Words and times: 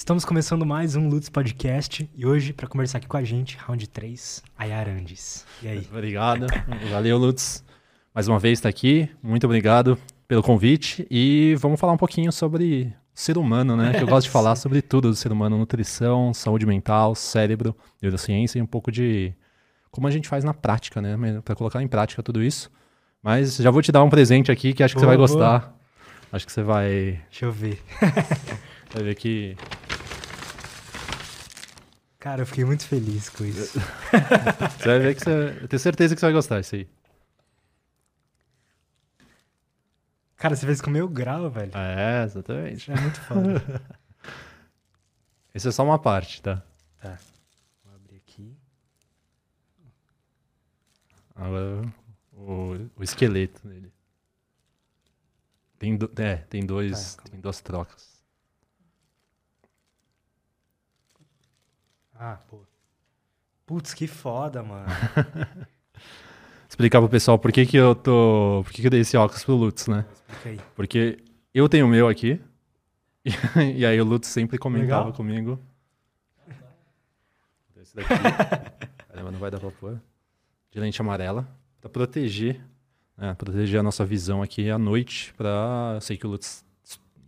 Estamos 0.00 0.24
começando 0.24 0.64
mais 0.64 0.96
um 0.96 1.10
Lutz 1.10 1.28
Podcast 1.28 2.08
e 2.16 2.24
hoje, 2.24 2.54
para 2.54 2.66
conversar 2.66 2.96
aqui 2.96 3.06
com 3.06 3.18
a 3.18 3.22
gente, 3.22 3.58
round 3.58 3.86
3, 3.86 4.42
Ayarandes. 4.56 5.44
E 5.62 5.68
aí? 5.68 5.86
Obrigado. 5.92 6.46
Valeu, 6.90 7.18
Lutz. 7.18 7.62
Mais 8.14 8.26
uma 8.26 8.38
vez 8.38 8.58
está 8.58 8.68
aqui. 8.70 9.10
Muito 9.22 9.44
obrigado 9.44 9.98
pelo 10.26 10.42
convite 10.42 11.06
e 11.10 11.54
vamos 11.60 11.78
falar 11.78 11.92
um 11.92 11.98
pouquinho 11.98 12.32
sobre 12.32 12.94
o 13.14 13.20
ser 13.20 13.36
humano, 13.36 13.76
né? 13.76 13.92
Que 13.92 14.02
eu 14.02 14.06
gosto 14.06 14.24
de 14.24 14.30
falar 14.32 14.56
sobre 14.56 14.80
tudo 14.80 15.10
do 15.10 15.14
ser 15.14 15.32
humano: 15.32 15.58
nutrição, 15.58 16.32
saúde 16.32 16.64
mental, 16.64 17.14
cérebro, 17.14 17.76
neurociência 18.00 18.58
e 18.58 18.62
um 18.62 18.66
pouco 18.66 18.90
de 18.90 19.34
como 19.90 20.06
a 20.06 20.10
gente 20.10 20.30
faz 20.30 20.42
na 20.42 20.54
prática, 20.54 21.02
né? 21.02 21.42
Para 21.44 21.54
colocar 21.54 21.82
em 21.82 21.88
prática 21.88 22.22
tudo 22.22 22.42
isso. 22.42 22.70
Mas 23.22 23.56
já 23.56 23.70
vou 23.70 23.82
te 23.82 23.92
dar 23.92 24.02
um 24.02 24.08
presente 24.08 24.50
aqui 24.50 24.72
que 24.72 24.82
acho 24.82 24.94
que 24.94 25.00
boa, 25.02 25.12
você 25.12 25.16
vai 25.16 25.16
gostar. 25.18 25.58
Boa. 25.58 25.74
Acho 26.32 26.46
que 26.46 26.52
você 26.52 26.62
vai. 26.62 27.20
Deixa 27.28 27.44
eu 27.44 27.52
ver. 27.52 27.78
vai 28.94 29.02
ver 29.02 29.14
que. 29.14 29.54
Cara, 32.20 32.42
eu 32.42 32.46
fiquei 32.46 32.66
muito 32.66 32.86
feliz 32.86 33.30
com 33.30 33.46
isso. 33.46 33.80
você 34.78 34.84
vai 34.86 34.98
ver 34.98 35.14
que 35.14 35.24
você. 35.24 35.58
Eu 35.62 35.68
tenho 35.68 35.80
certeza 35.80 36.14
que 36.14 36.20
você 36.20 36.26
vai 36.26 36.34
gostar 36.34 36.60
disso 36.60 36.74
aí. 36.76 36.86
Cara, 40.36 40.54
você 40.54 40.66
fez 40.66 40.82
com 40.82 40.90
o 40.90 40.92
meu 40.92 41.08
grau, 41.08 41.50
velho. 41.50 41.72
É, 41.74 42.22
exatamente. 42.24 42.92
É 42.92 43.00
muito 43.00 43.20
foda. 43.22 43.62
Esse 45.54 45.68
é 45.68 45.72
só 45.72 45.82
uma 45.82 45.98
parte, 45.98 46.42
tá? 46.42 46.62
Tá. 47.00 47.18
Vou 47.84 47.94
abrir 47.94 48.16
aqui. 48.16 48.54
Agora 51.34 51.82
o, 52.32 52.86
o 52.96 53.02
esqueleto 53.02 53.66
dele. 53.66 53.90
Tem, 55.78 55.96
do, 55.96 56.10
é, 56.18 56.36
tem, 56.36 56.66
dois, 56.66 57.14
tá, 57.14 57.22
tem 57.30 57.40
duas 57.40 57.62
trocas. 57.62 58.09
Ah, 62.22 62.36
pô. 62.36 62.60
Putz, 63.64 63.94
que 63.94 64.06
foda, 64.06 64.62
mano. 64.62 64.84
Explicar 66.68 67.00
pro 67.00 67.08
pessoal 67.08 67.38
por 67.38 67.50
que, 67.50 67.64
que 67.64 67.78
eu 67.78 67.94
tô. 67.94 68.60
Por 68.62 68.72
que, 68.72 68.82
que 68.82 68.86
eu 68.88 68.90
dei 68.90 69.00
esse 69.00 69.16
óculos 69.16 69.42
pro 69.42 69.54
Lutz, 69.54 69.86
né? 69.86 70.04
Explica 70.28 70.48
aí. 70.50 70.60
Porque 70.76 71.18
eu 71.54 71.66
tenho 71.66 71.86
o 71.86 71.88
meu 71.88 72.06
aqui. 72.08 72.38
E, 73.74 73.86
aí 73.86 73.98
o 74.00 74.04
Lutz 74.04 74.28
sempre 74.28 74.58
comentava 74.58 75.06
Legal. 75.06 75.12
comigo. 75.12 75.58
Esse 77.80 77.96
daqui. 77.96 78.08
Caramba, 79.08 79.30
não 79.30 79.38
vai 79.38 79.50
dar 79.50 79.58
pra 79.58 79.70
pôr. 79.70 79.98
De 80.70 80.78
lente 80.78 81.00
amarela 81.00 81.48
para 81.80 81.88
proteger, 81.88 82.60
né, 83.16 83.34
proteger 83.34 83.80
a 83.80 83.82
nossa 83.82 84.04
visão 84.04 84.42
aqui 84.42 84.70
à 84.70 84.78
noite. 84.78 85.32
Para 85.34 85.92
eu 85.94 86.00
sei 86.02 86.18
que 86.18 86.26
o 86.26 86.30
Lutz 86.30 86.64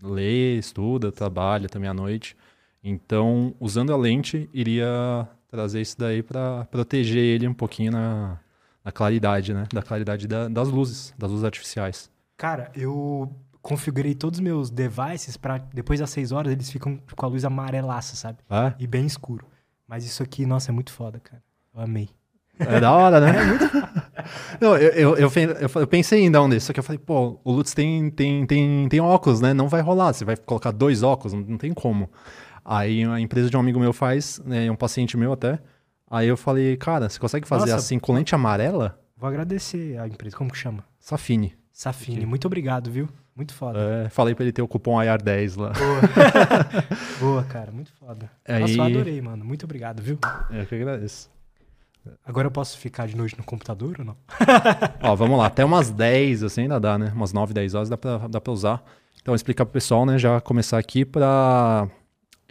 lê, 0.03 0.57
estuda, 0.59 1.11
trabalha 1.11 1.69
também 1.69 1.89
à 1.89 1.95
noite. 1.95 2.37
Então, 2.83 3.55
usando 3.61 3.93
a 3.93 3.97
lente, 3.97 4.51
iria 4.53 5.29
trazer 5.49 5.81
isso 5.81 5.99
daí 5.99 6.23
para 6.23 6.65
proteger 6.65 7.23
ele 7.23 7.47
um 7.47 7.55
pouquinho 7.55 7.93
na, 7.93 8.39
na 8.85 8.91
claridade, 8.91 9.55
né? 9.55 9.67
Da 9.73 9.83
claridade 9.83 10.27
da, 10.27 10.49
das 10.49 10.69
luzes, 10.69 11.15
das 11.17 11.31
luzes 11.31 11.45
artificiais. 11.45 12.11
Cara, 12.37 12.73
eu 12.75 13.31
configurei 13.61 14.15
todos 14.15 14.41
os 14.41 14.43
meus 14.43 14.71
devices 14.71 15.37
para 15.37 15.59
depois 15.59 16.01
das 16.01 16.11
6 16.11 16.33
horas 16.33 16.53
eles 16.53 16.71
ficam 16.71 16.99
com 17.15 17.27
a 17.27 17.29
luz 17.29 17.45
amarelaça, 17.45 18.17
sabe? 18.17 18.39
É? 18.51 18.73
E 18.79 18.87
bem 18.87 19.07
escuro. 19.07 19.47
Mas 19.87 20.05
isso 20.05 20.23
aqui, 20.23 20.45
nossa, 20.45 20.71
é 20.71 20.75
muito 20.75 20.93
foda, 20.93 21.21
cara. 21.21 21.43
Eu 21.75 21.83
amei. 21.83 22.09
É 22.59 22.81
da 22.81 22.93
hora, 22.93 23.21
né? 23.21 23.33
não, 24.61 24.77
eu, 24.77 25.17
eu, 25.17 25.31
eu, 25.31 25.71
eu, 25.75 25.87
pensei 25.87 26.25
em 26.25 26.31
dar 26.31 26.43
um 26.43 26.49
desses, 26.49 26.65
só 26.65 26.73
que 26.73 26.81
eu 26.81 26.85
falei, 26.85 26.99
pô, 26.99 27.41
o 27.43 27.53
Lutz 27.53 27.75
tem, 27.75 28.11
tem, 28.11 28.47
tem, 28.47 28.89
tem 28.89 29.01
óculos, 29.01 29.41
né? 29.41 29.55
Não 29.55 29.69
vai 29.69 29.81
rolar, 29.81 30.13
você 30.13 30.25
vai 30.25 30.37
colocar 30.37 30.71
dois 30.71 31.03
óculos, 31.03 31.33
não, 31.33 31.41
não 31.41 31.59
tem 31.59 31.73
como. 31.73 32.11
Aí 32.65 33.05
a 33.05 33.21
empresa 33.21 33.51
de 33.51 33.57
um 33.57 33.61
amigo 33.61 33.81
meu 33.81 33.93
faz, 33.93 34.41
né, 34.45 34.71
um 34.71 34.77
paciente 34.77 35.17
meu 35.17 35.33
até. 35.33 35.59
Aí 36.11 36.29
eu 36.29 36.37
falei, 36.37 36.77
cara, 36.77 37.09
você 37.09 37.19
consegue 37.19 37.47
fazer 37.49 37.71
Nossa, 37.71 37.77
assim 37.77 37.99
com 37.99 38.13
lente 38.13 38.35
amarela? 38.35 38.99
Vou 39.17 39.29
agradecer 39.29 39.99
a 39.99 40.07
empresa, 40.07 40.37
como 40.37 40.51
que 40.51 40.59
chama? 40.59 40.85
Safine. 40.98 41.55
Safine, 41.73 42.27
muito 42.27 42.47
obrigado, 42.47 42.91
viu? 42.91 43.09
Muito 43.35 43.55
foda. 43.55 43.79
É, 43.79 44.09
falei 44.11 44.35
pra 44.35 44.45
ele 44.45 44.53
ter 44.53 44.61
o 44.61 44.69
cupom 44.69 44.97
AIAR10 44.97 45.59
lá. 45.59 45.73
Boa. 45.73 46.01
Boa, 47.19 47.45
cara, 47.45 47.73
muito 47.73 47.91
foda. 47.92 48.31
Aí... 48.47 48.61
Nossa, 48.61 48.75
eu 48.75 48.83
adorei, 48.83 49.23
mano. 49.23 49.42
Muito 49.42 49.65
obrigado, 49.65 50.03
viu? 50.03 50.19
Eu 50.51 50.67
que 50.67 50.75
agradeço. 50.75 51.31
Agora 52.27 52.47
eu 52.47 52.51
posso 52.51 52.77
ficar 52.79 53.07
de 53.07 53.17
noite 53.17 53.36
no 53.39 53.45
computador 53.45 53.97
ou 54.01 54.05
não? 54.05 54.17
Ó, 55.03 55.15
vamos 55.15 55.39
lá. 55.39 55.47
Até 55.47 55.65
umas 55.65 55.91
10, 55.91 56.42
assim, 56.42 56.63
ainda 56.63 56.79
dá, 56.79 56.98
né? 56.98 57.11
Umas 57.15 57.33
9, 57.33 57.55
10 57.55 57.75
horas 57.75 57.89
dá 57.89 57.97
pra, 57.97 58.19
dá 58.29 58.41
pra 58.41 58.53
usar. 58.53 58.85
Então, 59.23 59.35
explicar 59.35 59.65
pro 59.65 59.73
pessoal, 59.73 60.05
né? 60.05 60.19
Já 60.19 60.41
começar 60.41 60.79
aqui 60.79 61.05
para 61.05 61.89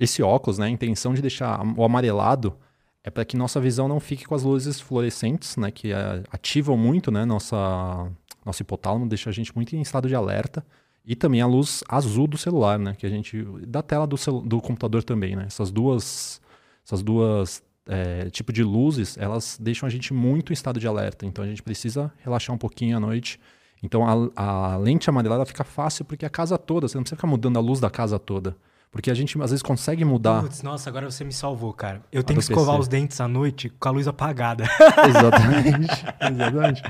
esse 0.02 0.24
óculos, 0.24 0.58
né? 0.58 0.66
A 0.66 0.70
intenção 0.70 1.14
de 1.14 1.22
deixar 1.22 1.62
o 1.78 1.84
amarelado 1.84 2.58
é 3.04 3.10
para 3.12 3.24
que 3.24 3.38
nossa 3.38 3.60
visão 3.60 3.88
não 3.88 4.00
fique 4.00 4.26
com 4.26 4.34
as 4.34 4.42
luzes 4.42 4.82
fluorescentes, 4.82 5.56
né? 5.58 5.70
Que 5.70 5.94
é, 5.94 6.24
ativam 6.32 6.76
muito, 6.76 7.12
né? 7.12 7.24
Nossa, 7.24 8.12
nosso 8.44 8.64
hipotálamo, 8.64 9.08
deixa 9.08 9.30
a 9.30 9.34
gente 9.34 9.56
muito 9.56 9.76
em 9.76 9.82
estado 9.82 10.08
de 10.08 10.16
alerta. 10.16 10.66
E 11.06 11.16
também 11.16 11.42
a 11.42 11.46
luz 11.46 11.84
azul 11.88 12.28
do 12.28 12.38
celular, 12.38 12.80
né? 12.80 12.96
Que 12.98 13.06
a 13.06 13.10
gente... 13.10 13.44
Da 13.68 13.84
tela 13.84 14.08
do, 14.08 14.16
do 14.42 14.60
computador 14.60 15.04
também, 15.04 15.36
né? 15.36 15.46
Essas 15.46 15.72
duas... 15.72 16.42
Essas 16.84 17.04
duas 17.04 17.64
é, 17.86 18.30
tipo 18.30 18.52
de 18.52 18.64
luzes, 18.64 19.18
elas 19.18 19.58
deixam 19.60 19.86
a 19.86 19.90
gente 19.90 20.14
muito 20.14 20.52
em 20.52 20.54
estado 20.54 20.80
de 20.80 20.88
alerta. 20.88 21.26
Então 21.26 21.44
a 21.44 21.48
gente 21.48 21.62
precisa 21.62 22.12
relaxar 22.24 22.56
um 22.56 22.58
pouquinho 22.58 22.98
à 22.98 23.00
noite. 23.00 23.40
Então 23.84 24.32
a, 24.36 24.74
a 24.74 24.78
lente 24.78 25.10
amarelada 25.10 25.46
fica 25.46 25.64
fácil 25.64 26.06
porque 26.06 26.26
a 26.26 26.30
casa 26.30 26.58
toda, 26.58 26.88
você 26.88 26.98
não 26.98 27.04
precisa 27.04 27.18
ficar 27.18 27.28
mudando 27.28 27.58
a 27.58 27.60
luz 27.60 27.80
da 27.80 27.90
casa 27.90 28.18
toda. 28.18 28.56
Porque 28.92 29.10
a 29.10 29.14
gente 29.14 29.42
às 29.42 29.52
vezes 29.52 29.64
consegue 29.64 30.04
mudar. 30.04 30.42
Putz, 30.42 30.62
nossa, 30.62 30.90
agora 30.90 31.10
você 31.10 31.24
me 31.24 31.32
salvou, 31.32 31.72
cara. 31.72 32.02
Eu 32.12 32.24
tenho 32.24 32.40
que 32.40 32.44
escovar 32.44 32.76
PC. 32.76 32.82
os 32.82 32.88
dentes 32.90 33.22
à 33.22 33.28
noite 33.28 33.70
com 33.70 33.88
a 33.88 33.92
luz 33.92 34.06
apagada. 34.06 34.66
Exatamente. 35.08 36.06
Exatamente. 36.30 36.82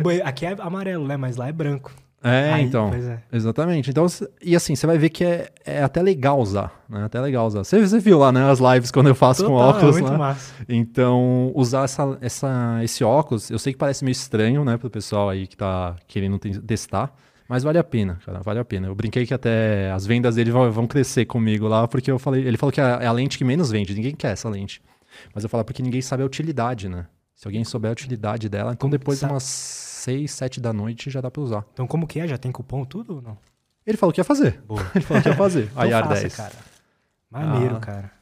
Porque 0.00 0.22
aqui 0.22 0.46
é 0.46 0.56
amarelo, 0.58 1.06
né? 1.06 1.18
Mas 1.18 1.36
lá 1.36 1.46
é 1.46 1.52
branco. 1.52 1.92
É, 2.26 2.54
Aí, 2.54 2.64
então. 2.64 2.90
É. 2.94 3.20
Exatamente. 3.30 3.90
Então, 3.90 4.06
e 4.40 4.56
assim, 4.56 4.74
você 4.74 4.86
vai 4.86 4.96
ver 4.96 5.10
que 5.10 5.22
é, 5.22 5.50
é 5.62 5.82
até 5.82 6.00
legal 6.00 6.40
usar, 6.40 6.72
né? 6.88 7.04
Até 7.04 7.20
legal 7.20 7.46
usar. 7.46 7.62
Você, 7.62 7.78
você 7.78 7.98
viu 7.98 8.18
lá, 8.18 8.32
né, 8.32 8.50
as 8.50 8.60
lives 8.60 8.90
quando 8.90 9.08
eu 9.08 9.14
faço 9.14 9.42
Total, 9.44 9.54
com 9.54 9.62
óculos, 9.62 9.96
é 9.98 10.00
muito 10.00 10.12
né? 10.12 10.16
Massa. 10.16 10.54
Então, 10.66 11.52
usar 11.54 11.84
essa, 11.84 12.16
essa, 12.22 12.80
esse 12.82 13.04
óculos, 13.04 13.50
eu 13.50 13.58
sei 13.58 13.74
que 13.74 13.78
parece 13.78 14.02
meio 14.02 14.12
estranho, 14.12 14.64
né, 14.64 14.78
pro 14.78 14.88
pessoal 14.88 15.28
aí 15.28 15.46
que 15.46 15.54
tá 15.54 15.96
querendo 16.08 16.38
testar, 16.38 17.14
mas 17.48 17.62
vale 17.62 17.78
a 17.78 17.84
pena, 17.84 18.18
cara, 18.24 18.40
vale 18.40 18.58
a 18.58 18.64
pena. 18.64 18.86
Eu 18.86 18.94
brinquei 18.94 19.26
que 19.26 19.34
até 19.34 19.90
as 19.90 20.06
vendas 20.06 20.36
dele 20.36 20.50
vão, 20.50 20.86
crescer 20.86 21.26
comigo 21.26 21.68
lá, 21.68 21.86
porque 21.86 22.10
eu 22.10 22.18
falei, 22.18 22.46
ele 22.46 22.56
falou 22.56 22.72
que 22.72 22.80
é, 22.80 22.84
é 22.84 23.06
a 23.06 23.12
lente 23.12 23.36
que 23.36 23.44
menos 23.44 23.70
vende, 23.70 23.94
ninguém 23.94 24.14
quer 24.14 24.32
essa 24.32 24.48
lente. 24.48 24.82
Mas 25.34 25.44
eu 25.44 25.50
falo 25.50 25.64
porque 25.64 25.82
ninguém 25.82 26.02
sabe 26.02 26.22
a 26.22 26.26
utilidade, 26.26 26.88
né? 26.88 27.06
Se 27.34 27.46
alguém 27.46 27.64
souber 27.64 27.90
a 27.90 27.92
utilidade 27.92 28.48
dela, 28.48 28.72
então 28.72 28.88
depois 28.88 29.18
de 29.18 29.26
umas 29.26 29.42
6, 29.42 30.30
7 30.30 30.60
da 30.60 30.72
noite 30.72 31.10
já 31.10 31.20
dá 31.20 31.30
pra 31.30 31.42
usar. 31.42 31.64
Então 31.72 31.86
como 31.86 32.06
que 32.06 32.20
é? 32.20 32.28
Já 32.28 32.38
tem 32.38 32.50
cupom 32.50 32.84
tudo 32.84 33.16
ou 33.16 33.22
não? 33.22 33.36
Ele 33.86 33.96
falou 33.96 34.12
que 34.12 34.20
ia 34.20 34.24
fazer. 34.24 34.62
Boa. 34.62 34.80
Ele 34.94 35.04
falou 35.04 35.22
que 35.22 35.28
ia 35.28 35.36
fazer. 35.36 35.68
então 35.70 35.84
IAR 35.84 36.08
10. 36.08 36.34
cara. 36.34 36.54
Maneiro, 37.30 37.76
ah. 37.76 37.80
cara. 37.80 38.12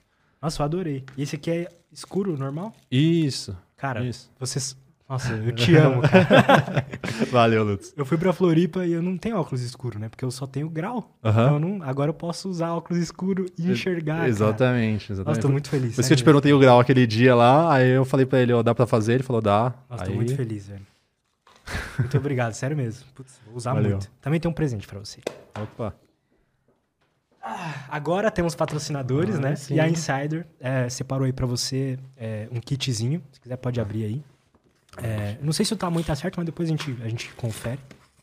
Nossa, 0.41 0.60
eu 0.60 0.65
adorei. 0.65 1.04
E 1.16 1.22
esse 1.22 1.37
aqui 1.37 1.50
é 1.50 1.69
escuro, 1.93 2.37
normal? 2.37 2.75
Isso. 2.91 3.56
Cara, 3.77 4.04
isso. 4.04 4.31
vocês... 4.39 4.77
Nossa, 5.09 5.33
eu 5.35 5.53
te 5.53 5.75
amo, 5.77 6.01
cara. 6.03 6.87
Valeu, 7.31 7.65
Lutz. 7.65 7.93
Eu 7.97 8.05
fui 8.07 8.17
pra 8.17 8.33
Floripa 8.33 8.87
e 8.87 8.93
eu 8.93 9.03
não 9.03 9.19
tenho 9.19 9.37
óculos 9.37 9.63
escuro, 9.63 9.99
né? 9.99 10.09
Porque 10.09 10.25
eu 10.25 10.31
só 10.31 10.47
tenho 10.47 10.71
grau. 10.71 11.19
Uhum. 11.23 11.31
Então 11.31 11.55
eu 11.55 11.59
não... 11.61 11.83
agora 11.83 12.11
eu 12.11 12.15
posso 12.15 12.49
usar 12.49 12.73
óculos 12.73 13.03
escuro 13.03 13.47
e 13.59 13.71
enxergar. 13.71 14.29
Exatamente, 14.29 15.09
cara. 15.09 15.15
exatamente. 15.15 15.27
Nossa, 15.27 15.41
tô 15.41 15.49
muito 15.49 15.69
feliz. 15.69 15.95
Por 15.95 16.01
isso 16.01 16.09
que 16.09 16.15
eu 16.15 16.19
te 16.19 16.25
perguntei 16.25 16.53
o 16.53 16.59
grau 16.59 16.81
aquele 16.81 17.07
dia 17.07 17.35
lá, 17.35 17.75
aí 17.75 17.91
eu 17.91 18.05
falei 18.05 18.25
pra 18.25 18.41
ele, 18.41 18.53
ó, 18.53 18.63
dá 18.63 18.75
pra 18.75 18.87
fazer? 18.87 19.15
Ele 19.15 19.23
falou, 19.23 19.43
dá. 19.43 19.75
Nossa, 19.91 20.05
aí... 20.05 20.11
tô 20.11 20.15
muito 20.17 20.35
feliz, 20.35 20.69
velho. 20.69 20.87
Muito 21.99 22.19
obrigado, 22.19 22.53
sério 22.55 22.77
mesmo. 22.77 23.05
Putz, 23.15 23.41
vou 23.47 23.57
usar 23.57 23.75
Valeu. 23.75 23.93
muito. 23.93 24.11
Também 24.21 24.41
tem 24.41 24.51
um 24.51 24.55
presente 24.55 24.87
para 24.87 24.99
você. 24.99 25.21
Opa. 25.61 25.95
Ah, 27.43 27.87
agora 27.89 28.31
temos 28.31 28.55
patrocinadores, 28.55 29.37
ah, 29.37 29.41
né? 29.41 29.57
Sim. 29.57 29.75
E 29.75 29.81
a 29.81 29.89
Insider 29.89 30.47
é, 30.60 30.89
separou 30.89 31.25
aí 31.25 31.33
para 31.33 31.47
você 31.47 31.98
é, 32.16 32.48
um 32.53 32.60
kitzinho. 32.60 33.22
Se 33.33 33.41
quiser, 33.41 33.57
pode 33.57 33.81
abrir 33.81 34.05
aí. 34.05 34.25
É, 34.98 35.39
não 35.41 35.53
sei 35.53 35.65
se 35.65 35.72
o 35.72 35.77
tamanho 35.77 36.04
tá 36.04 36.15
certo, 36.15 36.36
mas 36.36 36.47
depois 36.47 36.68
a 36.68 36.72
gente, 36.72 36.97
a 37.03 37.09
gente 37.09 37.30
confere. 37.34 37.78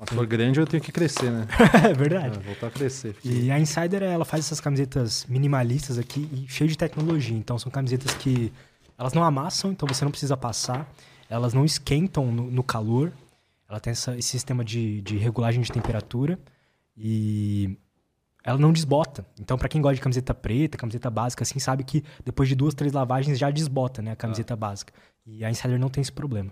Se 0.07 0.15
for 0.15 0.25
grande, 0.25 0.59
eu 0.59 0.65
tenho 0.65 0.81
que 0.81 0.93
crescer, 0.93 1.29
né? 1.29 1.45
é 1.83 1.93
verdade. 1.93 2.37
É, 2.37 2.41
voltar 2.41 2.67
a 2.67 2.71
crescer. 2.71 3.15
E 3.23 3.51
a 3.51 3.59
Insider, 3.59 4.01
ela 4.01 4.23
faz 4.23 4.45
essas 4.45 4.61
camisetas 4.61 5.25
minimalistas 5.27 5.97
aqui 5.97 6.29
e 6.31 6.47
cheio 6.47 6.69
de 6.69 6.77
tecnologia. 6.77 7.35
Então, 7.35 7.59
são 7.59 7.69
camisetas 7.69 8.13
que 8.13 8.53
elas 8.97 9.13
não 9.13 9.23
amassam, 9.23 9.71
então 9.71 9.87
você 9.87 10.05
não 10.05 10.11
precisa 10.11 10.37
passar. 10.37 10.89
Elas 11.29 11.53
não 11.53 11.65
esquentam 11.65 12.31
no, 12.31 12.49
no 12.49 12.63
calor. 12.63 13.11
Ela 13.67 13.79
tem 13.79 13.91
essa, 13.91 14.17
esse 14.17 14.29
sistema 14.29 14.63
de, 14.63 15.01
de 15.01 15.17
regulagem 15.17 15.61
de 15.61 15.71
temperatura 15.71 16.39
e 16.95 17.77
ela 18.43 18.57
não 18.57 18.71
desbota. 18.71 19.25
Então, 19.39 19.57
para 19.57 19.67
quem 19.67 19.81
gosta 19.81 19.95
de 19.95 20.01
camiseta 20.01 20.33
preta, 20.33 20.77
camiseta 20.77 21.09
básica, 21.09 21.43
assim, 21.43 21.59
sabe 21.59 21.83
que 21.83 22.03
depois 22.23 22.47
de 22.47 22.55
duas, 22.55 22.73
três 22.73 22.93
lavagens 22.93 23.37
já 23.37 23.51
desbota, 23.51 24.01
né? 24.01 24.11
A 24.11 24.15
camiseta 24.15 24.53
ah. 24.53 24.57
básica. 24.57 24.93
E 25.25 25.43
a 25.45 25.49
Insider 25.49 25.79
não 25.79 25.89
tem 25.89 26.01
esse 26.01 26.11
problema. 26.11 26.51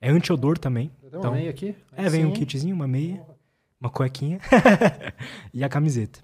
É 0.00 0.10
anti-odor 0.10 0.58
também. 0.58 0.88
Tem 1.00 1.08
então, 1.08 1.20
uma 1.20 1.32
meia 1.32 1.50
aqui? 1.50 1.76
É, 1.92 2.08
vem 2.08 2.22
Sim. 2.22 2.26
um 2.28 2.32
kitzinho, 2.32 2.74
uma 2.74 2.88
meia, 2.88 3.24
uma 3.80 3.90
cuequinha 3.90 4.40
e 5.54 5.62
a 5.62 5.68
camiseta. 5.68 6.20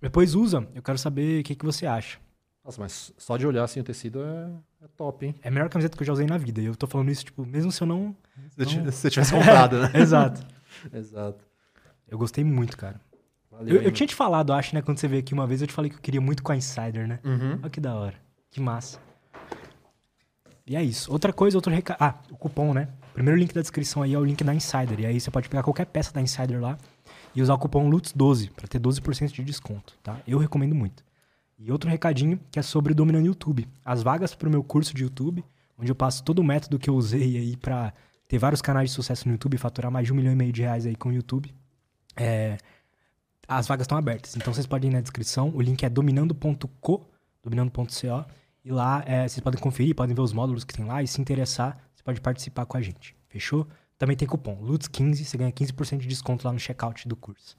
Depois 0.00 0.34
usa, 0.34 0.68
eu 0.74 0.82
quero 0.82 0.98
saber 0.98 1.40
o 1.40 1.44
que, 1.44 1.54
que 1.54 1.64
você 1.64 1.86
acha. 1.86 2.18
Nossa, 2.62 2.80
mas 2.80 3.12
só 3.16 3.36
de 3.38 3.46
olhar 3.46 3.64
assim 3.64 3.80
o 3.80 3.84
tecido 3.84 4.22
é, 4.22 4.50
é 4.84 4.88
top, 4.96 5.24
hein? 5.24 5.34
É 5.42 5.48
a 5.48 5.50
melhor 5.50 5.68
camiseta 5.70 5.96
que 5.96 6.02
eu 6.02 6.06
já 6.06 6.12
usei 6.12 6.26
na 6.26 6.36
vida. 6.36 6.60
E 6.60 6.66
eu 6.66 6.76
tô 6.76 6.86
falando 6.86 7.10
isso, 7.10 7.24
tipo, 7.24 7.44
mesmo 7.46 7.72
se 7.72 7.82
eu 7.82 7.86
não. 7.86 8.14
Se 8.50 8.76
Não. 8.76 8.84
você 8.84 9.08
tivesse 9.08 9.32
comprado, 9.32 9.80
né? 9.80 9.90
Exato. 9.96 10.46
Exato. 10.92 11.44
Eu 12.06 12.18
gostei 12.18 12.44
muito, 12.44 12.76
cara. 12.76 13.00
Valeu, 13.50 13.76
Eu, 13.76 13.82
eu 13.82 13.92
tinha 13.92 14.06
te 14.06 14.14
falado, 14.14 14.52
acho, 14.52 14.74
né, 14.74 14.82
quando 14.82 14.98
você 14.98 15.06
veio 15.06 15.20
aqui 15.20 15.32
uma 15.32 15.46
vez, 15.46 15.62
eu 15.62 15.66
te 15.66 15.72
falei 15.72 15.90
que 15.90 15.96
eu 15.96 16.00
queria 16.00 16.20
muito 16.20 16.42
com 16.42 16.52
a 16.52 16.56
Insider, 16.56 17.06
né? 17.06 17.20
Uhum. 17.24 17.60
Olha 17.62 17.70
que 17.70 17.80
da 17.80 17.94
hora. 17.94 18.16
Que 18.54 18.60
massa. 18.60 19.00
E 20.64 20.76
é 20.76 20.82
isso. 20.82 21.10
Outra 21.10 21.32
coisa, 21.32 21.58
outro 21.58 21.72
recado. 21.72 21.96
Ah, 22.00 22.14
o 22.30 22.36
cupom, 22.36 22.72
né? 22.72 22.88
O 23.10 23.14
primeiro 23.14 23.36
link 23.36 23.52
da 23.52 23.60
descrição 23.60 24.00
aí 24.00 24.14
é 24.14 24.18
o 24.18 24.24
link 24.24 24.44
da 24.44 24.54
Insider. 24.54 25.00
E 25.00 25.06
aí 25.06 25.20
você 25.20 25.28
pode 25.28 25.48
pegar 25.48 25.64
qualquer 25.64 25.86
peça 25.86 26.12
da 26.12 26.20
Insider 26.20 26.60
lá 26.60 26.78
e 27.34 27.42
usar 27.42 27.54
o 27.54 27.58
cupom 27.58 27.90
LUTS12 27.90 28.52
para 28.52 28.68
ter 28.68 28.78
12% 28.80 29.32
de 29.32 29.42
desconto, 29.42 29.98
tá? 30.04 30.20
Eu 30.24 30.38
recomendo 30.38 30.72
muito. 30.72 31.04
E 31.58 31.72
outro 31.72 31.90
recadinho 31.90 32.38
que 32.48 32.60
é 32.60 32.62
sobre 32.62 32.92
o 32.92 32.94
Dominando 32.94 33.26
YouTube. 33.26 33.66
As 33.84 34.04
vagas 34.04 34.36
para 34.36 34.48
o 34.48 34.52
meu 34.52 34.62
curso 34.62 34.94
de 34.94 35.02
YouTube, 35.02 35.44
onde 35.76 35.90
eu 35.90 35.96
passo 35.96 36.22
todo 36.22 36.38
o 36.38 36.44
método 36.44 36.78
que 36.78 36.88
eu 36.88 36.94
usei 36.94 37.36
aí 37.36 37.56
para 37.56 37.92
ter 38.28 38.38
vários 38.38 38.62
canais 38.62 38.90
de 38.90 38.94
sucesso 38.94 39.26
no 39.26 39.34
YouTube 39.34 39.58
faturar 39.58 39.90
mais 39.90 40.06
de 40.06 40.12
um 40.12 40.16
milhão 40.16 40.32
e 40.32 40.36
meio 40.36 40.52
de 40.52 40.62
reais 40.62 40.86
aí 40.86 40.94
com 40.94 41.08
o 41.08 41.12
YouTube. 41.12 41.52
É, 42.16 42.56
as 43.48 43.66
vagas 43.66 43.84
estão 43.84 43.98
abertas. 43.98 44.36
Então 44.36 44.54
vocês 44.54 44.64
podem 44.64 44.92
ir 44.92 44.94
na 44.94 45.00
descrição. 45.00 45.50
O 45.52 45.60
link 45.60 45.82
é 45.84 45.90
dominando.co, 45.90 47.04
dominando.co. 47.42 48.43
E 48.64 48.72
lá 48.72 49.02
é, 49.06 49.28
vocês 49.28 49.40
podem 49.40 49.60
conferir, 49.60 49.94
podem 49.94 50.14
ver 50.14 50.22
os 50.22 50.32
módulos 50.32 50.64
que 50.64 50.72
tem 50.74 50.84
lá. 50.84 51.02
E 51.02 51.06
se 51.06 51.20
interessar, 51.20 51.78
você 51.94 52.02
pode 52.02 52.20
participar 52.20 52.64
com 52.66 52.76
a 52.76 52.80
gente. 52.80 53.14
Fechou? 53.28 53.66
Também 53.98 54.16
tem 54.16 54.26
cupom 54.26 54.56
LUTS15, 54.64 55.24
você 55.24 55.36
ganha 55.36 55.52
15% 55.52 55.98
de 55.98 56.06
desconto 56.08 56.46
lá 56.46 56.52
no 56.52 56.58
checkout 56.58 57.06
do 57.06 57.14
curso. 57.14 57.54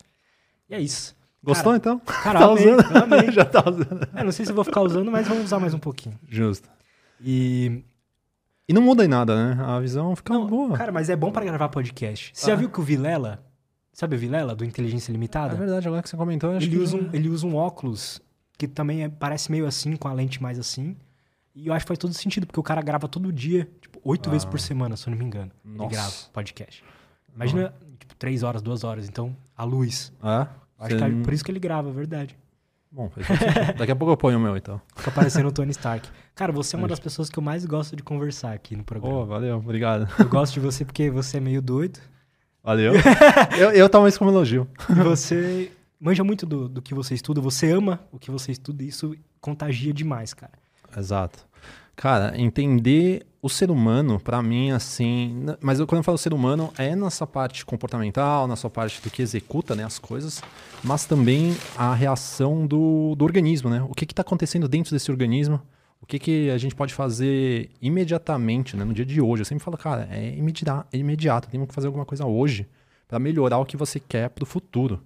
E 0.70 0.74
é 0.76 0.80
isso. 0.80 1.16
Gostou 1.44 1.66
Cara, 1.74 1.78
então? 1.78 2.00
Cara, 2.00 2.40
tá 2.40 2.46
amei, 2.46 2.74
usando? 2.74 2.98
amei. 2.98 3.32
Já 3.32 3.46
tá 3.46 3.64
usando. 3.70 4.08
É, 4.16 4.24
não 4.24 4.32
sei 4.32 4.46
se 4.46 4.52
eu 4.52 4.56
vou 4.56 4.64
ficar 4.66 4.82
usando, 4.82 5.12
mas 5.12 5.28
vamos 5.28 5.44
usar 5.46 5.60
mais 5.60 5.74
um 5.76 5.80
pouquinho. 5.80 6.20
Justo. 6.28 6.68
E. 7.22 7.84
E 8.68 8.74
não 8.74 8.82
muda 8.82 9.06
em 9.06 9.08
nada, 9.08 9.36
né? 9.56 9.64
A 9.64 9.80
visão 9.80 10.16
fica 10.16 10.34
Não, 10.34 10.48
boa. 10.48 10.76
cara, 10.76 10.92
mas 10.92 11.08
é 11.08 11.16
bom 11.16 11.32
pra 11.32 11.46
gravar 11.46 11.70
podcast. 11.70 12.32
Você 12.34 12.48
já 12.48 12.54
Ah. 12.54 12.56
viu 12.56 12.68
que 12.68 12.80
o 12.80 12.84
Vilela. 12.84 13.46
Sabe 13.94 14.16
o 14.16 14.20
Vilela, 14.20 14.56
do 14.56 14.66
Inteligência 14.66 15.12
é 15.12 15.14
Limitada? 15.14 15.56
verdade, 15.56 15.88
agora 15.88 16.02
que 16.02 16.10
você 16.10 16.18
comentou, 16.18 16.50
eu 16.52 16.58
acho 16.58 16.66
ele, 16.66 16.76
que... 16.78 16.82
usa 16.84 16.98
um, 16.98 17.10
ele 17.14 17.30
usa 17.30 17.46
um 17.46 17.56
óculos 17.56 18.20
que 18.58 18.68
também 18.68 19.04
é- 19.04 19.10
parece 19.10 19.52
meio 19.52 19.66
assim, 19.66 19.96
com 19.96 20.08
a 20.08 20.14
lente 20.14 20.42
mais 20.42 20.58
assim. 20.60 20.96
E 21.54 21.68
eu 21.68 21.74
acho 21.74 21.86
que 21.86 21.88
faz 21.88 21.98
todo 21.98 22.14
sentido, 22.14 22.46
porque 22.46 22.60
o 22.60 22.64
cara 22.64 22.82
grava 22.82 23.08
todo 23.08 23.32
dia, 23.32 23.70
tipo, 23.82 24.00
oito 24.04 24.28
Ah. 24.28 24.32
vezes 24.32 24.46
por 24.46 24.60
semana, 24.60 24.98
se 24.98 25.08
eu 25.08 25.12
não 25.12 25.18
me 25.18 25.26
engano. 25.26 25.52
Ele 25.66 25.78
Nossa. 25.78 25.90
grava 25.90 26.12
podcast. 26.34 26.84
Imagina, 27.34 27.74
tipo, 28.00 28.16
três 28.16 28.44
horas, 28.44 28.62
duas 28.62 28.84
horas. 28.84 29.08
Então, 29.08 29.36
a 29.58 29.64
luz. 29.64 30.12
É? 30.24 30.48
Acho 30.80 30.98
que 30.98 31.04
é 31.04 31.10
por 31.24 31.34
isso 31.34 31.44
que 31.44 31.52
ele 31.52 31.60
grava, 31.60 31.90
é 31.90 31.94
verdade. 31.94 32.38
Bom, 32.92 33.12
daqui 33.78 33.92
a 33.92 33.96
pouco 33.96 34.14
eu 34.14 34.18
ponho 34.18 34.38
o 34.38 34.42
meu, 34.42 34.56
então. 34.56 34.82
Fica 34.96 35.12
parecendo 35.12 35.50
o 35.50 35.52
Tony 35.52 35.72
Stark. 35.72 36.10
Cara, 36.34 36.52
você 36.54 36.76
é 36.76 36.80
uma 36.80 36.88
das 36.88 37.00
pessoas 37.00 37.30
que 37.30 37.38
eu 37.38 37.44
mais 37.44 37.66
gosto 37.66 37.94
de 37.96 38.02
conversar 38.04 38.54
aqui 38.54 38.74
no 38.76 38.84
programa. 38.86 39.16
Pô, 39.16 39.26
valeu, 39.26 39.58
obrigado. 39.58 40.08
Eu 40.18 40.28
gosto 40.30 40.54
de 40.54 40.60
você 40.62 40.86
porque 40.86 41.10
você 41.10 41.38
é 41.38 41.40
meio 41.42 41.62
doido. 41.62 42.00
Valeu. 42.64 42.94
eu, 43.60 43.72
eu 43.72 43.90
tomo 43.90 44.08
isso 44.08 44.18
como 44.18 44.32
elogio. 44.32 44.66
E 44.90 44.94
você 44.94 45.72
manja 46.00 46.24
muito 46.24 46.46
do, 46.46 46.68
do 46.68 46.82
que 46.82 46.94
você 46.94 47.14
estuda. 47.14 47.42
Você 47.42 47.72
ama 47.72 48.02
o 48.12 48.20
que 48.20 48.32
você 48.32 48.52
estuda 48.52 48.84
e 48.84 48.88
isso 48.88 49.16
contagia 49.40 49.94
demais, 49.94 50.34
cara. 50.34 50.54
Exato. 50.98 51.46
Cara, 51.96 52.34
entender 52.40 53.26
o 53.42 53.50
ser 53.50 53.72
humano, 53.72 54.20
pra 54.20 54.42
mim, 54.42 54.72
assim. 54.72 55.46
Mas 55.62 55.80
eu, 55.80 55.88
quando 55.88 56.00
eu 56.00 56.04
falo 56.04 56.18
ser 56.18 56.34
humano, 56.34 56.74
é 56.78 56.96
nessa 56.96 57.26
parte 57.26 57.66
comportamental, 57.66 58.48
nessa 58.48 58.70
parte 58.70 59.02
do 59.02 59.10
que 59.10 59.22
executa 59.22 59.76
né, 59.76 59.84
as 59.84 59.98
coisas, 59.98 60.42
mas 60.84 61.06
também 61.06 61.56
a 61.78 61.94
reação 61.94 62.66
do, 62.68 63.16
do 63.16 63.24
organismo, 63.24 63.70
né? 63.70 63.86
O 63.88 63.94
que 63.94 64.04
está 64.04 64.22
acontecendo 64.22 64.68
dentro 64.68 64.92
desse 64.92 65.10
organismo? 65.10 65.62
O 66.02 66.06
que, 66.06 66.20
que 66.20 66.50
a 66.50 66.58
gente 66.58 66.76
pode 66.76 66.94
fazer 66.94 67.70
imediatamente, 67.82 68.76
né? 68.76 68.84
No 68.84 68.94
dia 68.94 69.06
de 69.06 69.22
hoje. 69.22 69.42
Eu 69.42 69.46
sempre 69.46 69.64
falo, 69.64 69.78
cara, 69.78 70.08
é 70.12 70.36
imediato, 70.36 70.88
é 70.92 70.98
imediato. 70.98 71.48
Temos 71.48 71.68
que 71.68 71.74
fazer 71.74 71.88
alguma 71.88 72.06
coisa 72.06 72.26
hoje 72.26 72.68
pra 73.08 73.20
melhorar 73.20 73.60
o 73.60 73.66
que 73.66 73.78
você 73.78 74.00
quer 74.00 74.30
pro 74.30 74.46
futuro. 74.46 75.02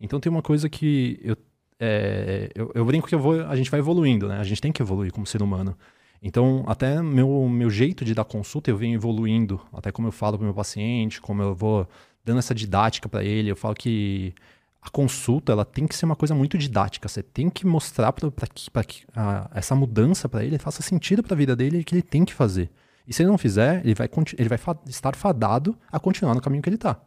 Então 0.00 0.20
tem 0.20 0.30
uma 0.30 0.42
coisa 0.42 0.68
que 0.68 1.18
eu, 1.22 1.36
é, 1.80 2.50
eu, 2.54 2.70
eu 2.74 2.84
brinco 2.84 3.08
que 3.08 3.14
eu 3.14 3.18
vou, 3.18 3.40
a 3.46 3.56
gente 3.56 3.70
vai 3.70 3.80
evoluindo, 3.80 4.28
né? 4.28 4.38
A 4.38 4.44
gente 4.44 4.60
tem 4.60 4.72
que 4.72 4.82
evoluir 4.82 5.12
como 5.12 5.26
ser 5.26 5.42
humano. 5.42 5.76
Então, 6.22 6.64
até 6.66 7.00
meu, 7.00 7.48
meu 7.48 7.70
jeito 7.70 8.04
de 8.04 8.12
dar 8.14 8.24
consulta, 8.24 8.70
eu 8.70 8.76
venho 8.76 8.94
evoluindo. 8.96 9.60
Até 9.72 9.92
como 9.92 10.08
eu 10.08 10.12
falo 10.12 10.36
para 10.36 10.42
o 10.42 10.46
meu 10.46 10.54
paciente, 10.54 11.20
como 11.20 11.42
eu 11.42 11.54
vou 11.54 11.86
dando 12.24 12.38
essa 12.38 12.54
didática 12.54 13.08
para 13.08 13.22
ele. 13.24 13.50
Eu 13.50 13.56
falo 13.56 13.74
que 13.74 14.34
a 14.82 14.90
consulta 14.90 15.52
ela 15.52 15.64
tem 15.64 15.86
que 15.86 15.94
ser 15.94 16.04
uma 16.06 16.16
coisa 16.16 16.34
muito 16.34 16.58
didática. 16.58 17.08
Você 17.08 17.22
tem 17.22 17.48
que 17.48 17.64
mostrar 17.66 18.12
para 18.12 18.30
que, 18.52 18.70
pra 18.70 18.82
que 18.84 19.04
a- 19.14 19.48
essa 19.54 19.74
mudança 19.76 20.28
para 20.28 20.44
ele 20.44 20.58
faça 20.58 20.82
sentido 20.82 21.22
para 21.22 21.34
a 21.34 21.36
vida 21.36 21.54
dele 21.54 21.78
e 21.78 21.84
que 21.84 21.94
ele 21.94 22.02
tem 22.02 22.24
que 22.24 22.34
fazer. 22.34 22.68
E 23.06 23.12
se 23.12 23.22
ele 23.22 23.30
não 23.30 23.38
fizer, 23.38 23.80
ele 23.84 23.94
vai, 23.94 24.08
ele 24.36 24.48
vai 24.48 24.58
fa- 24.58 24.76
estar 24.86 25.14
fadado 25.14 25.76
a 25.90 25.98
continuar 26.00 26.34
no 26.34 26.40
caminho 26.40 26.62
que 26.62 26.68
ele 26.68 26.76
está. 26.76 27.00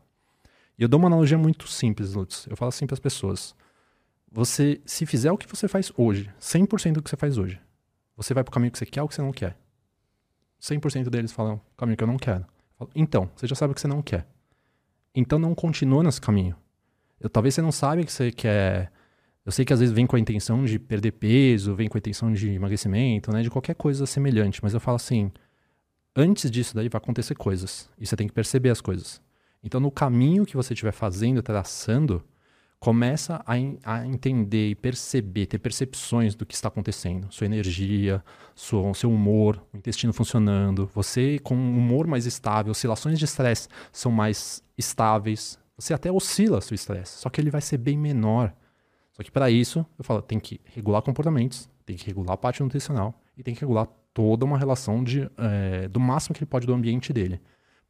E 0.78 0.84
eu 0.84 0.88
dou 0.88 1.00
uma 1.00 1.08
analogia 1.08 1.38
muito 1.38 1.68
simples, 1.68 2.14
Lutz. 2.14 2.48
Eu 2.50 2.58
falo 2.58 2.70
assim 2.70 2.86
para 2.86 2.96
as 2.96 3.00
pessoas. 3.00 3.56
Você, 4.32 4.82
se 4.86 5.06
fizer 5.06 5.32
o 5.32 5.38
que 5.38 5.48
você 5.48 5.68
faz 5.68 5.92
hoje, 5.98 6.32
100% 6.40 6.94
do 6.94 7.04
que 7.04 7.10
você 7.10 7.18
faz 7.18 7.38
hoje, 7.38 7.60
você 8.16 8.34
vai 8.34 8.44
pro 8.44 8.52
caminho 8.52 8.72
que 8.72 8.78
você 8.78 8.86
quer 8.86 9.02
ou 9.02 9.08
que 9.08 9.16
você 9.16 9.22
não 9.22 9.32
quer? 9.32 9.58
100% 10.62 11.10
deles 11.10 11.32
falam, 11.32 11.60
caminho 11.76 11.98
que 11.98 12.04
eu 12.04 12.08
não 12.08 12.18
quero. 12.18 12.42
Eu 12.42 12.78
falo, 12.78 12.92
então, 12.96 13.30
você 13.36 13.48
já 13.48 13.56
sabe 13.56 13.72
o 13.72 13.76
que 13.76 13.82
você 13.82 13.88
não 13.88 14.02
quer. 14.02 14.28
Então 15.14 15.38
não 15.38 15.54
continua 15.54 16.04
nesse 16.04 16.22
caminho. 16.22 16.56
Eu, 17.20 17.30
talvez 17.30 17.56
você 17.56 17.62
não 17.62 17.72
saiba 17.72 18.04
que 18.04 18.12
você 18.12 18.32
quer... 18.32 18.92
Eu 19.46 19.52
sei 19.52 19.66
que 19.66 19.74
às 19.74 19.80
vezes 19.80 19.94
vem 19.94 20.06
com 20.06 20.16
a 20.16 20.20
intenção 20.20 20.64
de 20.64 20.78
perder 20.78 21.14
peso, 21.14 21.76
vem 21.76 21.88
com 21.88 21.98
a 21.98 22.00
intenção 22.00 22.32
de 22.32 22.52
emagrecimento, 22.52 23.32
né? 23.32 23.42
De 23.42 23.50
qualquer 23.50 23.74
coisa 23.74 24.06
semelhante. 24.06 24.62
Mas 24.64 24.74
eu 24.74 24.80
falo 24.80 24.96
assim, 24.96 25.32
antes 26.16 26.50
disso 26.50 26.76
daí 26.76 26.88
vai 26.88 27.00
acontecer 27.00 27.36
coisas. 27.36 27.90
E 28.00 28.06
você 28.06 28.16
tem 28.16 28.28
que 28.28 28.34
perceber 28.34 28.70
as 28.70 28.80
coisas. 28.80 29.20
Então 29.64 29.80
no 29.80 29.92
caminho 29.92 30.46
que 30.46 30.56
você 30.56 30.74
estiver 30.74 30.92
fazendo, 30.92 31.42
traçando, 31.42 32.24
começa 32.82 33.44
a, 33.46 33.54
a 33.84 34.08
entender 34.08 34.70
e 34.70 34.76
perceber, 34.76 35.46
ter 35.46 35.60
percepções 35.60 36.34
do 36.34 36.48
que 36.48 36.56
está 36.56 36.68
acontecendo. 36.68 37.28
Sua 37.30 37.46
energia, 37.46 38.24
sua, 38.56 38.92
seu 38.96 39.12
humor, 39.12 39.64
o 39.72 39.78
intestino 39.78 40.12
funcionando. 40.12 40.90
Você 40.96 41.38
com 41.40 41.56
um 41.56 41.78
humor 41.78 42.08
mais 42.08 42.26
estável, 42.26 42.72
oscilações 42.72 43.20
de 43.20 43.26
estresse 43.26 43.68
são 43.92 44.12
mais 44.12 44.64
estáveis. 44.76 45.60
Você 45.78 45.94
até 45.94 46.12
oscila 46.12 46.60
seu 46.60 46.74
estresse, 46.74 47.20
só 47.20 47.30
que 47.30 47.40
ele 47.40 47.52
vai 47.52 47.62
ser 47.62 47.78
bem 47.78 47.98
menor. 47.98 48.52
Só 49.12 49.22
que 49.22 49.32
para 49.32 49.52
isso, 49.52 49.86
eu 50.00 50.04
falo, 50.04 50.22
tem 50.22 50.40
que 50.40 50.60
regular 50.66 51.04
comportamentos, 51.04 51.70
tem 51.86 51.96
que 51.96 52.08
regular 52.08 52.34
a 52.34 52.38
parte 52.38 52.64
nutricional 52.64 53.14
e 53.38 53.44
tem 53.44 53.54
que 53.54 53.62
regular 53.62 53.88
toda 54.12 54.44
uma 54.44 54.58
relação 54.58 55.04
de, 55.04 55.30
eh, 55.38 55.88
do 55.88 56.00
máximo 56.00 56.34
que 56.34 56.40
ele 56.40 56.50
pode 56.50 56.66
do 56.66 56.74
ambiente 56.74 57.14
dele. 57.14 57.40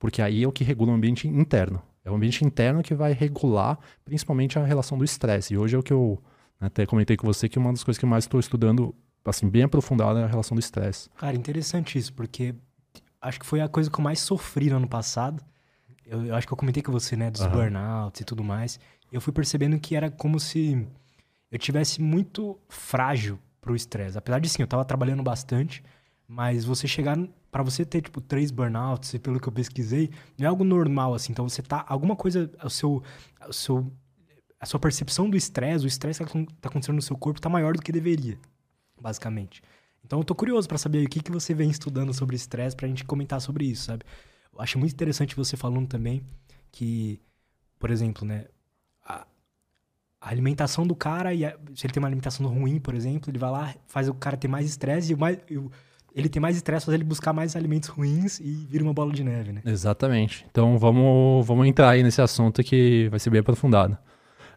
Porque 0.02 0.20
aí 0.20 0.44
é 0.44 0.48
o 0.48 0.52
que 0.52 0.64
regula 0.64 0.92
o 0.92 0.96
ambiente 0.96 1.28
interno. 1.28 1.80
É 2.04 2.10
o 2.10 2.16
ambiente 2.16 2.44
interno 2.44 2.82
que 2.82 2.96
vai 2.96 3.14
regular 3.14 3.78
principalmente 4.04 4.58
a 4.58 4.66
relação 4.66 4.98
do 4.98 5.06
estresse. 5.06 5.54
E 5.54 5.58
hoje 5.60 5.76
é 5.76 5.80
o 5.80 5.84
que 5.84 5.94
eu 5.94 6.20
né, 6.60 6.66
até 6.66 6.88
comentei 6.88 7.16
com 7.16 7.28
você 7.28 7.48
que 7.48 7.60
uma 7.60 7.72
das 7.72 7.84
coisas 7.84 8.00
que 8.00 8.04
eu 8.04 8.10
mais 8.10 8.24
estou 8.24 8.40
estudando, 8.40 8.96
assim, 9.24 9.48
bem 9.48 9.62
aprofundada 9.62 10.20
é 10.20 10.24
a 10.24 10.28
relação 10.28 10.56
do 10.56 10.60
estresse. 10.60 11.08
Cara, 11.12 11.36
interessante 11.36 12.00
isso, 12.00 12.12
porque 12.14 12.56
acho 13.22 13.40
que 13.40 13.46
foi 13.46 13.62
a 13.62 13.70
coisa 13.70 13.92
que 13.92 14.00
eu 14.00 14.04
mais 14.04 14.20
sofri 14.20 14.72
no 14.72 14.78
ano 14.78 14.88
passado. 14.88 15.44
Eu, 16.04 16.26
eu 16.26 16.36
acho 16.36 16.48
que 16.48 16.54
eu 16.54 16.58
comentei 16.58 16.82
com 16.82 16.92
você, 16.92 17.16
né, 17.16 17.30
dos 17.30 17.42
Aham. 17.42 17.52
burnouts 17.52 18.22
e 18.22 18.24
tudo 18.24 18.44
mais. 18.44 18.80
Eu 19.12 19.22
fui 19.22 19.32
percebendo 19.32 19.80
que 19.80 19.96
era 19.96 20.10
como 20.10 20.40
se 20.40 20.84
eu 21.52 21.60
tivesse 21.60 22.02
muito 22.02 22.58
frágil 22.68 23.38
pro 23.62 23.76
estresse. 23.76 24.18
Apesar 24.18 24.40
de 24.40 24.50
sim, 24.50 24.64
eu 24.64 24.68
tava 24.68 24.84
trabalhando 24.84 25.22
bastante, 25.22 25.84
mas 26.28 26.66
você 26.66 26.88
chegar 26.88 27.20
Pra 27.52 27.64
você 27.64 27.86
ter 27.86 28.02
tipo 28.02 28.22
três 28.22 28.50
burnouts, 28.52 29.14
e 29.14 29.20
pelo 29.20 29.40
que 29.40 29.48
eu 29.48 29.52
pesquisei, 29.54 30.10
não 30.38 30.46
é 30.46 30.50
algo 30.50 30.64
normal 30.64 31.14
assim. 31.14 31.34
Então 31.34 31.48
você 31.50 31.62
tá 31.62 31.84
alguma 31.88 32.16
coisa 32.16 32.50
o 32.64 32.70
seu 32.70 33.04
o 33.48 33.54
seu 33.54 33.92
a 34.60 34.66
sua 34.66 34.80
percepção 34.80 35.30
do 35.30 35.36
estresse, 35.38 35.86
o 35.86 35.88
estresse 35.88 36.20
que 36.20 36.24
acon- 36.30 36.46
tá 36.62 36.70
acontecendo 36.70 36.96
no 36.96 37.02
seu 37.02 37.18
corpo 37.18 37.42
tá 37.42 37.50
maior 37.50 37.74
do 37.76 37.82
que 37.82 37.92
deveria, 37.92 38.38
basicamente. 39.02 39.62
Então 40.06 40.20
eu 40.20 40.24
tô 40.26 40.36
curioso 40.36 40.68
pra 40.68 40.78
saber 40.78 41.06
o 41.06 41.10
que, 41.10 41.22
que 41.22 41.32
você 41.32 41.54
vem 41.54 41.70
estudando 41.70 42.14
sobre 42.14 42.36
estresse 42.36 42.76
pra 42.76 42.88
gente 42.88 43.04
comentar 43.06 43.42
sobre 43.42 43.66
isso, 43.66 43.86
sabe? 43.86 44.04
Eu 44.54 44.62
acho 44.62 44.78
muito 44.80 44.94
interessante 44.94 45.36
você 45.36 45.58
falando 45.58 45.88
também 45.88 46.22
que, 46.72 47.20
por 47.80 47.90
exemplo, 47.92 48.26
né, 48.26 48.46
a, 49.06 49.26
a 50.20 50.30
alimentação 50.30 50.86
do 50.86 50.96
cara, 50.96 51.34
e 51.34 51.46
a- 51.46 51.58
se 51.76 51.86
ele 51.86 51.94
tem 51.94 52.02
uma 52.02 52.08
alimentação 52.08 52.46
ruim, 52.48 52.80
por 52.80 52.94
exemplo, 52.94 53.30
ele 53.32 53.40
vai 53.40 53.52
lá, 53.52 53.76
faz 53.88 54.08
o 54.10 54.14
cara 54.14 54.38
ter 54.38 54.48
mais 54.48 54.66
estresse 54.68 55.14
e, 55.14 55.16
mais, 55.16 55.40
ele 56.16 56.28
tem 56.30 56.42
mais 56.42 56.56
estresse, 56.56 56.86
faz 56.86 56.94
ele 56.94 57.04
buscar 57.04 57.32
mais 57.34 57.56
alimentos 57.56 57.90
ruins 57.90 58.40
e 58.40 58.66
vira 58.70 58.84
uma 58.84 58.94
bola 58.94 59.12
de 59.14 59.24
neve, 59.24 59.52
né? 59.54 59.62
Exatamente. 59.66 60.46
Então 60.52 60.78
vamos, 60.78 61.46
vamos 61.46 61.66
entrar 61.68 61.90
aí 61.90 62.04
nesse 62.04 62.22
assunto 62.22 62.64
que 62.64 63.08
vai 63.10 63.20
ser 63.20 63.30
bem 63.30 63.40
aprofundado. 63.40 63.98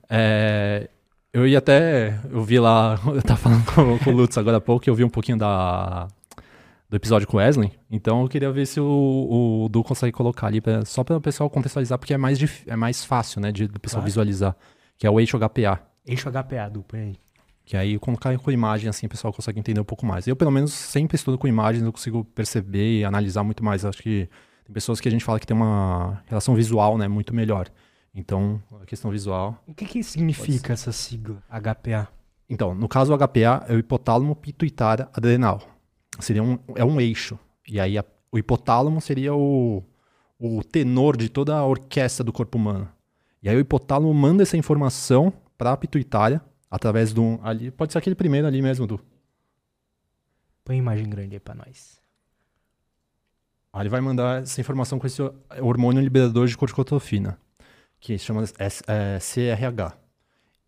É, 0.09 0.89
eu 1.33 1.47
ia 1.47 1.59
até. 1.59 2.19
Eu 2.31 2.43
vi 2.45 2.59
lá. 2.59 2.99
Eu 3.07 3.23
tava 3.23 3.39
falando 3.41 3.65
com, 3.75 3.99
com 3.99 4.11
o 4.11 4.13
Lutz 4.15 4.37
agora 4.39 4.59
há 4.59 4.61
pouco, 4.61 4.89
eu 4.89 4.95
vi 4.95 5.05
um 5.05 5.09
pouquinho 5.09 5.39
da, 5.39 6.07
do 6.89 6.97
episódio 6.97 7.27
com 7.27 7.37
o 7.37 7.41
Wesley. 7.41 7.73
Então 7.91 8.23
eu 8.23 8.29
queria 8.29 8.51
ver 8.53 8.67
se 8.67 8.81
o, 8.81 9.65
o 9.65 9.69
Du 9.69 9.83
consegue 9.83 10.13
colocar 10.13 10.47
ali, 10.49 10.61
pra- 10.61 10.85
só 10.85 11.03
para 11.03 11.17
o 11.17 11.21
pessoal 11.21 11.49
contextualizar, 11.51 11.99
porque 11.99 12.15
é 12.15 12.19
mais, 12.19 12.39
dif- 12.39 12.65
é 12.67 12.77
mais 12.77 13.05
fácil, 13.05 13.41
né, 13.41 13.51
de, 13.51 13.67
do 13.67 13.81
pessoal 13.81 14.01
Claro. 14.01 14.11
visualizar. 14.11 14.57
Que 14.99 15.07
é 15.07 15.11
o 15.11 15.19
eixo 15.19 15.39
HPA. 15.39 15.81
Eixo 16.07 16.31
HPA, 16.31 16.69
duplo, 16.71 16.99
aí. 16.99 17.17
Que 17.65 17.77
aí, 17.77 17.99
colocar 17.99 18.37
com 18.39 18.51
imagem, 18.51 18.91
assim, 18.91 19.07
o 19.07 19.09
pessoal 19.09 19.33
consegue 19.33 19.59
entender 19.59 19.81
um 19.81 19.85
pouco 19.85 20.05
mais. 20.05 20.27
Eu, 20.27 20.37
pelo 20.37 20.51
menos, 20.51 20.73
sempre 20.73 21.17
estudo 21.17 21.39
com 21.39 21.49
imagens, 21.49 21.83
eu 21.83 21.91
consigo 21.91 22.23
perceber 22.23 22.99
e 22.99 23.05
analisar 23.05 23.43
muito 23.43 23.65
mais. 23.65 23.85
Acho 23.85 24.03
que 24.03 24.29
tem 24.65 24.73
pessoas 24.75 25.01
que 25.01 25.09
a 25.09 25.11
gente 25.11 25.25
fala 25.25 25.41
que 25.41 25.47
tem 25.47 25.57
uma 25.57 26.23
relação 26.27 26.55
visual, 26.55 26.99
né, 26.99 27.09
muito 27.09 27.35
melhor. 27.35 27.71
Então, 28.15 28.63
a 28.83 28.85
questão 28.85 29.11
visual. 29.11 29.59
O 29.67 29.75
que, 29.75 29.87
que 29.87 30.03
significa 30.03 30.75
essa 30.75 30.93
sigla, 30.93 31.43
HPA? 31.49 32.09
Então, 32.49 32.75
no 32.75 32.87
caso, 32.87 33.15
o 33.15 33.19
HPA 33.19 33.65
é 33.67 33.75
o 33.75 33.79
hipotálamo 33.79 34.37
pituitária 34.37 35.09
adrenal. 35.15 35.63
Seria 36.21 36.43
um, 36.43 36.59
é 36.77 36.85
um 36.85 37.01
eixo. 37.01 37.39
E 37.67 37.81
aí, 37.81 37.97
a, 37.97 38.05
o 38.31 38.39
hipotálamo 38.39 39.01
seria 39.01 39.35
o, 39.35 39.83
o 40.39 40.63
tenor 40.63 41.17
de 41.17 41.31
toda 41.31 41.57
a 41.57 41.67
orquestra 41.67 42.23
do 42.23 42.33
corpo 42.33 42.59
humano. 42.59 42.89
E 43.43 43.49
aí, 43.49 43.57
o 43.57 43.61
hipotálamo 43.61 44.13
manda 44.13 44.43
essa 44.43 44.57
informação 44.57 45.33
para 45.57 45.73
a 45.73 45.77
pituitária 45.77 46.43
através 46.75 47.15
de 47.15 47.21
um. 47.21 47.39
Ali, 47.43 47.71
pode 47.71 47.93
ser 47.93 47.99
aquele 47.99 48.17
primeiro 48.17 48.49
ali 48.49 48.61
mesmo, 48.61 48.85
do. 48.85 49.01
Põe 50.65 50.75
a 50.75 50.79
imagem 50.79 51.09
grande 51.09 51.37
aí 51.37 51.41
pra 51.41 51.55
nós. 51.55 52.01
Aí 53.73 53.83
ele 53.83 53.89
vai 53.89 54.01
mandar 54.01 54.43
essa 54.43 54.61
informação 54.61 54.99
com 54.99 55.07
esse 55.07 55.23
hormônio 55.61 56.03
liberador 56.03 56.49
de 56.49 56.57
corticotropina, 56.57 57.39
que 58.01 58.19
se 58.19 58.25
chama 58.25 58.45
é, 58.59 59.19
CRH. 59.19 59.97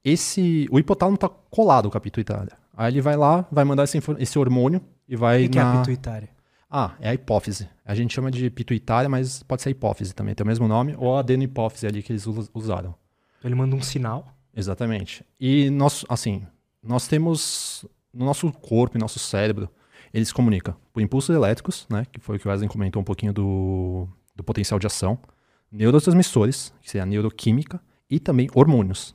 Esse, 0.05 0.69
o 0.71 0.79
hipotálamo 0.79 1.17
está 1.17 1.29
colado 1.29 1.91
com 1.91 1.99
a 1.99 2.01
pituitária. 2.01 2.57
Aí 2.77 2.93
ele 2.93 3.01
vai 3.01 3.17
lá, 3.17 3.45
vai 3.51 3.65
mandar 3.65 3.85
esse, 3.85 3.99
esse 4.19 4.39
hormônio 4.39 4.81
e 5.09 5.17
vai. 5.17 5.47
O 5.47 5.51
que, 5.51 5.57
na... 5.59 5.63
que 5.63 5.69
é 5.69 5.71
a 5.71 5.81
pituitária? 5.81 6.29
Ah, 6.71 6.95
é 7.01 7.09
a 7.09 7.15
hipófise. 7.15 7.69
A 7.85 7.95
gente 7.97 8.15
chama 8.15 8.31
de 8.31 8.49
pituitária, 8.51 9.09
mas 9.09 9.43
pode 9.43 9.63
ser 9.63 9.71
hipófise 9.71 10.15
também, 10.15 10.35
tem 10.35 10.45
o 10.45 10.47
mesmo 10.47 10.69
nome, 10.69 10.95
ou 10.99 11.17
a 11.17 11.21
adenohipófise 11.21 11.87
ali 11.87 12.03
que 12.03 12.13
eles 12.13 12.25
usaram. 12.55 12.95
Ele 13.43 13.55
manda 13.55 13.75
um 13.75 13.83
sinal. 13.83 14.36
Exatamente. 14.57 15.23
E 15.39 15.69
nós, 15.69 16.05
assim, 16.09 16.47
nós 16.83 17.07
temos 17.07 17.85
no 18.13 18.25
nosso 18.25 18.51
corpo 18.51 18.97
e 18.97 19.01
nosso 19.01 19.19
cérebro, 19.19 19.69
eles 20.13 20.33
comunicam 20.33 20.75
por 20.93 21.03
impulsos 21.03 21.37
elétricos, 21.37 21.87
né, 21.91 22.07
que 22.11 22.19
foi 22.19 22.37
o 22.37 22.41
que 22.41 22.49
o 22.49 22.51
Wesley 22.51 22.69
comentou 22.69 23.03
um 23.03 23.05
pouquinho 23.05 23.35
do, 23.35 24.09
do 24.35 24.43
potencial 24.43 24.79
de 24.79 24.87
ação, 24.87 25.19
neurotransmissores, 25.71 26.73
que 26.81 26.91
seria 26.91 27.03
a 27.03 27.07
neuroquímica, 27.07 27.79
e 28.09 28.19
também 28.19 28.49
hormônios. 28.55 29.15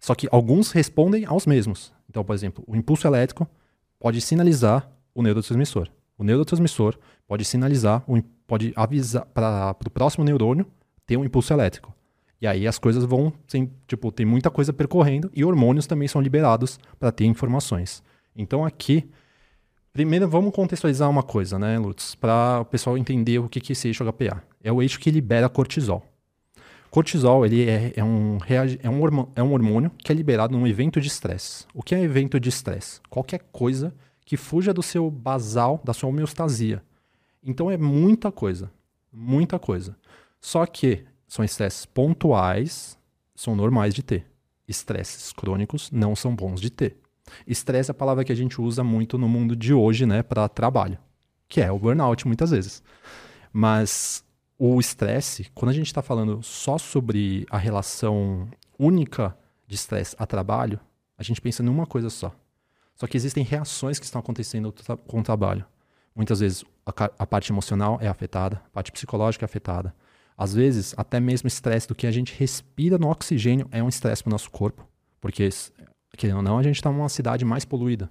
Só 0.00 0.14
que 0.14 0.28
alguns 0.30 0.70
respondem 0.70 1.26
aos 1.26 1.44
mesmos. 1.44 1.92
Então, 2.08 2.24
por 2.24 2.34
exemplo, 2.34 2.64
o 2.66 2.76
impulso 2.76 3.06
elétrico 3.06 3.46
pode 3.98 4.20
sinalizar 4.20 4.88
o 5.12 5.22
neurotransmissor. 5.22 5.88
O 6.16 6.24
neurotransmissor 6.24 6.96
pode 7.26 7.44
sinalizar, 7.44 8.04
pode 8.46 8.72
avisar 8.74 9.26
para 9.26 9.76
o 9.86 9.90
próximo 9.90 10.24
neurônio 10.24 10.66
ter 11.04 11.16
um 11.16 11.24
impulso 11.24 11.52
elétrico. 11.52 11.92
E 12.40 12.46
aí 12.46 12.66
as 12.66 12.78
coisas 12.78 13.04
vão, 13.04 13.32
sem, 13.46 13.70
tipo, 13.86 14.12
tem 14.12 14.24
muita 14.24 14.50
coisa 14.50 14.72
percorrendo 14.72 15.30
e 15.34 15.44
hormônios 15.44 15.86
também 15.86 16.06
são 16.06 16.20
liberados 16.20 16.78
para 16.98 17.10
ter 17.10 17.24
informações. 17.24 18.02
Então 18.36 18.64
aqui, 18.64 19.08
primeiro 19.92 20.28
vamos 20.28 20.54
contextualizar 20.54 21.10
uma 21.10 21.22
coisa, 21.22 21.58
né, 21.58 21.78
Lutz, 21.78 22.14
para 22.14 22.60
o 22.60 22.64
pessoal 22.64 22.96
entender 22.96 23.38
o 23.40 23.48
que, 23.48 23.60
que 23.60 23.72
é 23.72 23.74
esse 23.74 23.88
eixo 23.88 24.04
HPA. 24.04 24.42
É 24.62 24.72
o 24.72 24.80
eixo 24.80 25.00
que 25.00 25.10
libera 25.10 25.48
cortisol. 25.48 26.04
Cortisol 26.90 27.44
ele 27.44 27.68
é, 27.68 27.92
é, 27.96 28.04
um, 28.04 28.38
é, 28.82 28.88
um 28.88 29.02
hormônio, 29.02 29.32
é 29.34 29.42
um 29.42 29.52
hormônio 29.52 29.90
que 29.98 30.10
é 30.10 30.14
liberado 30.14 30.56
num 30.56 30.66
evento 30.66 31.00
de 31.00 31.08
estresse. 31.08 31.66
O 31.74 31.82
que 31.82 31.94
é 31.94 32.00
evento 32.00 32.40
de 32.40 32.48
estresse? 32.48 33.00
Qualquer 33.10 33.40
coisa 33.52 33.92
que 34.24 34.36
fuja 34.36 34.72
do 34.72 34.82
seu 34.82 35.10
basal, 35.10 35.80
da 35.84 35.92
sua 35.92 36.08
homeostasia. 36.08 36.82
Então 37.42 37.70
é 37.70 37.76
muita 37.76 38.30
coisa, 38.30 38.70
muita 39.12 39.58
coisa. 39.58 39.96
Só 40.40 40.64
que 40.66 41.04
são 41.28 41.44
estresses 41.44 41.84
pontuais, 41.84 42.98
são 43.34 43.54
normais 43.54 43.94
de 43.94 44.02
ter. 44.02 44.26
Estresses 44.66 45.32
crônicos 45.32 45.90
não 45.92 46.16
são 46.16 46.34
bons 46.34 46.60
de 46.60 46.70
ter. 46.70 46.96
Estresse 47.46 47.90
é 47.90 47.92
a 47.92 47.94
palavra 47.94 48.24
que 48.24 48.32
a 48.32 48.34
gente 48.34 48.60
usa 48.60 48.82
muito 48.82 49.18
no 49.18 49.28
mundo 49.28 49.54
de 49.54 49.74
hoje, 49.74 50.06
né, 50.06 50.22
para 50.22 50.48
trabalho, 50.48 50.98
que 51.46 51.60
é 51.60 51.70
o 51.70 51.78
burnout 51.78 52.26
muitas 52.26 52.50
vezes. 52.50 52.82
Mas 53.52 54.24
o 54.58 54.80
estresse, 54.80 55.50
quando 55.54 55.70
a 55.70 55.74
gente 55.74 55.86
está 55.86 56.02
falando 56.02 56.42
só 56.42 56.78
sobre 56.78 57.46
a 57.50 57.58
relação 57.58 58.48
única 58.78 59.36
de 59.66 59.74
estresse 59.74 60.16
a 60.18 60.26
trabalho, 60.26 60.80
a 61.16 61.22
gente 61.22 61.40
pensa 61.40 61.62
numa 61.62 61.86
coisa 61.86 62.08
só. 62.08 62.34
Só 62.94 63.06
que 63.06 63.16
existem 63.16 63.44
reações 63.44 63.98
que 63.98 64.04
estão 64.04 64.20
acontecendo 64.20 64.74
com 65.06 65.20
o 65.20 65.22
trabalho. 65.22 65.64
Muitas 66.14 66.40
vezes 66.40 66.64
a, 66.84 66.90
a 67.18 67.26
parte 67.26 67.52
emocional 67.52 67.98
é 68.00 68.08
afetada, 68.08 68.62
a 68.66 68.70
parte 68.70 68.90
psicológica 68.90 69.44
é 69.44 69.46
afetada, 69.46 69.94
às 70.38 70.54
vezes, 70.54 70.94
até 70.96 71.18
mesmo 71.18 71.48
estresse 71.48 71.88
do 71.88 71.96
que 71.96 72.06
a 72.06 72.12
gente 72.12 72.32
respira 72.38 72.96
no 72.96 73.10
oxigênio 73.10 73.66
é 73.72 73.82
um 73.82 73.88
estresse 73.88 74.22
para 74.22 74.30
o 74.30 74.32
nosso 74.32 74.48
corpo. 74.52 74.88
Porque, 75.20 75.48
querendo 76.16 76.36
ou 76.36 76.42
não, 76.42 76.56
a 76.56 76.62
gente 76.62 76.76
está 76.76 76.92
numa 76.92 77.08
cidade 77.08 77.44
mais 77.44 77.64
poluída. 77.64 78.08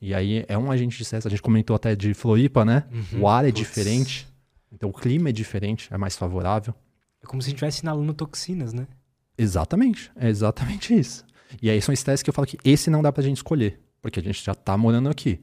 E 0.00 0.14
aí 0.14 0.46
é 0.48 0.56
um 0.56 0.70
agente 0.70 0.96
de 0.96 1.02
estresse. 1.02 1.26
A 1.26 1.30
gente 1.30 1.42
comentou 1.42 1.76
até 1.76 1.94
de 1.94 2.14
Floripa, 2.14 2.64
né? 2.64 2.84
Uhum, 2.90 3.20
o 3.20 3.28
ar 3.28 3.44
é 3.44 3.50
diferente. 3.50 4.26
Então 4.72 4.88
o 4.88 4.92
clima 4.94 5.28
é 5.28 5.32
diferente, 5.32 5.92
é 5.92 5.98
mais 5.98 6.16
favorável. 6.16 6.74
É 7.22 7.26
como 7.26 7.42
se 7.42 7.48
a 7.48 7.50
gente 7.50 7.56
estivesse 7.56 7.82
inalando 7.82 8.14
toxinas, 8.14 8.72
né? 8.72 8.86
Exatamente. 9.36 10.10
É 10.16 10.28
exatamente 10.28 10.98
isso. 10.98 11.22
E 11.60 11.68
aí 11.68 11.82
são 11.82 11.92
estresses 11.92 12.22
que 12.22 12.30
eu 12.30 12.34
falo 12.34 12.46
que 12.46 12.58
esse 12.64 12.88
não 12.88 13.02
dá 13.02 13.12
pra 13.12 13.22
gente 13.22 13.36
escolher. 13.36 13.78
Porque 14.00 14.20
a 14.20 14.22
gente 14.22 14.42
já 14.42 14.54
tá 14.54 14.76
morando 14.76 15.10
aqui. 15.10 15.40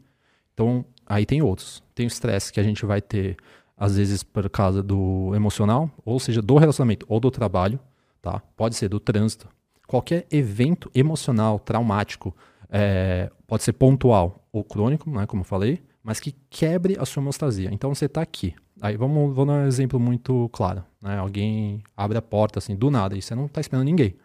Então, 0.54 0.86
aí 1.06 1.26
tem 1.26 1.42
outros. 1.42 1.84
Tem 1.94 2.06
o 2.06 2.08
estresse 2.08 2.52
que 2.52 2.60
a 2.60 2.64
gente 2.64 2.84
vai 2.86 3.02
ter 3.02 3.38
às 3.78 3.98
vezes 3.98 4.24
por 4.24 4.50
causa 4.50 4.82
do 4.82 5.34
emocional, 5.36 5.90
ou 6.04 6.20
seja, 6.20 6.42
do 6.42 6.58
relacionamento 6.58 7.06
ou 7.10 7.20
do 7.20 7.30
trabalho, 7.30 7.80
tá? 8.22 8.42
Pode 8.56 8.76
ser 8.76 8.90
do 8.90 9.00
trânsito. 9.00 9.48
Qualquer 9.88 10.26
evento 10.32 10.90
emocional, 10.96 11.60
traumático, 11.60 12.36
é, 12.70 13.30
pode 13.46 13.64
ser 13.64 13.74
pontual 13.74 14.48
ou 14.52 14.64
crônico, 14.64 15.10
né, 15.10 15.26
como 15.26 15.42
eu 15.42 15.46
falei, 15.46 15.84
mas 16.04 16.20
que 16.20 16.34
quebre 16.50 16.98
a 17.00 17.06
sua 17.06 17.22
homeostasia. 17.22 17.70
Então 17.72 17.94
você 17.94 18.06
está 18.06 18.22
aqui. 18.22 18.56
Aí 18.82 18.98
vamos, 18.98 19.36
vou 19.36 19.46
dar 19.46 19.54
um 19.54 19.68
exemplo 19.68 20.00
muito 20.00 20.50
claro. 20.52 20.84
Né? 21.02 21.18
Alguém 21.18 21.84
abre 21.96 22.18
a 22.18 22.22
porta 22.22 22.60
assim 22.60 22.76
do 22.76 22.92
nada 22.92 23.16
e 23.16 23.22
você 23.22 23.36
não 23.36 23.46
está 23.46 23.62
esperando 23.62 23.86
ninguém. 23.86 24.16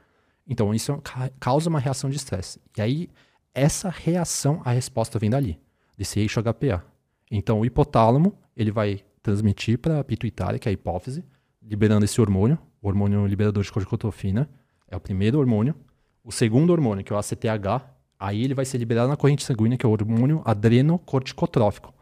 Então 0.47 0.75
isso 0.75 1.00
causa 1.38 1.69
uma 1.69 1.78
reação 1.78 2.11
de 2.11 2.16
estresse. 2.16 2.61
E 2.76 2.83
aí 2.83 3.09
essa 3.54 3.88
reação, 3.88 4.61
a 4.64 4.71
resposta 4.73 5.19
vem 5.19 5.30
dali, 5.30 5.59
desse 5.97 6.21
eixo 6.21 6.42
HPA. 6.42 6.85
Então 7.30 7.61
o 7.61 7.64
hipotálamo 7.64 8.35
ele 8.57 8.71
vai 8.71 9.00
transmitir 9.23 9.79
para 9.79 10.00
a 10.00 10.05
pituitária, 10.05 10.59
que 10.59 10.69
é 10.69 10.71
a 10.71 10.73
hipófise, 10.73 11.25
liberando 11.62 12.05
esse 12.05 12.21
hormônio, 12.21 12.59
o 12.81 12.89
hormônio 12.89 13.27
liberador 13.27 13.62
de 13.62 13.71
corticotropina, 13.71 14.49
é 14.89 14.97
o 14.97 15.00
primeiro 15.00 15.39
hormônio. 15.39 15.75
O 16.25 16.33
segundo 16.33 16.71
hormônio, 16.71 17.05
que 17.05 17.12
é 17.12 17.17
o 17.17 17.19
ACTH, 17.19 17.87
aí 18.19 18.43
ele 18.43 18.55
vai 18.55 18.65
ser 18.65 18.79
liberado 18.79 19.09
na 19.09 19.17
corrente 19.17 19.45
sanguínea, 19.45 19.79
que 19.79 19.87
é 19.87 19.89
o 19.89 19.93
hormônio 19.93 20.43
adrenocorticotrófico. 20.45 21.95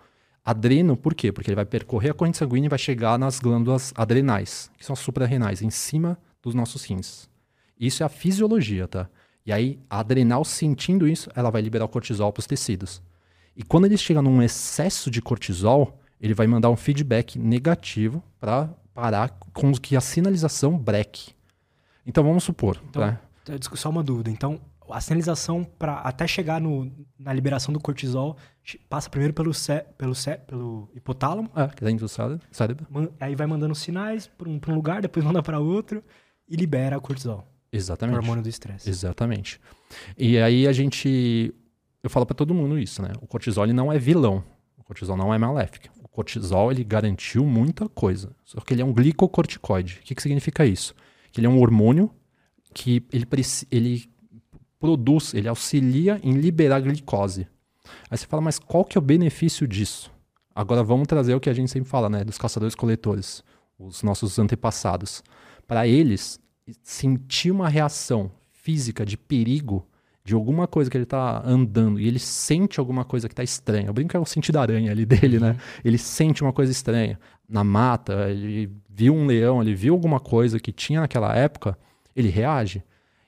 Adreno, 0.44 0.96
por 0.96 1.14
quê? 1.14 1.30
Porque 1.30 1.50
ele 1.50 1.56
vai 1.56 1.66
percorrer 1.66 2.10
a 2.10 2.14
corrente 2.14 2.38
sanguínea 2.38 2.66
e 2.66 2.70
vai 2.70 2.78
chegar 2.78 3.18
nas 3.18 3.38
glândulas 3.38 3.92
adrenais, 3.94 4.70
que 4.78 4.84
são 4.84 4.94
as 4.94 5.00
suprarrenais, 5.00 5.60
em 5.60 5.70
cima 5.70 6.18
dos 6.42 6.54
nossos 6.54 6.84
rins. 6.84 7.28
Isso 7.78 8.02
é 8.02 8.06
a 8.06 8.08
fisiologia, 8.08 8.88
tá? 8.88 9.08
E 9.44 9.52
aí, 9.52 9.78
a 9.88 10.00
adrenal, 10.00 10.44
sentindo 10.44 11.06
isso, 11.06 11.30
ela 11.34 11.50
vai 11.50 11.62
liberar 11.62 11.84
o 11.84 11.88
cortisol 11.88 12.32
para 12.32 12.40
os 12.40 12.46
tecidos. 12.46 13.02
E 13.56 13.62
quando 13.62 13.86
ele 13.86 13.96
chega 13.96 14.22
num 14.22 14.42
excesso 14.42 15.10
de 15.10 15.20
cortisol, 15.20 16.00
ele 16.20 16.34
vai 16.34 16.46
mandar 16.46 16.70
um 16.70 16.76
feedback 16.76 17.38
negativo 17.38 18.22
para 18.40 18.68
parar 18.92 19.30
com 19.52 19.72
que 19.72 19.96
a 19.96 20.00
sinalização 20.00 20.76
breque. 20.76 21.32
Então 22.04 22.24
vamos 22.24 22.44
supor. 22.44 22.80
Então, 22.88 23.06
né? 23.06 23.18
Só 23.74 23.88
uma 23.90 24.02
dúvida. 24.02 24.30
Então, 24.30 24.60
a 24.90 25.00
sinalização 25.00 25.64
para 25.64 25.94
até 26.00 26.26
chegar 26.26 26.60
no, 26.60 26.90
na 27.18 27.32
liberação 27.32 27.72
do 27.72 27.80
cortisol 27.80 28.36
passa 28.88 29.08
primeiro 29.08 29.32
pelo 29.32 29.52
cé, 29.54 29.86
pelo 29.96 30.14
cé, 30.14 30.36
pelo 30.36 30.90
hipotálamo. 30.94 31.50
É, 31.54 31.68
que 31.68 31.84
é 31.84 31.86
dentro 31.86 32.06
do 32.06 32.08
cérebro. 32.08 32.86
Aí 33.20 33.34
vai 33.34 33.46
mandando 33.46 33.74
sinais 33.74 34.26
para 34.26 34.48
um, 34.48 34.60
um, 34.68 34.74
lugar, 34.74 35.00
depois 35.00 35.24
manda 35.24 35.42
para 35.42 35.60
outro 35.60 36.02
e 36.48 36.56
libera 36.56 36.98
o 36.98 37.00
cortisol. 37.00 37.46
Exatamente. 37.70 38.16
O 38.16 38.18
hormônio 38.18 38.42
do 38.42 38.48
estresse. 38.48 38.88
Exatamente. 38.88 39.60
E 40.16 40.38
aí 40.38 40.66
a 40.66 40.72
gente. 40.72 41.54
Eu 42.02 42.08
falo 42.08 42.24
para 42.24 42.34
todo 42.34 42.54
mundo 42.54 42.78
isso, 42.78 43.02
né? 43.02 43.10
O 43.20 43.26
cortisol 43.26 43.66
não 43.66 43.92
é 43.92 43.98
vilão. 43.98 44.42
O 44.78 44.82
cortisol 44.82 45.16
não 45.16 45.34
é 45.34 45.38
maléfico 45.38 45.88
cortisol 46.18 46.72
ele 46.72 46.82
garantiu 46.82 47.46
muita 47.46 47.88
coisa. 47.88 48.34
Só 48.44 48.60
que 48.60 48.74
ele 48.74 48.82
é 48.82 48.84
um 48.84 48.92
glicocorticoide. 48.92 50.00
O 50.00 50.04
que, 50.04 50.16
que 50.16 50.22
significa 50.22 50.66
isso? 50.66 50.92
Que 51.30 51.38
ele 51.38 51.46
é 51.46 51.50
um 51.50 51.60
hormônio 51.60 52.10
que 52.74 53.04
ele, 53.12 53.26
ele 53.70 54.10
produz, 54.80 55.32
ele 55.32 55.48
auxilia 55.48 56.20
em 56.24 56.32
liberar 56.32 56.80
glicose. 56.80 57.46
Aí 58.10 58.18
você 58.18 58.26
fala, 58.26 58.42
mas 58.42 58.58
qual 58.58 58.84
que 58.84 58.98
é 58.98 59.00
o 59.00 59.02
benefício 59.02 59.66
disso? 59.66 60.10
Agora 60.52 60.82
vamos 60.82 61.06
trazer 61.06 61.34
o 61.34 61.40
que 61.40 61.48
a 61.48 61.54
gente 61.54 61.70
sempre 61.70 61.88
fala, 61.88 62.08
né? 62.08 62.24
Dos 62.24 62.36
caçadores-coletores, 62.36 63.44
os 63.78 64.02
nossos 64.02 64.40
antepassados. 64.40 65.22
Para 65.68 65.86
eles, 65.86 66.40
sentir 66.82 67.52
uma 67.52 67.68
reação 67.68 68.30
física 68.50 69.06
de 69.06 69.16
perigo 69.16 69.86
de 70.28 70.34
alguma 70.34 70.66
coisa 70.66 70.90
que 70.90 70.96
ele 70.98 71.06
tá 71.06 71.42
andando 71.42 71.98
e 71.98 72.06
ele 72.06 72.18
sente 72.18 72.78
alguma 72.78 73.02
coisa 73.02 73.30
que 73.30 73.34
tá 73.34 73.42
estranha. 73.42 73.86
Eu 73.86 73.94
brinco 73.94 74.10
que 74.10 74.16
é 74.16 74.20
o 74.20 74.26
sentido 74.26 74.58
aranha 74.58 74.92
ali 74.92 75.06
dele, 75.08 75.40
né? 75.40 75.52
Uhum. 75.52 75.56
Ele 75.82 75.96
sente 75.96 76.42
uma 76.42 76.52
coisa 76.52 76.70
estranha. 76.70 77.18
Na 77.48 77.64
mata, 77.64 78.28
ele 78.30 78.70
viu 78.90 79.14
um 79.14 79.24
leão, 79.24 79.62
ele 79.62 79.74
viu 79.74 79.94
alguma 79.94 80.20
coisa 80.20 80.60
que 80.60 80.70
tinha 80.70 81.00
naquela 81.00 81.34
época, 81.34 81.78
ele 82.14 82.28
reage. 82.28 82.82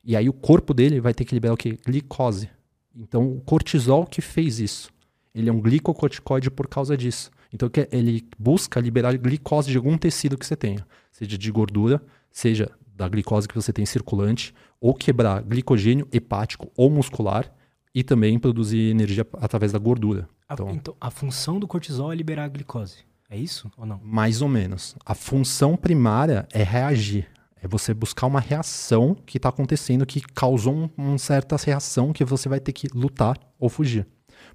E 0.04 0.14
aí 0.14 0.28
o 0.28 0.33
corpo 0.35 0.75
dele 0.75 1.00
vai 1.00 1.14
ter 1.14 1.25
que 1.25 1.33
liberar 1.33 1.54
o 1.54 1.57
quê? 1.57 1.78
Glicose. 1.87 2.50
Então 2.95 3.33
o 3.33 3.40
cortisol 3.40 4.04
que 4.04 4.21
fez 4.21 4.61
isso. 4.61 4.90
Ele 5.35 5.49
é 5.49 5.52
um 5.52 5.59
glicocorticoide 5.59 6.50
por 6.50 6.69
causa 6.69 6.99
disso. 6.99 7.30
Então 7.50 7.71
ele 7.90 8.28
busca 8.38 8.78
liberar 8.78 9.16
glicose 9.16 9.71
de 9.71 9.78
algum 9.78 9.97
tecido 9.97 10.37
que 10.37 10.45
você 10.45 10.54
tenha, 10.54 10.87
seja 11.11 11.38
de 11.38 11.50
gordura, 11.50 12.02
seja 12.30 12.71
da 12.95 13.09
glicose 13.09 13.49
que 13.49 13.54
você 13.54 13.73
tem 13.73 13.87
circulante, 13.87 14.52
ou 14.80 14.94
quebrar 14.94 15.42
glicogênio 15.42 16.08
hepático 16.10 16.70
ou 16.76 16.88
muscular 16.90 17.52
e 17.94 18.02
também 18.02 18.38
produzir 18.38 18.90
energia 18.90 19.26
através 19.34 19.72
da 19.72 19.78
gordura. 19.78 20.28
A, 20.49 20.54
então, 20.54 20.70
então, 20.70 20.96
a 21.00 21.10
função 21.10 21.60
do 21.60 21.68
cortisol 21.68 22.12
é 22.12 22.16
liberar 22.16 22.44
a 22.44 22.49
glicose. 22.49 23.04
É 23.28 23.37
isso 23.37 23.70
ou 23.76 23.87
não? 23.87 24.00
Mais 24.02 24.42
ou 24.42 24.49
menos. 24.49 24.96
A 25.04 25.14
função 25.14 25.76
primária 25.76 26.49
é 26.52 26.62
reagir. 26.62 27.28
É 27.62 27.68
você 27.68 27.92
buscar 27.92 28.26
uma 28.26 28.40
reação 28.40 29.14
que 29.14 29.37
está 29.37 29.50
acontecendo 29.50 30.06
que 30.06 30.20
causou 30.20 30.90
uma 30.96 31.10
um 31.10 31.18
certa 31.18 31.56
reação 31.56 32.12
que 32.12 32.25
você 32.25 32.49
vai 32.49 32.58
ter 32.58 32.72
que 32.72 32.88
lutar 32.94 33.38
ou 33.58 33.68
fugir. 33.68 34.06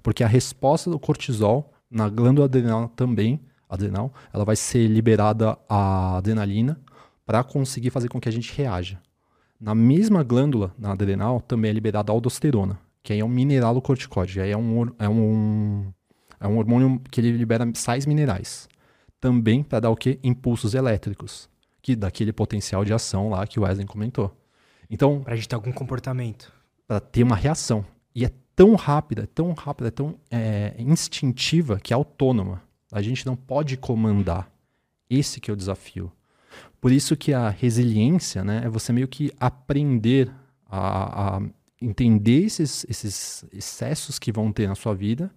Porque 0.02 0.24
a 0.24 0.26
resposta 0.26 0.90
do 0.90 0.98
cortisol 0.98 1.72
na 1.90 2.08
glândula 2.08 2.46
adrenal 2.46 2.88
também, 2.88 3.40
adrenal, 3.68 4.12
ela 4.32 4.44
vai 4.44 4.56
ser 4.56 4.88
liberada 4.88 5.56
a 5.68 6.16
adrenalina 6.16 6.80
para 7.24 7.44
conseguir 7.44 7.90
fazer 7.90 8.08
com 8.08 8.20
que 8.20 8.28
a 8.28 8.32
gente 8.32 8.52
reaja. 8.52 9.00
Na 9.60 9.74
mesma 9.74 10.22
glândula, 10.22 10.74
na 10.78 10.92
adrenal, 10.92 11.40
também 11.40 11.70
é 11.70 11.74
liberada 11.74 12.12
a 12.12 12.14
aldosterona, 12.14 12.78
que 13.02 13.12
aí 13.12 13.20
é 13.20 13.24
um 13.24 13.28
mineral 13.28 13.80
corticóide, 13.80 14.40
aí 14.40 14.50
é 14.50 14.56
um, 14.56 14.86
é 14.98 15.08
um, 15.08 15.92
é 16.38 16.46
um 16.46 16.58
hormônio 16.58 17.00
que 17.10 17.20
ele 17.20 17.32
libera 17.32 17.66
sais 17.74 18.04
minerais. 18.04 18.68
Também 19.18 19.62
para 19.62 19.80
dar 19.80 19.90
o 19.90 19.96
quê? 19.96 20.18
Impulsos 20.22 20.74
elétricos, 20.74 21.48
que 21.80 21.96
daquele 21.96 22.32
potencial 22.32 22.84
de 22.84 22.92
ação 22.92 23.30
lá 23.30 23.46
que 23.46 23.58
o 23.58 23.62
Wesley 23.62 23.86
comentou. 23.86 24.36
Então, 24.90 25.20
para 25.22 25.32
a 25.32 25.36
gente 25.36 25.48
ter 25.48 25.54
algum 25.54 25.72
comportamento. 25.72 26.52
Para 26.86 27.00
ter 27.00 27.22
uma 27.22 27.34
reação. 27.34 27.84
E 28.14 28.24
é 28.24 28.30
tão 28.54 28.74
rápida, 28.74 29.24
é 29.24 29.26
tão 29.26 29.52
rápida, 29.52 29.88
é 29.88 29.90
tão 29.90 30.14
é, 30.30 30.74
instintiva 30.78 31.80
que 31.80 31.92
é 31.92 31.96
autônoma. 31.96 32.62
A 32.92 33.02
gente 33.02 33.26
não 33.26 33.34
pode 33.34 33.76
comandar. 33.76 34.50
Esse 35.08 35.40
que 35.40 35.50
é 35.50 35.54
o 35.54 35.56
desafio. 35.56 36.12
Por 36.80 36.92
isso 36.92 37.16
que 37.16 37.32
a 37.32 37.48
resiliência 37.48 38.44
né, 38.44 38.62
é 38.64 38.68
você 38.68 38.92
meio 38.92 39.08
que 39.08 39.32
aprender 39.40 40.30
a, 40.66 41.36
a 41.36 41.42
entender 41.80 42.44
esses, 42.44 42.86
esses 42.88 43.44
excessos 43.52 44.18
que 44.18 44.32
vão 44.32 44.52
ter 44.52 44.68
na 44.68 44.74
sua 44.74 44.94
vida 44.94 45.30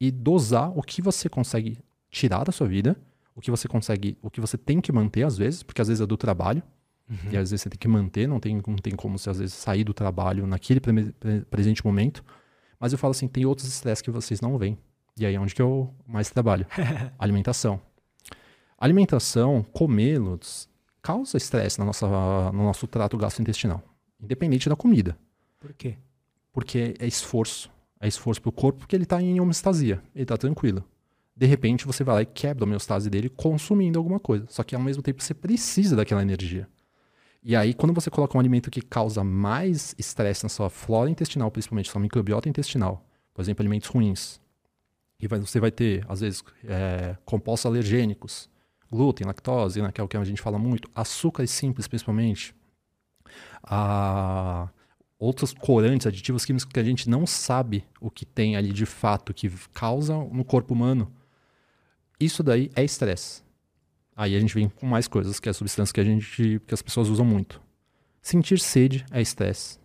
e 0.00 0.10
dosar 0.10 0.76
o 0.76 0.82
que 0.82 1.02
você 1.02 1.28
consegue 1.28 1.78
tirar 2.10 2.44
da 2.44 2.52
sua 2.52 2.66
vida, 2.66 2.96
o 3.34 3.40
que 3.40 3.50
você 3.50 3.68
consegue, 3.68 4.16
o 4.22 4.30
que 4.30 4.40
você 4.40 4.56
tem 4.56 4.80
que 4.80 4.92
manter 4.92 5.24
às 5.24 5.36
vezes, 5.36 5.62
porque 5.62 5.80
às 5.80 5.88
vezes 5.88 6.00
é 6.00 6.06
do 6.06 6.16
trabalho, 6.16 6.62
uhum. 7.08 7.16
e 7.32 7.36
às 7.36 7.50
vezes 7.50 7.62
você 7.62 7.70
tem 7.70 7.78
que 7.78 7.88
manter, 7.88 8.26
não 8.26 8.40
tem, 8.40 8.60
não 8.66 8.76
tem 8.76 8.94
como 8.94 9.18
você 9.18 9.30
às 9.30 9.38
vezes 9.38 9.54
sair 9.54 9.84
do 9.84 9.92
trabalho 9.92 10.46
naquele 10.46 10.80
pre 10.80 11.14
presente 11.50 11.84
momento. 11.84 12.24
Mas 12.78 12.92
eu 12.92 12.98
falo 12.98 13.10
assim, 13.10 13.28
tem 13.28 13.44
outros 13.44 13.68
estresses 13.68 14.00
que 14.00 14.10
vocês 14.10 14.40
não 14.40 14.56
veem. 14.56 14.78
E 15.18 15.26
aí 15.26 15.34
é 15.34 15.40
onde 15.40 15.54
que 15.54 15.60
eu 15.60 15.92
mais 16.06 16.30
trabalho. 16.30 16.66
Alimentação. 17.18 17.80
Alimentação, 18.78 19.62
comê-los, 19.62 20.69
causa 21.02 21.36
estresse 21.36 21.78
no 21.78 21.86
nosso 21.86 22.86
trato 22.86 23.16
gastrointestinal. 23.16 23.82
Independente 24.20 24.68
da 24.68 24.76
comida. 24.76 25.16
Por 25.58 25.72
quê? 25.72 25.96
Porque 26.52 26.94
é 26.98 27.06
esforço. 27.06 27.70
É 28.00 28.08
esforço 28.08 28.40
para 28.40 28.48
o 28.48 28.52
corpo 28.52 28.80
porque 28.80 28.96
ele 28.96 29.04
está 29.04 29.20
em 29.20 29.40
homeostasia. 29.40 30.02
Ele 30.14 30.24
está 30.24 30.36
tranquilo. 30.36 30.84
De 31.36 31.46
repente 31.46 31.86
você 31.86 32.04
vai 32.04 32.14
lá 32.16 32.22
e 32.22 32.26
quebra 32.26 32.64
a 32.64 32.66
homeostase 32.66 33.08
dele 33.08 33.28
consumindo 33.28 33.98
alguma 33.98 34.20
coisa. 34.20 34.46
Só 34.48 34.62
que 34.62 34.74
ao 34.74 34.80
mesmo 34.80 35.02
tempo 35.02 35.22
você 35.22 35.34
precisa 35.34 35.96
daquela 35.96 36.22
energia. 36.22 36.68
E 37.42 37.56
aí, 37.56 37.72
quando 37.72 37.94
você 37.94 38.10
coloca 38.10 38.36
um 38.36 38.40
alimento 38.40 38.70
que 38.70 38.82
causa 38.82 39.24
mais 39.24 39.94
estresse 39.98 40.42
na 40.42 40.50
sua 40.50 40.68
flora 40.68 41.08
intestinal, 41.08 41.50
principalmente 41.50 41.90
sua 41.90 42.00
microbiota 42.00 42.50
intestinal, 42.50 43.02
por 43.32 43.40
exemplo, 43.40 43.62
alimentos 43.62 43.88
ruins, 43.88 44.38
e 45.18 45.26
você 45.26 45.58
vai 45.58 45.70
ter, 45.70 46.04
às 46.06 46.20
vezes, 46.20 46.44
é, 46.64 47.16
compostos 47.24 47.64
alergênicos, 47.64 48.50
glúten, 48.90 49.26
lactose, 49.26 49.80
né, 49.80 49.92
que 49.92 50.00
é 50.00 50.04
o 50.04 50.08
que 50.08 50.16
a 50.16 50.24
gente 50.24 50.42
fala 50.42 50.58
muito, 50.58 50.90
açúcares 50.94 51.50
simples, 51.50 51.86
principalmente, 51.86 52.54
a, 53.62 54.68
outros 55.18 55.52
corantes, 55.52 56.06
aditivos 56.06 56.44
químicos 56.44 56.64
que 56.64 56.80
a 56.80 56.84
gente 56.84 57.08
não 57.08 57.26
sabe 57.26 57.84
o 58.00 58.10
que 58.10 58.24
tem 58.24 58.56
ali 58.56 58.72
de 58.72 58.86
fato, 58.86 59.32
que 59.32 59.50
causa 59.72 60.16
no 60.16 60.44
corpo 60.44 60.74
humano, 60.74 61.12
isso 62.18 62.42
daí 62.42 62.70
é 62.74 62.84
estresse. 62.84 63.42
Aí 64.16 64.36
a 64.36 64.40
gente 64.40 64.54
vem 64.54 64.68
com 64.68 64.86
mais 64.86 65.08
coisas, 65.08 65.40
que 65.40 65.48
é 65.48 65.50
a 65.50 65.54
substância 65.54 65.94
que 65.94 66.00
a 66.00 66.04
gente, 66.04 66.60
que 66.66 66.74
as 66.74 66.82
pessoas 66.82 67.08
usam 67.08 67.24
muito. 67.24 67.60
Sentir 68.20 68.58
sede 68.58 69.06
é 69.10 69.22
estresse. 69.22 69.78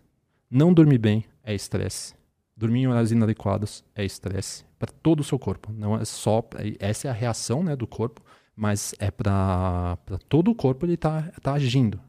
Não 0.50 0.74
dormir 0.74 0.98
bem 0.98 1.24
é 1.42 1.54
estresse. 1.54 2.14
Dormir 2.54 2.80
em 2.80 2.86
horários 2.86 3.12
inadequados 3.12 3.82
é 3.94 4.04
estresse 4.04 4.64
para 4.78 4.92
todo 5.02 5.20
o 5.20 5.24
seu 5.24 5.38
corpo. 5.38 5.72
Não 5.72 5.96
é 5.96 6.04
só 6.04 6.42
essa 6.78 7.08
é 7.08 7.10
a 7.10 7.14
reação, 7.14 7.62
né, 7.62 7.74
do 7.74 7.86
corpo, 7.86 8.22
mas 8.56 8.94
é 8.98 9.10
para 9.10 9.98
todo 10.28 10.50
o 10.50 10.54
corpo 10.54 10.86
ele 10.86 10.96
tá 10.96 11.30
tá 11.42 11.52
agindo. 11.52 12.00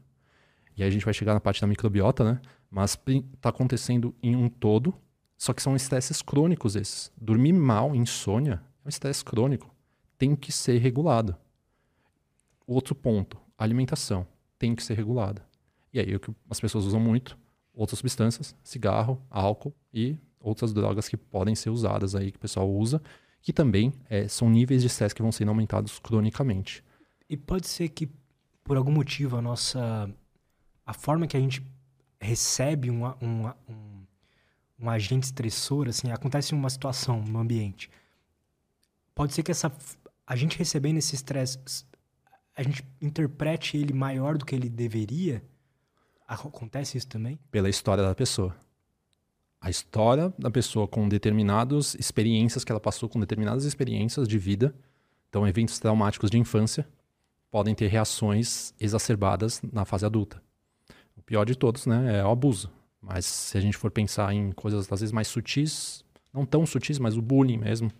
E 0.76 0.82
aí 0.82 0.88
a 0.88 0.92
gente 0.92 1.04
vai 1.04 1.12
chegar 1.12 1.34
na 1.34 1.40
parte 1.40 1.60
da 1.60 1.66
microbiota, 1.66 2.24
né? 2.24 2.40
Mas 2.70 2.98
está 3.34 3.50
acontecendo 3.50 4.14
em 4.22 4.34
um 4.34 4.48
todo, 4.48 4.94
só 5.36 5.52
que 5.52 5.62
são 5.62 5.76
estresses 5.76 6.22
crônicos 6.22 6.74
esses. 6.74 7.12
Dormir 7.16 7.52
mal, 7.52 7.94
insônia, 7.94 8.62
é 8.84 8.86
um 8.86 8.88
estresse 8.88 9.24
crônico. 9.24 9.74
Tem 10.16 10.34
que 10.34 10.50
ser 10.50 10.78
regulado. 10.78 11.36
Outro 12.66 12.94
ponto, 12.94 13.38
alimentação 13.56 14.26
tem 14.58 14.74
que 14.74 14.82
ser 14.82 14.94
regulada. 14.94 15.46
E 15.92 16.00
aí 16.00 16.14
o 16.14 16.20
que 16.20 16.32
as 16.50 16.60
pessoas 16.60 16.84
usam 16.84 17.00
muito, 17.00 17.38
outras 17.74 17.98
substâncias, 17.98 18.54
cigarro, 18.62 19.22
álcool 19.30 19.74
e 19.92 20.18
outras 20.40 20.72
drogas 20.72 21.08
que 21.08 21.16
podem 21.16 21.54
ser 21.54 21.70
usadas 21.70 22.14
aí 22.14 22.30
que 22.30 22.36
o 22.36 22.40
pessoal 22.40 22.70
usa, 22.70 23.00
que 23.40 23.52
também 23.52 23.92
é, 24.08 24.28
são 24.28 24.48
níveis 24.48 24.82
de 24.82 24.88
estresse 24.88 25.14
que 25.14 25.22
vão 25.22 25.32
sendo 25.32 25.48
aumentados 25.48 25.98
cronicamente. 25.98 26.84
E 27.28 27.36
pode 27.36 27.66
ser 27.66 27.88
que 27.88 28.08
por 28.64 28.76
algum 28.76 28.92
motivo 28.92 29.36
a 29.36 29.42
nossa 29.42 30.10
a 30.84 30.92
forma 30.92 31.26
que 31.26 31.36
a 31.36 31.40
gente 31.40 31.62
recebe 32.20 32.90
um, 32.90 33.04
um, 33.06 33.46
um, 33.68 34.06
um 34.80 34.90
agente 34.90 35.24
estressor, 35.24 35.88
assim, 35.88 36.10
acontece 36.10 36.54
uma 36.54 36.70
situação 36.70 37.22
no 37.22 37.38
ambiente. 37.38 37.90
Pode 39.14 39.34
ser 39.34 39.42
que 39.42 39.50
essa 39.50 39.72
a 40.26 40.36
gente 40.36 40.58
recebendo 40.58 40.98
esse 40.98 41.14
estresse 41.14 41.58
a 42.58 42.62
gente 42.62 42.84
interprete 43.00 43.76
ele 43.76 43.92
maior 43.92 44.36
do 44.36 44.44
que 44.44 44.54
ele 44.54 44.68
deveria? 44.68 45.42
Acontece 46.26 46.98
isso 46.98 47.06
também? 47.06 47.38
Pela 47.50 47.70
história 47.70 48.02
da 48.02 48.14
pessoa. 48.14 48.54
A 49.60 49.70
história 49.70 50.32
da 50.38 50.50
pessoa 50.50 50.86
com 50.86 51.08
determinadas 51.08 51.94
experiências 51.94 52.64
que 52.64 52.70
ela 52.70 52.80
passou, 52.80 53.08
com 53.08 53.18
determinadas 53.18 53.64
experiências 53.64 54.28
de 54.28 54.38
vida, 54.38 54.74
então 55.28 55.46
eventos 55.46 55.78
traumáticos 55.78 56.30
de 56.30 56.38
infância, 56.38 56.86
podem 57.50 57.74
ter 57.74 57.88
reações 57.88 58.72
exacerbadas 58.78 59.60
na 59.72 59.84
fase 59.84 60.06
adulta. 60.06 60.42
O 61.16 61.22
pior 61.22 61.44
de 61.44 61.56
todos, 61.56 61.86
né, 61.86 62.18
é 62.18 62.24
o 62.24 62.30
abuso. 62.30 62.70
Mas 63.00 63.24
se 63.24 63.56
a 63.58 63.60
gente 63.60 63.76
for 63.76 63.90
pensar 63.90 64.32
em 64.32 64.52
coisas 64.52 64.90
às 64.92 65.00
vezes 65.00 65.12
mais 65.12 65.28
sutis, 65.28 66.04
não 66.32 66.44
tão 66.44 66.64
sutis, 66.66 66.98
mas 66.98 67.16
o 67.16 67.22
bullying 67.22 67.56
mesmo, 67.56 67.90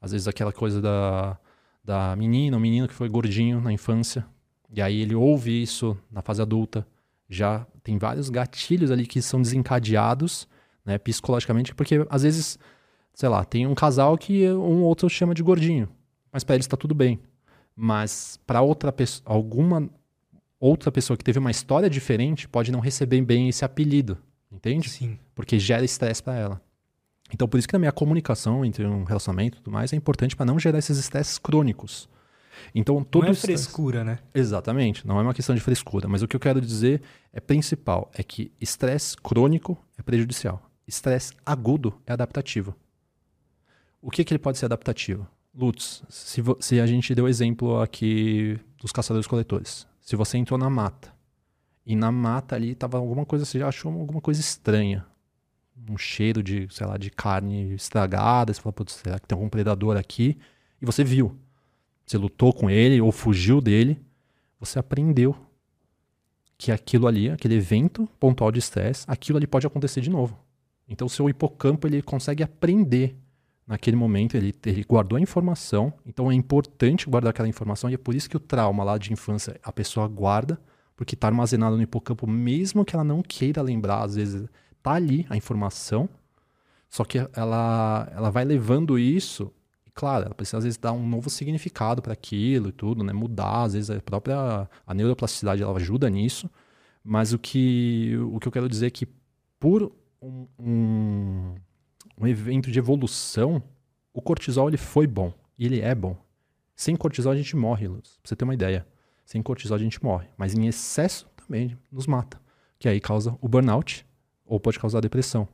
às 0.00 0.12
vezes 0.12 0.28
aquela 0.28 0.52
coisa 0.52 0.80
da 0.80 1.38
da 1.82 2.14
menina, 2.14 2.56
o 2.56 2.60
menino 2.60 2.86
que 2.86 2.94
foi 2.94 3.08
gordinho 3.08 3.60
na 3.60 3.72
infância, 3.72 4.26
e 4.72 4.80
aí 4.80 5.00
ele 5.00 5.14
ouve 5.14 5.62
isso 5.62 5.96
na 6.10 6.22
fase 6.22 6.40
adulta, 6.40 6.86
já 7.28 7.66
tem 7.82 7.98
vários 7.98 8.28
gatilhos 8.28 8.90
ali 8.90 9.06
que 9.06 9.22
são 9.22 9.40
desencadeados, 9.40 10.46
né, 10.84 10.98
psicologicamente, 10.98 11.74
porque 11.74 12.06
às 12.08 12.22
vezes, 12.22 12.58
sei 13.14 13.28
lá, 13.28 13.44
tem 13.44 13.66
um 13.66 13.74
casal 13.74 14.16
que 14.16 14.48
um 14.50 14.82
outro 14.82 15.08
chama 15.08 15.34
de 15.34 15.42
gordinho, 15.42 15.88
mas 16.32 16.44
para 16.44 16.56
eles 16.56 16.66
está 16.66 16.76
tudo 16.76 16.94
bem. 16.94 17.20
Mas 17.74 18.38
para 18.46 18.60
outra 18.60 18.92
pessoa, 18.92 19.22
alguma 19.24 19.88
outra 20.58 20.92
pessoa 20.92 21.16
que 21.16 21.24
teve 21.24 21.38
uma 21.38 21.50
história 21.50 21.88
diferente 21.88 22.46
pode 22.46 22.70
não 22.70 22.80
receber 22.80 23.22
bem 23.22 23.48
esse 23.48 23.64
apelido, 23.64 24.18
entende? 24.52 24.90
Sim. 24.90 25.18
Porque 25.34 25.58
gera 25.58 25.84
estresse 25.84 26.22
para 26.22 26.36
ela. 26.36 26.60
Então, 27.32 27.48
por 27.48 27.58
isso 27.58 27.68
que 27.68 27.72
na 27.72 27.78
minha 27.78 27.92
comunicação 27.92 28.64
entre 28.64 28.84
um 28.86 29.04
relacionamento 29.04 29.56
e 29.56 29.60
tudo 29.60 29.72
mais 29.72 29.92
é 29.92 29.96
importante 29.96 30.36
para 30.36 30.44
não 30.44 30.58
gerar 30.58 30.78
esses 30.78 30.98
estresses 30.98 31.38
crônicos. 31.38 32.08
Então, 32.74 33.02
todo 33.02 33.24
não 33.24 33.30
é 33.30 33.34
frescura, 33.34 34.04
né? 34.04 34.18
Exatamente, 34.34 35.06
não 35.06 35.18
é 35.18 35.22
uma 35.22 35.32
questão 35.32 35.54
de 35.54 35.60
frescura, 35.60 36.06
mas 36.08 36.22
o 36.22 36.28
que 36.28 36.36
eu 36.36 36.40
quero 36.40 36.60
dizer 36.60 37.00
é 37.32 37.40
principal, 37.40 38.10
é 38.12 38.22
que 38.22 38.52
estresse 38.60 39.16
crônico 39.16 39.78
é 39.96 40.02
prejudicial. 40.02 40.69
Estresse 40.90 41.32
agudo 41.46 41.94
é 42.04 42.12
adaptativo. 42.12 42.74
O 44.02 44.10
que, 44.10 44.24
que 44.24 44.34
ele 44.34 44.40
pode 44.40 44.58
ser 44.58 44.64
adaptativo? 44.64 45.24
Lutz, 45.54 46.02
se, 46.08 46.42
se 46.58 46.80
a 46.80 46.86
gente 46.86 47.14
deu 47.14 47.28
exemplo 47.28 47.80
aqui 47.80 48.58
dos 48.76 48.90
caçadores-coletores. 48.90 49.86
Se 50.00 50.16
você 50.16 50.36
entrou 50.36 50.58
na 50.58 50.68
mata 50.68 51.14
e 51.86 51.94
na 51.94 52.10
mata 52.10 52.56
ali 52.56 52.72
estava 52.72 52.98
alguma 52.98 53.24
coisa, 53.24 53.44
você 53.44 53.60
já 53.60 53.68
achou 53.68 53.92
alguma 53.92 54.20
coisa 54.20 54.40
estranha 54.40 55.06
um 55.88 55.96
cheiro 55.96 56.42
de, 56.42 56.66
sei 56.70 56.86
lá, 56.86 56.96
de 56.96 57.08
carne 57.08 57.72
estragada, 57.74 58.52
você 58.52 58.60
fala, 58.60 58.72
putz, 58.72 58.94
será 58.94 59.18
que 59.18 59.26
tem 59.26 59.36
algum 59.36 59.48
predador 59.48 59.96
aqui? 59.96 60.36
E 60.82 60.84
você 60.84 61.02
viu. 61.02 61.36
Você 62.04 62.18
lutou 62.18 62.52
com 62.52 62.68
ele 62.68 63.00
ou 63.00 63.12
fugiu 63.12 63.60
dele, 63.60 64.00
você 64.58 64.78
aprendeu 64.78 65.36
que 66.58 66.72
aquilo 66.72 67.06
ali, 67.06 67.30
aquele 67.30 67.54
evento 67.54 68.08
pontual 68.18 68.50
de 68.50 68.58
estresse, 68.58 69.04
aquilo 69.08 69.38
ali 69.38 69.46
pode 69.46 69.66
acontecer 69.66 70.00
de 70.00 70.10
novo. 70.10 70.36
Então 70.90 71.06
o 71.06 71.10
seu 71.10 71.30
hipocampo 71.30 71.86
ele 71.86 72.02
consegue 72.02 72.42
aprender 72.42 73.16
naquele 73.66 73.96
momento, 73.96 74.36
ele, 74.36 74.52
ele 74.66 74.82
guardou 74.82 75.16
a 75.16 75.20
informação, 75.20 75.92
então 76.04 76.30
é 76.30 76.34
importante 76.34 77.08
guardar 77.08 77.30
aquela 77.30 77.48
informação 77.48 77.88
e 77.88 77.94
é 77.94 77.96
por 77.96 78.16
isso 78.16 78.28
que 78.28 78.36
o 78.36 78.40
trauma 78.40 78.82
lá 78.82 78.98
de 78.98 79.12
infância 79.12 79.58
a 79.62 79.72
pessoa 79.72 80.08
guarda, 80.08 80.60
porque 80.96 81.14
está 81.14 81.28
armazenado 81.28 81.76
no 81.76 81.82
hipocampo, 81.82 82.26
mesmo 82.26 82.84
que 82.84 82.96
ela 82.96 83.04
não 83.04 83.22
queira 83.22 83.62
lembrar, 83.62 84.02
às 84.02 84.16
vezes 84.16 84.48
tá 84.82 84.92
ali 84.92 85.24
a 85.30 85.36
informação, 85.36 86.08
só 86.88 87.04
que 87.04 87.18
ela, 87.32 88.10
ela 88.12 88.30
vai 88.30 88.44
levando 88.44 88.98
isso 88.98 89.52
claro, 90.00 90.24
ela 90.24 90.34
precisa 90.34 90.58
às 90.58 90.64
vezes 90.64 90.78
dar 90.78 90.92
um 90.92 91.06
novo 91.06 91.28
significado 91.28 92.00
para 92.00 92.14
aquilo 92.14 92.70
e 92.70 92.72
tudo, 92.72 93.04
né? 93.04 93.12
Mudar, 93.12 93.64
às 93.64 93.74
vezes 93.74 93.90
a 93.90 94.00
própria 94.00 94.68
a 94.86 94.94
neuroplasticidade 94.94 95.62
ela 95.62 95.76
ajuda 95.76 96.08
nisso, 96.08 96.50
mas 97.04 97.32
o 97.32 97.38
que 97.38 98.16
o 98.32 98.40
que 98.40 98.48
eu 98.48 98.52
quero 98.52 98.68
dizer 98.68 98.86
é 98.86 98.90
que 98.90 99.06
por 99.58 99.92
um, 100.20 100.46
um, 100.58 101.54
um 102.18 102.26
evento 102.26 102.70
de 102.70 102.78
evolução, 102.78 103.62
o 104.12 104.20
cortisol 104.20 104.68
ele 104.68 104.76
foi 104.76 105.06
bom 105.06 105.32
e 105.58 105.66
ele 105.66 105.80
é 105.80 105.94
bom. 105.94 106.16
Sem 106.74 106.96
cortisol 106.96 107.32
a 107.32 107.36
gente 107.36 107.56
morre, 107.56 107.88
Luz. 107.88 108.18
Pra 108.22 108.28
você 108.28 108.36
ter 108.36 108.44
uma 108.44 108.54
ideia. 108.54 108.86
Sem 109.24 109.42
cortisol 109.42 109.76
a 109.76 109.80
gente 109.80 110.02
morre, 110.02 110.28
mas 110.36 110.54
em 110.54 110.66
excesso 110.66 111.28
também 111.36 111.76
nos 111.90 112.06
mata, 112.06 112.40
que 112.78 112.88
aí 112.88 113.00
causa 113.00 113.36
o 113.40 113.48
burnout 113.48 114.04
ou 114.44 114.58
pode 114.58 114.78
causar 114.78 115.00
depressão 115.00 115.46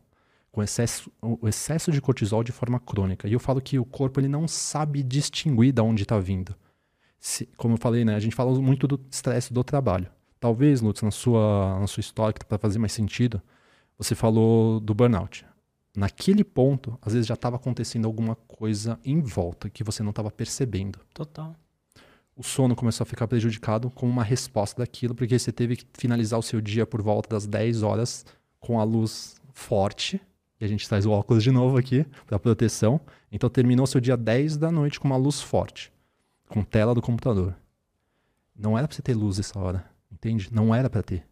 com 0.57 0.63
excesso, 0.63 1.13
o 1.21 1.47
excesso 1.47 1.93
de 1.93 2.01
cortisol 2.01 2.43
de 2.43 2.51
forma 2.51 2.81
crônica. 2.81 3.29
E 3.29 3.35
eu 3.35 3.39
falo 3.39 3.61
que 3.61 3.79
o 3.79 3.85
corpo 3.85 4.19
ele 4.19 4.27
não 4.27 4.49
sabe 4.49 5.03
distinguir 5.03 5.71
de 5.71 5.83
onde 5.83 6.05
está 6.05 6.19
vindo. 6.19 6.57
Se, 7.21 7.45
como 7.59 7.75
eu 7.75 7.79
falei, 7.79 8.07
né, 8.07 8.15
a 8.15 8.19
gente 8.19 8.35
fala 8.35 8.59
muito 8.59 8.89
do 8.89 8.99
estresse 9.11 9.53
do 9.53 9.63
trabalho. 9.63 10.09
Talvez, 10.41 10.81
Lutz, 10.81 11.03
na 11.03 11.11
sua, 11.11 11.79
na 11.79 11.87
sua 11.87 12.01
história, 12.01 12.35
para 12.49 12.57
fazer 12.57 12.79
mais 12.79 12.93
sentido, 12.93 13.43
você 13.99 14.15
falou 14.15 14.81
do 14.81 14.95
burnout. 14.95 15.47
Naquele 15.97 16.45
ponto, 16.45 16.99
às 17.01 17.15
vezes 17.15 17.27
já 17.27 17.35
estava 17.35 17.57
acontecendo 17.57 18.07
alguma 18.07 18.35
coisa 18.35 18.99
em 19.05 19.21
volta 19.21 19.71
que 19.71 19.83
você 19.83 20.03
não 20.03 20.11
estava 20.11 20.31
percebendo. 20.31 20.99
Total. 21.15 21.55
O 22.37 22.43
sono 22.43 22.77
começou 22.77 23.03
a 23.03 23.07
ficar 23.07 23.27
prejudicado 23.27 23.91
como 23.91 24.13
uma 24.13 24.23
resposta 24.23 24.83
daquilo, 24.83 25.15
porque 25.15 25.39
você 25.39 25.51
teve 25.51 25.77
que 25.77 25.87
finalizar 25.95 26.39
o 26.39 26.43
seu 26.43 26.61
dia 26.61 26.87
por 26.87 27.01
volta 27.01 27.31
das 27.31 27.47
10 27.47 27.83
horas 27.83 28.27
com 28.61 28.79
a 28.79 28.85
luz 28.85 29.37
forte 29.55 30.21
e 30.61 30.65
a 30.65 30.69
gente 30.69 30.89
traz 30.89 31.05
o 31.05 31.11
óculos 31.11 31.43
de 31.43 31.51
novo 31.51 31.77
aqui 31.77 32.07
para 32.27 32.39
proteção. 32.39 33.01
Então 33.31 33.49
terminou 33.49 33.87
seu 33.87 34.01
dia 34.01 34.17
10 34.17 34.57
da 34.57 34.71
noite 34.71 34.99
com 34.99 35.07
uma 35.07 35.17
luz 35.17 35.41
forte, 35.41 35.93
com 36.49 36.63
tela 36.63 36.95
do 36.95 37.03
computador. 37.03 37.55
Não 38.55 38.77
era 38.77 38.89
para 38.89 38.95
você 38.95 39.03
ter 39.03 39.15
luz 39.15 39.39
essa 39.39 39.59
hora, 39.59 39.85
entende? 40.11 40.49
Não 40.51 40.75
era 40.75 40.89
para 40.89 41.03
ter. 41.03 41.27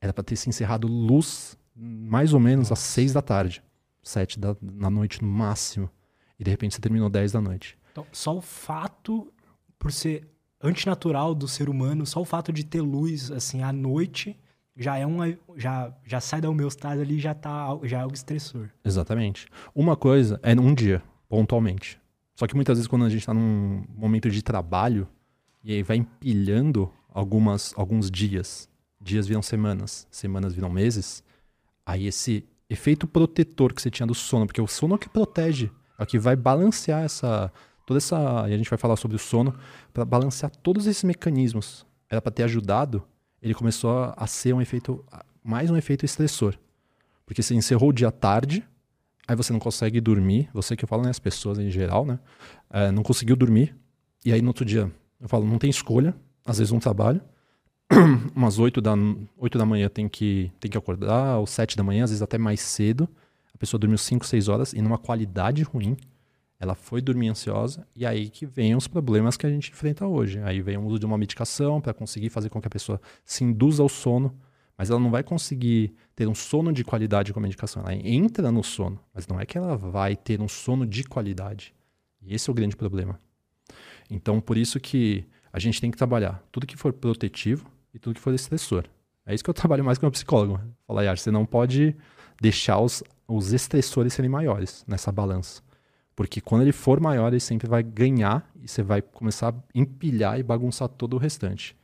Era 0.00 0.12
para 0.12 0.24
ter 0.24 0.36
se 0.36 0.48
encerrado 0.48 0.88
luz 0.88 1.58
mais 1.80 2.34
ou 2.34 2.40
menos 2.40 2.70
às 2.70 2.78
6 2.80 3.14
da 3.14 3.22
tarde, 3.22 3.62
7 4.02 4.38
da 4.38 4.54
na 4.60 4.90
noite 4.90 5.22
no 5.22 5.28
máximo. 5.28 5.90
E 6.38 6.44
de 6.44 6.50
repente 6.50 6.74
você 6.74 6.80
terminou 6.80 7.08
10 7.08 7.32
da 7.32 7.40
noite. 7.40 7.78
Então, 7.92 8.06
só 8.12 8.36
o 8.36 8.40
fato 8.40 9.32
por 9.78 9.90
ser 9.90 10.28
antinatural 10.62 11.34
do 11.34 11.48
ser 11.48 11.70
humano, 11.70 12.04
só 12.04 12.20
o 12.20 12.24
fato 12.24 12.52
de 12.52 12.64
ter 12.64 12.82
luz 12.82 13.30
assim 13.30 13.62
à 13.62 13.72
noite 13.72 14.38
já 14.76 14.98
é 14.98 15.06
uma 15.06 15.36
já 15.56 15.92
já 16.04 16.20
sai 16.20 16.40
da 16.40 16.48
homeostase 16.48 17.00
ali 17.00 17.18
já 17.18 17.34
tá 17.34 17.78
já 17.82 17.98
é 17.98 18.00
algo 18.02 18.14
estressor. 18.14 18.68
Exatamente. 18.84 19.46
Uma 19.74 19.96
coisa 19.96 20.38
é 20.42 20.54
num 20.54 20.74
dia, 20.74 21.02
pontualmente. 21.28 21.98
Só 22.34 22.46
que 22.46 22.54
muitas 22.54 22.78
vezes 22.78 22.88
quando 22.88 23.04
a 23.04 23.08
gente 23.08 23.20
está 23.20 23.34
num 23.34 23.84
momento 23.94 24.30
de 24.30 24.42
trabalho 24.42 25.08
e 25.64 25.72
aí 25.72 25.82
vai 25.82 25.96
empilhando 25.96 26.90
algumas 27.08 27.72
alguns 27.76 28.10
dias, 28.10 28.68
dias 29.00 29.26
viram 29.26 29.42
semanas, 29.42 30.06
semanas 30.10 30.54
viram 30.54 30.70
meses, 30.70 31.22
aí 31.84 32.06
esse 32.06 32.44
efeito 32.68 33.06
protetor 33.06 33.72
que 33.72 33.82
você 33.82 33.90
tinha 33.90 34.06
do 34.06 34.14
sono, 34.14 34.46
porque 34.46 34.60
o 34.60 34.66
sono 34.66 34.94
é 34.94 34.96
o 34.96 34.98
que 34.98 35.08
protege, 35.08 35.70
é 35.98 36.02
o 36.02 36.06
que 36.06 36.18
vai 36.18 36.36
balancear 36.36 37.02
essa 37.02 37.52
toda 37.86 37.98
essa, 37.98 38.46
e 38.48 38.54
a 38.54 38.56
gente 38.56 38.70
vai 38.70 38.78
falar 38.78 38.94
sobre 38.94 39.16
o 39.16 39.18
sono, 39.18 39.52
para 39.92 40.04
balancear 40.04 40.52
todos 40.62 40.86
esses 40.86 41.02
mecanismos. 41.02 41.84
Era 42.08 42.22
para 42.22 42.30
ter 42.30 42.44
ajudado 42.44 43.04
ele 43.42 43.54
começou 43.54 44.12
a 44.16 44.26
ser 44.26 44.52
um 44.52 44.60
efeito, 44.60 45.04
mais 45.42 45.70
um 45.70 45.76
efeito 45.76 46.04
estressor. 46.04 46.56
Porque 47.24 47.42
você 47.42 47.54
encerrou 47.54 47.88
o 47.88 47.92
dia 47.92 48.10
tarde, 48.10 48.62
aí 49.26 49.34
você 49.34 49.52
não 49.52 49.60
consegue 49.60 50.00
dormir, 50.00 50.50
você 50.52 50.76
que 50.76 50.84
eu 50.84 50.88
falo, 50.88 51.02
né, 51.02 51.10
as 51.10 51.18
pessoas 51.18 51.58
em 51.58 51.70
geral, 51.70 52.04
né, 52.04 52.18
é, 52.68 52.90
não 52.90 53.02
conseguiu 53.02 53.36
dormir, 53.36 53.74
e 54.24 54.32
aí 54.32 54.42
no 54.42 54.48
outro 54.48 54.64
dia, 54.64 54.92
eu 55.20 55.28
falo, 55.28 55.46
não 55.46 55.58
tem 55.58 55.70
escolha, 55.70 56.14
às 56.44 56.58
vezes 56.58 56.72
um 56.72 56.78
trabalho, 56.78 57.22
umas 58.34 58.58
8 58.58 58.80
da, 58.80 58.94
8 59.36 59.58
da 59.58 59.66
manhã 59.66 59.88
tem 59.88 60.08
que, 60.08 60.52
tem 60.60 60.70
que 60.70 60.78
acordar, 60.78 61.38
ou 61.38 61.46
7 61.46 61.76
da 61.76 61.82
manhã, 61.82 62.04
às 62.04 62.10
vezes 62.10 62.22
até 62.22 62.38
mais 62.38 62.60
cedo, 62.60 63.08
a 63.52 63.58
pessoa 63.58 63.78
dormiu 63.78 63.98
5, 63.98 64.24
6 64.24 64.48
horas, 64.48 64.72
e 64.72 64.80
numa 64.80 64.96
qualidade 64.96 65.62
ruim, 65.62 65.96
ela 66.58 66.74
foi 66.74 67.00
dormir 67.00 67.28
ansiosa 67.30 67.86
e 67.96 68.04
aí 68.04 68.28
que 68.28 68.44
vem 68.44 68.76
os 68.76 68.86
problemas 68.86 69.36
que 69.36 69.46
a 69.46 69.50
gente 69.50 69.70
enfrenta 69.70 70.06
hoje. 70.06 70.40
Aí 70.40 70.60
vem 70.60 70.76
o 70.76 70.84
uso 70.84 70.98
de 70.98 71.06
uma 71.06 71.16
medicação 71.16 71.80
para 71.80 71.94
conseguir 71.94 72.28
fazer 72.28 72.50
com 72.50 72.60
que 72.60 72.68
a 72.68 72.70
pessoa 72.70 73.00
se 73.24 73.42
induza 73.42 73.82
ao 73.82 73.88
sono, 73.88 74.38
mas 74.76 74.90
ela 74.90 75.00
não 75.00 75.10
vai 75.10 75.22
conseguir 75.22 75.94
ter 76.14 76.28
um 76.28 76.34
sono 76.34 76.70
de 76.70 76.84
qualidade 76.84 77.32
com 77.32 77.38
a 77.38 77.42
medicação. 77.42 77.82
Ela 77.82 77.94
entra 77.94 78.52
no 78.52 78.62
sono, 78.62 79.00
mas 79.14 79.26
não 79.26 79.40
é 79.40 79.46
que 79.46 79.56
ela 79.56 79.74
vai 79.74 80.14
ter 80.14 80.42
um 80.42 80.48
sono 80.48 80.86
de 80.86 81.02
qualidade. 81.02 81.74
E 82.20 82.34
esse 82.34 82.50
é 82.50 82.52
o 82.52 82.54
grande 82.54 82.76
problema. 82.76 83.18
Então, 84.10 84.38
por 84.38 84.58
isso 84.58 84.78
que 84.78 85.24
a 85.50 85.58
gente 85.58 85.80
tem 85.80 85.90
que 85.90 85.96
trabalhar 85.96 86.42
tudo 86.52 86.66
que 86.66 86.76
for 86.76 86.92
protetivo 86.92 87.66
e 87.92 87.98
tudo 87.98 88.14
que 88.14 88.20
for 88.20 88.34
estressor. 88.34 88.84
É 89.26 89.34
isso 89.34 89.44
que 89.44 89.50
eu 89.50 89.54
trabalho 89.54 89.84
mais 89.84 89.98
com 89.98 90.06
o 90.06 90.10
psicólogo. 90.10 90.60
Falar, 90.86 91.02
Yar, 91.02 91.16
você 91.16 91.30
não 91.30 91.46
pode 91.46 91.94
deixar 92.40 92.80
os, 92.80 93.02
os 93.28 93.52
estressores 93.52 94.14
serem 94.14 94.30
maiores 94.30 94.84
nessa 94.88 95.12
balança. 95.12 95.62
Porque 96.16 96.40
quando 96.40 96.62
ele 96.62 96.72
for 96.72 97.00
maior, 97.00 97.28
ele 97.28 97.40
sempre 97.40 97.68
vai 97.68 97.82
ganhar 97.82 98.50
e 98.60 98.68
você 98.68 98.82
vai 98.82 99.00
começar 99.00 99.54
a 99.54 99.54
empilhar 99.74 100.38
e 100.38 100.42
bagunçar 100.42 100.88
todo 100.88 101.14
o 101.14 101.18
restante. 101.18 101.76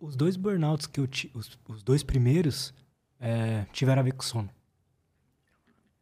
Os 0.00 0.16
dois 0.16 0.36
burnouts 0.36 0.86
que 0.86 0.98
eu 0.98 1.06
tive, 1.06 1.36
os, 1.36 1.58
os, 1.68 1.82
dois 1.82 2.02
primeiros, 2.02 2.72
é, 3.20 3.66
tiveram 3.72 4.00
a 4.00 4.02
ver 4.02 4.12
com 4.12 4.22
sono. 4.22 4.48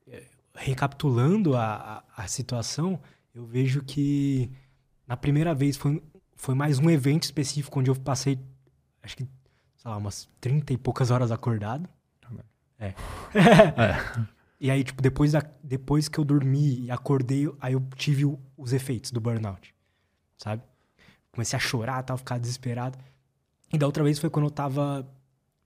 É, 0.07 0.25
recapitulando 0.55 1.57
a, 1.57 2.05
a, 2.17 2.25
a, 2.25 2.27
situação, 2.27 3.01
eu 3.35 3.45
vejo 3.45 3.83
que 3.83 4.51
na 5.07 5.17
primeira 5.17 5.55
vez 5.55 5.77
foi, 5.77 6.03
foi 6.37 6.55
mais 6.55 6.79
um 6.79 6.89
evento 6.89 7.25
específico 7.25 7.79
onde 7.81 7.91
eu 7.91 7.97
passei, 7.97 8.39
acho 9.03 9.17
que, 9.17 9.27
sei 9.81 9.91
lá, 9.91 9.97
umas 9.97 10.29
30 10.41 10.75
e 10.75 10.77
poucas 10.77 11.11
horas 11.11 11.33
acordado. 11.33 11.89
É. 12.79 12.89
é. 13.37 14.27
E 14.59 14.71
aí, 14.71 14.85
tipo, 14.85 15.01
depois, 15.01 15.33
da, 15.33 15.43
depois 15.63 16.07
que 16.07 16.19
eu 16.19 16.25
dormi 16.25 16.85
e 16.85 16.91
acordei, 16.91 17.51
aí 17.61 17.73
eu 17.73 17.83
tive 17.97 18.27
o, 18.27 18.39
os 18.57 18.73
efeitos 18.75 19.11
do 19.11 19.21
burnout, 19.21 19.75
sabe? 20.37 20.63
Comecei 21.33 21.57
a 21.57 21.61
chorar, 21.61 22.03
tal, 22.03 22.19
ficar 22.19 22.39
desesperado. 22.39 22.99
E 23.73 23.79
da 23.79 23.87
outra 23.87 24.05
vez 24.05 24.19
foi 24.19 24.29
quando 24.29 24.47
eu 24.47 24.51
tava 24.51 25.09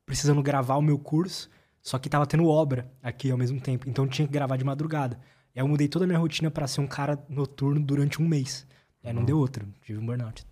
precisando 0.06 0.42
gravar 0.42 0.76
o 0.76 0.82
meu 0.82 0.98
curso, 0.98 1.50
só 1.82 1.98
que 1.98 2.08
tava 2.08 2.26
tendo 2.26 2.46
obra 2.46 2.90
aqui 3.02 3.30
ao 3.30 3.38
mesmo 3.38 3.60
tempo. 3.60 3.88
Então 3.88 4.04
eu 4.04 4.10
tinha 4.10 4.26
que 4.28 4.32
gravar 4.32 4.56
de 4.56 4.64
madrugada. 4.64 5.18
E 5.54 5.58
aí 5.58 5.64
eu 5.64 5.68
mudei 5.68 5.88
toda 5.88 6.04
a 6.04 6.08
minha 6.08 6.18
rotina 6.18 6.50
para 6.50 6.68
ser 6.68 6.80
um 6.80 6.86
cara 6.86 7.18
noturno 7.28 7.80
durante 7.80 8.22
um 8.22 8.28
mês. 8.28 8.66
E 9.02 9.08
aí 9.08 9.12
não 9.12 9.20
uhum. 9.20 9.26
deu 9.26 9.38
outro, 9.38 9.66
tive 9.82 9.98
um 9.98 10.06
burnout. 10.06 10.46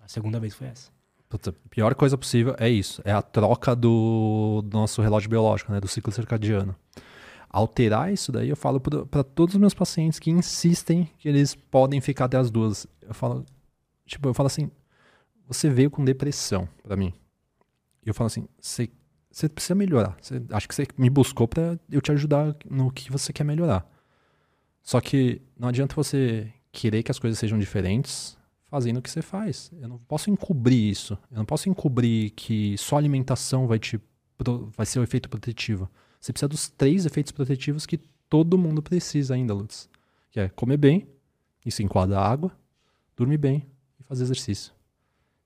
A 0.00 0.08
segunda 0.08 0.40
vez 0.40 0.54
foi 0.54 0.66
essa. 0.68 0.93
Puta, 1.34 1.50
a 1.50 1.68
pior 1.68 1.94
coisa 1.96 2.16
possível 2.16 2.54
é 2.58 2.68
isso, 2.68 3.02
é 3.04 3.10
a 3.10 3.20
troca 3.20 3.74
do, 3.74 4.62
do 4.64 4.78
nosso 4.78 5.02
relógio 5.02 5.28
biológico, 5.28 5.72
né, 5.72 5.80
do 5.80 5.88
ciclo 5.88 6.12
circadiano 6.12 6.76
alterar 7.54 8.12
isso 8.12 8.32
daí, 8.32 8.48
eu 8.48 8.56
falo 8.56 8.80
para 8.80 9.22
todos 9.22 9.54
os 9.54 9.60
meus 9.60 9.72
pacientes 9.72 10.18
que 10.18 10.28
insistem 10.28 11.08
que 11.16 11.28
eles 11.28 11.54
podem 11.54 12.00
ficar 12.00 12.24
até 12.24 12.36
as 12.36 12.50
duas. 12.50 12.84
Eu 13.00 13.14
falo, 13.14 13.44
tipo, 14.04 14.28
eu 14.28 14.34
falo 14.34 14.48
assim, 14.48 14.68
você 15.46 15.70
veio 15.70 15.88
com 15.88 16.04
depressão 16.04 16.68
para 16.82 16.96
mim. 16.96 17.14
E 18.04 18.08
eu 18.08 18.12
falo 18.12 18.26
assim, 18.26 18.48
você, 18.60 18.88
precisa 19.48 19.72
melhorar. 19.76 20.16
Você, 20.20 20.42
acho 20.50 20.66
que 20.66 20.74
você 20.74 20.84
me 20.98 21.08
buscou 21.08 21.46
para 21.46 21.78
eu 21.88 22.00
te 22.00 22.10
ajudar 22.10 22.56
no 22.68 22.90
que 22.90 23.08
você 23.08 23.32
quer 23.32 23.44
melhorar. 23.44 23.88
Só 24.82 25.00
que 25.00 25.40
não 25.56 25.68
adianta 25.68 25.94
você 25.94 26.52
querer 26.72 27.04
que 27.04 27.12
as 27.12 27.20
coisas 27.20 27.38
sejam 27.38 27.56
diferentes 27.56 28.36
fazendo 28.74 28.96
o 28.96 29.02
que 29.02 29.08
você 29.08 29.22
faz. 29.22 29.70
Eu 29.80 29.88
não 29.88 29.98
posso 29.98 30.28
encobrir 30.28 30.90
isso. 30.90 31.16
Eu 31.30 31.38
não 31.38 31.44
posso 31.44 31.68
encobrir 31.68 32.30
que 32.30 32.76
só 32.76 32.96
alimentação 32.96 33.68
vai 33.68 33.78
te 33.78 34.00
vai 34.76 34.84
ser 34.84 34.98
o 34.98 35.04
efeito 35.04 35.28
protetivo. 35.28 35.88
Você 36.20 36.32
precisa 36.32 36.48
dos 36.48 36.68
três 36.70 37.06
efeitos 37.06 37.30
protetivos 37.30 37.86
que 37.86 37.98
todo 38.28 38.58
mundo 38.58 38.82
precisa 38.82 39.34
ainda, 39.34 39.54
Lutz. 39.54 39.88
Que 40.28 40.40
é 40.40 40.48
comer 40.48 40.76
bem, 40.76 41.06
isso 41.64 41.84
enquadra 41.84 42.18
água, 42.18 42.50
dormir 43.16 43.38
bem 43.38 43.64
e 44.00 44.02
fazer 44.02 44.24
exercício. 44.24 44.72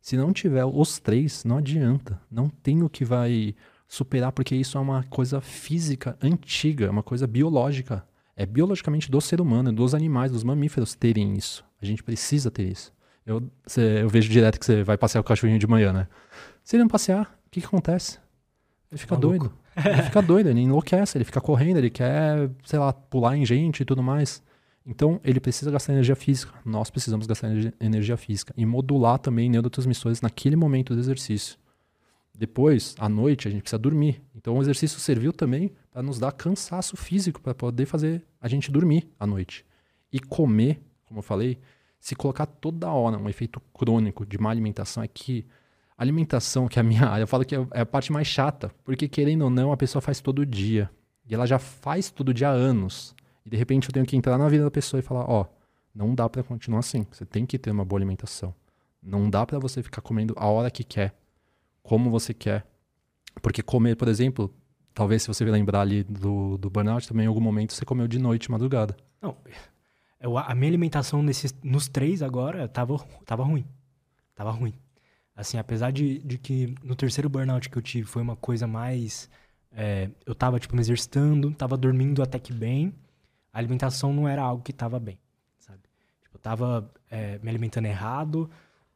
Se 0.00 0.16
não 0.16 0.32
tiver 0.32 0.64
os 0.64 0.98
três, 0.98 1.44
não 1.44 1.58
adianta. 1.58 2.18
Não 2.30 2.48
tem 2.48 2.82
o 2.82 2.88
que 2.88 3.04
vai 3.04 3.54
superar, 3.86 4.32
porque 4.32 4.56
isso 4.56 4.78
é 4.78 4.80
uma 4.80 5.02
coisa 5.04 5.42
física 5.42 6.16
antiga, 6.22 6.86
é 6.86 6.90
uma 6.90 7.02
coisa 7.02 7.26
biológica. 7.26 8.08
É 8.34 8.46
biologicamente 8.46 9.10
do 9.10 9.20
ser 9.20 9.38
humano, 9.38 9.70
dos 9.70 9.94
animais, 9.94 10.32
dos 10.32 10.44
mamíferos 10.44 10.94
terem 10.94 11.34
isso. 11.36 11.62
A 11.82 11.84
gente 11.84 12.02
precisa 12.02 12.50
ter 12.50 12.66
isso. 12.72 12.96
Eu, 13.28 13.42
cê, 13.66 14.02
eu 14.02 14.08
vejo 14.08 14.30
direto 14.30 14.58
que 14.58 14.64
você 14.64 14.82
vai 14.82 14.96
passear 14.96 15.20
o 15.20 15.24
cachorrinho 15.24 15.58
de 15.58 15.66
manhã, 15.66 15.92
né? 15.92 16.08
Se 16.64 16.76
ele 16.76 16.84
não 16.84 16.88
passear, 16.88 17.38
o 17.46 17.50
que, 17.50 17.60
que 17.60 17.66
acontece? 17.66 18.18
Ele 18.90 18.98
fica 18.98 19.14
Maluco. 19.14 19.38
doido. 19.38 19.54
Ele 19.76 20.02
fica 20.02 20.22
doido, 20.22 20.48
ele 20.48 20.60
enlouquece, 20.60 21.18
ele 21.18 21.24
fica 21.26 21.38
correndo, 21.38 21.76
ele 21.76 21.90
quer, 21.90 22.50
sei 22.64 22.78
lá, 22.78 22.90
pular 22.90 23.36
em 23.36 23.44
gente 23.44 23.80
e 23.80 23.84
tudo 23.84 24.02
mais. 24.02 24.42
Então, 24.84 25.20
ele 25.22 25.38
precisa 25.40 25.70
gastar 25.70 25.92
energia 25.92 26.16
física. 26.16 26.54
Nós 26.64 26.88
precisamos 26.88 27.26
gastar 27.26 27.50
energia, 27.50 27.74
energia 27.78 28.16
física. 28.16 28.54
E 28.56 28.64
modular 28.64 29.18
também 29.18 29.50
neurotransmissores 29.50 30.22
naquele 30.22 30.56
momento 30.56 30.94
do 30.94 31.00
exercício. 31.00 31.58
Depois, 32.34 32.94
à 32.98 33.10
noite, 33.10 33.46
a 33.46 33.50
gente 33.50 33.60
precisa 33.60 33.78
dormir. 33.78 34.22
Então, 34.34 34.56
o 34.56 34.62
exercício 34.62 34.98
serviu 34.98 35.34
também 35.34 35.70
para 35.90 36.02
nos 36.02 36.18
dar 36.18 36.32
cansaço 36.32 36.96
físico, 36.96 37.42
para 37.42 37.54
poder 37.54 37.84
fazer 37.84 38.24
a 38.40 38.48
gente 38.48 38.70
dormir 38.70 39.06
à 39.20 39.26
noite. 39.26 39.66
E 40.10 40.18
comer, 40.18 40.80
como 41.04 41.18
eu 41.18 41.22
falei, 41.22 41.58
se 42.00 42.14
colocar 42.14 42.46
toda 42.46 42.90
hora 42.90 43.18
um 43.18 43.28
efeito 43.28 43.61
crônico 43.72 44.24
de 44.24 44.38
má 44.38 44.50
alimentação 44.50 45.02
é 45.02 45.08
que 45.08 45.46
alimentação, 45.96 46.68
que 46.68 46.78
é 46.78 46.80
a 46.80 46.84
minha 46.84 47.04
área, 47.04 47.24
eu 47.24 47.26
falo 47.26 47.44
que 47.44 47.56
é 47.56 47.66
é 47.72 47.80
a 47.80 47.87
parte 47.87 48.12
mais 48.12 48.26
chata, 48.26 48.70
porque 48.84 49.08
querendo 49.08 49.42
ou 49.42 49.50
não, 49.50 49.72
a 49.72 49.76
pessoa 49.76 50.00
faz 50.00 50.20
todo 50.20 50.46
dia. 50.46 50.88
E 51.28 51.34
ela 51.34 51.44
já 51.46 51.58
faz 51.58 52.11
todo 52.11 52.32
dia 52.32 52.48
há 52.48 52.52
anos. 52.52 53.14
E 53.44 53.50
de 53.50 53.56
repente 53.56 53.88
eu 53.88 53.92
tenho 53.92 54.06
que 54.06 54.16
entrar 54.16 54.38
na 54.38 54.48
vida 54.48 54.64
da 54.64 54.70
pessoa 54.70 54.98
e 54.98 55.02
falar, 55.02 55.28
ó, 55.28 55.46
não 55.94 56.14
dá 56.14 56.28
pra 56.28 56.42
continuar 56.42 56.80
assim. 56.80 57.06
Você 57.11 57.26
tem 57.26 57.44
que 57.44 57.58
ter 57.58 57.70
uma 57.70 57.84
boa 57.84 57.98
alimentação. 57.98 58.54
Não 59.02 59.28
dá 59.28 59.44
pra 59.44 59.58
você 59.58 59.82
ficar 59.82 60.00
comendo 60.00 60.34
a 60.37 60.46
hora 60.46 60.70
que 60.70 60.82
quer, 60.82 61.14
como 61.82 62.11
você 62.11 62.32
quer. 62.32 62.66
Porque 63.42 63.62
comer, 63.62 63.96
por 63.96 64.08
exemplo, 64.08 64.52
talvez 64.94 65.22
se 65.22 65.28
você 65.28 65.44
lembrar 65.44 65.82
ali 65.82 66.02
do, 66.02 66.56
do 66.56 66.70
burnout, 66.70 67.06
também 67.06 67.24
em 67.24 67.28
algum 67.28 67.40
momento 67.40 67.72
você 67.72 67.84
comeu 67.84 68.08
de 68.08 68.18
noite, 68.18 68.50
madrugada. 68.50 68.96
Não, 69.20 69.37
eu- 70.20 70.37
a 70.38 70.54
minha 70.54 70.70
alimentação 70.70 71.22
nesses, 71.22 71.54
nos 71.62 71.88
três 71.88 72.22
agora 72.22 72.68
tava, 72.68 72.98
tava 73.24 73.44
ruim. 73.44 73.64
Tava 74.35 74.50
ruim. 74.50 74.74
Assim, 75.35 75.57
apesar 75.59 75.92
de, 75.92 76.18
de 76.20 76.38
que 76.38 76.74
no 76.83 76.96
terceiro 76.96 77.28
burnout 77.28 77.68
que 77.70 77.78
eu 77.78 77.83
tive 77.83 78.07
foi 78.09 78.22
uma 78.22 78.37
coisa 78.37 78.66
mais. 78.66 79.31
é, 79.72 80.11
eu 80.26 80.35
tava, 80.35 80.59
tipo, 80.59 80.74
me 80.74 80.81
exercitando, 80.81 81.52
tava 81.52 81.76
dormindo 81.76 82.22
até 82.22 82.38
que 82.38 82.52
bem. 82.52 82.92
A 83.52 83.59
alimentação 83.59 84.12
não 84.12 84.26
era 84.28 84.42
algo 84.42 84.62
que 84.62 84.72
tava 84.72 84.98
bem, 84.98 85.18
sabe? 85.59 85.81
Tipo, 86.22 86.37
eu 86.37 86.40
tava 86.40 86.90
é, 87.11 87.38
me 87.40 87.48
alimentando 87.50 87.87
errado, 87.87 88.50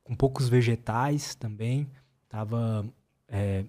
com 0.04 0.14
poucos 0.14 0.48
vegetais 0.48 1.35
também. 1.35 1.88
Tava 2.28 2.85
é, 3.28 3.64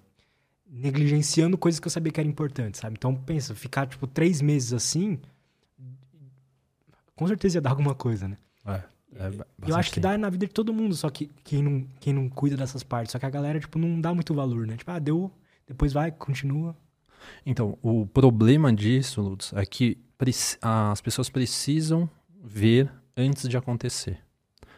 negligenciando 0.66 1.56
coisas 1.58 1.78
que 1.80 1.86
eu 1.86 1.90
sabia 1.90 2.12
que 2.12 2.20
eram 2.20 2.30
importantes, 2.30 2.80
sabe? 2.80 2.96
Então, 2.98 3.14
pensa, 3.14 3.54
ficar, 3.54 3.86
tipo, 3.86 4.06
três 4.06 4.40
meses 4.40 4.72
assim, 4.72 5.20
com 7.14 7.26
certeza 7.26 7.58
ia 7.58 7.62
dar 7.62 7.70
alguma 7.70 7.94
coisa, 7.94 8.28
né? 8.28 8.36
É, 9.16 9.30
eu 9.68 9.76
acho 9.76 9.92
que 9.92 10.00
dá 10.00 10.18
na 10.18 10.28
vida 10.28 10.46
de 10.46 10.52
todo 10.52 10.72
mundo, 10.72 10.94
só 10.94 11.08
que 11.08 11.30
quem 11.44 11.62
não, 11.62 11.86
quem 12.00 12.12
não 12.12 12.28
cuida 12.28 12.56
dessas 12.56 12.82
partes. 12.82 13.12
Só 13.12 13.18
que 13.18 13.26
a 13.26 13.30
galera, 13.30 13.60
tipo, 13.60 13.78
não 13.78 14.00
dá 14.00 14.12
muito 14.12 14.34
valor, 14.34 14.66
né? 14.66 14.76
Tipo, 14.76 14.90
ah, 14.90 14.98
deu, 14.98 15.30
depois 15.66 15.92
vai, 15.92 16.10
continua. 16.10 16.76
Então, 17.46 17.78
o 17.80 18.06
problema 18.06 18.72
disso, 18.72 19.20
Lutz, 19.22 19.52
é 19.54 19.64
que 19.64 19.98
as 20.60 21.00
pessoas 21.00 21.28
precisam 21.28 22.08
ver 22.42 22.90
antes 23.16 23.48
de 23.48 23.56
acontecer. 23.56 24.18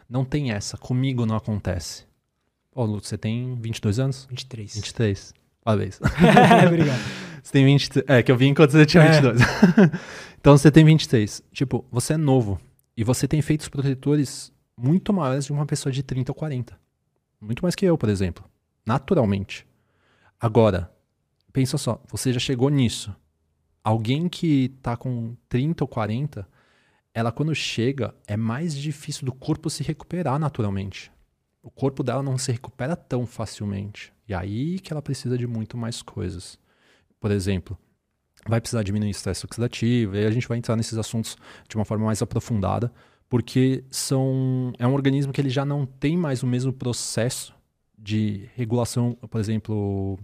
Não 0.09 0.23
tem 0.23 0.51
essa. 0.51 0.77
Comigo 0.77 1.25
não 1.25 1.35
acontece. 1.35 2.05
Ó, 2.75 2.85
Lutz, 2.85 3.07
você 3.07 3.17
tem 3.17 3.55
22 3.59 3.99
anos? 3.99 4.27
23. 4.29 4.75
23. 4.75 5.33
Parabéns. 5.63 5.99
Obrigado. 6.67 6.99
Você 7.41 7.51
tem 7.51 7.65
23. 7.65 8.05
É, 8.07 8.21
que 8.23 8.31
eu 8.31 8.37
vi 8.37 8.47
enquanto 8.47 8.71
você 8.71 8.85
tinha 8.85 9.03
É. 9.03 9.21
22. 9.21 9.41
Então 10.47 10.57
você 10.57 10.71
tem 10.71 10.85
23. 10.85 11.43
Tipo, 11.51 11.83
você 11.91 12.13
é 12.13 12.17
novo. 12.17 12.57
E 12.95 13.03
você 13.03 13.27
tem 13.27 13.37
efeitos 13.37 13.67
protetores 13.67 14.49
muito 14.77 15.11
maiores 15.11 15.43
de 15.43 15.51
uma 15.51 15.65
pessoa 15.65 15.91
de 15.91 16.01
30 16.01 16.31
ou 16.31 16.35
40. 16.35 16.79
Muito 17.41 17.61
mais 17.61 17.75
que 17.75 17.85
eu, 17.85 17.97
por 17.97 18.07
exemplo. 18.07 18.45
Naturalmente. 18.85 19.67
Agora, 20.39 20.89
pensa 21.51 21.77
só, 21.77 22.01
você 22.09 22.31
já 22.31 22.39
chegou 22.39 22.69
nisso. 22.69 23.13
Alguém 23.83 24.29
que 24.29 24.69
tá 24.81 24.95
com 24.95 25.35
30 25.49 25.83
ou 25.83 25.87
40, 25.89 26.47
ela 27.13 27.29
quando 27.29 27.53
chega, 27.53 28.15
é 28.25 28.37
mais 28.37 28.73
difícil 28.73 29.25
do 29.25 29.33
corpo 29.33 29.69
se 29.69 29.83
recuperar 29.83 30.39
naturalmente. 30.39 31.11
O 31.61 31.69
corpo 31.69 32.03
dela 32.03 32.23
não 32.23 32.37
se 32.37 32.53
recupera 32.53 32.95
tão 32.95 33.25
facilmente. 33.25 34.13
E 34.25 34.33
aí 34.33 34.79
que 34.79 34.93
ela 34.93 35.01
precisa 35.01 35.37
de 35.37 35.45
muito 35.45 35.77
mais 35.77 36.01
coisas. 36.01 36.57
Por 37.19 37.31
exemplo, 37.31 37.77
vai 38.47 38.61
precisar 38.61 38.83
diminuir 38.83 39.09
o 39.09 39.11
estresse 39.11 39.45
oxidativo, 39.45 40.15
e 40.15 40.19
aí 40.19 40.25
a 40.25 40.31
gente 40.31 40.47
vai 40.47 40.57
entrar 40.57 40.75
nesses 40.75 40.97
assuntos 40.97 41.37
de 41.67 41.75
uma 41.75 41.85
forma 41.85 42.05
mais 42.05 42.21
aprofundada, 42.21 42.91
porque 43.29 43.83
são 43.91 44.71
é 44.79 44.87
um 44.87 44.93
organismo 44.93 45.33
que 45.33 45.41
ele 45.41 45.49
já 45.49 45.65
não 45.65 45.85
tem 45.85 46.17
mais 46.17 46.43
o 46.43 46.47
mesmo 46.47 46.71
processo 46.71 47.53
de 47.97 48.49
regulação, 48.55 49.13
por 49.29 49.39
exemplo, 49.39 50.17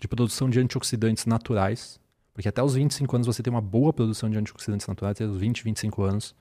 de 0.00 0.08
produção 0.08 0.48
de 0.50 0.58
antioxidantes 0.58 1.26
naturais, 1.26 2.00
porque 2.32 2.48
até 2.48 2.62
os 2.62 2.74
25 2.74 3.16
anos 3.16 3.26
você 3.26 3.42
tem 3.42 3.52
uma 3.52 3.60
boa 3.60 3.92
produção 3.92 4.30
de 4.30 4.38
antioxidantes 4.38 4.86
naturais, 4.86 5.16
até 5.16 5.26
os 5.26 5.36
20, 5.36 5.64
25 5.64 6.02
anos. 6.02 6.34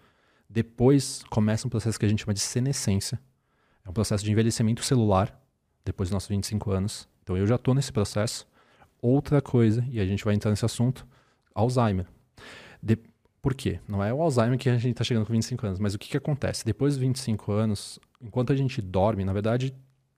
Depois 0.49 1.23
começa 1.29 1.65
um 1.65 1.69
processo 1.69 1.99
que 1.99 2.05
a 2.05 2.09
gente 2.09 2.23
chama 2.23 2.35
de 2.35 2.39
senescência. 2.39 3.19
É 3.83 3.89
um 3.89 3.93
processo 3.93 4.23
de 4.23 4.31
envelhecimento 4.31 4.83
celular, 4.83 5.35
depois 5.83 6.09
dos 6.09 6.13
nossos 6.13 6.29
25 6.29 6.71
anos. 6.71 7.09
Então 7.23 7.35
eu 7.35 7.47
já 7.47 7.55
estou 7.55 7.73
nesse 7.73 7.91
processo. 7.91 8.47
Outra 9.01 9.41
coisa, 9.41 9.83
e 9.89 9.99
a 9.99 10.05
gente 10.05 10.23
vai 10.23 10.35
entrar 10.35 10.51
nesse 10.51 10.65
assunto, 10.65 11.05
Alzheimer. 11.61 12.05
De- 12.81 12.97
Por 13.41 13.53
quê? 13.53 13.79
Não 13.87 14.03
é 14.03 14.13
o 14.13 14.21
Alzheimer 14.21 14.57
que 14.57 14.69
a 14.69 14.77
gente 14.77 14.91
está 14.91 15.03
chegando 15.03 15.25
com 15.25 15.31
25 15.33 15.65
anos, 15.65 15.79
mas 15.79 15.93
o 15.93 15.99
que, 15.99 16.09
que 16.09 16.17
acontece? 16.17 16.65
Depois 16.65 16.93
dos 16.95 17.01
25 17.01 17.51
anos, 17.51 17.99
enquanto 18.21 18.51
a 18.51 18.55
gente 18.55 18.81
dorme, 18.81 19.23
na 19.23 19.31
verdade, 19.33 19.73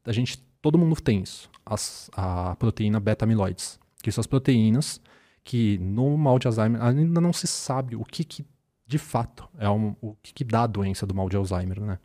a 0.06 0.12
gente, 0.12 0.40
todo 0.62 0.78
mundo 0.78 1.00
tem 1.02 1.22
isso, 1.22 1.50
as- 1.66 2.10
a 2.14 2.56
proteína 2.56 3.00
beta-amiloides, 3.00 3.80
que 4.02 4.12
são 4.12 4.22
as 4.22 4.28
proteínas 4.28 5.00
que 5.44 5.78
no 5.80 6.18
mal 6.18 6.40
de 6.40 6.48
Alzheimer 6.48 6.82
ainda 6.84 7.20
não 7.22 7.34
se 7.34 7.46
sabe 7.48 7.96
o 7.96 8.04
que, 8.04 8.24
que 8.24 8.46
de 8.88 8.98
fato 8.98 9.48
é 9.60 9.70
um- 9.70 9.96
o 10.02 10.16
que, 10.24 10.34
que 10.34 10.44
dá 10.44 10.64
a 10.64 10.68
doença 10.68 11.06
do 11.06 11.14
mal 11.14 11.30
de 11.30 11.36
Alzheimer, 11.38 11.80
né? 11.82 12.00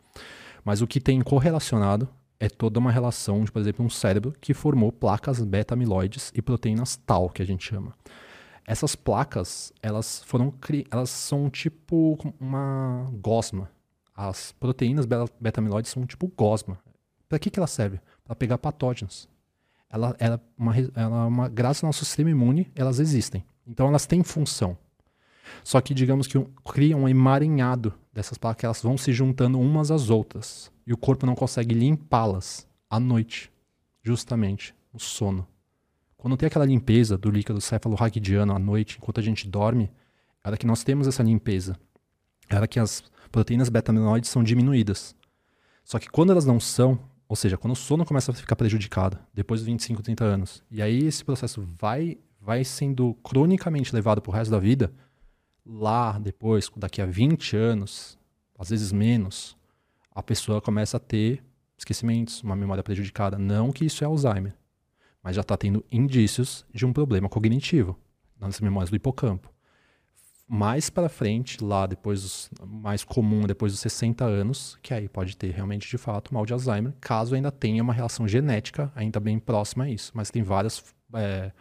Mas 0.63 0.81
o 0.81 0.87
que 0.87 0.99
tem 0.99 1.21
correlacionado 1.21 2.07
é 2.39 2.49
toda 2.49 2.79
uma 2.79 2.91
relação 2.91 3.43
de, 3.43 3.51
por 3.51 3.59
exemplo, 3.61 3.83
um 3.85 3.89
cérebro 3.89 4.33
que 4.41 4.53
formou 4.53 4.91
placas 4.91 5.43
beta-amiloides 5.43 6.31
e 6.35 6.41
proteínas 6.41 6.95
tal, 7.05 7.29
que 7.29 7.41
a 7.41 7.45
gente 7.45 7.63
chama. 7.65 7.93
Essas 8.67 8.95
placas, 8.95 9.71
elas 9.81 10.23
foram 10.23 10.49
cri... 10.49 10.87
elas 10.89 11.09
são 11.09 11.49
tipo 11.49 12.17
uma 12.39 13.07
gosma. 13.21 13.69
As 14.15 14.53
proteínas 14.53 15.05
be- 15.05 15.15
beta-amiloides 15.39 15.91
são 15.91 16.05
tipo 16.05 16.31
gosma. 16.35 16.79
Para 17.29 17.37
que 17.37 17.49
que 17.49 17.59
ela 17.59 17.67
serve? 17.67 17.99
Para 18.23 18.35
pegar 18.35 18.57
patógenos. 18.57 19.29
Ela, 19.89 20.15
é 20.19 20.39
uma, 20.57 20.75
ela 20.95 21.23
é 21.23 21.27
uma, 21.27 21.47
graças 21.47 21.83
ao 21.83 21.89
nosso 21.89 22.03
sistema 22.03 22.31
imune, 22.31 22.71
elas 22.75 22.99
existem. 22.99 23.45
Então 23.67 23.87
elas 23.87 24.05
têm 24.07 24.23
função. 24.23 24.77
Só 25.63 25.79
que 25.79 25.93
digamos 25.93 26.25
que 26.25 26.37
um, 26.37 26.45
cria 26.63 26.97
um 26.97 27.07
emaranhado 27.07 27.93
dessas 28.11 28.37
placas, 28.37 28.63
elas 28.63 28.81
vão 28.81 28.97
se 28.97 29.13
juntando 29.13 29.59
umas 29.59 29.91
às 29.91 30.09
outras. 30.09 30.71
E 30.87 30.93
o 30.93 30.97
corpo 30.97 31.25
não 31.25 31.35
consegue 31.35 31.75
limpá-las 31.75 32.67
à 32.89 32.99
noite, 32.99 33.51
justamente, 34.01 34.73
no 34.91 34.99
sono. 34.99 35.47
Quando 36.25 36.37
tem 36.37 36.47
aquela 36.47 36.65
limpeza 36.65 37.19
do 37.19 37.29
líquido 37.29 37.61
cefalorraquidiano 37.61 38.51
à 38.51 38.57
noite, 38.57 38.97
enquanto 38.97 39.19
a 39.19 39.21
gente 39.21 39.47
dorme, 39.47 39.91
é 40.43 40.57
que 40.57 40.65
nós 40.65 40.83
temos 40.83 41.05
essa 41.07 41.21
limpeza. 41.21 41.77
É 42.49 42.65
que 42.65 42.79
as 42.79 43.03
proteínas 43.31 43.69
beta-amiloides 43.69 44.31
são 44.31 44.43
diminuídas. 44.43 45.15
Só 45.83 45.99
que 45.99 46.09
quando 46.09 46.31
elas 46.31 46.43
não 46.43 46.59
são, 46.59 46.97
ou 47.29 47.35
seja, 47.35 47.59
quando 47.59 47.73
o 47.73 47.75
sono 47.75 48.03
começa 48.03 48.31
a 48.31 48.33
ficar 48.33 48.55
prejudicado, 48.55 49.19
depois 49.35 49.59
dos 49.59 49.67
25, 49.67 50.01
30 50.01 50.23
anos, 50.23 50.63
e 50.71 50.81
aí 50.81 51.05
esse 51.05 51.23
processo 51.23 51.63
vai, 51.79 52.17
vai 52.41 52.63
sendo 52.63 53.13
cronicamente 53.23 53.93
levado 53.93 54.19
pro 54.19 54.31
resto 54.31 54.49
da 54.49 54.57
vida, 54.57 54.91
lá 55.63 56.17
depois, 56.17 56.71
daqui 56.75 57.03
a 57.03 57.05
20 57.05 57.55
anos, 57.55 58.17
às 58.57 58.71
vezes 58.71 58.91
menos, 58.91 59.55
a 60.09 60.23
pessoa 60.23 60.59
começa 60.59 60.97
a 60.97 60.99
ter 60.99 61.43
esquecimentos, 61.77 62.41
uma 62.41 62.55
memória 62.55 62.81
prejudicada. 62.81 63.37
Não 63.37 63.71
que 63.71 63.85
isso 63.85 64.03
é 64.03 64.07
Alzheimer, 64.07 64.55
mas 65.25 65.35
já 65.35 65.41
está 65.41 65.57
tendo 65.57 65.83
indícios 65.91 66.63
de 66.71 66.85
um 66.85 66.93
problema 66.93 67.27
cognitivo 67.27 67.97
nas 68.39 68.61
memórias 68.61 68.91
do 68.91 68.95
hipocampo. 68.95 69.51
Mais 70.47 70.87
para 70.87 71.09
frente, 71.09 71.63
lá 71.63 71.87
depois, 71.87 72.51
mais 72.63 73.03
comum, 73.03 73.41
depois 73.41 73.71
dos 73.71 73.81
60 73.81 74.23
anos, 74.23 74.77
que 74.83 74.93
aí 74.93 75.09
pode 75.09 75.35
ter 75.35 75.49
realmente 75.49 75.89
de 75.89 75.97
fato 75.97 76.31
mal 76.31 76.45
de 76.45 76.53
Alzheimer, 76.53 76.93
caso 77.01 77.33
ainda 77.33 77.51
tenha 77.51 77.81
uma 77.81 77.91
relação 77.91 78.27
genética 78.27 78.91
ainda 78.95 79.19
bem 79.19 79.39
próxima 79.39 79.85
a 79.85 79.89
isso. 79.89 80.11
Mas 80.13 80.29
tem 80.29 80.43
várias, 80.43 80.83
é, 81.15 81.51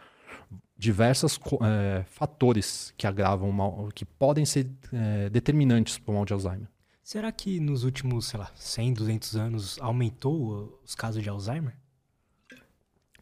diversos 0.77 1.41
é, 1.63 2.05
fatores 2.05 2.93
que 2.99 3.07
agravam 3.07 3.51
mal, 3.51 3.89
que 3.95 4.05
podem 4.05 4.45
ser 4.45 4.71
é, 4.93 5.31
determinantes 5.31 5.97
para 5.97 6.13
o 6.13 6.15
mal 6.17 6.27
de 6.27 6.35
Alzheimer. 6.35 6.69
Será 7.03 7.33
que 7.33 7.59
nos 7.59 7.83
últimos, 7.83 8.27
sei 8.27 8.39
lá, 8.39 8.51
100, 8.55 8.93
200 8.93 9.37
anos 9.37 9.79
aumentou 9.81 10.79
os 10.85 10.95
casos 10.95 11.23
de 11.23 11.31
Alzheimer? 11.31 11.75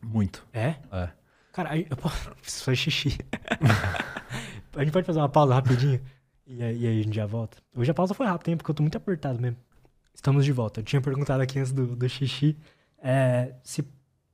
Muito. 0.03 0.47
É? 0.53 0.77
É. 0.91 1.11
Cara, 1.53 1.71
aí 1.71 1.87
eu 1.89 1.97
posso 1.97 2.31
preciso 2.41 2.65
fazer 2.65 2.77
xixi. 2.77 3.19
a 4.75 4.85
gente 4.85 4.93
pode 4.93 5.07
fazer 5.07 5.19
uma 5.19 5.29
pausa 5.29 5.55
rapidinho? 5.55 6.01
E 6.47 6.63
aí, 6.63 6.79
e 6.79 6.87
aí 6.87 7.01
a 7.01 7.03
gente 7.03 7.15
já 7.15 7.27
volta? 7.27 7.59
Hoje 7.75 7.91
a 7.91 7.95
pausa 7.95 8.15
foi 8.15 8.27
rápida, 8.27 8.51
hein? 8.51 8.57
Porque 8.57 8.71
eu 8.71 8.75
tô 8.75 8.83
muito 8.83 8.97
apertado 8.97 9.41
mesmo. 9.41 9.57
Estamos 10.15 10.45
de 10.45 10.53
volta. 10.53 10.81
Eu 10.81 10.85
tinha 10.85 11.01
perguntado 11.01 11.43
aqui 11.43 11.59
antes 11.59 11.73
do, 11.73 11.97
do 11.97 12.09
xixi 12.09 12.57
é, 13.03 13.55
se 13.63 13.85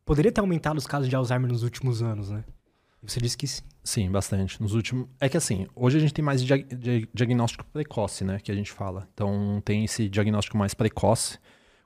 poderia 0.05 0.31
ter 0.31 0.41
aumentado 0.41 0.77
os 0.77 0.87
casos 0.87 1.09
de 1.09 1.17
Alzheimer 1.17 1.51
nos 1.51 1.63
últimos 1.63 2.03
anos, 2.03 2.31
né? 2.31 2.45
Você 3.03 3.21
disse 3.21 3.37
que 3.37 3.47
sim. 3.47 3.63
Sim, 3.85 4.11
bastante. 4.11 4.61
Nos 4.61 4.75
últimos. 4.75 5.09
É 5.19 5.29
que 5.29 5.37
assim, 5.37 5.67
hoje 5.75 5.97
a 5.97 6.01
gente 6.01 6.13
tem 6.13 6.23
mais 6.23 6.45
dia... 6.45 6.59
diagnóstico 7.15 7.65
precoce, 7.73 8.23
né? 8.25 8.39
Que 8.39 8.53
a 8.53 8.55
gente 8.55 8.71
fala. 8.71 9.09
Então 9.15 9.63
tem 9.65 9.85
esse 9.85 10.09
diagnóstico 10.09 10.59
mais 10.59 10.75
precoce. 10.75 11.39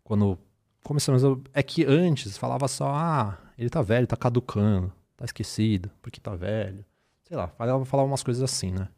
Quando 0.02 0.36
começamos. 0.82 1.22
É 1.52 1.62
que 1.62 1.84
antes 1.84 2.36
falava 2.36 2.68
só, 2.68 2.92
ah, 2.94 3.38
ele 3.56 3.70
tá 3.70 3.82
velho, 3.82 4.06
tá 4.06 4.16
caducando, 4.16 4.92
tá 5.16 5.24
esquecido, 5.24 5.90
porque 6.00 6.20
tá 6.20 6.34
velho. 6.34 6.84
Sei 7.24 7.36
lá, 7.36 7.48
falava, 7.48 7.84
falava 7.84 8.08
umas 8.08 8.22
coisas 8.22 8.42
assim, 8.42 8.72
né? 8.72 8.88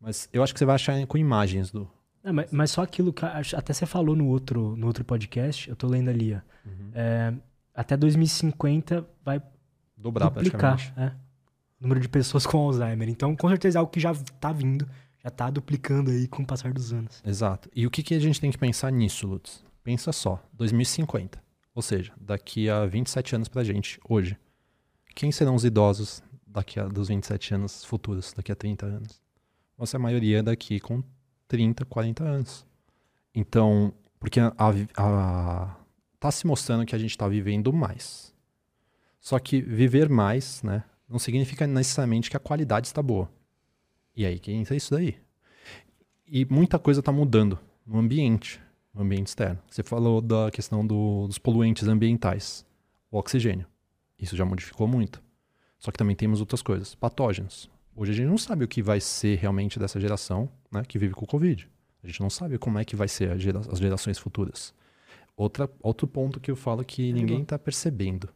Mas 0.00 0.28
eu 0.32 0.42
acho 0.42 0.52
que 0.52 0.58
você 0.58 0.64
vai 0.64 0.74
achar 0.74 1.06
com 1.06 1.16
imagens 1.16 1.70
do. 1.70 1.88
É, 2.24 2.30
mas, 2.30 2.50
mas, 2.52 2.70
só 2.70 2.82
aquilo 2.82 3.12
que 3.12 3.24
até 3.24 3.72
você 3.72 3.86
falou 3.86 4.14
no 4.14 4.28
outro, 4.28 4.76
no 4.76 4.86
outro 4.86 5.04
podcast, 5.04 5.68
eu 5.68 5.74
tô 5.74 5.88
lendo 5.88 6.08
ali, 6.08 6.34
ó. 6.34 6.68
Uhum. 6.68 6.90
É, 6.94 7.34
até 7.74 7.96
2050 7.96 9.04
vai 9.24 9.42
dobrar 9.96 10.28
duplicar, 10.28 10.92
é, 10.96 11.06
o 11.80 11.82
número 11.82 12.00
de 12.00 12.08
pessoas 12.08 12.46
com 12.46 12.58
Alzheimer. 12.58 13.08
Então, 13.08 13.34
com 13.34 13.48
certeza 13.48 13.78
é 13.78 13.80
algo 13.80 13.90
que 13.90 13.98
já 13.98 14.14
tá 14.40 14.52
vindo, 14.52 14.88
já 15.22 15.30
tá 15.30 15.50
duplicando 15.50 16.10
aí 16.10 16.28
com 16.28 16.42
o 16.42 16.46
passar 16.46 16.72
dos 16.72 16.92
anos. 16.92 17.22
Exato. 17.24 17.68
E 17.74 17.86
o 17.86 17.90
que, 17.90 18.02
que 18.02 18.14
a 18.14 18.20
gente 18.20 18.40
tem 18.40 18.50
que 18.50 18.58
pensar 18.58 18.90
nisso, 18.92 19.26
Lutz? 19.26 19.64
Pensa 19.82 20.12
só, 20.12 20.42
2050. 20.52 21.42
Ou 21.74 21.82
seja, 21.82 22.12
daqui 22.20 22.68
a 22.68 22.86
27 22.86 23.34
anos 23.34 23.48
pra 23.48 23.64
gente, 23.64 23.98
hoje. 24.08 24.38
Quem 25.14 25.32
serão 25.32 25.54
os 25.54 25.64
idosos 25.64 26.22
daqui 26.46 26.78
a 26.78 26.86
dos 26.86 27.08
27 27.08 27.54
anos 27.54 27.84
futuros, 27.84 28.32
daqui 28.32 28.52
a 28.52 28.54
30 28.54 28.86
anos? 28.86 29.20
Você 29.76 29.96
a 29.96 29.98
maioria 29.98 30.42
daqui 30.42 30.78
com 30.78 31.02
30, 31.48 31.84
40 31.84 32.24
anos. 32.24 32.66
Então, 33.34 33.92
porque 34.20 34.38
a, 34.40 34.52
a, 34.96 35.76
tá 36.20 36.30
se 36.30 36.46
mostrando 36.46 36.86
que 36.86 36.94
a 36.94 36.98
gente 36.98 37.10
está 37.10 37.26
vivendo 37.26 37.72
mais. 37.72 38.32
Só 39.20 39.38
que 39.38 39.60
viver 39.60 40.08
mais, 40.08 40.62
né, 40.62 40.84
não 41.08 41.18
significa 41.18 41.66
necessariamente 41.66 42.30
que 42.30 42.36
a 42.36 42.40
qualidade 42.40 42.86
está 42.86 43.02
boa. 43.02 43.30
E 44.16 44.26
aí 44.26 44.38
que 44.38 44.52
entra 44.52 44.76
isso 44.76 44.94
daí. 44.94 45.16
E 46.26 46.44
muita 46.44 46.78
coisa 46.78 47.00
está 47.00 47.12
mudando 47.12 47.58
no 47.86 47.98
ambiente, 47.98 48.60
no 48.94 49.02
ambiente 49.02 49.28
externo. 49.28 49.58
Você 49.70 49.82
falou 49.82 50.20
da 50.20 50.50
questão 50.50 50.86
do, 50.86 51.26
dos 51.26 51.38
poluentes 51.38 51.88
ambientais, 51.88 52.64
o 53.10 53.18
oxigênio. 53.18 53.66
Isso 54.18 54.36
já 54.36 54.44
modificou 54.44 54.86
muito. 54.86 55.22
Só 55.78 55.90
que 55.90 55.98
também 55.98 56.14
temos 56.14 56.40
outras 56.40 56.62
coisas, 56.62 56.94
patógenos. 56.94 57.70
Hoje 57.94 58.12
a 58.12 58.14
gente 58.14 58.28
não 58.28 58.38
sabe 58.38 58.64
o 58.64 58.68
que 58.68 58.82
vai 58.82 59.00
ser 59.00 59.38
realmente 59.38 59.78
dessa 59.78 60.00
geração 60.00 60.48
né, 60.70 60.82
que 60.86 60.98
vive 60.98 61.14
com 61.14 61.24
o 61.24 61.28
Covid. 61.28 61.68
A 62.02 62.06
gente 62.06 62.20
não 62.20 62.30
sabe 62.30 62.58
como 62.58 62.78
é 62.78 62.84
que 62.84 62.96
vai 62.96 63.08
ser 63.08 63.38
gera 63.38 63.60
as 63.60 63.78
gerações 63.78 64.18
futuras. 64.18 64.74
Outra, 65.36 65.70
outro 65.80 66.06
ponto 66.06 66.40
que 66.40 66.50
eu 66.50 66.56
falo 66.56 66.84
que 66.84 67.12
ninguém 67.12 67.42
está 67.42 67.58
percebendo. 67.58 68.28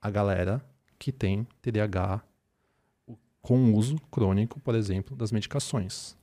A 0.00 0.10
galera 0.10 0.64
que 0.98 1.12
tem 1.12 1.46
TDAH 1.60 2.22
com 3.40 3.74
uso 3.74 3.96
crônico, 4.10 4.58
por 4.60 4.74
exemplo, 4.74 5.16
das 5.16 5.30
medicações. 5.30 6.16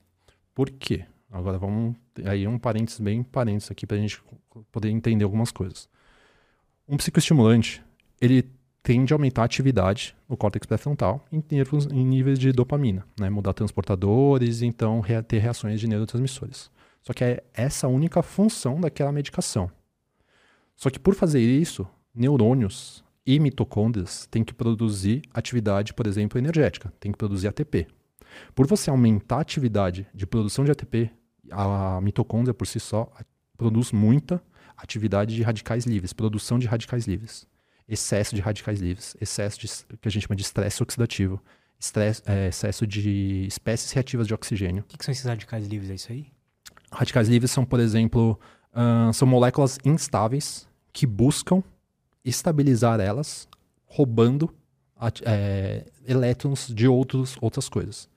Por 0.54 0.68
quê? 0.70 1.06
Agora 1.32 1.58
vamos. 1.58 1.96
Aí 2.24 2.46
um 2.46 2.58
parênteses 2.58 3.00
bem 3.00 3.22
parênteses 3.22 3.70
aqui 3.70 3.86
para 3.86 3.96
a 3.96 4.00
gente 4.00 4.22
poder 4.70 4.90
entender 4.90 5.24
algumas 5.24 5.50
coisas. 5.50 5.88
Um 6.86 6.96
psicoestimulante, 6.98 7.82
ele 8.20 8.50
tende 8.82 9.14
a 9.14 9.16
aumentar 9.16 9.42
a 9.42 9.44
atividade 9.44 10.14
no 10.28 10.36
córtex 10.36 10.66
pré-frontal 10.66 11.24
em, 11.32 11.42
em 11.92 12.04
níveis 12.04 12.38
de 12.38 12.52
dopamina, 12.52 13.06
né? 13.18 13.30
mudar 13.30 13.54
transportadores, 13.54 14.60
então 14.60 15.02
ter 15.26 15.38
reações 15.38 15.80
de 15.80 15.86
neurotransmissores. 15.86 16.70
Só 17.00 17.12
que 17.12 17.24
é 17.24 17.42
essa 17.54 17.86
a 17.86 17.90
única 17.90 18.22
função 18.22 18.80
daquela 18.80 19.12
medicação. 19.12 19.70
Só 20.76 20.90
que 20.90 20.98
por 20.98 21.14
fazer 21.14 21.40
isso, 21.40 21.86
neurônios 22.14 23.02
e 23.24 23.38
mitocôndrias 23.38 24.26
têm 24.30 24.44
que 24.44 24.52
produzir 24.52 25.22
atividade, 25.32 25.94
por 25.94 26.06
exemplo, 26.06 26.38
energética, 26.38 26.92
tem 27.00 27.12
que 27.12 27.18
produzir 27.18 27.48
ATP. 27.48 27.86
Por 28.54 28.66
você 28.66 28.90
aumentar 28.90 29.36
a 29.36 29.40
atividade 29.40 30.06
de 30.12 30.26
produção 30.26 30.64
de 30.64 30.70
ATP, 30.70 31.10
a 31.50 32.00
mitocôndria 32.00 32.54
por 32.54 32.66
si 32.66 32.80
só 32.80 33.10
produz 33.56 33.92
muita 33.92 34.42
atividade 34.76 35.34
de 35.34 35.42
radicais 35.42 35.84
livres, 35.84 36.12
produção 36.12 36.58
de 36.58 36.66
radicais 36.66 37.06
livres 37.06 37.46
excesso 37.88 38.34
de 38.34 38.40
radicais 38.40 38.80
livres, 38.80 39.16
excesso 39.20 39.60
de 39.60 39.68
que 39.98 40.08
a 40.08 40.10
gente 40.10 40.22
chama 40.26 40.36
de 40.36 40.42
estresse 40.42 40.82
oxidativo, 40.82 41.40
estresse, 41.78 42.22
é, 42.26 42.48
excesso 42.48 42.86
de 42.86 43.44
espécies 43.46 43.92
reativas 43.92 44.26
de 44.26 44.34
oxigênio. 44.34 44.82
O 44.82 44.86
que, 44.86 44.98
que, 44.98 45.04
são 45.04 45.12
esses 45.12 45.24
radicais 45.24 45.66
livres? 45.66 45.90
É 45.90 45.94
isso 45.94 46.12
aí? 46.12 46.26
Radicais 46.90 47.28
livres 47.28 47.50
são, 47.50 47.64
por 47.64 47.80
exemplo, 47.80 48.38
uh, 48.72 49.12
são 49.12 49.26
moléculas 49.26 49.78
instáveis 49.84 50.68
que 50.92 51.06
buscam 51.06 51.62
estabilizar 52.24 53.00
elas, 53.00 53.48
roubando 53.84 54.54
é, 55.24 55.84
elétrons 56.06 56.68
de 56.68 56.86
outros, 56.86 57.36
outras 57.40 57.68
coisas. 57.68 58.08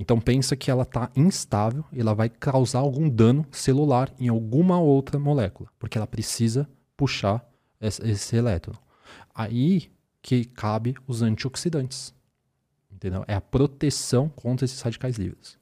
Então 0.00 0.18
pensa 0.18 0.56
que 0.56 0.70
ela 0.70 0.84
está 0.84 1.10
instável 1.14 1.84
e 1.92 2.00
ela 2.00 2.14
vai 2.14 2.30
causar 2.30 2.78
algum 2.78 3.06
dano 3.06 3.46
celular 3.52 4.10
em 4.18 4.28
alguma 4.28 4.80
outra 4.80 5.18
molécula, 5.18 5.68
porque 5.78 5.98
ela 5.98 6.06
precisa 6.06 6.66
puxar 6.96 7.46
esse, 7.78 8.34
elétron. 8.34 8.74
Aí 9.34 9.92
que 10.22 10.46
cabe 10.46 10.94
os 11.06 11.20
antioxidantes. 11.20 12.14
Entendeu? 12.90 13.26
É 13.28 13.34
a 13.34 13.42
proteção 13.42 14.26
contra 14.30 14.64
esses 14.64 14.80
radicais 14.80 15.18
livres. 15.18 15.58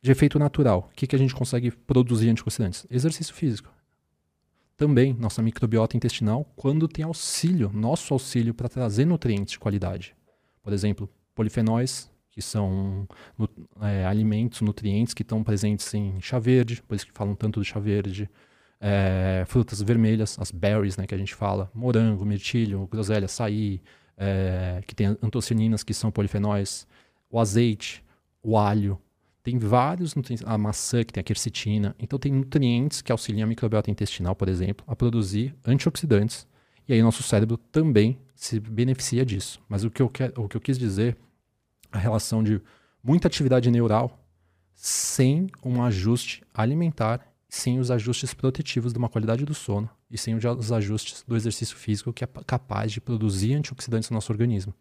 De 0.00 0.10
efeito 0.10 0.38
natural, 0.38 0.88
o 0.90 0.94
que, 0.94 1.06
que 1.06 1.14
a 1.14 1.18
gente 1.18 1.34
consegue 1.34 1.70
produzir 1.70 2.30
antioxidantes? 2.30 2.86
Exercício 2.90 3.34
físico. 3.34 3.70
Também 4.78 5.12
nossa 5.12 5.42
microbiota 5.42 5.94
intestinal, 5.94 6.50
quando 6.56 6.88
tem 6.88 7.04
auxílio, 7.04 7.70
nosso 7.70 8.14
auxílio 8.14 8.54
para 8.54 8.70
trazer 8.70 9.04
nutrientes 9.04 9.52
de 9.52 9.58
qualidade. 9.58 10.16
Por 10.62 10.72
exemplo, 10.72 11.06
polifenóis, 11.34 12.10
que 12.36 12.42
são 12.42 13.08
é, 13.80 14.04
alimentos, 14.04 14.60
nutrientes 14.60 15.14
que 15.14 15.22
estão 15.22 15.42
presentes 15.42 15.92
em 15.94 16.20
chá 16.20 16.38
verde, 16.38 16.82
por 16.82 16.94
isso 16.94 17.06
que 17.06 17.12
falam 17.12 17.34
tanto 17.34 17.60
do 17.60 17.64
chá 17.64 17.80
verde, 17.80 18.28
é, 18.78 19.42
frutas 19.46 19.80
vermelhas, 19.80 20.38
as 20.38 20.50
berries, 20.50 20.98
né, 20.98 21.06
que 21.06 21.14
a 21.14 21.18
gente 21.18 21.34
fala, 21.34 21.70
morango, 21.74 22.26
mirtilho, 22.26 22.86
groselha, 22.92 23.24
açaí, 23.24 23.80
é, 24.18 24.82
que 24.86 24.94
tem 24.94 25.16
antocianinas, 25.22 25.82
que 25.82 25.94
são 25.94 26.10
polifenóis, 26.10 26.86
o 27.30 27.40
azeite, 27.40 28.04
o 28.42 28.58
alho, 28.58 29.00
tem 29.42 29.58
vários 29.58 30.14
nutrientes, 30.14 30.44
a 30.46 30.58
maçã, 30.58 31.02
que 31.04 31.14
tem 31.14 31.22
a 31.22 31.24
quercetina, 31.24 31.96
então 31.98 32.18
tem 32.18 32.30
nutrientes 32.30 33.00
que 33.00 33.10
auxiliam 33.10 33.44
a 33.44 33.48
microbiota 33.48 33.90
intestinal, 33.90 34.36
por 34.36 34.50
exemplo, 34.50 34.84
a 34.86 34.94
produzir 34.94 35.54
antioxidantes, 35.64 36.46
e 36.86 36.92
aí 36.92 37.02
nosso 37.02 37.22
cérebro 37.22 37.56
também 37.56 38.18
se 38.34 38.60
beneficia 38.60 39.24
disso. 39.24 39.58
Mas 39.70 39.84
o 39.84 39.90
que 39.90 40.02
eu, 40.02 40.08
quer, 40.10 40.34
o 40.36 40.46
que 40.46 40.58
eu 40.58 40.60
quis 40.60 40.78
dizer, 40.78 41.16
a 41.96 42.00
relação 42.00 42.42
de 42.42 42.60
muita 43.02 43.28
atividade 43.28 43.70
neural 43.70 44.22
sem 44.74 45.48
um 45.64 45.82
ajuste 45.82 46.42
alimentar 46.52 47.20
sem 47.48 47.78
os 47.78 47.90
ajustes 47.90 48.34
protetivos 48.34 48.92
de 48.92 48.98
uma 48.98 49.08
qualidade 49.08 49.44
do 49.44 49.54
sono 49.54 49.88
e 50.10 50.18
sem 50.18 50.34
os 50.34 50.72
ajustes 50.72 51.24
do 51.26 51.36
exercício 51.36 51.76
físico 51.76 52.12
que 52.12 52.24
é 52.24 52.28
capaz 52.46 52.92
de 52.92 53.00
produzir 53.00 53.54
antioxidantes 53.54 54.10
no 54.10 54.14
nosso 54.14 54.30
organismo. 54.32 54.74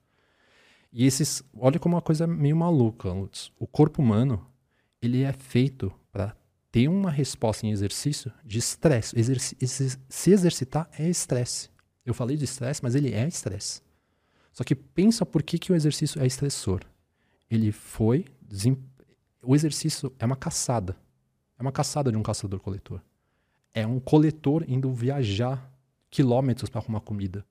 E 0.91 1.06
esses, 1.06 1.43
olha 1.58 1.80
como 1.80 1.95
uma 1.95 2.01
coisa 2.01 2.25
meio 2.25 2.56
maluca, 2.56 3.12
Lutz. 3.12 3.51
O 3.60 3.67
corpo 3.67 4.01
humano, 4.01 4.45
ele 5.01 5.23
é 5.23 5.32
feito 5.34 5.91
para 6.12 6.36
ter 6.71 6.88
uma 6.88 7.12
resposta 7.12 7.65
em 7.65 7.71
exercício 7.71 8.32
de 8.43 8.60
estresse. 8.60 9.15
Se 10.10 10.32
exercitar 10.32 10.89
é 10.97 11.10
estresse. 11.10 11.69
Eu 12.06 12.13
falei 12.13 12.38
de 12.38 12.45
estresse, 12.45 12.82
mas 12.84 12.95
ele 12.95 13.13
é 13.13 13.28
estresse. 13.28 13.82
Só 14.51 14.63
que 14.63 14.75
pensa 14.75 15.25
por 15.25 15.43
que, 15.43 15.60
que 15.60 15.71
o 15.71 15.75
exercício 15.75 16.21
é 16.21 16.25
estressor. 16.25 16.82
Ele 17.49 17.71
foi. 17.71 18.25
O 19.41 19.55
exercício 19.55 20.12
é 20.19 20.25
uma 20.25 20.36
caçada. 20.36 20.95
É 21.58 21.62
uma 21.62 21.71
caçada 21.71 22.12
de 22.12 22.17
um 22.17 22.23
caçador-coletor. 22.23 23.01
É 23.73 23.86
um 23.86 23.99
coletor 23.99 24.63
indo 24.67 24.91
viajar 24.91 25.71
quilômetros 26.10 26.69
para 26.69 26.81
arrumar 26.81 27.01
comida. 27.01 27.45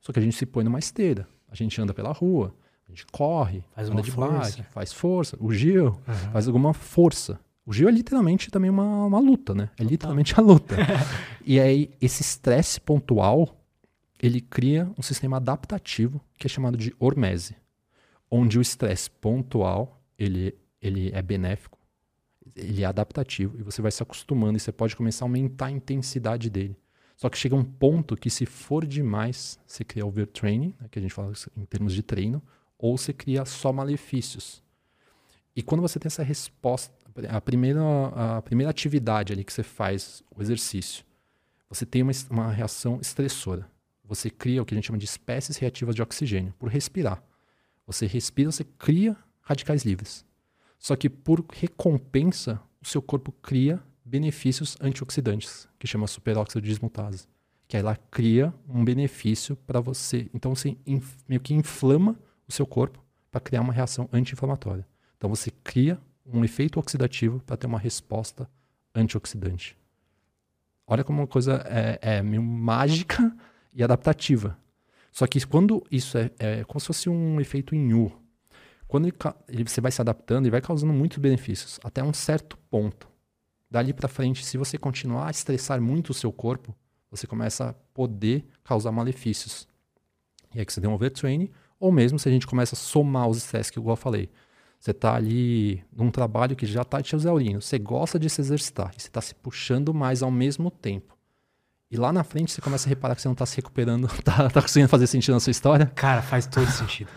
Só 0.00 0.12
que 0.12 0.18
a 0.18 0.22
gente 0.22 0.36
se 0.36 0.46
põe 0.46 0.64
numa 0.64 0.78
esteira. 0.78 1.26
A 1.48 1.54
gente 1.54 1.80
anda 1.80 1.94
pela 1.94 2.12
rua, 2.12 2.54
a 2.86 2.90
gente 2.90 3.06
corre, 3.06 3.64
faz 3.74 3.88
anda 3.88 4.02
de 4.02 4.10
força. 4.10 4.56
bike, 4.56 4.62
faz 4.70 4.92
força. 4.92 5.36
O 5.40 5.52
Gil 5.52 5.86
uhum. 5.86 6.14
faz 6.32 6.46
alguma 6.46 6.74
força. 6.74 7.40
O 7.66 7.72
Gil 7.72 7.88
é 7.88 7.92
literalmente 7.92 8.50
também 8.50 8.68
uma, 8.68 9.06
uma 9.06 9.18
luta, 9.18 9.54
né? 9.54 9.64
É 9.64 9.66
Total. 9.76 9.86
literalmente 9.86 10.34
a 10.38 10.42
luta. 10.42 10.76
e 11.44 11.58
aí, 11.58 11.90
esse 12.00 12.22
estresse 12.22 12.80
pontual, 12.80 13.58
ele 14.22 14.40
cria 14.40 14.90
um 14.98 15.02
sistema 15.02 15.38
adaptativo 15.38 16.20
que 16.38 16.46
é 16.46 16.50
chamado 16.50 16.76
de 16.76 16.94
hormese. 16.98 17.56
Onde 18.36 18.58
o 18.58 18.62
estresse 18.62 19.10
pontual, 19.10 20.02
ele, 20.18 20.54
ele 20.80 21.10
é 21.12 21.22
benéfico 21.22 21.78
ele 22.54 22.82
é 22.82 22.86
adaptativo 22.86 23.58
e 23.58 23.62
você 23.62 23.82
vai 23.82 23.90
se 23.90 24.02
acostumando 24.02 24.56
e 24.56 24.60
você 24.60 24.72
pode 24.72 24.94
começar 24.94 25.24
a 25.24 25.26
aumentar 25.26 25.66
a 25.66 25.70
intensidade 25.70 26.48
dele. 26.50 26.76
Só 27.16 27.28
que 27.28 27.38
chega 27.38 27.54
um 27.54 27.64
ponto 27.64 28.16
que 28.16 28.28
se 28.28 28.44
for 28.44 28.84
demais, 28.84 29.58
você 29.66 29.84
cria 29.84 30.04
overtraining, 30.04 30.74
né, 30.80 30.88
que 30.90 30.98
a 30.98 31.02
gente 31.02 31.14
fala 31.14 31.32
em 31.56 31.64
termos 31.64 31.92
de 31.92 32.02
treino, 32.02 32.42
ou 32.78 32.98
você 32.98 33.12
cria 33.12 33.44
só 33.44 33.72
malefícios. 33.72 34.62
E 35.54 35.62
quando 35.62 35.80
você 35.80 35.98
tem 35.98 36.08
essa 36.08 36.24
resposta, 36.24 36.92
a 37.28 37.40
primeira, 37.40 37.80
a 38.36 38.42
primeira 38.42 38.70
atividade 38.70 39.32
ali 39.32 39.44
que 39.44 39.52
você 39.52 39.62
faz, 39.62 40.22
o 40.34 40.42
exercício, 40.42 41.04
você 41.68 41.86
tem 41.86 42.02
uma, 42.02 42.12
uma 42.28 42.50
reação 42.50 42.98
estressora. 43.00 43.70
Você 44.04 44.28
cria 44.28 44.60
o 44.60 44.66
que 44.66 44.74
a 44.74 44.76
gente 44.76 44.86
chama 44.86 44.98
de 44.98 45.04
espécies 45.04 45.56
reativas 45.56 45.94
de 45.94 46.02
oxigênio, 46.02 46.52
por 46.58 46.68
respirar. 46.68 47.22
Você 47.86 48.06
respira, 48.06 48.50
você 48.50 48.64
cria 48.64 49.16
radicais 49.40 49.84
livres. 49.84 50.24
Só 50.78 50.96
que 50.96 51.08
por 51.08 51.44
recompensa, 51.52 52.60
o 52.82 52.86
seu 52.86 53.00
corpo 53.00 53.32
cria 53.32 53.82
benefícios 54.04 54.76
antioxidantes, 54.80 55.66
que 55.78 55.86
chama 55.86 56.06
superóxido 56.06 56.60
de 56.60 56.68
dismutase. 56.68 57.26
Que 57.66 57.76
aí 57.76 57.82
ela 57.82 57.96
cria 58.10 58.52
um 58.68 58.84
benefício 58.84 59.56
para 59.56 59.80
você. 59.80 60.28
Então 60.34 60.54
você 60.54 60.76
meio 61.28 61.40
que 61.40 61.54
inflama 61.54 62.16
o 62.46 62.52
seu 62.52 62.66
corpo 62.66 63.02
para 63.30 63.40
criar 63.40 63.62
uma 63.62 63.72
reação 63.72 64.08
anti-inflamatória. 64.12 64.86
Então 65.16 65.30
você 65.30 65.50
cria 65.50 65.98
um 66.26 66.44
efeito 66.44 66.78
oxidativo 66.78 67.40
para 67.40 67.56
ter 67.56 67.66
uma 67.66 67.78
resposta 67.78 68.48
antioxidante. 68.94 69.76
Olha 70.86 71.02
como 71.02 71.20
uma 71.20 71.26
coisa 71.26 71.64
é, 71.66 71.98
é 72.18 72.22
meio 72.22 72.42
mágica 72.42 73.34
e 73.72 73.82
adaptativa. 73.82 74.58
Só 75.14 75.28
que 75.28 75.46
quando 75.46 75.80
isso 75.92 76.18
é, 76.18 76.28
é 76.40 76.64
como 76.64 76.80
se 76.80 76.88
fosse 76.88 77.08
um 77.08 77.40
efeito 77.40 77.72
em 77.72 77.94
U. 77.94 78.10
Quando 78.88 79.06
ele, 79.06 79.14
ele, 79.48 79.62
você 79.62 79.80
vai 79.80 79.92
se 79.92 80.00
adaptando 80.00 80.46
e 80.46 80.50
vai 80.50 80.60
causando 80.60 80.92
muitos 80.92 81.18
benefícios, 81.18 81.78
até 81.84 82.02
um 82.02 82.12
certo 82.12 82.58
ponto. 82.68 83.08
Dali 83.70 83.92
para 83.92 84.08
frente, 84.08 84.44
se 84.44 84.58
você 84.58 84.76
continuar 84.76 85.28
a 85.28 85.30
estressar 85.30 85.80
muito 85.80 86.10
o 86.10 86.14
seu 86.14 86.32
corpo, 86.32 86.74
você 87.08 87.28
começa 87.28 87.70
a 87.70 87.72
poder 87.94 88.44
causar 88.64 88.90
malefícios. 88.90 89.68
E 90.52 90.58
aí 90.58 90.66
que 90.66 90.72
você 90.72 90.80
tem 90.80 90.90
um 90.90 90.94
overtraining, 90.94 91.48
ou 91.78 91.92
mesmo 91.92 92.18
se 92.18 92.28
a 92.28 92.32
gente 92.32 92.46
começa 92.46 92.74
a 92.74 92.78
somar 92.78 93.28
os 93.28 93.38
estresses 93.38 93.70
que 93.70 93.78
eu 93.78 93.96
falei. 93.96 94.28
Você 94.80 94.90
está 94.90 95.14
ali 95.14 95.84
num 95.92 96.10
trabalho 96.10 96.56
que 96.56 96.66
já 96.66 96.82
está 96.82 97.00
te 97.00 97.14
exaurindo. 97.14 97.62
Você 97.62 97.78
gosta 97.78 98.18
de 98.18 98.28
se 98.28 98.40
exercitar 98.40 98.92
e 98.96 99.00
você 99.00 99.08
está 99.08 99.20
se 99.20 99.34
puxando 99.36 99.94
mais 99.94 100.24
ao 100.24 100.30
mesmo 100.30 100.72
tempo. 100.72 101.13
E 101.90 101.96
lá 101.96 102.12
na 102.12 102.24
frente 102.24 102.52
você 102.52 102.60
começa 102.60 102.88
a 102.88 102.90
reparar 102.90 103.14
que 103.14 103.22
você 103.22 103.28
não 103.28 103.34
está 103.34 103.46
se 103.46 103.56
recuperando. 103.56 104.08
Tá, 104.24 104.48
tá 104.48 104.62
conseguindo 104.62 104.88
fazer 104.88 105.06
sentido 105.06 105.34
na 105.34 105.40
sua 105.40 105.50
história? 105.50 105.86
Cara, 105.94 106.22
faz 106.22 106.46
todo 106.46 106.66
sentido. 106.66 107.10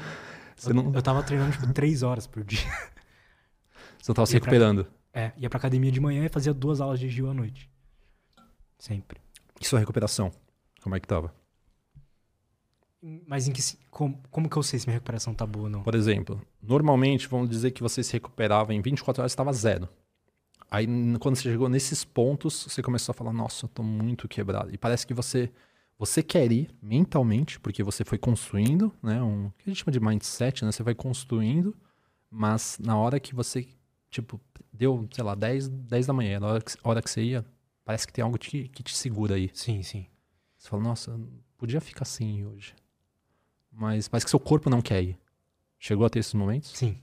eu, 0.66 0.74
não... 0.74 0.94
eu 0.94 1.02
tava 1.02 1.24
treinando 1.24 1.52
tipo 1.52 1.72
três 1.74 2.04
horas 2.04 2.28
por 2.28 2.44
dia. 2.44 2.60
Você 4.00 4.12
não 4.12 4.16
tava 4.16 4.26
se 4.26 4.34
recuperando? 4.34 4.86
Pra... 5.12 5.22
É, 5.22 5.34
ia 5.38 5.50
pra 5.50 5.58
academia 5.58 5.92
de 5.92 6.00
manhã 6.00 6.26
e 6.26 6.30
fazia 6.30 6.54
duas 6.54 6.80
aulas 6.80 7.00
de 7.00 7.10
Gil 7.10 7.30
à 7.30 7.34
noite. 7.34 7.70
Sempre. 8.78 9.20
E 9.60 9.66
sua 9.66 9.80
recuperação? 9.80 10.32
Como 10.82 10.96
é 10.96 11.00
que 11.00 11.08
tava? 11.08 11.34
Mas 13.26 13.48
em 13.48 13.52
que 13.52 13.62
como, 13.90 14.22
como 14.30 14.50
que 14.50 14.58
eu 14.58 14.64
sei 14.64 14.80
se 14.80 14.88
minha 14.88 14.96
recuperação 14.96 15.34
tá 15.34 15.46
boa 15.46 15.66
ou 15.66 15.70
não? 15.70 15.84
Por 15.84 15.96
exemplo, 15.96 16.42
normalmente 16.62 17.28
vamos 17.28 17.50
dizer 17.50 17.72
que 17.72 17.82
você 17.82 18.04
se 18.04 18.14
recuperava 18.14 18.74
em 18.74 18.82
24 18.82 19.22
horas 19.22 19.32
estava 19.32 19.54
zero. 19.54 19.88
Aí 20.70 20.86
quando 21.20 21.36
você 21.36 21.44
chegou 21.44 21.70
nesses 21.70 22.04
pontos, 22.04 22.66
você 22.68 22.82
começou 22.82 23.12
a 23.12 23.16
falar: 23.16 23.34
"Nossa, 23.34 23.66
eu 23.66 23.70
tô 23.70 23.84
muito 23.84 24.28
quebrado". 24.28 24.74
E 24.74 24.78
parece 24.78 25.06
que 25.06 25.14
você 25.14 25.52
você 26.00 26.22
quer 26.22 26.52
ir 26.52 26.70
mentalmente, 26.82 27.60
porque 27.60 27.82
você 27.82 28.06
foi 28.06 28.20
construindo, 28.20 28.94
né, 29.02 29.22
um 29.22 29.50
que 29.58 29.68
a 29.68 29.74
gente 29.74 29.84
chama 29.84 29.92
de 29.92 30.00
mindset, 30.00 30.64
né? 30.64 30.72
Você 30.72 30.84
vai 30.84 30.94
construindo, 30.94 31.76
mas 32.30 32.78
na 32.80 32.96
hora 32.98 33.20
que 33.20 33.34
você 33.34 33.68
tipo 34.10 34.40
deu, 34.72 35.08
sei 35.12 35.24
lá, 35.24 35.34
10, 35.36 35.68
10 35.68 36.06
da 36.06 36.14
manhã, 36.14 36.40
na 36.40 36.48
hora 36.48 36.62
que, 36.62 36.72
hora 36.84 37.02
que 37.02 37.10
você 37.10 37.24
ia, 37.24 37.46
parece 37.84 38.06
que 38.06 38.14
tem 38.14 38.24
algo 38.24 38.38
que, 38.38 38.68
que 38.70 38.84
te 38.84 38.96
segura 38.96 39.36
aí. 39.36 39.50
Sim, 39.54 39.82
sim. 39.82 40.06
Você 40.58 40.70
fala: 40.70 40.84
"Nossa, 40.84 41.20
podia 41.58 41.82
ficar 41.82 42.04
assim 42.04 42.46
hoje" 42.46 42.76
mas 43.78 44.08
parece 44.08 44.26
que 44.26 44.30
seu 44.32 44.40
corpo 44.40 44.70
não 44.70 44.82
quer 44.82 45.04
ir. 45.04 45.20
Chegou 45.78 46.06
a 46.06 46.10
ter 46.10 46.20
esses 46.20 46.34
momentos? 46.34 46.72
Sim. 46.76 46.98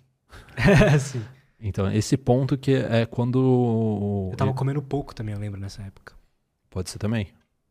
Sim. 1.01 1.25
Então, 1.67 1.91
esse 1.91 2.15
ponto 2.19 2.59
que 2.59 2.73
é 2.73 3.07
quando. 3.07 4.29
Eu 4.31 4.37
tava 4.37 4.53
comendo 4.53 4.83
pouco 4.83 5.15
também, 5.15 5.35
eu 5.35 5.41
lembro, 5.41 5.59
nessa 5.59 5.83
época. 5.83 6.15
Pode 6.69 6.91
ser 6.91 6.99
também. 6.99 7.29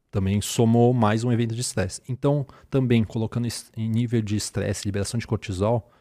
Também 0.09 0.41
somou 0.41 0.95
mais 0.95 1.23
um 1.23 1.31
evento 1.31 1.53
de 1.53 1.61
estresse. 1.61 2.01
Então, 2.09 2.43
também 2.71 3.03
colocando 3.03 3.47
em 3.77 3.87
nível 3.87 4.19
de 4.19 4.35
estresse, 4.35 4.87
liberação 4.87 5.19
de 5.19 5.27
cortisol, 5.27 5.91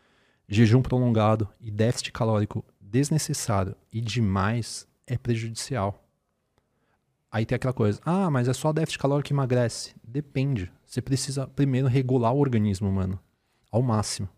jejum 0.49 0.80
prolongado 0.80 1.47
e 1.61 1.70
déficit 1.70 2.12
calórico 2.12 2.64
desnecessário 2.80 3.76
e 3.93 4.01
demais 4.01 4.88
é 5.07 5.18
prejudicial. 5.18 6.03
Aí 7.30 7.45
tem 7.45 7.57
aquela 7.57 7.74
coisa, 7.74 8.01
ah, 8.07 8.30
mas 8.30 8.49
é 8.49 8.55
só 8.55 8.72
déficit 8.72 9.01
calórico 9.01 9.26
que 9.26 9.34
emagrece. 9.34 9.95
Depende. 10.03 10.72
Você 10.86 11.03
precisa 11.03 11.47
primeiro 11.47 11.88
regular 11.88 12.32
o 12.32 12.38
organismo, 12.38 12.90
mano, 12.90 13.20
ao 13.70 13.82
máximo. 13.82 14.30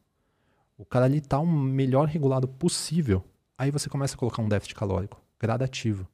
O 0.76 0.84
cara 0.84 1.04
ali 1.04 1.20
tá 1.20 1.38
o 1.38 1.46
melhor 1.46 2.08
regulado 2.08 2.48
possível. 2.48 3.22
Aí 3.56 3.70
você 3.70 3.88
começa 3.88 4.14
a 4.14 4.18
colocar 4.18 4.42
um 4.42 4.48
déficit 4.48 4.74
calórico, 4.74 5.20
gradativo. 5.38 6.08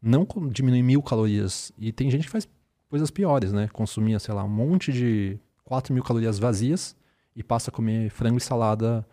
Não 0.00 0.26
diminuir 0.50 0.82
mil 0.82 1.02
calorias. 1.02 1.72
E 1.78 1.90
tem 1.90 2.10
gente 2.10 2.24
que 2.24 2.30
faz 2.30 2.46
coisas 2.88 3.10
piores, 3.10 3.52
né? 3.52 3.68
Consumia, 3.72 4.18
sei 4.18 4.34
lá, 4.34 4.44
um 4.44 4.48
monte 4.48 4.92
de 4.92 5.38
4 5.64 5.92
mil 5.92 6.02
calorias 6.02 6.38
vazias 6.38 6.94
e 7.34 7.42
passa 7.42 7.70
a 7.70 7.72
comer 7.72 8.10
frango 8.10 8.38
e 8.38 8.40
salada 8.40 9.06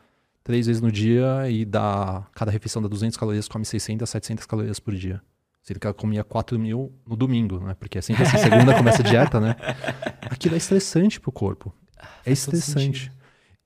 três 0.44 0.68
vezes 0.68 0.82
no 0.82 0.92
dia 0.92 1.50
e 1.50 1.64
dá 1.64 2.28
cada 2.34 2.52
refeição 2.52 2.82
dá 2.82 2.88
200 2.88 3.18
calorias, 3.18 3.48
come 3.48 3.66
600 3.66 4.10
700 4.10 4.46
calorias 4.46 4.80
por 4.80 4.94
dia. 4.94 5.22
Que 5.66 5.88
ela 5.88 5.94
comia 5.94 6.26
4 6.26 6.60
mil 6.60 6.94
no 7.08 7.16
domingo, 7.16 7.60
né? 7.62 7.74
Porque 7.74 7.98
assim, 7.98 8.14
segunda 8.16 8.76
começa 8.78 9.02
a 9.02 9.06
dieta, 9.06 9.40
né? 9.40 9.56
Aquilo 10.30 10.56
é 10.56 10.58
estressante 10.58 11.22
pro 11.22 11.32
corpo. 11.32 11.74
É 12.26 12.34
estressante. 12.34 13.10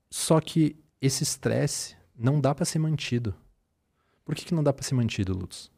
Só 0.10 0.40
que 0.40 0.76
esse 1.02 1.24
estresse 1.24 1.96
não 2.16 2.40
dá 2.40 2.54
para 2.54 2.66
ser 2.66 2.78
mantido. 2.78 3.34
Por 4.28 4.36
que, 4.36 4.44
que 4.44 4.54
não 4.54 4.62
dá 4.62 4.74
para 4.74 4.84
ser 4.84 4.94
mantido, 4.94 5.34
Lutz? 5.34 5.72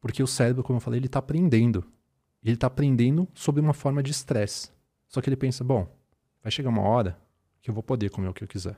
Porque 0.00 0.20
o 0.20 0.26
cérebro, 0.26 0.64
como 0.64 0.78
eu 0.78 0.80
falei, 0.80 0.98
ele 0.98 1.06
tá 1.06 1.20
aprendendo. 1.20 1.84
Ele 2.42 2.56
tá 2.56 2.66
aprendendo 2.66 3.28
sobre 3.32 3.60
uma 3.60 3.72
forma 3.72 4.02
de 4.02 4.10
estresse. 4.10 4.72
Só 5.06 5.20
que 5.20 5.28
ele 5.28 5.36
pensa, 5.36 5.62
bom, 5.62 5.86
vai 6.42 6.50
chegar 6.50 6.68
uma 6.68 6.82
hora 6.82 7.16
que 7.60 7.70
eu 7.70 7.74
vou 7.74 7.80
poder 7.80 8.10
comer 8.10 8.26
o 8.26 8.34
que 8.34 8.42
eu 8.42 8.48
quiser. 8.48 8.76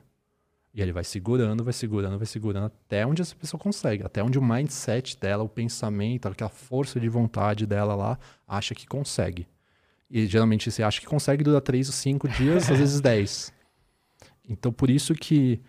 E 0.71 0.79
ele 0.79 0.93
vai 0.93 1.03
segurando, 1.03 1.63
vai 1.63 1.73
segurando, 1.73 2.19
vai 2.19 2.27
segurando 2.27 2.65
até 2.67 3.03
onde 3.03 3.23
essa 3.23 3.35
pessoa 3.35 3.59
consegue, 3.59 4.03
até 4.03 4.21
onde 4.21 4.37
o 4.37 4.43
mindset 4.43 5.17
dela, 5.17 5.41
o 5.41 5.49
pensamento, 5.49 6.27
aquela 6.27 6.47
força 6.47 6.99
de 6.99 7.09
vontade 7.09 7.65
dela 7.65 7.95
lá, 7.95 8.19
acha 8.47 8.75
que 8.75 8.85
consegue. 8.85 9.47
E 10.07 10.27
geralmente 10.27 10.69
você 10.69 10.83
acha 10.83 11.01
que 11.01 11.07
consegue 11.07 11.43
durar 11.43 11.61
três 11.61 11.87
ou 11.87 11.93
cinco 11.93 12.29
dias, 12.29 12.69
às 12.69 12.77
vezes 12.77 13.01
dez. 13.01 13.51
Então 14.47 14.71
por 14.71 14.91
isso 14.91 15.15
que 15.15 15.59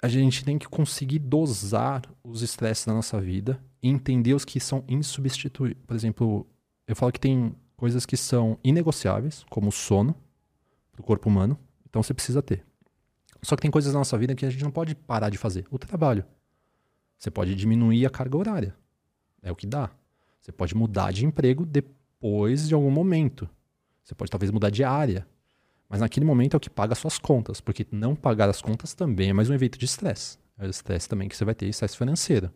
a 0.00 0.08
gente 0.08 0.44
tem 0.44 0.58
que 0.58 0.68
conseguir 0.68 1.18
dosar 1.18 2.02
os 2.22 2.42
estresses 2.42 2.86
da 2.86 2.94
nossa 2.94 3.20
vida 3.20 3.62
e 3.82 3.88
entender 3.88 4.34
os 4.34 4.44
que 4.44 4.60
são 4.60 4.84
insubstituíveis. 4.88 5.84
Por 5.86 5.96
exemplo, 5.96 6.46
eu 6.86 6.94
falo 6.94 7.12
que 7.12 7.20
tem 7.20 7.54
coisas 7.76 8.06
que 8.06 8.16
são 8.16 8.58
inegociáveis, 8.62 9.44
como 9.50 9.68
o 9.68 9.72
sono, 9.72 10.14
para 10.92 11.00
o 11.00 11.04
corpo 11.04 11.28
humano. 11.28 11.58
Então 11.88 12.02
você 12.02 12.14
precisa 12.14 12.42
ter. 12.42 12.64
Só 13.42 13.56
que 13.56 13.62
tem 13.62 13.70
coisas 13.70 13.92
na 13.92 14.00
nossa 14.00 14.18
vida 14.18 14.34
que 14.34 14.44
a 14.44 14.50
gente 14.50 14.62
não 14.64 14.70
pode 14.70 14.94
parar 14.94 15.30
de 15.30 15.38
fazer. 15.38 15.66
O 15.70 15.78
trabalho. 15.78 16.24
Você 17.18 17.30
pode 17.30 17.54
diminuir 17.54 18.06
a 18.06 18.10
carga 18.10 18.36
horária. 18.36 18.76
É 19.42 19.50
o 19.50 19.56
que 19.56 19.66
dá. 19.66 19.90
Você 20.40 20.52
pode 20.52 20.74
mudar 20.74 21.12
de 21.12 21.24
emprego 21.24 21.66
depois 21.66 22.68
de 22.68 22.74
algum 22.74 22.90
momento. 22.90 23.48
Você 24.02 24.14
pode 24.14 24.30
talvez 24.30 24.50
mudar 24.50 24.70
de 24.70 24.82
área. 24.84 25.26
Mas 25.88 26.00
naquele 26.00 26.26
momento 26.26 26.54
é 26.54 26.56
o 26.56 26.60
que 26.60 26.68
paga 26.68 26.92
as 26.92 26.98
suas 26.98 27.18
contas. 27.18 27.60
Porque 27.60 27.86
não 27.90 28.14
pagar 28.14 28.48
as 28.48 28.60
contas 28.60 28.94
também 28.94 29.30
é 29.30 29.32
mais 29.32 29.48
um 29.48 29.54
evento 29.54 29.78
de 29.78 29.84
estresse. 29.84 30.38
É 30.58 30.66
o 30.66 30.70
estresse 30.70 31.08
também 31.08 31.28
que 31.28 31.36
você 31.36 31.44
vai 31.44 31.54
ter, 31.54 31.66
estresse 31.66 31.96
financeiro. 31.96 32.52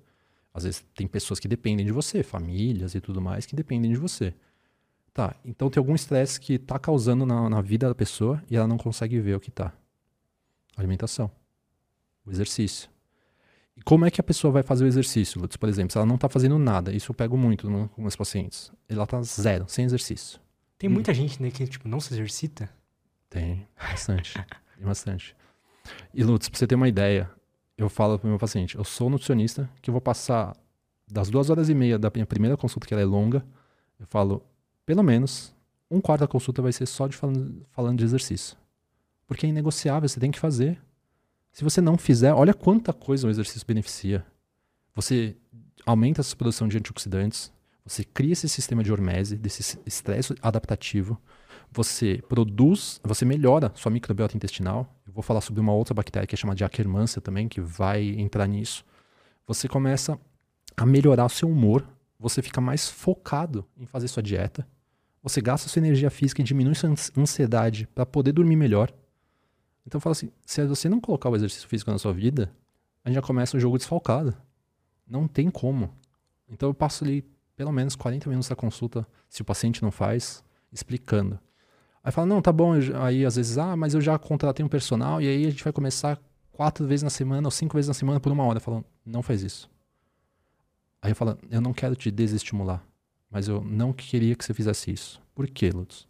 Às 0.53 0.65
vezes 0.65 0.85
tem 0.95 1.07
pessoas 1.07 1.41
que 1.41 1.49
dependem 1.49 1.87
de 1.87 1.93
você, 1.93 2.23
famílias 2.23 2.95
e 2.95 3.01
tudo 3.01 3.21
mais 3.21 3.47
que 3.47 3.57
dependem 3.57 3.91
de 3.91 3.97
você. 3.97 4.35
Tá, 5.15 5.35
então 5.45 5.69
tem 5.69 5.79
algum 5.79 5.95
estresse 5.95 6.41
que 6.41 6.55
está 6.55 6.79
causando 6.79 7.27
na, 7.27 7.49
na 7.49 7.61
vida 7.61 7.87
da 7.87 7.95
pessoa 7.95 8.43
e 8.51 8.57
ela 8.57 8.67
não 8.67 8.79
consegue 8.79 9.21
ver 9.21 9.37
o 9.37 9.41
que 9.41 9.51
está 9.51 9.73
alimentação, 10.77 11.31
o 12.25 12.31
exercício. 12.31 12.89
E 13.77 13.83
como 13.83 14.05
é 14.05 14.11
que 14.11 14.21
a 14.21 14.25
pessoa 14.25 14.51
vai 14.51 14.63
fazer 14.63 14.85
o 14.85 14.87
exercício, 14.87 15.41
Lutz? 15.41 15.57
Por 15.57 15.69
exemplo, 15.69 15.93
se 15.93 15.99
ela 15.99 16.07
não 16.07 16.15
está 16.15 16.29
fazendo 16.29 16.59
nada, 16.59 16.93
isso 16.93 17.11
eu 17.11 17.15
pego 17.15 17.37
muito 17.37 17.67
com 17.67 18.03
meus 18.03 18.17
pacientes. 18.17 18.73
Ela 18.89 19.05
está 19.05 19.23
zero, 19.23 19.67
sem 19.69 19.85
exercício. 19.85 20.41
Tem 20.79 20.89
muita 20.89 21.15
gente 21.15 21.41
né, 21.43 21.51
que 21.51 21.67
tipo, 21.67 21.89
não 21.89 22.01
se 22.01 22.13
exercita? 22.13 22.71
Tem, 23.33 23.67
bastante. 23.79 24.35
tem 24.77 24.85
bastante. 24.85 25.35
E 26.13 26.23
Lutz, 26.23 26.51
pra 26.51 26.59
você 26.59 26.67
ter 26.67 26.75
uma 26.75 26.87
ideia, 26.87 27.31
eu 27.79 27.89
falo 27.89 28.19
pro 28.19 28.29
meu 28.29 28.39
paciente, 28.39 28.77
eu 28.77 28.85
sou 28.85 29.09
nutricionista, 29.09 29.69
que 29.81 29.89
eu 29.89 29.93
vou 29.93 30.03
passar 30.03 30.55
das 31.11 31.31
duas 31.31 31.49
horas 31.49 31.71
e 31.71 31.75
meia 31.75 31.99
da 31.99 32.11
minha 32.15 32.27
primeira 32.27 32.59
consulta, 32.59 32.87
que 32.87 32.93
ela 32.93 33.03
é 33.03 33.07
longa, 33.07 33.43
eu 33.99 34.07
falo, 34.07 34.45
pelo 34.85 35.03
menos, 35.03 35.55
um 35.91 35.99
quarto 35.99 36.21
da 36.21 36.29
consulta 36.29 36.61
vai 36.61 36.73
ser 36.73 36.85
só 36.85 37.07
de 37.07 37.17
falando, 37.17 37.67
falando 37.71 37.99
de 37.99 38.05
exercício. 38.05 38.57
Porque 39.27 39.47
é 39.47 39.49
inegociável, 39.49 40.07
você 40.07 40.21
tem 40.21 40.31
que 40.31 40.39
fazer. 40.39 40.79
Se 41.51 41.65
você 41.65 41.81
não 41.81 41.97
fizer, 41.97 42.35
olha 42.35 42.53
quanta 42.53 42.93
coisa 42.93 43.27
o 43.27 43.31
exercício 43.31 43.67
beneficia. 43.67 44.27
Você 44.95 45.37
aumenta 45.87 46.21
a 46.21 46.25
sua 46.25 46.37
produção 46.37 46.69
de 46.69 46.77
antioxidantes, 46.77 47.51
você 47.83 48.05
cria 48.05 48.35
esse 48.35 48.49
sistema 48.49 48.85
de 48.85 48.93
hormese, 48.93 49.39
desse 49.39 49.79
estresse 49.87 50.35
adaptativo, 50.43 51.19
você 51.71 52.23
produz, 52.29 53.01
você 53.03 53.25
melhora 53.25 53.73
sua 53.75 53.91
microbiota 53.91 54.37
intestinal. 54.37 54.95
Eu 55.07 55.13
vou 55.13 55.23
falar 55.23 55.41
sobre 55.41 55.61
uma 55.61 55.73
outra 55.73 55.95
bactéria 55.95 56.27
que 56.27 56.35
é 56.35 56.39
chamada 56.39 56.57
de 56.57 56.65
Akkermansia 56.65 57.21
também, 57.21 57.49
que 57.49 57.61
vai 57.61 58.09
entrar 58.19 58.47
nisso. 58.47 58.85
Você 59.47 59.69
começa 59.69 60.19
a 60.77 60.87
melhorar 60.87 61.25
o 61.27 61.29
seu 61.29 61.49
humor, 61.49 61.87
você 62.19 62.43
fica 62.43 62.61
mais 62.61 62.89
focado 62.89 63.67
em 63.77 63.87
fazer 63.87 64.09
sua 64.09 64.23
dieta, 64.23 64.67
você 65.23 65.41
gasta 65.41 65.69
sua 65.69 65.81
energia 65.81 66.11
física 66.11 66.41
e 66.41 66.45
diminui 66.45 66.75
sua 66.75 66.91
ansiedade 67.17 67.87
para 67.95 68.05
poder 68.05 68.33
dormir 68.33 68.57
melhor 68.57 68.93
Então 69.87 69.99
eu 69.99 70.01
falo 70.01 70.13
assim, 70.13 70.31
se 70.45 70.65
você 70.67 70.89
não 70.89 71.01
colocar 71.01 71.29
o 71.29 71.37
exercício 71.37 71.69
físico 71.69 71.91
na 71.91 71.99
sua 71.99 72.13
vida, 72.13 72.53
a 73.05 73.09
gente 73.09 73.17
já 73.17 73.23
começa 73.23 73.57
o 73.57 73.61
jogo 73.61 73.79
desfalcado. 73.79 74.35
Não 75.07 75.29
tem 75.29 75.51
como. 75.51 75.93
Então 76.49 76.69
eu 76.69 76.75
passo 76.75 77.05
ali 77.05 77.25
pelo 77.57 77.73
menos 77.73 77.95
40 77.95 78.29
minutos 78.29 78.49
da 78.49 78.57
consulta, 78.57 79.07
se 79.29 79.43
o 79.43 79.45
paciente 79.45 79.83
não 79.83 79.91
faz, 79.91 80.43
explicando. 80.73 81.39
Aí 82.03 82.11
fala, 82.11 82.27
não, 82.27 82.43
tá 82.43 82.53
bom. 82.53 82.73
Aí 83.01 83.25
às 83.25 83.37
vezes, 83.37 83.59
ah, 83.59 83.77
mas 83.77 83.95
eu 83.95 84.01
já 84.01 84.19
contratei 84.19 84.65
um 84.65 84.69
personal 84.69 85.21
e 85.21 85.29
aí 85.29 85.47
a 85.47 85.51
gente 85.51 85.63
vai 85.63 85.73
começar 85.73 86.19
quatro 86.51 86.87
vezes 86.87 87.03
na 87.03 87.11
semana 87.11 87.47
ou 87.47 87.51
cinco 87.51 87.77
vezes 87.77 87.89
na 87.89 87.95
semana 87.95 88.19
por 88.19 88.33
uma 88.33 88.45
hora. 88.45 88.59
Falando, 88.59 88.85
não 89.05 89.23
faz 89.23 89.43
isso. 89.43 89.71
Aí 91.01 91.11
eu 91.11 91.17
falo, 91.17 91.39
eu 91.51 91.61
não 91.61 91.73
quero 91.73 91.97
te 91.97 92.11
desestimular, 92.11 92.85
mas 93.31 93.49
eu 93.49 93.61
não 93.63 93.93
queria 93.93 94.35
que 94.35 94.45
você 94.45 94.55
fizesse 94.55 94.91
isso. 94.91 95.21
Por 95.35 95.49
quê, 95.49 95.71
Lutz? 95.71 96.07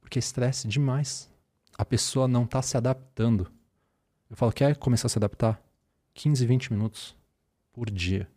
Porque 0.00 0.18
estresse 0.18 0.68
demais. 0.68 1.28
A 1.76 1.84
pessoa 1.84 2.28
não 2.28 2.44
está 2.44 2.62
se 2.62 2.76
adaptando. 2.76 3.50
Eu 4.30 4.36
falo, 4.36 4.52
quer 4.52 4.76
começar 4.76 5.06
a 5.06 5.08
se 5.10 5.18
adaptar? 5.18 5.60
15, 6.14 6.46
20 6.46 6.72
minutos 6.72 7.16
por 7.72 7.90
dia. 7.90 8.28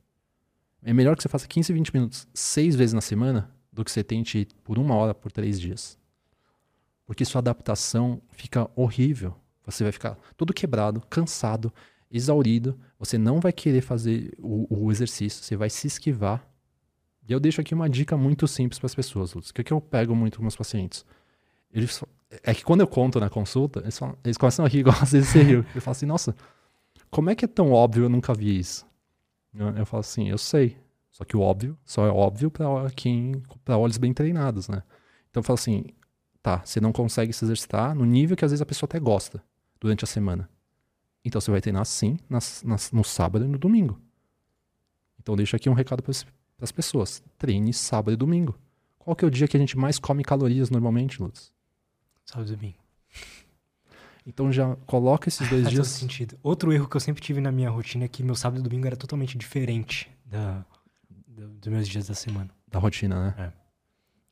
É 0.83 0.93
melhor 0.93 1.15
que 1.15 1.23
você 1.23 1.29
faça 1.29 1.47
15, 1.47 1.71
20 1.73 1.93
minutos 1.93 2.27
seis 2.33 2.75
vezes 2.75 2.93
na 2.93 3.01
semana 3.01 3.51
do 3.79 3.85
que 3.85 3.91
você 3.91 4.03
tente 4.03 4.45
por 4.61 4.77
uma 4.77 4.93
hora 4.93 5.13
por 5.13 5.31
três 5.31 5.57
dias. 5.57 5.97
Porque 7.05 7.23
sua 7.23 7.39
adaptação 7.39 8.21
fica 8.29 8.69
horrível. 8.75 9.33
Você 9.65 9.83
vai 9.83 9.91
ficar 9.93 10.17
todo 10.35 10.53
quebrado, 10.53 11.01
cansado, 11.09 11.73
exaurido. 12.11 12.77
Você 12.99 13.17
não 13.17 13.39
vai 13.39 13.53
querer 13.53 13.81
fazer 13.81 14.33
o, 14.37 14.67
o 14.69 14.91
exercício, 14.91 15.43
você 15.43 15.55
vai 15.55 15.69
se 15.69 15.87
esquivar. 15.87 16.45
E 17.25 17.31
eu 17.31 17.39
deixo 17.39 17.61
aqui 17.61 17.73
uma 17.73 17.89
dica 17.89 18.17
muito 18.17 18.47
simples 18.47 18.77
para 18.77 18.87
as 18.87 18.95
pessoas, 18.95 19.33
Lutz. 19.33 19.49
O 19.49 19.53
que, 19.53 19.61
é 19.61 19.63
que 19.63 19.71
eu 19.71 19.79
pego 19.79 20.13
muito 20.13 20.37
com 20.37 20.43
meus 20.43 20.57
pacientes? 20.57 21.05
Eles, 21.71 22.03
é 22.43 22.53
que 22.53 22.65
quando 22.65 22.81
eu 22.81 22.87
conto 22.87 23.19
na 23.19 23.29
consulta, 23.29 23.79
eles, 23.79 23.97
falam, 23.97 24.17
eles 24.25 24.37
começam 24.37 24.65
a 24.65 24.67
rir, 24.67 24.79
igual 24.79 24.97
às 25.01 25.13
vezes 25.13 25.31
riu. 25.31 25.63
Eu 25.73 25.81
falo 25.81 25.91
assim, 25.93 26.05
nossa, 26.05 26.35
como 27.09 27.29
é 27.29 27.35
que 27.35 27.45
é 27.45 27.47
tão 27.47 27.71
óbvio, 27.71 28.03
eu 28.03 28.09
nunca 28.09 28.33
vi 28.33 28.59
isso? 28.59 28.85
Eu, 29.53 29.69
eu 29.69 29.85
falo 29.85 30.01
assim, 30.01 30.29
eu 30.29 30.37
sei. 30.37 30.75
Só 31.19 31.25
que 31.25 31.35
o 31.35 31.41
óbvio 31.41 31.77
só 31.83 32.05
é 32.05 32.09
óbvio 32.09 32.49
para 32.49 32.89
quem 32.91 33.43
para 33.65 33.77
olhos 33.77 33.97
bem 33.97 34.13
treinados, 34.13 34.69
né? 34.69 34.81
Então 35.29 35.41
eu 35.41 35.43
falo 35.43 35.59
assim, 35.59 35.83
tá, 36.41 36.61
você 36.63 36.79
não 36.79 36.93
consegue 36.93 37.33
se 37.33 37.43
exercitar 37.43 37.93
no 37.93 38.05
nível 38.05 38.37
que 38.37 38.45
às 38.45 38.51
vezes 38.51 38.61
a 38.61 38.65
pessoa 38.65 38.87
até 38.87 38.99
gosta 39.01 39.43
durante 39.81 40.05
a 40.05 40.07
semana. 40.07 40.49
Então 41.23 41.41
você 41.41 41.51
vai 41.51 41.59
treinar 41.59 41.85
sim 41.85 42.17
nas, 42.29 42.63
nas, 42.63 42.93
no 42.93 43.03
sábado 43.03 43.43
e 43.43 43.49
no 43.49 43.57
domingo. 43.57 43.99
Então 45.19 45.35
deixa 45.35 45.57
aqui 45.57 45.69
um 45.69 45.73
recado 45.73 46.01
para 46.01 46.13
as 46.61 46.71
pessoas. 46.71 47.21
Treine 47.37 47.73
sábado 47.73 48.13
e 48.13 48.15
domingo. 48.15 48.57
Qual 48.97 49.13
que 49.13 49.25
é 49.25 49.27
o 49.27 49.31
dia 49.31 49.47
que 49.47 49.57
a 49.57 49.59
gente 49.59 49.77
mais 49.77 49.99
come 49.99 50.23
calorias 50.23 50.69
normalmente, 50.69 51.21
Lutz? 51.21 51.51
Sábado 52.25 52.49
e 52.53 52.55
domingo. 52.55 52.77
Então 54.25 54.49
já 54.53 54.73
coloca 54.85 55.27
esses 55.27 55.49
dois 55.49 55.63
Faz 55.67 55.73
dias. 55.73 55.87
todo 55.91 55.99
sentido. 55.99 56.39
Outro 56.41 56.71
erro 56.71 56.87
que 56.87 56.95
eu 56.95 57.01
sempre 57.01 57.21
tive 57.21 57.41
na 57.41 57.51
minha 57.51 57.69
rotina 57.69 58.05
é 58.05 58.07
que 58.07 58.23
meu 58.23 58.35
sábado 58.35 58.61
e 58.61 58.63
domingo 58.63 58.87
era 58.87 58.95
totalmente 58.95 59.37
diferente 59.37 60.09
da, 60.25 60.65
do- 61.39 61.49
dos 61.49 61.67
meus 61.71 61.87
dias 61.87 62.07
da 62.07 62.13
semana. 62.13 62.49
Da 62.67 62.79
rotina, 62.79 63.33
né? 63.37 63.53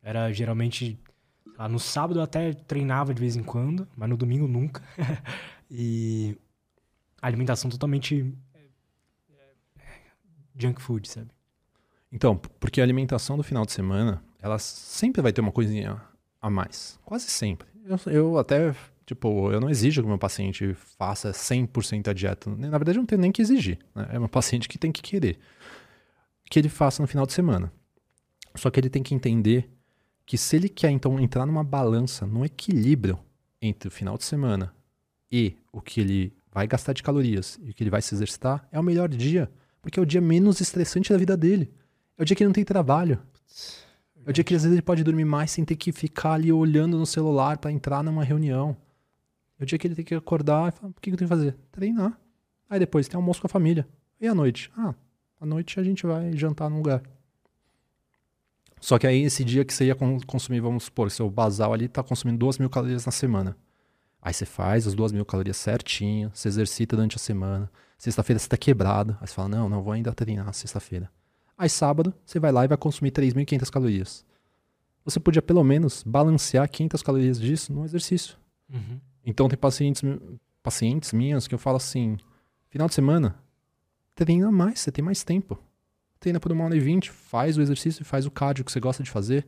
Era 0.02 0.32
geralmente. 0.32 1.00
ah, 1.58 1.68
no 1.68 1.80
sábado 1.80 2.20
eu 2.20 2.24
até 2.24 2.54
treinava 2.54 3.14
de 3.14 3.20
vez 3.20 3.36
em 3.36 3.44
quando, 3.44 3.88
mas 3.96 4.10
no 4.10 4.16
domingo 4.18 4.48
nunca. 4.48 4.82
e 5.70 6.38
a 7.22 7.28
alimentação 7.28 7.70
totalmente. 7.70 8.34
é, 8.54 8.66
junk 10.58 10.82
food, 10.82 11.08
sabe? 11.08 11.30
Então, 12.12 12.38
porque 12.38 12.80
a 12.80 12.84
alimentação 12.84 13.36
do 13.38 13.44
final 13.44 13.66
de 13.66 13.72
semana, 13.74 14.24
ela 14.40 14.58
sempre 14.60 15.22
vai 15.22 15.34
ter 15.34 15.42
uma 15.42 15.52
coisinha 15.52 16.02
a 16.42 16.50
mais. 16.50 16.98
Quase 17.04 17.26
sempre. 17.28 17.68
Eu, 17.86 17.98
eu 18.14 18.38
até, 18.38 18.74
tipo, 19.06 19.52
eu 19.52 19.60
não 19.60 19.70
exijo 19.70 20.02
que 20.02 20.06
o 20.06 20.10
meu 20.10 20.18
paciente 20.18 20.74
faça 20.74 21.32
100% 21.32 22.08
a 22.08 22.14
dieta. 22.14 22.50
Na 22.50 22.78
verdade, 22.78 22.98
eu 22.98 23.02
não 23.02 23.06
tenho 23.06 23.22
nem 23.22 23.32
que 23.32 23.42
exigir. 23.42 23.78
Né? 23.94 24.08
É 24.12 24.20
meu 24.20 24.30
paciente 24.30 24.70
que 24.70 24.78
tem 24.78 24.92
que 24.92 25.02
querer. 25.02 25.38
Que 26.50 26.60
ele 26.60 26.70
faça 26.70 27.02
no 27.02 27.08
final 27.08 27.26
de 27.26 27.34
semana. 27.34 27.72
Só 28.56 28.70
que 28.70 28.80
ele 28.80 28.90
tem 28.90 29.04
que 29.04 29.14
entender 29.14 29.70
que 30.26 30.38
se 30.38 30.56
ele 30.56 30.68
quer, 30.68 30.92
então, 30.92 31.20
entrar 31.20 31.46
numa 31.46 31.64
balança, 31.64 32.26
num 32.26 32.44
equilíbrio 32.44 33.20
entre 33.62 33.88
o 33.88 33.92
final 33.92 34.18
de 34.18 34.24
semana 34.24 34.74
e 35.32 35.56
o 35.72 35.82
que 35.82 36.02
ele 36.02 36.34
vai 36.52 36.68
gastar 36.68 36.94
de 36.94 37.04
calorias 37.04 37.60
e 37.62 37.70
o 37.70 37.74
que 37.74 37.84
ele 37.84 37.90
vai 37.90 38.02
se 38.02 38.14
exercitar, 38.16 38.68
é 38.72 38.80
o 38.80 38.84
melhor 38.84 39.10
dia. 39.10 39.50
Porque 39.82 40.00
é 40.00 40.02
o 40.02 40.06
dia 40.06 40.20
menos 40.20 40.60
estressante 40.60 41.12
da 41.12 41.18
vida 41.18 41.38
dele. 41.38 41.72
É 42.18 42.24
o 42.24 42.26
dia 42.26 42.36
que 42.36 42.44
ele 42.44 42.50
não 42.50 42.54
tem 42.54 42.66
trabalho. 42.66 43.20
É 44.26 44.30
o 44.30 44.34
dia 44.34 44.44
que 44.44 44.56
às 44.56 44.64
vezes 44.64 44.74
ele 44.74 44.82
pode 44.82 45.04
dormir 45.04 45.24
mais 45.24 45.52
sem 45.52 45.64
ter 45.64 45.76
que 45.76 45.92
ficar 45.92 46.34
ali 46.34 46.52
olhando 46.52 46.98
no 46.98 47.06
celular 47.06 47.58
para 47.58 47.72
entrar 47.72 48.04
numa 48.04 48.24
reunião. 48.24 48.76
É 49.60 49.64
o 49.64 49.66
dia 49.66 49.78
que 49.78 49.88
ele 49.88 49.96
tem 49.96 50.04
que 50.04 50.16
acordar 50.16 50.68
e 50.68 50.72
falar: 50.72 50.90
o 50.90 50.94
que 51.00 51.10
eu 51.10 51.16
tenho 51.16 51.30
que 51.30 51.36
fazer? 51.36 51.56
Treinar. 51.72 52.20
Aí 52.70 52.80
depois 52.80 53.08
tem 53.08 53.16
almoço 53.16 53.40
com 53.40 53.48
a 53.48 53.50
família. 53.50 53.88
E 54.20 54.28
à 54.28 54.36
noite? 54.36 54.72
Ah, 54.76 54.94
à 55.40 55.46
noite 55.46 55.80
a 55.80 55.84
gente 55.84 56.06
vai 56.06 56.36
jantar 56.36 56.70
num 56.70 56.78
lugar. 56.78 57.02
Só 58.80 58.98
que 59.00 59.08
aí 59.08 59.24
esse 59.24 59.44
dia 59.44 59.66
que 59.66 59.74
você 59.74 59.86
ia 59.86 59.96
con- 59.96 60.20
consumir, 60.22 60.60
vamos 60.60 60.84
supor, 60.84 61.10
seu 61.10 61.30
basal 61.30 61.74
ali 61.74 61.88
tá 61.88 62.04
consumindo 62.04 62.38
duas 62.38 62.58
mil 62.58 62.70
calorias 62.70 63.06
na 63.06 63.12
semana. 63.12 63.58
Aí 64.22 64.34
você 64.34 64.46
faz 64.46 64.86
as 64.86 64.94
duas 64.94 65.12
mil 65.12 65.26
calorias 65.26 65.58
certinho, 65.58 66.30
você 66.34 66.48
exercita 66.48 66.96
durante 66.96 67.16
a 67.16 67.20
semana. 67.20 67.72
Sexta-feira 67.98 68.38
você 68.40 68.48
tá 68.48 68.58
quebrado. 68.58 69.18
Aí 69.20 69.28
você 69.28 69.34
fala, 69.34 69.50
não, 69.50 69.70
não 69.70 69.82
vou 69.82 69.94
ainda 69.94 70.12
treinar 70.14 70.54
sexta-feira. 70.54 71.10
Aí 71.58 71.70
sábado, 71.70 72.14
você 72.24 72.40
vai 72.40 72.52
lá 72.52 72.66
e 72.66 72.68
vai 72.68 72.78
consumir 72.78 73.12
3.500 73.12 73.70
calorias. 73.72 74.26
Você 75.04 75.20
podia 75.20 75.42
pelo 75.42 75.64
menos 75.64 76.04
balancear 76.04 76.70
500 76.70 77.02
calorias 77.02 77.40
disso 77.40 77.74
no 77.74 77.84
exercício. 77.86 78.38
Uhum. 78.72 79.00
Então 79.26 79.48
tem 79.48 79.58
pacientes, 79.58 80.04
pacientes 80.62 81.14
minhas 81.14 81.48
que 81.48 81.56
eu 81.56 81.60
falo 81.60 81.78
assim, 81.78 82.18
final 82.70 82.88
de 82.88 82.94
semana, 82.94 83.36
treina 84.26 84.52
mais, 84.52 84.80
você 84.80 84.92
tem 84.92 85.04
mais 85.04 85.24
tempo. 85.24 85.58
Treina 86.20 86.40
por 86.40 86.52
uma 86.52 86.66
hora 86.66 86.76
e 86.76 86.80
vinte, 86.80 87.12
faz 87.12 87.58
o 87.58 87.62
exercício 87.62 88.02
e 88.02 88.06
faz 88.06 88.26
o 88.26 88.32
cardio 88.32 88.66
que 88.66 88.72
você 88.72 88.80
gosta 88.80 89.04
de 89.04 89.10
fazer. 89.10 89.48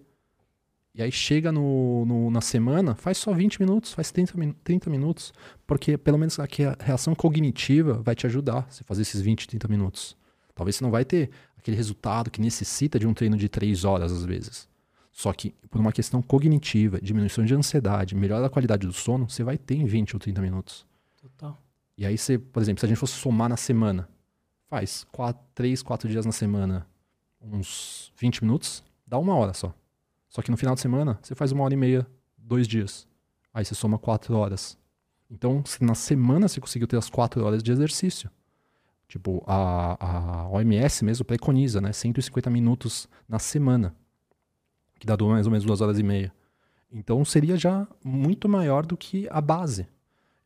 E 0.94 1.02
aí 1.04 1.12
chega 1.12 1.52
no, 1.52 2.06
no- 2.06 2.32
na 2.32 2.42
semana, 2.42 2.96
faz 2.96 3.18
só 3.18 3.32
20 3.34 3.60
minutos, 3.60 3.94
faz 3.94 4.12
30, 4.12 4.38
min- 4.38 4.54
30 4.64 4.90
minutos. 4.90 5.34
Porque 5.66 5.98
pelo 5.98 6.18
menos 6.18 6.40
aqui 6.40 6.64
a 6.64 6.76
reação 6.80 7.14
cognitiva 7.16 7.94
vai 8.02 8.16
te 8.16 8.26
ajudar 8.28 8.68
você 8.70 8.84
fazer 8.84 9.04
esses 9.04 9.22
20, 9.22 9.48
30 9.48 9.68
minutos. 9.68 10.16
Talvez 10.56 10.76
você 10.76 10.84
não 10.84 10.92
vai 10.92 11.06
ter 11.06 11.30
aquele 11.58 11.78
resultado 11.78 12.30
que 12.30 12.42
necessita 12.42 13.00
de 13.00 13.08
um 13.08 13.14
treino 13.14 13.38
de 13.38 13.48
3 13.48 13.86
horas 13.86 14.12
às 14.12 14.26
vezes. 14.26 14.68
Só 15.12 15.32
que 15.34 15.54
por 15.70 15.80
uma 15.80 15.92
questão 15.92 16.22
cognitiva, 16.22 17.00
diminuição 17.02 17.46
de 17.46 17.54
ansiedade, 17.54 18.16
melhora 18.16 18.44
da 18.44 18.50
qualidade 18.50 18.86
do 18.88 18.94
sono, 18.94 19.30
você 19.30 19.44
vai 19.44 19.58
ter 19.58 19.76
em 19.76 19.86
20 19.86 20.16
ou 20.16 20.20
30 20.20 20.42
minutos. 20.42 20.86
Total. 21.22 21.62
E 21.98 22.06
aí 22.06 22.18
você, 22.18 22.38
por 22.38 22.62
exemplo, 22.62 22.80
se 22.80 22.86
a 22.86 22.90
gente 22.90 22.98
fosse 22.98 23.14
somar 23.14 23.50
na 23.50 23.58
semana, 23.58 24.08
faz 24.70 25.04
4, 25.12 25.42
3, 25.56 25.82
4 25.82 26.08
dias 26.08 26.26
na 26.26 26.32
semana, 26.32 26.88
uns 27.42 28.14
20 28.16 28.44
minutos, 28.44 28.84
dá 29.06 29.18
uma 29.18 29.36
hora 29.36 29.54
só. 29.54 29.74
Só 30.30 30.44
que 30.44 30.52
no 30.52 30.58
final 30.58 30.76
de 30.76 30.82
semana, 30.82 31.18
você 31.22 31.34
faz 31.34 31.52
uma 31.52 31.64
hora 31.64 31.74
e 31.74 31.78
meia, 31.78 32.06
dois 32.38 32.68
dias. 32.68 33.08
Aí 33.52 33.66
você 33.66 33.74
soma 33.74 33.98
4 33.98 34.36
horas. 34.36 34.78
Então, 35.30 35.66
se 35.66 35.84
na 35.84 35.96
semana 35.96 36.48
você 36.48 36.62
conseguiu 36.62 36.88
ter 36.88 36.98
as 36.98 37.10
4 37.10 37.44
horas 37.44 37.64
de 37.64 37.72
exercício. 37.72 38.30
Tipo, 39.08 39.44
a, 39.48 39.98
a 40.00 40.50
OMS 40.50 41.04
mesmo 41.04 41.26
preconiza, 41.26 41.82
né? 41.82 41.92
150 41.92 42.48
minutos 42.52 43.10
na 43.28 43.40
semana. 43.40 43.96
Que 45.00 45.08
dá 45.08 45.18
mais 45.18 45.48
ou 45.48 45.52
menos 45.52 45.66
duas 45.66 45.82
horas 45.82 45.98
e 45.98 46.04
meia. 46.04 46.32
Então 46.92 47.26
seria 47.26 47.58
já 47.58 47.88
muito 48.04 48.48
maior 48.48 48.86
do 48.86 48.96
que 48.96 49.28
a 49.32 49.42
base. 49.42 49.88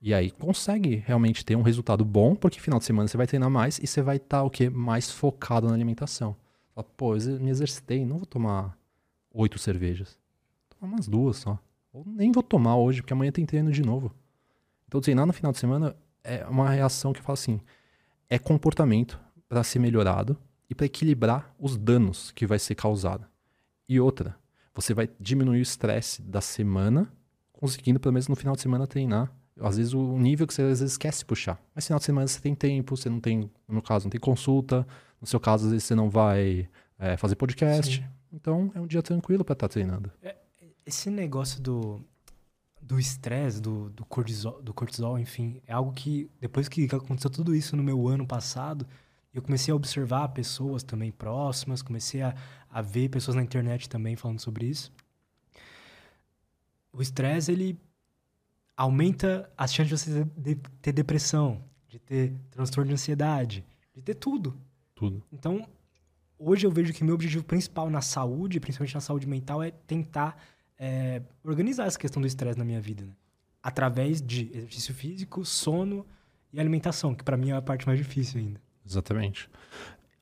E 0.06 0.14
aí 0.14 0.32
consegue 0.32 0.98
realmente 0.98 1.46
ter 1.46 1.56
um 1.56 1.62
resultado 1.62 2.04
bom, 2.04 2.36
porque 2.36 2.60
final 2.60 2.78
de 2.78 2.84
semana 2.84 3.08
você 3.08 3.16
vai 3.16 3.26
treinar 3.26 3.50
mais 3.50 3.80
e 3.80 3.88
você 3.88 4.02
vai 4.02 4.18
estar 4.18 4.44
o 4.44 4.50
quê? 4.50 4.70
Mais 4.70 5.10
focado 5.10 5.70
na 5.70 5.74
alimentação. 5.74 6.36
Fala, 6.76 6.86
Pô, 6.98 7.16
eu 7.16 7.40
me 7.40 7.50
exercitei, 7.50 8.06
não 8.06 8.18
vou 8.18 8.26
tomar 8.26 8.78
oito 9.34 9.58
cervejas. 9.58 10.20
Vou 10.70 10.78
tomar 10.78 10.94
umas 10.96 11.08
duas 11.08 11.38
só. 11.38 11.58
Ou 11.94 12.04
nem 12.06 12.34
vou 12.34 12.44
tomar 12.44 12.76
hoje, 12.76 13.02
porque 13.02 13.14
amanhã 13.14 13.32
tem 13.32 13.46
treino 13.46 13.72
de 13.72 13.82
novo. 13.82 14.14
Então 14.90 15.00
treinar 15.00 15.26
no 15.26 15.32
final 15.32 15.54
de 15.54 15.60
semana 15.60 15.96
é 16.22 16.46
uma 16.48 16.70
reação 16.70 17.14
que 17.14 17.22
eu 17.22 17.24
falo 17.24 17.36
assim, 17.36 17.62
é 18.30 18.38
comportamento 18.38 19.18
para 19.48 19.64
ser 19.64 19.80
melhorado 19.80 20.38
e 20.70 20.76
para 20.76 20.86
equilibrar 20.86 21.56
os 21.58 21.78
danos 21.78 22.30
que 22.32 22.46
vai 22.46 22.60
ser 22.60 22.76
causado. 22.76 23.26
E 23.88 24.02
outra, 24.02 24.36
você 24.76 24.94
vai 24.94 25.10
diminuir 25.18 25.60
o 25.60 25.62
estresse 25.62 26.22
da 26.22 26.42
semana, 26.42 27.10
conseguindo 27.54 28.02
pelo 28.02 28.12
menos 28.12 28.28
no 28.28 28.36
final 28.36 28.54
de 28.54 28.62
semana 28.62 28.86
treinar. 28.86 29.32
Às 29.60 29.78
vezes 29.78 29.94
o 29.94 30.18
nível 30.18 30.48
que 30.48 30.54
você 30.54 30.62
às 30.62 30.80
vezes 30.80 30.94
esquece 30.94 31.20
de 31.20 31.26
puxar. 31.26 31.62
Mas 31.76 31.86
final 31.86 32.00
de 32.00 32.06
semana 32.06 32.28
você 32.28 32.40
tem 32.40 32.56
tempo, 32.56 32.98
você 32.98 33.10
não 33.10 33.20
tem, 33.20 33.52
no 33.68 33.76
meu 33.76 33.82
caso, 33.82 34.06
não 34.06 34.10
tem 34.12 34.20
consulta. 34.20 34.86
No 35.22 35.28
seu 35.28 35.40
caso, 35.40 35.66
às 35.66 35.72
vezes 35.72 35.86
você 35.86 35.96
não 35.96 36.10
vai 36.10 36.68
é, 36.98 37.16
fazer 37.18 37.36
podcast. 37.36 37.98
Sim. 37.98 38.06
Então 38.32 38.72
é 38.74 38.82
um 38.82 38.88
dia 38.88 39.02
tranquilo 39.02 39.46
para 39.46 39.54
estar 39.54 39.68
treinando. 39.68 40.12
Esse 40.86 41.10
negócio 41.10 41.62
do 41.62 42.02
do 42.84 43.00
estresse, 43.00 43.62
do, 43.62 43.90
do, 43.92 44.06
cortisol, 44.06 44.62
do 44.62 44.74
cortisol, 44.74 45.18
enfim, 45.18 45.62
é 45.66 45.72
algo 45.72 45.94
que 45.94 46.30
depois 46.40 46.68
que 46.68 46.84
aconteceu 46.94 47.30
tudo 47.30 47.56
isso 47.56 47.78
no 47.78 47.84
meu 47.84 48.10
ano 48.10 48.28
passado, 48.28 48.86
eu 49.34 49.42
comecei 49.42 49.72
a 49.72 49.76
observar 49.76 50.28
pessoas 50.30 50.84
também 50.84 51.12
próximas, 51.12 51.82
comecei 51.82 52.22
a, 52.22 52.36
a 52.70 52.82
ver 52.82 53.10
pessoas 53.10 53.36
na 53.36 53.42
internet 53.42 53.88
também 53.88 54.16
falando 54.16 54.40
sobre 54.40 54.66
isso. 54.66 54.92
O 56.92 57.02
estresse, 57.02 57.52
ele 57.52 57.80
aumenta 58.76 59.50
as 59.58 59.74
chances 59.74 59.90
de 60.06 60.24
você 60.24 60.26
de- 60.38 60.56
ter 60.82 60.92
depressão, 60.92 61.64
de 61.88 62.00
ter 62.00 62.34
transtorno 62.52 62.88
de 62.88 62.94
ansiedade, 62.94 63.64
de 63.96 64.02
ter 64.02 64.16
tudo. 64.16 64.58
Tudo. 64.96 65.24
Então, 65.32 65.68
hoje 66.40 66.66
eu 66.66 66.72
vejo 66.72 66.94
que 66.94 67.04
meu 67.04 67.14
objetivo 67.16 67.44
principal 67.44 67.90
na 67.90 68.02
saúde, 68.02 68.60
principalmente 68.60 68.96
na 68.96 69.02
saúde 69.02 69.28
mental, 69.28 69.62
é 69.62 69.72
tentar 69.72 70.38
é, 70.80 71.22
organizar 71.44 71.86
essa 71.86 71.98
questão 72.00 72.20
do 72.22 72.28
estresse 72.28 72.58
na 72.58 72.66
minha 72.66 72.82
vida. 72.82 73.06
né? 73.06 73.12
Através 73.62 74.22
de 74.22 74.50
exercício 74.54 74.94
físico, 74.94 75.46
sono 75.46 76.06
e 76.52 76.60
alimentação, 76.60 77.16
que 77.16 77.24
pra 77.24 77.38
mim 77.38 77.52
é 77.52 77.54
a 77.54 77.62
parte 77.62 77.86
mais 77.88 77.98
difícil 77.98 78.40
ainda. 78.42 78.60
Exatamente. 78.86 79.50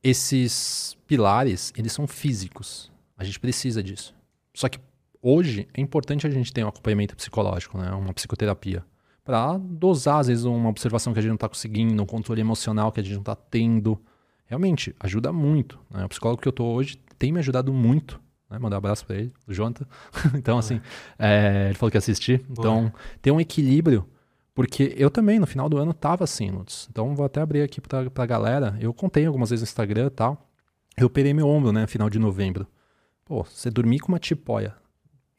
Esses 0.04 0.98
pilares, 1.08 1.74
eles 1.76 1.92
são 1.94 2.08
físicos. 2.08 2.92
A 3.18 3.24
gente 3.24 3.40
precisa 3.40 3.82
disso. 3.84 4.14
Só 4.54 4.68
que 4.70 4.80
hoje 5.22 5.68
é 5.74 5.82
importante 5.82 6.26
a 6.26 6.30
gente 6.30 6.52
ter 6.52 6.64
um 6.64 6.68
acompanhamento 6.68 7.16
psicológico, 7.16 7.78
né? 7.78 7.92
Uma 7.92 8.14
psicoterapia. 8.14 8.84
Para 9.24 9.58
dosar, 9.58 10.20
às 10.20 10.28
vezes, 10.28 10.46
uma 10.46 10.70
observação 10.70 11.14
que 11.14 11.20
a 11.20 11.22
gente 11.22 11.30
não 11.30 11.36
está 11.36 11.48
conseguindo, 11.48 12.02
um 12.02 12.06
controle 12.06 12.42
emocional 12.42 12.92
que 12.92 13.00
a 13.00 13.04
gente 13.04 13.14
não 13.14 13.22
está 13.22 13.36
tendo. 13.36 14.00
Realmente, 14.46 14.96
ajuda 15.00 15.32
muito. 15.32 15.80
Né? 15.90 16.04
O 16.04 16.10
psicólogo 16.10 16.42
que 16.42 16.48
eu 16.48 16.52
tô 16.52 16.66
hoje 16.66 16.98
tem 17.18 17.32
me 17.32 17.40
ajudado 17.40 17.72
muito. 17.72 18.20
Né? 18.50 18.58
Mandar 18.58 18.78
um 18.78 18.80
abraço 18.80 19.06
para 19.06 19.18
ele, 19.18 19.32
o 19.48 19.54
Jonathan. 19.54 19.86
então, 20.36 20.58
assim, 20.58 20.82
é, 21.20 21.68
ele 21.68 21.76
falou 21.76 21.92
que 21.92 21.98
ia 21.98 22.00
assistir. 22.00 22.44
Então, 22.50 22.92
tem 23.22 23.32
um 23.32 23.40
equilíbrio 23.40 24.08
porque 24.54 24.94
eu 24.98 25.10
também, 25.10 25.40
no 25.40 25.48
final 25.48 25.70
do 25.70 25.78
ano, 25.78 25.94
tava 25.94 26.24
assim, 26.24 26.50
Lutz. 26.50 26.88
Então, 26.90 27.16
vou 27.16 27.26
até 27.26 27.42
abrir 27.42 27.62
aqui 27.62 27.80
pra, 27.80 28.10
pra 28.10 28.26
galera. 28.26 28.76
Eu 28.80 28.94
contei 28.94 29.26
algumas 29.26 29.50
vezes 29.50 29.64
no 29.64 29.70
Instagram 29.70 30.08
e 30.08 30.10
tal. 30.10 30.50
Eu 30.98 31.08
operei 31.08 31.34
meu 31.34 31.48
ombro, 31.48 31.72
né, 31.72 31.88
final 31.88 32.10
de 32.10 32.20
novembro. 32.20 32.68
Pô, 33.24 33.44
você 33.44 33.72
dormir 33.72 34.00
com 34.00 34.10
uma 34.12 34.20
tipóia, 34.20 34.76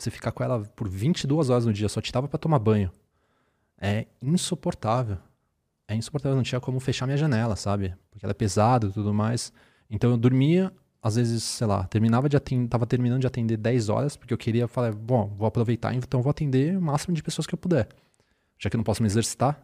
você 0.02 0.10
ficar 0.10 0.32
com 0.32 0.42
ela 0.42 0.60
por 0.76 0.88
22 0.88 1.50
horas 1.50 1.66
no 1.66 1.72
dia, 1.72 1.88
só 1.88 2.00
te 2.00 2.12
dava 2.12 2.28
pra 2.28 2.38
tomar 2.38 2.58
banho. 2.58 2.90
É 3.80 4.06
insuportável. 4.20 5.18
É 5.88 5.94
insuportável, 5.94 6.36
não 6.36 6.42
tinha 6.42 6.60
como 6.60 6.78
fechar 6.80 7.06
minha 7.06 7.16
janela, 7.16 7.56
sabe? 7.56 7.94
Porque 8.10 8.24
ela 8.24 8.30
é 8.30 8.34
pesada 8.34 8.86
e 8.86 8.92
tudo 8.92 9.12
mais. 9.12 9.52
Então 9.90 10.10
eu 10.10 10.16
dormia, 10.16 10.72
às 11.02 11.16
vezes, 11.16 11.42
sei 11.42 11.66
lá, 11.66 11.84
terminava 11.84 12.28
de 12.28 12.36
atender, 12.36 12.68
tava 12.68 12.86
terminando 12.86 13.20
de 13.20 13.26
atender 13.26 13.56
10 13.56 13.88
horas, 13.88 14.16
porque 14.16 14.32
eu 14.32 14.38
queria, 14.38 14.68
falar, 14.68 14.94
bom, 14.94 15.34
vou 15.36 15.46
aproveitar, 15.46 15.94
então 15.94 16.22
vou 16.22 16.30
atender 16.30 16.76
o 16.76 16.80
máximo 16.80 17.14
de 17.14 17.22
pessoas 17.22 17.46
que 17.46 17.54
eu 17.54 17.58
puder 17.58 17.88
já 18.62 18.70
que 18.70 18.76
eu 18.76 18.78
não 18.78 18.84
posso 18.84 19.02
me 19.02 19.08
exercitar. 19.08 19.60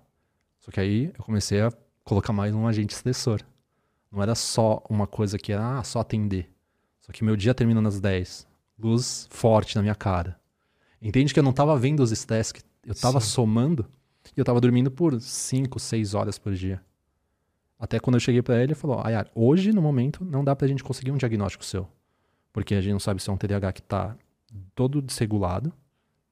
Só 0.59 0.73
que 0.73 0.81
aí 0.81 1.13
eu 1.17 1.25
comecei 1.25 1.61
a 1.61 1.73
colocar 2.03 2.33
mais 2.33 2.53
um 2.53 2.67
agente 2.67 2.93
estressor. 2.93 3.41
Não 4.11 4.21
era 4.21 4.35
só 4.35 4.83
uma 4.91 5.07
coisa 5.07 5.39
que 5.39 5.53
era 5.53 5.79
ah, 5.79 5.85
só 5.85 6.01
atender. 6.01 6.51
Só 7.01 7.13
que 7.13 7.23
meu 7.23 7.37
dia 7.37 7.55
termina 7.55 7.81
nas 7.81 8.01
10. 8.01 8.48
Luz 8.79 9.27
forte 9.31 9.77
na 9.77 9.83
minha 9.83 9.95
cara. 9.95 10.39
Entende 11.01 11.33
que 11.33 11.41
eu 11.41 11.45
não 11.45 11.53
tava 11.53 11.77
vendo 11.77 12.01
os 12.01 12.13
estresses, 12.13 12.53
que 12.53 12.63
eu 12.85 12.95
tava 12.95 13.21
Sim. 13.21 13.27
somando 13.29 13.87
e 14.37 14.41
eu 14.41 14.45
tava 14.45 14.61
dormindo 14.61 14.91
por 14.91 15.21
5, 15.21 15.79
6 15.79 16.15
horas 16.15 16.39
por 16.39 16.53
dia. 16.55 16.81
Até 17.79 18.01
quando 18.01 18.15
eu 18.15 18.21
cheguei 18.21 18.43
pra 18.43 18.57
ele, 18.57 18.65
ele 18.65 18.75
falou: 18.75 19.01
Ayar, 19.05 19.31
hoje 19.35 19.73
no 19.73 19.81
momento 19.81 20.25
não 20.25 20.43
dá 20.43 20.55
pra 20.57 20.67
gente 20.67 20.83
conseguir 20.83 21.13
um 21.13 21.17
diagnóstico 21.17 21.65
seu. 21.65 21.89
Porque 22.53 22.75
a 22.75 22.81
gente 22.81 22.93
não 22.93 22.99
sabe 22.99 23.23
se 23.23 23.31
é 23.31 23.33
um 23.33 23.37
TDAH 23.37 23.73
que 23.73 23.83
tá 23.83 24.17
todo 24.75 25.01
desregulado. 25.01 25.73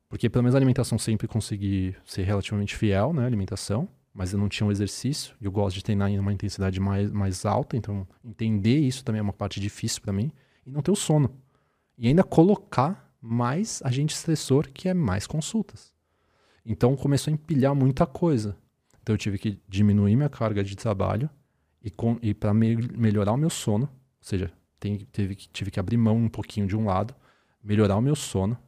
Porque 0.08 0.28
pelo 0.28 0.42
menos 0.42 0.54
a 0.54 0.58
alimentação 0.58 0.98
sempre 0.98 1.28
consegui 1.28 1.94
ser 2.04 2.22
relativamente 2.22 2.74
fiel, 2.74 3.12
né? 3.12 3.24
Alimentação. 3.24 3.88
Mas 4.12 4.32
eu 4.32 4.38
não 4.38 4.48
tinha 4.48 4.66
um 4.66 4.70
exercício. 4.70 5.36
E 5.40 5.44
eu 5.44 5.52
gosto 5.52 5.76
de 5.76 5.84
treinar 5.84 6.10
em 6.10 6.18
uma 6.18 6.32
intensidade 6.32 6.80
mais, 6.80 7.12
mais 7.12 7.44
alta. 7.44 7.76
Então, 7.76 8.06
entender 8.24 8.78
isso 8.78 9.04
também 9.04 9.18
é 9.18 9.22
uma 9.22 9.32
parte 9.32 9.60
difícil 9.60 10.00
pra 10.00 10.12
mim. 10.12 10.32
E 10.66 10.70
não 10.70 10.80
ter 10.80 10.90
o 10.90 10.96
sono. 10.96 11.30
E 11.98 12.08
ainda 12.08 12.22
colocar 12.22 13.14
mais 13.20 13.80
agente 13.84 14.14
estressor, 14.14 14.68
que 14.72 14.88
é 14.88 14.94
mais 14.94 15.26
consultas. 15.26 15.92
Então, 16.64 16.96
começou 16.96 17.30
a 17.30 17.34
empilhar 17.34 17.74
muita 17.74 18.06
coisa. 18.06 18.56
Então, 19.00 19.14
eu 19.14 19.18
tive 19.18 19.38
que 19.38 19.60
diminuir 19.68 20.16
minha 20.16 20.28
carga 20.28 20.62
de 20.62 20.76
trabalho. 20.76 21.30
E, 21.82 21.92
e 22.22 22.34
para 22.34 22.52
me, 22.52 22.76
melhorar 22.76 23.32
o 23.32 23.36
meu 23.36 23.50
sono, 23.50 23.84
ou 23.84 23.90
seja, 24.20 24.52
tem, 24.78 24.98
teve, 25.12 25.34
tive 25.36 25.70
que 25.70 25.78
abrir 25.78 25.96
mão 25.96 26.16
um 26.16 26.28
pouquinho 26.28 26.66
de 26.66 26.76
um 26.76 26.84
lado, 26.84 27.14
melhorar 27.62 27.96
o 27.96 28.00
meu 28.00 28.16
sono, 28.16 28.58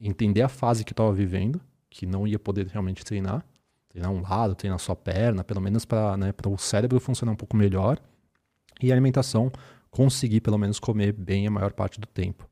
entender 0.00 0.42
a 0.42 0.48
fase 0.48 0.84
que 0.84 0.92
eu 0.92 0.94
estava 0.94 1.12
vivendo, 1.12 1.60
que 1.90 2.06
não 2.06 2.26
ia 2.26 2.38
poder 2.38 2.66
realmente 2.68 3.04
treinar, 3.04 3.44
treinar 3.88 4.12
um 4.12 4.22
lado, 4.22 4.54
treinar 4.54 4.78
só 4.78 4.94
perna, 4.94 5.42
pelo 5.42 5.60
menos 5.60 5.84
para 5.84 6.16
né, 6.16 6.32
o 6.46 6.56
cérebro 6.56 7.00
funcionar 7.00 7.32
um 7.32 7.36
pouco 7.36 7.56
melhor, 7.56 7.98
e 8.80 8.92
a 8.92 8.94
alimentação 8.94 9.50
conseguir 9.90 10.40
pelo 10.40 10.58
menos 10.58 10.78
comer 10.78 11.12
bem 11.12 11.46
a 11.46 11.50
maior 11.50 11.72
parte 11.72 12.00
do 12.00 12.06
tempo. 12.06 12.47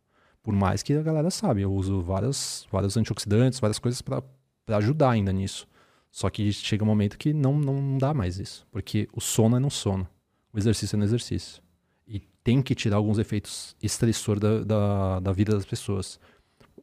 Por 0.47 0.55
mais 0.55 0.81
que 0.81 0.93
a 0.93 1.03
galera 1.03 1.29
sabe, 1.29 1.63
eu 1.63 1.73
uso 1.73 2.01
várias, 2.01 2.69
vários 2.71 2.97
antioxidantes, 2.97 3.59
várias 3.59 3.81
coisas 3.81 4.01
para 4.01 4.23
ajudar 4.69 5.11
ainda 5.11 5.33
nisso. 5.33 5.67
Só 6.09 6.31
que 6.31 6.53
chega 6.53 6.85
um 6.85 6.87
momento 6.87 7.19
que 7.19 7.35
não, 7.35 7.59
não 7.59 7.99
dá 7.99 8.15
mais 8.15 8.39
isso, 8.39 8.65
porque 8.71 9.09
o 9.13 9.21
sono 9.21 9.57
é 9.57 9.59
no 9.59 9.73
sono, 9.73 10.07
o 10.53 10.59
exercício 10.59 10.95
é 10.95 10.99
no 10.99 11.05
exercício. 11.05 11.61
E 12.07 12.21
tem 12.45 12.63
que 12.63 12.77
tirar 12.77 12.97
alguns 12.99 13.19
efeitos 13.19 13.75
estressor 13.83 14.39
da, 14.39 14.61
da, 14.61 15.19
da 15.19 15.33
vida 15.33 15.53
das 15.53 15.67
pessoas 15.67 16.21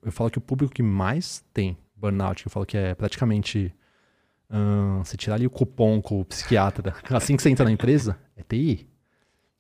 eu 0.06 0.12
falo 0.12 0.30
que 0.30 0.38
o 0.38 0.42
público 0.42 0.74
que 0.74 0.84
mais 0.84 1.44
tem 1.54 1.78
burnout, 1.96 2.46
eu 2.46 2.52
falo 2.52 2.66
que 2.66 2.78
é 2.78 2.94
praticamente. 2.94 3.74
ahn, 4.50 5.04
se 5.04 5.18
tirar 5.18 5.36
ali 5.36 5.48
o 5.48 5.50
cupom 5.50 6.02
com 6.02 6.20
o 6.20 6.26
psiquiatra, 6.26 6.94
assim 7.10 7.36
que 7.36 7.42
você 7.42 7.50
entra 7.50 7.66
na 7.66 7.72
empresa, 7.72 8.18
é 8.36 8.44
TI. 8.44 8.88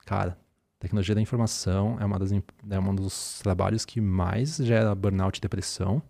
Cara, 0.05 0.37
tecnologia 0.83 1.15
da 1.15 1.21
informação 1.21 1.97
é, 1.99 2.05
uma 2.05 2.19
das, 2.19 2.31
é 2.31 2.79
um 2.79 2.93
dos 2.95 3.39
trabalhos 3.39 3.85
que 3.85 3.99
mais 4.01 4.57
gera 4.57 4.93
burnout 4.93 5.37
e 5.37 5.41
depressão. 5.41 6.01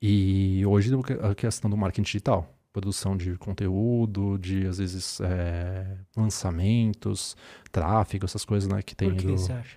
E 0.00 0.64
hoje 0.66 0.90
a 1.22 1.34
questão 1.34 1.70
do 1.70 1.76
marketing 1.76 2.02
digital. 2.02 2.52
Produção 2.72 3.16
de 3.16 3.36
conteúdo, 3.36 4.38
de 4.38 4.66
às 4.66 4.78
vezes 4.78 5.20
é, 5.20 5.98
lançamentos, 6.16 7.36
tráfego, 7.70 8.24
essas 8.24 8.44
coisas 8.44 8.68
né, 8.70 8.82
que 8.82 8.94
tem 8.96 9.10
Por 9.10 9.18
que 9.18 9.26
do- 9.26 9.36
você 9.38 9.52
acha? 9.52 9.76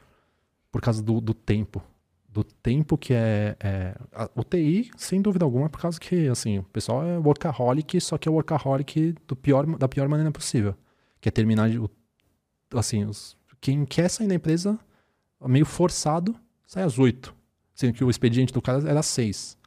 por 0.71 0.81
causa 0.81 1.01
do, 1.03 1.19
do 1.21 1.33
tempo. 1.33 1.81
Do 2.29 2.43
tempo 2.43 2.97
que 2.97 3.13
é. 3.13 3.55
é 3.59 3.95
a, 4.13 4.29
o 4.35 4.43
TI, 4.43 4.91
sem 4.97 5.21
dúvida 5.21 5.45
alguma, 5.45 5.67
é 5.67 5.69
por 5.69 5.79
causa 5.79 5.97
que, 5.99 6.27
assim, 6.27 6.59
o 6.59 6.63
pessoal 6.63 7.05
é 7.05 7.17
workaholic, 7.17 7.99
só 8.01 8.17
que 8.17 8.27
é 8.27 8.31
workaholic 8.31 9.15
do 9.27 9.35
pior, 9.37 9.65
da 9.77 9.87
pior 9.87 10.07
maneira 10.09 10.31
possível. 10.31 10.75
Que 11.21 11.29
é 11.29 11.31
terminar 11.31 11.69
o- 11.71 11.89
Assim, 12.73 13.05
os, 13.05 13.37
quem 13.65 13.83
quer 13.83 14.09
sair 14.09 14.27
da 14.27 14.35
empresa 14.35 14.79
meio 15.47 15.65
forçado, 15.65 16.35
sai 16.67 16.83
às 16.83 16.99
oito. 16.99 17.33
Sendo 17.73 17.93
que 17.93 18.03
o 18.03 18.09
expediente 18.11 18.53
do 18.53 18.61
cara 18.61 18.87
era 18.87 18.99
às 18.99 19.07
seis. 19.07 19.57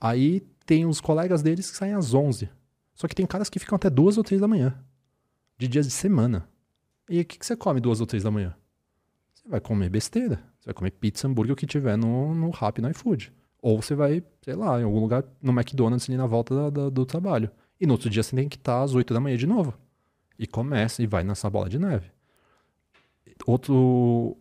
Aí 0.00 0.40
tem 0.64 0.86
os 0.86 1.00
colegas 1.00 1.42
deles 1.42 1.68
que 1.68 1.76
saem 1.76 1.94
às 1.94 2.14
onze. 2.14 2.48
Só 2.94 3.08
que 3.08 3.14
tem 3.16 3.26
caras 3.26 3.50
que 3.50 3.58
ficam 3.58 3.74
até 3.74 3.90
duas 3.90 4.16
ou 4.18 4.22
três 4.22 4.40
da 4.40 4.46
manhã. 4.46 4.78
De 5.56 5.66
dias 5.66 5.86
de 5.86 5.92
semana. 5.92 6.48
E 7.10 7.20
o 7.20 7.24
que, 7.24 7.38
que 7.40 7.44
você 7.44 7.56
come 7.56 7.80
duas 7.80 8.00
ou 8.00 8.06
três 8.06 8.22
da 8.22 8.30
manhã? 8.30 8.54
Você 9.34 9.48
vai 9.48 9.60
comer 9.60 9.88
besteira. 9.90 10.36
Você 10.60 10.66
vai 10.66 10.74
comer 10.74 10.90
pizza, 10.92 11.26
hambúrguer, 11.26 11.52
o 11.54 11.56
que 11.56 11.66
tiver 11.66 11.96
no, 11.96 12.32
no 12.34 12.50
Rappi, 12.50 12.80
no 12.80 12.88
iFood. 12.90 13.32
Ou 13.60 13.82
você 13.82 13.96
vai, 13.96 14.22
sei 14.42 14.54
lá, 14.54 14.80
em 14.80 14.84
algum 14.84 15.00
lugar 15.00 15.24
no 15.42 15.50
McDonald's 15.52 16.08
ali 16.08 16.16
na 16.16 16.26
volta 16.26 16.54
da- 16.54 16.70
da- 16.70 16.88
do 16.90 17.04
trabalho. 17.04 17.50
E 17.80 17.86
no 17.86 17.94
outro 17.94 18.08
dia 18.08 18.22
você 18.22 18.36
tem 18.36 18.48
que 18.48 18.56
estar 18.56 18.80
às 18.82 18.94
8 18.94 19.12
da 19.12 19.18
manhã 19.20 19.36
de 19.36 19.46
novo. 19.46 19.74
E 20.38 20.46
começa 20.46 21.02
e 21.02 21.06
vai 21.06 21.24
nessa 21.24 21.50
bola 21.50 21.68
de 21.68 21.78
neve. 21.80 22.10
Outro, 23.46 24.36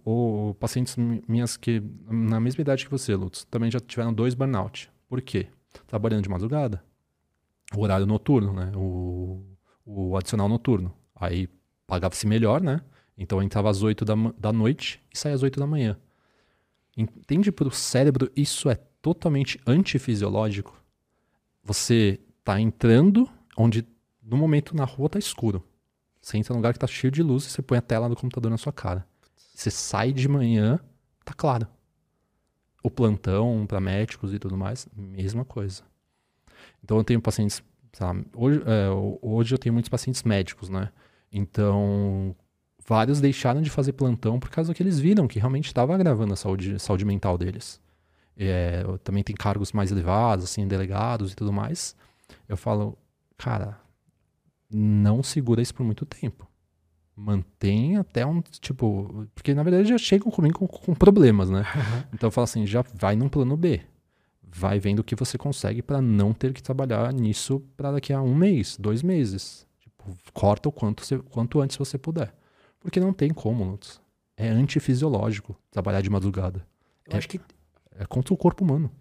pacientes 0.60 0.96
mi- 0.98 1.24
minhas 1.28 1.56
que, 1.56 1.82
na 2.10 2.40
mesma 2.40 2.62
idade 2.62 2.86
que 2.86 2.92
você, 2.92 3.16
Lutz, 3.16 3.46
também 3.46 3.72
já 3.72 3.80
tiveram 3.80 4.14
dois 4.14 4.34
burnout. 4.34 4.90
Por 5.08 5.22
quê? 5.22 5.48
Trabalhando 5.86 6.24
de 6.24 6.30
madrugada. 6.30 6.84
O 7.76 7.82
horário 7.82 8.06
noturno, 8.06 8.54
né? 8.54 8.72
O, 8.76 9.44
o 9.86 10.18
adicional 10.18 10.50
noturno. 10.50 10.94
Aí 11.16 11.48
pagava-se 11.86 12.26
melhor, 12.28 12.62
né? 12.62 12.82
Então 13.18 13.42
entrava 13.42 13.70
às 13.70 13.82
8 13.82 14.04
da, 14.06 14.14
da 14.38 14.52
noite 14.54 15.02
e 15.14 15.18
saía 15.18 15.36
às 15.36 15.44
8 15.44 15.60
da 15.60 15.68
manhã. 15.68 15.98
Entende 16.96 17.52
para 17.52 17.68
o 17.68 17.72
cérebro 17.72 18.32
isso 18.36 18.70
é 18.70 18.76
totalmente 19.02 19.60
antifisiológico? 19.66 20.82
Você 21.64 22.20
tá 22.44 22.60
entrando 22.60 23.30
onde 23.58 23.86
no 24.24 24.38
momento 24.38 24.76
na 24.76 24.84
rua 24.84 25.10
tá 25.10 25.20
escuro. 25.20 25.64
Você 26.28 26.38
entra 26.38 26.54
num 26.54 26.58
lugar 26.58 26.74
que 26.74 26.80
tá 26.80 26.88
cheio 26.88 27.10
de 27.10 27.24
luz 27.24 27.46
e 27.46 27.50
você 27.50 27.62
põe 27.62 27.78
a 27.78 27.82
tela 27.82 28.10
do 28.10 28.16
computador 28.18 28.52
na 28.52 28.58
sua 28.58 28.74
cara. 28.74 29.08
Você 29.56 29.72
sai 29.72 30.12
de 30.12 30.28
manhã, 30.28 30.78
tá 31.24 31.34
claro. 31.34 31.66
O 32.84 32.92
plantão 32.92 33.66
para 33.66 33.80
médicos 33.80 34.34
e 34.34 34.38
tudo 34.38 34.58
mais, 34.58 34.90
mesma 34.94 35.46
coisa. 35.46 35.84
Então 36.84 36.98
eu 36.98 37.04
tenho 37.06 37.22
pacientes, 37.22 37.64
sabe, 37.94 38.28
hoje, 38.36 38.62
é, 38.66 38.90
hoje 39.22 39.56
eu 39.56 39.58
tenho 39.58 39.72
muitos 39.72 39.88
pacientes 39.88 40.22
médicos, 40.24 40.68
né? 40.68 40.90
Então, 41.32 42.36
vários 42.86 43.22
deixaram 43.22 43.62
de 43.62 43.70
fazer 43.70 43.94
plantão 43.94 44.38
por 44.38 44.50
causa 44.50 44.74
que 44.74 44.84
eles 44.84 45.00
viram 45.00 45.30
que 45.30 45.40
realmente 45.40 45.68
estava 45.68 45.96
agravando 45.96 46.34
a 46.34 46.36
saúde, 46.36 46.78
saúde 46.78 47.06
mental 47.06 47.38
deles. 47.38 47.80
É, 48.36 48.84
também 49.02 49.24
tem 49.24 49.34
cargos 49.34 49.72
mais 49.72 49.94
elevados, 49.94 50.44
assim, 50.44 50.68
delegados 50.68 51.32
e 51.32 51.36
tudo 51.38 51.54
mais. 51.54 51.96
Eu 52.50 52.58
falo, 52.58 52.98
cara, 53.38 53.80
não 54.70 55.24
segura 55.24 55.62
isso 55.62 55.74
por 55.74 55.86
muito 55.86 56.06
tempo. 56.06 56.48
Mantém 57.16 57.98
até 57.98 58.26
um, 58.26 58.42
tipo... 58.42 59.28
Porque, 59.34 59.54
na 59.54 59.64
verdade, 59.64 59.90
já 59.90 59.98
chegam 59.98 60.32
comigo 60.32 60.60
com, 60.60 60.68
com 60.68 60.94
problemas, 60.94 61.50
né? 61.50 61.66
Então 62.14 62.28
eu 62.28 62.32
falo 62.32 62.44
assim, 62.44 62.66
já 62.66 62.84
vai 62.94 63.16
num 63.16 63.30
plano 63.30 63.58
B. 63.58 63.82
vai 64.44 64.80
vendo 64.80 65.00
o 65.00 65.04
que 65.04 65.16
você 65.16 65.38
consegue 65.38 65.82
para 65.82 66.02
não 66.02 66.34
ter 66.34 66.54
que 66.54 66.62
trabalhar 66.62 67.12
nisso 67.14 67.60
para 67.76 67.92
daqui 67.92 68.14
a 68.14 68.22
um 68.22 68.36
mês, 68.36 68.78
dois 68.78 69.02
meses. 69.02 69.66
Tipo, 69.80 70.16
corta 70.34 70.70
o 70.70 70.72
quanto, 70.72 71.04
você, 71.04 71.18
quanto 71.18 71.60
antes 71.60 71.78
você 71.78 71.98
puder. 71.98 72.34
Porque 72.80 73.00
não 73.00 73.14
tem 73.14 73.34
como, 73.34 73.64
Lutz. 73.64 74.00
É 74.36 74.50
antifisiológico 74.50 75.56
trabalhar 75.72 76.02
de 76.02 76.10
madrugada. 76.10 76.66
Eu 77.08 77.16
é, 77.16 77.18
acho 77.18 77.28
que 77.28 77.42
é 77.96 78.06
contra 78.06 78.34
o 78.34 78.38
corpo 78.38 78.64
humano. 78.64 78.92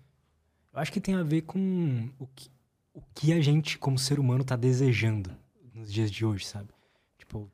eu 0.72 0.80
acho 0.80 0.90
que 0.90 1.00
tem 1.00 1.14
a 1.14 1.22
ver 1.22 1.42
com 1.42 2.08
o 2.18 2.26
que, 2.34 2.48
o 2.94 3.02
que 3.14 3.32
a 3.34 3.40
gente, 3.42 3.78
como 3.78 3.98
ser 3.98 4.18
humano, 4.18 4.42
tá 4.42 4.56
desejando 4.56 5.30
nos 5.86 5.92
dias 5.92 6.10
de 6.10 6.26
hoje, 6.26 6.44
sabe? 6.44 6.68
Tipo, 7.16 7.50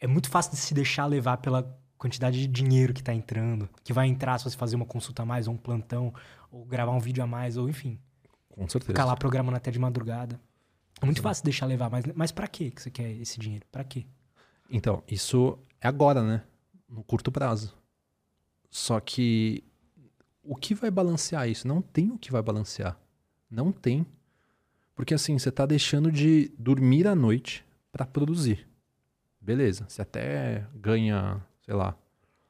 é 0.00 0.06
muito 0.06 0.28
fácil 0.30 0.52
de 0.52 0.56
se 0.58 0.72
deixar 0.74 1.06
levar 1.06 1.36
pela 1.38 1.78
quantidade 1.98 2.40
de 2.40 2.46
dinheiro 2.46 2.92
que 2.92 3.02
tá 3.02 3.14
entrando, 3.14 3.68
que 3.82 3.92
vai 3.92 4.06
entrar 4.06 4.38
se 4.38 4.44
você 4.44 4.56
fazer 4.56 4.76
uma 4.76 4.86
consulta 4.86 5.22
a 5.22 5.26
mais, 5.26 5.46
ou 5.46 5.54
um 5.54 5.58
plantão, 5.58 6.12
ou 6.50 6.64
gravar 6.64 6.92
um 6.92 6.98
vídeo 6.98 7.22
a 7.22 7.26
mais, 7.26 7.56
ou 7.56 7.68
enfim, 7.68 7.98
Com 8.50 8.68
certeza. 8.68 8.92
ficar 8.92 9.04
lá 9.04 9.16
programando 9.16 9.56
até 9.56 9.70
de 9.70 9.78
madrugada. 9.78 10.40
É 11.00 11.04
muito 11.04 11.20
fácil 11.22 11.44
deixar 11.44 11.66
levar, 11.66 11.90
mas, 11.90 12.04
mas 12.14 12.32
pra 12.32 12.46
quê 12.46 12.70
que 12.70 12.80
você 12.80 12.90
quer 12.90 13.10
esse 13.10 13.38
dinheiro? 13.38 13.66
Pra 13.70 13.84
quê? 13.84 14.06
Então, 14.70 15.02
isso 15.08 15.58
é 15.80 15.88
agora, 15.88 16.22
né? 16.22 16.42
No 16.88 17.02
curto 17.04 17.30
prazo. 17.30 17.76
Só 18.70 18.98
que 19.00 19.62
o 20.42 20.56
que 20.56 20.74
vai 20.74 20.90
balancear 20.90 21.48
isso? 21.48 21.66
Não 21.68 21.82
tem 21.82 22.10
o 22.10 22.18
que 22.18 22.32
vai 22.32 22.42
balancear. 22.42 22.98
Não 23.50 23.70
tem. 23.72 24.06
Porque 24.94 25.14
assim, 25.14 25.38
você 25.38 25.50
tá 25.50 25.66
deixando 25.66 26.10
de 26.10 26.52
dormir 26.58 27.06
à 27.06 27.14
noite 27.14 27.64
para 27.90 28.06
produzir. 28.06 28.66
Beleza, 29.40 29.84
você 29.88 30.02
até 30.02 30.66
ganha, 30.74 31.40
sei 31.62 31.74
lá, 31.74 31.96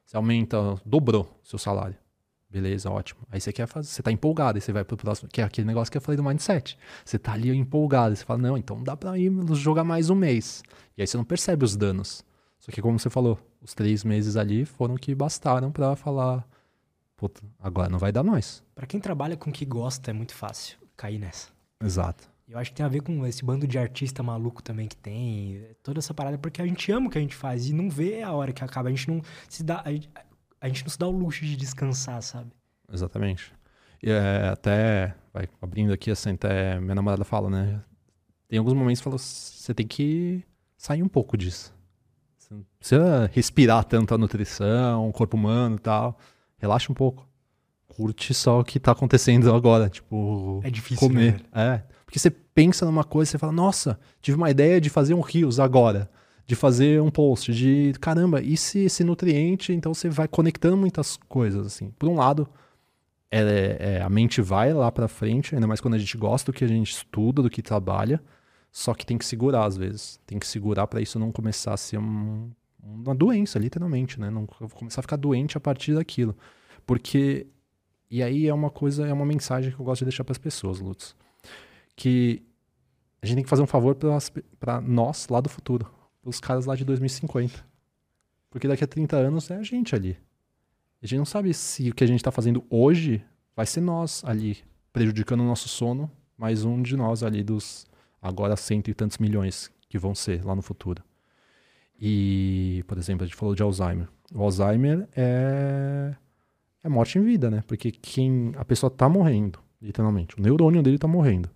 você 0.05 0.16
aumenta, 0.16 0.57
dobrou 0.84 1.40
seu 1.42 1.59
salário. 1.59 1.97
Beleza, 2.49 2.88
ótimo. 2.88 3.20
Aí 3.32 3.40
você 3.40 3.53
quer 3.53 3.66
fazer, 3.66 3.88
você 3.88 4.01
tá 4.01 4.12
empolgado, 4.12 4.57
aí 4.57 4.61
você 4.61 4.72
vai 4.72 4.84
pro 4.84 4.97
próximo, 4.97 5.28
que 5.28 5.40
é 5.40 5.45
aquele 5.45 5.66
negócio 5.66 5.90
que 5.90 5.99
eu 5.99 6.01
falei 6.01 6.16
do 6.16 6.22
mindset. 6.22 6.78
Você 7.05 7.18
tá 7.18 7.32
ali 7.32 7.51
empolgado, 7.51 8.14
você 8.14 8.24
fala, 8.24 8.38
não, 8.38 8.57
então 8.57 8.80
dá 8.80 8.97
pra 8.97 9.18
ir 9.18 9.32
jogar 9.55 9.82
mais 9.82 10.09
um 10.09 10.14
mês. 10.14 10.62
E 10.97 11.03
aí 11.03 11.07
você 11.07 11.16
não 11.16 11.24
percebe 11.24 11.64
os 11.64 11.76
danos. 11.76 12.24
Só 12.61 12.70
que 12.70 12.80
como 12.80 12.97
você 12.97 13.11
falou, 13.11 13.40
os 13.61 13.74
três 13.74 14.05
meses 14.05 14.36
ali 14.36 14.64
foram 14.64 14.95
que 14.95 15.12
bastaram 15.16 15.72
pra 15.72 15.97
falar, 15.97 16.47
puta, 17.16 17.42
agora 17.59 17.88
não 17.88 17.99
vai 17.99 18.12
dar 18.12 18.22
mais. 18.22 18.62
Pra 18.72 18.86
quem 18.86 19.01
trabalha 19.01 19.36
com 19.36 19.51
o 19.51 19.53
que 19.53 19.64
gosta, 19.64 20.12
é 20.12 20.14
muito 20.14 20.32
fácil 20.32 20.78
cair 20.97 21.18
nessa. 21.18 21.49
Exato. 21.82 22.34
Eu 22.47 22.59
acho 22.59 22.70
que 22.70 22.76
tem 22.76 22.84
a 22.84 22.88
ver 22.88 23.01
com 23.01 23.26
esse 23.26 23.45
bando 23.45 23.66
de 23.66 23.78
artista 23.78 24.22
maluco 24.22 24.62
também 24.62 24.86
que 24.86 24.97
tem, 24.97 25.66
toda 25.82 25.99
essa 25.99 26.12
parada, 26.12 26.36
porque 26.36 26.61
a 26.61 26.66
gente 26.66 26.92
ama 26.92 27.07
o 27.07 27.11
que 27.11 27.16
a 27.16 27.20
gente 27.20 27.34
faz 27.34 27.68
e 27.68 27.72
não 27.72 27.88
vê 27.88 28.22
a 28.22 28.32
hora 28.32 28.53
que 28.53 28.62
acaba. 28.62 28.88
A 28.88 28.92
gente 28.92 29.09
não 29.09 29.22
se 29.49 29.62
dá, 29.62 29.80
a 29.84 29.90
gente, 29.90 30.11
a 30.61 30.68
gente 30.68 30.82
não 30.82 30.90
se 30.90 30.99
dá 30.99 31.07
o 31.07 31.11
luxo 31.11 31.45
de 31.45 31.57
descansar, 31.57 32.22
sabe? 32.22 32.51
Exatamente. 32.92 33.51
E 34.03 34.11
é, 34.11 34.49
até, 34.49 35.14
vai 35.32 35.49
abrindo 35.62 35.92
aqui, 35.92 36.11
assim, 36.11 36.32
até 36.32 36.78
minha 36.78 36.95
namorada 36.95 37.24
fala, 37.24 37.49
né? 37.49 37.82
Tem 38.47 38.59
alguns 38.59 38.74
momentos 38.74 39.01
que 39.01 39.05
fala, 39.05 39.16
você 39.16 39.72
tem 39.72 39.86
que 39.86 40.45
sair 40.76 41.03
um 41.03 41.09
pouco 41.09 41.38
disso. 41.38 41.74
Você 42.38 42.53
não 42.53 42.66
precisa 42.78 43.30
respirar 43.32 43.84
tanto 43.84 44.14
a 44.14 44.18
nutrição, 44.18 45.09
o 45.09 45.12
corpo 45.12 45.34
humano 45.34 45.76
e 45.76 45.78
tal. 45.78 46.18
Relaxa 46.59 46.92
um 46.92 46.95
pouco. 46.95 47.26
Curte 47.88 48.34
só 48.34 48.61
o 48.61 48.64
que 48.64 48.78
tá 48.78 48.92
acontecendo 48.92 49.55
agora, 49.55 49.88
tipo, 49.88 50.61
É 50.62 50.70
difícil, 50.70 51.09
né, 51.09 51.14
comer. 51.14 51.32
velho? 51.32 51.45
é. 51.55 51.82
Porque 52.14 52.20
você 52.20 52.30
pensa 52.30 52.86
numa 52.86 53.02
coisa, 53.02 53.32
você 53.32 53.38
fala, 53.38 53.52
nossa, 53.52 53.98
tive 54.22 54.36
uma 54.36 54.48
ideia 54.48 54.80
de 54.80 54.88
fazer 54.88 55.14
um 55.14 55.20
rios 55.20 55.58
agora. 55.58 56.08
De 56.46 56.54
fazer 56.54 57.02
um 57.02 57.10
post, 57.10 57.52
de 57.52 57.92
caramba, 58.00 58.40
e 58.40 58.56
se 58.56 58.84
esse 58.84 59.02
nutriente, 59.02 59.72
então 59.72 59.92
você 59.92 60.08
vai 60.08 60.28
conectando 60.28 60.76
muitas 60.76 61.16
coisas, 61.28 61.66
assim. 61.66 61.90
Por 61.98 62.08
um 62.08 62.14
lado, 62.14 62.48
é, 63.32 63.96
é, 63.98 64.00
a 64.00 64.08
mente 64.08 64.40
vai 64.40 64.72
lá 64.72 64.92
pra 64.92 65.08
frente, 65.08 65.56
ainda 65.56 65.66
mais 65.66 65.80
quando 65.80 65.94
a 65.94 65.98
gente 65.98 66.16
gosta 66.16 66.52
do 66.52 66.54
que 66.54 66.62
a 66.62 66.68
gente 66.68 66.92
estuda, 66.92 67.42
do 67.42 67.50
que 67.50 67.60
trabalha, 67.60 68.22
só 68.70 68.94
que 68.94 69.04
tem 69.04 69.18
que 69.18 69.24
segurar 69.24 69.64
às 69.64 69.76
vezes. 69.76 70.20
Tem 70.24 70.38
que 70.38 70.46
segurar 70.46 70.86
pra 70.86 71.00
isso 71.00 71.18
não 71.18 71.32
começar 71.32 71.74
a 71.74 71.76
ser 71.76 71.98
um- 71.98 72.48
uma 72.80 73.12
doença, 73.12 73.58
literalmente, 73.58 74.20
né? 74.20 74.30
Não 74.30 74.46
começar 74.46 75.00
a 75.00 75.02
ficar 75.02 75.16
doente 75.16 75.56
a 75.56 75.60
partir 75.60 75.94
daquilo. 75.96 76.36
Porque 76.86 77.48
e 78.08 78.22
aí 78.22 78.46
é 78.46 78.54
uma 78.54 78.70
coisa, 78.70 79.04
é 79.04 79.12
uma 79.12 79.26
mensagem 79.26 79.72
que 79.72 79.80
eu 79.80 79.84
gosto 79.84 80.02
de 80.02 80.04
deixar 80.04 80.22
pras 80.22 80.38
pessoas, 80.38 80.78
Lutz, 80.78 81.16
que 81.97 82.42
a 83.22 83.26
gente 83.26 83.36
tem 83.36 83.45
que 83.45 83.51
fazer 83.51 83.62
um 83.62 83.66
favor 83.66 83.97
para 84.61 84.80
nós 84.80 85.28
lá 85.28 85.40
do 85.40 85.49
futuro, 85.49 85.90
pros 86.20 86.40
caras 86.40 86.66
lá 86.66 86.74
de 86.74 86.84
2050. 86.84 87.64
Porque 88.51 88.68
daqui 88.68 88.84
a 88.84 88.86
30 88.86 89.16
anos 89.16 89.51
é 89.51 89.57
a 89.57 89.62
gente 89.62 89.95
ali. 89.95 90.16
A 91.03 91.07
gente 91.07 91.18
não 91.18 91.24
sabe 91.24 91.53
se 91.53 91.90
o 91.90 91.95
que 91.95 92.05
a 92.05 92.07
gente 92.07 92.22
tá 92.22 92.30
fazendo 92.30 92.64
hoje 92.70 93.24
vai 93.55 93.66
ser 93.66 93.80
nós 93.80 94.22
ali, 94.24 94.59
prejudicando 94.92 95.40
o 95.40 95.45
nosso 95.45 95.68
sono, 95.68 96.11
mais 96.36 96.64
um 96.64 96.82
de 96.82 96.97
nós 96.97 97.22
ali 97.22 97.42
dos 97.42 97.86
agora 98.20 98.57
cento 98.57 98.90
e 98.90 98.95
tantos 98.95 99.18
milhões 99.18 99.70
que 99.88 99.99
vão 99.99 100.14
ser 100.14 100.45
lá 100.45 100.55
no 100.55 100.62
futuro. 100.62 101.03
E, 102.01 102.82
por 102.86 102.99
exemplo, 102.99 103.24
a 103.24 103.26
gente 103.26 103.36
falou 103.36 103.55
de 103.55 103.62
Alzheimer. 103.62 104.09
O 104.34 104.42
Alzheimer 104.42 105.09
é, 105.14 106.14
é 106.82 106.88
morte 106.88 107.18
em 107.18 107.22
vida, 107.22 107.51
né? 107.51 107.62
Porque 107.66 107.90
quem 107.90 108.53
a 108.57 108.64
pessoa 108.64 108.90
tá 108.90 109.09
morrendo, 109.09 109.59
literalmente. 109.80 110.38
O 110.38 110.42
neurônio 110.42 110.82
dele 110.82 110.99
tá 110.99 111.07
morrendo. 111.07 111.49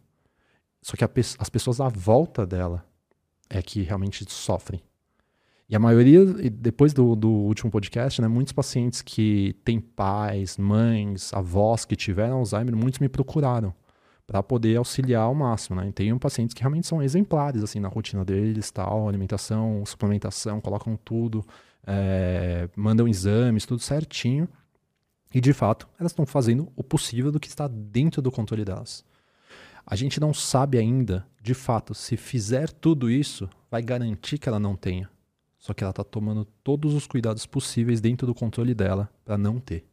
Só 0.80 0.96
que 0.96 1.04
as 1.38 1.50
pessoas 1.50 1.80
à 1.80 1.88
volta 1.88 2.46
dela 2.46 2.84
é 3.50 3.60
que 3.62 3.82
realmente 3.82 4.24
sofrem. 4.30 4.82
E 5.68 5.76
a 5.76 5.78
maioria, 5.78 6.24
depois 6.50 6.94
do, 6.94 7.14
do 7.14 7.28
último 7.28 7.70
podcast, 7.70 8.22
né, 8.22 8.28
muitos 8.28 8.54
pacientes 8.54 9.02
que 9.02 9.54
têm 9.64 9.78
pais, 9.78 10.56
mães, 10.56 11.32
avós 11.34 11.84
que 11.84 11.94
tiveram 11.94 12.38
Alzheimer, 12.38 12.74
muitos 12.74 13.00
me 13.00 13.08
procuraram 13.08 13.74
para 14.26 14.42
poder 14.42 14.76
auxiliar 14.76 15.22
ao 15.22 15.34
máximo, 15.34 15.80
né? 15.80 15.88
E 15.88 15.92
tem 15.92 16.16
pacientes 16.18 16.54
que 16.54 16.60
realmente 16.60 16.86
são 16.86 17.02
exemplares, 17.02 17.62
assim, 17.62 17.80
na 17.80 17.88
rotina 17.88 18.24
deles, 18.24 18.70
tal, 18.70 19.08
alimentação, 19.08 19.84
suplementação, 19.86 20.60
colocam 20.60 20.98
tudo, 21.02 21.44
é, 21.86 22.68
mandam 22.76 23.08
exames, 23.08 23.64
tudo 23.64 23.82
certinho. 23.82 24.48
E, 25.34 25.40
de 25.40 25.52
fato, 25.52 25.88
elas 25.98 26.12
estão 26.12 26.26
fazendo 26.26 26.70
o 26.76 26.84
possível 26.84 27.32
do 27.32 27.40
que 27.40 27.48
está 27.48 27.66
dentro 27.68 28.20
do 28.20 28.30
controle 28.30 28.64
delas. 28.64 29.04
A 29.90 29.96
gente 29.96 30.20
não 30.20 30.34
sabe 30.34 30.76
ainda, 30.76 31.26
de 31.42 31.54
fato, 31.54 31.94
se 31.94 32.14
fizer 32.14 32.70
tudo 32.70 33.10
isso, 33.10 33.48
vai 33.70 33.80
garantir 33.80 34.36
que 34.36 34.46
ela 34.46 34.60
não 34.60 34.76
tenha. 34.76 35.08
Só 35.58 35.72
que 35.72 35.82
ela 35.82 35.92
está 35.92 36.04
tomando 36.04 36.44
todos 36.62 36.92
os 36.92 37.06
cuidados 37.06 37.46
possíveis 37.46 37.98
dentro 37.98 38.26
do 38.26 38.34
controle 38.34 38.74
dela 38.74 39.10
para 39.24 39.38
não 39.38 39.58
ter. 39.58 39.86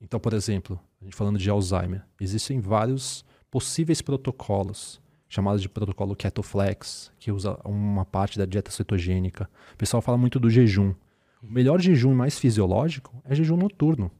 Então, 0.00 0.18
por 0.18 0.32
exemplo, 0.32 0.80
a 1.00 1.04
gente 1.04 1.14
falando 1.14 1.38
de 1.38 1.48
Alzheimer, 1.48 2.04
existem 2.20 2.58
vários 2.58 3.24
possíveis 3.48 4.02
protocolos, 4.02 5.00
chamados 5.28 5.62
de 5.62 5.68
protocolo 5.68 6.16
Ketoflex, 6.16 7.12
que 7.20 7.30
usa 7.30 7.56
uma 7.64 8.04
parte 8.04 8.36
da 8.36 8.44
dieta 8.44 8.72
cetogênica. 8.72 9.48
O 9.72 9.76
pessoal 9.76 10.02
fala 10.02 10.18
muito 10.18 10.40
do 10.40 10.50
jejum. 10.50 10.92
O 11.40 11.46
melhor 11.46 11.80
jejum 11.80 12.12
mais 12.12 12.40
fisiológico 12.40 13.14
é 13.24 13.36
jejum 13.36 13.56
noturno. 13.56 14.10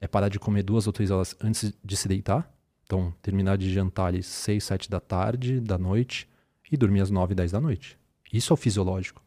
É 0.00 0.08
parar 0.08 0.28
de 0.28 0.40
comer 0.40 0.64
duas 0.64 0.88
ou 0.88 0.92
três 0.92 1.12
horas 1.12 1.36
antes 1.40 1.72
de 1.84 1.96
se 1.96 2.08
deitar. 2.08 2.52
Então, 2.90 3.14
terminar 3.22 3.56
de 3.56 3.72
jantar 3.72 4.06
ali 4.06 4.20
6, 4.20 4.64
7 4.64 4.90
da 4.90 4.98
tarde, 4.98 5.60
da 5.60 5.78
noite, 5.78 6.28
e 6.72 6.76
dormir 6.76 7.02
às 7.02 7.08
9, 7.08 7.36
10 7.36 7.52
da 7.52 7.60
noite. 7.60 7.96
Isso 8.32 8.52
é 8.52 8.54
o 8.54 8.56
fisiológico. 8.56 9.22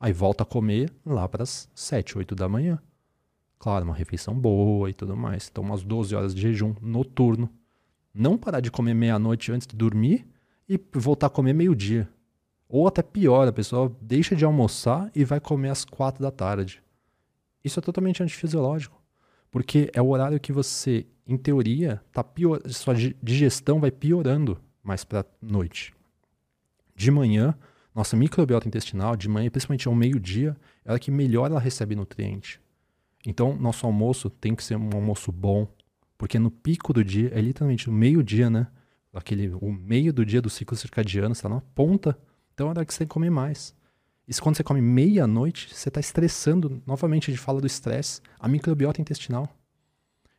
Aí 0.00 0.12
volta 0.12 0.42
a 0.42 0.46
comer 0.46 0.92
lá 1.06 1.28
para 1.28 1.44
as 1.44 1.70
7, 1.76 2.18
8 2.18 2.34
da 2.34 2.48
manhã. 2.48 2.76
Claro, 3.56 3.84
uma 3.84 3.94
refeição 3.94 4.34
boa 4.34 4.90
e 4.90 4.92
tudo 4.92 5.16
mais. 5.16 5.48
Então, 5.48 5.62
umas 5.62 5.84
12 5.84 6.12
horas 6.12 6.34
de 6.34 6.42
jejum 6.42 6.74
noturno. 6.82 7.48
Não 8.12 8.36
parar 8.36 8.58
de 8.58 8.72
comer 8.72 8.94
meia-noite 8.94 9.52
antes 9.52 9.68
de 9.68 9.76
dormir 9.76 10.26
e 10.68 10.76
voltar 10.92 11.28
a 11.28 11.30
comer 11.30 11.52
meio-dia. 11.52 12.08
Ou 12.68 12.88
até 12.88 13.00
pior, 13.00 13.46
a 13.46 13.52
pessoa 13.52 13.96
deixa 14.02 14.34
de 14.34 14.44
almoçar 14.44 15.08
e 15.14 15.24
vai 15.24 15.38
comer 15.38 15.68
às 15.68 15.84
4 15.84 16.20
da 16.20 16.32
tarde. 16.32 16.82
Isso 17.62 17.78
é 17.78 17.82
totalmente 17.82 18.24
antifisiológico. 18.24 19.00
Porque 19.54 19.88
é 19.92 20.02
o 20.02 20.08
horário 20.08 20.40
que 20.40 20.52
você, 20.52 21.06
em 21.24 21.36
teoria, 21.36 22.02
tá 22.10 22.24
pior, 22.24 22.60
sua 22.70 22.92
di- 22.92 23.16
digestão 23.22 23.78
vai 23.78 23.92
piorando 23.92 24.60
mais 24.82 25.04
para 25.04 25.24
noite. 25.40 25.94
De 26.96 27.08
manhã, 27.08 27.56
nossa 27.94 28.16
microbiota 28.16 28.66
intestinal, 28.66 29.14
de 29.14 29.28
manhã, 29.28 29.48
principalmente 29.48 29.86
ao 29.86 29.94
meio-dia, 29.94 30.56
é 30.84 30.92
a 30.92 30.98
que 30.98 31.08
melhor 31.08 31.48
ela 31.48 31.60
recebe 31.60 31.94
nutriente. 31.94 32.60
Então, 33.24 33.56
nosso 33.56 33.86
almoço 33.86 34.28
tem 34.28 34.56
que 34.56 34.64
ser 34.64 34.76
um 34.76 34.90
almoço 34.92 35.30
bom, 35.30 35.68
porque 36.18 36.36
no 36.36 36.50
pico 36.50 36.92
do 36.92 37.04
dia, 37.04 37.30
é 37.32 37.40
literalmente 37.40 37.88
o 37.88 37.92
meio-dia, 37.92 38.50
né? 38.50 38.66
Aquele, 39.12 39.50
o 39.60 39.70
meio 39.70 40.12
do 40.12 40.26
dia 40.26 40.42
do 40.42 40.50
ciclo 40.50 40.76
circadiano, 40.76 41.32
você 41.32 41.42
tá 41.42 41.48
na 41.48 41.60
ponta, 41.60 42.18
então 42.52 42.66
é 42.66 42.70
hora 42.70 42.84
que 42.84 42.92
você 42.92 42.98
tem 42.98 43.06
que 43.06 43.14
comer 43.14 43.30
mais. 43.30 43.72
Se 44.32 44.40
quando 44.40 44.56
você 44.56 44.64
come 44.64 44.80
meia-noite, 44.80 45.74
você 45.74 45.88
está 45.88 46.00
estressando, 46.00 46.82
novamente 46.86 47.30
a 47.30 47.34
gente 47.34 47.42
fala 47.42 47.60
do 47.60 47.66
estresse, 47.66 48.20
a 48.38 48.48
microbiota 48.48 49.00
intestinal. 49.00 49.48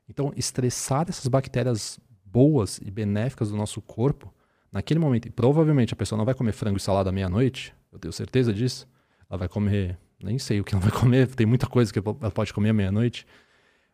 Então, 0.10 0.34
estressar 0.36 1.06
essas 1.08 1.28
bactérias 1.28 2.00
boas 2.24 2.80
e 2.84 2.90
benéficas 2.90 3.50
do 3.50 3.58
nosso 3.58 3.82
corpo, 3.82 4.34
naquele 4.72 5.00
momento, 5.00 5.28
e 5.28 5.32
provavelmente 5.32 5.94
a 5.94 5.96
pessoa 5.96 6.18
não 6.18 6.26
vai 6.26 6.34
comer 6.34 6.52
frango 6.52 6.78
e 6.78 6.82
salada 6.82 7.12
meia-noite, 7.12 7.74
eu 7.92 8.00
tenho 8.00 8.12
certeza 8.12 8.52
disso. 8.52 8.88
Ela 9.30 9.38
vai 9.38 9.48
comer, 9.48 9.98
nem 10.22 10.38
sei 10.38 10.60
o 10.60 10.64
que 10.64 10.76
ela 10.76 10.84
vai 10.84 10.92
comer, 11.00 11.28
tem 11.28 11.46
muita 11.46 11.68
coisa 11.68 11.94
que 11.94 12.00
ela 12.00 12.32
pode 12.32 12.54
comer 12.54 12.70
à 12.70 12.74
meia-noite, 12.74 13.26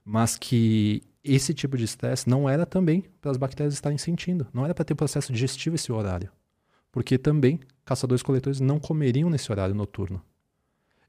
mas 0.04 0.38
que 0.38 1.04
esse 1.24 1.54
tipo 1.54 1.78
de 1.78 1.84
estresse 1.84 2.28
não 2.28 2.50
era 2.50 2.66
também 2.66 3.06
para 3.22 3.30
as 3.30 3.38
bactérias 3.38 3.74
estarem 3.74 3.98
sentindo. 3.98 4.48
Não 4.54 4.66
era 4.66 4.74
para 4.74 4.84
ter 4.84 4.96
processo 4.96 5.32
digestivo 5.32 5.76
esse 5.76 5.92
horário. 5.92 6.32
Porque 6.92 7.18
também 7.18 7.60
caçadores-coletores 7.86 8.60
não 8.60 8.80
comeriam 8.80 9.30
nesse 9.30 9.52
horário 9.52 9.76
noturno. 9.76 10.22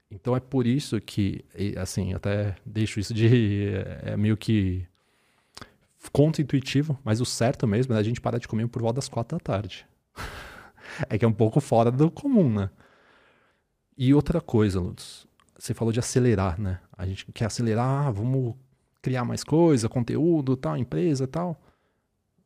Então 0.09 0.35
é 0.35 0.39
por 0.39 0.67
isso 0.67 0.99
que, 1.01 1.43
assim, 1.77 2.13
até 2.13 2.55
deixo 2.65 2.99
isso 2.99 3.13
de. 3.13 3.71
É 4.03 4.15
meio 4.15 4.37
que 4.37 4.85
contra-intuitivo, 6.11 6.99
mas 7.03 7.21
o 7.21 7.25
certo 7.25 7.67
mesmo 7.67 7.93
é 7.93 7.97
a 7.97 8.03
gente 8.03 8.21
parar 8.21 8.37
de 8.37 8.47
comer 8.47 8.67
por 8.67 8.81
volta 8.81 8.95
das 8.95 9.09
quatro 9.09 9.37
da 9.37 9.43
tarde. 9.43 9.87
é 11.09 11.17
que 11.17 11.25
é 11.25 11.27
um 11.27 11.33
pouco 11.33 11.59
fora 11.59 11.91
do 11.91 12.11
comum, 12.11 12.53
né? 12.53 12.69
E 13.97 14.13
outra 14.13 14.41
coisa, 14.41 14.79
Lutz, 14.79 15.25
você 15.57 15.73
falou 15.73 15.91
de 15.91 15.99
acelerar, 15.99 16.59
né? 16.59 16.79
A 16.97 17.05
gente 17.05 17.25
quer 17.31 17.45
acelerar, 17.45 18.11
vamos 18.11 18.55
criar 19.01 19.23
mais 19.23 19.43
coisa, 19.43 19.89
conteúdo, 19.89 20.55
tal, 20.55 20.77
empresa, 20.77 21.27
tal. 21.27 21.59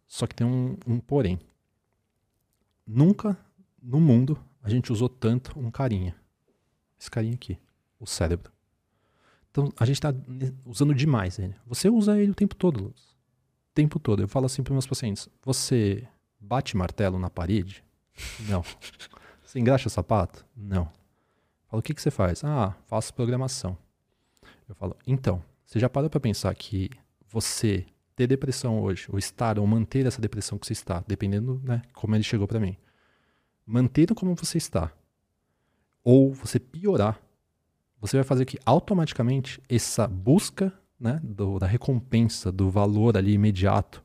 Só 0.08 0.26
que 0.26 0.36
tem 0.36 0.46
um, 0.48 0.78
um 0.86 1.00
porém. 1.00 1.40
Nunca 2.86 3.38
no 3.82 4.00
mundo 4.00 4.38
a 4.62 4.70
gente 4.70 4.92
usou 4.92 5.10
tanto 5.10 5.58
um 5.60 5.72
carinha. 5.72 6.16
Esse 7.00 7.10
carinha 7.10 7.36
aqui, 7.36 7.58
o 8.00 8.06
cérebro. 8.06 8.52
Então 9.52 9.72
a 9.78 9.86
gente 9.86 9.96
está 9.96 10.14
usando 10.66 10.94
demais 10.94 11.40
ele. 11.40 11.56
Você 11.66 11.90
usa 11.90 12.20
ele 12.20 12.32
o 12.32 12.36
tempo 12.36 12.56
todo, 12.56 12.84
Lutz. 12.84 13.04
O 13.12 13.74
tempo 13.74 14.00
todo. 14.00 14.22
Eu 14.22 14.28
falo 14.28 14.46
assim 14.46 14.64
para 14.64 14.74
meus 14.74 14.88
pacientes: 14.88 15.30
você 15.42 16.08
bate 16.40 16.76
martelo 16.76 17.18
na 17.18 17.30
parede? 17.30 17.84
Não. 18.48 18.64
Você 19.44 19.60
engraxa 19.60 19.88
sapato? 19.88 20.46
Não. 20.54 20.92
Falo, 21.70 21.80
o 21.80 21.82
que, 21.82 21.94
que 21.94 22.02
você 22.02 22.12
faz? 22.12 22.44
Ah, 22.44 22.76
faço 22.86 23.14
programação. 23.14 23.78
Eu 24.68 24.76
falo, 24.76 24.94
então, 25.08 25.42
você 25.66 25.80
já 25.80 25.88
parou 25.88 26.10
para 26.10 26.20
pensar 26.20 26.54
que 26.54 26.90
você 27.30 27.86
ter 28.14 28.28
depressão 28.28 28.82
hoje, 28.82 29.08
ou 29.10 29.18
estar, 29.18 29.58
ou 29.60 29.66
manter 29.66 30.06
essa 30.06 30.20
depressão 30.20 30.58
que 30.58 30.66
você 30.68 30.74
está, 30.74 31.04
dependendo, 31.08 31.62
né, 31.64 31.82
como 31.94 32.16
ele 32.16 32.24
chegou 32.24 32.48
para 32.48 32.60
mim, 32.60 32.76
manter 33.68 34.14
como 34.16 34.34
você 34.34 34.58
está, 34.58 34.92
ou 36.02 36.34
você 36.34 36.58
piorar, 36.58 37.22
você 38.00 38.16
vai 38.16 38.24
fazer 38.24 38.46
que 38.46 38.58
automaticamente 38.66 39.62
essa 39.68 40.08
busca 40.08 40.74
né, 40.98 41.20
do, 41.22 41.60
da 41.60 41.68
recompensa, 41.68 42.50
do 42.52 42.70
valor 42.70 43.18
ali 43.18 43.34
imediato, 43.34 44.02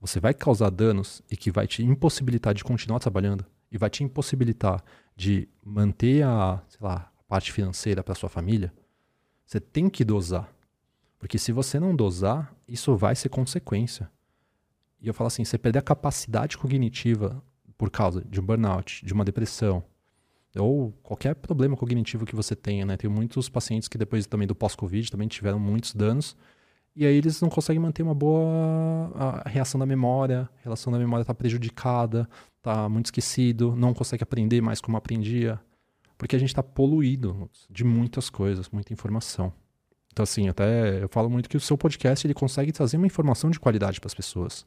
você 0.00 0.18
vai 0.18 0.34
causar 0.34 0.70
danos 0.70 1.22
e 1.30 1.36
que 1.36 1.50
vai 1.50 1.66
te 1.66 1.84
impossibilitar 1.84 2.52
de 2.52 2.64
continuar 2.64 2.98
trabalhando 2.98 3.46
e 3.70 3.78
vai 3.78 3.88
te 3.88 4.02
impossibilitar 4.02 4.82
de 5.14 5.48
manter 5.64 6.22
a, 6.22 6.62
lá, 6.80 7.12
a 7.18 7.22
parte 7.28 7.52
financeira 7.52 8.02
para 8.02 8.14
sua 8.14 8.28
família, 8.28 8.72
você 9.44 9.60
tem 9.60 9.88
que 9.88 10.04
dosar. 10.04 10.52
Porque 11.18 11.38
se 11.38 11.52
você 11.52 11.78
não 11.78 11.94
dosar, 11.94 12.54
isso 12.68 12.96
vai 12.96 13.14
ser 13.14 13.28
consequência. 13.28 14.10
E 15.00 15.08
eu 15.08 15.14
falo 15.14 15.28
assim, 15.28 15.44
você 15.44 15.56
perder 15.56 15.78
a 15.78 15.82
capacidade 15.82 16.58
cognitiva 16.58 17.42
por 17.76 17.90
causa 17.90 18.24
de 18.24 18.40
um 18.40 18.44
burnout, 18.44 19.04
de 19.04 19.12
uma 19.12 19.24
depressão, 19.24 19.84
ou 20.56 20.92
qualquer 21.02 21.34
problema 21.34 21.76
cognitivo 21.76 22.24
que 22.24 22.34
você 22.34 22.56
tenha, 22.56 22.86
né? 22.86 22.96
Tem 22.96 23.10
muitos 23.10 23.48
pacientes 23.48 23.88
que 23.88 23.98
depois 23.98 24.26
também 24.26 24.48
do 24.48 24.54
pós-Covid 24.54 25.10
também 25.10 25.28
tiveram 25.28 25.58
muitos 25.58 25.94
danos, 25.94 26.36
e 26.94 27.04
aí 27.04 27.14
eles 27.14 27.40
não 27.42 27.50
conseguem 27.50 27.80
manter 27.80 28.02
uma 28.02 28.14
boa 28.14 29.42
reação 29.44 29.78
da 29.78 29.84
memória, 29.84 30.48
a 30.60 30.62
relação 30.64 30.90
da 30.90 30.98
memória 30.98 31.22
está 31.22 31.34
prejudicada, 31.34 32.26
está 32.56 32.88
muito 32.88 33.06
esquecido, 33.06 33.76
não 33.76 33.92
consegue 33.92 34.22
aprender 34.22 34.62
mais 34.62 34.80
como 34.80 34.96
aprendia, 34.96 35.60
porque 36.16 36.34
a 36.34 36.38
gente 36.38 36.48
está 36.48 36.62
poluído 36.62 37.50
de 37.68 37.84
muitas 37.84 38.30
coisas, 38.30 38.70
muita 38.70 38.94
informação. 38.94 39.52
Então 40.10 40.22
assim, 40.22 40.48
até 40.48 41.02
eu 41.02 41.08
falo 41.10 41.28
muito 41.28 41.50
que 41.50 41.58
o 41.58 41.60
seu 41.60 41.76
podcast 41.76 42.26
ele 42.26 42.32
consegue 42.32 42.72
trazer 42.72 42.96
uma 42.96 43.06
informação 43.06 43.50
de 43.50 43.60
qualidade 43.60 44.00
para 44.00 44.08
as 44.08 44.14
pessoas, 44.14 44.64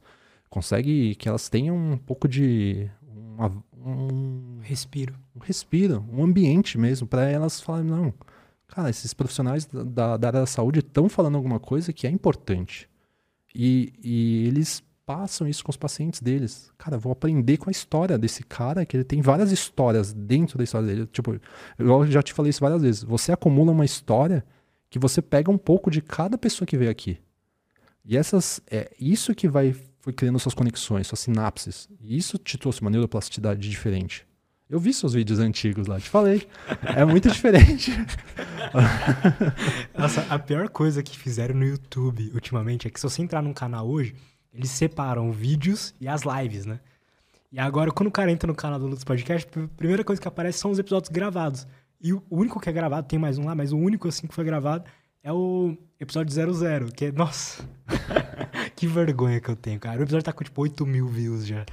consegue 0.52 1.16
que 1.16 1.28
elas 1.28 1.50
tenham 1.50 1.76
um 1.76 1.98
pouco 1.98 2.28
de 2.28 2.88
uma, 3.40 3.64
um 3.86 4.60
respiro, 4.62 5.16
um 5.36 5.40
respiro, 5.40 6.06
um 6.12 6.24
ambiente 6.24 6.78
mesmo 6.78 7.08
para 7.08 7.24
elas 7.24 7.62
falarem 7.62 7.90
não 7.90 8.14
cara, 8.70 8.90
esses 8.90 9.14
profissionais 9.14 9.66
da, 9.66 10.16
da 10.16 10.28
área 10.28 10.40
da 10.42 10.46
saúde 10.46 10.80
estão 10.80 11.10
falando 11.10 11.36
alguma 11.36 11.60
coisa 11.60 11.92
que 11.92 12.08
é 12.08 12.10
importante. 12.10 12.88
E, 13.54 13.92
e 14.02 14.48
eles 14.48 14.84
passam 15.06 15.48
isso 15.48 15.64
com 15.64 15.72
os 15.72 15.78
pacientes 15.78 16.22
deles. 16.22 16.72
Cara, 16.78 16.98
vou 16.98 17.12
aprender 17.12 17.58
com 17.58 17.70
a 17.70 17.72
história 17.72 18.18
desse 18.18 18.44
cara, 18.44 18.86
que 18.86 18.96
ele 18.96 19.04
tem 19.04 19.22
várias 19.22 19.52
histórias 19.52 20.14
dentro 20.14 20.58
da 20.58 20.64
história 20.64 20.88
dele. 20.88 21.08
Tipo, 21.08 21.40
eu 21.78 22.08
já 22.08 22.22
te 22.22 22.32
falei 22.32 22.52
isso 22.52 22.62
várias 22.62 22.84
vezes. 22.84 23.04
Você 23.04 23.32
acumula 23.32 23.72
uma 23.72 23.86
história 23.86 24.46
que 24.90 25.00
você 25.00 25.22
pega 25.22 25.50
um 25.50 25.58
pouco 25.58 25.90
de 25.90 26.02
cada 26.02 26.38
pessoa 26.38 26.68
que 26.68 26.78
veio 26.78 26.92
aqui. 26.92 27.18
E 28.06 28.16
essas, 28.16 28.62
é 28.70 28.92
isso 29.00 29.34
que 29.34 29.48
vai 29.48 29.76
foi 30.00 30.14
criando 30.14 30.40
suas 30.40 30.54
conexões, 30.54 31.08
suas 31.08 31.20
sinapses. 31.20 31.90
E 32.02 32.18
isso 32.18 32.38
te 32.38 32.58
trouxe 32.58 32.82
uma 32.82 32.90
neuroplasticidade 32.90 33.70
diferente. 33.70 34.26
Eu 34.70 34.80
vi 34.80 34.94
seus 34.94 35.14
vídeos 35.14 35.40
antigos 35.40 35.88
lá, 35.88 36.00
te 36.00 36.10
falei. 36.10 36.48
É 36.96 37.04
muito 37.04 37.30
diferente. 37.30 37.92
Nossa, 39.98 40.22
a 40.30 40.38
pior 40.38 40.70
coisa 40.70 41.02
que 41.02 41.18
fizeram 41.18 41.56
no 41.56 41.66
YouTube 41.66 42.30
ultimamente 42.36 42.88
é 42.88 42.92
que 42.92 43.00
se 43.00 43.10
você 43.10 43.22
entrar 43.24 43.42
num 43.42 43.54
canal 43.54 43.90
hoje, 43.90 44.14
eles 44.54 44.70
separam 44.70 45.32
vídeos 45.32 45.96
e 46.00 46.08
as 46.08 46.22
lives, 46.22 46.68
né? 46.68 46.80
E 47.52 47.60
agora, 47.60 47.92
quando 47.92 48.10
o 48.10 48.12
cara 48.12 48.32
entra 48.32 48.46
no 48.46 48.54
canal 48.54 48.78
do 48.78 48.86
Lutz 48.86 49.04
Podcast, 49.04 49.50
a 49.58 49.68
primeira 49.76 50.04
coisa 50.04 50.22
que 50.22 50.28
aparece 50.28 50.60
são 50.60 50.70
os 50.70 50.78
episódios 50.78 51.10
gravados. 51.10 51.66
E 52.00 52.14
o 52.14 52.24
único 52.30 52.60
que 52.60 52.70
é 52.70 52.72
gravado, 52.72 53.08
tem 53.08 53.18
mais 53.18 53.40
um 53.40 53.46
lá, 53.46 53.56
mas 53.56 53.74
o 53.74 53.78
único 53.78 54.08
assim 54.08 54.28
que 54.28 54.36
foi 54.36 54.44
gravado 54.44 54.86
é 55.24 55.34
o 55.34 55.76
episódio 56.00 56.32
00, 56.32 56.92
que 56.92 57.06
é, 57.06 57.12
nossa, 57.12 57.68
que 58.80 58.88
vergonha 58.88 59.42
que 59.42 59.50
eu 59.50 59.58
tenho, 59.58 59.78
cara. 59.78 60.00
O 60.00 60.04
episódio 60.04 60.24
tá 60.24 60.32
com 60.32 60.42
tipo 60.42 60.62
8 60.62 60.86
mil 60.86 61.06
views 61.06 61.46
já. 61.46 61.66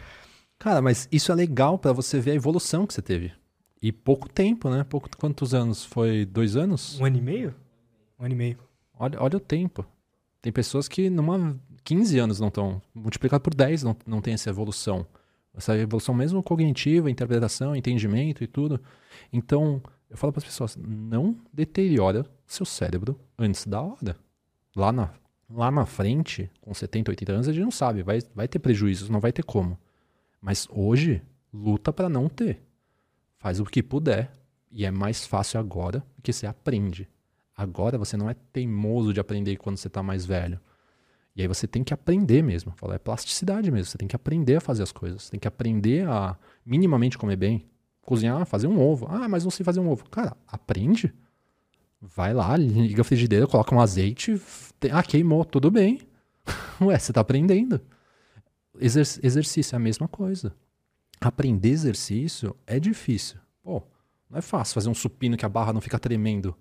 Cara, 0.58 0.82
mas 0.82 1.08
isso 1.12 1.30
é 1.30 1.34
legal 1.36 1.78
para 1.78 1.92
você 1.92 2.18
ver 2.18 2.32
a 2.32 2.34
evolução 2.34 2.84
que 2.84 2.92
você 2.92 3.00
teve. 3.00 3.32
E 3.80 3.92
pouco 3.92 4.28
tempo, 4.28 4.68
né? 4.68 4.82
Pouco, 4.82 5.08
quantos 5.16 5.54
anos? 5.54 5.84
Foi 5.84 6.24
dois 6.24 6.56
anos? 6.56 6.98
Um 6.98 7.04
ano 7.04 7.16
e 7.16 7.22
meio? 7.22 7.54
Um 8.18 8.24
ano 8.24 8.34
e 8.34 8.36
meio. 8.36 8.58
Olha, 8.98 9.22
olha 9.22 9.36
o 9.36 9.40
tempo. 9.40 9.86
Tem 10.42 10.52
pessoas 10.52 10.88
que 10.88 11.08
numa 11.08 11.56
15 11.84 12.18
anos 12.18 12.40
não 12.40 12.48
estão. 12.48 12.82
Multiplicado 12.92 13.40
por 13.40 13.54
10 13.54 13.84
não, 13.84 13.96
não 14.04 14.20
tem 14.20 14.34
essa 14.34 14.50
evolução. 14.50 15.06
Essa 15.56 15.78
evolução 15.78 16.12
mesmo 16.12 16.42
cognitiva, 16.42 17.08
interpretação, 17.08 17.76
entendimento 17.76 18.42
e 18.42 18.48
tudo. 18.48 18.80
Então, 19.32 19.80
eu 20.10 20.16
falo 20.16 20.32
para 20.32 20.40
as 20.40 20.44
pessoas, 20.44 20.76
não 20.76 21.36
deteriora 21.52 22.26
seu 22.44 22.66
cérebro 22.66 23.16
antes 23.38 23.64
da 23.64 23.80
hora. 23.80 24.16
Lá 24.74 24.90
na, 24.90 25.10
lá 25.48 25.70
na 25.70 25.86
frente, 25.86 26.50
com 26.60 26.74
70, 26.74 27.10
80 27.10 27.32
anos, 27.32 27.48
a 27.48 27.52
gente 27.52 27.64
não 27.64 27.70
sabe. 27.70 28.02
Vai, 28.02 28.20
vai 28.34 28.48
ter 28.48 28.58
prejuízos, 28.58 29.08
não 29.08 29.20
vai 29.20 29.32
ter 29.32 29.42
como. 29.42 29.78
Mas 30.40 30.68
hoje, 30.70 31.22
luta 31.52 31.92
para 31.92 32.08
não 32.08 32.28
ter. 32.28 32.62
Faz 33.38 33.60
o 33.60 33.64
que 33.64 33.82
puder. 33.82 34.32
E 34.70 34.84
é 34.84 34.90
mais 34.90 35.26
fácil 35.26 35.58
agora, 35.58 36.04
porque 36.16 36.32
você 36.32 36.46
aprende. 36.46 37.08
Agora 37.56 37.96
você 37.96 38.16
não 38.16 38.28
é 38.28 38.34
teimoso 38.34 39.14
de 39.14 39.20
aprender 39.20 39.56
quando 39.56 39.78
você 39.78 39.86
está 39.88 40.02
mais 40.02 40.26
velho. 40.26 40.60
E 41.34 41.42
aí 41.42 41.48
você 41.48 41.66
tem 41.66 41.84
que 41.84 41.94
aprender 41.94 42.42
mesmo. 42.42 42.72
Fala, 42.76 42.94
é 42.94 42.98
plasticidade 42.98 43.70
mesmo. 43.70 43.86
Você 43.86 43.98
tem 43.98 44.08
que 44.08 44.16
aprender 44.16 44.56
a 44.56 44.60
fazer 44.60 44.82
as 44.82 44.92
coisas. 44.92 45.24
Você 45.24 45.30
tem 45.30 45.40
que 45.40 45.48
aprender 45.48 46.08
a 46.08 46.36
minimamente 46.64 47.16
comer 47.16 47.36
bem. 47.36 47.66
Cozinhar, 48.02 48.44
fazer 48.46 48.66
um 48.66 48.80
ovo. 48.80 49.06
Ah, 49.08 49.28
mas 49.28 49.44
não 49.44 49.50
sei 49.50 49.64
fazer 49.64 49.80
um 49.80 49.88
ovo. 49.88 50.08
Cara, 50.08 50.36
aprende. 50.46 51.12
Vai 52.14 52.32
lá, 52.32 52.56
liga 52.56 53.00
a 53.00 53.04
frigideira, 53.04 53.46
coloca 53.46 53.74
um 53.74 53.80
azeite. 53.80 54.40
Ah, 54.92 55.02
queimou, 55.02 55.44
tudo 55.44 55.70
bem. 55.70 56.00
Ué, 56.80 56.98
você 56.98 57.10
está 57.10 57.20
aprendendo. 57.20 57.80
Exer 58.78 59.06
exercício 59.22 59.74
é 59.74 59.76
a 59.76 59.80
mesma 59.80 60.06
coisa. 60.06 60.54
Aprender 61.20 61.70
exercício 61.70 62.54
é 62.66 62.78
difícil. 62.78 63.38
Pô, 63.62 63.82
não 64.30 64.38
é 64.38 64.42
fácil 64.42 64.74
fazer 64.74 64.88
um 64.88 64.94
supino 64.94 65.36
que 65.36 65.46
a 65.46 65.48
barra 65.48 65.72
não 65.72 65.80
fica 65.80 65.98
tremendo. 65.98 66.54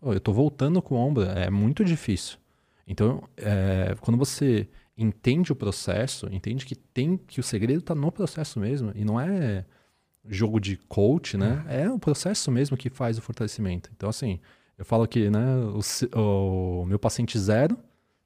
Pô, 0.00 0.12
eu 0.12 0.20
tô 0.20 0.32
voltando 0.32 0.82
com 0.82 0.96
o 0.96 0.98
ombro, 0.98 1.24
é 1.24 1.48
muito 1.48 1.84
difícil. 1.84 2.38
Então, 2.86 3.22
é, 3.36 3.94
quando 4.00 4.18
você 4.18 4.68
entende 4.96 5.52
o 5.52 5.56
processo, 5.56 6.28
entende 6.30 6.66
que 6.66 6.74
tem 6.74 7.16
que 7.16 7.40
o 7.40 7.42
segredo 7.42 7.78
está 7.78 7.94
no 7.94 8.10
processo 8.10 8.58
mesmo 8.58 8.92
e 8.94 9.04
não 9.04 9.20
é 9.20 9.64
jogo 10.28 10.60
de 10.60 10.76
coach, 10.76 11.36
né? 11.36 11.64
É. 11.68 11.82
é 11.82 11.90
o 11.90 11.98
processo 11.98 12.50
mesmo 12.50 12.76
que 12.76 12.90
faz 12.90 13.18
o 13.18 13.22
fortalecimento. 13.22 13.90
Então, 13.96 14.08
assim, 14.08 14.40
eu 14.78 14.84
falo 14.84 15.06
que, 15.06 15.30
né, 15.30 15.56
o, 16.14 16.82
o 16.82 16.86
meu 16.86 16.98
paciente 16.98 17.38
zero 17.38 17.78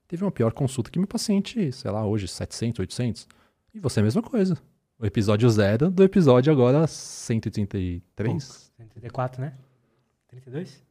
teve 0.06 0.24
uma 0.24 0.30
pior 0.30 0.52
consulta 0.52 0.90
que 0.90 0.98
meu 0.98 1.08
paciente, 1.08 1.72
sei 1.72 1.90
lá, 1.90 2.06
hoje, 2.06 2.28
700, 2.28 2.80
800. 2.80 3.28
E 3.74 3.80
você 3.80 4.00
é 4.00 4.02
a 4.02 4.04
mesma 4.04 4.22
coisa. 4.22 4.56
O 4.98 5.04
episódio 5.04 5.48
zero 5.50 5.90
do 5.90 6.02
episódio 6.02 6.52
agora 6.52 6.86
133. 6.86 8.02
Pouco. 8.14 8.40
134, 8.40 9.40
né? 9.40 9.52
32? 10.28 10.82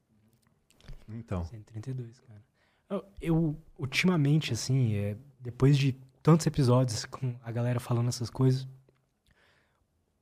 Então. 1.09 1.43
132, 1.45 2.19
cara. 2.19 2.43
Eu, 2.89 3.05
eu 3.19 3.57
ultimamente, 3.77 4.53
assim, 4.53 4.95
é, 4.95 5.17
depois 5.39 5.77
de 5.77 5.93
tantos 6.21 6.45
episódios 6.45 7.05
com 7.05 7.35
a 7.43 7.51
galera 7.51 7.79
falando 7.79 8.09
essas 8.09 8.29
coisas, 8.29 8.67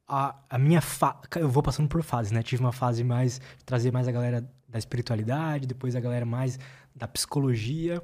a, 0.07 0.35
a 0.49 0.57
minha 0.57 0.81
fa... 0.81 1.19
eu 1.35 1.49
vou 1.49 1.63
passando 1.63 1.87
por 1.89 2.03
fases, 2.03 2.31
né? 2.31 2.43
Tive 2.43 2.61
uma 2.61 2.71
fase 2.71 3.03
mais 3.03 3.41
trazer 3.65 3.91
mais 3.91 4.07
a 4.07 4.11
galera 4.11 4.49
da 4.73 4.79
espiritualidade, 4.79 5.67
depois 5.67 5.95
a 5.95 5.99
galera 5.99 6.25
mais 6.25 6.59
da 6.95 7.07
psicologia. 7.07 8.03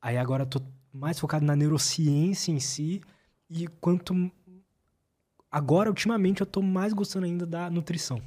Aí 0.00 0.18
agora 0.18 0.42
eu 0.42 0.46
tô 0.46 0.60
mais 0.92 1.18
focado 1.18 1.44
na 1.44 1.56
neurociência 1.56 2.52
em 2.52 2.60
si 2.60 3.00
e 3.48 3.66
quanto 3.66 4.30
agora 5.50 5.88
ultimamente 5.88 6.42
eu 6.42 6.46
tô 6.46 6.60
mais 6.60 6.92
gostando 6.92 7.24
ainda 7.24 7.46
da 7.46 7.70
nutrição. 7.70 8.20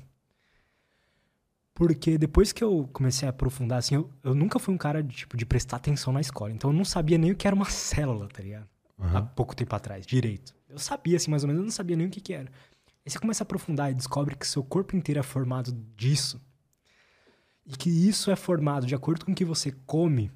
Porque 1.76 2.18
depois 2.18 2.52
que 2.52 2.64
eu 2.64 2.90
comecei 2.92 3.28
a 3.28 3.30
aprofundar, 3.30 3.78
assim, 3.78 3.96
eu, 3.96 4.10
eu 4.24 4.34
nunca 4.34 4.60
fui 4.60 4.74
um 4.74 4.78
cara 4.78 5.02
de, 5.02 5.16
tipo, 5.16 5.38
de 5.38 5.46
prestar 5.46 5.78
atenção 5.78 6.12
na 6.12 6.20
escola. 6.20 6.52
Então 6.52 6.72
eu 6.72 6.76
não 6.76 6.84
sabia 6.84 7.18
nem 7.18 7.32
o 7.32 7.36
que 7.36 7.48
era 7.48 7.56
uma 7.56 7.70
célula, 7.70 8.28
tá 8.28 8.42
ligado? 8.42 8.68
Uhum. 8.98 9.16
Há 9.16 9.22
pouco 9.22 9.56
tempo 9.56 9.74
atrás, 9.76 10.06
direito. 10.06 10.54
Eu 10.68 10.80
sabia, 10.80 11.16
assim, 11.18 11.32
mais 11.32 11.44
ou 11.44 11.48
menos, 11.48 11.60
eu 11.62 11.66
não 11.66 11.72
sabia 11.72 11.96
nem 11.96 12.08
o 12.08 12.10
que, 12.10 12.20
que 12.20 12.34
era. 12.34 12.52
Aí 13.06 13.12
você 13.12 13.20
começa 13.20 13.44
a 13.44 13.46
aprofundar 13.46 13.92
e 13.92 13.94
descobre 13.94 14.36
que 14.36 14.46
seu 14.46 14.64
corpo 14.64 14.96
inteiro 14.96 15.20
é 15.20 15.24
formado 15.24 15.72
disso. 15.96 16.42
E 17.70 17.78
que 17.78 17.90
isso 17.90 18.32
é 18.32 18.36
formado 18.36 18.88
de 18.88 18.96
acordo 18.96 19.24
com 19.24 19.32
o 19.32 19.36
que 19.36 19.46
você 19.46 19.72
come, 19.86 20.32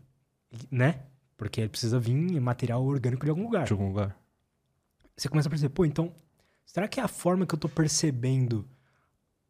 né? 0.70 1.02
Porque 1.36 1.68
precisa 1.68 2.00
vir 2.00 2.40
material 2.40 2.86
orgânico 2.86 3.26
de 3.26 3.32
algum 3.32 3.44
lugar. 3.44 3.66
De 3.66 3.74
algum 3.74 3.88
lugar. 3.88 4.16
Você 5.18 5.28
começa 5.28 5.50
a 5.50 5.50
perceber, 5.50 5.74
pô, 5.74 5.84
então, 5.84 6.14
será 6.64 6.88
que 6.88 7.00
é 7.00 7.04
a 7.04 7.08
forma 7.08 7.48
que 7.48 7.56
eu 7.56 7.60
tô 7.60 7.68
percebendo 7.68 8.68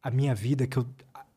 a 0.02 0.10
minha 0.10 0.34
vida, 0.34 0.66
que 0.66 0.78
eu 0.78 0.86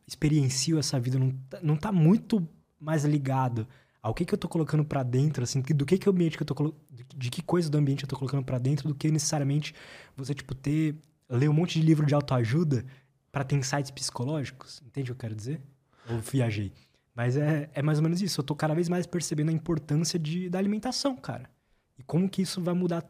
experiencio 0.07 0.79
essa 0.79 0.97
vida, 0.97 1.19
não 1.19 1.31
tá, 1.49 1.59
não 1.61 1.75
tá 1.75 1.91
muito 1.91 2.47
mais 2.79 3.03
ligado 3.03 3.67
ao 4.01 4.13
que, 4.13 4.23
que 4.23 4.33
eu 4.33 4.37
tô 4.37 4.47
colocando 4.47 4.85
para 4.85 5.03
dentro, 5.03 5.43
assim, 5.43 5.61
do 5.61 5.85
que 5.85 5.97
que 5.97 6.07
o 6.07 6.13
ambiente 6.13 6.37
que 6.37 6.43
eu 6.43 6.47
tô 6.47 6.55
colocando, 6.55 6.81
de 7.13 7.29
que 7.29 7.41
coisa 7.41 7.69
do 7.69 7.77
ambiente 7.77 8.03
eu 8.03 8.07
tô 8.07 8.15
colocando 8.15 8.43
para 8.43 8.57
dentro, 8.57 8.87
do 8.87 8.95
que 8.95 9.11
necessariamente 9.11 9.75
você, 10.15 10.33
tipo, 10.33 10.55
ter, 10.55 10.95
ler 11.29 11.49
um 11.49 11.53
monte 11.53 11.77
de 11.77 11.85
livro 11.85 12.05
de 12.05 12.13
autoajuda 12.13 12.85
para 13.33 13.43
ter 13.43 13.57
insights 13.57 13.91
psicológicos. 13.91 14.81
Entende 14.85 15.11
o 15.11 15.15
que 15.15 15.19
eu 15.19 15.29
quero 15.29 15.35
dizer? 15.35 15.61
Ou 16.09 16.19
viajei. 16.19 16.73
Mas 17.15 17.35
é, 17.35 17.69
é 17.73 17.81
mais 17.81 17.97
ou 17.97 18.03
menos 18.03 18.21
isso. 18.21 18.39
Eu 18.39 18.43
tô 18.43 18.55
cada 18.55 18.73
vez 18.73 18.87
mais 18.87 19.05
percebendo 19.05 19.49
a 19.49 19.53
importância 19.53 20.19
de, 20.19 20.49
da 20.49 20.59
alimentação, 20.59 21.15
cara. 21.15 21.49
E 21.97 22.03
como 22.03 22.29
que 22.29 22.41
isso 22.41 22.61
vai 22.61 22.73
mudar 22.73 23.03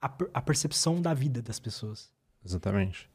a, 0.00 0.12
a 0.34 0.42
percepção 0.42 1.00
da 1.00 1.14
vida 1.14 1.40
das 1.40 1.58
pessoas. 1.58 2.12
Exatamente. 2.44 3.08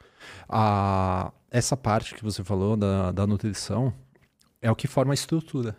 A, 0.47 1.31
essa 1.51 1.77
parte 1.77 2.15
que 2.15 2.23
você 2.23 2.43
falou 2.43 2.75
da, 2.75 3.11
da 3.11 3.27
nutrição 3.27 3.93
é 4.61 4.69
o 4.71 4.75
que 4.75 4.87
forma 4.87 5.13
a 5.13 5.15
estrutura. 5.15 5.77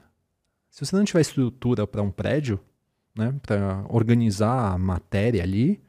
Se 0.70 0.86
você 0.86 0.94
não 0.94 1.04
tiver 1.04 1.20
estrutura 1.20 1.86
para 1.86 2.00
um 2.00 2.12
prédio, 2.12 2.60
né, 3.14 3.34
para 3.42 3.84
organizar 3.88 4.72
a 4.72 4.78
matéria 4.78 5.42
ali, 5.42 5.82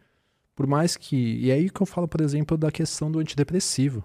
por 0.56 0.66
mais 0.66 0.97
que. 0.97 1.16
E 1.16 1.52
é 1.52 1.54
aí 1.54 1.70
que 1.70 1.82
eu 1.82 1.86
falo, 1.86 2.08
por 2.08 2.20
exemplo, 2.20 2.58
da 2.58 2.72
questão 2.72 3.12
do 3.12 3.20
antidepressivo. 3.20 4.04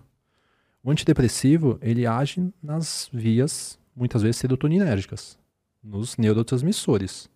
O 0.87 0.91
antidepressivo, 0.93 1.81
ele 1.83 2.07
age 2.07 2.49
nas 2.63 3.11
vias, 3.13 3.77
muitas 3.93 4.23
vezes, 4.23 4.37
serotoninérgicas, 4.37 5.37
nos 5.83 6.17
neurotransmissores. 6.17 7.29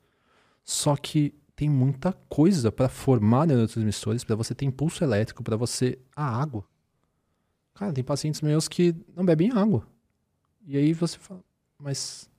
Só 0.65 0.95
que 0.95 1.35
tem 1.57 1.69
muita 1.69 2.13
coisa 2.29 2.71
para 2.71 2.89
formar 2.89 3.49
neurotransmissores, 3.49 4.23
para 4.23 4.37
você 4.37 4.55
ter 4.55 4.67
impulso 4.67 5.03
elétrico, 5.03 5.43
para 5.43 5.57
você. 5.57 5.99
A 6.15 6.41
água. 6.41 6.65
Cara, 7.75 7.93
tem 7.93 8.05
pacientes 8.05 8.41
meus 8.41 8.69
que 8.69 8.95
não 9.17 9.25
bebem 9.25 9.51
água. 9.51 9.85
E 10.65 10.77
aí 10.77 10.93
você 10.93 11.19
fala, 11.19 11.43
mas 11.77 12.31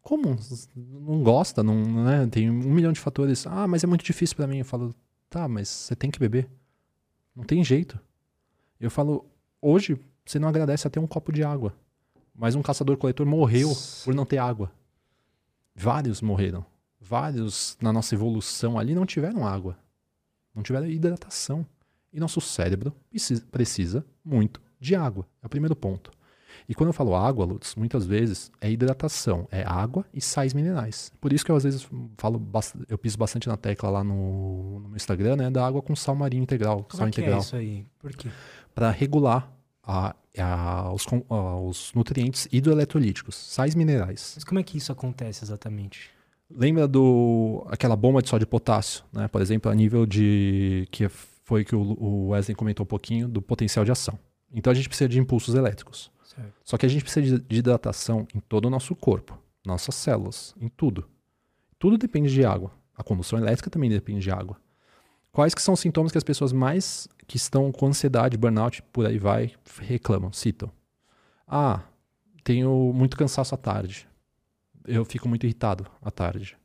como? 0.00 0.34
Não 0.74 1.22
gosta, 1.22 1.62
não, 1.62 1.74
né? 2.04 2.26
Tem 2.28 2.48
um 2.48 2.72
milhão 2.72 2.92
de 2.92 3.00
fatores. 3.00 3.46
Ah, 3.46 3.68
mas 3.68 3.84
é 3.84 3.86
muito 3.86 4.02
difícil 4.02 4.34
para 4.36 4.46
mim. 4.46 4.60
Eu 4.60 4.64
falo, 4.64 4.94
tá, 5.28 5.46
mas 5.46 5.68
você 5.68 5.94
tem 5.94 6.10
que 6.10 6.18
beber. 6.18 6.48
Não 7.36 7.44
tem 7.44 7.62
jeito. 7.62 8.00
Eu 8.80 8.90
falo, 8.90 9.26
hoje 9.60 10.00
você 10.24 10.38
não 10.38 10.48
agradece 10.48 10.86
até 10.86 11.00
um 11.00 11.06
copo 11.06 11.32
de 11.32 11.42
água. 11.42 11.74
Mas 12.34 12.54
um 12.54 12.62
caçador-coletor 12.62 13.26
morreu 13.26 13.72
por 14.04 14.14
não 14.14 14.24
ter 14.24 14.38
água. 14.38 14.72
Vários 15.74 16.20
morreram. 16.22 16.64
Vários 17.00 17.76
na 17.80 17.92
nossa 17.92 18.14
evolução 18.14 18.78
ali 18.78 18.94
não 18.94 19.04
tiveram 19.04 19.46
água. 19.46 19.76
Não 20.54 20.62
tiveram 20.62 20.86
hidratação. 20.86 21.66
E 22.12 22.20
nosso 22.20 22.40
cérebro 22.40 22.94
precisa, 23.50 24.04
muito 24.24 24.60
de 24.78 24.94
água. 24.94 25.26
É 25.42 25.46
o 25.46 25.48
primeiro 25.48 25.74
ponto. 25.74 26.10
E 26.68 26.74
quando 26.74 26.88
eu 26.88 26.92
falo 26.92 27.14
água, 27.14 27.44
Lutz, 27.44 27.74
muitas 27.74 28.06
vezes 28.06 28.52
é 28.60 28.70
hidratação, 28.70 29.48
é 29.50 29.62
água 29.62 30.04
e 30.12 30.20
sais 30.20 30.52
minerais. 30.52 31.12
Por 31.20 31.32
isso 31.32 31.44
que 31.44 31.50
eu 31.50 31.56
às 31.56 31.64
vezes 31.64 31.88
falo, 32.16 32.40
eu 32.88 32.98
piso 32.98 33.18
bastante 33.18 33.48
na 33.48 33.56
tecla 33.56 33.90
lá 33.90 34.04
no, 34.04 34.80
no 34.80 34.88
meu 34.88 34.96
Instagram, 34.96 35.36
né, 35.36 35.50
da 35.50 35.66
água 35.66 35.82
com 35.82 35.96
sal 35.96 36.14
marinho 36.14 36.42
integral, 36.42 36.84
Como 36.84 36.96
sal 36.98 37.08
é 37.08 37.10
que 37.10 37.20
integral, 37.20 37.40
é 37.40 37.42
isso 37.42 37.56
aí? 37.56 37.86
Por 37.98 38.12
quê? 38.14 38.30
para 38.74 38.90
regular 38.90 39.50
a, 39.82 40.14
a, 40.38 40.92
os, 40.92 41.04
com- 41.04 41.24
a, 41.28 41.56
os 41.60 41.92
nutrientes 41.94 42.48
hidroeletrolíticos, 42.52 43.34
sais 43.36 43.74
minerais. 43.74 44.32
Mas 44.36 44.44
como 44.44 44.60
é 44.60 44.62
que 44.62 44.78
isso 44.78 44.92
acontece 44.92 45.44
exatamente? 45.44 46.10
Lembra 46.50 46.86
do 46.86 47.66
aquela 47.70 47.96
bomba 47.96 48.20
de 48.22 48.28
sódio 48.28 48.44
e 48.44 48.46
potássio, 48.46 49.04
né? 49.12 49.26
Por 49.28 49.40
exemplo, 49.40 49.70
a 49.70 49.74
nível 49.74 50.04
de 50.06 50.86
que 50.90 51.08
foi 51.08 51.64
que 51.64 51.74
o, 51.74 51.80
o 51.80 52.28
Wesley 52.28 52.54
comentou 52.54 52.84
um 52.84 52.86
pouquinho 52.86 53.26
do 53.28 53.40
potencial 53.40 53.84
de 53.84 53.90
ação. 53.90 54.18
Então 54.54 54.70
a 54.70 54.74
gente 54.74 54.88
precisa 54.88 55.08
de 55.08 55.18
impulsos 55.18 55.54
elétricos. 55.54 56.10
Certo. 56.24 56.52
Só 56.64 56.76
que 56.76 56.84
a 56.86 56.88
gente 56.88 57.02
precisa 57.02 57.38
de- 57.38 57.44
de 57.46 57.56
hidratação 57.56 58.26
em 58.34 58.40
todo 58.40 58.66
o 58.66 58.70
nosso 58.70 58.94
corpo, 58.94 59.36
nossas 59.64 59.94
células, 59.94 60.54
em 60.60 60.68
tudo. 60.68 61.08
Tudo 61.78 61.96
depende 61.98 62.30
de 62.32 62.44
água. 62.44 62.70
A 62.94 63.02
condução 63.02 63.38
elétrica 63.38 63.70
também 63.70 63.88
depende 63.90 64.20
de 64.20 64.30
água. 64.30 64.56
Quais 65.32 65.54
que 65.54 65.62
são 65.62 65.72
os 65.72 65.80
sintomas 65.80 66.12
que 66.12 66.18
as 66.18 66.24
pessoas 66.24 66.52
mais 66.52 67.08
que 67.26 67.38
estão 67.38 67.72
com 67.72 67.86
ansiedade, 67.86 68.36
burnout, 68.36 68.82
por 68.92 69.06
aí 69.06 69.18
vai, 69.18 69.52
reclamam, 69.80 70.30
citam? 70.30 70.70
Ah, 71.48 71.80
tenho 72.44 72.92
muito 72.92 73.16
cansaço 73.16 73.54
à 73.54 73.58
tarde. 73.58 74.06
Eu 74.86 75.06
fico 75.06 75.26
muito 75.26 75.44
irritado 75.44 75.86
à 76.02 76.10
tarde. 76.10 76.56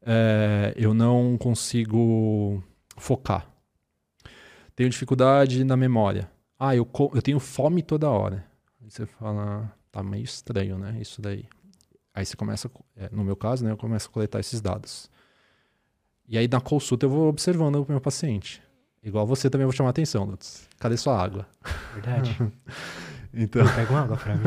É, 0.00 0.72
eu 0.76 0.94
não 0.94 1.36
consigo 1.36 2.62
focar. 2.96 3.46
Tenho 4.74 4.88
dificuldade 4.88 5.62
na 5.62 5.76
memória. 5.76 6.30
Ah, 6.58 6.74
eu, 6.74 6.88
eu 7.14 7.20
tenho 7.20 7.38
fome 7.38 7.82
toda 7.82 8.08
hora. 8.08 8.46
Aí 8.80 8.90
você 8.90 9.04
fala, 9.04 9.70
tá 9.92 10.02
meio 10.02 10.24
estranho, 10.24 10.78
né? 10.78 10.96
Isso 10.98 11.20
daí. 11.20 11.46
Aí 12.14 12.24
você 12.24 12.34
começa, 12.34 12.70
é, 12.96 13.10
no 13.12 13.22
meu 13.22 13.36
caso, 13.36 13.62
né? 13.62 13.70
Eu 13.70 13.76
começo 13.76 14.08
a 14.08 14.12
coletar 14.12 14.40
esses 14.40 14.62
dados. 14.62 15.10
E 16.30 16.38
aí 16.38 16.46
na 16.46 16.60
consulta 16.60 17.06
eu 17.06 17.10
vou 17.10 17.28
observando 17.28 17.82
o 17.82 17.86
meu 17.88 18.00
paciente. 18.00 18.62
Igual 19.02 19.26
você 19.26 19.50
também 19.50 19.64
eu 19.64 19.68
vou 19.68 19.76
chamar 19.76 19.90
atenção, 19.90 20.24
Lutz. 20.24 20.68
Cadê 20.78 20.96
sua 20.96 21.20
água? 21.20 21.46
Verdade? 21.92 22.38
Então, 23.32 23.64
Pega 23.76 23.92
uma 23.92 24.00
água 24.00 24.16
pra 24.16 24.34
mim. 24.34 24.42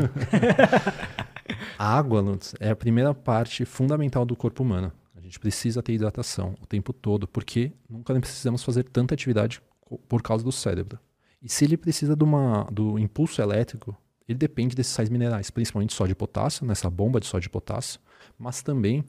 a 1.78 1.96
água, 1.96 2.20
Lutz, 2.20 2.54
é 2.60 2.68
a 2.68 2.76
primeira 2.76 3.14
parte 3.14 3.64
fundamental 3.64 4.26
do 4.26 4.36
corpo 4.36 4.62
humano. 4.62 4.92
A 5.16 5.20
gente 5.22 5.40
precisa 5.40 5.82
ter 5.82 5.94
hidratação 5.94 6.54
o 6.60 6.66
tempo 6.66 6.92
todo, 6.92 7.26
porque 7.26 7.72
nunca 7.88 8.12
precisamos 8.20 8.62
fazer 8.62 8.82
tanta 8.84 9.14
atividade 9.14 9.62
por 10.06 10.20
causa 10.20 10.44
do 10.44 10.52
cérebro. 10.52 10.98
E 11.40 11.48
se 11.48 11.64
ele 11.64 11.78
precisa 11.78 12.14
de 12.14 12.22
uma, 12.22 12.64
do 12.70 12.98
impulso 12.98 13.40
elétrico, 13.40 13.96
ele 14.28 14.36
depende 14.36 14.76
desses 14.76 14.92
sais 14.92 15.08
minerais, 15.08 15.50
principalmente 15.50 15.94
sódio 15.94 16.12
e 16.12 16.14
potássio, 16.14 16.66
nessa 16.66 16.90
bomba 16.90 17.18
de 17.20 17.26
sódio 17.26 17.46
e 17.46 17.50
potássio, 17.50 17.98
mas 18.38 18.62
também 18.62 19.02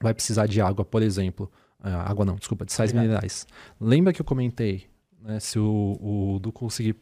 vai 0.00 0.14
precisar 0.14 0.46
de 0.46 0.58
água, 0.58 0.86
por 0.86 1.02
exemplo. 1.02 1.52
Ah, 1.82 2.10
água 2.10 2.24
não, 2.24 2.36
desculpa, 2.36 2.64
de 2.64 2.72
sais 2.72 2.90
Obrigado. 2.90 3.08
minerais. 3.08 3.46
Lembra 3.80 4.12
que 4.12 4.20
eu 4.20 4.24
comentei, 4.24 4.86
né, 5.20 5.40
se 5.40 5.58
o, 5.58 5.98
o 6.00 6.38
Du 6.38 6.52
conseguir... 6.52 6.96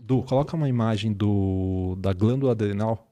Du, 0.00 0.22
coloca 0.22 0.56
uma 0.56 0.68
imagem 0.68 1.12
do, 1.12 1.96
da 1.98 2.12
glândula 2.12 2.52
adrenal 2.52 3.06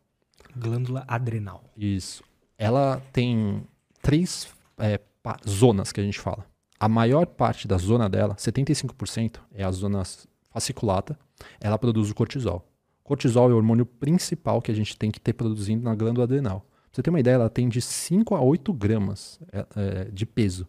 Glândula 0.56 1.04
adrenal. 1.06 1.64
isso. 1.76 2.22
Ela 2.56 3.02
tem 3.12 3.62
três 4.00 4.48
é, 4.78 4.98
zonas 5.46 5.92
que 5.92 6.00
a 6.00 6.04
gente 6.04 6.18
fala. 6.18 6.46
A 6.78 6.88
maior 6.88 7.26
parte 7.26 7.66
da 7.68 7.76
zona 7.76 8.08
dela, 8.08 8.34
75%, 8.36 9.40
é 9.52 9.64
a 9.64 9.70
zona 9.70 10.02
fasciculata. 10.50 11.18
Ela 11.60 11.78
produz 11.78 12.10
o 12.10 12.14
cortisol. 12.14 12.66
Cortisol 13.02 13.50
é 13.50 13.52
o 13.52 13.56
hormônio 13.56 13.84
principal 13.84 14.60
que 14.62 14.70
a 14.70 14.74
gente 14.74 14.96
tem 14.96 15.10
que 15.10 15.20
ter 15.20 15.32
produzindo 15.32 15.84
na 15.84 15.94
glândula 15.94 16.24
adrenal. 16.24 16.60
Pra 16.60 16.90
você 16.92 17.02
ter 17.02 17.10
uma 17.10 17.20
ideia, 17.20 17.34
ela 17.34 17.50
tem 17.50 17.68
de 17.68 17.80
5 17.80 18.34
a 18.34 18.40
8 18.40 18.72
gramas 18.72 19.38
é, 19.52 19.66
é, 19.76 20.04
de 20.10 20.24
peso. 20.24 20.66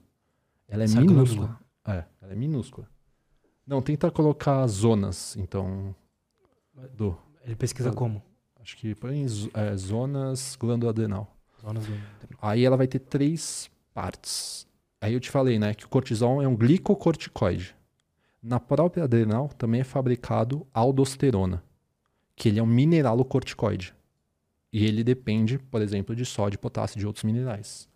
Ela 0.68 0.84
é 0.84 0.86
Essa 0.86 1.00
minúscula. 1.00 1.48
glândula. 1.48 1.60
É, 1.86 2.06
ela 2.22 2.34
é 2.34 2.36
minúscula. 2.36 2.88
Não, 3.66 3.82
tenta 3.82 4.12
colocar 4.12 4.66
zonas, 4.68 5.36
então. 5.38 5.96
Do. 6.96 7.18
Ele 7.44 7.56
pesquisa 7.56 7.92
como? 7.92 8.22
Acho 8.60 8.76
que 8.78 8.94
põe 8.96 9.26
é, 9.54 9.76
zonas 9.78 10.58
glândula 10.60 10.92
adrenal. 10.92 11.36
Zonas 11.62 11.86
do... 11.86 11.94
Aí 12.42 12.66
ela 12.66 12.78
vai 12.78 12.88
ter 12.88 13.00
três 13.00 13.70
partes. 13.94 14.68
Aí 15.00 15.14
eu 15.14 15.20
te 15.20 15.30
falei, 15.30 15.58
né, 15.58 15.74
que 15.74 15.86
o 15.86 15.90
cortisol 15.90 16.42
é 16.42 16.48
um 16.48 16.56
glicocorticoide. 16.56 17.76
Na 18.42 18.60
própria 18.60 19.04
adrenal 19.04 19.50
também 19.50 19.82
é 19.82 19.84
fabricado 19.84 20.68
aldosterona, 20.74 21.64
que 22.36 22.50
ele 22.50 22.60
é 22.60 22.64
um 22.64 22.68
mineralocorticoide. 22.68 23.94
E 24.72 24.86
ele 24.86 25.04
depende, 25.04 25.58
por 25.58 25.82
exemplo, 25.82 26.16
de 26.16 26.26
sódio, 26.26 26.60
potássio 26.60 26.98
e 26.98 27.00
de 27.00 27.08
outros 27.08 27.24
minerais. 27.24 27.88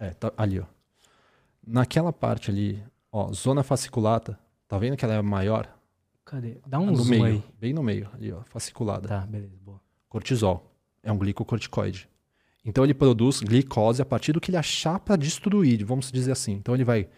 É, 0.00 0.10
tá 0.10 0.32
ali, 0.36 0.58
ó. 0.58 0.64
Naquela 1.64 2.12
parte 2.12 2.50
ali, 2.50 2.82
ó, 3.12 3.30
zona 3.32 3.62
fasciculata, 3.62 4.38
tá 4.66 4.78
vendo 4.78 4.96
que 4.96 5.04
ela 5.04 5.14
é 5.14 5.22
maior? 5.22 5.72
Cadê? 6.24 6.58
Dá 6.66 6.80
um 6.80 6.86
no 6.86 6.96
zoom 6.96 7.10
meio, 7.10 7.24
aí. 7.24 7.44
bem 7.60 7.72
no 7.74 7.82
meio, 7.82 8.08
ali, 8.14 8.32
ó, 8.32 8.42
fasciculada. 8.44 9.06
Tá, 9.06 9.26
beleza, 9.26 9.56
boa. 9.62 9.80
Cortisol 10.08 10.74
é 11.02 11.12
um 11.12 11.18
glicocorticoide. 11.18 12.08
Então 12.64 12.82
ele 12.82 12.94
produz 12.94 13.40
glicose 13.40 14.00
a 14.00 14.04
partir 14.04 14.32
do 14.32 14.40
que 14.40 14.50
ele 14.50 14.56
achar 14.56 14.98
para 14.98 15.16
destruir, 15.16 15.84
vamos 15.84 16.10
dizer 16.10 16.32
assim. 16.32 16.52
Então 16.52 16.74
ele 16.74 16.84
vai 16.84 17.08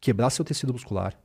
quebrar 0.00 0.30
seu 0.30 0.44
tecido 0.44 0.72
muscular, 0.72 1.18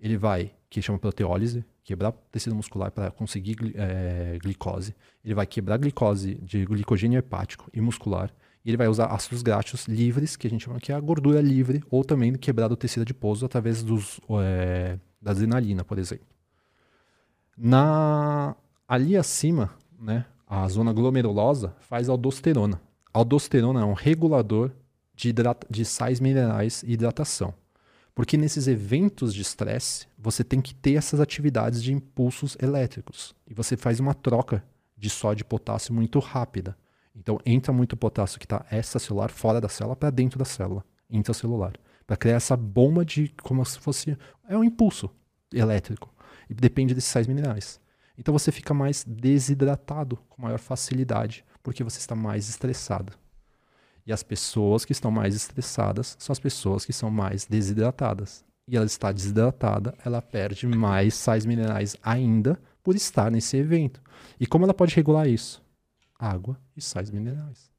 ele 0.00 0.16
vai, 0.16 0.52
que 0.68 0.80
chama 0.80 0.98
proteólise, 0.98 1.64
quebrar 1.84 2.12
tecido 2.30 2.54
muscular 2.54 2.90
para 2.90 3.10
conseguir 3.10 3.56
é, 3.74 4.38
glicose. 4.40 4.94
Ele 5.24 5.34
vai 5.34 5.46
quebrar 5.46 5.76
glicose 5.76 6.36
de 6.36 6.64
glicogênio 6.64 7.18
hepático 7.18 7.68
e 7.72 7.80
muscular. 7.80 8.32
E 8.64 8.70
ele 8.70 8.76
vai 8.76 8.88
usar 8.88 9.06
ácidos 9.06 9.42
graxos 9.42 9.86
livres, 9.86 10.36
que 10.36 10.46
a 10.46 10.50
gente 10.50 10.64
chama 10.64 10.80
que 10.80 10.92
é 10.92 10.94
a 10.94 11.00
gordura 11.00 11.40
livre, 11.40 11.82
ou 11.90 12.04
também 12.04 12.34
quebrar 12.34 12.68
do 12.68 12.76
tecido 12.76 13.02
adiposo 13.02 13.46
através 13.46 13.82
dos, 13.82 14.20
é, 14.42 14.98
da 15.20 15.30
adrenalina, 15.30 15.84
por 15.84 15.98
exemplo. 15.98 16.26
Na, 17.56 18.54
ali 18.86 19.16
acima, 19.16 19.70
né, 19.98 20.26
a 20.46 20.66
zona 20.68 20.92
glomerulosa 20.92 21.74
faz 21.80 22.08
aldosterona. 22.08 22.80
Aldosterona 23.12 23.80
é 23.80 23.84
um 23.84 23.92
regulador 23.92 24.70
de, 25.14 25.32
de 25.68 25.84
sais 25.84 26.20
minerais 26.20 26.82
e 26.82 26.92
hidratação. 26.92 27.54
Porque 28.14 28.36
nesses 28.36 28.66
eventos 28.66 29.32
de 29.34 29.42
estresse, 29.42 30.06
você 30.18 30.42
tem 30.42 30.60
que 30.60 30.74
ter 30.74 30.94
essas 30.94 31.20
atividades 31.20 31.82
de 31.82 31.92
impulsos 31.92 32.56
elétricos. 32.60 33.34
E 33.48 33.54
você 33.54 33.76
faz 33.76 34.00
uma 34.00 34.14
troca 34.14 34.64
de 34.96 35.08
sódio 35.08 35.42
e 35.42 35.44
potássio 35.44 35.94
muito 35.94 36.18
rápida. 36.18 36.76
Então 37.14 37.38
entra 37.44 37.72
muito 37.72 37.96
potássio 37.96 38.38
que 38.38 38.46
está 38.46 38.64
extracelular 38.70 39.30
fora 39.30 39.60
da 39.60 39.68
célula 39.68 39.96
para 39.96 40.10
dentro 40.10 40.38
da 40.38 40.44
célula 40.44 40.84
intracelular. 41.10 41.72
Para 42.06 42.16
criar 42.16 42.36
essa 42.36 42.56
bomba 42.56 43.04
de 43.04 43.28
como 43.42 43.64
se 43.64 43.78
fosse. 43.78 44.16
É 44.48 44.56
um 44.56 44.64
impulso 44.64 45.10
elétrico. 45.52 46.12
E 46.48 46.54
depende 46.54 46.94
desses 46.94 47.10
sais 47.10 47.26
minerais. 47.26 47.80
Então 48.16 48.32
você 48.32 48.52
fica 48.52 48.74
mais 48.74 49.04
desidratado 49.04 50.18
com 50.28 50.42
maior 50.42 50.58
facilidade, 50.58 51.44
porque 51.62 51.82
você 51.82 51.98
está 51.98 52.14
mais 52.14 52.48
estressado. 52.48 53.12
E 54.06 54.12
as 54.12 54.22
pessoas 54.22 54.84
que 54.84 54.92
estão 54.92 55.10
mais 55.10 55.34
estressadas 55.34 56.16
são 56.18 56.32
as 56.32 56.38
pessoas 56.38 56.84
que 56.84 56.92
são 56.92 57.10
mais 57.10 57.46
desidratadas. 57.46 58.44
E 58.66 58.76
ela 58.76 58.86
está 58.86 59.10
desidratada, 59.10 59.94
ela 60.04 60.22
perde 60.22 60.66
mais 60.66 61.14
sais 61.14 61.46
minerais 61.46 61.96
ainda 62.02 62.60
por 62.82 62.94
estar 62.94 63.30
nesse 63.30 63.56
evento. 63.56 64.00
E 64.38 64.46
como 64.46 64.64
ela 64.64 64.74
pode 64.74 64.94
regular 64.94 65.28
isso? 65.28 65.62
Água 66.20 66.58
e 66.76 66.82
sais 66.82 67.10
minerais. 67.10 67.70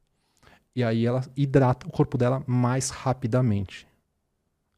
E 0.76 0.84
aí 0.84 1.06
ela 1.06 1.24
hidrata 1.36 1.88
o 1.88 1.92
corpo 1.92 2.18
dela 2.18 2.44
mais 2.48 2.89
rapidamente. 2.89 3.88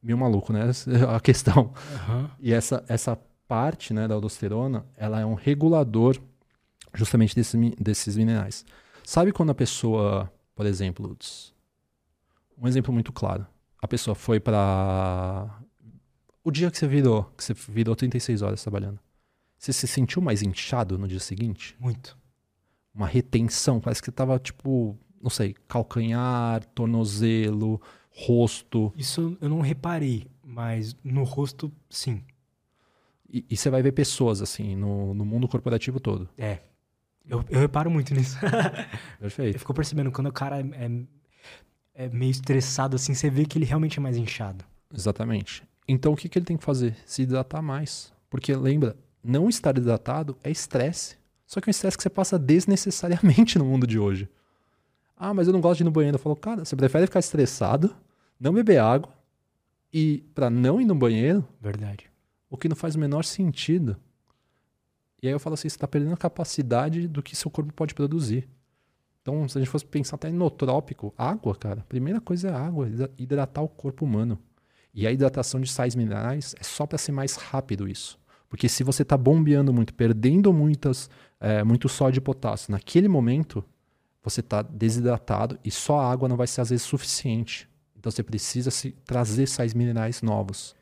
Meio 0.02 0.18
maluco, 0.18 0.52
né? 0.52 0.70
A 1.14 1.20
questão. 1.20 1.72
Uhum. 2.08 2.28
E 2.38 2.52
essa, 2.52 2.84
essa 2.88 3.18
parte 3.48 3.94
né, 3.94 4.06
da 4.06 4.14
aldosterona, 4.14 4.84
ela 4.96 5.20
é 5.20 5.24
um 5.24 5.34
regulador 5.34 6.18
justamente 6.92 7.34
desse, 7.34 7.56
desses 7.78 8.16
minerais. 8.16 8.64
Sabe 9.04 9.32
quando 9.32 9.50
a 9.50 9.54
pessoa 9.54 10.30
por 10.54 10.66
exemplo, 10.66 11.16
um 12.56 12.68
exemplo 12.68 12.92
muito 12.92 13.12
claro. 13.12 13.46
A 13.82 13.88
pessoa 13.88 14.14
foi 14.14 14.38
para 14.38 15.60
o 16.42 16.50
dia 16.50 16.70
que 16.70 16.78
você 16.78 16.86
virou, 16.86 17.24
que 17.36 17.42
você 17.42 17.54
virou 17.54 17.96
36 17.96 18.40
horas 18.42 18.62
trabalhando. 18.62 19.00
Você 19.58 19.72
se 19.72 19.86
sentiu 19.86 20.22
mais 20.22 20.42
inchado 20.42 20.96
no 20.96 21.08
dia 21.08 21.18
seguinte? 21.18 21.76
Muito. 21.78 22.16
Uma 22.94 23.06
retenção, 23.06 23.80
parece 23.80 24.02
que 24.02 24.10
tava 24.10 24.38
tipo, 24.38 24.96
não 25.20 25.30
sei, 25.30 25.54
calcanhar, 25.66 26.64
tornozelo, 26.66 27.80
rosto. 28.10 28.92
Isso 28.96 29.36
eu 29.40 29.48
não 29.48 29.60
reparei, 29.60 30.26
mas 30.42 30.96
no 31.02 31.24
rosto, 31.24 31.72
sim. 31.90 32.22
E, 33.28 33.44
e 33.50 33.56
você 33.56 33.68
vai 33.68 33.82
ver 33.82 33.92
pessoas 33.92 34.40
assim 34.40 34.76
no, 34.76 35.12
no 35.12 35.24
mundo 35.24 35.48
corporativo 35.48 35.98
todo. 35.98 36.28
É. 36.38 36.60
Eu, 37.26 37.44
eu 37.48 37.58
reparo 37.58 37.90
muito 37.90 38.14
nisso. 38.14 38.38
Perfeito. 39.18 39.56
Eu 39.56 39.58
fico 39.58 39.74
percebendo, 39.74 40.12
quando 40.12 40.26
o 40.28 40.32
cara 40.32 40.60
é, 40.60 40.90
é, 41.94 42.08
meio 42.10 42.30
estressado 42.30 42.96
assim, 42.96 43.14
você 43.14 43.30
vê 43.30 43.46
que 43.46 43.58
ele 43.58 43.64
realmente 43.64 43.98
é 43.98 44.02
mais 44.02 44.16
inchado. 44.16 44.64
Exatamente. 44.94 45.62
Então 45.88 46.12
o 46.12 46.16
que, 46.16 46.28
que 46.28 46.38
ele 46.38 46.46
tem 46.46 46.56
que 46.56 46.64
fazer? 46.64 46.96
Se 47.06 47.22
hidratar 47.22 47.62
mais. 47.62 48.12
Porque 48.28 48.54
lembra, 48.54 48.96
não 49.22 49.48
estar 49.48 49.76
hidratado 49.76 50.36
é 50.44 50.50
estresse. 50.50 51.16
Só 51.54 51.60
que 51.60 51.68
é 51.68 51.70
um 51.70 51.70
estresse 51.70 51.96
que 51.96 52.02
você 52.02 52.10
passa 52.10 52.36
desnecessariamente 52.36 53.56
no 53.60 53.64
mundo 53.64 53.86
de 53.86 53.96
hoje. 53.96 54.28
Ah, 55.16 55.32
mas 55.32 55.46
eu 55.46 55.52
não 55.52 55.60
gosto 55.60 55.76
de 55.76 55.82
ir 55.82 55.84
no 55.84 55.92
banheiro. 55.92 56.16
Eu 56.16 56.18
falo, 56.18 56.34
cara, 56.34 56.64
você 56.64 56.74
prefere 56.74 57.06
ficar 57.06 57.20
estressado, 57.20 57.94
não 58.40 58.52
beber 58.52 58.78
água 58.78 59.08
e 59.92 60.24
para 60.34 60.50
não 60.50 60.80
ir 60.80 60.84
no 60.84 60.96
banheiro? 60.96 61.46
Verdade. 61.60 62.10
O 62.50 62.56
que 62.56 62.68
não 62.68 62.74
faz 62.74 62.96
o 62.96 62.98
menor 62.98 63.24
sentido. 63.24 63.96
E 65.22 65.28
aí 65.28 65.32
eu 65.32 65.38
falo 65.38 65.54
assim, 65.54 65.68
você 65.68 65.76
está 65.76 65.86
perdendo 65.86 66.14
a 66.14 66.16
capacidade 66.16 67.06
do 67.06 67.22
que 67.22 67.36
seu 67.36 67.48
corpo 67.52 67.72
pode 67.72 67.94
produzir. 67.94 68.48
Então, 69.22 69.48
se 69.48 69.56
a 69.56 69.60
gente 69.60 69.70
fosse 69.70 69.86
pensar 69.86 70.16
até 70.16 70.30
inotrópico, 70.30 71.14
água, 71.16 71.54
cara, 71.54 71.82
a 71.82 71.84
primeira 71.84 72.20
coisa 72.20 72.48
é 72.48 72.52
água, 72.52 72.88
hidratar 73.16 73.62
o 73.62 73.68
corpo 73.68 74.04
humano. 74.04 74.40
E 74.92 75.06
a 75.06 75.12
hidratação 75.12 75.60
de 75.60 75.70
sais 75.70 75.94
minerais 75.94 76.52
é 76.58 76.64
só 76.64 76.84
para 76.84 76.98
ser 76.98 77.12
mais 77.12 77.36
rápido 77.36 77.88
isso. 77.88 78.18
Porque 78.48 78.68
se 78.68 78.84
você 78.84 79.02
está 79.02 79.16
bombeando 79.16 79.72
muito, 79.72 79.92
perdendo 79.94 80.52
muitas, 80.52 81.10
é, 81.40 81.62
muito 81.62 81.88
sódio 81.88 82.18
e 82.18 82.20
potássio, 82.20 82.72
naquele 82.72 83.08
momento 83.08 83.64
você 84.22 84.40
está 84.40 84.62
desidratado 84.62 85.58
e 85.62 85.70
só 85.70 86.00
a 86.00 86.10
água 86.10 86.28
não 86.28 86.36
vai 86.36 86.46
ser 86.46 86.62
às 86.62 86.70
vezes 86.70 86.86
suficiente. 86.86 87.68
Então 87.96 88.10
você 88.10 88.22
precisa 88.22 88.70
se 88.70 88.92
trazer 89.04 89.46
sais 89.46 89.74
minerais 89.74 90.22
novos. 90.22 90.74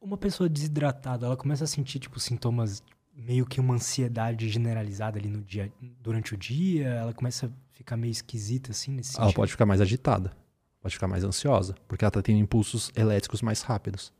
Uma 0.00 0.16
pessoa 0.16 0.48
desidratada, 0.48 1.26
ela 1.26 1.36
começa 1.36 1.64
a 1.64 1.66
sentir 1.66 1.98
tipo 1.98 2.20
sintomas 2.20 2.82
meio 3.16 3.46
que 3.46 3.60
uma 3.60 3.74
ansiedade 3.74 4.48
generalizada 4.48 5.18
ali 5.18 5.28
no 5.28 5.42
dia, 5.42 5.72
durante 6.00 6.34
o 6.34 6.36
dia? 6.36 6.88
Ela 6.88 7.14
começa 7.14 7.46
a 7.46 7.50
ficar 7.72 7.96
meio 7.96 8.10
esquisita 8.10 8.72
assim 8.72 8.92
nesse 8.92 9.18
Ela 9.18 9.32
pode 9.32 9.52
ficar 9.52 9.66
mais 9.66 9.80
agitada, 9.80 10.32
pode 10.80 10.94
ficar 10.94 11.08
mais 11.08 11.24
ansiosa, 11.24 11.74
porque 11.86 12.04
ela 12.04 12.10
está 12.10 12.22
tendo 12.22 12.38
impulsos 12.38 12.90
elétricos 12.96 13.40
mais 13.40 13.62
rápidos. 13.62 14.12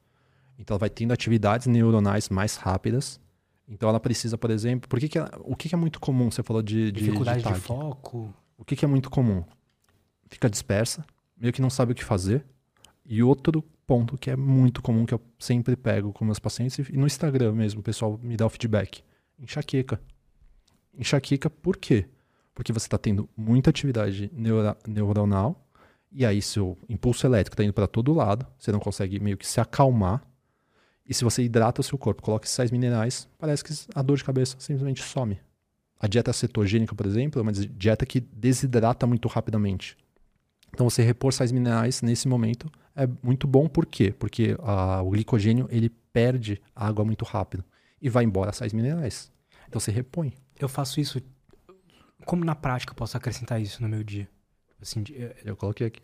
Então 0.58 0.74
ela 0.74 0.80
vai 0.80 0.90
tendo 0.90 1.12
atividades 1.12 1.66
neuronais 1.66 2.28
mais 2.28 2.56
rápidas. 2.56 3.20
Então 3.68 3.88
ela 3.88 4.00
precisa, 4.00 4.36
por 4.36 4.50
exemplo, 4.50 4.88
por 4.88 5.00
que 5.00 5.08
que 5.08 5.18
ela, 5.18 5.30
o 5.40 5.56
que, 5.56 5.68
que, 5.68 5.74
é 5.74 5.78
muito 5.78 5.98
comum? 5.98 6.30
Você 6.30 6.42
falou 6.42 6.62
de, 6.62 6.92
de 6.92 7.00
dificuldade 7.00 7.42
de, 7.42 7.52
de 7.52 7.60
foco. 7.60 8.32
O 8.58 8.64
que, 8.64 8.76
que 8.76 8.84
é 8.84 8.88
muito 8.88 9.10
comum? 9.10 9.42
Fica 10.28 10.48
dispersa, 10.50 11.04
meio 11.36 11.52
que 11.52 11.62
não 11.62 11.70
sabe 11.70 11.92
o 11.92 11.94
que 11.94 12.04
fazer. 12.04 12.44
E 13.06 13.22
outro 13.22 13.62
ponto 13.86 14.16
que 14.16 14.30
é 14.30 14.36
muito 14.36 14.82
comum, 14.82 15.04
que 15.04 15.14
eu 15.14 15.20
sempre 15.38 15.76
pego 15.76 16.12
com 16.12 16.24
meus 16.24 16.38
pacientes, 16.38 16.88
e 16.88 16.96
no 16.96 17.06
Instagram 17.06 17.52
mesmo, 17.52 17.80
o 17.80 17.82
pessoal 17.82 18.18
me 18.22 18.36
dá 18.36 18.46
o 18.46 18.50
feedback. 18.50 19.02
Enxaqueca. 19.38 20.00
Enxaqueca 20.96 21.50
por 21.50 21.76
quê? 21.76 22.06
Porque 22.54 22.72
você 22.72 22.86
está 22.86 22.98
tendo 22.98 23.28
muita 23.36 23.70
atividade 23.70 24.30
neura, 24.32 24.76
neuronal, 24.86 25.66
e 26.10 26.24
aí 26.24 26.40
seu 26.40 26.78
impulso 26.88 27.26
elétrico 27.26 27.54
está 27.54 27.64
indo 27.64 27.72
para 27.72 27.86
todo 27.86 28.12
lado, 28.12 28.46
você 28.58 28.70
não 28.70 28.78
consegue 28.78 29.18
meio 29.18 29.36
que 29.36 29.46
se 29.46 29.60
acalmar. 29.60 30.22
E 31.06 31.12
se 31.12 31.24
você 31.24 31.42
hidrata 31.42 31.80
o 31.80 31.84
seu 31.84 31.98
corpo, 31.98 32.22
coloca 32.22 32.46
sais 32.46 32.70
minerais, 32.70 33.28
parece 33.38 33.62
que 33.62 33.72
a 33.94 34.02
dor 34.02 34.16
de 34.16 34.24
cabeça 34.24 34.56
simplesmente 34.58 35.02
some. 35.02 35.38
A 36.00 36.06
dieta 36.06 36.32
cetogênica, 36.32 36.94
por 36.94 37.06
exemplo, 37.06 37.38
é 37.38 37.42
uma 37.42 37.52
dieta 37.52 38.04
que 38.06 38.20
desidrata 38.20 39.06
muito 39.06 39.28
rapidamente. 39.28 39.96
Então 40.72 40.88
você 40.88 41.02
repor 41.02 41.32
sais 41.32 41.52
minerais 41.52 42.02
nesse 42.02 42.26
momento 42.26 42.70
é 42.96 43.08
muito 43.22 43.46
bom, 43.46 43.68
por 43.68 43.86
quê? 43.86 44.14
Porque 44.18 44.56
a, 44.60 45.02
o 45.02 45.10
glicogênio 45.10 45.68
ele 45.70 45.90
perde 46.12 46.60
água 46.74 47.04
muito 47.04 47.24
rápido 47.24 47.64
e 48.00 48.08
vai 48.08 48.24
embora 48.24 48.52
sais 48.52 48.72
minerais. 48.72 49.32
Então 49.68 49.80
você 49.80 49.90
repõe. 49.90 50.32
Eu 50.58 50.68
faço 50.68 51.00
isso. 51.00 51.20
Como 52.24 52.44
na 52.44 52.54
prática 52.54 52.92
eu 52.92 52.96
posso 52.96 53.16
acrescentar 53.16 53.60
isso 53.60 53.82
no 53.82 53.88
meu 53.88 54.02
dia? 54.02 54.28
Assim, 54.80 55.02
eu, 55.10 55.34
eu 55.44 55.56
coloquei 55.56 55.86
aqui. 55.86 56.02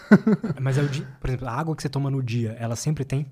Mas 0.60 0.78
é 0.78 0.82
o 0.82 0.88
dia, 0.88 1.06
por 1.20 1.28
exemplo, 1.28 1.48
a 1.48 1.52
água 1.52 1.74
que 1.74 1.82
você 1.82 1.88
toma 1.88 2.10
no 2.10 2.22
dia, 2.22 2.56
ela 2.58 2.76
sempre 2.76 3.04
tem? 3.04 3.26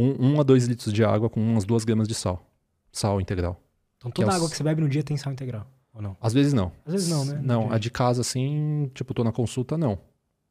Um, 0.00 0.32
um 0.32 0.40
a 0.40 0.42
dois 0.42 0.66
litros 0.66 0.92
de 0.92 1.04
água 1.04 1.28
com 1.28 1.40
umas 1.40 1.64
duas 1.64 1.84
gramas 1.84 2.08
de 2.08 2.14
sal. 2.14 2.44
Sal 2.92 3.20
integral. 3.20 3.60
Então 3.98 4.10
toda 4.10 4.32
é 4.32 4.34
água 4.34 4.48
que 4.48 4.56
você 4.56 4.62
bebe 4.62 4.80
no 4.80 4.88
dia 4.88 5.02
tem 5.02 5.16
sal 5.16 5.32
integral, 5.32 5.66
ou 5.92 6.00
não? 6.00 6.16
Às 6.20 6.32
vezes 6.32 6.52
não. 6.52 6.72
Às 6.86 6.92
vezes 6.92 7.08
não, 7.10 7.24
né? 7.24 7.40
Não, 7.42 7.70
a 7.70 7.78
de 7.78 7.90
casa, 7.90 8.22
assim, 8.22 8.90
tipo, 8.94 9.12
tô 9.12 9.22
na 9.22 9.32
consulta, 9.32 9.76
não. 9.76 9.98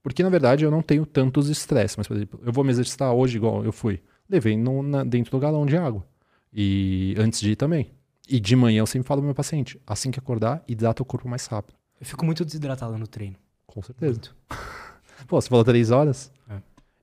Porque, 0.01 0.23
na 0.23 0.29
verdade, 0.29 0.63
eu 0.63 0.71
não 0.71 0.81
tenho 0.81 1.05
tantos 1.05 1.49
estresse. 1.49 1.97
Mas, 1.97 2.07
por 2.07 2.15
exemplo, 2.15 2.39
eu 2.45 2.53
vou 2.53 2.63
me 2.63 2.71
exercitar 2.71 3.11
hoje 3.11 3.37
igual 3.37 3.65
eu 3.65 3.71
fui. 3.71 4.01
Levei 4.29 4.55
no, 4.55 4.81
na, 4.81 5.03
dentro 5.03 5.31
do 5.31 5.39
galão 5.39 5.65
de 5.65 5.75
água. 5.75 6.05
E 6.53 7.15
antes 7.17 7.39
de 7.39 7.51
ir 7.51 7.55
também. 7.55 7.91
E 8.27 8.39
de 8.39 8.55
manhã 8.55 8.79
eu 8.79 8.87
sempre 8.87 9.07
falo 9.07 9.21
pro 9.21 9.25
meu 9.25 9.35
paciente, 9.35 9.81
assim 9.85 10.11
que 10.11 10.19
acordar, 10.19 10.63
hidrata 10.67 11.01
o 11.01 11.05
corpo 11.05 11.27
mais 11.27 11.45
rápido. 11.47 11.75
Eu 11.99 12.05
fico 12.05 12.23
muito 12.23 12.45
desidratado 12.45 12.97
no 12.97 13.07
treino. 13.07 13.35
Com 13.65 13.81
certeza. 13.81 14.21
Pô, 15.27 15.41
você 15.41 15.49
falou 15.49 15.65
três 15.65 15.91
horas? 15.91 16.31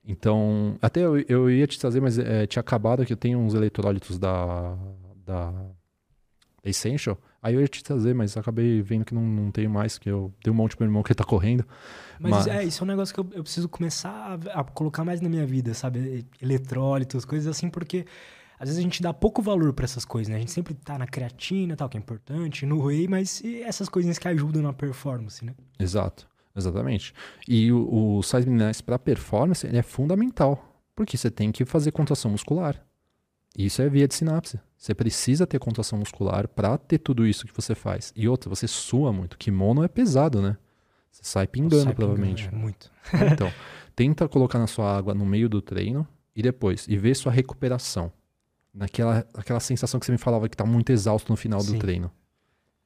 Então, 0.06 0.78
até 0.80 1.00
eu, 1.00 1.18
eu 1.28 1.50
ia 1.50 1.66
te 1.66 1.78
trazer, 1.78 2.00
mas 2.00 2.18
é, 2.18 2.46
tinha 2.46 2.60
acabado 2.60 3.04
que 3.04 3.12
eu 3.12 3.16
tenho 3.16 3.38
uns 3.38 3.54
eletrólitos 3.54 4.18
da, 4.18 4.78
da 5.24 5.52
Essential. 6.64 7.18
Aí 7.42 7.54
eu 7.54 7.60
ia 7.60 7.68
te 7.68 7.82
trazer, 7.82 8.14
mas 8.14 8.36
acabei 8.36 8.80
vendo 8.82 9.04
que 9.04 9.14
não, 9.14 9.22
não 9.22 9.50
tenho 9.50 9.70
mais, 9.70 9.98
que 9.98 10.08
eu 10.08 10.32
dei 10.42 10.52
um 10.52 10.56
monte 10.56 10.76
pro 10.76 10.84
meu 10.84 10.90
irmão 10.90 11.02
que 11.02 11.12
ele 11.12 11.16
tá 11.16 11.24
correndo. 11.24 11.64
Mas, 12.20 12.32
mas... 12.32 12.46
é, 12.46 12.64
isso 12.64 12.82
é 12.82 12.84
um 12.84 12.88
negócio 12.88 13.14
que 13.14 13.20
eu, 13.20 13.28
eu 13.32 13.42
preciso 13.42 13.68
começar 13.68 14.40
a, 14.52 14.60
a, 14.60 14.64
colocar 14.64 15.04
mais 15.04 15.20
na 15.20 15.28
minha 15.28 15.46
vida, 15.46 15.74
sabe? 15.74 16.26
Eletrólitos, 16.40 17.24
coisas 17.24 17.46
assim, 17.46 17.68
porque 17.68 18.06
às 18.58 18.68
vezes 18.68 18.78
a 18.78 18.82
gente 18.82 19.02
dá 19.02 19.12
pouco 19.12 19.42
valor 19.42 19.72
para 19.72 19.84
essas 19.84 20.04
coisas, 20.04 20.28
né? 20.28 20.36
A 20.36 20.40
gente 20.40 20.52
sempre 20.52 20.74
tá 20.74 20.98
na 20.98 21.06
creatina, 21.06 21.76
tal, 21.76 21.88
que 21.88 21.96
é 21.96 22.00
importante, 22.00 22.64
no 22.64 22.84
whey, 22.84 23.06
mas 23.06 23.42
essas 23.64 23.88
coisinhas 23.88 24.18
que 24.18 24.26
ajudam 24.28 24.62
na 24.62 24.72
performance, 24.72 25.44
né? 25.44 25.54
Exato. 25.78 26.28
Exatamente. 26.56 27.12
E 27.46 27.70
o, 27.70 28.18
o 28.18 28.22
sais 28.22 28.44
minerais 28.44 28.80
para 28.80 28.98
performance 28.98 29.66
ele 29.66 29.76
é 29.76 29.82
fundamental, 29.82 30.82
porque 30.94 31.16
você 31.16 31.30
tem 31.30 31.52
que 31.52 31.64
fazer 31.64 31.92
contração 31.92 32.30
muscular. 32.30 32.82
Isso 33.56 33.80
é 33.80 33.88
via 33.88 34.06
de 34.06 34.14
sinapse. 34.14 34.60
Você 34.76 34.94
precisa 34.94 35.46
ter 35.46 35.58
contração 35.58 35.98
muscular 35.98 36.46
para 36.46 36.76
ter 36.76 36.98
tudo 36.98 37.26
isso 37.26 37.46
que 37.46 37.54
você 37.54 37.74
faz. 37.74 38.12
E 38.14 38.28
outra, 38.28 38.50
você 38.50 38.68
sua 38.68 39.12
muito. 39.12 39.38
Kimono 39.38 39.82
é 39.82 39.88
pesado, 39.88 40.42
né? 40.42 40.58
Você 41.10 41.22
sai 41.24 41.46
pingando, 41.46 41.84
Sai 41.84 41.94
provavelmente. 41.94 42.44
pingando, 42.44 42.56
é, 42.56 42.62
muito. 42.62 42.92
Então, 43.32 43.50
tenta 43.94 44.28
colocar 44.28 44.58
na 44.58 44.66
sua 44.66 44.94
água 44.94 45.14
no 45.14 45.24
meio 45.24 45.48
do 45.48 45.62
treino 45.62 46.06
e 46.34 46.42
depois, 46.42 46.86
e 46.86 46.98
ver 46.98 47.16
sua 47.16 47.32
recuperação. 47.32 48.12
Naquela 48.74 49.26
aquela 49.32 49.58
sensação 49.58 49.98
que 49.98 50.04
você 50.04 50.12
me 50.12 50.18
falava 50.18 50.50
que 50.50 50.56
tá 50.56 50.66
muito 50.66 50.92
exausto 50.92 51.32
no 51.32 51.36
final 51.36 51.60
Sim. 51.60 51.72
do 51.72 51.78
treino. 51.78 52.10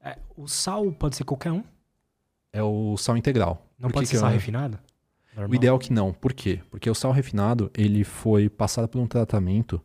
É, 0.01 0.16
o 0.36 0.47
sal 0.47 0.92
pode 0.92 1.16
ser 1.16 1.24
qualquer 1.24 1.51
um? 1.51 1.64
É 2.52 2.62
o 2.62 2.97
sal 2.97 3.16
integral. 3.16 3.66
Não 3.78 3.89
Por 3.89 3.94
pode 3.94 4.09
ser 4.09 4.18
sal 4.18 4.28
eu- 4.31 4.35
refinado? 4.35 4.78
Normal? 5.36 5.51
O 5.51 5.55
ideal 5.55 5.77
é 5.77 5.78
que 5.78 5.93
não. 5.93 6.12
Por 6.12 6.32
quê? 6.32 6.60
Porque 6.70 6.90
o 6.90 6.94
sal 6.94 7.12
refinado, 7.12 7.70
ele 7.77 8.02
foi 8.05 8.48
passado 8.48 8.89
por 8.89 9.01
um 9.01 9.06
tratamento 9.06 9.81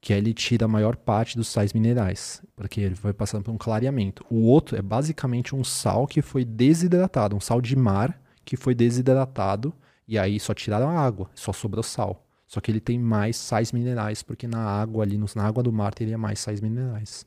que 0.00 0.12
ele 0.12 0.32
tira 0.32 0.64
a 0.64 0.68
maior 0.68 0.96
parte 0.96 1.36
dos 1.36 1.48
sais 1.48 1.72
minerais, 1.72 2.42
porque 2.56 2.80
ele 2.80 2.94
foi 2.94 3.12
passando 3.12 3.42
por 3.44 3.50
um 3.52 3.58
clareamento. 3.58 4.24
O 4.30 4.42
outro 4.46 4.76
é 4.76 4.82
basicamente 4.82 5.54
um 5.54 5.62
sal 5.64 6.06
que 6.06 6.22
foi 6.22 6.44
desidratado, 6.44 7.36
um 7.36 7.40
sal 7.40 7.60
de 7.60 7.76
mar 7.76 8.18
que 8.44 8.56
foi 8.56 8.74
desidratado 8.74 9.74
e 10.08 10.18
aí 10.18 10.40
só 10.40 10.54
tiraram 10.54 10.88
a 10.88 10.98
água, 11.00 11.30
só 11.34 11.52
sobrou 11.52 11.82
sal. 11.82 12.26
Só 12.46 12.60
que 12.60 12.70
ele 12.70 12.80
tem 12.80 12.98
mais 12.98 13.36
sais 13.36 13.72
minerais, 13.72 14.22
porque 14.22 14.46
na 14.46 14.58
água 14.58 15.04
ali, 15.04 15.18
na 15.36 15.44
água 15.44 15.62
do 15.62 15.72
mar 15.72 15.94
teria 15.94 16.18
mais 16.18 16.40
sais 16.40 16.60
minerais. 16.60 17.24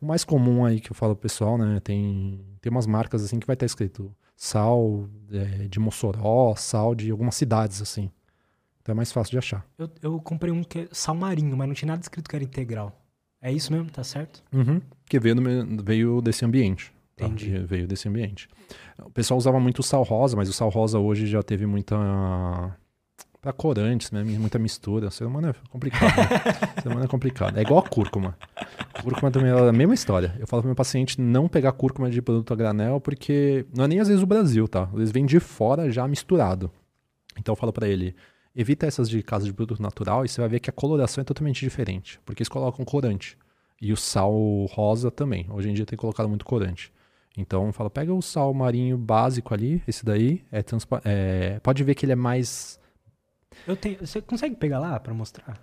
O 0.00 0.06
mais 0.06 0.24
comum 0.24 0.64
aí 0.64 0.80
que 0.80 0.90
eu 0.90 0.94
falo 0.94 1.14
pro 1.14 1.22
pessoal, 1.22 1.56
né, 1.58 1.80
tem, 1.80 2.40
tem 2.60 2.70
umas 2.70 2.86
marcas 2.86 3.22
assim 3.24 3.38
que 3.38 3.46
vai 3.46 3.54
estar 3.54 3.66
escrito 3.66 4.12
sal 4.36 5.08
é, 5.32 5.66
de 5.66 5.80
Mossoró, 5.80 6.54
sal 6.54 6.94
de 6.94 7.10
algumas 7.10 7.34
cidades 7.34 7.80
assim. 7.80 8.10
Então 8.80 8.92
é 8.92 8.96
mais 8.96 9.10
fácil 9.10 9.32
de 9.32 9.38
achar. 9.38 9.66
Eu, 9.76 9.90
eu 10.00 10.20
comprei 10.20 10.52
um 10.52 10.62
que 10.62 10.80
é 10.80 10.88
sal 10.92 11.14
marinho, 11.14 11.56
mas 11.56 11.66
não 11.66 11.74
tinha 11.74 11.88
nada 11.88 12.02
escrito 12.02 12.28
que 12.30 12.36
era 12.36 12.44
integral. 12.44 12.96
É 13.40 13.52
isso 13.52 13.72
mesmo? 13.72 13.90
Tá 13.90 14.04
certo? 14.04 14.42
Uhum. 14.52 14.80
Porque 15.02 15.18
veio, 15.18 15.34
do 15.34 15.84
veio 15.84 16.20
desse 16.20 16.44
ambiente. 16.44 16.92
tá? 17.16 17.26
Entendi. 17.26 17.58
Veio 17.58 17.86
desse 17.86 18.08
ambiente. 18.08 18.48
O 19.04 19.10
pessoal 19.10 19.38
usava 19.38 19.58
muito 19.58 19.80
o 19.80 19.82
sal 19.82 20.02
rosa, 20.02 20.36
mas 20.36 20.48
o 20.48 20.52
sal 20.52 20.68
rosa 20.68 20.98
hoje 20.98 21.26
já 21.26 21.42
teve 21.42 21.66
muita. 21.66 21.96
Pra 23.46 23.52
corantes, 23.52 24.10
né? 24.10 24.24
Muita 24.24 24.58
mistura. 24.58 25.06
O 25.06 25.10
ser 25.12 25.24
humano 25.24 25.50
é 25.50 25.54
complicado. 25.70 26.16
Né? 26.16 26.26
o 26.78 26.82
ser 26.82 26.88
humano 26.88 27.04
é 27.04 27.06
complicado. 27.06 27.56
É 27.56 27.62
igual 27.62 27.78
a 27.78 27.88
cúrcuma. 27.88 28.36
Cúrcuma 29.00 29.30
também 29.30 29.52
é 29.52 29.68
a 29.68 29.72
mesma 29.72 29.94
história. 29.94 30.34
Eu 30.40 30.48
falo 30.48 30.62
pro 30.62 30.68
meu 30.68 30.74
paciente 30.74 31.20
não 31.20 31.46
pegar 31.46 31.70
cúrcuma 31.70 32.10
de 32.10 32.20
produto 32.20 32.52
a 32.52 32.56
granel, 32.56 33.00
porque 33.00 33.64
não 33.72 33.84
é 33.84 33.86
nem 33.86 34.00
às 34.00 34.08
vezes 34.08 34.20
o 34.20 34.26
Brasil, 34.26 34.66
tá? 34.66 34.90
Eles 34.92 35.12
vêm 35.12 35.24
de 35.24 35.38
fora 35.38 35.88
já 35.92 36.08
misturado. 36.08 36.72
Então 37.38 37.52
eu 37.52 37.56
falo 37.56 37.72
pra 37.72 37.86
ele, 37.86 38.16
evita 38.52 38.84
essas 38.84 39.08
de 39.08 39.22
casa 39.22 39.44
de 39.44 39.52
produto 39.52 39.80
natural 39.80 40.24
e 40.24 40.28
você 40.28 40.40
vai 40.40 40.50
ver 40.50 40.58
que 40.58 40.68
a 40.68 40.72
coloração 40.72 41.22
é 41.22 41.24
totalmente 41.24 41.60
diferente, 41.60 42.18
porque 42.26 42.42
eles 42.42 42.48
colocam 42.48 42.84
corante. 42.84 43.38
E 43.80 43.92
o 43.92 43.96
sal 43.96 44.34
rosa 44.72 45.08
também. 45.08 45.46
Hoje 45.50 45.70
em 45.70 45.72
dia 45.72 45.86
tem 45.86 45.96
colocado 45.96 46.28
muito 46.28 46.44
corante. 46.44 46.92
Então 47.36 47.72
fala, 47.72 47.88
pega 47.88 48.12
o 48.12 48.20
sal 48.20 48.52
marinho 48.52 48.98
básico 48.98 49.54
ali, 49.54 49.84
esse 49.86 50.04
daí 50.04 50.44
é, 50.50 50.64
é 51.04 51.60
pode 51.60 51.84
ver 51.84 51.94
que 51.94 52.04
ele 52.04 52.12
é 52.12 52.16
mais 52.16 52.84
Eu 53.66 53.76
tenho. 53.76 53.98
Você 53.98 54.20
consegue 54.20 54.56
pegar 54.56 54.78
lá 54.78 54.98
pra 54.98 55.14
mostrar? 55.14 55.58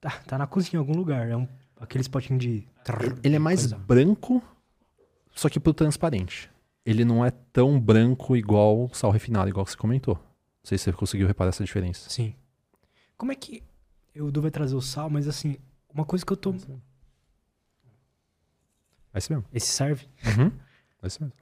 Tá, 0.00 0.10
tá 0.26 0.38
na 0.38 0.46
cozinha 0.46 0.74
em 0.74 0.78
algum 0.78 0.94
lugar. 0.94 1.28
É 1.28 1.36
um, 1.36 1.48
aqueles 1.80 2.08
potinhos 2.08 2.42
de. 2.42 2.68
ele 3.22 3.36
é 3.36 3.38
mais 3.38 3.60
coisa. 3.60 3.78
branco, 3.78 4.42
só 5.34 5.48
que 5.48 5.58
pro 5.58 5.72
transparente. 5.72 6.50
Ele 6.84 7.04
não 7.04 7.24
é 7.24 7.30
tão 7.30 7.80
branco 7.80 8.36
igual 8.36 8.88
sal 8.92 9.10
refinado, 9.10 9.48
igual 9.48 9.64
que 9.64 9.72
você 9.72 9.76
comentou. 9.76 10.14
Não 10.14 10.68
sei 10.68 10.78
se 10.78 10.84
você 10.84 10.92
conseguiu 10.92 11.26
reparar 11.26 11.48
essa 11.48 11.64
diferença. 11.64 12.08
Sim. 12.10 12.34
Como 13.16 13.32
é 13.32 13.34
que. 13.34 13.62
O 14.18 14.28
Edu 14.28 14.40
vai 14.40 14.50
trazer 14.50 14.74
o 14.74 14.80
sal, 14.80 15.10
mas 15.10 15.28
assim, 15.28 15.58
uma 15.92 16.04
coisa 16.04 16.24
que 16.24 16.32
eu 16.32 16.36
tô. 16.36 16.54
É 19.12 19.18
esse 19.18 19.30
mesmo. 19.30 19.44
Esse 19.52 19.66
serve? 19.66 20.06
Uhum. 20.24 20.52
É 21.02 21.06
esse 21.06 21.20
mesmo. 21.22 21.34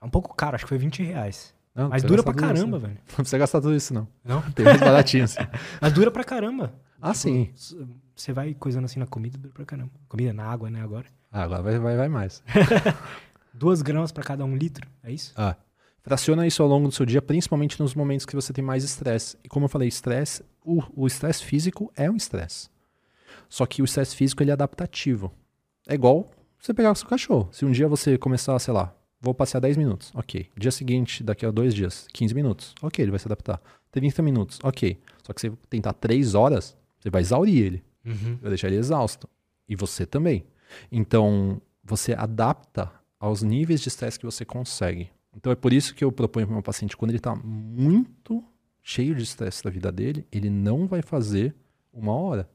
É 0.00 0.04
um 0.04 0.10
pouco 0.10 0.34
caro, 0.34 0.54
acho 0.54 0.64
que 0.64 0.68
foi 0.68 0.78
20 0.78 1.02
reais. 1.02 1.54
Não, 1.82 1.88
Mas 1.88 2.02
dura 2.02 2.22
pra 2.22 2.32
tudo 2.32 2.44
isso, 2.44 2.54
caramba, 2.54 2.78
não. 2.78 2.86
velho. 2.86 2.98
Não 3.08 3.14
precisa 3.16 3.38
gastar 3.38 3.60
tudo 3.60 3.74
isso, 3.74 3.94
não. 3.94 4.06
Não? 4.24 4.42
Tem 4.52 4.64
mais 4.64 4.80
baratinho 4.80 5.24
assim. 5.24 5.38
Mas 5.80 5.92
dura 5.92 6.10
pra 6.10 6.22
caramba. 6.24 6.74
Ah, 7.00 7.14
sim. 7.14 7.50
S- 7.54 7.76
Você 8.14 8.32
vai 8.32 8.52
coisando 8.54 8.84
assim 8.84 9.00
na 9.00 9.06
comida, 9.06 9.38
dura 9.38 9.54
pra 9.54 9.64
caramba. 9.64 9.90
Comida 10.08 10.32
na 10.32 10.44
água, 10.44 10.68
né, 10.68 10.82
agora. 10.82 11.06
Ah, 11.32 11.42
agora 11.44 11.62
vai, 11.62 11.78
vai, 11.78 11.96
vai 11.96 12.08
mais. 12.08 12.42
Duas 13.54 13.82
gramas 13.82 14.12
pra 14.12 14.22
cada 14.22 14.44
um 14.44 14.54
litro, 14.56 14.86
é 15.02 15.10
isso? 15.12 15.32
Ah. 15.36 15.56
Fraciona 16.02 16.46
isso 16.46 16.62
ao 16.62 16.68
longo 16.68 16.88
do 16.88 16.94
seu 16.94 17.04
dia, 17.04 17.20
principalmente 17.20 17.80
nos 17.80 17.94
momentos 17.94 18.24
que 18.24 18.34
você 18.34 18.52
tem 18.52 18.64
mais 18.64 18.84
estresse. 18.84 19.36
E 19.44 19.48
como 19.48 19.64
eu 19.66 19.68
falei, 19.68 19.88
estresse, 19.88 20.42
o 20.64 20.82
o 20.94 21.06
estresse 21.06 21.44
físico 21.44 21.92
é 21.96 22.10
um 22.10 22.16
estresse. 22.16 22.68
Só 23.48 23.66
que 23.66 23.82
o 23.82 23.84
estresse 23.84 24.14
físico 24.16 24.42
ele 24.42 24.50
é 24.50 24.54
adaptativo. 24.54 25.32
É 25.88 25.94
igual 25.94 26.30
você 26.58 26.72
pegar 26.72 26.92
o 26.92 26.94
seu 26.94 27.08
cachorro. 27.08 27.48
Se 27.52 27.64
um 27.64 27.70
dia 27.70 27.88
você 27.88 28.16
começar, 28.16 28.58
sei 28.58 28.72
lá, 28.72 28.94
vou 29.20 29.34
passear 29.34 29.60
10 29.60 29.76
minutos, 29.76 30.10
ok. 30.14 30.48
Dia 30.56 30.70
seguinte, 30.70 31.22
daqui 31.22 31.44
a 31.44 31.50
dois 31.50 31.74
dias, 31.74 32.06
15 32.12 32.34
minutos, 32.34 32.74
ok, 32.80 33.02
ele 33.02 33.10
vai 33.10 33.20
se 33.20 33.28
adaptar. 33.28 33.60
30 33.90 34.22
minutos, 34.22 34.58
ok. 34.62 34.98
Só 35.22 35.32
que 35.32 35.40
você 35.40 35.52
tentar 35.68 35.92
3 35.92 36.34
horas, 36.34 36.76
você 36.98 37.10
vai 37.10 37.20
exaurir 37.20 37.64
ele. 37.64 37.84
Uhum. 38.04 38.38
vai 38.40 38.50
deixar 38.50 38.68
ele 38.68 38.76
exausto. 38.76 39.28
E 39.68 39.76
você 39.76 40.06
também. 40.06 40.44
Então, 40.90 41.60
você 41.84 42.14
adapta 42.14 42.90
aos 43.18 43.42
níveis 43.42 43.80
de 43.80 43.88
estresse 43.88 44.18
que 44.18 44.24
você 44.24 44.44
consegue. 44.44 45.10
Então, 45.36 45.52
é 45.52 45.54
por 45.54 45.72
isso 45.72 45.94
que 45.94 46.02
eu 46.02 46.10
proponho 46.10 46.46
para 46.46 46.52
o 46.52 46.56
meu 46.56 46.62
paciente, 46.62 46.96
quando 46.96 47.10
ele 47.10 47.18
está 47.18 47.34
muito 47.36 48.42
cheio 48.82 49.14
de 49.14 49.22
estresse 49.22 49.62
da 49.62 49.70
vida 49.70 49.92
dele, 49.92 50.26
ele 50.32 50.48
não 50.48 50.86
vai 50.86 51.02
fazer 51.02 51.54
uma 51.92 52.14
hora. 52.14 52.48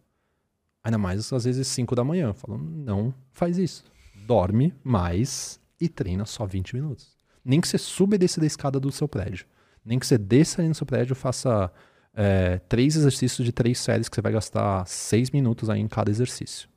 Ainda 0.83 0.97
mais, 0.97 1.31
às 1.31 1.45
vezes, 1.45 1.67
5 1.67 1.95
da 1.95 2.03
manhã. 2.03 2.27
Eu 2.27 2.33
falo, 2.33 2.57
não 2.57 3.13
faz 3.31 3.57
isso. 3.57 3.83
Dorme 4.25 4.73
mais 4.83 5.59
e 5.79 5.89
treina 5.89 6.25
só 6.25 6.45
20 6.45 6.75
minutos. 6.75 7.15
Nem 7.43 7.61
que 7.61 7.67
você 7.67 7.77
suba 7.77 8.15
e 8.15 8.17
desça 8.17 8.39
da 8.39 8.47
escada 8.47 8.79
do 8.79 8.91
seu 8.91 9.07
prédio. 9.07 9.45
Nem 9.83 9.99
que 9.99 10.07
você 10.07 10.17
desça 10.17 10.61
ali 10.61 10.67
no 10.67 10.75
seu 10.75 10.85
prédio 10.85 11.13
e 11.13 11.15
faça 11.15 11.71
é, 12.13 12.59
três 12.69 12.95
exercícios 12.95 13.45
de 13.45 13.51
três 13.51 13.77
séries 13.77 14.09
que 14.09 14.15
você 14.15 14.21
vai 14.21 14.31
gastar 14.31 14.85
seis 14.87 15.29
minutos 15.29 15.69
aí 15.69 15.79
em 15.79 15.87
cada 15.87 16.09
exercício. 16.09 16.67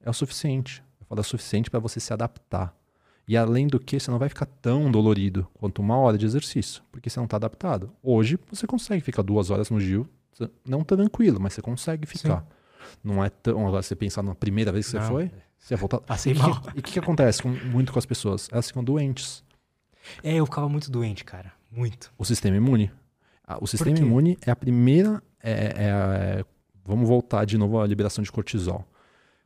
É 0.00 0.08
o 0.08 0.14
suficiente. 0.14 0.82
Eu 1.00 1.06
falo, 1.06 1.20
é 1.20 1.22
o 1.22 1.24
suficiente 1.24 1.70
para 1.70 1.80
você 1.80 2.00
se 2.00 2.12
adaptar. 2.12 2.74
E 3.26 3.36
além 3.36 3.66
do 3.66 3.80
que, 3.80 3.98
você 3.98 4.10
não 4.10 4.18
vai 4.18 4.28
ficar 4.28 4.46
tão 4.46 4.90
dolorido 4.90 5.46
quanto 5.54 5.80
uma 5.80 5.96
hora 5.96 6.16
de 6.16 6.26
exercício, 6.26 6.82
porque 6.92 7.08
você 7.08 7.18
não 7.18 7.24
está 7.24 7.36
adaptado. 7.36 7.90
Hoje, 8.02 8.38
você 8.50 8.66
consegue 8.66 9.02
ficar 9.02 9.22
duas 9.22 9.50
horas 9.50 9.70
no 9.70 9.80
Gil, 9.80 10.06
não 10.66 10.82
tranquilo, 10.82 11.40
mas 11.40 11.54
você 11.54 11.62
consegue 11.62 12.06
ficar. 12.06 12.46
Não 13.02 13.24
é 13.24 13.30
tão. 13.30 13.66
Agora, 13.66 13.82
você 13.82 13.96
pensar 13.96 14.22
na 14.22 14.34
primeira 14.34 14.70
vez 14.70 14.86
que 14.86 14.92
você 14.92 14.98
Não. 14.98 15.06
foi, 15.06 15.30
você 15.66 15.74
ia 15.74 15.78
voltar. 15.78 16.00
E 16.26 16.34
mal. 16.34 16.62
E 16.74 16.78
o 16.78 16.82
que, 16.82 16.92
que 16.92 16.98
acontece 16.98 17.42
com- 17.42 17.48
muito 17.48 17.92
com 17.92 17.98
as 17.98 18.06
pessoas? 18.06 18.48
Elas 18.52 18.66
ficam 18.68 18.82
doentes. 18.84 19.42
É, 20.22 20.34
eu 20.34 20.44
ficava 20.46 20.68
muito 20.68 20.90
doente, 20.90 21.24
cara. 21.24 21.52
Muito. 21.70 22.12
O 22.18 22.24
sistema 22.24 22.56
imune. 22.56 22.90
O 23.60 23.66
sistema 23.66 23.98
imune 23.98 24.38
é 24.42 24.50
a 24.50 24.56
primeira. 24.56 25.22
é- 25.42 25.74
é 25.76 25.90
a- 25.90 26.44
vamos 26.84 27.06
voltar 27.08 27.44
de 27.44 27.56
novo 27.58 27.78
à 27.80 27.86
liberação 27.86 28.22
de 28.24 28.32
cortisol. 28.32 28.86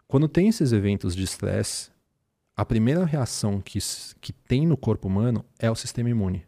Quando 0.06 0.28
tem 0.28 0.48
esses 0.48 0.72
eventos 0.72 1.14
de 1.14 1.22
estresse, 1.24 1.90
a 2.56 2.64
primeira 2.64 3.04
reação 3.04 3.60
que, 3.60 3.78
que 4.20 4.32
tem 4.32 4.66
no 4.66 4.76
corpo 4.76 5.06
humano 5.08 5.44
é 5.58 5.70
o 5.70 5.74
sistema 5.74 6.08
imune. 6.10 6.44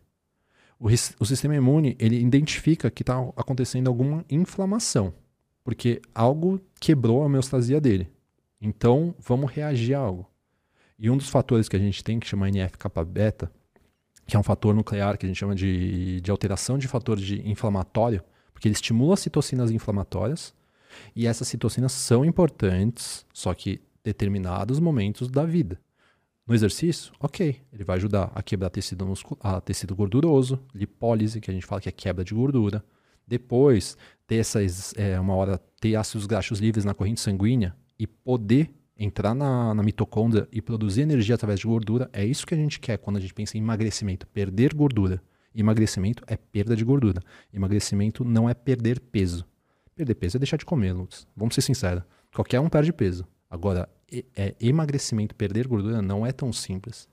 O, 0.79 0.87
o 0.89 1.27
sistema 1.27 1.55
imune 1.55 1.97
ele 1.99 2.21
identifica 2.21 2.91
que 2.91 3.03
está 3.03 3.19
acontecendo 3.37 3.89
alguma 3.89 4.25
inflamação, 4.31 5.13
porque 5.65 6.01
algo 6.15 6.61
quebrou 6.81 7.23
a 7.23 7.27
homeostasia 7.27 7.81
dele. 7.81 8.09
Então, 8.61 9.15
vamos 9.19 9.51
reagir 9.51 9.95
a 9.95 10.01
algo. 10.01 10.28
E 10.99 11.09
um 11.09 11.16
dos 11.16 11.31
fatores 11.31 11.69
que 11.69 11.77
a 11.77 11.78
gente 11.78 12.05
tem, 12.05 12.20
que 12.20 12.27
chama 12.27 12.49
NF-kappa-beta, 12.49 13.51
que 14.27 14.37
é 14.37 14.39
um 14.39 14.43
fator 14.43 14.74
nuclear 14.74 15.16
que 15.16 15.24
a 15.24 15.28
gente 15.28 15.39
chama 15.39 15.55
de, 15.55 16.20
de 16.20 16.31
alteração 16.31 16.77
de 16.77 16.87
fator 16.87 17.16
de 17.16 17.49
inflamatório, 17.49 18.23
porque 18.53 18.69
ele 18.69 18.74
estimula 18.74 19.15
as 19.15 19.20
citocinas 19.20 19.70
inflamatórias, 19.70 20.55
e 21.16 21.27
essas 21.27 21.49
citocinas 21.49 21.93
são 21.93 22.24
importantes, 22.24 23.24
só 23.32 23.55
que 23.55 23.81
determinados 24.05 24.78
momentos 24.78 25.31
da 25.31 25.47
vida. 25.47 25.81
No 26.47 26.55
exercício, 26.55 27.12
ok, 27.19 27.61
ele 27.73 27.85
vai 27.85 27.97
ajudar 27.97 28.31
a 28.35 28.43
quebrar 28.43 28.70
tecido, 28.70 29.11
a 29.41 29.61
tecido 29.61 29.95
gorduroso, 29.95 30.61
lipólise, 30.74 31.41
que 31.41 31.51
a 31.51 31.55
gente 31.55 31.65
fala 31.65 31.81
que 31.81 31.89
é 31.89 31.93
quebra 31.93 32.24
de 32.24 32.35
gordura. 32.35 32.85
Depois, 33.27 33.97
ter 34.27 34.37
essas, 34.37 34.93
é, 34.97 35.19
uma 35.19 35.35
hora, 35.35 35.59
ter 35.81 35.95
ácidos 35.95 36.27
graxos 36.27 36.59
livres 36.59 36.85
na 36.85 36.93
corrente 36.93 37.20
sanguínea 37.20 37.74
e 38.01 38.06
poder 38.06 38.70
entrar 38.98 39.35
na, 39.35 39.74
na 39.74 39.82
mitocôndria 39.82 40.48
e 40.51 40.62
produzir 40.62 41.02
energia 41.02 41.35
através 41.35 41.60
de 41.60 41.66
gordura, 41.66 42.09
é 42.14 42.24
isso 42.24 42.47
que 42.47 42.55
a 42.55 42.56
gente 42.56 42.81
quer 42.81 42.97
quando 42.97 43.18
a 43.18 43.20
gente 43.20 43.35
pensa 43.35 43.59
em 43.59 43.60
emagrecimento, 43.60 44.27
perder 44.28 44.72
gordura. 44.72 45.22
Emagrecimento 45.55 46.22
é 46.27 46.35
perda 46.35 46.74
de 46.74 46.82
gordura. 46.82 47.22
Emagrecimento 47.52 48.24
não 48.24 48.48
é 48.48 48.55
perder 48.55 48.98
peso. 48.98 49.44
Perder 49.94 50.14
peso 50.14 50.39
é 50.39 50.40
deixar 50.40 50.56
de 50.56 50.64
comer, 50.64 50.94
Lutz. 50.94 51.27
Vamos 51.36 51.55
ser 51.55 51.60
sinceros. 51.60 52.02
Qualquer 52.35 52.59
um 52.59 52.70
perde 52.70 52.90
peso. 52.90 53.27
Agora, 53.51 53.86
é, 54.35 54.55
emagrecimento, 54.59 55.35
perder 55.35 55.66
gordura 55.66 56.01
não 56.01 56.24
é 56.24 56.32
tão 56.32 56.52
simples. 56.52 57.06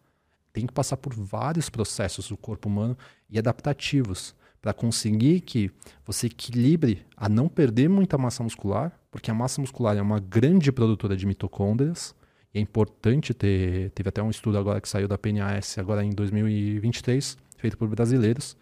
tem 0.53 0.65
que 0.65 0.73
passar 0.73 0.95
por 0.95 1.14
vários 1.14 1.69
processos 1.69 2.30
do 2.30 2.38
corpo 2.38 2.69
humano 2.69 2.97
e 3.30 3.38
adaptativos 3.38 4.34
para 4.68 4.73
conseguir 4.73 5.39
que 5.39 5.72
você 6.06 6.27
equilibre 6.27 7.06
a 7.15 7.30
não 7.30 7.48
perder 7.48 7.88
muita 7.88 8.18
massa 8.18 8.44
muscular, 8.44 8.91
porque 9.10 9.31
a 9.31 9.34
massa 9.34 9.61
muscular 9.61 9.95
é 9.95 10.02
uma 10.02 10.19
grande 10.19 10.73
produtora 10.73 11.15
de 11.15 11.26
mitocôndrias, 11.26 12.14
e 12.53 12.60
é 12.60 12.61
importante 12.61 13.34
ter. 13.34 13.91
Teve 13.91 14.10
até 14.10 14.22
um 14.22 14.30
estudo 14.30 14.57
agora 14.57 14.81
que 14.81 14.89
saiu 14.89 15.07
da 15.07 15.18
PNAS 15.18 15.77
agora 15.77 16.03
em 16.03 16.10
2023, 16.10 17.38
feito 17.56 17.77
por 17.77 17.88
brasileiros, 17.88 18.57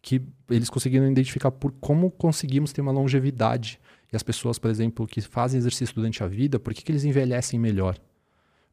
que 0.00 0.22
eles 0.48 0.70
conseguiram 0.70 1.10
identificar 1.10 1.50
por 1.50 1.72
como 1.72 2.10
conseguimos 2.10 2.72
ter 2.72 2.80
uma 2.80 2.90
longevidade. 2.90 3.78
E 4.10 4.16
as 4.16 4.22
pessoas, 4.22 4.58
por 4.58 4.70
exemplo, 4.70 5.06
que 5.06 5.20
fazem 5.20 5.58
exercício 5.58 5.94
durante 5.94 6.24
a 6.24 6.26
vida, 6.26 6.58
por 6.58 6.72
que, 6.72 6.82
que 6.82 6.90
eles 6.90 7.04
envelhecem 7.04 7.60
melhor? 7.60 7.98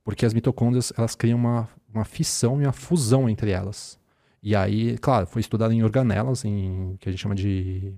Porque 0.06 0.26
as 0.26 0.34
mitocôndrias 0.34 0.94
elas 0.98 1.16
criam 1.16 1.38
uma, 1.38 1.68
uma 1.94 2.06
fissão 2.06 2.62
e 2.62 2.66
uma 2.66 2.72
fusão 2.72 3.30
entre 3.30 3.52
elas. 3.52 4.00
E 4.42 4.56
aí, 4.56 4.98
claro, 4.98 5.28
foi 5.28 5.42
estudado 5.42 5.74
em 5.74 5.84
organelas, 5.84 6.46
em 6.46 6.96
que 7.00 7.10
a 7.10 7.12
gente 7.12 7.22
chama 7.22 7.36
de 7.36 7.94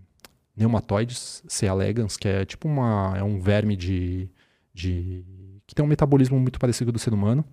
neumatoides 0.55 1.43
C. 1.47 1.65
elegans, 1.65 2.17
que 2.17 2.27
é 2.27 2.45
tipo 2.45 2.67
uma, 2.67 3.13
é 3.17 3.23
um 3.23 3.39
verme 3.39 3.75
de, 3.75 4.29
de 4.73 5.23
que 5.65 5.75
tem 5.75 5.85
um 5.85 5.87
metabolismo 5.87 6.39
muito 6.39 6.59
parecido 6.59 6.91
do 6.91 6.99
ser 6.99 7.13
humano. 7.13 7.45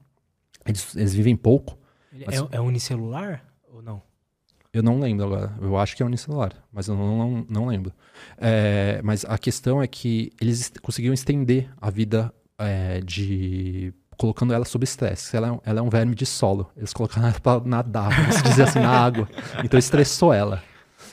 Eles, 0.64 0.96
eles 0.96 1.14
vivem 1.14 1.36
pouco. 1.36 1.78
Mas... 2.24 2.40
É, 2.40 2.56
é 2.56 2.60
unicelular 2.60 3.44
ou 3.70 3.82
não? 3.82 4.02
Eu 4.72 4.82
não 4.82 4.98
lembro 4.98 5.26
agora. 5.26 5.54
Eu 5.60 5.76
acho 5.78 5.96
que 5.96 6.02
é 6.02 6.06
unicelular, 6.06 6.52
mas 6.72 6.88
eu 6.88 6.96
não, 6.96 7.16
não, 7.16 7.46
não 7.48 7.66
lembro. 7.66 7.92
É, 8.36 9.00
mas 9.02 9.24
a 9.24 9.38
questão 9.38 9.82
é 9.82 9.86
que 9.86 10.32
eles 10.40 10.72
conseguiram 10.82 11.14
estender 11.14 11.70
a 11.80 11.88
vida 11.90 12.32
é, 12.58 13.00
de 13.00 13.94
colocando 14.16 14.52
ela 14.52 14.64
sob 14.64 14.84
estresse. 14.84 15.36
Ela, 15.36 15.54
é 15.54 15.70
ela 15.70 15.80
é 15.80 15.82
um 15.82 15.88
verme 15.88 16.14
de 16.14 16.26
solo. 16.26 16.70
Eles 16.76 16.92
colocaram 16.92 17.28
ela 17.28 17.40
para 17.40 17.60
nadar, 17.64 18.10
vamos 18.10 18.42
dizer 18.42 18.64
assim, 18.64 18.80
na 18.80 18.90
água. 18.90 19.28
Então 19.64 19.78
estressou 19.78 20.32
ela. 20.32 20.62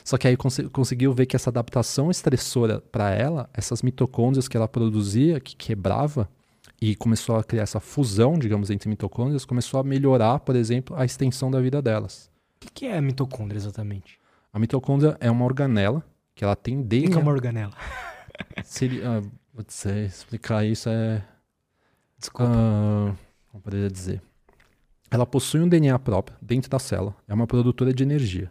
Só 0.04 0.18
que 0.18 0.28
aí 0.28 0.36
cons 0.36 0.58
conseguiu 0.72 1.12
ver 1.12 1.26
que 1.26 1.34
essa 1.34 1.50
adaptação 1.50 2.10
estressora 2.10 2.80
para 2.92 3.10
ela, 3.10 3.48
essas 3.54 3.82
mitocôndrias 3.82 4.46
que 4.46 4.56
ela 4.56 4.68
produzia, 4.68 5.40
que 5.40 5.56
quebrava, 5.56 6.28
e 6.80 6.94
começou 6.94 7.36
a 7.36 7.44
criar 7.44 7.62
essa 7.62 7.80
fusão, 7.80 8.38
digamos, 8.38 8.68
entre 8.68 8.88
mitocôndrias, 8.88 9.46
começou 9.46 9.80
a 9.80 9.84
melhorar, 9.84 10.40
por 10.40 10.54
exemplo, 10.54 10.94
a 10.96 11.04
extensão 11.04 11.50
da 11.50 11.60
vida 11.60 11.80
delas. 11.80 12.30
O 12.56 12.60
que, 12.60 12.70
que 12.70 12.86
é 12.86 12.98
a 12.98 13.00
mitocôndria 13.00 13.56
exatamente? 13.56 14.18
A 14.52 14.58
mitocôndria 14.58 15.16
é 15.20 15.30
uma 15.30 15.44
organela 15.44 16.04
que 16.34 16.44
ela 16.44 16.54
tem 16.54 16.82
DNA. 16.82 17.08
O 17.08 17.12
que 17.12 17.18
é 17.18 17.22
uma 17.22 17.32
organela? 17.32 17.72
Seria, 18.64 19.20
uh, 19.20 19.30
vou 19.52 19.64
dizer, 19.64 20.06
explicar 20.06 20.64
isso 20.66 20.88
é 20.90 21.24
Desculpa. 22.24 23.18
Como 23.50 23.62
poderia 23.62 23.90
dizer? 23.90 24.22
Ela 25.10 25.26
possui 25.26 25.60
um 25.60 25.68
DNA 25.68 25.98
próprio 25.98 26.36
dentro 26.40 26.70
da 26.70 26.78
célula. 26.78 27.14
É 27.28 27.34
uma 27.34 27.46
produtora 27.46 27.92
de 27.92 28.02
energia. 28.02 28.50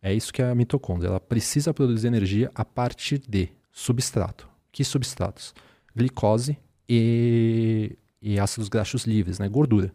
É 0.00 0.14
isso 0.14 0.32
que 0.32 0.40
é 0.40 0.48
a 0.48 0.54
mitocôndria. 0.54 1.08
Ela 1.08 1.20
precisa 1.20 1.74
produzir 1.74 2.06
energia 2.06 2.50
a 2.54 2.64
partir 2.64 3.18
de 3.18 3.48
substrato. 3.72 4.48
Que 4.70 4.84
substratos? 4.84 5.52
Glicose 5.94 6.56
e, 6.88 7.98
e 8.22 8.38
ácidos 8.38 8.68
graxos 8.68 9.04
livres, 9.04 9.40
né? 9.40 9.48
gordura. 9.48 9.92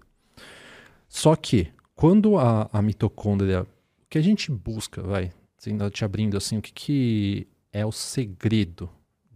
Só 1.08 1.36
que 1.36 1.70
quando 1.96 2.38
a, 2.38 2.70
a 2.72 2.82
mitocôndria, 2.82 3.64
o 3.64 3.68
que 4.10 4.18
a 4.18 4.22
gente 4.22 4.52
busca, 4.52 5.02
vai, 5.02 5.32
ainda 5.66 5.90
te 5.90 6.04
abrindo 6.04 6.36
assim, 6.36 6.58
o 6.58 6.62
que, 6.62 6.74
que 6.74 7.48
é 7.72 7.86
o 7.86 7.92
segredo 7.92 8.90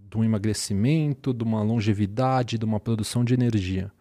do 0.09 0.23
emagrecimento, 0.23 1.33
de 1.33 1.43
uma 1.43 1.61
longevidade, 1.61 2.57
de 2.57 2.65
uma 2.65 2.79
produção 2.79 3.23
de 3.23 3.33
energia. 3.33 3.91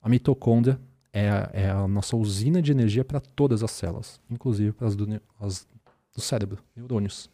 A 0.00 0.08
mitocôndria 0.08 0.80
é 1.12 1.28
a, 1.28 1.50
é 1.52 1.70
a 1.70 1.86
nossa 1.86 2.16
usina 2.16 2.62
de 2.62 2.72
energia 2.72 3.04
para 3.04 3.20
todas 3.20 3.62
as 3.62 3.70
células, 3.70 4.20
inclusive 4.30 4.72
para 4.72 4.86
as 4.86 4.96
do, 4.96 5.20
as 5.38 5.68
do 6.14 6.20
cérebro, 6.20 6.62
neurônios. 6.74 7.30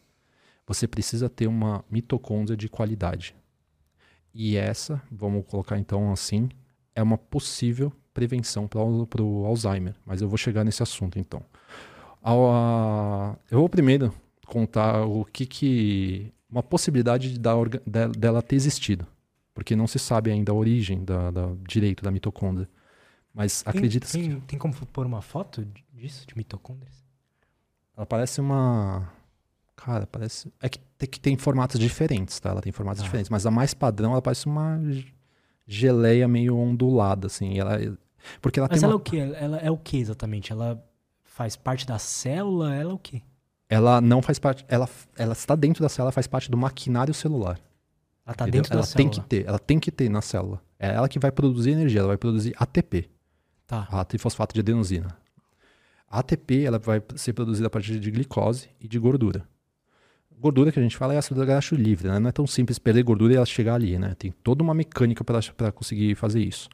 Você 0.67 0.87
precisa 0.87 1.29
ter 1.29 1.47
uma 1.47 1.83
mitocôndria 1.89 2.55
de 2.55 2.69
qualidade. 2.69 3.35
E 4.33 4.55
essa, 4.55 5.01
vamos 5.11 5.45
colocar 5.47 5.79
então 5.79 6.11
assim, 6.11 6.49
é 6.93 7.01
uma 7.01 7.17
possível 7.17 7.91
prevenção 8.13 8.67
para 8.67 9.23
o 9.23 9.45
Alzheimer. 9.45 9.95
Mas 10.05 10.21
eu 10.21 10.27
vou 10.27 10.37
chegar 10.37 10.63
nesse 10.63 10.83
assunto 10.83 11.17
então. 11.17 11.41
eu 13.49 13.59
vou 13.59 13.69
primeiro 13.69 14.13
contar 14.45 15.05
o 15.05 15.23
que, 15.25 15.45
que 15.45 16.33
uma 16.49 16.63
possibilidade 16.63 17.31
de 17.31 17.39
de, 17.39 18.07
dela 18.17 18.41
ter 18.41 18.55
existido, 18.55 19.05
porque 19.53 19.75
não 19.75 19.87
se 19.87 19.99
sabe 19.99 20.31
ainda 20.31 20.51
a 20.51 20.55
origem 20.55 21.03
da, 21.03 21.31
da 21.31 21.53
direito 21.67 22.03
da 22.03 22.11
mitocôndria. 22.11 22.67
Mas 23.33 23.63
acredita-se 23.65 24.19
tem, 24.19 24.39
que... 24.39 24.47
Tem 24.47 24.59
como 24.59 24.73
pôr 24.87 25.05
uma 25.05 25.21
foto 25.21 25.65
disso, 25.93 26.25
de 26.27 26.35
mitocôndrias? 26.35 27.05
Ela 27.95 28.05
parece 28.05 28.41
uma... 28.41 29.11
Cara, 29.75 30.07
parece... 30.07 30.51
É 30.59 30.67
que, 30.67 30.79
é 30.99 31.07
que 31.07 31.19
tem 31.19 31.37
formatos 31.37 31.79
diferentes, 31.79 32.39
tá? 32.39 32.49
Ela 32.49 32.61
tem 32.61 32.71
formatos 32.71 33.01
ah. 33.01 33.05
diferentes, 33.05 33.29
mas 33.29 33.45
a 33.45 33.51
mais 33.51 33.73
padrão, 33.73 34.11
ela 34.11 34.21
parece 34.21 34.45
uma 34.47 34.79
geleia 35.67 36.27
meio 36.27 36.57
ondulada, 36.57 37.27
assim. 37.27 37.59
Ela... 37.59 37.77
Porque 38.41 38.59
ela 38.59 38.67
mas 38.69 38.79
tem 38.79 38.87
ela 38.87 38.95
uma... 38.95 38.99
é 38.99 39.01
o 39.01 39.03
quê? 39.03 39.17
Ela 39.17 39.57
é 39.59 39.71
o 39.71 39.77
que 39.77 39.97
exatamente? 39.97 40.51
Ela 40.51 40.83
faz 41.23 41.55
parte 41.55 41.85
da 41.85 41.99
célula? 41.99 42.73
Ela 42.73 42.91
é 42.91 42.93
o 42.93 42.99
quê? 42.99 43.21
Ela 43.69 44.01
não 44.01 44.21
faz 44.21 44.39
parte. 44.39 44.65
Ela, 44.67 44.89
ela 45.15 45.33
está 45.33 45.55
dentro 45.55 45.83
da 45.83 45.87
célula, 45.87 46.11
faz 46.11 46.25
parte 46.25 46.49
do 46.49 46.57
maquinário 46.57 47.13
celular. 47.13 47.59
Ela 48.25 48.33
está 48.33 48.45
dentro 48.47 48.73
ela 48.73 48.81
da 48.81 48.87
tem 48.87 49.05
célula. 49.05 49.23
que 49.23 49.29
ter, 49.29 49.47
ela 49.47 49.59
tem 49.59 49.79
que 49.79 49.91
ter 49.91 50.09
na 50.09 50.21
célula. 50.21 50.59
É 50.79 50.87
ela 50.89 51.07
que 51.07 51.19
vai 51.19 51.31
produzir 51.31 51.71
energia, 51.71 51.99
ela 51.99 52.07
vai 52.07 52.17
produzir 52.17 52.55
ATP. 52.57 53.07
Tá. 53.67 53.87
A 53.91 54.03
trifosfato 54.03 54.55
de 54.55 54.61
adenosina. 54.61 55.15
A 56.09 56.19
ATP 56.19 56.63
ela 56.63 56.79
vai 56.79 57.01
ser 57.15 57.33
produzida 57.33 57.67
a 57.67 57.69
partir 57.69 57.99
de 57.99 58.09
glicose 58.09 58.67
e 58.81 58.87
de 58.87 58.97
gordura. 58.97 59.47
Gordura 60.39 60.71
que 60.71 60.79
a 60.79 60.81
gente 60.81 60.97
fala 60.97 61.13
é 61.13 61.17
ácido 61.17 61.45
graxo 61.45 61.75
livre, 61.75 62.07
né? 62.07 62.17
Não 62.17 62.29
é 62.29 62.31
tão 62.31 62.47
simples 62.47 62.79
perder 62.79 63.03
gordura 63.03 63.33
e 63.33 63.35
ela 63.35 63.45
chegar 63.45 63.75
ali, 63.75 63.99
né? 63.99 64.15
Tem 64.17 64.31
toda 64.31 64.63
uma 64.63 64.73
mecânica 64.73 65.23
para 65.23 65.71
conseguir 65.71 66.15
fazer 66.15 66.41
isso. 66.41 66.69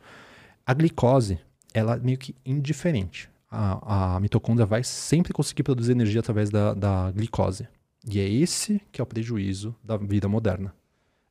A 0.66 0.74
glicose, 0.74 1.40
ela 1.74 1.96
é 1.96 2.00
meio 2.00 2.18
que 2.18 2.36
indiferente 2.46 3.30
a, 3.56 4.16
a 4.16 4.20
mitocôndria 4.20 4.66
vai 4.66 4.84
sempre 4.84 5.32
conseguir 5.32 5.64
produzir 5.64 5.94
energia 5.94 6.20
através 6.20 6.50
da, 6.50 6.74
da 6.74 7.12
glicose. 7.12 7.68
E 8.08 8.20
é 8.20 8.28
esse 8.28 8.82
que 8.92 9.00
é 9.00 9.04
o 9.04 9.08
prejuízo 9.08 9.76
da 9.84 9.98
vida 9.98 10.28
moderna. 10.28 10.76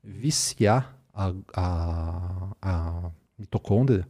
Viciar 0.03 0.99
a, 1.13 1.33
a, 1.55 2.57
a 2.61 3.11
mitocôndria 3.39 4.09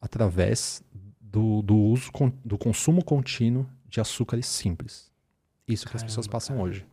através 0.00 0.82
do, 1.20 1.62
do 1.62 1.76
uso, 1.76 2.10
do 2.44 2.56
consumo 2.56 3.04
contínuo 3.04 3.66
de 3.88 4.00
açúcares 4.00 4.46
simples. 4.46 5.12
Isso 5.68 5.84
que 5.84 5.92
Caramba, 5.92 6.06
as 6.06 6.10
pessoas 6.10 6.26
passam 6.26 6.56
cara. 6.56 6.68
hoje. 6.68 6.86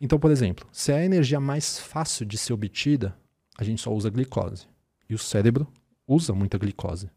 Então, 0.00 0.18
por 0.18 0.30
exemplo, 0.30 0.66
se 0.70 0.92
é 0.92 0.98
a 0.98 1.04
energia 1.04 1.40
mais 1.40 1.78
fácil 1.78 2.26
de 2.26 2.36
ser 2.36 2.52
obtida, 2.52 3.16
a 3.56 3.64
gente 3.64 3.80
só 3.80 3.92
usa 3.92 4.10
glicose. 4.10 4.66
E 5.08 5.14
o 5.14 5.18
cérebro 5.18 5.66
usa 6.06 6.34
muita 6.34 6.58
glicose. 6.58 7.10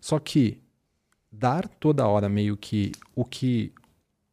Só 0.00 0.18
que 0.18 0.62
dar 1.30 1.68
toda 1.68 2.06
hora 2.06 2.28
meio 2.28 2.56
que 2.56 2.92
o 3.14 3.24
que 3.24 3.72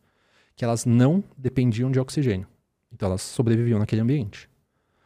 que 0.55 0.63
elas 0.63 0.85
não 0.85 1.23
dependiam 1.35 1.91
de 1.91 1.99
oxigênio. 1.99 2.47
Então 2.93 3.09
elas 3.09 3.23
sobreviviam 3.23 3.79
naquele 3.79 4.01
ambiente. 4.01 4.47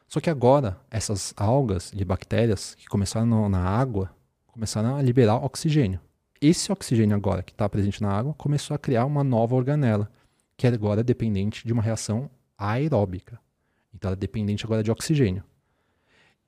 Só 0.07 0.19
que 0.19 0.29
agora, 0.29 0.79
essas 0.91 1.33
algas 1.37 1.91
e 1.95 2.03
bactérias 2.03 2.75
que 2.75 2.87
começaram 2.87 3.47
na 3.47 3.59
água, 3.63 4.13
começaram 4.47 4.95
a 4.95 5.01
liberar 5.01 5.43
oxigênio. 5.43 5.99
Esse 6.41 6.71
oxigênio 6.71 7.15
agora 7.15 7.41
que 7.41 7.51
está 7.51 7.67
presente 7.67 8.01
na 8.01 8.11
água 8.11 8.33
começou 8.33 8.75
a 8.75 8.79
criar 8.79 9.05
uma 9.05 9.23
nova 9.23 9.55
organela, 9.55 10.11
que 10.57 10.67
agora 10.67 11.01
é 11.01 11.03
dependente 11.03 11.65
de 11.65 11.71
uma 11.71 11.81
reação 11.81 12.29
aeróbica. 12.57 13.39
Então 13.93 14.09
ela 14.09 14.15
é 14.15 14.19
dependente 14.19 14.65
agora 14.65 14.83
de 14.83 14.91
oxigênio. 14.91 15.43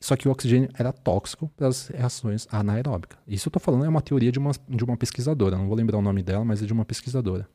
Só 0.01 0.15
que 0.15 0.27
o 0.27 0.31
oxigênio 0.31 0.67
era 0.73 0.91
tóxico 0.91 1.47
para 1.55 1.67
as 1.67 1.87
reações 1.89 2.47
anaeróbicas. 2.51 3.19
Isso 3.27 3.47
eu 3.47 3.49
estou 3.51 3.61
falando 3.61 3.85
é 3.85 3.89
uma 3.89 4.01
teoria 4.01 4.31
de 4.31 4.39
uma, 4.39 4.51
de 4.67 4.83
uma 4.83 4.97
pesquisadora, 4.97 5.55
não 5.55 5.67
vou 5.67 5.77
lembrar 5.77 5.99
o 5.99 6.01
nome 6.01 6.23
dela, 6.23 6.43
mas 6.43 6.61
é 6.63 6.65
de 6.65 6.73
uma 6.73 6.83
pesquisadora. 6.83 7.47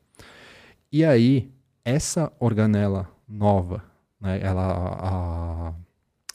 E 0.89 1.03
aí, 1.03 1.51
essa 1.83 2.31
organela 2.39 3.11
nova, 3.27 3.83
né, 4.17 4.39
ela, 4.41 5.73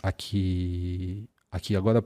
a, 0.02 0.09
a 0.09 0.12
que, 0.12 1.26
a 1.51 1.59
que 1.59 1.74
agora 1.74 2.05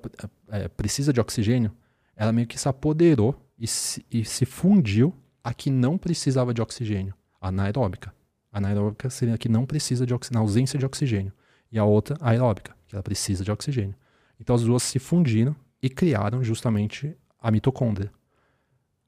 é, 0.50 0.68
precisa 0.68 1.12
de 1.12 1.20
oxigênio, 1.20 1.72
ela 2.14 2.32
meio 2.32 2.46
que 2.46 2.58
se 2.58 2.68
apoderou 2.68 3.34
e 3.58 3.66
se, 3.66 4.06
e 4.08 4.24
se 4.24 4.46
fundiu 4.46 5.12
a 5.42 5.52
que 5.52 5.68
não 5.68 5.98
precisava 5.98 6.54
de 6.54 6.62
oxigênio, 6.62 7.12
anaeróbica. 7.40 8.14
Anaeróbica 8.52 9.10
seria 9.10 9.34
a 9.34 9.38
que 9.38 9.48
não 9.48 9.66
precisa 9.66 10.06
de 10.06 10.14
oxigênio, 10.14 10.40
na 10.40 10.44
ausência 10.44 10.78
de 10.78 10.86
oxigênio. 10.86 11.32
E 11.70 11.78
a 11.78 11.84
outra, 11.84 12.16
aeróbica 12.20 12.76
que 12.86 12.94
ela 12.94 13.02
precisa 13.02 13.44
de 13.44 13.50
oxigênio. 13.50 13.94
Então 14.40 14.54
as 14.54 14.62
duas 14.62 14.82
se 14.82 14.98
fundiram 14.98 15.54
e 15.82 15.88
criaram 15.88 16.42
justamente 16.42 17.16
a 17.38 17.50
mitocôndria. 17.50 18.10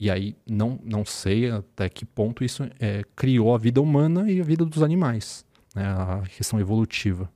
E 0.01 0.11
aí 0.11 0.37
não, 0.49 0.79
não 0.85 1.05
sei 1.05 1.51
até 1.51 1.89
que 1.89 2.05
ponto 2.05 2.45
isso 2.45 2.65
é, 2.79 3.03
criou 3.17 3.55
a 3.55 3.59
vida 3.59 3.81
humana 3.81 4.31
e 4.31 4.41
a 4.41 4.45
vida 4.45 4.65
dos 4.65 4.83
animais, 4.83 5.45
né, 5.75 5.85
a 5.85 6.23
questão 6.37 6.61
evolutiva. 6.61 7.31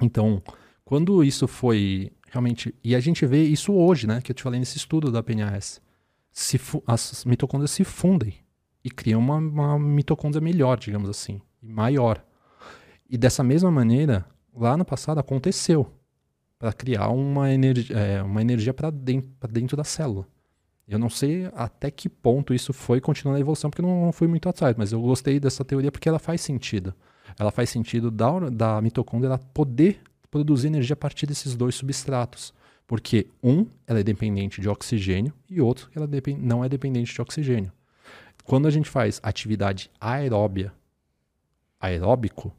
Então, 0.00 0.42
quando 0.84 1.22
isso 1.22 1.46
foi 1.46 2.10
realmente. 2.30 2.74
E 2.82 2.94
a 2.94 3.00
gente 3.00 3.24
vê 3.26 3.44
isso 3.44 3.72
hoje, 3.72 4.06
né, 4.06 4.20
que 4.20 4.30
eu 4.30 4.34
te 4.34 4.42
falei 4.42 4.58
nesse 4.58 4.76
estudo 4.76 5.10
da 5.10 5.22
PNAS. 5.22 5.80
Se, 6.30 6.60
as 6.86 7.24
mitocôndrias 7.24 7.70
se 7.70 7.82
fundem 7.82 8.34
e 8.84 8.90
criam 8.90 9.20
uma, 9.20 9.36
uma 9.36 9.78
mitocôndria 9.78 10.40
melhor, 10.40 10.78
digamos 10.78 11.08
assim, 11.08 11.40
maior. 11.62 12.22
E 13.08 13.16
dessa 13.16 13.42
mesma 13.42 13.70
maneira, 13.70 14.26
lá 14.56 14.76
no 14.76 14.84
passado 14.84 15.18
aconteceu 15.18 15.86
para 16.58 16.72
criar 16.72 17.08
uma, 17.08 17.52
energia, 17.52 17.96
é, 17.96 18.22
uma 18.22 18.40
energia 18.40 18.72
para 18.72 18.90
dentro, 18.90 19.30
dentro 19.48 19.76
da 19.76 19.84
célula. 19.84 20.26
Eu 20.88 20.98
não 20.98 21.10
sei 21.10 21.50
até 21.54 21.90
que 21.90 22.08
ponto 22.08 22.54
isso 22.54 22.72
foi 22.72 23.00
continuando 23.00 23.38
a 23.38 23.40
evolução, 23.40 23.68
porque 23.68 23.82
não 23.82 24.12
fui 24.12 24.28
muito 24.28 24.48
atrás, 24.48 24.74
mas 24.78 24.92
eu 24.92 25.00
gostei 25.00 25.40
dessa 25.40 25.64
teoria 25.64 25.90
porque 25.90 26.08
ela 26.08 26.18
faz 26.18 26.40
sentido. 26.40 26.94
Ela 27.38 27.50
faz 27.50 27.70
sentido 27.70 28.10
da, 28.10 28.38
da 28.50 28.80
mitocôndria 28.80 29.28
ela 29.28 29.38
poder 29.38 30.00
produzir 30.30 30.68
energia 30.68 30.94
a 30.94 30.96
partir 30.96 31.26
desses 31.26 31.56
dois 31.56 31.74
substratos. 31.74 32.54
Porque 32.86 33.26
um, 33.42 33.66
ela 33.84 33.98
é 33.98 34.02
dependente 34.04 34.60
de 34.60 34.68
oxigênio 34.68 35.32
e 35.50 35.60
outro, 35.60 35.90
ela 35.94 36.08
não 36.38 36.64
é 36.64 36.68
dependente 36.68 37.12
de 37.12 37.20
oxigênio. 37.20 37.72
Quando 38.44 38.68
a 38.68 38.70
gente 38.70 38.88
faz 38.88 39.18
atividade 39.24 39.90
aeróbia, 40.00 40.72
aeróbico, 41.80 42.54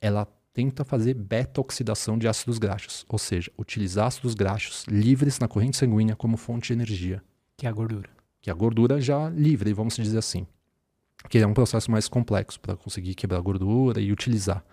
ela 0.00 0.24
tenta 0.56 0.86
fazer 0.86 1.12
beta-oxidação 1.12 2.16
de 2.16 2.26
ácidos 2.26 2.56
graxos, 2.56 3.04
ou 3.10 3.18
seja, 3.18 3.52
utilizar 3.58 4.06
ácidos 4.06 4.32
graxos 4.32 4.86
livres 4.88 5.38
na 5.38 5.46
corrente 5.46 5.76
sanguínea 5.76 6.16
como 6.16 6.38
fonte 6.38 6.68
de 6.68 6.72
energia. 6.72 7.22
Que 7.58 7.66
é 7.66 7.68
a 7.68 7.72
gordura. 7.72 8.08
Que 8.40 8.48
é 8.48 8.54
a 8.54 8.56
gordura 8.56 8.98
já 8.98 9.28
livre, 9.28 9.74
vamos 9.74 9.94
dizer 9.96 10.16
assim. 10.16 10.46
Que 11.28 11.40
é 11.40 11.46
um 11.46 11.52
processo 11.52 11.90
mais 11.90 12.08
complexo 12.08 12.58
para 12.58 12.74
conseguir 12.74 13.14
quebrar 13.14 13.36
a 13.36 13.42
gordura 13.42 14.00
e 14.00 14.10
utilizar. 14.10 14.64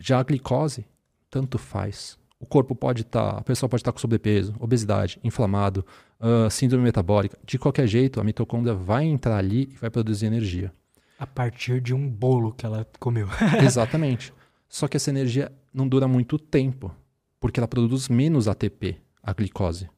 Já 0.00 0.18
a 0.18 0.24
glicose, 0.24 0.84
tanto 1.30 1.58
faz. 1.58 2.18
O 2.40 2.44
corpo 2.44 2.74
pode 2.74 3.02
estar, 3.02 3.34
tá, 3.34 3.38
a 3.38 3.42
pessoa 3.42 3.70
pode 3.70 3.82
estar 3.82 3.92
tá 3.92 3.94
com 3.94 4.00
sobrepeso, 4.00 4.52
obesidade, 4.58 5.20
inflamado, 5.22 5.86
uh, 6.18 6.50
síndrome 6.50 6.82
metabólica. 6.82 7.38
De 7.46 7.56
qualquer 7.56 7.86
jeito, 7.86 8.20
a 8.20 8.24
mitocôndria 8.24 8.74
vai 8.74 9.04
entrar 9.04 9.36
ali 9.36 9.68
e 9.72 9.76
vai 9.76 9.90
produzir 9.90 10.26
energia. 10.26 10.72
A 11.20 11.26
partir 11.26 11.80
de 11.80 11.94
um 11.94 12.10
bolo 12.10 12.52
que 12.52 12.66
ela 12.66 12.84
comeu. 12.98 13.28
Exatamente. 13.64 14.36
Só 14.68 14.86
que 14.86 14.96
essa 14.96 15.10
energia 15.10 15.50
não 15.72 15.88
dura 15.88 16.06
muito 16.06 16.38
tempo, 16.38 16.94
porque 17.40 17.58
ela 17.58 17.66
produz 17.66 18.08
menos 18.08 18.46
ATP, 18.46 18.98
a 19.22 19.32
glicose. 19.32 19.88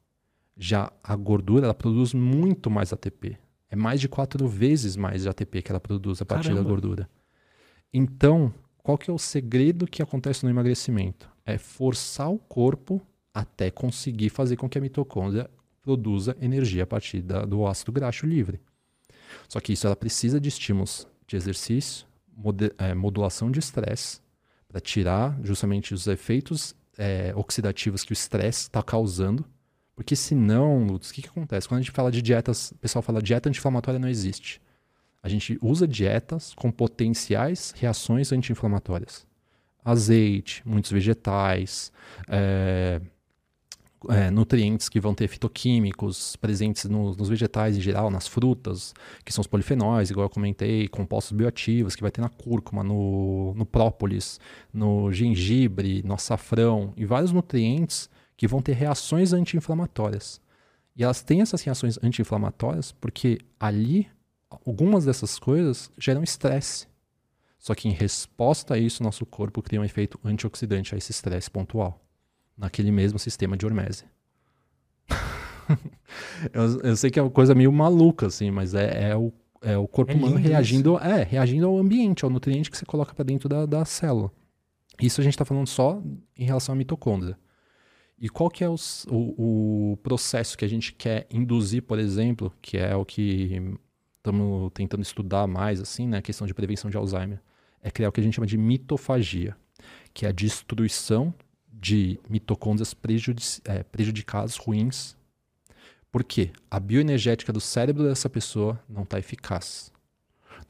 Já 0.57 0.91
a 1.03 1.15
gordura, 1.15 1.65
ela 1.65 1.73
produz 1.73 2.13
muito 2.13 2.69
mais 2.69 2.93
ATP. 2.93 3.37
É 3.69 3.75
mais 3.75 3.99
de 3.99 4.07
quatro 4.07 4.47
vezes 4.47 4.95
mais 4.95 5.23
de 5.23 5.29
ATP 5.29 5.61
que 5.61 5.71
ela 5.71 5.79
produz 5.79 6.21
a 6.21 6.25
partir 6.25 6.49
Caramba. 6.49 6.63
da 6.63 6.69
gordura. 6.69 7.09
Então, 7.93 8.53
qual 8.77 8.97
que 8.97 9.09
é 9.09 9.13
o 9.13 9.17
segredo 9.17 9.87
que 9.87 10.01
acontece 10.01 10.43
no 10.43 10.49
emagrecimento? 10.49 11.29
É 11.45 11.57
forçar 11.57 12.29
o 12.29 12.37
corpo 12.37 13.01
até 13.33 13.71
conseguir 13.71 14.29
fazer 14.29 14.55
com 14.55 14.69
que 14.69 14.77
a 14.77 14.81
mitocôndria 14.81 15.49
produza 15.81 16.35
energia 16.39 16.83
a 16.83 16.87
partir 16.87 17.21
da, 17.21 17.43
do 17.43 17.65
ácido 17.65 17.91
graxo 17.91 18.25
livre. 18.25 18.59
Só 19.47 19.59
que 19.59 19.73
isso 19.73 19.87
ela 19.87 19.95
precisa 19.95 20.39
de 20.39 20.49
estímulos 20.49 21.07
de 21.25 21.35
exercício, 21.35 22.05
é, 22.77 22.93
modulação 22.93 23.49
de 23.49 23.59
estresse 23.59 24.21
para 24.71 24.79
tirar 24.79 25.37
justamente 25.43 25.93
os 25.93 26.07
efeitos 26.07 26.73
é, 26.97 27.33
oxidativos 27.35 28.03
que 28.03 28.11
o 28.11 28.13
estresse 28.13 28.63
está 28.63 28.81
causando. 28.81 29.45
Porque 29.95 30.15
senão, 30.15 30.85
Lutz, 30.85 31.09
o 31.09 31.13
que, 31.13 31.21
que 31.21 31.27
acontece? 31.27 31.67
Quando 31.67 31.79
a 31.79 31.81
gente 31.81 31.91
fala 31.91 32.11
de 32.11 32.21
dietas, 32.21 32.71
o 32.71 32.77
pessoal 32.77 33.03
fala 33.03 33.21
dieta 33.21 33.49
anti-inflamatória 33.49 33.99
não 33.99 34.07
existe. 34.07 34.61
A 35.21 35.29
gente 35.29 35.59
usa 35.61 35.87
dietas 35.87 36.53
com 36.55 36.71
potenciais 36.71 37.73
reações 37.77 38.31
anti-inflamatórias. 38.31 39.27
Azeite, 39.83 40.63
muitos 40.65 40.91
vegetais, 40.91 41.91
é, 42.27 43.01
é, 44.09 44.31
nutrientes 44.31 44.89
que 44.89 44.99
vão 44.99 45.13
ter 45.13 45.27
fitoquímicos 45.27 46.35
presentes 46.37 46.85
no, 46.85 47.15
nos 47.15 47.29
vegetais 47.29 47.77
em 47.77 47.81
geral, 47.81 48.09
nas 48.09 48.27
frutas, 48.27 48.93
que 49.23 49.31
são 49.31 49.41
os 49.41 49.47
polifenóis, 49.47 50.09
igual 50.09 50.25
eu 50.25 50.29
comentei, 50.29 50.87
compostos 50.87 51.37
bioativos, 51.37 51.95
que 51.95 52.01
vai 52.01 52.11
ter 52.11 52.21
na 52.21 52.29
cúrcuma, 52.29 52.83
no, 52.83 53.53
no 53.53 53.65
própolis, 53.65 54.39
no 54.73 55.11
gengibre, 55.11 56.01
no 56.03 56.13
açafrão, 56.13 56.93
e 56.97 57.05
vários 57.05 57.31
nutrientes 57.31 58.09
que 58.35 58.47
vão 58.47 58.61
ter 58.61 58.73
reações 58.73 59.33
anti-inflamatórias. 59.33 60.41
E 60.95 61.03
elas 61.03 61.21
têm 61.21 61.41
essas 61.41 61.61
reações 61.61 61.97
anti-inflamatórias 62.01 62.91
porque 62.91 63.37
ali, 63.59 64.07
algumas 64.65 65.05
dessas 65.05 65.37
coisas 65.37 65.91
geram 65.97 66.23
estresse. 66.23 66.87
Só 67.59 67.75
que 67.75 67.87
em 67.87 67.91
resposta 67.91 68.73
a 68.73 68.77
isso, 68.79 69.03
nosso 69.03 69.25
corpo 69.25 69.61
cria 69.61 69.79
um 69.79 69.85
efeito 69.85 70.19
antioxidante 70.25 70.95
a 70.95 70.97
esse 70.97 71.11
estresse 71.11 71.49
pontual 71.49 72.01
naquele 72.61 72.91
mesmo 72.91 73.17
sistema 73.17 73.57
de 73.57 73.65
hormese. 73.65 74.05
eu, 76.53 76.79
eu, 76.81 76.95
sei 76.95 77.09
que 77.09 77.19
é 77.19 77.23
uma 77.23 77.31
coisa 77.31 77.55
meio 77.55 77.71
maluca, 77.71 78.27
assim, 78.27 78.51
mas 78.51 78.75
é, 78.75 79.09
é 79.09 79.17
o, 79.17 79.33
é 79.63 79.75
o 79.75 79.87
corpo 79.87 80.11
é 80.11 80.15
humano 80.15 80.35
reagindo, 80.35 80.97
é, 80.99 81.23
reagindo 81.23 81.65
ao 81.65 81.77
ambiente, 81.77 82.23
ao 82.23 82.29
nutriente 82.29 82.69
que 82.69 82.77
você 82.77 82.85
coloca 82.85 83.15
para 83.15 83.25
dentro 83.25 83.49
da, 83.49 83.65
da 83.65 83.83
célula. 83.83 84.31
Isso 85.01 85.19
a 85.19 85.23
gente 85.23 85.33
está 85.33 85.43
falando 85.43 85.67
só 85.67 86.01
em 86.37 86.45
relação 86.45 86.73
à 86.73 86.75
mitocôndria. 86.75 87.35
E 88.19 88.29
qual 88.29 88.51
que 88.51 88.63
é 88.63 88.69
os, 88.69 89.05
o, 89.09 89.93
o, 89.93 89.97
processo 89.97 90.55
que 90.55 90.63
a 90.63 90.67
gente 90.67 90.93
quer 90.93 91.25
induzir, 91.31 91.81
por 91.81 91.97
exemplo, 91.97 92.53
que 92.61 92.77
é 92.77 92.95
o 92.95 93.03
que 93.03 93.59
estamos 94.17 94.71
tentando 94.75 95.01
estudar 95.01 95.47
mais, 95.47 95.81
assim, 95.81 96.07
né, 96.07 96.19
a 96.19 96.21
questão 96.21 96.45
de 96.45 96.53
prevenção 96.53 96.91
de 96.91 96.97
Alzheimer, 96.97 97.41
é 97.81 97.89
criar 97.89 98.09
o 98.09 98.11
que 98.11 98.21
a 98.21 98.23
gente 98.23 98.35
chama 98.35 98.45
de 98.45 98.59
mitofagia, 98.59 99.57
que 100.13 100.27
é 100.27 100.29
a 100.29 100.31
destruição 100.31 101.33
de 101.81 102.19
mitocôndrias 102.29 102.93
prejudic 102.93 103.59
é, 103.65 103.81
prejudicadas, 103.81 104.55
ruins. 104.55 105.17
Por 106.11 106.23
quê? 106.23 106.51
A 106.69 106.79
bioenergética 106.79 107.51
do 107.51 107.59
cérebro 107.59 108.03
dessa 108.03 108.29
pessoa 108.29 108.79
não 108.87 109.01
está 109.01 109.17
eficaz. 109.17 109.91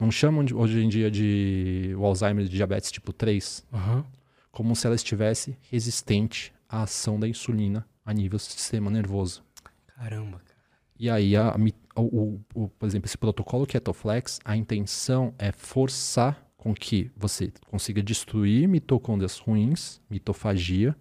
Não 0.00 0.10
chamam 0.10 0.42
de, 0.42 0.54
hoje 0.54 0.80
em 0.80 0.88
dia 0.88 1.10
de 1.10 1.94
o 1.98 2.04
Alzheimer 2.06 2.44
de 2.44 2.50
diabetes 2.50 2.90
tipo 2.90 3.12
3, 3.12 3.64
uhum. 3.70 4.04
como 4.50 4.74
se 4.74 4.86
ela 4.86 4.96
estivesse 4.96 5.56
resistente 5.70 6.52
à 6.66 6.82
ação 6.84 7.20
da 7.20 7.28
insulina 7.28 7.86
a 8.04 8.14
nível 8.14 8.38
do 8.38 8.42
sistema 8.42 8.90
nervoso. 8.90 9.44
Caramba, 9.86 10.38
cara. 10.38 10.60
E 10.98 11.10
aí, 11.10 11.36
a, 11.36 11.50
a, 11.50 12.00
o, 12.00 12.40
o, 12.54 12.68
por 12.68 12.86
exemplo, 12.86 13.06
esse 13.06 13.18
protocolo 13.18 13.66
Ketoflex, 13.66 14.38
a 14.44 14.56
intenção 14.56 15.34
é 15.38 15.52
forçar 15.52 16.41
com 16.62 16.72
que 16.72 17.10
você 17.16 17.52
consiga 17.66 18.00
destruir 18.00 18.68
mitocôndrias 18.68 19.36
ruins, 19.36 20.00
mitofagia, 20.08 20.94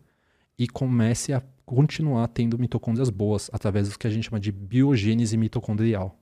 e 0.57 0.67
comece 0.67 1.33
a 1.33 1.43
continuar 1.63 2.27
tendo 2.29 2.57
mitocôndrias 2.57 3.11
boas 3.11 3.47
através 3.53 3.87
do 3.87 3.99
que 3.99 4.07
a 4.07 4.09
gente 4.09 4.23
chama 4.23 4.39
de 4.39 4.51
biogênese 4.51 5.37
mitocondrial. 5.37 6.19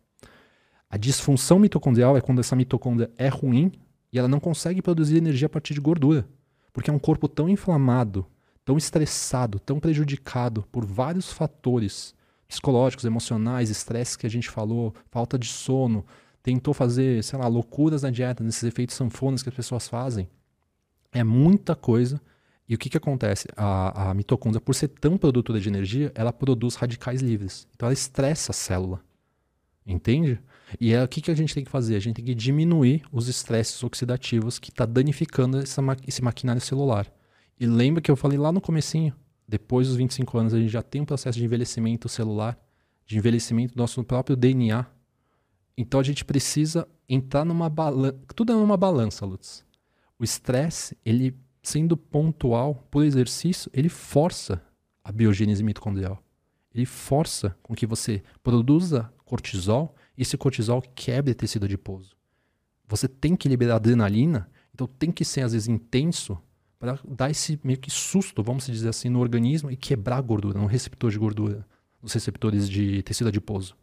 A 0.90 0.98
disfunção 0.98 1.58
mitocondrial 1.58 2.18
é 2.18 2.22
quando 2.22 2.40
essa 2.40 2.54
mitocôndria 2.54 3.10
é 3.18 3.30
ruim 3.30 3.72
e 4.12 4.20
ela 4.20 4.28
não 4.28 4.42
consegue 4.42 4.82
produzir 4.82 5.16
energia 5.16 5.46
a 5.46 5.50
partir 5.50 5.74
de 5.74 5.80
gordura, 5.80 6.28
porque 6.74 6.90
é 6.90 6.94
um 6.94 7.00
corpo 7.00 7.30
tão 7.30 7.48
inflamado, 7.48 8.26
tão 8.66 8.76
estressado, 8.76 9.58
tão 9.58 9.80
prejudicado 9.80 10.66
por 10.70 10.86
vários 10.86 11.32
fatores 11.32 12.14
psicológicos, 12.46 13.06
emocionais, 13.06 13.70
estresse 13.70 14.18
que 14.18 14.28
a 14.28 14.30
gente 14.30 14.50
falou, 14.50 14.94
falta 15.10 15.40
de 15.40 15.48
sono, 15.48 16.06
tentou 16.42 16.74
fazer, 16.74 17.24
sei 17.24 17.38
lá, 17.38 17.48
loucuras 17.48 18.04
na 18.04 18.10
dieta, 18.10 18.44
nesses 18.44 18.64
efeitos 18.64 18.96
sanfonas 18.96 19.44
que 19.44 19.50
as 19.50 19.56
pessoas 19.56 19.88
fazem. 19.88 20.30
É 21.12 21.24
muita 21.24 21.76
coisa. 21.76 22.22
E 22.68 22.76
o 22.76 22.78
que, 22.78 22.90
que 22.90 22.98
acontece? 22.98 23.48
A, 23.58 24.10
a 24.10 24.14
mitocôndria, 24.14 24.62
por 24.62 24.76
ser 24.76 24.90
tão 24.90 25.18
produtora 25.18 25.60
de 25.60 25.68
energia, 25.68 26.12
ela 26.14 26.32
produz 26.32 26.76
radicais 26.76 27.22
livres. 27.22 27.68
Então 27.76 27.88
ela 27.88 27.94
estressa 27.94 28.52
a 28.52 28.54
célula. 28.54 29.02
Entende? 29.86 30.40
E 30.80 30.94
é 30.94 31.04
o 31.04 31.08
que, 31.08 31.20
que 31.20 31.32
a 31.32 31.36
gente 31.36 31.54
tem 31.54 31.64
que 31.64 31.72
fazer? 31.72 31.96
A 31.96 32.00
gente 32.00 32.18
tem 32.18 32.26
que 32.26 32.36
diminuir 32.36 33.04
os 33.12 33.28
estresses 33.28 33.84
oxidativos 33.84 34.60
que 34.60 34.70
está 34.70 34.86
danificando 34.86 35.58
essa, 35.58 35.82
esse 36.08 36.22
maquinário 36.22 36.62
celular. 36.62 37.12
E 37.60 37.66
lembra 37.66 38.02
que 38.02 38.12
eu 38.12 38.16
falei 38.16 38.38
lá 38.38 38.52
no 38.52 38.62
comecinho, 38.62 39.14
depois 39.48 39.88
dos 39.88 39.98
25 39.98 40.38
anos 40.38 40.54
a 40.54 40.60
gente 40.60 40.70
já 40.70 40.84
tem 40.84 41.02
um 41.02 41.06
processo 41.06 41.40
de 41.40 41.44
envelhecimento 41.44 42.08
celular, 42.08 42.58
de 43.06 43.18
envelhecimento 43.18 43.74
do 43.74 43.80
nosso 43.80 44.04
próprio 44.04 44.36
DNA. 44.36 44.86
Então 45.82 45.98
a 45.98 46.04
gente 46.04 46.26
precisa 46.26 46.86
entrar 47.08 47.46
numa 47.46 47.70
balança, 47.70 48.20
tudo 48.36 48.52
é 48.52 48.56
numa 48.56 48.76
balança, 48.76 49.26
Lutz. 49.26 49.64
O 50.20 50.26
estresse, 50.26 50.98
ele 51.06 51.34
sendo 51.64 51.96
pontual 51.96 52.86
por 52.92 53.06
exercício, 53.06 53.72
ele 53.74 53.88
força 53.88 54.62
a 55.02 55.10
biogênese 55.10 55.64
mitocondrial. 55.64 56.22
Ele 56.76 56.86
força 56.86 57.56
com 57.64 57.74
que 57.74 57.88
você 57.88 58.22
produza 58.44 59.10
cortisol 59.24 59.96
e 60.18 60.22
esse 60.22 60.38
cortisol 60.38 60.82
quebre 60.82 61.34
tecido 61.34 61.64
adiposo. 61.64 62.14
Você 62.86 63.08
tem 63.08 63.34
que 63.34 63.48
liberar 63.48 63.78
adrenalina, 63.78 64.50
então 64.74 64.86
tem 64.86 65.14
que 65.14 65.24
ser 65.24 65.44
às 65.44 65.54
vezes 65.54 65.70
intenso 65.70 66.38
para 66.78 67.00
dar 67.08 67.32
esse 67.32 67.58
meio 67.64 67.80
que 67.80 67.90
susto, 67.90 68.44
vamos 68.44 68.66
dizer 68.66 68.90
assim, 68.90 69.08
no 69.08 69.22
organismo 69.22 69.72
e 69.72 69.78
quebrar 69.78 70.18
a 70.18 70.22
gordura, 70.22 70.60
no 70.60 70.66
receptor 70.66 71.10
de 71.10 71.18
gordura, 71.18 71.66
nos 72.02 72.12
receptores 72.12 72.70
de 72.70 73.02
tecido 73.02 73.30
adiposo. 73.30 73.78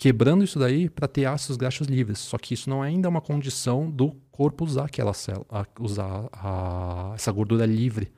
Quebrando 0.00 0.42
isso 0.42 0.58
daí 0.58 0.88
para 0.88 1.06
ter 1.06 1.26
ácidos 1.26 1.58
graxos 1.58 1.86
livres. 1.86 2.20
Só 2.20 2.38
que 2.38 2.54
isso 2.54 2.70
não 2.70 2.82
é 2.82 2.88
ainda 2.88 3.06
uma 3.06 3.20
condição 3.20 3.90
do 3.90 4.12
corpo 4.32 4.64
usar 4.64 4.86
aquela 4.86 5.12
célula, 5.12 5.44
usar 5.78 6.26
a, 6.32 7.12
essa 7.14 7.30
gordura 7.30 7.66
livre 7.66 8.10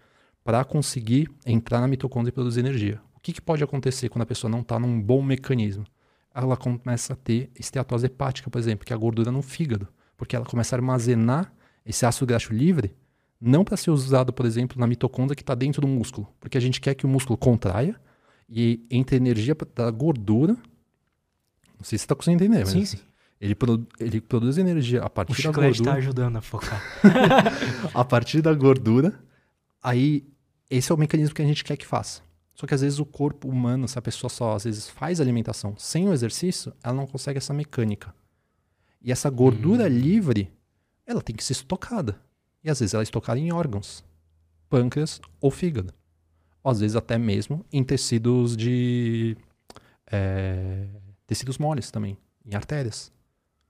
para 0.44 0.64
conseguir 0.64 1.28
entrar 1.44 1.80
na 1.80 1.88
mitocôndria 1.88 2.28
e 2.28 2.32
produzir 2.32 2.60
energia. 2.60 3.00
O 3.16 3.20
que, 3.20 3.32
que 3.32 3.40
pode 3.40 3.64
acontecer 3.64 4.08
quando 4.08 4.22
a 4.22 4.26
pessoa 4.26 4.48
não 4.48 4.60
está 4.60 4.78
num 4.78 5.02
bom 5.02 5.20
mecanismo? 5.20 5.84
Ela 6.32 6.56
começa 6.56 7.14
a 7.14 7.16
ter 7.16 7.50
esteatose 7.58 8.06
hepática, 8.06 8.48
por 8.48 8.60
exemplo, 8.60 8.86
que 8.86 8.92
é 8.92 8.96
a 8.96 8.98
gordura 8.98 9.32
no 9.32 9.42
fígado, 9.42 9.88
porque 10.16 10.36
ela 10.36 10.46
começa 10.46 10.76
a 10.76 10.78
armazenar 10.78 11.52
esse 11.84 12.06
ácido 12.06 12.26
graxo 12.26 12.52
livre 12.52 12.94
não 13.40 13.64
para 13.64 13.76
ser 13.76 13.90
usado, 13.90 14.32
por 14.32 14.46
exemplo, 14.46 14.78
na 14.78 14.86
mitocôndria 14.86 15.34
que 15.34 15.42
está 15.42 15.56
dentro 15.56 15.80
do 15.80 15.88
músculo, 15.88 16.28
porque 16.38 16.56
a 16.56 16.60
gente 16.60 16.80
quer 16.80 16.94
que 16.94 17.04
o 17.04 17.08
músculo 17.08 17.36
contraia 17.36 17.96
e 18.48 18.86
entre 18.88 19.16
energia 19.16 19.56
da 19.74 19.90
gordura. 19.90 20.56
Não 21.82 21.84
sei 21.84 21.98
se 21.98 22.02
você 22.02 22.04
está 22.04 22.14
conseguindo 22.14 22.44
entender, 22.44 22.60
mas 22.60 22.68
sim, 22.68 22.84
sim. 22.84 22.98
Ele, 23.40 23.56
produ 23.56 23.88
ele 23.98 24.20
produz 24.20 24.56
energia 24.56 25.02
a 25.02 25.10
partir 25.10 25.40
o 25.40 25.42
da 25.42 25.48
gordura. 25.50 25.70
está 25.70 25.94
ajudando 25.94 26.36
a 26.36 26.40
focar. 26.40 26.80
a 27.92 28.04
partir 28.04 28.40
da 28.40 28.54
gordura, 28.54 29.18
aí 29.82 30.24
esse 30.70 30.92
é 30.92 30.94
o 30.94 30.98
mecanismo 30.98 31.34
que 31.34 31.42
a 31.42 31.44
gente 31.44 31.64
quer 31.64 31.76
que 31.76 31.84
faça. 31.84 32.22
Só 32.54 32.68
que 32.68 32.74
às 32.74 32.82
vezes 32.82 33.00
o 33.00 33.04
corpo 33.04 33.48
humano, 33.48 33.88
se 33.88 33.98
a 33.98 34.02
pessoa 34.02 34.30
só 34.30 34.54
às 34.54 34.62
vezes 34.62 34.88
faz 34.88 35.20
alimentação 35.20 35.74
sem 35.76 36.08
o 36.08 36.12
exercício, 36.12 36.72
ela 36.84 36.94
não 36.94 37.04
consegue 37.04 37.38
essa 37.38 37.52
mecânica. 37.52 38.14
E 39.02 39.10
essa 39.10 39.28
gordura 39.28 39.86
hum. 39.86 39.88
livre, 39.88 40.52
ela 41.04 41.20
tem 41.20 41.34
que 41.34 41.42
ser 41.42 41.54
estocada. 41.54 42.20
E 42.62 42.70
às 42.70 42.78
vezes 42.78 42.94
ela 42.94 43.02
é 43.02 43.04
estocada 43.04 43.40
em 43.40 43.52
órgãos, 43.52 44.04
pâncreas 44.70 45.20
ou 45.40 45.50
fígado. 45.50 45.92
Ou 46.62 46.70
às 46.70 46.78
vezes 46.78 46.94
até 46.94 47.18
mesmo 47.18 47.66
em 47.72 47.82
tecidos 47.82 48.56
de. 48.56 49.36
É, 50.06 50.86
tecidos 51.32 51.56
moles 51.56 51.90
também, 51.90 52.18
em 52.44 52.54
artérias. 52.54 53.10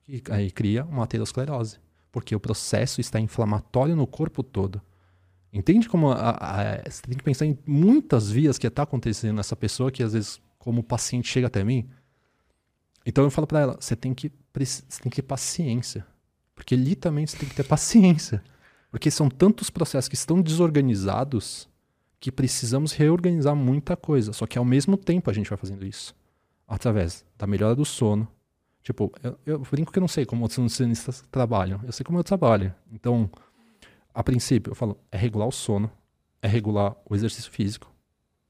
E 0.08 0.20
aí 0.30 0.50
cria 0.50 0.84
uma 0.84 1.04
aterosclerose. 1.04 1.78
Porque 2.10 2.34
o 2.34 2.40
processo 2.40 3.00
está 3.00 3.20
inflamatório 3.20 3.94
no 3.94 4.06
corpo 4.06 4.42
todo. 4.42 4.82
Entende 5.52 5.88
como 5.88 6.10
a, 6.10 6.30
a, 6.30 6.90
você 6.90 7.02
tem 7.02 7.16
que 7.16 7.22
pensar 7.22 7.46
em 7.46 7.56
muitas 7.64 8.28
vias 8.28 8.58
que 8.58 8.66
está 8.66 8.82
acontecendo 8.82 9.36
nessa 9.36 9.54
pessoa 9.54 9.92
que 9.92 10.02
às 10.02 10.12
vezes, 10.12 10.40
como 10.58 10.82
paciente, 10.82 11.28
chega 11.28 11.46
até 11.46 11.62
mim. 11.62 11.88
Então 13.06 13.22
eu 13.22 13.30
falo 13.30 13.46
para 13.46 13.60
ela: 13.60 13.76
você 13.78 13.94
tem, 13.94 14.12
que, 14.12 14.32
você 14.52 14.82
tem 15.00 15.08
que 15.08 15.16
ter 15.16 15.22
paciência. 15.22 16.04
Porque 16.54 16.74
literalmente 16.74 17.30
você 17.30 17.38
tem 17.38 17.48
que 17.48 17.54
ter 17.54 17.64
paciência. 17.64 18.42
Porque 18.90 19.10
são 19.10 19.28
tantos 19.28 19.70
processos 19.70 20.08
que 20.08 20.14
estão 20.14 20.42
desorganizados 20.42 21.68
que 22.18 22.30
precisamos 22.30 22.92
reorganizar 22.92 23.54
muita 23.54 23.96
coisa. 23.96 24.32
Só 24.32 24.46
que 24.46 24.58
ao 24.58 24.64
mesmo 24.64 24.96
tempo 24.96 25.30
a 25.30 25.32
gente 25.32 25.48
vai 25.48 25.58
fazendo 25.58 25.86
isso. 25.86 26.14
Através 26.72 27.22
da 27.36 27.46
melhora 27.46 27.74
do 27.76 27.84
sono. 27.84 28.26
Tipo, 28.82 29.12
eu, 29.22 29.38
eu 29.44 29.58
brinco 29.58 29.92
que 29.92 29.98
eu 29.98 30.00
não 30.00 30.08
sei 30.08 30.24
como 30.24 30.46
os 30.46 30.56
nutricionistas 30.56 31.22
trabalham. 31.30 31.78
Eu 31.84 31.92
sei 31.92 32.02
como 32.02 32.18
eu 32.18 32.24
trabalho. 32.24 32.74
Então, 32.90 33.30
a 34.14 34.24
princípio, 34.24 34.70
eu 34.70 34.74
falo, 34.74 34.98
é 35.10 35.18
regular 35.18 35.46
o 35.46 35.52
sono, 35.52 35.92
é 36.40 36.48
regular 36.48 36.96
o 37.04 37.14
exercício 37.14 37.52
físico 37.52 37.92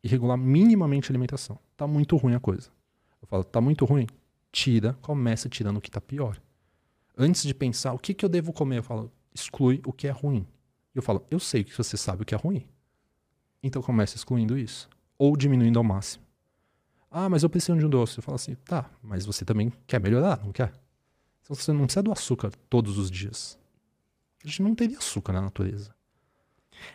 e 0.04 0.06
regular 0.06 0.36
minimamente 0.36 1.10
a 1.10 1.10
alimentação. 1.10 1.58
Tá 1.76 1.84
muito 1.84 2.16
ruim 2.16 2.36
a 2.36 2.38
coisa. 2.38 2.70
Eu 3.20 3.26
falo, 3.26 3.42
tá 3.42 3.60
muito 3.60 3.84
ruim? 3.84 4.06
Tira, 4.52 4.96
começa 5.02 5.48
tirando 5.48 5.78
o 5.78 5.80
que 5.80 5.90
tá 5.90 6.00
pior. 6.00 6.40
Antes 7.18 7.42
de 7.42 7.52
pensar 7.52 7.92
o 7.92 7.98
que, 7.98 8.14
que 8.14 8.24
eu 8.24 8.28
devo 8.28 8.52
comer, 8.52 8.78
eu 8.78 8.82
falo, 8.84 9.10
exclui 9.34 9.82
o 9.84 9.92
que 9.92 10.06
é 10.06 10.12
ruim. 10.12 10.46
Eu 10.94 11.02
falo, 11.02 11.26
eu 11.28 11.40
sei 11.40 11.64
que 11.64 11.76
você 11.76 11.96
sabe 11.96 12.22
o 12.22 12.24
que 12.24 12.36
é 12.36 12.38
ruim. 12.38 12.64
Então 13.60 13.82
começa 13.82 14.14
excluindo 14.14 14.56
isso. 14.56 14.88
Ou 15.18 15.36
diminuindo 15.36 15.80
ao 15.80 15.84
máximo. 15.84 16.22
Ah, 17.12 17.28
mas 17.28 17.42
eu 17.42 17.50
preciso 17.50 17.78
de 17.78 17.84
um 17.84 17.90
doce. 17.90 18.18
Eu 18.18 18.22
falo 18.22 18.36
assim, 18.36 18.54
tá, 18.64 18.90
mas 19.02 19.26
você 19.26 19.44
também 19.44 19.70
quer 19.86 20.00
melhorar, 20.00 20.40
não 20.42 20.50
quer? 20.50 20.72
Então 21.42 21.54
você 21.54 21.70
não 21.70 21.84
precisa 21.84 22.02
do 22.02 22.10
açúcar 22.10 22.50
todos 22.70 22.96
os 22.96 23.10
dias. 23.10 23.58
A 24.42 24.48
gente 24.48 24.62
não 24.62 24.74
teria 24.74 24.96
açúcar 24.96 25.34
na 25.34 25.42
natureza. 25.42 25.94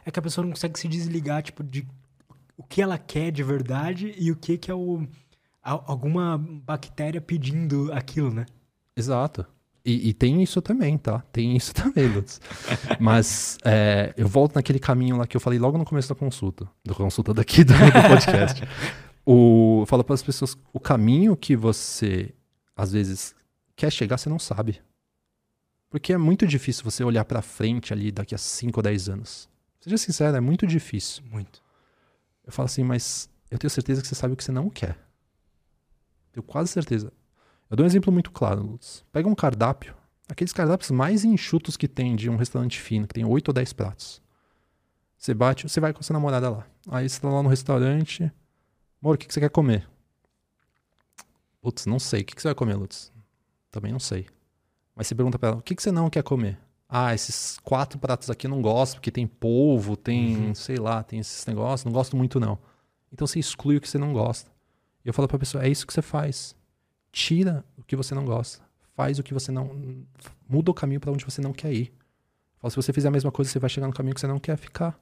É 0.03 0.09
que 0.09 0.17
a 0.17 0.21
pessoa 0.21 0.43
não 0.43 0.51
consegue 0.51 0.79
se 0.79 0.87
desligar, 0.87 1.43
tipo, 1.43 1.63
de 1.63 1.87
o 2.57 2.63
que 2.63 2.81
ela 2.81 2.97
quer 2.97 3.31
de 3.31 3.43
verdade 3.43 4.15
e 4.17 4.31
o 4.31 4.35
que, 4.35 4.57
que 4.57 4.71
é 4.71 4.73
o. 4.73 5.07
alguma 5.61 6.37
bactéria 6.37 7.21
pedindo 7.21 7.93
aquilo, 7.93 8.33
né? 8.33 8.47
Exato. 8.95 9.45
E, 9.85 10.09
e, 10.09 10.13
tem 10.13 10.43
isso 10.43 10.61
também, 10.61 10.97
tá? 10.97 11.23
Tem 11.31 11.55
isso 11.55 11.71
também, 11.75 12.07
Lutz. 12.07 12.41
Mas 12.99 13.57
é, 13.63 14.13
eu 14.17 14.27
volto 14.27 14.55
naquele 14.55 14.79
caminho 14.79 15.15
lá 15.15 15.25
que 15.25 15.37
eu 15.37 15.39
falei 15.39 15.57
logo 15.59 15.77
no 15.77 15.85
começo 15.85 16.09
da 16.09 16.15
consulta, 16.15 16.67
da 16.83 16.93
consulta 16.93 17.33
daqui 17.33 17.63
do, 17.63 17.73
do 17.73 18.09
podcast. 18.09 18.63
o, 19.29 19.81
eu 19.81 19.85
falo 19.85 20.05
para 20.05 20.13
as 20.13 20.23
pessoas, 20.23 20.57
o 20.71 20.79
caminho 20.79 21.35
que 21.35 21.53
você, 21.53 22.33
às 22.73 22.93
vezes, 22.93 23.35
quer 23.75 23.91
chegar, 23.91 24.17
você 24.17 24.29
não 24.29 24.39
sabe. 24.39 24.81
Porque 25.89 26.13
é 26.13 26.17
muito 26.17 26.47
difícil 26.47 26.85
você 26.85 27.03
olhar 27.03 27.25
para 27.25 27.41
frente 27.41 27.91
ali 27.91 28.09
daqui 28.09 28.33
a 28.33 28.37
5 28.37 28.79
ou 28.79 28.83
10 28.83 29.09
anos. 29.09 29.49
Seja 29.81 29.97
sincero, 29.97 30.37
é 30.37 30.39
muito 30.39 30.65
difícil. 30.65 31.23
Muito. 31.29 31.61
Eu 32.45 32.53
falo 32.53 32.67
assim, 32.67 32.85
mas 32.85 33.29
eu 33.51 33.57
tenho 33.57 33.69
certeza 33.69 34.01
que 34.01 34.07
você 34.07 34.15
sabe 34.15 34.33
o 34.33 34.37
que 34.37 34.43
você 34.45 34.51
não 34.53 34.69
quer. 34.69 34.97
Tenho 36.31 36.43
quase 36.43 36.71
certeza. 36.71 37.11
Eu 37.69 37.75
dou 37.75 37.83
um 37.83 37.87
exemplo 37.87 38.13
muito 38.13 38.31
claro, 38.31 38.61
Lutz. 38.61 39.03
Pega 39.11 39.27
um 39.27 39.35
cardápio, 39.35 39.93
aqueles 40.29 40.53
cardápios 40.53 40.89
mais 40.89 41.25
enxutos 41.25 41.75
que 41.75 41.89
tem 41.89 42.15
de 42.15 42.29
um 42.29 42.37
restaurante 42.37 42.79
fino, 42.79 43.05
que 43.05 43.15
tem 43.15 43.25
8 43.25 43.49
ou 43.49 43.53
10 43.53 43.73
pratos. 43.73 44.21
Você 45.17 45.33
bate, 45.33 45.67
você 45.67 45.81
vai 45.81 45.91
com 45.91 45.99
a 45.99 46.03
sua 46.03 46.13
namorada 46.13 46.49
lá. 46.49 46.65
Aí 46.89 47.09
você 47.09 47.19
tá 47.19 47.29
lá 47.29 47.43
no 47.43 47.49
restaurante. 47.49 48.31
Amor, 49.07 49.15
o 49.15 49.17
que, 49.17 49.25
que 49.25 49.33
você 49.33 49.39
quer 49.39 49.49
comer? 49.49 49.87
Putz, 51.61 51.85
não 51.85 51.97
sei. 51.97 52.23
O 52.23 52.25
que, 52.25 52.35
que 52.35 52.41
você 52.41 52.49
vai 52.49 52.55
comer, 52.55 52.75
Lutz? 52.75 53.09
Também 53.71 53.89
não 53.89 54.01
sei. 54.01 54.27
Mas 54.93 55.07
você 55.07 55.15
pergunta 55.15 55.39
pra 55.39 55.47
ela, 55.47 55.57
o 55.59 55.61
que, 55.61 55.73
que 55.75 55.81
você 55.81 55.93
não 55.93 56.09
quer 56.09 56.23
comer? 56.23 56.59
Ah, 56.89 57.13
esses 57.15 57.57
quatro 57.63 57.97
pratos 57.97 58.29
aqui 58.29 58.47
eu 58.47 58.51
não 58.51 58.61
gosto, 58.61 58.95
porque 58.95 59.09
tem 59.09 59.25
polvo, 59.25 59.95
tem, 59.95 60.47
uhum. 60.47 60.53
sei 60.53 60.75
lá, 60.75 61.03
tem 61.03 61.19
esses 61.19 61.45
negócios, 61.45 61.85
não 61.85 61.91
gosto 61.93 62.17
muito 62.17 62.37
não. 62.37 62.59
Então 63.09 63.25
você 63.25 63.39
exclui 63.39 63.77
o 63.77 63.81
que 63.81 63.87
você 63.87 63.97
não 63.97 64.11
gosta. 64.11 64.51
E 65.05 65.07
eu 65.07 65.13
falo 65.13 65.25
pra 65.25 65.39
pessoa, 65.39 65.63
é 65.63 65.69
isso 65.69 65.87
que 65.87 65.93
você 65.93 66.01
faz 66.01 66.53
tira 67.09 67.63
o 67.77 67.83
que 67.83 67.95
você 67.95 68.13
não 68.13 68.25
gosta. 68.25 68.61
Faz 68.93 69.19
o 69.19 69.23
que 69.23 69.33
você 69.33 69.53
não. 69.53 70.05
Muda 70.49 70.69
o 70.69 70.73
caminho 70.73 70.99
para 70.99 71.13
onde 71.13 71.23
você 71.23 71.39
não 71.39 71.53
quer 71.53 71.71
ir. 71.71 71.93
Fala, 72.59 72.71
se 72.71 72.75
você 72.75 72.91
fizer 72.91 73.07
a 73.07 73.11
mesma 73.11 73.31
coisa, 73.31 73.49
você 73.49 73.57
vai 73.59 73.69
chegar 73.69 73.87
no 73.87 73.93
caminho 73.93 74.15
que 74.15 74.19
você 74.19 74.27
não 74.27 74.37
quer 74.37 74.57
ficar. 74.57 74.99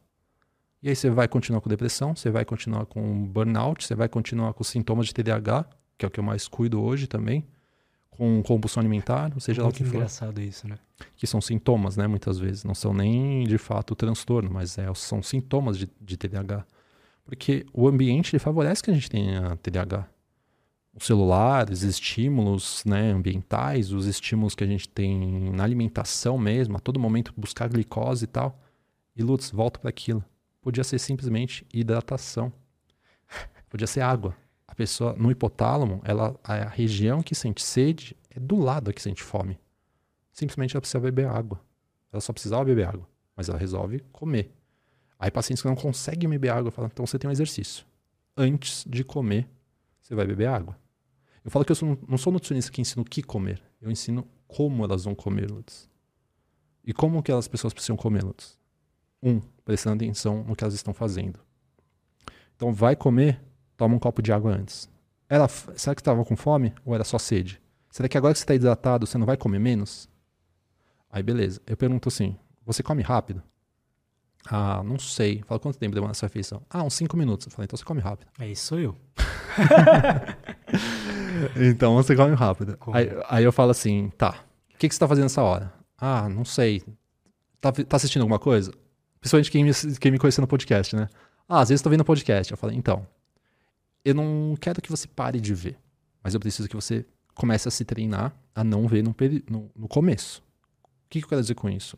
E 0.85 0.89
aí 0.89 0.95
você 0.95 1.09
vai 1.09 1.27
continuar 1.27 1.61
com 1.61 1.67
depressão, 1.67 2.15
você 2.15 2.29
vai 2.29 2.45
continuar 2.45 2.85
com 2.85 3.25
burnout, 3.25 3.83
você 3.83 3.95
vai 3.95 4.07
continuar 4.07 4.53
com 4.53 4.63
sintomas 4.63 5.07
de 5.07 5.15
TDAH, 5.15 5.65
que 5.97 6.05
é 6.05 6.07
o 6.07 6.11
que 6.11 6.19
eu 6.19 6.23
mais 6.23 6.47
cuido 6.47 6.79
hoje 6.79 7.07
também, 7.07 7.43
com 8.07 8.43
compulsão 8.43 8.81
alimentar, 8.81 9.31
ou 9.33 9.39
seja 9.39 9.63
lá 9.63 9.69
o 9.69 9.71
que 9.71 9.83
for. 9.83 9.95
engraçado 9.95 10.39
isso, 10.39 10.67
né? 10.67 10.77
Que 11.15 11.25
são 11.25 11.41
sintomas, 11.41 11.97
né, 11.97 12.05
muitas 12.05 12.37
vezes. 12.37 12.63
Não 12.63 12.75
são 12.75 12.93
nem 12.93 13.47
de 13.47 13.57
fato 13.57 13.93
o 13.93 13.95
transtorno, 13.95 14.51
mas 14.51 14.77
é, 14.77 14.85
são 14.93 15.23
sintomas 15.23 15.75
de, 15.75 15.89
de 15.99 16.17
TDAH. 16.17 16.63
Porque 17.25 17.65
o 17.73 17.87
ambiente 17.87 18.37
favorece 18.37 18.83
que 18.83 18.91
a 18.91 18.93
gente 18.93 19.09
tenha 19.09 19.57
TDAH 19.63 20.07
os 20.95 21.07
celulares, 21.07 21.81
estímulos 21.81 22.83
né, 22.85 23.11
ambientais, 23.11 23.91
os 23.91 24.05
estímulos 24.05 24.53
que 24.53 24.63
a 24.63 24.67
gente 24.67 24.87
tem 24.87 25.49
na 25.51 25.63
alimentação 25.63 26.37
mesmo, 26.37 26.77
a 26.77 26.79
todo 26.79 26.99
momento 26.99 27.33
buscar 27.35 27.67
glicose 27.69 28.25
e 28.25 28.27
tal. 28.27 28.61
E 29.15 29.23
Lutz, 29.23 29.49
volta 29.49 29.79
para 29.79 29.89
aquilo. 29.89 30.23
Podia 30.65 30.83
ser 30.83 30.97
simplesmente 30.97 31.63
hidratação. 31.71 32.51
Podia 33.69 33.85
ser 33.85 34.01
água. 34.01 34.35
A 34.67 34.73
pessoa, 34.73 35.13
no 35.13 35.29
hipotálamo, 35.29 36.01
ela, 36.03 36.35
a 36.43 36.67
região 36.67 37.21
que 37.21 37.35
sente 37.35 37.61
sede 37.61 38.17
é 38.31 38.39
do 38.39 38.55
lado 38.55 38.91
que 38.91 38.99
sente 38.99 39.21
fome. 39.21 39.59
Simplesmente 40.33 40.75
ela 40.75 40.81
precisa 40.81 40.99
beber 40.99 41.27
água. 41.27 41.61
Ela 42.11 42.19
só 42.19 42.33
precisava 42.33 42.65
beber 42.65 42.87
água, 42.87 43.07
mas 43.35 43.47
ela 43.47 43.59
resolve 43.59 43.99
comer. 44.11 44.51
Aí 45.19 45.29
pacientes 45.29 45.61
que 45.61 45.67
não 45.67 45.75
conseguem 45.75 46.27
beber 46.27 46.49
água 46.49 46.71
falam, 46.71 46.89
então 46.91 47.05
você 47.05 47.19
tem 47.19 47.29
um 47.29 47.31
exercício. 47.31 47.85
Antes 48.35 48.83
de 48.87 49.03
comer, 49.03 49.47
você 50.01 50.15
vai 50.15 50.25
beber 50.25 50.47
água. 50.47 50.75
Eu 51.43 51.51
falo 51.51 51.63
que 51.63 51.73
eu 51.73 51.75
sou, 51.75 51.95
não 52.07 52.17
sou 52.17 52.33
nutricionista 52.33 52.71
que 52.71 52.81
ensina 52.81 53.03
o 53.03 53.05
que 53.05 53.21
comer. 53.21 53.61
Eu 53.79 53.91
ensino 53.91 54.27
como 54.47 54.83
elas 54.83 55.03
vão 55.03 55.13
comer, 55.13 55.51
Lutz. 55.51 55.87
E 56.83 56.91
como 56.91 57.21
que 57.21 57.31
as 57.31 57.47
pessoas 57.47 57.71
precisam 57.71 57.95
comer, 57.95 58.23
Lutz? 58.23 58.57
Um, 59.21 59.39
prestando 59.65 60.03
atenção 60.03 60.43
no 60.43 60.55
que 60.55 60.63
elas 60.63 60.75
estão 60.75 60.93
fazendo. 60.93 61.39
Então, 62.55 62.71
vai 62.71 62.95
comer, 62.95 63.41
toma 63.75 63.95
um 63.95 63.99
copo 63.99 64.21
de 64.21 64.31
água 64.31 64.51
antes. 64.51 64.89
Ela, 65.27 65.47
será 65.47 65.93
que 65.95 66.01
estava 66.01 66.23
com 66.23 66.35
fome 66.35 66.73
ou 66.85 66.95
era 66.95 67.03
só 67.03 67.17
sede? 67.17 67.59
Será 67.89 68.07
que 68.07 68.17
agora 68.17 68.33
que 68.33 68.39
você 68.39 68.43
está 68.43 68.53
hidratado, 68.55 69.07
você 69.07 69.17
não 69.17 69.25
vai 69.25 69.35
comer 69.35 69.59
menos? 69.59 70.07
Aí, 71.09 71.23
beleza. 71.23 71.61
Eu 71.65 71.75
pergunto 71.75 72.09
assim: 72.09 72.37
você 72.65 72.83
come 72.83 73.01
rápido? 73.01 73.41
Ah, 74.47 74.83
não 74.83 74.99
sei. 74.99 75.43
Fala 75.47 75.59
quanto 75.59 75.79
tempo 75.79 75.95
demora 75.95 76.11
essa 76.11 76.25
refeição? 76.25 76.61
Ah, 76.69 76.83
uns 76.83 76.93
5 76.93 77.17
minutos. 77.17 77.47
Eu 77.47 77.51
falei, 77.51 77.65
então 77.65 77.77
você 77.77 77.83
come 77.83 78.01
rápido. 78.01 78.29
É 78.39 78.47
isso 78.47 78.67
sou 78.67 78.79
eu. 78.79 78.95
então 81.55 81.95
você 81.95 82.15
come 82.15 82.35
rápido. 82.35 82.77
Aí, 82.93 83.09
aí, 83.27 83.43
eu 83.43 83.51
falo 83.51 83.71
assim, 83.71 84.11
tá. 84.17 84.43
O 84.73 84.77
que, 84.77 84.87
que 84.87 84.93
você 84.93 84.99
tá 84.99 85.07
fazendo 85.07 85.23
nessa 85.23 85.41
hora? 85.41 85.73
Ah, 85.97 86.29
não 86.29 86.45
sei. 86.45 86.83
Tá, 87.59 87.71
tá 87.71 87.95
assistindo 87.95 88.21
alguma 88.21 88.37
coisa? 88.37 88.71
Principalmente 89.25 89.49
quem 89.49 89.63
me, 89.63 89.71
quem 89.99 90.11
me 90.11 90.19
conheceu 90.19 90.43
no 90.43 90.47
podcast, 90.47 90.95
né? 90.95 91.09
Ah, 91.49 91.61
às 91.61 91.69
vezes 91.69 91.81
tô 91.81 91.89
vendo 91.89 92.05
podcast. 92.05 92.51
Eu 92.51 92.57
falei, 92.57 92.77
então, 92.77 93.07
eu 94.03 94.13
não 94.13 94.55
quero 94.61 94.79
que 94.79 94.91
você 94.91 95.07
pare 95.07 95.41
de 95.41 95.51
ver, 95.51 95.79
mas 96.23 96.35
eu 96.35 96.39
preciso 96.39 96.69
que 96.69 96.75
você 96.75 97.03
comece 97.33 97.67
a 97.67 97.71
se 97.71 97.83
treinar 97.83 98.35
a 98.53 98.63
não 98.63 98.87
ver 98.87 99.03
no, 99.03 99.15
no, 99.49 99.71
no 99.75 99.87
começo. 99.87 100.43
O 100.83 101.09
que, 101.09 101.17
que 101.17 101.25
eu 101.25 101.29
quero 101.29 101.41
dizer 101.41 101.55
com 101.55 101.67
isso? 101.67 101.97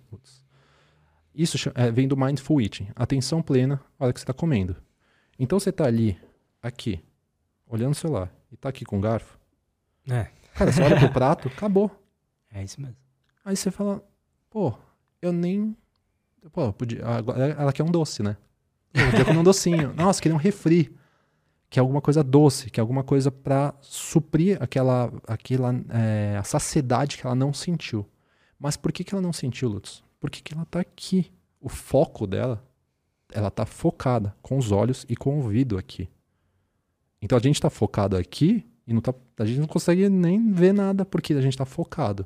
Isso 1.36 1.58
é, 1.76 1.91
vem 1.91 2.08
do 2.08 2.16
mindful 2.16 2.62
eating, 2.62 2.88
atenção 2.95 3.41
plena 3.41 3.76
na 3.99 4.06
hora 4.06 4.14
que 4.14 4.22
você 4.22 4.24
está 4.24 4.34
comendo. 4.34 4.78
Então 5.38 5.60
você 5.60 5.70
está 5.70 5.84
ali, 5.84 6.18
aqui, 6.62 7.04
olhando 7.68 7.91
o 7.91 7.95
celular, 7.95 8.34
e 8.49 8.56
está 8.56 8.70
aqui 8.70 8.86
com 8.86 8.99
o 8.99 9.02
garfo. 9.02 9.38
É. 10.10 10.30
Cara, 10.56 10.72
você 10.72 10.82
olha 10.82 10.98
pro 10.98 11.12
prato, 11.12 11.49
acabou. 11.54 11.91
É 12.49 12.64
isso 12.64 12.80
mesmo. 12.80 12.95
Aí 13.44 13.58
você 13.58 13.70
fala, 13.70 14.02
pô, 14.49 14.74
eu 15.22 15.34
nem. 15.34 15.76
Pô, 16.52 16.72
podia. 16.74 17.06
Agora 17.06 17.45
ela 17.45 17.74
quer 17.74 17.84
um 17.84 17.91
doce, 17.91 18.24
né? 18.24 18.38
Eu 18.94 19.06
podia 19.11 19.26
comer 19.26 19.40
um 19.40 19.44
docinho. 19.44 19.94
Nossa, 19.98 20.22
queria 20.22 20.36
um 20.36 20.40
refri. 20.40 20.95
Que 21.69 21.80
é 21.80 21.82
alguma 21.82 21.99
coisa 21.99 22.24
doce, 22.24 22.69
que 22.69 22.80
é 22.80 22.82
alguma 22.82 23.03
coisa 23.03 23.30
para 23.30 23.74
suprir 23.82 24.57
aquela, 24.61 25.11
aquela 25.28 25.76
é, 25.90 26.38
a 26.40 26.44
saciedade 26.44 27.18
que 27.18 27.26
ela 27.26 27.36
não 27.36 27.53
sentiu. 27.53 28.06
Mas 28.57 28.78
por 28.78 28.91
que, 28.91 29.03
que 29.03 29.14
ela 29.14 29.22
não 29.22 29.34
sentiu, 29.34 29.68
Lutz? 29.68 30.02
Porque 30.19 30.41
que 30.41 30.53
ela 30.53 30.65
tá 30.65 30.80
aqui. 30.80 31.32
O 31.60 31.69
foco 31.69 32.26
dela, 32.26 32.64
ela 33.34 33.52
tá 33.52 33.65
focada 33.65 34.34
com 34.41 34.57
os 34.57 34.72
olhos 34.72 35.06
e 35.10 35.15
com 35.15 35.36
o 35.36 35.44
ouvido 35.44 35.78
aqui. 35.78 36.07
Então 37.22 37.38
a 37.38 37.41
gente 37.41 37.60
tá 37.60 37.69
focado 37.69 38.15
aqui 38.15 38.65
e 38.86 38.94
não 38.94 39.02
tá, 39.02 39.14
a 39.38 39.45
gente 39.45 39.60
não 39.60 39.68
consegue 39.68 40.07
nem 40.07 40.52
ver 40.52 40.74
nada 40.74 41.03
porque 41.03 41.34
a 41.34 41.41
gente 41.41 41.57
tá 41.57 41.65
focado. 41.65 42.26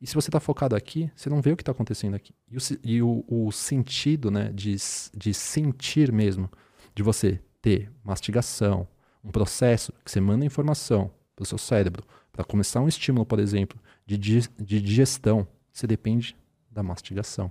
E 0.00 0.06
se 0.06 0.14
você 0.14 0.30
tá 0.30 0.38
focado 0.38 0.76
aqui, 0.76 1.10
você 1.14 1.30
não 1.30 1.40
vê 1.40 1.52
o 1.52 1.56
que 1.56 1.64
tá 1.64 1.72
acontecendo 1.72 2.14
aqui. 2.14 2.34
E 2.50 2.56
o, 2.56 2.60
e 2.84 3.02
o, 3.02 3.24
o 3.28 3.52
sentido, 3.52 4.30
né, 4.30 4.50
de, 4.52 4.76
de 5.16 5.34
sentir 5.34 6.12
mesmo, 6.12 6.50
de 6.94 7.02
você 7.02 7.40
ter 7.62 7.90
mastigação, 8.04 8.86
um 9.24 9.30
processo 9.30 9.92
que 10.04 10.10
você 10.10 10.20
manda 10.20 10.44
informação 10.44 11.10
para 11.34 11.42
o 11.42 11.46
seu 11.46 11.58
cérebro 11.58 12.04
para 12.36 12.44
começar 12.44 12.80
um 12.80 12.88
estímulo, 12.88 13.24
por 13.24 13.38
exemplo, 13.38 13.80
de, 14.04 14.18
de 14.18 14.80
digestão, 14.80 15.48
você 15.72 15.86
depende 15.86 16.36
da 16.70 16.82
mastigação. 16.82 17.50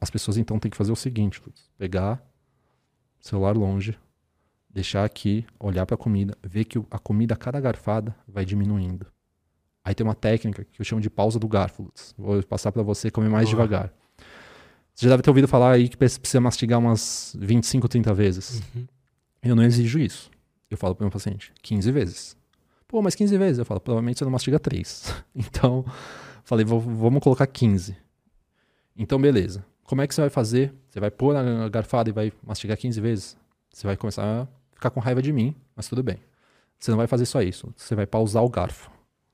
As 0.00 0.08
pessoas 0.08 0.36
então 0.36 0.58
têm 0.58 0.70
que 0.70 0.76
fazer 0.76 0.92
o 0.92 0.96
seguinte: 0.96 1.42
pegar 1.76 2.24
celular 3.20 3.56
longe, 3.56 3.98
deixar 4.70 5.04
aqui, 5.04 5.44
olhar 5.58 5.84
para 5.84 5.94
a 5.96 5.98
comida, 5.98 6.36
ver 6.42 6.64
que 6.64 6.78
a 6.90 6.98
comida, 6.98 7.34
a 7.34 7.36
cada 7.36 7.60
garfada, 7.60 8.14
vai 8.26 8.44
diminuindo. 8.44 9.06
Aí 9.84 9.94
tem 9.94 10.06
uma 10.06 10.14
técnica 10.14 10.64
que 10.64 10.80
eu 10.80 10.84
chamo 10.84 11.00
de 11.00 11.10
pausa 11.10 11.38
do 11.38 11.48
garfo. 11.48 11.92
Vou 12.16 12.42
passar 12.42 12.70
para 12.70 12.82
você 12.82 13.10
comer 13.10 13.28
mais 13.28 13.46
uhum. 13.46 13.50
devagar. 13.50 13.92
Você 14.94 15.06
já 15.06 15.10
deve 15.10 15.22
ter 15.22 15.30
ouvido 15.30 15.48
falar 15.48 15.72
aí 15.72 15.88
que 15.88 15.96
precisa 15.96 16.40
mastigar 16.40 16.78
umas 16.78 17.36
25, 17.38 17.88
30 17.88 18.14
vezes. 18.14 18.62
Uhum. 18.74 18.86
Eu 19.42 19.56
não 19.56 19.64
exijo 19.64 19.98
isso. 19.98 20.30
Eu 20.70 20.76
falo 20.76 20.94
para 20.94 21.02
o 21.02 21.06
meu 21.06 21.10
paciente 21.10 21.52
15 21.62 21.90
vezes. 21.90 22.36
Pô, 22.86 23.02
mas 23.02 23.14
15 23.14 23.36
vezes? 23.38 23.58
Eu 23.58 23.64
falo, 23.64 23.80
provavelmente 23.80 24.18
você 24.18 24.24
não 24.24 24.30
mastiga 24.30 24.58
3. 24.58 25.14
então, 25.34 25.84
Falei, 26.44 26.64
vamos 26.66 27.22
colocar 27.22 27.46
15. 27.46 27.96
Então, 28.96 29.18
beleza. 29.20 29.64
Como 29.84 30.02
é 30.02 30.06
que 30.06 30.14
você 30.14 30.20
vai 30.20 30.30
fazer? 30.30 30.74
Você 30.88 31.00
vai 31.00 31.10
pôr 31.10 31.32
na 31.32 31.66
garfada 31.68 32.10
e 32.10 32.12
vai 32.12 32.32
mastigar 32.46 32.76
15 32.76 33.00
vezes? 33.00 33.36
Você 33.72 33.86
vai 33.86 33.96
começar 33.96 34.22
a 34.22 34.46
ficar 34.74 34.90
com 34.90 35.00
raiva 35.00 35.22
de 35.22 35.32
mim, 35.32 35.54
mas 35.74 35.88
tudo 35.88 36.02
bem. 36.02 36.18
Você 36.78 36.90
não 36.90 36.98
vai 36.98 37.06
fazer 37.06 37.24
só 37.24 37.40
isso. 37.40 37.72
Você 37.76 37.94
vai 37.94 38.06
pausar 38.06 38.44
o 38.44 38.50
garfo. 38.50 38.90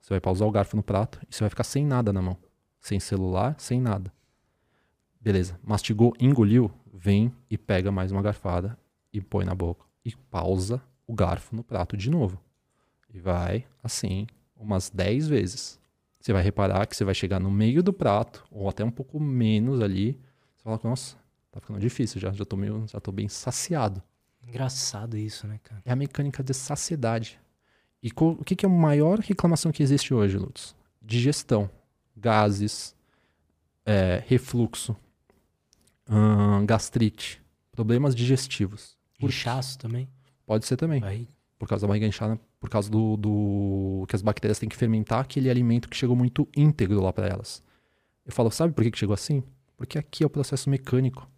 Você 0.09 0.15
vai 0.15 0.21
pausar 0.23 0.49
o 0.49 0.51
garfo 0.51 0.75
no 0.75 0.83
prato 0.83 1.21
e 1.29 1.35
você 1.35 1.41
vai 1.41 1.51
ficar 1.51 1.65
sem 1.65 1.85
nada 1.85 2.15
na 2.15 2.23
mão. 2.23 2.39
Sem 2.81 2.99
celular, 2.99 3.55
sem 3.59 3.79
nada. 3.79 4.11
Beleza. 5.21 5.61
Mastigou, 5.63 6.15
engoliu, 6.19 6.73
vem 6.91 7.31
e 7.51 7.59
pega 7.59 7.93
mais 7.93 8.11
uma 8.11 8.23
garfada 8.23 8.79
e 9.13 9.21
põe 9.21 9.45
na 9.45 9.55
boca. 9.55 9.85
E 10.03 10.17
pausa 10.17 10.81
o 11.07 11.13
garfo 11.13 11.55
no 11.55 11.63
prato 11.63 11.95
de 11.95 12.09
novo. 12.09 12.41
E 13.13 13.19
vai 13.19 13.67
assim 13.83 14.27
umas 14.57 14.89
10 14.89 15.29
vezes. 15.29 15.79
Você 16.19 16.33
vai 16.33 16.43
reparar 16.43 16.87
que 16.87 16.97
você 16.97 17.05
vai 17.05 17.15
chegar 17.15 17.39
no 17.39 17.51
meio 17.51 17.83
do 17.83 17.93
prato, 17.93 18.47
ou 18.51 18.67
até 18.67 18.83
um 18.83 18.91
pouco 18.91 19.21
menos 19.21 19.83
ali. 19.83 20.19
Você 20.57 20.65
fala, 20.65 20.81
nossa, 20.85 21.19
tá 21.53 21.61
ficando 21.61 21.81
difícil 21.81 22.19
já, 22.19 22.33
já 22.33 22.47
tô, 22.47 22.57
meio, 22.57 22.87
já 22.89 22.99
tô 22.99 23.13
bem 23.13 23.29
saciado. 23.29 24.03
Engraçado 24.43 25.19
isso, 25.19 25.47
né, 25.47 25.61
cara? 25.63 25.83
É 25.85 25.93
a 25.93 25.97
mecânica 25.97 26.43
de 26.43 26.55
saciedade. 26.55 27.39
E 28.03 28.11
o 28.15 28.45
que, 28.45 28.55
que 28.55 28.65
é 28.65 28.69
a 28.69 28.73
maior 28.73 29.19
reclamação 29.19 29.73
que 29.73 29.83
existe 29.83 30.15
hoje, 30.15 30.39
Lutz? 30.39 30.75
Digestão, 31.03 31.69
gases, 32.17 32.95
é, 33.85 34.23
refluxo, 34.27 34.97
hum, 36.09 36.65
gastrite, 36.65 37.43
problemas 37.73 38.15
digestivos. 38.15 38.97
Inchaço 39.21 39.79
também? 39.79 40.09
Pode 40.47 40.65
ser 40.67 40.77
também. 40.77 41.03
Por 41.59 41.69
causa 41.69 41.83
da 41.83 41.89
barriga 41.89 42.07
inchada, 42.07 42.39
por 42.61 42.71
causa 42.71 42.89
do, 42.89 43.17
do, 43.17 44.05
que 44.09 44.15
as 44.15 44.23
bactérias 44.23 44.59
têm 44.59 44.69
que 44.69 44.77
fermentar 44.77 45.21
aquele 45.21 45.51
alimento 45.51 45.89
que 45.89 45.97
chegou 45.97 46.15
muito 46.15 46.49
íntegro 46.57 47.01
lá 47.01 47.13
para 47.13 47.27
elas. 47.27 47.63
Eu 48.25 48.33
falo, 48.33 48.51
sabe 48.51 48.73
por 48.73 48.85
que, 48.85 48.91
que 48.91 48.99
chegou 48.99 49.15
assim? 49.15 49.43
Porque 49.77 49.99
aqui 49.99 50.23
é 50.23 50.27
o 50.27 50.31
processo 50.31 50.71
mecânico. 50.71 51.29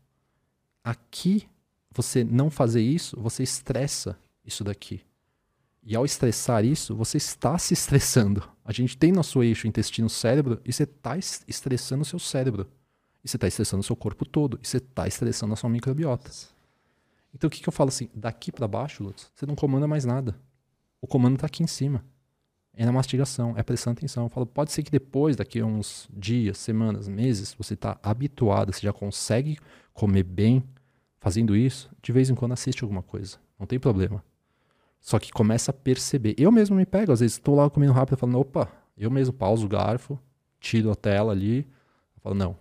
Aqui, 0.85 1.49
você 1.91 2.25
não 2.25 2.51
fazer 2.51 2.83
isso, 2.83 3.19
você 3.21 3.43
estressa 3.43 4.19
isso 4.45 4.65
daqui. 4.65 5.03
E 5.83 5.97
ao 5.97 6.05
estressar 6.05 6.65
isso, 6.65 6.95
você 6.95 7.17
está 7.17 7.57
se 7.59 7.73
estressando. 7.75 8.43
A 8.65 8.73
gente 8.73 8.97
tem 8.97 9.13
nosso 9.13 9.43
eixo 9.43 9.67
intestino-cérebro 9.67 10.61
e 10.65 10.73
você 10.73 10.83
está 10.83 11.17
estressando 11.17 12.03
o 12.03 12.05
seu 12.05 12.19
cérebro. 12.19 12.69
E 13.25 13.29
você 13.29 13.37
está 13.37 13.49
estressando 13.49 13.81
o 13.81 13.85
seu 13.85 13.97
corpo 13.97 14.27
todo. 14.27 14.59
E 14.63 14.67
você 14.67 14.77
está 14.77 15.07
estressando 15.09 15.55
a 15.55 15.57
sua 15.57 15.71
microbiota. 15.71 16.31
Então 17.35 17.49
o 17.49 17.51
que, 17.51 17.63
que 17.63 17.69
eu 17.69 17.73
falo 17.73 17.89
assim? 17.89 18.09
Daqui 18.15 18.53
para 18.53 18.69
baixo, 18.69 19.03
Lutz, 19.03 19.31
você 19.35 19.47
não 19.47 19.55
comanda 19.55 19.87
mais 19.87 20.05
nada. 20.05 20.39
O 21.01 21.07
comando 21.07 21.35
está 21.35 21.47
aqui 21.47 21.63
em 21.63 21.67
cima. 21.67 22.05
É 22.75 22.85
na 22.85 22.93
mastigação, 22.93 23.55
é 23.57 23.63
prestando 23.63 23.99
atenção. 23.99 24.25
Eu 24.25 24.29
falo, 24.29 24.47
pode 24.47 24.73
ser 24.73 24.83
que 24.83 24.91
depois, 24.91 25.37
daqui 25.37 25.61
a 25.61 25.67
uns 25.67 26.09
dias, 26.13 26.59
semanas, 26.59 27.09
meses, 27.09 27.55
você 27.57 27.75
está 27.75 27.99
habituado, 28.03 28.73
você 28.73 28.83
já 28.83 28.93
consegue 28.93 29.59
comer 29.93 30.23
bem 30.23 30.63
fazendo 31.19 31.57
isso. 31.57 31.91
De 32.03 32.13
vez 32.13 32.31
em 32.31 32.35
quando 32.35 32.53
assiste 32.53 32.83
alguma 32.83 33.03
coisa. 33.03 33.39
Não 33.59 33.67
tem 33.67 33.79
problema. 33.79 34.23
Só 35.01 35.19
que 35.19 35.33
começa 35.33 35.71
a 35.71 35.75
perceber. 35.75 36.35
Eu 36.39 36.53
mesmo 36.53 36.77
me 36.77 36.85
pego, 36.85 37.13
às 37.13 37.21
vezes 37.21 37.37
estou 37.37 37.57
lá 37.57 37.69
comendo 37.71 37.93
rápido, 37.93 38.19
falando, 38.19 38.39
opa, 38.39 38.71
eu 38.97 39.11
mesmo 39.11 39.33
pauso 39.33 39.65
o 39.65 39.69
garfo, 39.69 40.19
tiro 40.61 40.91
a 40.91 40.95
tela 40.95 41.33
ali. 41.33 41.67
Falo, 42.23 42.35
não, 42.35 42.57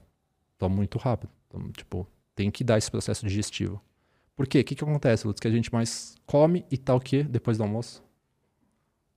tô 0.57 0.69
muito 0.69 0.97
rápido. 0.97 1.29
Então, 1.47 1.69
tipo, 1.71 2.07
tem 2.33 2.49
que 2.49 2.63
dar 2.63 2.77
esse 2.77 2.89
processo 2.89 3.25
digestivo. 3.25 3.81
Por 4.35 4.47
quê? 4.47 4.61
O 4.61 4.63
que, 4.63 4.73
que 4.73 4.83
acontece, 4.83 5.27
Lutz? 5.27 5.41
Que 5.41 5.49
a 5.49 5.51
gente 5.51 5.71
mais 5.73 6.15
come 6.25 6.65
e 6.71 6.77
tá 6.77 6.95
o 6.95 6.99
quê? 6.99 7.23
Depois 7.23 7.57
do 7.57 7.63
almoço? 7.63 8.01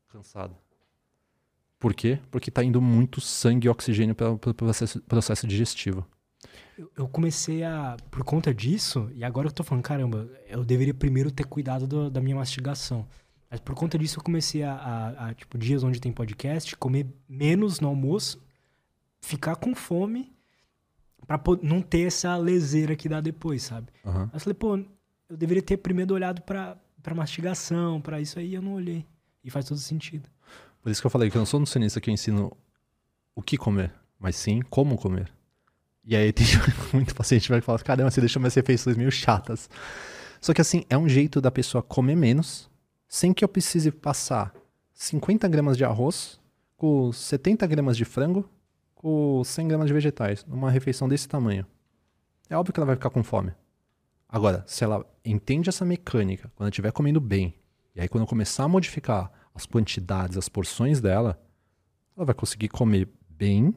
Cansado. 0.08 0.56
Por 1.78 1.94
quê? 1.94 2.18
Porque 2.30 2.50
está 2.50 2.64
indo 2.64 2.80
muito 2.82 3.20
sangue 3.20 3.66
e 3.66 3.70
oxigênio 3.70 4.14
para 4.14 4.32
o 4.32 4.38
processo, 4.38 5.00
processo 5.02 5.46
digestivo. 5.46 6.04
Eu, 6.96 7.08
comecei 7.08 7.62
a. 7.62 7.96
Por 8.10 8.24
conta 8.24 8.52
disso, 8.52 9.10
e 9.14 9.24
agora 9.24 9.48
eu 9.48 9.52
tô 9.52 9.62
falando, 9.62 9.84
caramba, 9.84 10.28
eu 10.48 10.64
deveria 10.64 10.94
primeiro 10.94 11.30
ter 11.30 11.44
cuidado 11.44 11.86
do, 11.86 12.10
da 12.10 12.20
minha 12.20 12.36
mastigação. 12.36 13.06
Mas 13.50 13.60
por 13.60 13.74
conta 13.74 13.98
disso 13.98 14.18
eu 14.18 14.22
comecei 14.22 14.62
a, 14.62 14.72
a, 14.72 15.28
a, 15.28 15.34
tipo, 15.34 15.58
dias 15.58 15.84
onde 15.84 16.00
tem 16.00 16.10
podcast, 16.10 16.74
comer 16.76 17.06
menos 17.28 17.80
no 17.80 17.88
almoço, 17.88 18.42
ficar 19.20 19.56
com 19.56 19.74
fome, 19.74 20.32
pra 21.26 21.38
não 21.62 21.82
ter 21.82 22.06
essa 22.06 22.34
leseira 22.36 22.96
que 22.96 23.08
dá 23.08 23.20
depois, 23.20 23.62
sabe? 23.62 23.88
Uhum. 24.04 24.22
Aí 24.22 24.30
eu 24.32 24.40
falei, 24.40 24.54
pô, 24.54 24.76
eu 25.28 25.36
deveria 25.36 25.62
ter 25.62 25.76
primeiro 25.76 26.14
olhado 26.14 26.40
pra, 26.42 26.78
pra 27.02 27.14
mastigação, 27.14 28.00
pra 28.00 28.20
isso 28.20 28.38
aí, 28.38 28.54
eu 28.54 28.62
não 28.62 28.74
olhei. 28.74 29.06
E 29.44 29.50
faz 29.50 29.66
todo 29.66 29.78
sentido. 29.78 30.28
Por 30.80 30.90
isso 30.90 31.00
que 31.00 31.06
eu 31.06 31.10
falei 31.10 31.30
que 31.30 31.36
eu 31.36 31.40
não 31.40 31.46
sou 31.46 31.60
nutricionista 31.60 32.00
que 32.00 32.08
eu 32.08 32.14
ensino 32.14 32.56
o 33.34 33.42
que 33.42 33.56
comer, 33.56 33.92
mas 34.18 34.36
sim 34.36 34.60
como 34.62 34.96
comer. 34.96 35.32
E 36.04 36.16
aí 36.16 36.32
tem 36.32 36.46
muito 36.92 37.14
paciente 37.14 37.42
que 37.42 37.50
vai 37.50 37.60
falar, 37.60 37.78
caramba, 37.82 38.10
você 38.10 38.20
deixou 38.20 38.40
minhas 38.40 38.54
refeições 38.54 38.96
meio 38.96 39.10
chatas. 39.10 39.68
Só 40.40 40.52
que 40.52 40.60
assim, 40.60 40.84
é 40.90 40.98
um 40.98 41.08
jeito 41.08 41.40
da 41.40 41.50
pessoa 41.50 41.82
comer 41.82 42.16
menos, 42.16 42.68
sem 43.08 43.32
que 43.32 43.44
eu 43.44 43.48
precise 43.48 43.90
passar 43.90 44.52
50 44.94 45.46
gramas 45.48 45.76
de 45.76 45.84
arroz 45.84 46.40
com 46.76 47.12
70 47.12 47.66
gramas 47.66 47.96
de 47.96 48.04
frango 48.04 48.48
com 48.94 49.42
100 49.44 49.68
gramas 49.68 49.86
de 49.88 49.92
vegetais, 49.92 50.44
numa 50.46 50.70
refeição 50.70 51.08
desse 51.08 51.28
tamanho. 51.28 51.66
É 52.48 52.56
óbvio 52.56 52.72
que 52.72 52.78
ela 52.78 52.86
vai 52.86 52.94
ficar 52.94 53.10
com 53.10 53.22
fome. 53.22 53.52
Agora, 54.28 54.64
se 54.66 54.84
ela 54.84 55.04
entende 55.24 55.68
essa 55.68 55.84
mecânica, 55.84 56.50
quando 56.54 56.66
ela 56.66 56.70
estiver 56.70 56.92
comendo 56.92 57.20
bem, 57.20 57.54
e 57.94 58.00
aí 58.00 58.08
quando 58.08 58.22
eu 58.22 58.28
começar 58.28 58.64
a 58.64 58.68
modificar 58.68 59.30
as 59.54 59.66
quantidades, 59.66 60.38
as 60.38 60.48
porções 60.48 61.00
dela, 61.00 61.40
ela 62.16 62.24
vai 62.24 62.34
conseguir 62.34 62.68
comer 62.68 63.08
bem 63.28 63.74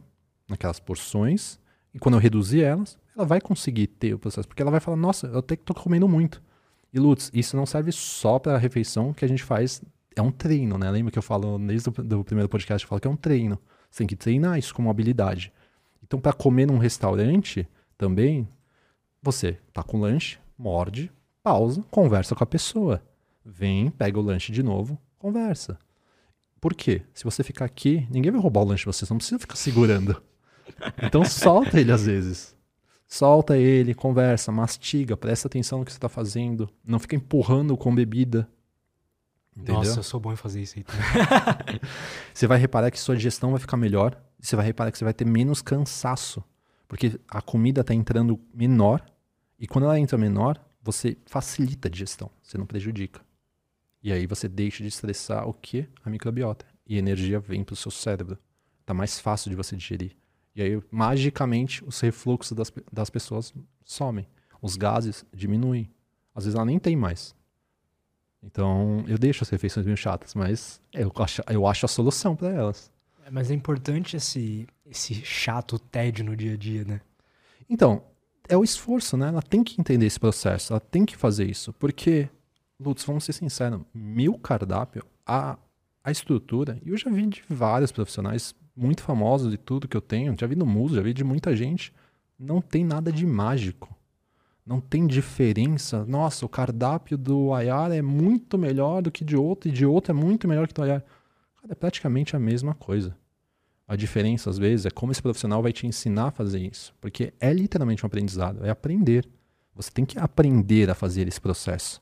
naquelas 0.47 0.79
porções, 0.79 1.59
e 1.95 1.99
quando 1.99 2.15
eu 2.15 2.19
reduzir 2.19 2.61
elas, 2.61 2.97
ela 3.15 3.25
vai 3.25 3.39
conseguir 3.39 3.87
ter 3.87 4.13
o 4.13 4.19
processo, 4.19 4.45
porque 4.45 4.61
ela 4.61 4.69
vai 4.69 4.81
falar, 4.81 4.97
nossa, 4.97 5.27
eu 5.27 5.39
até 5.39 5.55
que 5.55 5.63
tô 5.63 5.73
comendo 5.73 6.09
muito. 6.09 6.43
E 6.91 6.99
Lutz, 6.99 7.31
isso 7.33 7.55
não 7.55 7.65
serve 7.65 7.89
só 7.93 8.37
para 8.37 8.55
a 8.55 8.57
refeição 8.57 9.13
que 9.13 9.23
a 9.23 9.27
gente 9.29 9.41
faz, 9.41 9.81
é 10.13 10.21
um 10.21 10.29
treino, 10.29 10.77
né? 10.77 10.91
Lembra 10.91 11.09
que 11.09 11.17
eu 11.17 11.23
falo 11.23 11.57
desde 11.57 11.87
o 11.87 12.23
primeiro 12.25 12.49
podcast, 12.49 12.83
eu 12.83 12.89
falo 12.89 12.99
que 12.99 13.07
é 13.07 13.09
um 13.09 13.15
treino. 13.15 13.57
Você 13.89 13.99
tem 13.99 14.07
que 14.07 14.15
treinar 14.17 14.59
isso 14.59 14.75
como 14.75 14.89
habilidade. 14.89 15.53
Então, 16.03 16.19
para 16.19 16.33
comer 16.33 16.67
num 16.67 16.77
restaurante 16.77 17.65
também, 17.97 18.45
você 19.23 19.57
tá 19.71 19.81
com 19.81 19.97
lanche, 19.97 20.37
morde, 20.57 21.09
pausa, 21.41 21.81
conversa 21.89 22.35
com 22.35 22.43
a 22.43 22.47
pessoa. 22.47 23.01
Vem, 23.43 23.89
pega 23.89 24.19
o 24.19 24.21
lanche 24.21 24.51
de 24.51 24.61
novo, 24.61 24.99
conversa. 25.17 25.79
Por 26.59 26.73
quê? 26.73 27.03
Se 27.13 27.23
você 27.23 27.41
ficar 27.41 27.63
aqui, 27.63 28.05
ninguém 28.11 28.33
vai 28.33 28.41
roubar 28.41 28.63
o 28.63 28.65
lanche 28.65 28.81
de 28.81 28.87
você, 28.87 29.05
você 29.05 29.13
não 29.13 29.17
precisa 29.17 29.39
ficar 29.39 29.55
segurando. 29.55 30.21
Então 31.01 31.23
solta 31.25 31.79
ele 31.79 31.91
às 31.91 32.05
vezes. 32.05 32.55
Solta 33.07 33.57
ele, 33.57 33.93
conversa, 33.93 34.51
mastiga, 34.51 35.15
presta 35.15 35.47
atenção 35.47 35.79
no 35.79 35.85
que 35.85 35.91
você 35.91 35.97
está 35.97 36.09
fazendo. 36.09 36.69
Não 36.83 36.99
fica 36.99 37.15
empurrando 37.15 37.77
com 37.77 37.93
bebida. 37.93 38.49
Entendeu? 39.55 39.75
Nossa, 39.75 39.99
eu 39.99 40.03
sou 40.03 40.19
bom 40.19 40.33
em 40.33 40.35
fazer 40.35 40.61
isso 40.61 40.75
aí 40.77 40.83
também. 40.83 41.79
você 42.33 42.45
vai 42.45 42.57
reparar 42.57 42.91
que 42.91 42.99
sua 42.99 43.15
digestão 43.15 43.51
vai 43.51 43.59
ficar 43.59 43.77
melhor. 43.77 44.21
Você 44.39 44.55
vai 44.55 44.65
reparar 44.65 44.91
que 44.91 44.97
você 44.97 45.05
vai 45.05 45.13
ter 45.13 45.25
menos 45.25 45.61
cansaço. 45.61 46.43
Porque 46.87 47.19
a 47.29 47.41
comida 47.41 47.81
está 47.81 47.93
entrando 47.93 48.39
menor. 48.53 49.05
E 49.57 49.67
quando 49.67 49.85
ela 49.85 49.99
entra 49.99 50.17
menor, 50.17 50.59
você 50.83 51.17
facilita 51.25 51.87
a 51.87 51.91
digestão. 51.91 52.29
Você 52.43 52.57
não 52.57 52.65
prejudica. 52.65 53.21
E 54.03 54.11
aí 54.11 54.27
você 54.27 54.47
deixa 54.47 54.83
de 54.83 54.89
estressar 54.89 55.47
o 55.47 55.53
que? 55.53 55.87
A 56.03 56.09
microbiota. 56.09 56.65
E 56.85 56.95
a 56.95 56.99
energia 56.99 57.39
vem 57.39 57.63
para 57.63 57.73
o 57.73 57.77
seu 57.77 57.89
cérebro. 57.89 58.37
Tá 58.85 58.93
mais 58.93 59.19
fácil 59.19 59.49
de 59.49 59.55
você 59.55 59.75
digerir. 59.75 60.15
E 60.55 60.61
aí, 60.61 60.81
magicamente, 60.89 61.83
os 61.85 61.99
refluxos 61.99 62.53
das, 62.53 62.71
das 62.91 63.09
pessoas 63.09 63.53
somem. 63.83 64.27
Os 64.61 64.77
gases 64.77 65.25
diminuem. 65.33 65.89
Às 66.33 66.45
vezes 66.45 66.55
ela 66.55 66.65
nem 66.65 66.79
tem 66.79 66.95
mais. 66.95 67.35
Então, 68.41 69.03
eu 69.07 69.17
deixo 69.17 69.43
as 69.43 69.49
refeições 69.49 69.85
meio 69.85 69.97
chatas, 69.97 70.33
mas 70.33 70.79
eu 70.93 71.11
acho, 71.17 71.41
eu 71.49 71.67
acho 71.67 71.85
a 71.85 71.89
solução 71.89 72.35
para 72.35 72.49
elas. 72.49 72.91
É, 73.25 73.31
mas 73.31 73.49
é 73.49 73.53
importante 73.53 74.15
esse, 74.15 74.67
esse 74.85 75.15
chato 75.15 75.79
tédio 75.79 76.23
no 76.23 76.35
dia 76.35 76.53
a 76.53 76.57
dia, 76.57 76.85
né? 76.85 77.01
Então, 77.69 78.03
é 78.47 78.55
o 78.55 78.63
esforço, 78.63 79.17
né? 79.17 79.29
Ela 79.29 79.41
tem 79.41 79.63
que 79.63 79.81
entender 79.81 80.05
esse 80.05 80.19
processo, 80.19 80.73
ela 80.73 80.79
tem 80.79 81.05
que 81.05 81.17
fazer 81.17 81.49
isso. 81.49 81.73
Porque, 81.73 82.29
Lutz, 82.79 83.03
vamos 83.03 83.23
ser 83.23 83.33
sinceros, 83.33 83.81
meu 83.93 84.37
cardápio, 84.37 85.03
a, 85.25 85.57
a 86.03 86.11
estrutura, 86.11 86.79
e 86.85 86.89
eu 86.89 86.97
já 86.97 87.09
vi 87.09 87.25
de 87.25 87.43
vários 87.49 87.91
profissionais 87.91 88.53
muito 88.75 89.01
famosos 89.01 89.51
de 89.51 89.57
tudo 89.57 89.87
que 89.87 89.95
eu 89.95 90.01
tenho, 90.01 90.35
já 90.39 90.45
vi 90.45 90.55
no 90.55 90.65
mundo, 90.65 90.95
já 90.95 91.01
vi 91.01 91.13
de 91.13 91.23
muita 91.23 91.55
gente, 91.55 91.93
não 92.37 92.61
tem 92.61 92.83
nada 92.83 93.11
de 93.11 93.25
mágico. 93.25 93.95
Não 94.65 94.81
tem 94.81 95.05
diferença. 95.05 96.03
Nossa, 96.05 96.45
o 96.45 96.49
cardápio 96.49 97.17
do 97.17 97.53
Ayar 97.53 97.91
é 97.91 98.01
muito 98.01 98.57
melhor 98.57 99.01
do 99.01 99.11
que 99.11 99.23
de 99.23 99.37
outro, 99.37 99.69
e 99.69 99.71
de 99.71 99.85
outro 99.85 100.11
é 100.11 100.15
muito 100.15 100.47
melhor 100.47 100.67
que 100.67 100.73
do 100.73 100.81
Ayar. 100.81 101.01
Cara, 101.61 101.71
é 101.71 101.75
praticamente 101.75 102.35
a 102.35 102.39
mesma 102.39 102.73
coisa. 102.73 103.15
A 103.87 103.95
diferença, 103.95 104.49
às 104.49 104.57
vezes, 104.57 104.87
é 104.87 104.89
como 104.89 105.11
esse 105.11 105.21
profissional 105.21 105.61
vai 105.61 105.71
te 105.71 105.85
ensinar 105.85 106.27
a 106.27 106.31
fazer 106.31 106.59
isso. 106.59 106.95
Porque 106.99 107.31
é 107.39 107.53
literalmente 107.53 108.03
um 108.03 108.07
aprendizado, 108.07 108.65
é 108.65 108.71
aprender. 108.71 109.29
Você 109.75 109.91
tem 109.91 110.03
que 110.03 110.17
aprender 110.17 110.89
a 110.89 110.95
fazer 110.95 111.27
esse 111.27 111.39
processo. 111.39 112.01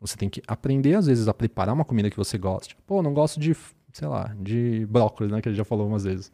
Você 0.00 0.16
tem 0.16 0.28
que 0.28 0.42
aprender, 0.48 0.94
às 0.94 1.06
vezes, 1.06 1.28
a 1.28 1.34
preparar 1.34 1.72
uma 1.72 1.84
comida 1.84 2.10
que 2.10 2.16
você 2.16 2.36
gosta. 2.36 2.74
Pô, 2.84 3.00
não 3.00 3.14
gosto 3.14 3.38
de 3.38 3.54
sei 3.92 4.08
lá, 4.08 4.34
de 4.40 4.86
brócolis, 4.86 5.32
né? 5.32 5.40
Que 5.40 5.48
ele 5.48 5.56
já 5.56 5.64
falou 5.64 5.86
umas 5.86 6.04
vezes. 6.04 6.32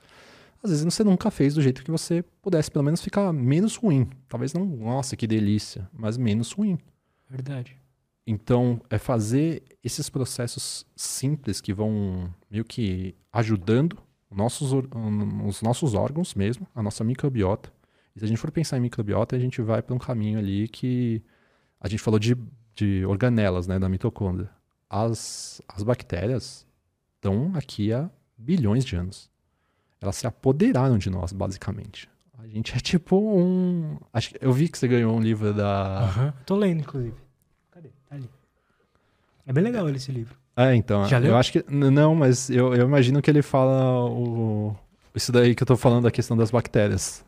Às 0.62 0.70
vezes 0.70 0.84
você 0.84 1.04
nunca 1.04 1.30
fez 1.30 1.54
do 1.54 1.62
jeito 1.62 1.84
que 1.84 1.90
você 1.90 2.24
pudesse, 2.42 2.70
pelo 2.70 2.84
menos 2.84 3.00
ficar 3.00 3.32
menos 3.32 3.76
ruim. 3.76 4.08
Talvez 4.28 4.52
não, 4.52 4.64
nossa, 4.64 5.16
que 5.16 5.26
delícia, 5.26 5.88
mas 5.92 6.16
menos 6.16 6.52
ruim. 6.52 6.78
Verdade. 7.28 7.76
Então, 8.26 8.80
é 8.90 8.98
fazer 8.98 9.62
esses 9.82 10.10
processos 10.10 10.84
simples 10.94 11.60
que 11.60 11.72
vão 11.72 12.32
meio 12.50 12.64
que 12.64 13.14
ajudando 13.32 13.96
nossos, 14.30 14.72
os 15.46 15.62
nossos 15.62 15.94
órgãos 15.94 16.34
mesmo, 16.34 16.66
a 16.74 16.82
nossa 16.82 17.02
microbiota. 17.02 17.72
E 18.14 18.18
se 18.18 18.24
a 18.24 18.28
gente 18.28 18.38
for 18.38 18.50
pensar 18.50 18.76
em 18.76 18.80
microbiota, 18.80 19.36
a 19.36 19.38
gente 19.38 19.62
vai 19.62 19.80
para 19.80 19.94
um 19.94 19.98
caminho 19.98 20.38
ali 20.38 20.68
que 20.68 21.22
a 21.80 21.88
gente 21.88 22.02
falou 22.02 22.18
de, 22.18 22.36
de 22.74 23.04
organelas, 23.06 23.66
né, 23.66 23.78
da 23.78 23.88
mitocôndria. 23.88 24.50
As, 24.90 25.62
as 25.68 25.82
bactérias, 25.82 26.66
estão 27.18 27.52
aqui 27.54 27.92
há 27.92 28.08
bilhões 28.36 28.84
de 28.84 28.96
anos. 28.96 29.28
Elas 30.00 30.16
se 30.16 30.26
apoderaram 30.26 30.96
de 30.96 31.10
nós, 31.10 31.32
basicamente. 31.32 32.08
A 32.38 32.46
gente 32.46 32.74
é 32.76 32.80
tipo 32.80 33.16
um. 33.16 33.98
Acho 34.12 34.30
que 34.30 34.38
eu 34.40 34.52
vi 34.52 34.68
que 34.68 34.78
você 34.78 34.86
ganhou 34.86 35.14
um 35.14 35.20
livro 35.20 35.52
da. 35.52 36.12
Uhum. 36.16 36.32
Tô 36.46 36.56
lendo, 36.56 36.80
inclusive. 36.80 37.16
Cadê? 37.70 37.88
Tá 38.08 38.14
ali. 38.14 38.30
É 39.44 39.52
bem 39.52 39.64
legal 39.64 39.88
esse 39.90 40.12
livro. 40.12 40.36
É, 40.56 40.74
então. 40.74 41.04
Já 41.06 41.18
leu? 41.18 41.32
Eu 41.32 41.36
acho 41.36 41.52
que. 41.52 41.64
Não, 41.68 42.14
mas 42.14 42.48
eu, 42.48 42.74
eu 42.74 42.86
imagino 42.86 43.20
que 43.20 43.28
ele 43.28 43.42
fala 43.42 44.04
o, 44.04 44.74
isso 45.14 45.32
daí 45.32 45.54
que 45.54 45.62
eu 45.62 45.66
tô 45.66 45.76
falando 45.76 46.04
da 46.04 46.10
questão 46.10 46.36
das 46.36 46.50
bactérias. 46.50 47.24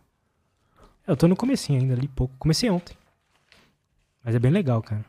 Eu 1.07 1.17
tô 1.17 1.27
no 1.27 1.35
comecinho 1.35 1.81
ainda, 1.81 1.95
ali 1.95 2.07
pouco. 2.07 2.35
Comecei 2.39 2.71
ontem. 2.71 2.97
Mas 4.25 4.35
é 4.35 4.39
bem 4.39 4.53
legal, 4.53 4.81
cara. 4.81 5.05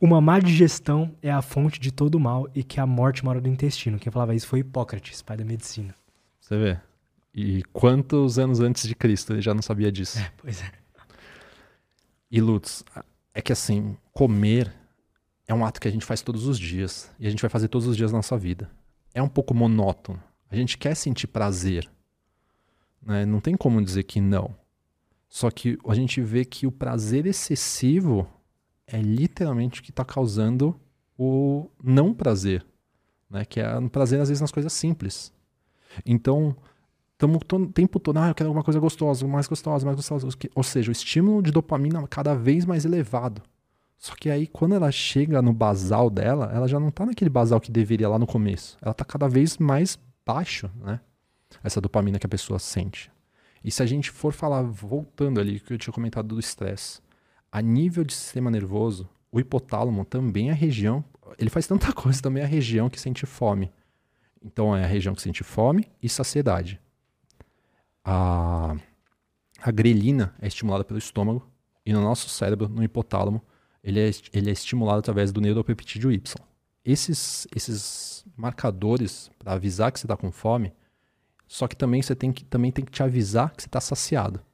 Uma 0.00 0.20
má 0.20 0.38
digestão 0.38 1.14
é 1.22 1.30
a 1.30 1.40
fonte 1.40 1.80
de 1.80 1.90
todo 1.90 2.20
mal 2.20 2.48
e 2.54 2.62
que 2.62 2.78
a 2.78 2.86
morte 2.86 3.24
mora 3.24 3.40
no 3.40 3.48
intestino. 3.48 3.98
Quem 3.98 4.12
falava 4.12 4.34
isso 4.34 4.46
foi 4.46 4.60
Hipócrates, 4.60 5.22
pai 5.22 5.36
da 5.36 5.44
medicina. 5.44 5.94
Você 6.40 6.58
vê. 6.58 6.78
E 7.34 7.62
quantos 7.72 8.38
anos 8.38 8.60
antes 8.60 8.86
de 8.86 8.94
Cristo 8.94 9.32
ele 9.32 9.42
já 9.42 9.54
não 9.54 9.62
sabia 9.62 9.90
disso? 9.90 10.18
É, 10.18 10.30
pois 10.36 10.62
é. 10.62 10.70
E 12.30 12.40
Lutz, 12.40 12.84
é 13.32 13.40
que 13.40 13.52
assim, 13.52 13.96
comer 14.12 14.72
é 15.46 15.54
um 15.54 15.64
ato 15.64 15.80
que 15.80 15.88
a 15.88 15.90
gente 15.90 16.04
faz 16.04 16.22
todos 16.22 16.46
os 16.46 16.58
dias. 16.58 17.10
E 17.18 17.26
a 17.26 17.30
gente 17.30 17.40
vai 17.40 17.48
fazer 17.48 17.68
todos 17.68 17.86
os 17.86 17.96
dias 17.96 18.12
na 18.12 18.18
nossa 18.18 18.36
vida. 18.36 18.70
É 19.14 19.22
um 19.22 19.28
pouco 19.28 19.54
monótono. 19.54 20.22
A 20.50 20.56
gente 20.56 20.76
quer 20.76 20.94
sentir 20.94 21.26
prazer. 21.26 21.88
Né? 23.00 23.24
Não 23.24 23.40
tem 23.40 23.56
como 23.56 23.82
dizer 23.82 24.02
que 24.02 24.20
não. 24.20 24.54
Só 25.28 25.50
que 25.50 25.78
a 25.86 25.94
gente 25.94 26.20
vê 26.20 26.44
que 26.44 26.66
o 26.66 26.72
prazer 26.72 27.26
excessivo 27.26 28.26
é 28.86 29.00
literalmente 29.00 29.80
o 29.80 29.82
que 29.82 29.90
está 29.90 30.04
causando 30.04 30.78
o 31.18 31.68
não 31.82 32.14
prazer, 32.14 32.64
né? 33.30 33.44
Que 33.44 33.60
é 33.60 33.78
um 33.78 33.88
prazer 33.88 34.20
às 34.20 34.28
vezes 34.28 34.40
nas 34.40 34.52
coisas 34.52 34.72
simples. 34.72 35.32
Então, 36.04 36.56
estamos 37.12 37.38
o 37.38 37.66
tempo 37.68 37.98
todo, 37.98 38.18
ah, 38.18 38.28
eu 38.28 38.34
quero 38.34 38.48
alguma 38.48 38.64
coisa 38.64 38.78
gostosa, 38.78 39.26
mais 39.26 39.46
gostosa, 39.46 39.84
mais 39.84 39.96
gostosa. 39.96 40.28
Ou 40.54 40.62
seja, 40.62 40.90
o 40.90 40.92
estímulo 40.92 41.42
de 41.42 41.50
dopamina 41.50 42.06
cada 42.06 42.34
vez 42.34 42.64
mais 42.64 42.84
elevado. 42.84 43.42
Só 43.98 44.14
que 44.14 44.28
aí, 44.28 44.46
quando 44.46 44.74
ela 44.74 44.90
chega 44.92 45.40
no 45.40 45.52
basal 45.52 46.10
dela, 46.10 46.50
ela 46.52 46.68
já 46.68 46.78
não 46.78 46.88
está 46.88 47.06
naquele 47.06 47.30
basal 47.30 47.60
que 47.60 47.72
deveria 47.72 48.08
lá 48.08 48.18
no 48.18 48.26
começo. 48.26 48.76
Ela 48.82 48.92
está 48.92 49.04
cada 49.04 49.26
vez 49.26 49.56
mais 49.56 49.98
baixo, 50.24 50.70
né? 50.76 51.00
Essa 51.64 51.80
dopamina 51.80 52.18
que 52.18 52.26
a 52.26 52.28
pessoa 52.28 52.58
sente. 52.58 53.10
E 53.64 53.70
se 53.70 53.82
a 53.82 53.86
gente 53.86 54.10
for 54.10 54.32
falar, 54.32 54.62
voltando 54.62 55.40
ali, 55.40 55.58
que 55.58 55.72
eu 55.72 55.78
tinha 55.78 55.94
comentado 55.94 56.28
do 56.28 56.38
estresse, 56.38 57.00
a 57.56 57.62
nível 57.62 58.04
de 58.04 58.12
sistema 58.12 58.50
nervoso, 58.50 59.08
o 59.32 59.40
hipotálamo 59.40 60.04
também 60.04 60.50
é 60.50 60.52
a 60.52 60.54
região, 60.54 61.02
ele 61.38 61.48
faz 61.48 61.66
tanta 61.66 61.90
coisa, 61.96 62.20
também 62.20 62.42
é 62.42 62.44
a 62.44 62.48
região 62.48 62.90
que 62.90 63.00
sente 63.00 63.24
fome. 63.24 63.72
Então 64.44 64.76
é 64.76 64.84
a 64.84 64.86
região 64.86 65.14
que 65.14 65.22
sente 65.22 65.42
fome 65.42 65.90
e 66.02 66.06
saciedade. 66.06 66.78
A, 68.04 68.76
a 69.58 69.70
grelina 69.70 70.34
é 70.38 70.46
estimulada 70.48 70.84
pelo 70.84 70.98
estômago 70.98 71.50
e 71.86 71.94
no 71.94 72.02
nosso 72.02 72.28
cérebro, 72.28 72.68
no 72.68 72.84
hipotálamo, 72.84 73.42
ele 73.82 74.00
é, 74.00 74.10
ele 74.34 74.50
é 74.50 74.52
estimulado 74.52 74.98
através 74.98 75.32
do 75.32 75.40
neuropeptídeo 75.40 76.12
Y. 76.12 76.36
Esses, 76.84 77.48
esses 77.56 78.22
marcadores 78.36 79.30
para 79.38 79.54
avisar 79.54 79.90
que 79.90 79.98
você 79.98 80.04
está 80.04 80.14
com 80.14 80.30
fome, 80.30 80.74
só 81.48 81.66
que 81.66 81.74
também 81.74 82.02
você 82.02 82.14
tem 82.14 82.34
que, 82.34 82.44
também 82.44 82.70
tem 82.70 82.84
que 82.84 82.92
te 82.92 83.02
avisar 83.02 83.50
que 83.56 83.62
você 83.62 83.68
está 83.68 83.80
saciado. 83.80 84.44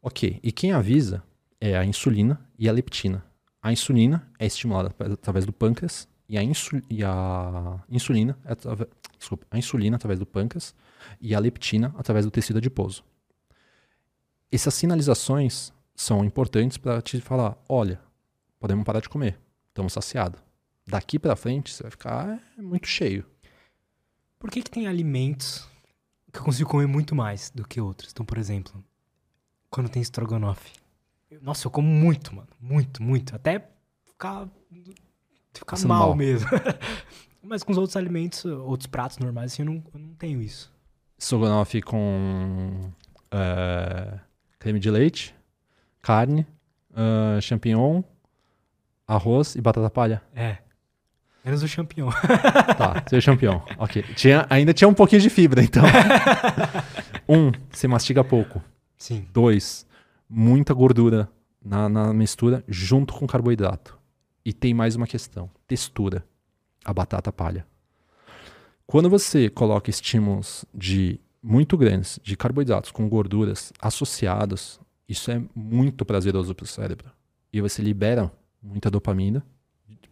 Ok, 0.00 0.40
e 0.42 0.50
quem 0.50 0.72
avisa 0.72 1.22
é 1.64 1.78
a 1.78 1.84
insulina 1.84 2.38
e 2.58 2.68
a 2.68 2.72
leptina. 2.72 3.24
A 3.62 3.72
insulina 3.72 4.30
é 4.38 4.44
estimulada 4.44 4.94
através 5.14 5.46
do 5.46 5.52
pâncreas 5.52 6.06
e 6.28 6.36
a, 6.36 6.42
insul 6.42 6.82
e 6.90 7.02
a 7.02 7.82
insulina 7.88 8.38
é 8.44 8.52
através, 8.52 8.90
desculpa, 9.18 9.46
a 9.50 9.56
insulina 9.56 9.96
através 9.96 10.20
do 10.20 10.26
pâncreas 10.26 10.74
e 11.18 11.34
a 11.34 11.38
leptina 11.38 11.94
através 11.96 12.26
do 12.26 12.30
tecido 12.30 12.58
adiposo. 12.58 13.02
Essas 14.52 14.74
sinalizações 14.74 15.72
são 15.96 16.22
importantes 16.22 16.76
para 16.76 17.00
te 17.00 17.18
falar, 17.22 17.56
olha, 17.66 17.98
podemos 18.60 18.84
parar 18.84 19.00
de 19.00 19.08
comer, 19.08 19.40
estamos 19.68 19.94
saciados. 19.94 20.38
Daqui 20.86 21.18
para 21.18 21.34
frente 21.34 21.72
você 21.72 21.82
vai 21.82 21.90
ficar 21.90 22.42
é, 22.58 22.60
muito 22.60 22.86
cheio. 22.86 23.24
Por 24.38 24.50
que, 24.50 24.62
que 24.62 24.70
tem 24.70 24.86
alimentos 24.86 25.66
que 26.30 26.38
eu 26.38 26.44
consigo 26.44 26.68
comer 26.68 26.86
muito 26.86 27.14
mais 27.14 27.50
do 27.54 27.66
que 27.66 27.80
outros? 27.80 28.10
Então, 28.12 28.26
por 28.26 28.36
exemplo, 28.36 28.84
quando 29.70 29.88
tem 29.88 30.02
estrogonofe, 30.02 30.83
Nossa, 31.42 31.66
eu 31.66 31.70
como 31.70 31.88
muito, 31.88 32.34
mano. 32.34 32.48
Muito, 32.60 33.02
muito. 33.02 33.34
Até 33.34 33.66
ficar, 34.04 34.48
ficar 35.52 35.72
Passando 35.72 35.88
mal, 35.88 36.08
mal. 36.08 36.16
mesmo. 36.16 36.48
Mas 37.42 37.62
com 37.62 37.72
os 37.72 37.78
outros 37.78 37.96
alimentos, 37.96 38.44
outros 38.44 38.86
pratos 38.86 39.18
normais, 39.18 39.52
assim, 39.52 39.62
eu 39.62 39.66
não, 39.66 39.82
eu 39.92 40.00
não 40.00 40.14
tenho 40.14 40.40
isso. 40.40 40.72
Estrogonofe 41.18 41.82
com 41.82 42.90
é, 43.30 44.18
creme 44.58 44.80
de 44.80 44.90
leite, 44.90 45.34
carne, 46.00 46.46
ah, 46.94 47.38
champignon, 47.40 48.02
arroz 49.06 49.54
e 49.56 49.60
batata 49.60 49.90
palha. 49.90 50.22
É. 50.34 50.58
Menos 51.44 51.62
o 51.62 51.68
champignon. 51.68 52.10
Tá, 52.78 53.04
seu 53.06 53.20
champignon. 53.20 53.60
Ok. 53.78 54.02
Tinha, 54.14 54.46
ainda 54.48 54.72
tinha 54.72 54.88
um 54.88 54.94
pouquinho 54.94 55.20
de 55.20 55.28
fibra, 55.28 55.62
então. 55.62 55.84
um, 57.28 57.52
você 57.70 57.86
mastiga 57.86 58.24
pouco. 58.24 58.62
Sim. 58.96 59.28
Dois, 59.32 59.86
muita 60.28 60.74
gordura 60.74 61.30
na, 61.64 61.88
na 61.88 62.12
mistura 62.12 62.64
junto 62.68 63.14
com 63.14 63.26
carboidrato. 63.26 63.98
E 64.44 64.52
tem 64.52 64.74
mais 64.74 64.94
uma 64.94 65.06
questão: 65.06 65.50
textura. 65.66 66.24
A 66.84 66.92
batata 66.92 67.32
palha. 67.32 67.66
Quando 68.86 69.08
você 69.08 69.48
coloca 69.48 69.88
estímulos 69.88 70.66
de 70.74 71.18
muito 71.42 71.78
grandes 71.78 72.20
de 72.22 72.36
carboidratos 72.36 72.90
com 72.90 73.08
gorduras 73.08 73.72
associados, 73.80 74.78
isso 75.08 75.30
é 75.30 75.42
muito 75.54 76.04
prazeroso 76.04 76.54
para 76.54 76.64
o 76.64 76.66
cérebro. 76.66 77.10
E 77.50 77.60
você 77.60 77.80
libera 77.80 78.30
muita 78.62 78.90
dopamina, 78.90 79.44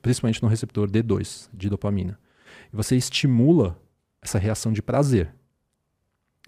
principalmente 0.01 0.43
no 0.43 0.49
receptor 0.49 0.91
D2 0.91 1.49
de 1.53 1.69
dopamina. 1.69 2.19
E 2.73 2.77
você 2.77 2.97
estimula 2.97 3.79
essa 4.23 4.39
reação 4.39 4.73
de 4.73 4.81
prazer. 4.81 5.35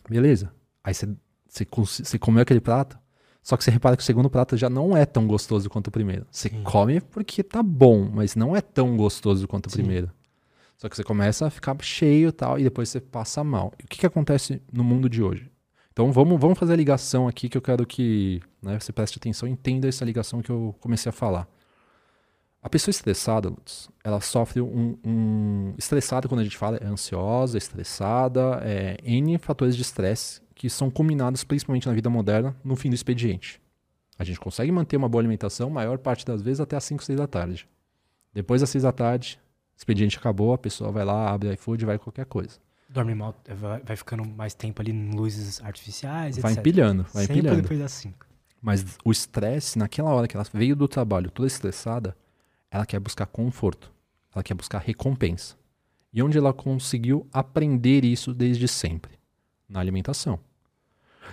Beleza. 0.08 0.54
Aí 0.82 0.94
você, 0.94 1.06
você, 1.46 1.66
você 1.66 2.18
comeu 2.18 2.42
aquele 2.42 2.60
prato, 2.60 2.98
só 3.44 3.58
que 3.58 3.62
você 3.62 3.70
repara 3.70 3.94
que 3.94 4.02
o 4.02 4.06
segundo 4.06 4.30
prato 4.30 4.56
já 4.56 4.70
não 4.70 4.96
é 4.96 5.04
tão 5.04 5.26
gostoso 5.26 5.68
quanto 5.68 5.88
o 5.88 5.90
primeiro. 5.90 6.26
Você 6.30 6.48
Sim. 6.48 6.62
come 6.62 6.98
porque 6.98 7.42
tá 7.42 7.62
bom, 7.62 8.08
mas 8.10 8.34
não 8.34 8.56
é 8.56 8.62
tão 8.62 8.96
gostoso 8.96 9.46
quanto 9.46 9.66
o 9.66 9.70
Sim. 9.70 9.80
primeiro. 9.80 10.10
Só 10.78 10.88
que 10.88 10.96
você 10.96 11.04
começa 11.04 11.46
a 11.46 11.50
ficar 11.50 11.76
cheio 11.82 12.30
e 12.30 12.32
tal, 12.32 12.58
e 12.58 12.64
depois 12.64 12.88
você 12.88 13.00
passa 13.00 13.44
mal. 13.44 13.70
E 13.78 13.84
o 13.84 13.86
que, 13.86 13.98
que 13.98 14.06
acontece 14.06 14.62
no 14.72 14.82
mundo 14.82 15.10
de 15.10 15.22
hoje? 15.22 15.50
Então 15.92 16.10
vamos, 16.10 16.40
vamos 16.40 16.58
fazer 16.58 16.72
a 16.72 16.76
ligação 16.76 17.28
aqui 17.28 17.50
que 17.50 17.58
eu 17.58 17.60
quero 17.60 17.86
que 17.86 18.40
né, 18.62 18.80
você 18.80 18.92
preste 18.94 19.18
atenção 19.18 19.46
e 19.46 19.52
entenda 19.52 19.86
essa 19.86 20.06
ligação 20.06 20.40
que 20.40 20.50
eu 20.50 20.74
comecei 20.80 21.10
a 21.10 21.12
falar. 21.12 21.46
A 22.62 22.68
pessoa 22.70 22.90
estressada, 22.90 23.50
Lutz, 23.50 23.90
ela 24.02 24.22
sofre 24.22 24.62
um, 24.62 24.96
um... 25.04 25.74
Estressada, 25.76 26.28
quando 26.28 26.40
a 26.40 26.44
gente 26.44 26.56
fala, 26.56 26.78
é 26.78 26.86
ansiosa, 26.86 27.58
estressada, 27.58 28.62
é 28.64 28.96
N 29.04 29.36
fatores 29.36 29.76
de 29.76 29.82
estresse 29.82 30.43
que 30.54 30.70
são 30.70 30.90
combinados, 30.90 31.44
principalmente 31.44 31.86
na 31.86 31.92
vida 31.94 32.08
moderna, 32.08 32.54
no 32.62 32.76
fim 32.76 32.88
do 32.88 32.94
expediente. 32.94 33.60
A 34.18 34.24
gente 34.24 34.38
consegue 34.38 34.70
manter 34.70 34.96
uma 34.96 35.08
boa 35.08 35.20
alimentação, 35.20 35.68
maior 35.68 35.98
parte 35.98 36.24
das 36.24 36.40
vezes, 36.40 36.60
até 36.60 36.76
às 36.76 36.84
5, 36.84 37.02
6 37.02 37.18
da 37.18 37.26
tarde. 37.26 37.68
Depois 38.32 38.60
das 38.60 38.70
6 38.70 38.84
da 38.84 38.92
tarde, 38.92 39.40
o 39.74 39.76
expediente 39.76 40.16
acabou, 40.18 40.52
a 40.52 40.58
pessoa 40.58 40.92
vai 40.92 41.04
lá, 41.04 41.30
abre 41.30 41.52
iFood 41.54 41.84
vai 41.84 41.98
qualquer 41.98 42.26
coisa. 42.26 42.58
Dorme 42.88 43.14
mal, 43.14 43.34
vai, 43.56 43.82
vai 43.82 43.96
ficando 43.96 44.24
mais 44.24 44.54
tempo 44.54 44.80
ali 44.80 44.92
em 44.92 45.10
luzes 45.10 45.60
artificiais, 45.62 46.38
Vai 46.38 46.52
etc. 46.52 46.60
empilhando, 46.60 47.02
vai 47.12 47.24
Sempre 47.24 47.38
empilhando. 47.40 47.62
depois 47.62 47.80
das 47.80 47.92
5. 47.92 48.26
Mas 48.62 48.84
o 49.04 49.10
estresse, 49.10 49.78
naquela 49.78 50.10
hora 50.10 50.28
que 50.28 50.36
ela 50.36 50.46
veio 50.52 50.76
do 50.76 50.86
trabalho 50.86 51.30
toda 51.30 51.46
estressada, 51.48 52.16
ela 52.70 52.86
quer 52.86 53.00
buscar 53.00 53.26
conforto. 53.26 53.92
Ela 54.34 54.42
quer 54.42 54.54
buscar 54.54 54.78
recompensa. 54.78 55.56
E 56.12 56.22
onde 56.22 56.38
ela 56.38 56.52
conseguiu 56.52 57.26
aprender 57.32 58.04
isso 58.04 58.32
desde 58.32 58.68
sempre? 58.68 59.18
Na 59.68 59.80
alimentação. 59.80 60.38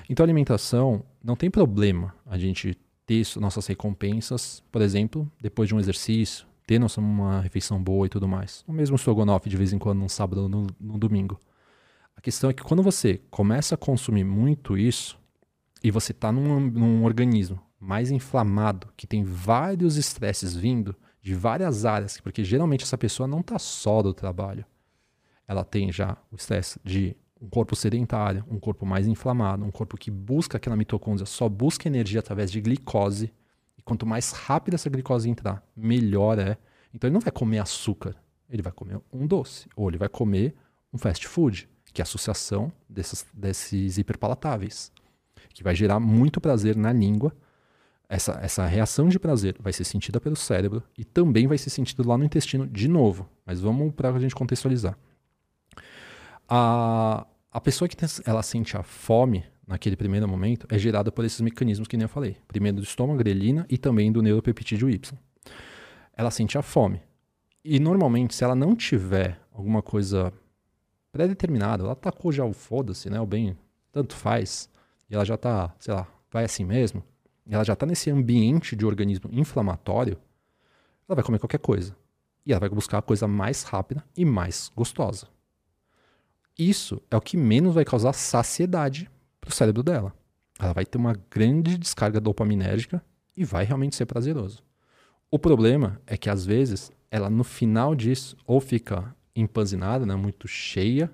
Então, 0.09 0.23
alimentação 0.23 1.03
não 1.23 1.35
tem 1.35 1.49
problema 1.49 2.15
a 2.25 2.37
gente 2.37 2.77
ter 3.05 3.23
nossas 3.37 3.67
recompensas, 3.67 4.63
por 4.71 4.81
exemplo, 4.81 5.29
depois 5.39 5.67
de 5.67 5.75
um 5.75 5.79
exercício, 5.79 6.45
ter 6.65 6.79
nossa, 6.79 7.01
uma 7.01 7.41
refeição 7.41 7.81
boa 7.81 8.05
e 8.05 8.09
tudo 8.09 8.27
mais. 8.27 8.63
O 8.67 8.71
mesmo 8.71 8.95
estrogonofe 8.95 9.49
de 9.49 9.57
vez 9.57 9.73
em 9.73 9.77
quando, 9.77 9.99
num 9.99 10.09
sábado 10.09 10.43
ou 10.43 10.49
no, 10.49 10.67
no 10.79 10.97
domingo. 10.97 11.39
A 12.15 12.21
questão 12.21 12.49
é 12.49 12.53
que 12.53 12.63
quando 12.63 12.83
você 12.83 13.19
começa 13.29 13.75
a 13.75 13.77
consumir 13.77 14.23
muito 14.23 14.77
isso, 14.77 15.19
e 15.83 15.89
você 15.89 16.11
está 16.11 16.31
num, 16.31 16.59
num 16.59 17.03
organismo 17.03 17.59
mais 17.79 18.11
inflamado, 18.11 18.87
que 18.95 19.07
tem 19.07 19.23
vários 19.23 19.97
estresses 19.97 20.55
vindo 20.55 20.95
de 21.21 21.33
várias 21.33 21.85
áreas, 21.85 22.19
porque 22.21 22.43
geralmente 22.43 22.83
essa 22.83 22.97
pessoa 22.97 23.27
não 23.27 23.39
está 23.39 23.57
só 23.57 24.01
do 24.01 24.13
trabalho. 24.13 24.65
Ela 25.47 25.63
tem 25.63 25.91
já 25.91 26.17
o 26.31 26.35
estresse 26.35 26.79
de 26.83 27.15
um 27.41 27.49
corpo 27.49 27.75
sedentário, 27.75 28.45
um 28.49 28.59
corpo 28.59 28.85
mais 28.85 29.07
inflamado, 29.07 29.65
um 29.65 29.71
corpo 29.71 29.97
que 29.97 30.11
busca 30.11 30.57
aquela 30.57 30.75
mitocôndria, 30.75 31.25
só 31.25 31.49
busca 31.49 31.87
energia 31.87 32.19
através 32.19 32.51
de 32.51 32.61
glicose. 32.61 33.33
E 33.77 33.81
quanto 33.81 34.05
mais 34.05 34.31
rápido 34.31 34.75
essa 34.75 34.89
glicose 34.89 35.29
entrar, 35.29 35.63
melhor 35.75 36.37
é. 36.37 36.57
Então 36.93 37.07
ele 37.07 37.13
não 37.13 37.21
vai 37.21 37.31
comer 37.31 37.59
açúcar, 37.59 38.15
ele 38.49 38.61
vai 38.61 38.71
comer 38.71 39.01
um 39.11 39.25
doce, 39.25 39.67
ou 39.75 39.89
ele 39.89 39.97
vai 39.97 40.09
comer 40.09 40.53
um 40.93 40.97
fast 40.97 41.27
food, 41.27 41.67
que 41.93 42.01
é 42.01 42.03
a 42.03 42.05
associação 42.05 42.71
desses, 42.87 43.25
desses 43.33 43.97
hiperpalatáveis 43.97 44.91
que 45.53 45.63
vai 45.63 45.75
gerar 45.75 45.99
muito 45.99 46.41
prazer 46.41 46.75
na 46.75 46.91
língua. 46.91 47.33
Essa, 48.09 48.39
essa 48.41 48.65
reação 48.65 49.07
de 49.07 49.17
prazer 49.17 49.55
vai 49.59 49.71
ser 49.71 49.85
sentida 49.85 50.19
pelo 50.19 50.35
cérebro 50.35 50.83
e 50.97 51.05
também 51.05 51.47
vai 51.47 51.57
ser 51.57 51.69
sentido 51.69 52.07
lá 52.07 52.17
no 52.17 52.25
intestino 52.25 52.67
de 52.67 52.87
novo. 52.87 53.29
Mas 53.45 53.61
vamos 53.61 53.93
para 53.93 54.09
a 54.09 54.19
gente 54.19 54.35
contextualizar. 54.35 54.97
A, 56.47 57.25
a 57.51 57.59
pessoa 57.59 57.87
que 57.87 57.97
ela 58.25 58.41
sente 58.41 58.77
a 58.77 58.83
fome 58.83 59.43
naquele 59.67 59.95
primeiro 59.95 60.27
momento 60.27 60.65
é 60.69 60.77
gerada 60.77 61.11
por 61.11 61.25
esses 61.25 61.41
mecanismos 61.41 61.87
que 61.87 61.97
nem 61.97 62.05
eu 62.05 62.09
falei. 62.09 62.37
Primeiro 62.47 62.77
do 62.77 62.83
estômago, 62.83 63.19
grelina 63.19 63.65
e 63.69 63.77
também 63.77 64.11
do 64.11 64.21
neuropeptídeo 64.21 64.89
Y. 64.89 65.17
Ela 66.15 66.31
sente 66.31 66.57
a 66.57 66.61
fome. 66.61 67.01
E 67.63 67.79
normalmente, 67.79 68.33
se 68.33 68.43
ela 68.43 68.55
não 68.55 68.75
tiver 68.75 69.39
alguma 69.51 69.81
coisa 69.81 70.33
pré-determinada, 71.11 71.83
ela 71.83 71.95
tacou 71.95 72.31
já 72.31 72.45
o 72.45 72.53
foda-se, 72.53 73.09
né? 73.09 73.19
O 73.19 73.25
bem, 73.25 73.57
tanto 73.91 74.15
faz 74.15 74.69
e 75.09 75.13
ela 75.13 75.25
já 75.25 75.35
tá, 75.35 75.75
sei 75.77 75.93
lá, 75.93 76.07
vai 76.31 76.45
assim 76.45 76.63
mesmo, 76.63 77.03
ela 77.45 77.65
já 77.65 77.75
tá 77.75 77.85
nesse 77.85 78.09
ambiente 78.09 78.77
de 78.77 78.85
organismo 78.85 79.29
inflamatório, 79.33 80.17
ela 81.07 81.15
vai 81.15 81.23
comer 81.23 81.37
qualquer 81.37 81.59
coisa. 81.59 81.93
E 82.45 82.53
ela 82.53 82.61
vai 82.61 82.69
buscar 82.69 82.99
a 82.99 83.01
coisa 83.01 83.27
mais 83.27 83.63
rápida 83.63 84.03
e 84.15 84.23
mais 84.23 84.71
gostosa. 84.73 85.27
Isso 86.61 87.01
é 87.09 87.17
o 87.17 87.21
que 87.21 87.35
menos 87.35 87.73
vai 87.73 87.83
causar 87.83 88.13
saciedade 88.13 89.09
pro 89.39 89.51
cérebro 89.51 89.81
dela. 89.81 90.13
Ela 90.59 90.73
vai 90.73 90.85
ter 90.85 90.99
uma 90.99 91.15
grande 91.27 91.75
descarga 91.75 92.21
dopaminérgica 92.21 93.03
e 93.35 93.43
vai 93.43 93.65
realmente 93.65 93.95
ser 93.95 94.05
prazeroso. 94.05 94.63
O 95.31 95.39
problema 95.39 95.99
é 96.05 96.15
que 96.15 96.29
às 96.29 96.45
vezes 96.45 96.91
ela 97.09 97.31
no 97.31 97.43
final 97.43 97.95
disso 97.95 98.37
ou 98.45 98.61
fica 98.61 99.15
empanzinada, 99.35 100.05
né, 100.05 100.15
muito 100.15 100.47
cheia, 100.47 101.11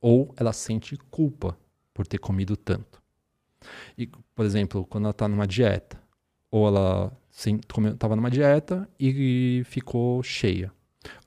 ou 0.00 0.34
ela 0.36 0.52
sente 0.52 0.96
culpa 1.12 1.56
por 1.94 2.04
ter 2.04 2.18
comido 2.18 2.56
tanto. 2.56 3.00
E, 3.96 4.08
por 4.34 4.44
exemplo, 4.44 4.84
quando 4.84 5.04
ela 5.04 5.12
está 5.12 5.28
numa 5.28 5.46
dieta, 5.46 6.02
ou 6.50 6.66
ela 6.66 7.16
estava 7.92 8.16
numa 8.16 8.32
dieta 8.32 8.88
e 8.98 9.62
ficou 9.66 10.24
cheia. 10.24 10.72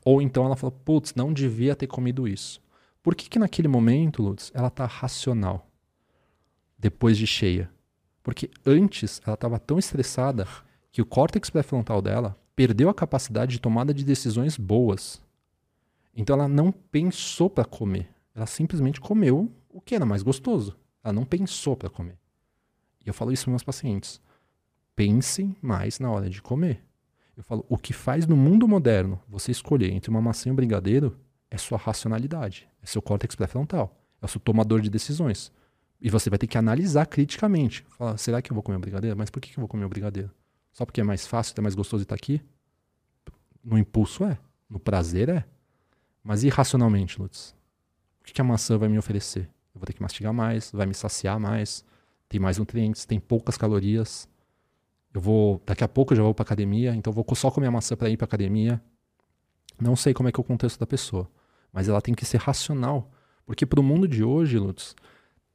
Ou 0.03 0.21
então 0.21 0.45
ela 0.45 0.57
falou, 0.57 0.77
putz, 0.83 1.15
não 1.15 1.31
devia 1.31 1.73
ter 1.73 1.87
comido 1.87 2.27
isso. 2.27 2.61
Por 3.01 3.15
que, 3.15 3.29
que 3.29 3.39
naquele 3.39 3.67
momento, 3.67 4.21
Lutz, 4.21 4.51
ela 4.53 4.67
está 4.67 4.85
racional? 4.85 5.69
Depois 6.77 7.17
de 7.17 7.25
cheia. 7.25 7.69
Porque 8.21 8.49
antes 8.65 9.21
ela 9.25 9.33
estava 9.33 9.57
tão 9.57 9.79
estressada 9.79 10.47
que 10.91 11.01
o 11.01 11.05
córtex 11.05 11.49
pré-frontal 11.49 12.01
dela 12.01 12.37
perdeu 12.55 12.89
a 12.89 12.93
capacidade 12.93 13.53
de 13.53 13.61
tomada 13.61 13.93
de 13.93 14.03
decisões 14.03 14.57
boas. 14.57 15.21
Então 16.15 16.35
ela 16.35 16.47
não 16.47 16.71
pensou 16.71 17.49
para 17.49 17.63
comer. 17.63 18.09
Ela 18.35 18.45
simplesmente 18.45 18.99
comeu 18.99 19.51
o 19.69 19.79
que 19.79 19.95
era 19.95 20.05
mais 20.05 20.23
gostoso. 20.23 20.75
Ela 21.03 21.13
não 21.13 21.25
pensou 21.25 21.77
para 21.77 21.89
comer. 21.89 22.17
E 23.05 23.09
eu 23.09 23.13
falo 23.13 23.31
isso 23.31 23.45
para 23.45 23.51
meus 23.51 23.63
pacientes. 23.63 24.21
Pensem 24.95 25.55
mais 25.61 25.99
na 25.99 26.11
hora 26.11 26.29
de 26.29 26.41
comer. 26.41 26.83
Eu 27.37 27.43
falo, 27.43 27.65
o 27.69 27.77
que 27.77 27.93
faz 27.93 28.27
no 28.27 28.35
mundo 28.35 28.67
moderno 28.67 29.17
você 29.27 29.51
escolher 29.51 29.91
entre 29.93 30.09
uma 30.09 30.21
maçã 30.21 30.49
e 30.49 30.51
um 30.51 30.55
brigadeiro 30.55 31.17
é 31.49 31.57
sua 31.57 31.77
racionalidade, 31.77 32.68
é 32.81 32.85
seu 32.85 33.01
córtex 33.01 33.35
pré-frontal, 33.35 33.95
é 34.21 34.25
o 34.25 34.27
seu 34.27 34.39
tomador 34.39 34.81
de 34.81 34.89
decisões. 34.89 35.51
E 36.01 36.09
você 36.09 36.29
vai 36.29 36.39
ter 36.39 36.47
que 36.47 36.57
analisar 36.57 37.05
criticamente. 37.05 37.85
Falar, 37.97 38.17
será 38.17 38.41
que 38.41 38.51
eu 38.51 38.55
vou 38.55 38.63
comer 38.63 38.77
um 38.77 38.81
brigadeiro? 38.81 39.17
Mas 39.17 39.29
por 39.29 39.41
que, 39.41 39.51
eu 39.51 39.61
vou 39.61 39.67
comer 39.67 39.85
um 39.85 39.89
brigadeiro? 39.89 40.31
Só 40.71 40.85
porque 40.85 41.01
é 41.01 41.03
mais 41.03 41.27
fácil, 41.27 41.53
é 41.57 41.61
mais 41.61 41.75
gostoso 41.75 42.03
estar 42.03 42.15
aqui? 42.15 42.41
No 43.63 43.77
impulso 43.77 44.23
é, 44.23 44.37
no 44.69 44.79
prazer 44.79 45.27
é. 45.27 45.45
Mas 46.23 46.43
irracionalmente, 46.43 47.21
Lutz, 47.21 47.55
o 48.21 48.23
que, 48.23 48.33
que 48.33 48.41
a 48.41 48.43
maçã 48.43 48.77
vai 48.77 48.87
me 48.87 48.97
oferecer? 48.97 49.49
Eu 49.73 49.79
vou 49.79 49.85
ter 49.85 49.93
que 49.93 50.01
mastigar 50.01 50.33
mais, 50.33 50.71
vai 50.71 50.85
me 50.85 50.93
saciar 50.93 51.39
mais, 51.39 51.83
tem 52.29 52.39
mais 52.39 52.57
nutrientes, 52.57 53.05
tem 53.05 53.19
poucas 53.19 53.57
calorias. 53.57 54.27
Eu 55.13 55.19
vou, 55.19 55.61
daqui 55.65 55.83
a 55.83 55.87
pouco 55.87 56.13
eu 56.13 56.17
já 56.17 56.23
vou 56.23 56.33
para 56.33 56.43
academia, 56.43 56.95
então 56.95 57.11
eu 57.11 57.15
vou 57.15 57.25
só 57.35 57.51
comer 57.51 57.67
a 57.67 57.71
maçã 57.71 57.95
para 57.95 58.09
ir 58.09 58.15
para 58.15 58.25
academia. 58.25 58.81
Não 59.79 59.95
sei 59.95 60.13
como 60.13 60.29
é 60.29 60.31
que 60.31 60.39
é 60.39 60.41
o 60.41 60.43
contexto 60.43 60.79
da 60.79 60.85
pessoa, 60.85 61.29
mas 61.71 61.87
ela 61.87 62.01
tem 62.01 62.13
que 62.13 62.25
ser 62.25 62.37
racional, 62.37 63.11
porque 63.45 63.65
para 63.65 63.79
o 63.79 63.83
mundo 63.83 64.07
de 64.07 64.23
hoje, 64.23 64.57
Lutz, 64.57 64.95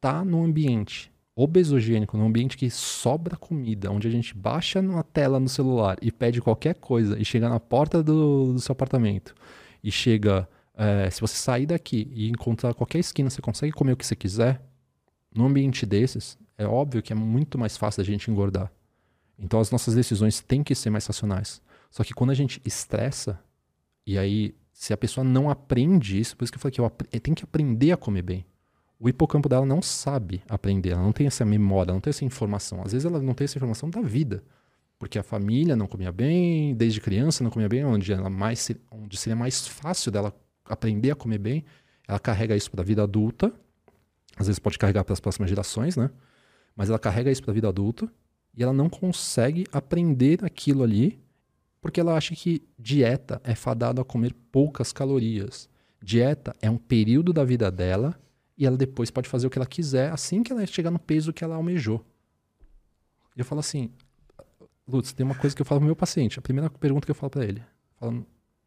tá 0.00 0.24
num 0.24 0.44
ambiente 0.44 1.12
obesogênico, 1.36 2.16
num 2.16 2.26
ambiente 2.26 2.56
que 2.56 2.70
sobra 2.70 3.36
comida, 3.36 3.90
onde 3.90 4.06
a 4.06 4.10
gente 4.10 4.34
baixa 4.34 4.80
na 4.80 5.02
tela 5.02 5.40
no 5.40 5.48
celular 5.48 5.96
e 6.00 6.12
pede 6.12 6.40
qualquer 6.40 6.74
coisa 6.74 7.18
e 7.18 7.24
chega 7.24 7.48
na 7.48 7.58
porta 7.58 8.02
do, 8.02 8.52
do 8.52 8.60
seu 8.60 8.72
apartamento 8.72 9.34
e 9.82 9.90
chega. 9.90 10.48
É, 10.76 11.08
se 11.08 11.20
você 11.20 11.36
sair 11.36 11.66
daqui 11.66 12.10
e 12.12 12.28
encontrar 12.28 12.74
qualquer 12.74 12.98
esquina, 12.98 13.30
você 13.30 13.40
consegue 13.40 13.72
comer 13.72 13.92
o 13.92 13.96
que 13.96 14.04
você 14.04 14.16
quiser. 14.16 14.60
Num 15.32 15.46
ambiente 15.46 15.86
desses, 15.86 16.36
é 16.58 16.66
óbvio 16.66 17.02
que 17.02 17.12
é 17.12 17.16
muito 17.16 17.58
mais 17.58 17.76
fácil 17.76 18.02
da 18.02 18.06
gente 18.06 18.30
engordar. 18.30 18.72
Então 19.38 19.60
as 19.60 19.70
nossas 19.70 19.94
decisões 19.94 20.40
têm 20.40 20.62
que 20.62 20.74
ser 20.74 20.90
mais 20.90 21.06
racionais. 21.06 21.60
Só 21.90 22.02
que 22.02 22.12
quando 22.12 22.30
a 22.30 22.34
gente 22.34 22.60
estressa, 22.64 23.40
e 24.06 24.18
aí, 24.18 24.54
se 24.74 24.92
a 24.92 24.96
pessoa 24.96 25.24
não 25.24 25.48
aprende 25.48 26.18
isso, 26.18 26.36
por 26.36 26.42
isso 26.42 26.52
que 26.52 26.59
eu 26.59 26.60
falei 26.60 26.72
que 26.74 26.80
eu 27.16 27.20
tem 27.20 27.32
que 27.32 27.44
aprender 27.44 27.92
a 27.92 27.96
comer 27.96 28.22
bem. 28.22 28.44
O 28.98 29.09
hipocampo 29.09 29.48
dela 29.48 29.64
não 29.64 29.80
sabe 29.80 30.42
aprender, 30.48 30.90
ela 30.90 31.02
não 31.02 31.12
tem 31.12 31.28
essa 31.28 31.44
memória, 31.44 31.90
ela 31.90 31.94
não 31.94 32.01
tem 32.01 32.10
essa 32.10 32.24
informação. 32.24 32.82
Às 32.82 32.92
vezes 32.92 33.06
ela 33.06 33.22
não 33.22 33.34
tem 33.34 33.44
essa 33.44 33.56
informação 33.56 33.88
da 33.88 34.01
vida. 34.01 34.42
Porque 34.98 35.16
a 35.16 35.22
família 35.22 35.76
não 35.76 35.86
comia 35.86 36.10
bem, 36.10 36.74
desde 36.74 37.01
criança 37.01 37.44
não 37.44 37.51
comia 37.51 37.68
bem, 37.68 37.84
onde, 37.84 38.12
ela 38.12 38.28
mais, 38.28 38.68
onde 38.90 39.16
seria 39.16 39.36
mais 39.36 39.66
fácil 39.66 40.10
dela 40.10 40.34
aprender 40.64 41.12
a 41.12 41.14
comer 41.14 41.38
bem. 41.38 41.64
Ela 42.09 42.18
carrega 42.18 42.56
isso 42.56 42.70
para 42.70 42.80
a 42.80 42.84
vida 42.84 43.02
adulta. 43.02 43.52
Às 44.36 44.48
vezes 44.48 44.59
pode 44.59 44.76
carregar 44.76 45.05
para 45.05 45.12
as 45.12 45.20
próximas 45.20 45.48
gerações, 45.48 45.96
né? 45.96 46.10
Mas 46.74 46.88
ela 46.88 46.98
carrega 46.98 47.30
isso 47.30 47.42
para 47.42 47.52
a 47.52 47.55
vida 47.55 47.68
adulta 47.68 48.10
e 48.56 48.62
ela 48.62 48.72
não 48.72 48.88
consegue 48.88 49.66
aprender 49.72 50.44
aquilo 50.44 50.82
ali 50.82 51.23
porque 51.85 52.01
ela 52.01 52.16
acha 52.16 52.35
que 52.35 52.66
dieta 52.78 53.43
é 53.44 53.55
fadado 53.55 54.01
a 54.01 54.05
comer 54.06 54.32
poucas 54.51 54.90
calorias. 54.90 55.69
Dieta 56.02 56.56
é 56.62 56.70
um 56.70 56.78
período 56.78 57.31
da 57.31 57.44
vida 57.44 57.70
dela 57.70 58.19
e 58.56 58.65
ela 58.65 58.74
depois 58.74 59.11
pode 59.11 59.28
fazer 59.28 59.47
o 59.47 59.51
que 59.51 59.59
ela 59.59 59.66
quiser 59.66 60.11
assim 60.11 60.43
que 60.43 60.51
ela 60.51 60.65
chegar 60.65 60.90
no 60.90 60.98
peso 60.98 61.31
que 61.31 61.44
ela 61.44 61.56
almejou. 61.56 62.02
E 63.36 63.40
eu 63.40 63.44
falo 63.44 63.59
assim, 63.59 63.93
Lutz, 64.89 65.12
tem 65.12 65.27
uma 65.27 65.35
coisa 65.35 65.55
que 65.55 65.61
eu 65.61 65.66
falo 65.66 65.78
pro 65.82 65.85
meu 65.85 65.94
paciente. 65.94 66.39
A 66.39 66.43
primeira 66.43 66.70
pergunta 66.70 67.05
que 67.05 67.11
eu 67.11 67.15
falo 67.15 67.28
para 67.28 67.44
ele, 67.44 67.62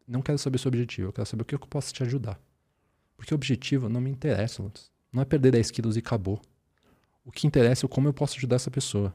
não 0.06 0.22
quero 0.22 0.38
saber 0.38 0.58
seu 0.58 0.68
objetivo, 0.68 1.08
eu 1.08 1.12
quero 1.12 1.26
saber 1.26 1.42
o 1.42 1.44
que 1.44 1.56
eu 1.56 1.58
posso 1.58 1.92
te 1.92 2.04
ajudar. 2.04 2.40
Porque 3.16 3.34
o 3.34 3.36
objetivo 3.36 3.88
não 3.88 4.00
me 4.00 4.10
interessa, 4.10 4.62
Lutz. 4.62 4.92
Não 5.12 5.22
é 5.22 5.24
perder 5.24 5.50
10 5.50 5.72
quilos 5.72 5.96
e 5.96 5.98
acabou. 5.98 6.40
O 7.24 7.32
que 7.32 7.48
interessa 7.48 7.84
é 7.84 7.88
como 7.88 8.06
eu 8.06 8.14
posso 8.14 8.36
ajudar 8.36 8.54
essa 8.54 8.70
pessoa. 8.70 9.12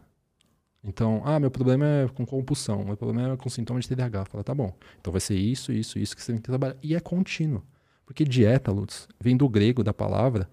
Então, 0.84 1.22
ah, 1.24 1.40
meu 1.40 1.50
problema 1.50 1.86
é 1.86 2.08
com 2.10 2.26
compulsão, 2.26 2.84
meu 2.84 2.98
problema 2.98 3.34
é 3.34 3.38
com 3.38 3.50
sintoma 3.50 3.80
de 3.80 3.88
TDAH. 3.88 4.26
Fala, 4.26 4.44
tá 4.44 4.54
bom. 4.54 4.76
Então 5.00 5.12
vai 5.12 5.22
ser 5.22 5.36
isso, 5.36 5.72
isso, 5.72 5.98
isso 5.98 6.16
que 6.16 6.22
você 6.22 6.34
tem 6.34 6.42
que 6.42 6.48
trabalhar. 6.48 6.76
E 6.84 6.94
é 6.94 7.00
contínuo. 7.00 7.64
Porque 8.06 8.26
dieta, 8.26 8.72
Lutz, 8.72 9.08
vem 9.20 9.38
do 9.38 9.48
grego 9.48 9.84
da 9.84 9.94
palavra, 9.94 10.50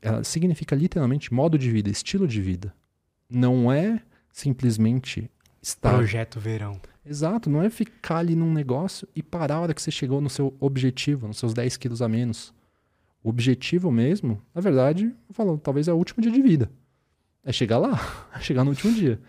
ela 0.00 0.22
significa 0.22 0.76
literalmente 0.76 1.34
modo 1.34 1.58
de 1.58 1.70
vida, 1.70 1.90
estilo 1.90 2.28
de 2.28 2.40
vida. 2.40 2.72
Não 3.28 3.72
é 3.72 4.00
simplesmente 4.30 5.28
estar. 5.60 5.94
Projeto 5.94 6.38
verão. 6.38 6.80
Exato, 7.04 7.50
não 7.50 7.62
é 7.62 7.68
ficar 7.68 8.18
ali 8.18 8.36
num 8.36 8.52
negócio 8.52 9.08
e 9.14 9.22
parar 9.22 9.56
a 9.56 9.60
hora 9.60 9.74
que 9.74 9.82
você 9.82 9.90
chegou 9.90 10.20
no 10.20 10.30
seu 10.30 10.56
objetivo, 10.60 11.26
nos 11.26 11.38
seus 11.38 11.52
10 11.52 11.76
quilos 11.76 12.00
a 12.00 12.08
menos. 12.08 12.54
O 13.22 13.28
objetivo 13.28 13.90
mesmo, 13.90 14.40
na 14.54 14.60
verdade, 14.60 15.06
eu 15.28 15.34
falo, 15.34 15.58
talvez 15.58 15.88
é 15.88 15.92
o 15.92 15.96
último 15.96 16.22
dia 16.22 16.30
de 16.30 16.40
vida. 16.40 16.70
É 17.44 17.52
chegar 17.52 17.78
lá, 17.78 17.98
é 18.34 18.40
chegar 18.40 18.62
no 18.62 18.70
último 18.70 18.92
dia. 18.92 19.20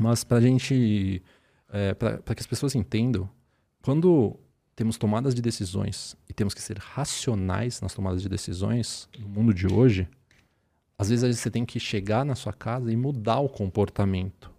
Mas 0.00 0.24
para 0.24 0.38
a 0.38 0.40
gente, 0.40 1.22
é, 1.72 1.94
para 1.94 2.34
que 2.34 2.40
as 2.40 2.46
pessoas 2.46 2.74
entendam, 2.74 3.28
quando 3.82 4.36
temos 4.74 4.96
tomadas 4.96 5.34
de 5.34 5.42
decisões 5.42 6.16
e 6.28 6.32
temos 6.32 6.54
que 6.54 6.60
ser 6.60 6.78
racionais 6.78 7.80
nas 7.80 7.94
tomadas 7.94 8.22
de 8.22 8.28
decisões 8.28 9.08
no 9.18 9.28
mundo 9.28 9.54
de 9.54 9.66
hoje, 9.66 10.08
às 10.98 11.10
vezes 11.10 11.38
você 11.38 11.50
tem 11.50 11.64
que 11.64 11.78
chegar 11.78 12.24
na 12.24 12.34
sua 12.34 12.52
casa 12.52 12.90
e 12.90 12.96
mudar 12.96 13.40
o 13.40 13.48
comportamento, 13.48 14.50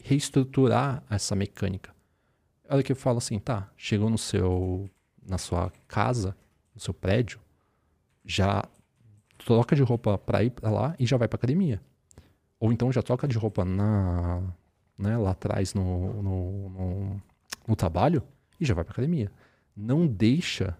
reestruturar 0.00 1.02
essa 1.08 1.34
mecânica. 1.34 1.94
Olha 2.68 2.82
que 2.82 2.92
eu 2.92 2.96
falo 2.96 3.18
assim, 3.18 3.38
tá, 3.38 3.70
chegou 3.76 4.08
no 4.08 4.18
seu, 4.18 4.88
na 5.26 5.38
sua 5.38 5.72
casa, 5.86 6.36
no 6.74 6.80
seu 6.80 6.94
prédio, 6.94 7.38
já 8.24 8.64
troca 9.44 9.76
de 9.76 9.82
roupa 9.82 10.16
para 10.16 10.42
ir 10.42 10.50
para 10.50 10.70
lá 10.70 10.96
e 10.98 11.06
já 11.06 11.16
vai 11.16 11.28
para 11.28 11.36
academia. 11.36 11.80
Ou 12.58 12.72
então 12.72 12.90
já 12.90 13.02
troca 13.02 13.28
de 13.28 13.36
roupa 13.36 13.64
na, 13.64 14.42
né, 14.96 15.16
lá 15.16 15.30
atrás 15.30 15.74
no, 15.74 16.22
no, 16.22 16.68
no, 16.70 17.22
no 17.66 17.76
trabalho 17.76 18.22
e 18.60 18.64
já 18.64 18.74
vai 18.74 18.84
para 18.84 18.92
academia. 18.92 19.30
Não 19.76 20.06
deixa 20.06 20.76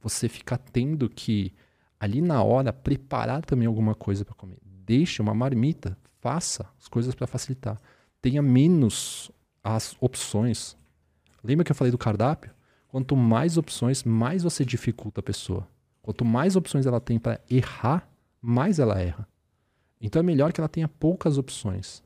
você 0.00 0.28
ficar 0.28 0.58
tendo 0.58 1.08
que 1.08 1.52
ali 2.00 2.20
na 2.20 2.42
hora 2.42 2.72
preparar 2.72 3.44
também 3.44 3.66
alguma 3.66 3.94
coisa 3.94 4.24
para 4.24 4.34
comer. 4.34 4.58
Deixe 4.62 5.20
uma 5.20 5.34
marmita, 5.34 5.98
faça 6.20 6.66
as 6.78 6.88
coisas 6.88 7.14
para 7.14 7.26
facilitar. 7.26 7.78
Tenha 8.22 8.40
menos 8.40 9.30
as 9.62 9.96
opções. 10.00 10.76
Lembra 11.42 11.64
que 11.64 11.72
eu 11.72 11.76
falei 11.76 11.90
do 11.90 11.98
cardápio? 11.98 12.52
Quanto 12.88 13.14
mais 13.14 13.58
opções, 13.58 14.02
mais 14.02 14.42
você 14.42 14.64
dificulta 14.64 15.20
a 15.20 15.22
pessoa. 15.22 15.68
Quanto 16.00 16.24
mais 16.24 16.56
opções 16.56 16.86
ela 16.86 17.00
tem 17.00 17.18
para 17.18 17.40
errar, 17.50 18.08
mais 18.40 18.78
ela 18.78 18.98
erra. 18.98 19.28
Então 20.00 20.20
é 20.20 20.22
melhor 20.22 20.52
que 20.52 20.60
ela 20.60 20.68
tenha 20.68 20.88
poucas 20.88 21.36
opções. 21.36 22.02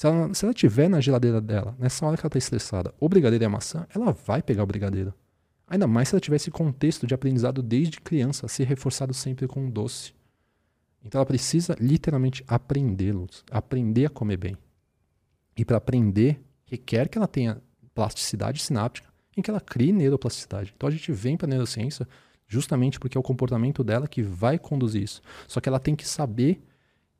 Se 0.00 0.06
ela, 0.06 0.32
se 0.32 0.46
ela 0.46 0.54
tiver 0.54 0.88
na 0.88 0.98
geladeira 0.98 1.42
dela, 1.42 1.76
nessa 1.78 2.06
hora 2.06 2.16
que 2.16 2.22
ela 2.22 2.28
está 2.28 2.38
estressada, 2.38 2.94
o 2.98 3.06
brigadeiro 3.06 3.44
e 3.44 3.46
a 3.46 3.50
maçã, 3.50 3.86
ela 3.94 4.12
vai 4.12 4.40
pegar 4.40 4.62
o 4.62 4.66
brigadeiro. 4.66 5.12
Ainda 5.68 5.86
mais 5.86 6.08
se 6.08 6.14
ela 6.14 6.20
tiver 6.22 6.36
esse 6.36 6.50
contexto 6.50 7.06
de 7.06 7.12
aprendizado 7.12 7.62
desde 7.62 8.00
criança, 8.00 8.48
ser 8.48 8.64
reforçado 8.64 9.12
sempre 9.12 9.46
com 9.46 9.68
doce. 9.68 10.14
Então 11.04 11.18
ela 11.18 11.26
precisa 11.26 11.76
literalmente 11.78 12.42
aprendê-los, 12.48 13.44
aprender 13.50 14.06
a 14.06 14.08
comer 14.08 14.38
bem. 14.38 14.56
E 15.54 15.66
para 15.66 15.76
aprender, 15.76 16.40
requer 16.64 17.06
que 17.06 17.18
ela 17.18 17.28
tenha 17.28 17.60
plasticidade 17.94 18.62
sináptica, 18.62 19.06
em 19.36 19.42
que 19.42 19.50
ela 19.50 19.60
crie 19.60 19.92
neuroplasticidade. 19.92 20.72
Então 20.74 20.88
a 20.88 20.92
gente 20.92 21.12
vem 21.12 21.36
para 21.36 21.46
a 21.46 21.50
neurociência 21.50 22.08
justamente 22.48 22.98
porque 22.98 23.18
é 23.18 23.20
o 23.20 23.22
comportamento 23.22 23.84
dela 23.84 24.08
que 24.08 24.22
vai 24.22 24.58
conduzir 24.58 25.02
isso. 25.02 25.20
Só 25.46 25.60
que 25.60 25.68
ela 25.68 25.78
tem 25.78 25.94
que 25.94 26.08
saber 26.08 26.58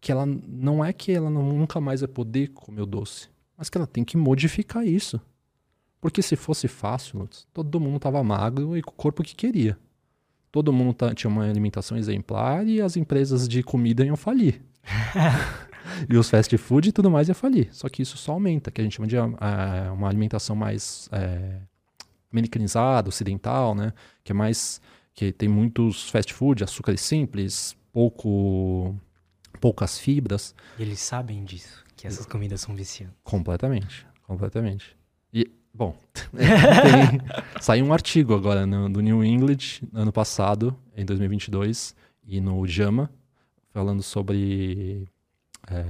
que 0.01 0.11
ela 0.11 0.27
não 0.27 0.85
é 0.85 0.93
que 0.93 1.13
ela 1.13 1.29
nunca 1.29 1.81
mais 1.81 2.01
vai 2.01 2.09
poder 2.09 2.49
comer 2.49 2.83
o 2.83 2.87
doce, 2.87 3.29
mas 3.57 3.69
que 3.69 3.77
ela 3.77 3.87
tem 3.87 4.05
que 4.05 4.17
modificar 4.17 4.87
isso. 4.87 5.21
Porque 6.01 6.23
se 6.23 6.35
fosse 6.35 6.67
fácil, 6.67 7.29
todo 7.53 7.79
mundo 7.79 7.97
estava 7.97 8.25
magro 8.25 8.77
e 8.77 8.83
com 8.83 8.91
o 8.91 8.95
corpo 8.95 9.23
que 9.23 9.35
queria. 9.35 9.79
Todo 10.51 10.73
mundo 10.73 10.97
tinha 11.15 11.31
uma 11.31 11.45
alimentação 11.45 11.97
exemplar 11.97 12.67
e 12.67 12.81
as 12.81 12.97
empresas 12.97 13.47
de 13.47 13.63
comida 13.63 14.05
iam 14.05 14.17
falir. 14.17 14.63
e 16.09 16.17
os 16.17 16.31
fast 16.31 16.57
food 16.57 16.89
e 16.89 16.93
tudo 16.93 17.11
mais 17.11 17.29
ia 17.29 17.35
falir. 17.35 17.69
Só 17.73 17.89
que 17.89 18.01
isso 18.01 18.17
só 18.17 18.33
aumenta, 18.33 18.71
que 18.71 18.81
a 18.81 18.85
gente 18.85 18.97
chama 18.97 19.07
de 19.07 19.17
uh, 19.17 19.93
uma 19.93 20.09
alimentação 20.09 20.57
mais 20.57 21.09
uh, 21.13 21.61
americanizada, 22.33 23.09
ocidental, 23.09 23.75
né? 23.75 23.93
Que 24.25 24.33
é 24.33 24.35
mais. 24.35 24.81
que 25.15 25.33
tem 25.33 25.49
muitos 25.49 26.09
fast 26.09 26.33
food, 26.33 26.65
açúcares 26.65 27.03
simples, 27.03 27.77
pouco 27.93 28.97
poucas 29.59 29.99
fibras. 29.99 30.55
E 30.79 30.83
eles 30.83 31.01
sabem 31.01 31.45
disso, 31.45 31.85
que 31.97 32.07
essas 32.07 32.27
comidas 32.27 32.61
são 32.61 32.75
viciantes. 32.75 33.17
Completamente, 33.23 34.07
completamente. 34.27 34.97
E, 35.33 35.51
bom, 35.73 35.97
tem, 36.33 37.61
saiu 37.61 37.85
um 37.85 37.93
artigo 37.93 38.35
agora 38.35 38.67
no, 38.67 38.89
do 38.89 39.01
New 39.01 39.25
England, 39.25 39.83
ano 39.93 40.13
passado, 40.13 40.77
em 40.97 41.05
2022, 41.05 41.95
e 42.25 42.41
no 42.41 42.67
JAMA, 42.67 43.11
falando 43.73 44.03
sobre. 44.03 45.09
É, 45.69 45.85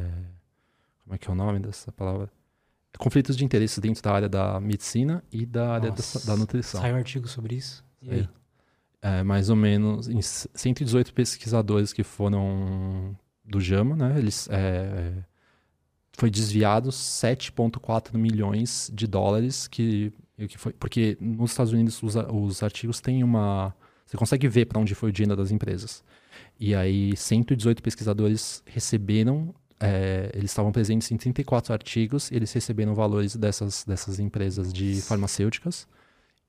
como 1.04 1.14
é 1.14 1.18
que 1.18 1.28
é 1.28 1.32
o 1.32 1.34
nome 1.34 1.58
dessa 1.58 1.90
palavra? 1.92 2.30
Conflitos 2.98 3.36
de 3.36 3.44
interesse 3.44 3.80
dentro 3.80 4.02
da 4.02 4.12
área 4.12 4.28
da 4.28 4.60
medicina 4.60 5.22
e 5.32 5.46
da 5.46 5.74
área 5.74 5.90
da, 5.90 5.96
da, 6.24 6.36
nutrição. 6.36 6.80
Saiu 6.80 6.94
um 6.94 6.98
artigo 6.98 7.28
sobre 7.28 7.54
isso? 7.54 7.84
E 8.02 8.10
aí? 8.10 8.28
É, 9.02 9.22
mais 9.22 9.48
ou 9.48 9.56
menos, 9.56 10.08
em 10.08 10.20
118 10.20 11.14
pesquisadores 11.14 11.92
que 11.92 12.02
foram 12.02 13.16
do 13.50 13.60
Jama, 13.60 13.96
né? 13.96 14.18
Eles 14.18 14.48
é, 14.50 15.12
foi 16.12 16.30
desviado 16.30 16.90
7,4 16.90 18.16
milhões 18.16 18.90
de 18.94 19.06
dólares 19.06 19.66
que, 19.66 20.12
que 20.48 20.56
foi 20.56 20.72
porque 20.72 21.16
nos 21.20 21.50
Estados 21.50 21.72
Unidos 21.72 22.02
os, 22.02 22.14
os 22.16 22.62
artigos 22.62 23.00
têm 23.00 23.24
uma 23.24 23.74
você 24.06 24.16
consegue 24.16 24.48
ver 24.48 24.66
para 24.66 24.78
onde 24.80 24.94
foi 24.94 25.10
o 25.10 25.12
dinheiro 25.12 25.36
das 25.36 25.52
empresas. 25.52 26.02
E 26.58 26.74
aí 26.74 27.16
118 27.16 27.82
pesquisadores 27.82 28.62
receberam 28.66 29.54
é, 29.82 30.30
eles 30.34 30.50
estavam 30.50 30.70
presentes 30.70 31.10
em 31.10 31.16
34 31.16 31.72
artigos, 31.72 32.30
eles 32.30 32.52
receberam 32.52 32.94
valores 32.94 33.34
dessas, 33.34 33.82
dessas 33.84 34.20
empresas 34.20 34.72
de 34.72 35.00
farmacêuticas. 35.00 35.88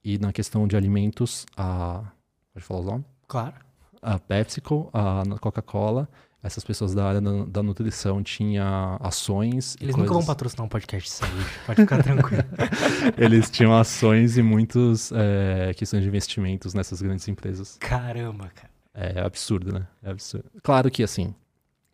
E 0.04 0.18
na 0.18 0.34
questão 0.34 0.68
de 0.68 0.76
alimentos, 0.76 1.46
a. 1.56 2.12
Pode 2.54 2.66
falar 2.66 2.80
os 2.82 2.86
nomes? 2.86 3.06
Claro. 3.28 3.56
A 4.02 4.20
PepsiCo, 4.20 4.90
a 4.92 5.24
Coca-Cola 5.40 6.10
essas 6.44 6.64
pessoas 6.64 6.94
da 6.94 7.06
área 7.06 7.22
da, 7.22 7.46
da 7.46 7.64
nutrição 7.64 8.24
tinham 8.24 8.98
ações. 9.00 9.78
Eles 9.80 9.96
nunca 9.96 10.14
vão 10.14 10.26
patrocinar 10.26 10.66
um 10.66 10.70
podcast 10.70 11.10
de 11.10 11.16
saúde, 11.16 11.46
pode 11.66 11.82
ficar 11.82 12.04
tranquilo. 12.04 12.44
Eles 13.18 13.50
tinham 13.50 13.78
ações 13.78 14.38
e 14.38 14.42
muitas 14.42 15.12
é, 15.12 15.74
questões 15.76 16.02
de 16.02 16.10
investimentos 16.10 16.74
nessas 16.74 17.02
grandes 17.02 17.28
empresas. 17.28 17.78
Caramba, 17.80 18.50
cara. 18.56 18.72
É 18.94 19.22
absurdo, 19.22 19.72
né? 19.72 19.88
É 20.04 20.10
absurdo. 20.10 20.50
Claro 20.64 20.90
que, 20.90 21.04
assim, 21.04 21.34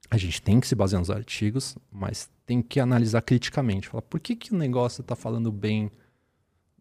a 0.09 0.17
gente 0.17 0.41
tem 0.41 0.59
que 0.59 0.67
se 0.67 0.75
basear 0.75 0.99
nos 0.99 1.11
artigos, 1.11 1.77
mas 1.91 2.29
tem 2.45 2.61
que 2.61 2.79
analisar 2.79 3.21
criticamente. 3.21 3.89
Falar, 3.89 4.01
por 4.03 4.19
que, 4.19 4.35
que 4.35 4.53
o 4.53 4.57
negócio 4.57 5.01
está 5.01 5.15
falando 5.15 5.51
bem, 5.51 5.91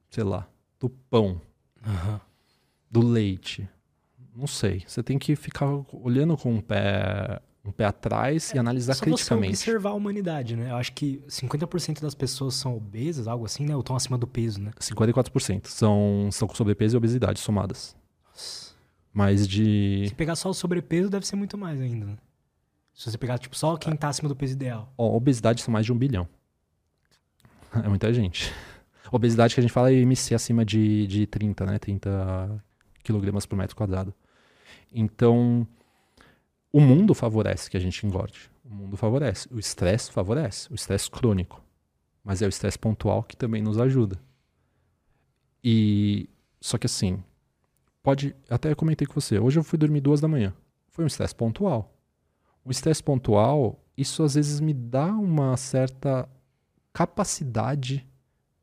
sei 0.09 0.25
lá, 0.25 0.49
do 0.79 0.89
pão, 0.89 1.41
Aham. 1.85 2.21
do 2.89 3.05
leite? 3.05 3.69
Não 4.35 4.47
sei. 4.47 4.85
Você 4.87 5.03
tem 5.03 5.19
que 5.19 5.35
ficar 5.35 5.67
olhando 5.93 6.37
com 6.37 6.55
um 6.55 6.61
pé, 6.61 7.41
um 7.67 7.73
pé 7.73 7.85
atrás 7.85 8.53
e 8.55 8.59
analisar 8.59 8.93
É 8.93 8.95
Só 8.95 9.01
você 9.01 9.11
criticamente. 9.11 9.51
observar 9.55 9.91
a 9.91 9.95
humanidade, 9.95 10.57
né? 10.57 10.71
Eu 10.71 10.77
acho 10.77 10.93
que 10.93 11.23
50% 11.29 12.01
das 12.01 12.15
pessoas 12.15 12.55
são 12.55 12.77
obesas, 12.77 13.27
algo 13.27 13.45
assim, 13.45 13.67
né? 13.67 13.75
Ou 13.75 13.81
estão 13.81 13.97
acima 13.97 14.17
do 14.17 14.27
peso, 14.27 14.61
né? 14.61 14.71
54% 14.79 15.67
são, 15.67 16.29
são 16.31 16.47
com 16.47 16.55
sobrepeso 16.55 16.97
e 16.97 16.99
obesidade 16.99 17.41
somadas. 17.41 17.97
Mas 19.13 19.49
de. 19.49 20.05
Se 20.09 20.15
pegar 20.15 20.37
só 20.37 20.51
o 20.51 20.55
sobrepeso, 20.55 21.09
deve 21.09 21.27
ser 21.27 21.37
muito 21.37 21.57
mais 21.57 21.81
ainda, 21.81 22.07
né? 22.07 22.17
Se 22.95 23.11
você 23.11 23.19
pegar, 23.19 23.39
tipo, 23.39 23.57
só 23.57 23.77
quem 23.77 23.95
tá 23.97 24.09
acima 24.09 24.29
do 24.29 24.37
peso 24.37 24.55
ideal. 24.55 24.93
Ó, 24.97 25.15
obesidade 25.17 25.63
são 25.63 25.73
mais 25.73 25.85
de 25.85 25.93
um 25.93 25.99
bilhão. 25.99 26.29
É 27.85 27.89
muita 27.89 28.11
gente. 28.11 28.51
Obesidade 29.13 29.55
que 29.55 29.61
a 29.61 29.63
gente 29.63 29.73
fala 29.73 29.91
é 29.91 29.95
IMC 29.95 30.35
acima 30.35 30.65
de, 30.65 31.07
de 31.07 31.27
30, 31.27 31.67
né? 31.67 31.79
30 31.79 32.65
quilogramas 33.03 33.45
por 33.45 33.55
metro 33.55 33.77
quadrado. 33.77 34.15
Então, 34.91 35.67
o 36.77 36.81
mundo 36.81 37.15
favorece 37.15 37.71
que 37.71 37.77
a 37.79 37.81
gente 37.81 38.07
engorde. 38.07 38.51
O 38.63 38.69
mundo 38.69 38.99
favorece. 38.99 39.49
O 39.51 39.59
estresse 39.59 40.13
favorece. 40.13 40.71
O 40.71 40.75
estresse 40.75 41.11
crônico. 41.11 41.65
Mas 42.23 42.43
é 42.43 42.47
o 42.47 42.51
estresse 42.51 42.79
pontual 42.79 43.23
que 43.23 43.35
também 43.35 43.63
nos 43.63 43.79
ajuda. 43.79 44.21
E 45.65 46.29
só 46.61 46.77
que 46.77 46.85
assim, 46.85 47.25
pode. 48.03 48.37
Até 48.51 48.71
eu 48.71 48.77
comentei 48.77 49.07
com 49.07 49.19
você. 49.19 49.39
Hoje 49.39 49.59
eu 49.59 49.65
fui 49.65 49.79
dormir 49.79 50.03
duas 50.03 50.21
da 50.21 50.29
manhã. 50.29 50.53
Foi 50.91 51.03
um 51.03 51.07
estresse 51.07 51.35
pontual. 51.35 51.95
O 52.63 52.71
estresse 52.71 53.03
pontual, 53.03 53.83
isso 53.97 54.23
às 54.23 54.35
vezes 54.35 54.61
me 54.61 54.75
dá 54.75 55.07
uma 55.07 55.57
certa 55.57 56.29
capacidade 56.93 58.07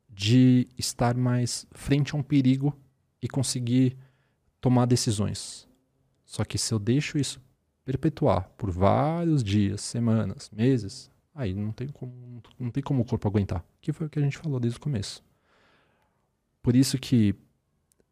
de 0.08 0.68
estar 0.78 1.16
mais 1.16 1.66
frente 1.72 2.14
a 2.14 2.18
um 2.18 2.22
perigo 2.22 2.72
e 3.20 3.26
conseguir 3.26 3.96
tomar 4.60 4.86
decisões. 4.86 5.66
Só 6.24 6.44
que 6.44 6.56
se 6.58 6.72
eu 6.72 6.78
deixo 6.78 7.18
isso 7.18 7.42
perpetuar 7.84 8.48
por 8.56 8.70
vários 8.70 9.42
dias, 9.44 9.80
semanas, 9.82 10.50
meses, 10.50 11.10
aí 11.34 11.52
não 11.54 11.70
tem 11.72 11.88
como, 11.88 12.42
não 12.58 12.70
tem 12.70 12.82
como 12.82 13.02
o 13.02 13.04
corpo 13.04 13.28
aguentar. 13.28 13.64
Que 13.80 13.92
foi 13.92 14.06
o 14.06 14.10
que 14.10 14.18
a 14.18 14.22
gente 14.22 14.38
falou 14.38 14.58
desde 14.58 14.78
o 14.78 14.80
começo. 14.80 15.22
Por 16.62 16.74
isso 16.74 16.98
que 16.98 17.34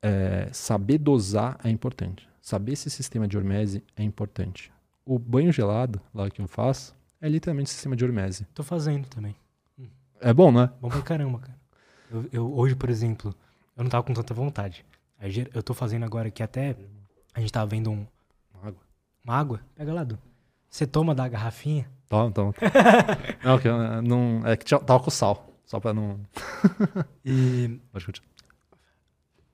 é, 0.02 0.48
saber 0.52 0.98
dosar 0.98 1.58
é 1.64 1.70
importante. 1.70 2.28
Saber 2.40 2.72
esse 2.72 2.90
sistema 2.90 3.26
de 3.26 3.36
hormese 3.36 3.82
é 3.96 4.02
importante. 4.02 4.72
O 5.04 5.18
banho 5.18 5.52
gelado, 5.52 6.00
lá 6.14 6.28
que 6.30 6.40
eu 6.42 6.48
faço, 6.48 6.94
é 7.20 7.28
literalmente 7.28 7.70
sistema 7.70 7.96
de 7.96 8.04
hormese. 8.04 8.44
Tô 8.52 8.62
fazendo 8.62 9.06
também. 9.08 9.34
É 10.20 10.32
bom, 10.32 10.52
né? 10.52 10.70
Bom 10.80 10.88
pra 10.88 11.02
caramba, 11.02 11.38
cara. 11.38 11.58
Eu, 12.10 12.28
eu- 12.32 12.54
hoje, 12.56 12.76
por 12.76 12.90
exemplo, 12.90 13.34
eu 13.76 13.82
não 13.82 13.90
tava 13.90 14.04
com 14.04 14.12
tanta 14.12 14.34
vontade. 14.34 14.84
Eu 15.54 15.62
tô 15.62 15.72
fazendo 15.72 16.04
agora 16.04 16.30
que 16.30 16.42
até 16.42 16.76
a 17.32 17.40
gente 17.40 17.52
tava 17.52 17.66
vendo 17.70 17.90
um-. 17.90 18.06
Uma 19.24 19.36
água. 19.36 19.60
Pega 19.74 19.92
lá, 19.92 20.04
Du. 20.04 20.18
Você 20.68 20.86
toma 20.86 21.14
da 21.14 21.28
garrafinha. 21.28 21.86
Toma, 22.08 22.30
toma. 22.30 22.54
não, 23.44 23.58
que 23.58 23.68
eu 23.68 24.02
não, 24.02 24.46
é 24.46 24.56
que 24.56 24.64
tava 24.64 25.00
com 25.00 25.10
sal. 25.10 25.48
Só 25.64 25.78
pra 25.80 25.92
não. 25.94 26.18
E, 27.24 27.78
Pode 27.92 28.04
continuar. 28.06 28.28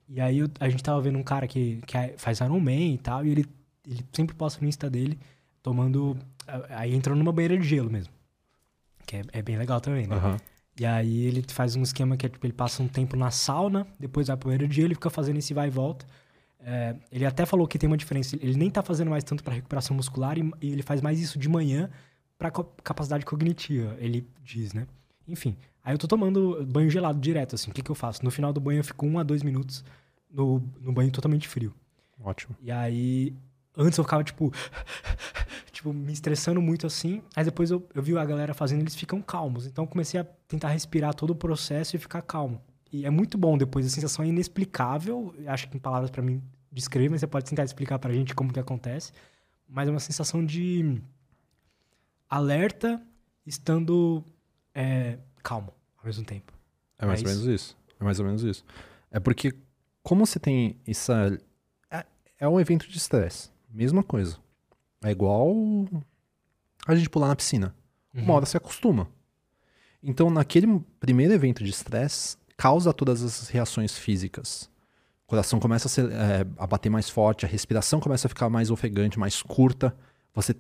e 0.09 0.21
aí 0.21 0.39
eu- 0.39 0.49
a 0.59 0.69
gente 0.69 0.83
tava 0.83 1.01
vendo 1.01 1.19
um 1.19 1.23
cara 1.23 1.47
que, 1.47 1.81
que 1.87 1.97
é- 1.97 2.15
faz 2.17 2.41
Iron 2.41 2.59
Man 2.61 2.73
e 2.73 2.99
tal. 2.99 3.25
E 3.25 3.31
ele, 3.31 3.47
ele 3.87 4.05
sempre 4.13 4.35
posta 4.35 4.61
no 4.61 4.69
Insta 4.69 4.89
dele 4.89 5.19
tomando. 5.63 6.17
Aí 6.71 6.95
entrou 6.95 7.17
numa 7.17 7.33
banheira 7.33 7.57
de 7.59 7.67
gelo 7.67 7.91
mesmo. 7.91 8.13
Que 9.07 9.17
é, 9.17 9.23
é 9.33 9.43
bem 9.43 9.57
legal 9.59 9.81
também, 9.81 10.07
né? 10.07 10.17
Aham. 10.17 10.37
E 10.81 10.87
aí 10.87 11.25
ele 11.27 11.45
faz 11.49 11.75
um 11.77 11.83
esquema 11.83 12.17
que 12.17 12.25
é 12.25 12.29
tipo, 12.29 12.47
ele 12.47 12.53
passa 12.53 12.83
um 12.83 12.89
tempo 12.89 13.17
na 13.17 13.31
sauna, 13.33 13.87
depois 13.99 14.29
vai 14.29 14.37
pro 14.37 14.47
banheiro 14.49 14.69
de 14.69 14.77
gelo 14.77 14.93
e 14.93 14.95
fica 14.95 15.11
fazendo 15.11 15.37
esse 15.39 15.53
vai 15.53 15.67
e 15.67 15.71
volta. 15.71 16.07
É, 16.61 16.97
ele 17.13 17.25
até 17.25 17.47
falou 17.47 17.67
que 17.69 17.79
tem 17.79 17.87
uma 17.89 17.97
diferença. 17.97 18.37
Ele 18.37 18.57
nem 18.57 18.71
tá 18.71 18.83
fazendo 18.83 19.11
mais 19.11 19.25
tanto 19.25 19.43
pra 19.45 19.55
recuperação 19.55 19.97
muscular 19.97 20.37
e, 20.39 20.51
e 20.61 20.73
ele 20.73 20.83
faz 20.83 21.01
mais 21.01 21.21
isso 21.21 21.39
de 21.39 21.49
manhã 21.49 21.91
pra 22.37 22.51
co- 22.51 22.65
capacidade 22.83 23.25
cognitiva, 23.25 23.97
ele 23.99 24.27
diz, 24.43 24.73
né? 24.73 24.87
Enfim, 25.27 25.57
aí 25.85 25.95
eu 25.95 25.99
tô 25.99 26.07
tomando 26.09 26.65
banho 26.67 26.91
gelado 26.91 27.19
direto, 27.21 27.55
assim. 27.55 27.71
O 27.71 27.75
que 27.75 27.83
que 27.83 27.91
eu 27.91 27.95
faço? 27.95 28.25
No 28.25 28.31
final 28.31 28.53
do 28.53 28.61
banho 28.61 28.81
eu 28.81 28.85
fico 28.85 29.07
um 29.07 29.19
a 29.19 29.23
dois 29.23 29.43
minutos 29.43 29.85
no, 30.31 30.63
no 30.81 30.93
banho 30.93 31.11
totalmente 31.11 31.47
frio. 31.49 31.75
Ótimo. 32.21 32.57
E 32.61 32.71
aí, 32.71 33.35
antes 33.77 33.97
eu 33.99 34.05
ficava, 34.05 34.25
tipo, 34.25 34.53
tipo, 35.73 35.93
me 35.93 36.13
estressando 36.13 36.61
muito 36.61 36.87
assim. 36.87 37.23
Aí 37.37 37.45
depois 37.45 37.71
eu, 37.71 37.87
eu 37.95 38.03
vi 38.03 38.17
a 38.17 38.25
galera 38.25 38.55
fazendo, 38.55 38.81
eles 38.83 38.95
ficam 38.95 39.21
calmos. 39.23 39.67
Então 39.67 39.85
eu 39.85 39.89
comecei 39.89 40.21
a 40.21 40.25
tentar 40.25 40.69
respirar 40.69 41.15
todo 41.15 41.31
o 41.31 41.35
processo 41.37 41.95
e 41.97 41.99
ficar 41.99 42.23
calmo. 42.23 42.61
E 42.93 43.05
é 43.05 43.11
muito 43.11 43.37
bom 43.37 43.59
depois, 43.59 43.87
a 43.87 43.91
sensação 43.91 44.25
é 44.25 44.29
inexplicável. 44.29 45.35
Acho 45.47 45.69
que 45.69 45.77
em 45.77 45.81
palavras 45.81 46.11
pra 46.11 46.23
mim 46.23 46.43
descrever, 46.71 47.09
mas 47.09 47.21
você 47.21 47.27
pode 47.27 47.45
tentar 47.45 47.65
explicar 47.65 47.99
pra 47.99 48.13
gente 48.13 48.35
como 48.35 48.53
que 48.53 48.61
acontece. 48.61 49.13
Mas 49.69 49.89
é 49.89 49.91
uma 49.91 50.01
sensação 50.01 50.45
de 50.45 51.01
alerta 52.29 53.03
estando 53.47 54.25
é, 54.75 55.19
calmo 55.43 55.73
ao 55.99 56.07
mesmo 56.07 56.25
tempo. 56.25 56.53
É 56.99 57.07
mais 57.07 57.21
É 57.21 57.25
ou 57.25 57.29
menos 57.31 57.47
isso. 57.47 57.77
É 58.01 58.05
mais 58.05 58.19
ou 58.21 58.27
menos 58.27 58.43
isso. 58.43 58.65
É 59.11 59.19
porque, 59.21 59.55
como 60.03 60.27
você 60.27 60.39
tem 60.39 60.77
essa. 60.87 61.39
É, 61.91 62.05
é 62.39 62.49
um 62.49 62.61
evento 62.61 62.89
de 62.89 62.97
estresse. 62.97 63.51
Mesma 63.71 64.03
coisa. 64.03 64.39
É 65.03 65.11
igual 65.11 65.55
a 66.87 66.95
gente 66.95 67.09
pular 67.11 67.29
na 67.29 67.37
piscina. 67.37 67.75
Uma 68.15 68.35
hora 68.35 68.47
você 68.47 68.57
acostuma. 68.57 69.09
Então, 70.03 70.31
naquele 70.31 70.81
primeiro 70.99 71.33
evento 71.33 71.63
de 71.63 71.71
estresse, 71.71 72.37
causa 72.59 72.93
todas 72.93 73.23
as 73.23 73.49
reações 73.49 73.97
físicas. 73.97 74.69
O 75.25 75.29
coração 75.29 75.59
começa 75.61 75.87
a, 75.87 75.91
ser, 75.91 76.11
é, 76.11 76.45
a 76.59 76.67
bater 76.67 76.91
mais 76.91 77.09
forte, 77.09 77.47
a 77.47 77.49
respiração 77.49 78.01
começa 78.01 78.27
a 78.27 78.29
ficar 78.29 78.51
mais 78.51 78.71
ofegante, 78.71 79.19
mais 79.19 79.41
curta. 79.41 79.97
Você, 80.35 80.55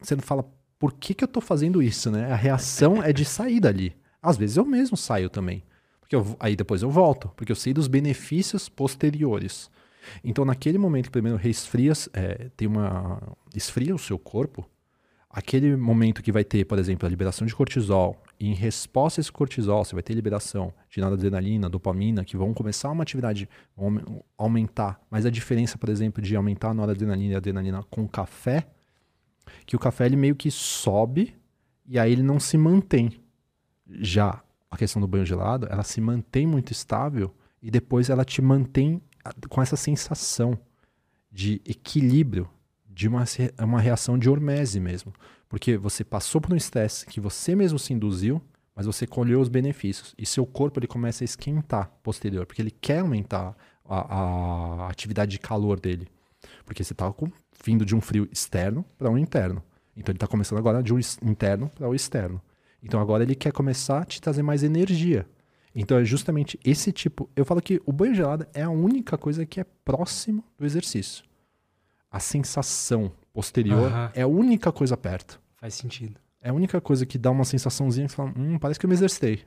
você 0.00 0.16
não 0.16 0.22
fala, 0.22 0.44
por 0.78 0.92
que, 0.94 1.12
que 1.14 1.22
eu 1.22 1.28
tô 1.28 1.40
fazendo 1.40 1.82
isso, 1.82 2.10
né? 2.10 2.32
A 2.32 2.36
reação 2.36 3.02
é 3.02 3.12
de 3.12 3.24
sair 3.24 3.60
dali. 3.60 3.94
Às 4.20 4.36
vezes 4.36 4.56
eu 4.56 4.64
mesmo 4.64 4.96
saio 4.96 5.28
também. 5.28 5.62
Porque 6.00 6.16
eu- 6.16 6.36
aí 6.40 6.56
depois 6.56 6.82
eu 6.82 6.90
volto, 6.90 7.28
porque 7.36 7.52
eu 7.52 7.56
sei 7.56 7.72
dos 7.74 7.86
benefícios 7.86 8.68
posteriores. 8.68 9.70
Então, 10.24 10.44
naquele 10.44 10.78
momento 10.78 11.04
que 11.06 11.10
primeiro 11.12 11.38
resfria, 11.38 11.92
é, 12.12 12.48
tem 12.56 12.66
uma. 12.66 13.20
esfria 13.54 13.94
o 13.94 13.98
seu 13.98 14.18
corpo, 14.18 14.68
aquele 15.32 15.76
momento 15.76 16.22
que 16.22 16.30
vai 16.30 16.44
ter, 16.44 16.64
por 16.66 16.78
exemplo, 16.78 17.06
a 17.06 17.10
liberação 17.10 17.46
de 17.46 17.54
cortisol, 17.54 18.22
e 18.38 18.48
em 18.48 18.54
resposta 18.54 19.20
a 19.20 19.22
esse 19.22 19.32
cortisol, 19.32 19.84
você 19.84 19.94
vai 19.94 20.02
ter 20.02 20.14
liberação 20.14 20.74
de 20.90 21.00
noradrenalina, 21.00 21.68
dopamina, 21.68 22.24
que 22.24 22.36
vão 22.36 22.52
começar 22.52 22.90
uma 22.90 23.02
atividade, 23.02 23.48
vão 23.76 23.86
aume- 23.86 24.22
aumentar. 24.36 25.00
Mas 25.10 25.24
a 25.24 25.30
diferença, 25.30 25.78
por 25.78 25.88
exemplo, 25.88 26.20
de 26.22 26.36
aumentar 26.36 26.70
a 26.70 26.74
noradrenalina 26.74 27.32
e 27.32 27.34
a 27.34 27.38
adrenalina 27.38 27.82
com 27.84 28.06
café, 28.06 28.66
que 29.64 29.74
o 29.74 29.78
café 29.78 30.06
ele 30.06 30.16
meio 30.16 30.34
que 30.36 30.50
sobe 30.50 31.34
e 31.86 31.98
aí 31.98 32.12
ele 32.12 32.22
não 32.22 32.38
se 32.38 32.58
mantém. 32.58 33.12
Já 33.88 34.42
a 34.70 34.76
questão 34.76 35.00
do 35.00 35.08
banho 35.08 35.24
gelado, 35.24 35.66
ela 35.70 35.82
se 35.82 36.00
mantém 36.00 36.46
muito 36.46 36.72
estável 36.72 37.34
e 37.62 37.70
depois 37.70 38.10
ela 38.10 38.24
te 38.24 38.42
mantém 38.42 39.00
ah, 39.24 39.32
com 39.48 39.62
essa 39.62 39.76
sensação 39.76 40.58
de 41.30 41.60
equilíbrio, 41.64 42.48
de 42.94 43.08
uma, 43.08 43.24
uma 43.60 43.80
reação 43.80 44.18
de 44.18 44.28
hormese 44.28 44.78
mesmo. 44.80 45.12
Porque 45.48 45.76
você 45.76 46.04
passou 46.04 46.40
por 46.40 46.52
um 46.52 46.56
estresse 46.56 47.06
que 47.06 47.20
você 47.20 47.54
mesmo 47.54 47.78
se 47.78 47.92
induziu, 47.92 48.40
mas 48.74 48.86
você 48.86 49.06
colheu 49.06 49.40
os 49.40 49.48
benefícios. 49.48 50.14
E 50.16 50.24
seu 50.24 50.46
corpo 50.46 50.78
ele 50.78 50.86
começa 50.86 51.24
a 51.24 51.26
esquentar 51.26 51.90
posterior, 52.02 52.46
porque 52.46 52.62
ele 52.62 52.70
quer 52.70 53.00
aumentar 53.00 53.56
a, 53.84 54.84
a 54.84 54.88
atividade 54.88 55.32
de 55.32 55.38
calor 55.38 55.78
dele. 55.78 56.08
Porque 56.64 56.82
você 56.82 56.92
está 56.92 57.12
vindo 57.64 57.84
de 57.84 57.94
um 57.94 58.00
frio 58.00 58.28
externo 58.32 58.84
para 58.98 59.10
um 59.10 59.18
interno. 59.18 59.62
Então 59.96 60.12
ele 60.12 60.16
está 60.16 60.26
começando 60.26 60.58
agora 60.58 60.82
de 60.82 60.92
um 60.94 60.98
interno 61.22 61.70
para 61.74 61.88
o 61.88 61.94
externo. 61.94 62.40
Então 62.82 63.00
agora 63.00 63.22
ele 63.22 63.34
quer 63.34 63.52
começar 63.52 64.00
a 64.00 64.04
te 64.04 64.20
trazer 64.20 64.42
mais 64.42 64.62
energia. 64.62 65.26
Então 65.74 65.98
é 65.98 66.04
justamente 66.04 66.58
esse 66.64 66.92
tipo. 66.92 67.28
Eu 67.36 67.44
falo 67.44 67.60
que 67.60 67.80
o 67.86 67.92
banho 67.92 68.14
gelado 68.14 68.46
é 68.52 68.62
a 68.62 68.70
única 68.70 69.16
coisa 69.16 69.46
que 69.46 69.60
é 69.60 69.64
próximo 69.84 70.44
do 70.58 70.66
exercício. 70.66 71.24
A 72.12 72.20
sensação 72.20 73.10
posterior 73.32 73.90
Aham. 73.90 74.12
é 74.14 74.22
a 74.22 74.26
única 74.26 74.70
coisa 74.70 74.96
perto. 74.96 75.40
Faz 75.56 75.74
sentido. 75.74 76.20
É 76.40 76.50
a 76.50 76.52
única 76.52 76.80
coisa 76.80 77.06
que 77.06 77.16
dá 77.16 77.30
uma 77.30 77.44
sensaçãozinha 77.44 78.06
que 78.06 78.14
fala, 78.14 78.32
hum, 78.36 78.58
parece 78.58 78.78
que 78.78 78.84
eu 78.84 78.88
me 78.88 78.94
exercitei. 78.94 79.44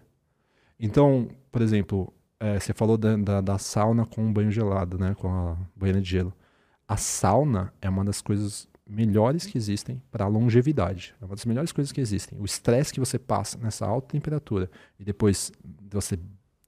Então, 0.79 1.29
por 1.51 1.61
exemplo, 1.61 2.11
é, 2.39 2.59
você 2.59 2.73
falou 2.73 2.97
da, 2.97 3.15
da, 3.15 3.41
da 3.41 3.57
sauna 3.57 4.05
com 4.05 4.31
banho 4.33 4.51
gelado, 4.51 4.97
né? 4.97 5.13
Com 5.15 5.29
a 5.29 5.57
banheira 5.75 6.01
de 6.01 6.09
gelo. 6.09 6.33
A 6.87 6.97
sauna 6.97 7.73
é 7.81 7.89
uma 7.89 8.03
das 8.03 8.21
coisas 8.21 8.67
melhores 8.87 9.45
que 9.45 9.57
existem 9.57 10.01
para 10.11 10.25
a 10.25 10.27
longevidade. 10.27 11.15
É 11.21 11.25
uma 11.25 11.35
das 11.35 11.45
melhores 11.45 11.71
coisas 11.71 11.91
que 11.91 11.99
existem. 11.99 12.39
O 12.39 12.45
estresse 12.45 12.93
que 12.93 12.99
você 12.99 13.17
passa 13.17 13.57
nessa 13.57 13.85
alta 13.85 14.09
temperatura 14.09 14.69
e 14.99 15.03
depois 15.03 15.51
você 15.89 16.19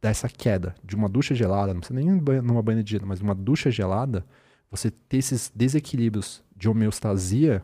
dá 0.02 0.10
essa 0.10 0.28
queda 0.28 0.76
de 0.84 0.96
uma 0.96 1.08
ducha 1.08 1.36
gelada, 1.36 1.74
não 1.74 1.82
precisa 1.82 2.00
nem 2.00 2.10
numa 2.42 2.62
banheira 2.62 2.84
de 2.84 2.92
gelo, 2.92 3.06
mas 3.06 3.22
uma 3.22 3.36
ducha 3.36 3.70
gelada, 3.70 4.26
você 4.70 4.92
ter 4.92 5.18
esses 5.18 5.52
desequilíbrios 5.56 6.44
de 6.56 6.68
homeostasia 6.68 7.64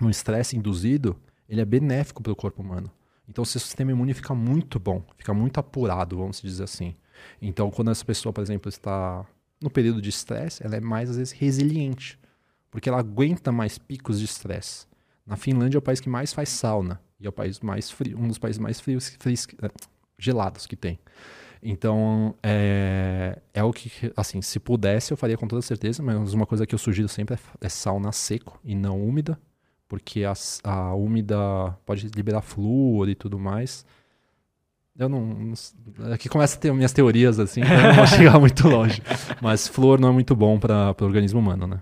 no 0.00 0.10
estresse 0.10 0.56
induzido 0.56 1.16
ele 1.50 1.60
é 1.60 1.64
benéfico 1.64 2.22
para 2.22 2.32
o 2.32 2.36
corpo 2.36 2.62
humano. 2.62 2.90
Então, 3.28 3.42
o 3.42 3.46
seu 3.46 3.60
sistema 3.60 3.90
imune 3.90 4.14
fica 4.14 4.34
muito 4.34 4.78
bom, 4.78 5.04
fica 5.18 5.34
muito 5.34 5.58
apurado, 5.58 6.16
vamos 6.16 6.40
dizer 6.40 6.64
assim. 6.64 6.94
Então, 7.42 7.70
quando 7.70 7.90
essa 7.90 8.04
pessoa, 8.04 8.32
por 8.32 8.40
exemplo, 8.40 8.68
está 8.68 9.26
no 9.60 9.68
período 9.68 10.00
de 10.00 10.08
estresse, 10.08 10.64
ela 10.64 10.76
é 10.76 10.80
mais, 10.80 11.10
às 11.10 11.16
vezes, 11.16 11.32
resiliente, 11.32 12.18
porque 12.70 12.88
ela 12.88 13.00
aguenta 13.00 13.50
mais 13.50 13.78
picos 13.78 14.20
de 14.20 14.24
estresse. 14.24 14.86
Na 15.26 15.36
Finlândia 15.36 15.76
é 15.76 15.80
o 15.80 15.82
país 15.82 16.00
que 16.00 16.08
mais 16.08 16.32
faz 16.32 16.48
sauna, 16.48 17.00
e 17.18 17.26
é 17.26 17.28
o 17.28 17.32
país 17.32 17.60
mais 17.60 17.90
frio, 17.90 18.18
um 18.18 18.28
dos 18.28 18.38
países 18.38 18.58
mais 18.58 18.80
frios, 18.80 19.08
frios 19.18 19.46
eh, 19.60 19.70
gelados 20.18 20.66
que 20.66 20.76
tem. 20.76 20.98
Então, 21.62 22.34
é, 22.42 23.38
é 23.52 23.62
o 23.62 23.72
que, 23.72 23.90
assim, 24.16 24.40
se 24.40 24.58
pudesse, 24.58 25.12
eu 25.12 25.16
faria 25.16 25.36
com 25.36 25.46
toda 25.46 25.60
certeza, 25.60 26.02
mas 26.02 26.32
uma 26.32 26.46
coisa 26.46 26.66
que 26.66 26.74
eu 26.74 26.78
sugiro 26.78 27.08
sempre 27.08 27.34
é, 27.34 27.66
é 27.66 27.68
sauna 27.68 28.12
seco 28.12 28.58
e 28.64 28.74
não 28.74 28.98
úmida, 28.98 29.38
porque 29.86 30.24
a, 30.24 30.32
a 30.64 30.94
úmida 30.94 31.36
pode 31.84 32.08
liberar 32.14 32.40
flúor 32.40 33.08
e 33.08 33.14
tudo 33.14 33.38
mais. 33.38 33.84
Eu 34.98 35.08
não. 35.08 35.52
Aqui 36.12 36.28
começa 36.28 36.56
a 36.56 36.60
ter 36.60 36.72
minhas 36.72 36.92
teorias, 36.92 37.38
assim, 37.38 37.60
então 37.60 37.74
eu 37.74 37.82
não 37.88 37.94
vou 37.94 38.06
chegar 38.08 38.38
muito 38.38 38.66
longe. 38.68 39.02
Mas 39.40 39.68
flúor 39.68 40.00
não 40.00 40.08
é 40.08 40.12
muito 40.12 40.34
bom 40.34 40.58
para 40.58 40.94
o 40.98 41.04
organismo 41.04 41.40
humano, 41.40 41.66
né? 41.66 41.80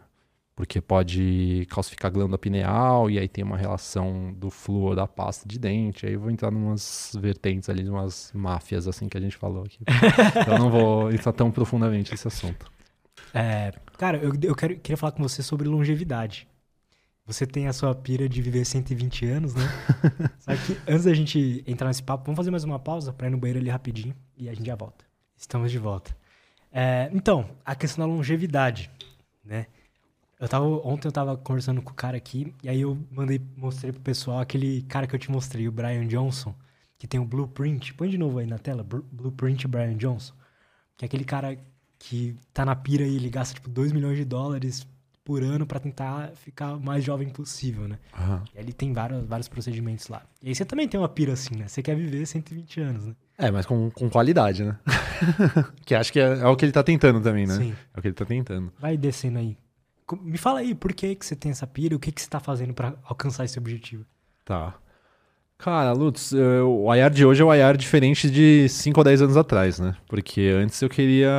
Porque 0.59 0.81
pode 0.81 1.69
calcificar 1.71 2.11
a 2.11 2.13
glândula 2.13 2.37
pineal 2.37 3.09
e 3.09 3.17
aí 3.17 3.29
tem 3.29 3.45
uma 3.45 3.57
relação 3.57 4.35
do 4.37 4.51
flúor 4.51 4.97
da 4.97 5.07
pasta 5.07 5.47
de 5.47 5.57
dente. 5.57 6.05
Aí 6.05 6.15
eu 6.15 6.21
vou 6.21 6.33
entrar 6.33 6.51
numas 6.51 7.13
vertentes 7.17 7.69
ali, 7.69 7.89
umas 7.89 8.33
máfias 8.35 8.89
assim 8.89 9.09
que 9.09 9.17
a 9.17 9.21
gente 9.21 9.37
falou 9.37 9.63
aqui. 9.63 9.79
então 10.43 10.55
eu 10.55 10.59
não 10.59 10.69
vou 10.69 11.13
entrar 11.13 11.33
tão 11.33 11.49
profundamente 11.49 12.11
nesse 12.11 12.27
assunto. 12.27 12.69
É, 13.33 13.73
cara, 13.97 14.19
eu, 14.19 14.33
eu 14.43 14.55
quero, 14.57 14.77
queria 14.81 14.97
falar 14.97 15.13
com 15.13 15.23
você 15.23 15.45
sobre 15.45 15.69
longevidade. 15.69 16.49
Você 17.25 17.47
tem 17.47 17.69
a 17.69 17.73
sua 17.73 17.95
pira 17.95 18.29
de 18.29 18.43
viver 18.43 18.65
120 18.65 19.27
anos, 19.27 19.55
né? 19.55 19.63
Só 20.41 20.57
que 20.57 20.77
antes 20.91 21.05
da 21.05 21.15
gente 21.15 21.63
entrar 21.69 21.87
nesse 21.87 22.03
papo, 22.03 22.25
vamos 22.25 22.37
fazer 22.37 22.51
mais 22.51 22.65
uma 22.65 22.81
pausa 22.81 23.13
para 23.13 23.29
ir 23.29 23.31
no 23.31 23.39
banheiro 23.39 23.61
ali 23.61 23.71
rapidinho 23.71 24.17
e 24.37 24.49
a 24.49 24.55
gente 24.55 24.67
já 24.67 24.75
volta. 24.75 25.05
Estamos 25.37 25.71
de 25.71 25.79
volta. 25.79 26.17
É, 26.73 27.09
então, 27.13 27.49
a 27.65 27.77
questão 27.77 28.05
da 28.05 28.13
longevidade, 28.13 28.91
né? 29.45 29.67
Eu 30.41 30.49
tava, 30.49 30.67
ontem 30.67 31.09
eu 31.09 31.13
tava 31.13 31.37
conversando 31.37 31.83
com 31.83 31.91
o 31.91 31.95
cara 31.95 32.17
aqui, 32.17 32.55
e 32.63 32.69
aí 32.69 32.81
eu 32.81 32.97
mandei, 33.11 33.41
mostrei 33.57 33.93
pro 33.93 34.01
pessoal 34.01 34.39
aquele 34.39 34.83
cara 34.83 35.07
que 35.07 35.15
eu 35.15 35.19
te 35.19 35.31
mostrei, 35.31 35.67
o 35.67 35.73
Brian 35.73 36.07
Johnson, 36.07 36.55
que 36.97 37.07
tem 37.07 37.19
o 37.19 37.25
Blueprint. 37.25 37.95
Põe 37.95 38.09
de 38.09 38.19
novo 38.19 38.39
aí 38.39 38.47
na 38.47 38.59
tela, 38.59 38.85
Blueprint 38.85 39.67
Brian 39.67 39.97
Johnson. 39.97 40.35
Que 40.97 41.05
é 41.05 41.07
aquele 41.07 41.25
cara 41.25 41.59
que 41.99 42.37
tá 42.53 42.65
na 42.65 42.77
pira 42.77 43.05
e 43.05 43.17
ele 43.17 43.29
gasta 43.29 43.55
tipo 43.55 43.69
2 43.69 43.93
milhões 43.93 44.17
de 44.17 44.25
dólares 44.25 44.87
por 45.25 45.43
ano 45.43 45.67
para 45.67 45.79
tentar 45.79 46.31
ficar 46.37 46.75
o 46.75 46.81
mais 46.81 47.05
jovem 47.05 47.29
possível, 47.29 47.87
né? 47.87 47.99
Uhum. 48.19 48.43
E 48.55 48.59
ele 48.59 48.73
tem 48.73 48.93
vários, 48.93 49.27
vários 49.27 49.47
procedimentos 49.47 50.09
lá. 50.09 50.23
E 50.43 50.49
aí 50.49 50.55
você 50.55 50.65
também 50.65 50.89
tem 50.89 50.99
uma 50.99 51.09
pira 51.09 51.35
assim, 51.35 51.55
né? 51.55 51.69
Você 51.69 51.83
quer 51.83 51.95
viver 51.95 52.25
120 52.25 52.81
anos, 52.81 53.07
né? 53.07 53.15
É, 53.37 53.51
mas 53.51 53.67
com, 53.67 53.91
com 53.91 54.09
qualidade, 54.09 54.65
né? 54.65 54.79
que 55.85 55.95
acho 55.95 56.13
que 56.13 56.19
é, 56.19 56.39
é, 56.39 56.47
o 56.47 56.57
que 56.57 56.65
ele 56.65 56.73
tá 56.73 56.83
tentando 56.83 57.21
também, 57.21 57.47
né? 57.47 57.57
Sim. 57.57 57.75
É 57.95 57.99
o 57.99 58.03
que 58.03 58.09
ele 58.09 58.15
tá 58.15 58.25
tentando. 58.25 58.73
Vai 58.81 58.97
descendo 58.97 59.39
aí. 59.39 59.57
Me 60.17 60.39
fala 60.39 60.61
aí, 60.61 60.75
por 60.75 60.93
que, 60.93 61.15
que 61.15 61.27
você 61.27 61.37
tem 61.37 61.51
essa 61.51 61.67
pira? 61.67 61.95
O 61.95 61.99
que, 61.99 62.13
que 62.13 62.21
você 62.21 62.29
tá 62.29 62.41
fazendo 62.41 62.73
para 62.73 62.95
alcançar 63.05 63.45
esse 63.45 63.59
objetivo? 63.59 64.05
Tá. 64.45 64.75
Cara, 65.59 65.93
Lutz, 65.93 66.33
o 66.33 66.95
IAR 66.95 67.11
de 67.11 67.27
hoje 67.27 67.43
é 67.43 67.45
um 67.45 67.53
IAR 67.53 67.77
diferente 67.77 68.31
de 68.31 68.69
5 68.69 69.01
ou 69.01 69.05
10 69.05 69.23
anos 69.23 69.37
atrás, 69.37 69.81
né? 69.81 69.97
Porque 70.07 70.41
antes 70.57 70.81
eu 70.81 70.89
queria. 70.89 71.31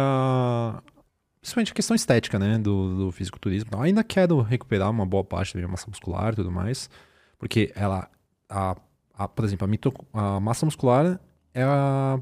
Principalmente 1.40 1.72
a 1.72 1.76
questão 1.76 1.96
estética, 1.96 2.38
né? 2.38 2.58
Do, 2.58 3.06
do 3.06 3.12
fisiculturismo. 3.14 3.70
Eu 3.74 3.82
ainda 3.82 4.04
quero 4.04 4.42
recuperar 4.42 4.92
uma 4.92 5.06
boa 5.06 5.24
parte 5.24 5.54
da 5.54 5.60
minha 5.60 5.72
massa 5.72 5.86
muscular 5.88 6.34
e 6.34 6.36
tudo 6.36 6.52
mais. 6.52 6.90
Porque 7.38 7.72
ela. 7.76 8.10
A, 8.50 8.76
a, 9.14 9.28
por 9.28 9.46
exemplo, 9.46 9.64
a, 9.64 9.68
mito, 9.68 9.94
a 10.14 10.40
massa 10.40 10.66
muscular 10.66 11.18
é, 11.54 11.64
a, 11.64 12.20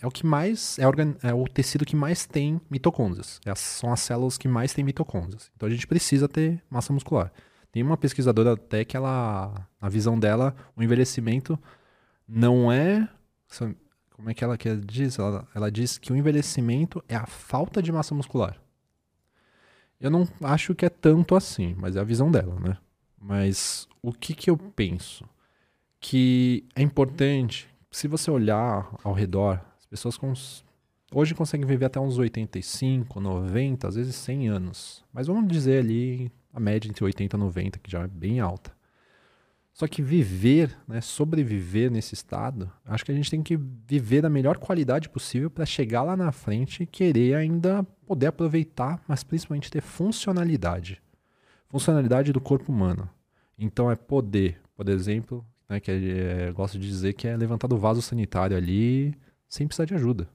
é 0.00 0.06
o 0.06 0.10
que 0.10 0.24
mais 0.24 0.78
é, 0.78 0.86
organ, 0.86 1.14
é, 1.22 1.32
o 1.32 1.44
tecido 1.44 1.84
que 1.84 1.96
mais 1.96 2.26
tem 2.26 2.60
mitocôndrias. 2.70 3.40
É, 3.44 3.54
são 3.54 3.92
as 3.92 4.00
células 4.00 4.38
que 4.38 4.48
mais 4.48 4.72
têm 4.72 4.84
mitocôndrias. 4.84 5.50
Então 5.56 5.68
a 5.68 5.72
gente 5.72 5.86
precisa 5.86 6.28
ter 6.28 6.62
massa 6.70 6.92
muscular. 6.92 7.32
Tem 7.70 7.82
uma 7.82 7.96
pesquisadora 7.96 8.54
até 8.54 8.84
que 8.84 8.96
ela, 8.96 9.66
na 9.80 9.88
visão 9.88 10.18
dela, 10.18 10.54
o 10.76 10.82
envelhecimento 10.82 11.58
não 12.26 12.72
é 12.72 13.08
como 14.18 14.28
é 14.28 14.34
que 14.34 14.42
ela 14.42 14.58
quer 14.58 14.76
diz? 14.76 15.16
Ela, 15.18 15.46
ela 15.54 15.70
diz 15.70 15.96
que 15.96 16.12
o 16.12 16.16
envelhecimento 16.16 17.02
é 17.08 17.14
a 17.14 17.24
falta 17.24 17.80
de 17.80 17.92
massa 17.92 18.14
muscular. 18.14 18.60
Eu 20.00 20.10
não 20.10 20.28
acho 20.42 20.74
que 20.74 20.84
é 20.84 20.88
tanto 20.88 21.36
assim, 21.36 21.74
mas 21.78 21.94
é 21.94 22.00
a 22.00 22.04
visão 22.04 22.30
dela, 22.30 22.58
né? 22.58 22.76
Mas 23.16 23.88
o 24.02 24.12
que 24.12 24.34
que 24.34 24.50
eu 24.50 24.56
penso? 24.56 25.24
Que 26.00 26.64
é 26.74 26.82
importante 26.82 27.68
se 27.90 28.08
você 28.08 28.30
olhar 28.30 28.94
ao 29.02 29.12
redor, 29.12 29.60
as 29.78 29.86
pessoas 29.86 30.16
cons... 30.16 30.64
hoje 31.12 31.34
conseguem 31.34 31.66
viver 31.66 31.86
até 31.86 31.98
uns 31.98 32.18
85, 32.18 33.20
90, 33.20 33.88
às 33.88 33.94
vezes 33.94 34.14
100 34.16 34.48
anos. 34.48 35.04
Mas 35.12 35.26
vamos 35.26 35.50
dizer 35.50 35.80
ali 35.80 36.30
a 36.52 36.60
média 36.60 36.88
entre 36.88 37.04
80 37.04 37.36
e 37.36 37.38
90, 37.38 37.78
que 37.78 37.90
já 37.90 38.02
é 38.02 38.06
bem 38.06 38.40
alta. 38.40 38.76
Só 39.72 39.86
que 39.86 40.02
viver, 40.02 40.76
né, 40.88 41.00
sobreviver 41.00 41.88
nesse 41.88 42.12
estado, 42.12 42.68
acho 42.84 43.04
que 43.04 43.12
a 43.12 43.14
gente 43.14 43.30
tem 43.30 43.44
que 43.44 43.56
viver 43.56 44.22
da 44.22 44.28
melhor 44.28 44.58
qualidade 44.58 45.08
possível 45.08 45.48
para 45.48 45.64
chegar 45.64 46.02
lá 46.02 46.16
na 46.16 46.32
frente 46.32 46.82
e 46.82 46.86
querer 46.86 47.36
ainda 47.36 47.84
poder 48.04 48.26
aproveitar, 48.26 49.00
mas 49.06 49.22
principalmente 49.22 49.70
ter 49.70 49.80
funcionalidade. 49.80 51.00
Funcionalidade 51.68 52.32
do 52.32 52.40
corpo 52.40 52.72
humano. 52.72 53.08
Então 53.56 53.88
é 53.88 53.94
poder, 53.94 54.60
por 54.74 54.88
exemplo, 54.88 55.46
né, 55.68 55.80
que 55.80 55.90
é, 55.90 56.50
gosto 56.52 56.78
de 56.78 56.88
dizer 56.88 57.12
que 57.12 57.28
é 57.28 57.36
levantar 57.36 57.68
do 57.68 57.76
vaso 57.76 58.00
sanitário 58.00 58.56
ali 58.56 59.14
sem 59.48 59.66
precisar 59.66 59.84
de 59.84 59.94
ajuda. 59.94 60.28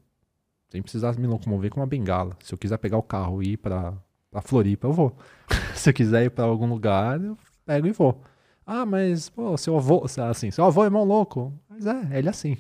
Sem 0.69 0.81
precisar 0.81 1.18
me 1.18 1.27
locomover 1.27 1.69
com 1.72 1.80
uma 1.80 1.88
bengala. 1.88 2.35
Se 2.41 2.53
eu 2.53 2.57
quiser 2.57 2.77
pegar 2.77 2.97
o 2.97 3.03
carro 3.03 3.43
e 3.43 3.53
ir 3.53 3.57
para 3.57 3.93
a 4.34 4.41
Floripa, 4.41 4.88
eu 4.88 4.93
vou. 4.93 5.15
Se 5.76 5.89
eu 5.89 5.93
quiser 5.93 6.26
ir 6.26 6.31
para 6.31 6.45
algum 6.45 6.68
lugar, 6.68 7.22
eu 7.22 7.38
pego 7.65 7.88
e 7.88 7.91
vou. 7.91 8.22
Ah, 8.65 8.85
mas, 8.85 9.30
pô, 9.30 9.55
seu 9.57 9.77
avô, 9.77 10.05
assim, 10.30 10.49
seu 10.49 10.65
avô 10.65 10.84
é 10.84 10.89
mão 10.89 11.03
louco. 11.03 11.53
Mas 11.69 11.85
é, 11.85 12.18
ele 12.18 12.27
é 12.27 12.31
assim. 12.31 12.57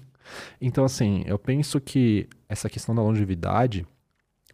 Então, 0.61 0.83
assim, 0.83 1.23
eu 1.25 1.39
penso 1.39 1.79
que 1.79 2.27
essa 2.47 2.69
questão 2.69 2.93
da 2.93 3.01
longevidade 3.01 3.85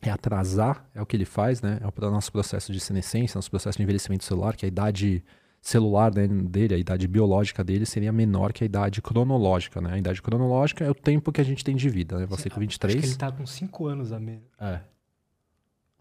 é 0.01 0.09
atrasar, 0.09 0.87
é 0.95 1.01
o 1.01 1.05
que 1.05 1.17
ele 1.17 1.25
faz, 1.25 1.61
né? 1.61 1.79
É 1.81 1.87
o 1.87 2.11
nosso 2.11 2.31
processo 2.31 2.71
de 2.71 2.79
senescência, 2.79 3.37
nosso 3.37 3.49
processo 3.49 3.77
de 3.77 3.83
envelhecimento 3.83 4.23
celular, 4.23 4.55
que 4.55 4.65
é 4.65 4.67
a 4.67 4.71
idade 4.71 5.23
celular 5.61 6.11
dele, 6.11 6.73
a 6.75 6.77
idade 6.77 7.07
biológica 7.07 7.63
dele, 7.63 7.85
seria 7.85 8.11
menor 8.11 8.53
que 8.53 8.63
a 8.63 8.65
idade 8.65 9.01
cronológica, 9.01 9.81
né? 9.81 9.93
A 9.93 9.97
idade 9.97 10.21
cronológica 10.21 10.85
é 10.85 10.89
o 10.89 10.95
tempo 10.95 11.31
que 11.31 11.41
a 11.41 11.43
gente 11.43 11.63
tem 11.63 11.75
de 11.75 11.89
vida, 11.89 12.17
né? 12.17 12.25
Você 12.25 12.49
com 12.49 12.59
23... 12.59 12.95
Acho 12.95 13.03
que 13.03 13.09
ele 13.09 13.17
tá 13.17 13.31
com 13.31 13.45
5 13.45 13.87
anos 13.87 14.11
a 14.11 14.19
menos. 14.19 14.47
É. 14.59 14.81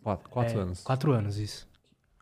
4 0.02 0.58
é, 0.58 0.62
anos. 0.62 0.82
4 0.82 1.12
anos, 1.12 1.38
isso. 1.38 1.68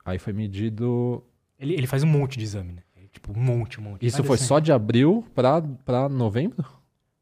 Aí 0.05 0.19
foi 0.19 0.33
medido... 0.33 1.23
Ele, 1.59 1.75
ele 1.75 1.87
faz 1.87 2.03
um 2.03 2.07
monte 2.07 2.39
de 2.39 2.45
exame, 2.45 2.73
né? 2.73 2.83
Tipo, 3.17 3.33
um 3.33 3.43
monte, 3.43 3.81
um 3.81 3.83
monte. 3.83 4.05
Isso 4.05 4.19
Vai 4.19 4.27
foi 4.27 4.37
descendo. 4.37 4.49
só 4.49 4.59
de 4.59 4.71
abril 4.71 5.25
pra, 5.35 5.63
pra 5.63 6.07
novembro? 6.07 6.63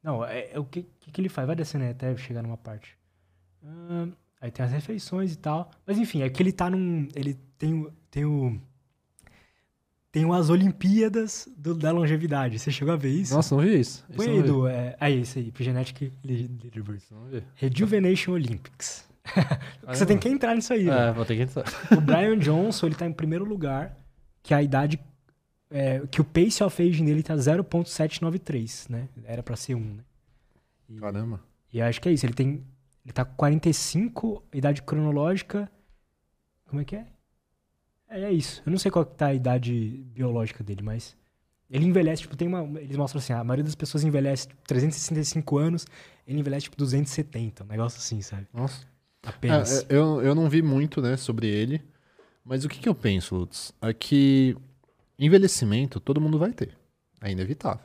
Não, 0.02 0.24
é, 0.24 0.50
é 0.50 0.58
o 0.58 0.64
que, 0.64 0.82
que, 0.98 1.12
que, 1.12 1.20
ele 1.20 1.28
faz? 1.28 1.46
Vai 1.46 1.54
descendo 1.54 1.84
até 1.84 2.16
chegar 2.16 2.42
numa 2.42 2.56
parte. 2.56 2.98
aí 4.40 4.50
tem 4.50 4.64
as 4.64 4.72
refeições 4.72 5.32
e 5.32 5.38
tal. 5.38 5.70
Mas 5.86 5.96
enfim, 5.96 6.22
é 6.22 6.28
que 6.28 6.42
ele 6.42 6.50
tá 6.50 6.68
num... 6.68 7.06
Ele 7.14 7.34
tem, 7.56 7.88
tem 8.10 8.24
o 8.24 8.60
tem 10.14 10.24
umas 10.24 10.48
Olimpíadas 10.48 11.48
do, 11.56 11.74
da 11.74 11.90
longevidade. 11.90 12.56
Você 12.56 12.70
chegou 12.70 12.94
a 12.94 12.96
ver 12.96 13.08
isso? 13.08 13.34
Nossa, 13.34 13.52
não 13.52 13.64
vi 13.64 13.80
isso. 13.80 14.06
Põe 14.14 14.28
aí, 14.28 14.42
do, 14.44 14.68
é, 14.68 14.96
aí, 15.00 15.22
isso 15.22 15.40
aí, 15.40 15.52
Genetic 15.58 16.12
Leaderboard. 16.22 17.02
Rejuvenation 17.56 18.30
Olympics. 18.34 19.04
você 19.84 20.06
tem 20.06 20.16
que 20.16 20.28
entrar 20.28 20.54
nisso 20.54 20.72
aí. 20.72 20.88
É, 20.88 21.10
vou 21.10 21.24
ter 21.24 21.34
que 21.34 21.42
entrar. 21.42 21.64
o 21.90 22.00
Brian 22.00 22.38
Johnson, 22.38 22.86
ele 22.86 22.94
tá 22.94 23.06
em 23.06 23.12
primeiro 23.12 23.44
lugar, 23.44 23.98
que 24.40 24.54
a 24.54 24.62
idade, 24.62 25.00
é, 25.68 26.06
que 26.08 26.20
o 26.20 26.24
pace 26.24 26.62
of 26.62 26.80
aging 26.80 27.06
dele 27.06 27.24
tá 27.24 27.34
0.793, 27.34 28.90
né? 28.90 29.08
Era 29.24 29.42
pra 29.42 29.56
ser 29.56 29.74
1, 29.74 29.80
né? 29.80 30.04
E, 30.90 30.94
Caramba. 30.94 31.40
E 31.72 31.82
acho 31.82 32.00
que 32.00 32.08
é 32.08 32.12
isso, 32.12 32.24
ele 32.24 32.34
tem, 32.34 32.64
ele 33.04 33.12
tá 33.12 33.24
com 33.24 33.34
45, 33.34 34.44
idade 34.52 34.80
cronológica, 34.80 35.68
como 36.68 36.80
é 36.80 36.84
que 36.84 36.94
é? 36.94 37.04
É, 38.08 38.22
é 38.22 38.32
isso. 38.32 38.62
Eu 38.64 38.70
não 38.70 38.78
sei 38.78 38.90
qual 38.90 39.04
que 39.04 39.14
tá 39.14 39.26
a 39.26 39.34
idade 39.34 40.04
biológica 40.12 40.62
dele, 40.62 40.82
mas 40.82 41.16
ele 41.70 41.86
envelhece, 41.86 42.22
tipo, 42.22 42.36
tem 42.36 42.46
uma. 42.46 42.80
Eles 42.80 42.96
mostram 42.96 43.18
assim, 43.18 43.32
a 43.32 43.42
maioria 43.42 43.64
das 43.64 43.74
pessoas 43.74 44.04
envelhece 44.04 44.48
tipo, 44.48 44.62
365 44.66 45.58
anos, 45.58 45.86
ele 46.26 46.38
envelhece 46.38 46.64
tipo 46.64 46.76
270, 46.76 47.64
um 47.64 47.66
negócio 47.66 47.98
assim, 47.98 48.20
sabe? 48.20 48.46
Nossa. 48.52 48.86
Apenas. 49.22 49.82
É, 49.82 49.86
eu, 49.88 50.20
eu 50.22 50.34
não 50.34 50.48
vi 50.48 50.62
muito, 50.62 51.00
né, 51.00 51.16
sobre 51.16 51.46
ele, 51.48 51.82
mas 52.44 52.64
o 52.64 52.68
que, 52.68 52.78
que 52.78 52.88
eu 52.88 52.94
penso, 52.94 53.34
Lutz? 53.34 53.72
É 53.80 53.92
que 53.92 54.56
envelhecimento 55.18 55.98
todo 55.98 56.20
mundo 56.20 56.38
vai 56.38 56.52
ter. 56.52 56.76
É 57.20 57.30
inevitável. 57.30 57.84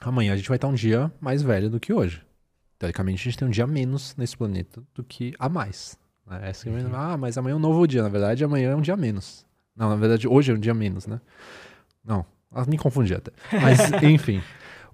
Amanhã 0.00 0.34
a 0.34 0.36
gente 0.36 0.48
vai 0.48 0.56
estar 0.56 0.68
um 0.68 0.74
dia 0.74 1.10
mais 1.18 1.42
velho 1.42 1.70
do 1.70 1.80
que 1.80 1.92
hoje. 1.92 2.22
Teoricamente, 2.78 3.22
a 3.22 3.24
gente 3.30 3.38
tem 3.38 3.48
um 3.48 3.50
dia 3.50 3.66
menos 3.66 4.14
nesse 4.16 4.36
planeta 4.36 4.82
do 4.94 5.02
que 5.02 5.32
a 5.38 5.48
mais. 5.48 5.98
Né? 6.26 6.50
É 6.50 6.68
uhum. 6.68 6.94
Ah, 6.94 7.16
mas 7.16 7.38
amanhã 7.38 7.54
é 7.54 7.56
um 7.56 7.60
novo 7.60 7.86
dia. 7.86 8.02
Na 8.02 8.08
verdade, 8.08 8.44
amanhã 8.44 8.70
é 8.70 8.76
um 8.76 8.80
dia 8.80 8.96
menos. 8.96 9.46
Não, 9.74 9.88
na 9.90 9.96
verdade, 9.96 10.26
hoje 10.26 10.50
é 10.50 10.54
um 10.54 10.58
dia 10.58 10.74
menos, 10.74 11.06
né? 11.06 11.20
Não, 12.04 12.24
Ah, 12.50 12.64
me 12.66 12.78
confundi 12.78 13.14
até. 13.14 13.30
Mas, 13.52 13.78
enfim. 14.02 14.42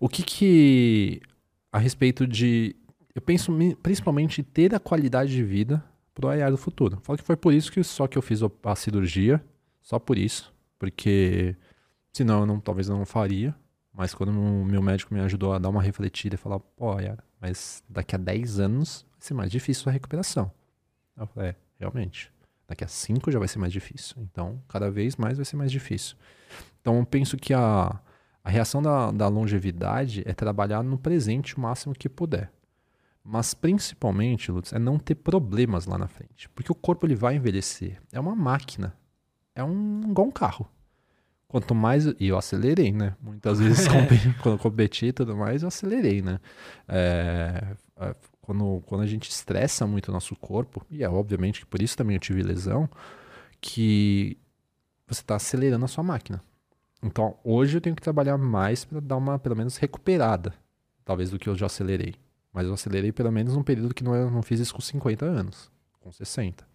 O 0.00 0.09
que 0.09 0.22
que. 0.22 1.22
A 1.70 1.78
respeito 1.78 2.26
de. 2.26 2.76
Eu 3.14 3.22
penso 3.22 3.52
principalmente 3.82 4.42
ter 4.42 4.74
a 4.74 4.80
qualidade 4.80 5.32
de 5.32 5.42
vida 5.42 5.82
pro 6.14 6.28
AI 6.28 6.50
do 6.50 6.56
futuro. 6.56 6.98
Falo 7.02 7.18
que 7.18 7.24
foi 7.24 7.36
por 7.36 7.52
isso 7.52 7.70
que 7.70 7.82
só 7.84 8.06
que 8.06 8.18
eu 8.18 8.22
fiz 8.22 8.40
a 8.42 8.76
cirurgia. 8.76 9.42
Só 9.80 9.98
por 9.98 10.18
isso. 10.18 10.52
Porque. 10.78 11.56
Senão 12.12 12.40
eu 12.40 12.46
não, 12.46 12.60
talvez 12.60 12.88
eu 12.88 12.96
não 12.96 13.06
faria. 13.06 13.54
Mas 13.94 14.14
quando 14.14 14.30
o 14.30 14.64
meu 14.64 14.82
médico 14.82 15.12
me 15.14 15.20
ajudou 15.20 15.52
a 15.52 15.59
dar 15.59 15.68
uma 15.68 15.82
refletida 15.82 16.34
e 16.34 16.38
falar, 16.38 16.59
pô, 16.59 16.98
Yara, 16.98 17.22
mas 17.40 17.82
daqui 17.88 18.14
a 18.14 18.18
10 18.18 18.59
anos 18.59 19.04
vai 19.12 19.20
ser 19.20 19.34
mais 19.34 19.50
difícil 19.50 19.88
a 19.88 19.92
recuperação. 19.92 20.50
Eu 21.16 21.26
falei, 21.26 21.51
é, 21.51 21.56
realmente. 21.78 22.32
Daqui 22.66 22.84
a 22.84 22.89
5 22.89 23.30
já 23.30 23.39
vai 23.39 23.48
ser 23.48 23.59
mais 23.59 23.72
difícil. 23.72 24.16
Então, 24.18 24.62
cada 24.68 24.90
vez 24.90 25.16
mais 25.16 25.36
vai 25.36 25.44
ser 25.44 25.56
mais 25.56 25.70
difícil. 25.70 26.16
Então, 26.80 26.98
eu 26.98 27.06
penso 27.06 27.36
que 27.36 27.52
a, 27.52 28.01
a 28.43 28.51
reação 28.51 28.82
da, 28.82 29.10
da 29.10 29.28
longevidade 29.28 30.22
é 30.26 30.32
trabalhar 30.32 30.82
no 30.82 30.98
presente 30.98 31.56
o 31.56 31.60
máximo 31.60 31.94
que 31.94 32.09
puder. 32.09 32.51
Mas 33.24 33.55
principalmente, 33.55 34.51
Lutz, 34.51 34.72
é 34.72 34.78
não 34.78 34.98
ter 34.98 35.14
problemas 35.14 35.86
lá 35.86 35.97
na 35.97 36.09
frente. 36.09 36.48
Porque 36.51 36.72
o 36.72 36.74
corpo 36.74 37.06
ele 37.06 37.14
vai 37.14 37.36
envelhecer. 37.36 38.01
É 38.10 38.18
uma 38.18 38.34
máquina. 38.34 38.94
É 39.55 39.62
um, 39.62 40.01
igual 40.09 40.26
um 40.26 40.32
carro. 40.32 40.68
Quanto 41.47 41.74
mais. 41.74 42.06
E 42.18 42.28
eu 42.28 42.36
acelerei, 42.36 42.90
né? 42.90 43.14
Muitas 43.20 43.60
vezes, 43.60 43.86
quando 44.43 44.56
eu 44.56 44.59
competi 44.59 45.06
e 45.06 45.12
tudo 45.12 45.36
mais, 45.36 45.62
eu 45.62 45.68
acelerei, 45.68 46.20
né? 46.20 46.40
É, 46.89 47.76
é, 48.01 48.16
quando, 48.43 48.82
quando 48.86 49.01
a 49.01 49.06
gente 49.06 49.31
estressa 49.31 49.86
muito 49.86 50.09
o 50.09 50.12
nosso 50.12 50.36
corpo, 50.36 50.85
e 50.90 51.02
é 51.02 51.09
obviamente 51.09 51.60
que 51.60 51.66
por 51.66 51.81
isso 51.81 51.97
também 51.97 52.16
eu 52.16 52.20
tive 52.20 52.43
lesão, 52.43 52.89
que 53.60 54.36
você 55.06 55.23
está 55.23 55.36
acelerando 55.36 55.85
a 55.85 55.89
sua 55.89 56.05
máquina. 56.05 56.43
Então, 57.02 57.36
hoje 57.43 57.77
eu 57.77 57.81
tenho 57.81 57.97
que 57.97 58.02
trabalhar 58.02 58.36
mais 58.36 58.85
para 58.85 59.01
dar 59.01 59.16
uma, 59.16 59.39
pelo 59.39 59.56
menos, 59.56 59.77
recuperada, 59.77 60.55
talvez, 61.05 61.31
do 61.31 61.39
que 61.39 61.48
eu 61.48 61.56
já 61.56 61.66
acelerei. 61.66 62.14
Mas 62.52 62.66
eu 62.66 62.74
acelerei 62.74 63.12
pelo 63.12 63.32
menos 63.32 63.55
num 63.55 63.62
período 63.62 63.94
que 63.94 64.05
não, 64.05 64.14
eu 64.14 64.31
não 64.31 64.43
fiz 64.43 64.60
isso 64.60 64.74
com 64.74 64.81
50 64.81 65.24
anos, 65.24 65.70
com 66.01 66.12
60. 66.12 66.66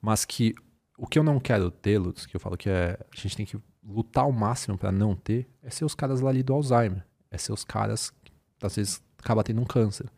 Mas 0.00 0.24
que 0.24 0.54
o 0.96 1.06
que 1.06 1.18
eu 1.18 1.22
não 1.22 1.38
quero 1.38 1.70
ter, 1.70 1.98
Lutz, 1.98 2.26
que 2.26 2.34
eu 2.34 2.40
falo 2.40 2.56
que 2.56 2.68
é, 2.68 2.98
a 3.12 3.16
gente 3.16 3.36
tem 3.36 3.46
que 3.46 3.58
lutar 3.84 4.24
ao 4.24 4.32
máximo 4.32 4.76
para 4.76 4.90
não 4.90 5.14
ter, 5.14 5.48
é 5.62 5.70
ser 5.70 5.84
os 5.84 5.94
caras 5.94 6.20
lá 6.20 6.30
ali 6.30 6.42
do 6.42 6.52
Alzheimer. 6.52 7.04
É 7.30 7.38
ser 7.38 7.52
os 7.52 7.64
caras 7.64 8.10
que 8.10 8.32
às 8.62 8.74
vezes 8.74 9.02
acaba 9.18 9.44
tendo 9.44 9.60
um 9.60 9.64
câncer. 9.64 10.10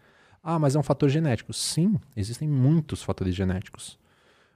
Ah, 0.42 0.58
mas 0.58 0.74
é 0.74 0.78
um 0.78 0.82
fator 0.82 1.08
genético. 1.08 1.52
Sim, 1.52 2.00
existem 2.16 2.48
muitos 2.48 3.02
fatores 3.02 3.34
genéticos. 3.34 3.98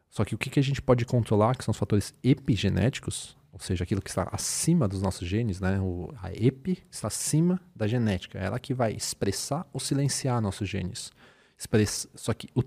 Só 0.09 0.25
que 0.25 0.35
o 0.35 0.39
que, 0.39 0.49
que 0.49 0.61
a 0.61 0.63
gente 0.63 0.81
pode 0.81 1.05
controlar, 1.05 1.57
que 1.57 1.65
são 1.65 1.73
os 1.73 1.79
fatores 1.79 2.15
epigenéticos, 2.23 3.37
ou 3.53 3.61
seja, 3.61 3.85
aquilo 3.85 4.01
que 4.01 4.11
está 4.11 4.29
acima 4.33 4.89
dos 4.89 5.03
nossos 5.03 5.27
genes, 5.29 5.61
né? 5.61 5.81
O, 5.81 6.13
a 6.23 6.33
epi 6.33 6.83
está 6.91 7.09
acima 7.09 7.61
da 7.75 7.87
genética. 7.87 8.39
É 8.39 8.45
ela 8.45 8.59
que 8.59 8.73
vai 8.73 8.93
expressar 8.93 9.67
ou 9.73 9.81
silenciar 9.81 10.41
nossos 10.41 10.69
genes. 10.69 11.13
Express... 11.59 12.09
Só 12.15 12.33
que 12.33 12.49
o, 12.55 12.63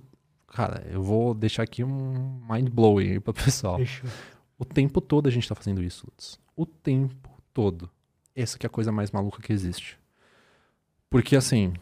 Cara, 0.48 0.82
eu 0.90 1.04
vou 1.04 1.34
deixar 1.34 1.64
aqui 1.64 1.84
um 1.84 2.42
mind 2.50 2.70
blowing 2.70 3.12
aí 3.12 3.20
pro 3.20 3.34
pessoal. 3.34 3.78
Fechou. 3.78 4.10
O 4.58 4.66
tempo 4.66 5.02
todo 5.02 5.28
a 5.28 5.32
gente 5.32 5.48
tá 5.48 5.54
fazendo 5.54 5.84
isso, 5.84 6.06
Lutz. 6.08 6.40
O 6.56 6.66
tempo 6.66 7.30
todo. 7.54 7.90
Essa 8.36 8.58
que 8.58 8.66
é 8.66 8.68
a 8.68 8.72
coisa 8.72 8.92
mais 8.92 9.12
maluca 9.12 9.42
que 9.42 9.54
existe. 9.54 10.00
Porque 11.10 11.36
assim, 11.36 11.74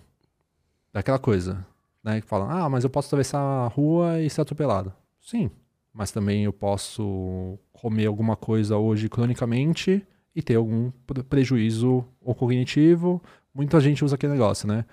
daquela 0.95 1.19
coisa, 1.19 1.65
né, 2.01 2.21
que 2.21 2.27
falam, 2.27 2.49
ah, 2.49 2.69
mas 2.69 2.85
eu 2.85 2.89
posso 2.89 3.09
atravessar 3.09 3.37
a 3.37 3.67
rua 3.67 4.21
e 4.21 4.29
ser 4.29 4.39
atropelado. 4.39 4.93
Sim, 5.19 5.51
mas 5.93 6.09
também 6.09 6.45
eu 6.45 6.53
posso 6.53 7.59
comer 7.73 8.05
alguma 8.05 8.37
coisa 8.37 8.77
hoje 8.77 9.09
cronicamente 9.09 10.07
e 10.33 10.41
ter 10.41 10.55
algum 10.55 10.91
prejuízo 11.27 12.05
ou 12.21 12.33
cognitivo. 12.33 13.21
Muita 13.53 13.81
gente 13.81 14.05
usa 14.05 14.15
aquele 14.15 14.31
negócio, 14.31 14.69
né? 14.69 14.85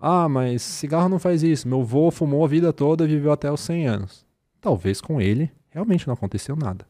Ah, 0.00 0.26
mas 0.26 0.62
cigarro 0.62 1.10
não 1.10 1.18
faz 1.18 1.42
isso. 1.42 1.68
Meu 1.68 1.82
avô 1.82 2.10
fumou 2.10 2.42
a 2.42 2.48
vida 2.48 2.72
toda 2.72 3.04
e 3.04 3.08
viveu 3.08 3.30
até 3.30 3.52
os 3.52 3.60
100 3.60 3.86
anos. 3.86 4.26
Talvez 4.58 5.02
com 5.02 5.20
ele 5.20 5.50
realmente 5.68 6.06
não 6.06 6.14
aconteceu 6.14 6.56
nada. 6.56 6.86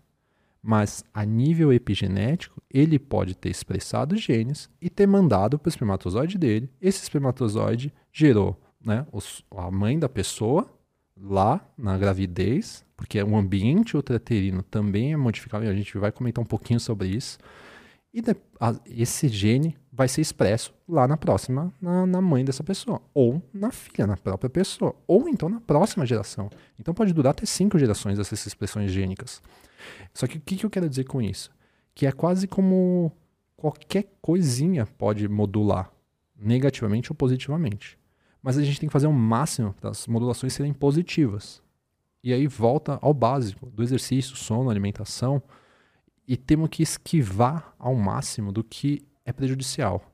Mas 0.63 1.05
a 1.15 1.25
nível 1.25 1.73
epigenético, 1.73 2.61
ele 2.69 2.99
pode 2.99 3.37
ter 3.37 3.49
expressado 3.49 4.17
genes 4.17 4.69
e 4.81 4.91
ter 4.91 5.07
mandado 5.07 5.59
para 5.59 5.69
o 5.69 5.71
espermatozoide 5.71 6.39
dele. 6.39 6.69
Esse 6.81 7.03
espermatozoide 7.03 7.93
gerou 8.17 8.59
né, 8.83 9.07
os, 9.13 9.45
a 9.55 9.71
mãe 9.71 9.99
da 9.99 10.09
pessoa 10.09 10.67
lá 11.21 11.61
na 11.77 11.99
gravidez, 11.99 12.83
porque 12.97 13.23
o 13.23 13.37
ambiente 13.37 13.95
ultraterino 13.95 14.63
também 14.63 15.13
é 15.13 15.17
modificável, 15.19 15.69
e 15.69 15.71
a 15.71 15.77
gente 15.77 15.99
vai 15.99 16.11
comentar 16.11 16.43
um 16.43 16.47
pouquinho 16.47 16.81
sobre 16.81 17.09
isso. 17.09 17.37
E 18.15 18.23
de, 18.23 18.35
a, 18.59 18.75
esse 18.87 19.29
gene 19.29 19.77
vai 19.93 20.09
ser 20.09 20.23
expresso 20.23 20.73
lá 20.89 21.07
na 21.07 21.19
próxima, 21.19 21.71
na, 21.79 22.07
na, 22.07 22.23
mãe 22.23 22.43
dessa 22.43 22.65
pessoa, 22.65 23.03
ou 23.13 23.43
na 23.53 23.71
filha, 23.71 24.07
na 24.07 24.17
própria 24.17 24.49
pessoa, 24.49 24.97
ou 25.07 25.29
então 25.29 25.51
na 25.51 25.61
próxima 25.61 26.07
geração. 26.07 26.49
Então 26.81 26.95
pode 26.95 27.13
durar 27.13 27.33
até 27.33 27.45
cinco 27.45 27.79
gerações 27.79 28.19
essas 28.19 28.47
expressões 28.47 28.91
gênicas. 28.91 29.43
Só 30.15 30.27
que 30.27 30.39
o 30.39 30.41
que, 30.41 30.57
que 30.57 30.65
eu 30.65 30.71
quero 30.71 30.89
dizer 30.89 31.05
com 31.05 31.21
isso? 31.21 31.51
Que 31.95 32.07
é 32.07 32.13
quase 32.13 32.49
como 32.49 33.13
qualquer 33.59 34.07
coisinha 34.23 34.87
pode 34.87 35.29
modular, 35.29 35.91
negativamente 36.35 37.13
ou 37.13 37.17
positivamente. 37.17 37.99
Mas 38.47 38.57
a 38.57 38.63
gente 38.63 38.79
tem 38.79 38.89
que 38.89 38.93
fazer 38.93 39.09
o 39.09 39.13
máximo 39.13 39.75
para 39.75 39.91
as 39.91 40.07
modulações 40.07 40.53
serem 40.53 40.73
positivas. 40.73 41.61
E 42.23 42.33
aí 42.33 42.47
volta 42.47 42.97
ao 43.03 43.13
básico 43.13 43.69
do 43.71 43.83
exercício, 43.83 44.37
sono, 44.37 44.71
alimentação 44.71 45.43
e 46.29 46.37
temos 46.37 46.69
que 46.69 46.81
esquivar 46.81 47.75
ao 47.77 47.97
máximo 47.97 48.53
do 48.53 48.63
que 48.63 49.05
é 49.25 49.33
prejudicial. 49.33 50.13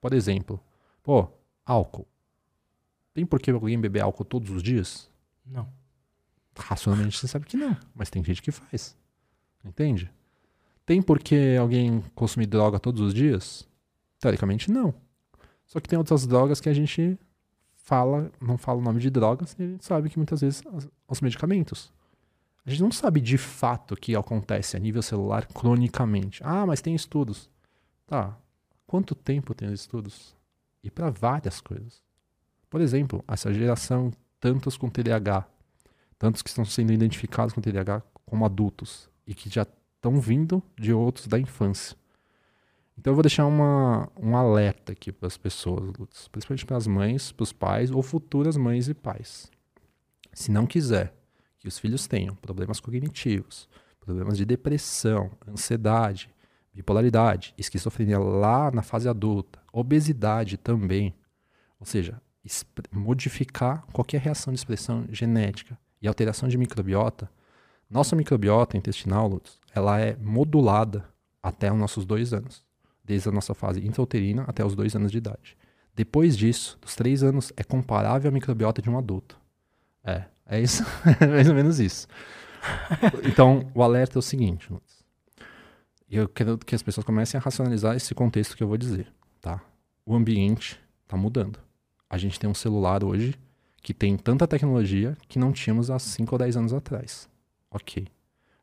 Por 0.00 0.14
exemplo, 0.14 0.58
pô, 1.02 1.28
álcool. 1.62 2.08
Tem 3.12 3.26
por 3.26 3.38
que 3.38 3.50
alguém 3.50 3.78
beber 3.78 4.00
álcool 4.00 4.24
todos 4.24 4.48
os 4.48 4.62
dias? 4.62 5.10
Não. 5.44 5.68
Racionalmente 6.56 7.18
você 7.18 7.28
sabe 7.28 7.44
que 7.44 7.58
não, 7.58 7.76
mas 7.94 8.08
tem 8.08 8.24
gente 8.24 8.40
que 8.40 8.50
faz. 8.50 8.96
Entende? 9.62 10.10
Tem 10.86 11.02
por 11.02 11.18
que 11.18 11.54
alguém 11.58 12.02
consumir 12.14 12.46
droga 12.46 12.80
todos 12.80 13.02
os 13.02 13.12
dias? 13.12 13.68
Teoricamente 14.18 14.70
não. 14.70 14.94
Só 15.66 15.78
que 15.80 15.88
tem 15.88 15.98
outras 15.98 16.26
drogas 16.26 16.62
que 16.62 16.70
a 16.70 16.72
gente 16.72 17.18
fala, 17.88 18.30
não 18.38 18.58
fala 18.58 18.80
o 18.80 18.82
nome 18.82 19.00
de 19.00 19.08
drogas, 19.08 19.56
e 19.58 19.62
a 19.62 19.66
gente 19.66 19.82
sabe 19.82 20.10
que 20.10 20.18
muitas 20.18 20.42
vezes 20.42 20.62
os 21.08 21.20
medicamentos. 21.22 21.90
A 22.66 22.68
gente 22.68 22.82
não 22.82 22.92
sabe 22.92 23.18
de 23.18 23.38
fato 23.38 23.94
o 23.94 23.96
que 23.96 24.14
acontece 24.14 24.76
a 24.76 24.78
nível 24.78 25.00
celular 25.00 25.46
cronicamente. 25.46 26.42
Ah, 26.44 26.66
mas 26.66 26.82
tem 26.82 26.94
estudos. 26.94 27.48
Tá. 28.06 28.36
Quanto 28.86 29.14
tempo 29.14 29.54
tem 29.54 29.72
os 29.72 29.80
estudos? 29.80 30.36
E 30.84 30.90
para 30.90 31.08
várias 31.08 31.62
coisas. 31.62 32.02
Por 32.68 32.82
exemplo, 32.82 33.24
essa 33.26 33.50
geração, 33.54 34.12
tantos 34.38 34.76
com 34.76 34.90
TDAH, 34.90 35.46
tantos 36.18 36.42
que 36.42 36.50
estão 36.50 36.66
sendo 36.66 36.92
identificados 36.92 37.54
com 37.54 37.62
TDAH 37.62 38.02
como 38.26 38.44
adultos 38.44 39.08
e 39.26 39.34
que 39.34 39.48
já 39.48 39.66
estão 39.96 40.20
vindo 40.20 40.62
de 40.78 40.92
outros 40.92 41.26
da 41.26 41.38
infância. 41.38 41.96
Então 42.98 43.12
eu 43.12 43.14
vou 43.14 43.22
deixar 43.22 43.46
uma, 43.46 44.10
um 44.20 44.36
alerta 44.36 44.92
aqui 44.92 45.12
para 45.12 45.28
as 45.28 45.36
pessoas, 45.36 45.92
principalmente 46.32 46.66
para 46.66 46.76
as 46.76 46.86
mães, 46.88 47.30
para 47.30 47.44
os 47.44 47.52
pais 47.52 47.92
ou 47.92 48.02
futuras 48.02 48.56
mães 48.56 48.88
e 48.88 48.94
pais. 48.94 49.48
Se 50.32 50.50
não 50.50 50.66
quiser 50.66 51.14
que 51.60 51.68
os 51.68 51.78
filhos 51.78 52.08
tenham 52.08 52.34
problemas 52.34 52.80
cognitivos, 52.80 53.68
problemas 54.00 54.36
de 54.36 54.44
depressão, 54.44 55.30
ansiedade, 55.46 56.28
bipolaridade, 56.74 57.54
esquizofrenia 57.56 58.18
lá 58.18 58.70
na 58.72 58.82
fase 58.82 59.08
adulta, 59.08 59.60
obesidade 59.72 60.56
também. 60.56 61.14
Ou 61.78 61.86
seja, 61.86 62.20
modificar 62.90 63.86
qualquer 63.92 64.20
reação 64.20 64.52
de 64.52 64.58
expressão 64.58 65.06
genética 65.10 65.78
e 66.02 66.08
alteração 66.08 66.48
de 66.48 66.58
microbiota. 66.58 67.30
Nossa 67.88 68.16
microbiota 68.16 68.76
intestinal, 68.76 69.28
Lutz, 69.28 69.60
ela 69.72 70.00
é 70.00 70.16
modulada 70.16 71.08
até 71.40 71.72
os 71.72 71.78
nossos 71.78 72.04
dois 72.04 72.32
anos, 72.32 72.66
desde 73.08 73.28
a 73.30 73.32
nossa 73.32 73.54
fase 73.54 73.84
intrauterina 73.84 74.44
até 74.46 74.64
os 74.64 74.76
dois 74.76 74.94
anos 74.94 75.10
de 75.10 75.16
idade. 75.18 75.56
Depois 75.96 76.36
disso, 76.36 76.78
dos 76.80 76.94
três 76.94 77.22
anos, 77.22 77.50
é 77.56 77.64
comparável 77.64 78.30
à 78.30 78.32
microbiota 78.32 78.82
de 78.82 78.90
um 78.90 78.98
adulto. 78.98 79.40
É, 80.04 80.26
é 80.46 80.60
isso, 80.60 80.84
é 81.18 81.26
mais 81.26 81.48
ou 81.48 81.54
menos 81.54 81.80
isso. 81.80 82.06
Então, 83.24 83.70
o 83.74 83.82
alerta 83.82 84.18
é 84.18 84.20
o 84.20 84.22
seguinte, 84.22 84.68
e 86.10 86.16
eu 86.16 86.28
quero 86.28 86.58
que 86.58 86.74
as 86.74 86.82
pessoas 86.82 87.04
comecem 87.04 87.38
a 87.38 87.42
racionalizar 87.42 87.96
esse 87.96 88.14
contexto 88.14 88.56
que 88.56 88.62
eu 88.62 88.68
vou 88.68 88.76
dizer, 88.76 89.12
tá? 89.40 89.60
O 90.04 90.14
ambiente 90.14 90.80
está 91.04 91.16
mudando. 91.16 91.58
A 92.08 92.16
gente 92.16 92.38
tem 92.38 92.48
um 92.48 92.54
celular 92.54 93.04
hoje 93.04 93.34
que 93.82 93.92
tem 93.92 94.16
tanta 94.16 94.46
tecnologia 94.46 95.16
que 95.28 95.38
não 95.38 95.52
tínhamos 95.52 95.90
há 95.90 95.98
5 95.98 96.34
ou 96.34 96.38
10 96.38 96.56
anos 96.56 96.72
atrás. 96.72 97.28
Ok. 97.70 98.06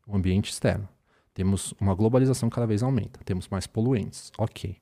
O 0.07 0.15
ambiente 0.15 0.51
externo. 0.51 0.87
Temos 1.35 1.73
uma 1.81 1.93
globalização 1.93 2.49
cada 2.49 2.65
vez 2.65 2.81
aumenta. 2.81 3.19
Temos 3.25 3.49
mais 3.49 3.67
poluentes. 3.67 4.31
Ok. 4.37 4.77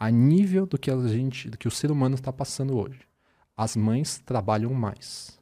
A 0.00 0.10
nível 0.10 0.66
do 0.66 0.78
que 0.78 0.90
a 0.90 0.96
gente, 1.06 1.50
do 1.50 1.58
que 1.58 1.68
o 1.68 1.70
ser 1.70 1.90
humano 1.90 2.14
está 2.14 2.32
passando 2.32 2.78
hoje. 2.78 3.00
As 3.54 3.76
mães 3.76 4.18
trabalham 4.18 4.72
mais. 4.72 5.38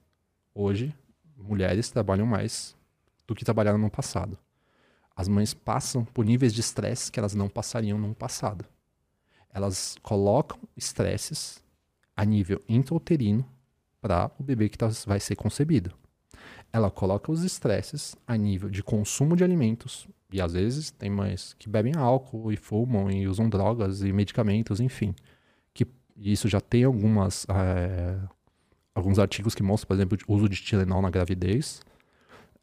Hoje, 0.52 0.92
mulheres 1.36 1.88
trabalham 1.88 2.26
mais 2.26 2.74
do 3.28 3.34
que 3.34 3.44
trabalharam 3.44 3.78
no 3.78 3.88
passado. 3.88 4.36
As 5.14 5.28
mães 5.28 5.54
passam 5.54 6.04
por 6.04 6.24
níveis 6.24 6.52
de 6.52 6.62
estresse 6.62 7.12
que 7.12 7.20
elas 7.20 7.34
não 7.34 7.48
passariam 7.48 7.96
no 7.96 8.12
passado. 8.12 8.64
Elas 9.48 9.96
colocam 10.02 10.58
estresses 10.76 11.62
a 12.16 12.24
nível 12.24 12.60
intrauterino 12.68 13.48
para 14.00 14.32
o 14.36 14.42
bebê 14.42 14.68
que 14.68 14.76
tá, 14.76 14.88
vai 15.06 15.20
ser 15.20 15.36
concebido. 15.36 15.94
Ela 16.72 16.90
coloca 16.90 17.30
os 17.30 17.44
estresses 17.44 18.16
a 18.26 18.36
nível 18.36 18.68
de 18.68 18.82
consumo 18.82 19.36
de 19.36 19.44
alimentos, 19.44 20.08
e 20.32 20.40
às 20.40 20.52
vezes 20.52 20.90
tem 20.90 21.10
mães 21.10 21.54
que 21.58 21.68
bebem 21.68 21.94
álcool 21.96 22.52
e 22.52 22.56
fumam 22.56 23.10
e 23.10 23.28
usam 23.28 23.48
drogas 23.48 24.02
e 24.02 24.12
medicamentos, 24.12 24.80
enfim. 24.80 25.14
Que 25.72 25.86
isso 26.16 26.48
já 26.48 26.60
tem 26.60 26.84
algumas 26.84 27.46
é, 27.48 28.18
alguns 28.96 29.18
artigos 29.18 29.54
que 29.54 29.62
mostram, 29.62 29.88
por 29.88 29.94
exemplo, 29.94 30.18
o 30.26 30.34
uso 30.34 30.48
de 30.48 30.56
Tilenol 30.56 31.02
na 31.02 31.10
gravidez. 31.10 31.82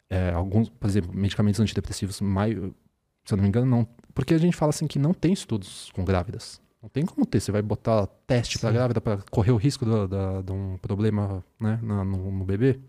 É, 0.10 0.32
alguns, 0.32 0.70
por 0.70 0.90
exemplo, 0.90 1.14
medicamentos 1.14 1.60
antidepressivos, 1.60 2.20
mais, 2.20 2.56
se 2.56 3.34
eu 3.34 3.38
não 3.38 3.44
me 3.44 3.48
engano, 3.48 3.66
não. 3.66 3.88
Porque 4.14 4.34
a 4.34 4.38
gente 4.38 4.56
fala 4.56 4.72
assim 4.72 4.88
que 4.88 5.00
não 5.00 5.14
tem 5.14 5.32
estudos 5.32 5.92
com 5.94 6.04
grávidas. 6.04 6.60
Não 6.82 6.90
tem 6.90 7.06
como 7.06 7.26
ter. 7.26 7.40
Você 7.40 7.52
vai 7.52 7.62
botar 7.62 8.08
teste 8.28 8.60
para 8.60 8.72
grávida 8.72 9.00
para 9.00 9.18
correr 9.32 9.52
o 9.52 9.56
risco 9.56 9.86
de 9.86 10.52
um 10.52 10.78
problema 10.80 11.44
né, 11.60 11.80
no, 11.82 12.04
no, 12.04 12.44
bebê. 12.44 12.80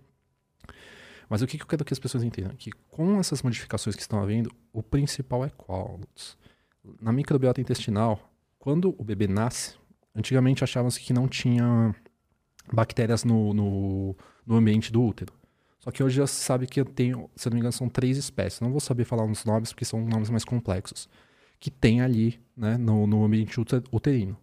Mas 1.29 1.43
o 1.43 1.47
que, 1.47 1.61
eu 1.61 1.67
quero 1.67 1.85
que 1.85 1.93
as 1.93 1.99
pessoas 1.99 2.23
entendam? 2.23 2.55
Que 2.57 2.71
com 2.91 3.19
essas 3.19 3.43
modificações 3.43 3.97
que 3.97 4.03
estão 4.03 4.23
havendo, 4.23 4.51
o 4.73 4.83
principal 4.83 5.45
é 5.45 5.51
qual? 5.51 5.99
Na 7.01 7.13
microbiota 7.13 7.61
intestinal, 7.61 8.31
quando 8.59 8.95
o 8.99 9.05
bebê 9.05 9.27
nasce, 9.27 9.75
antigamente 10.15 10.63
achavam-se 10.63 11.01
que 11.01 11.13
não 11.13 11.27
tinha 11.27 11.95
bactérias 12.73 13.25
no, 13.25 13.53
no, 13.53 14.17
no, 14.47 14.57
ambiente 14.57 14.93
do 14.93 15.03
útero. 15.03 15.33
Só 15.81 15.91
que 15.91 16.03
hoje 16.03 16.17
já 16.17 16.27
se 16.27 16.37
sabe 16.37 16.67
que 16.67 16.83
tem, 16.85 17.13
se 17.37 17.49
não 17.49 17.55
me 17.55 17.61
engano, 17.61 17.73
são 17.73 17.89
três 17.89 18.17
espécies. 18.17 18.61
Não 18.61 18.71
vou 18.71 18.81
saber 18.81 19.05
falar 19.05 19.25
uns 19.25 19.45
nomes 19.45 19.73
porque 19.73 19.85
são 19.85 20.05
nomes 20.05 20.31
mais 20.31 20.45
complexos 20.45 21.09
que 21.61 21.71
tem 21.71 22.01
ali 22.01 22.41
né, 22.57 22.77
no, 22.77 23.07
no 23.07 23.25
ambiente 23.25 23.59
uterino. 23.91 24.37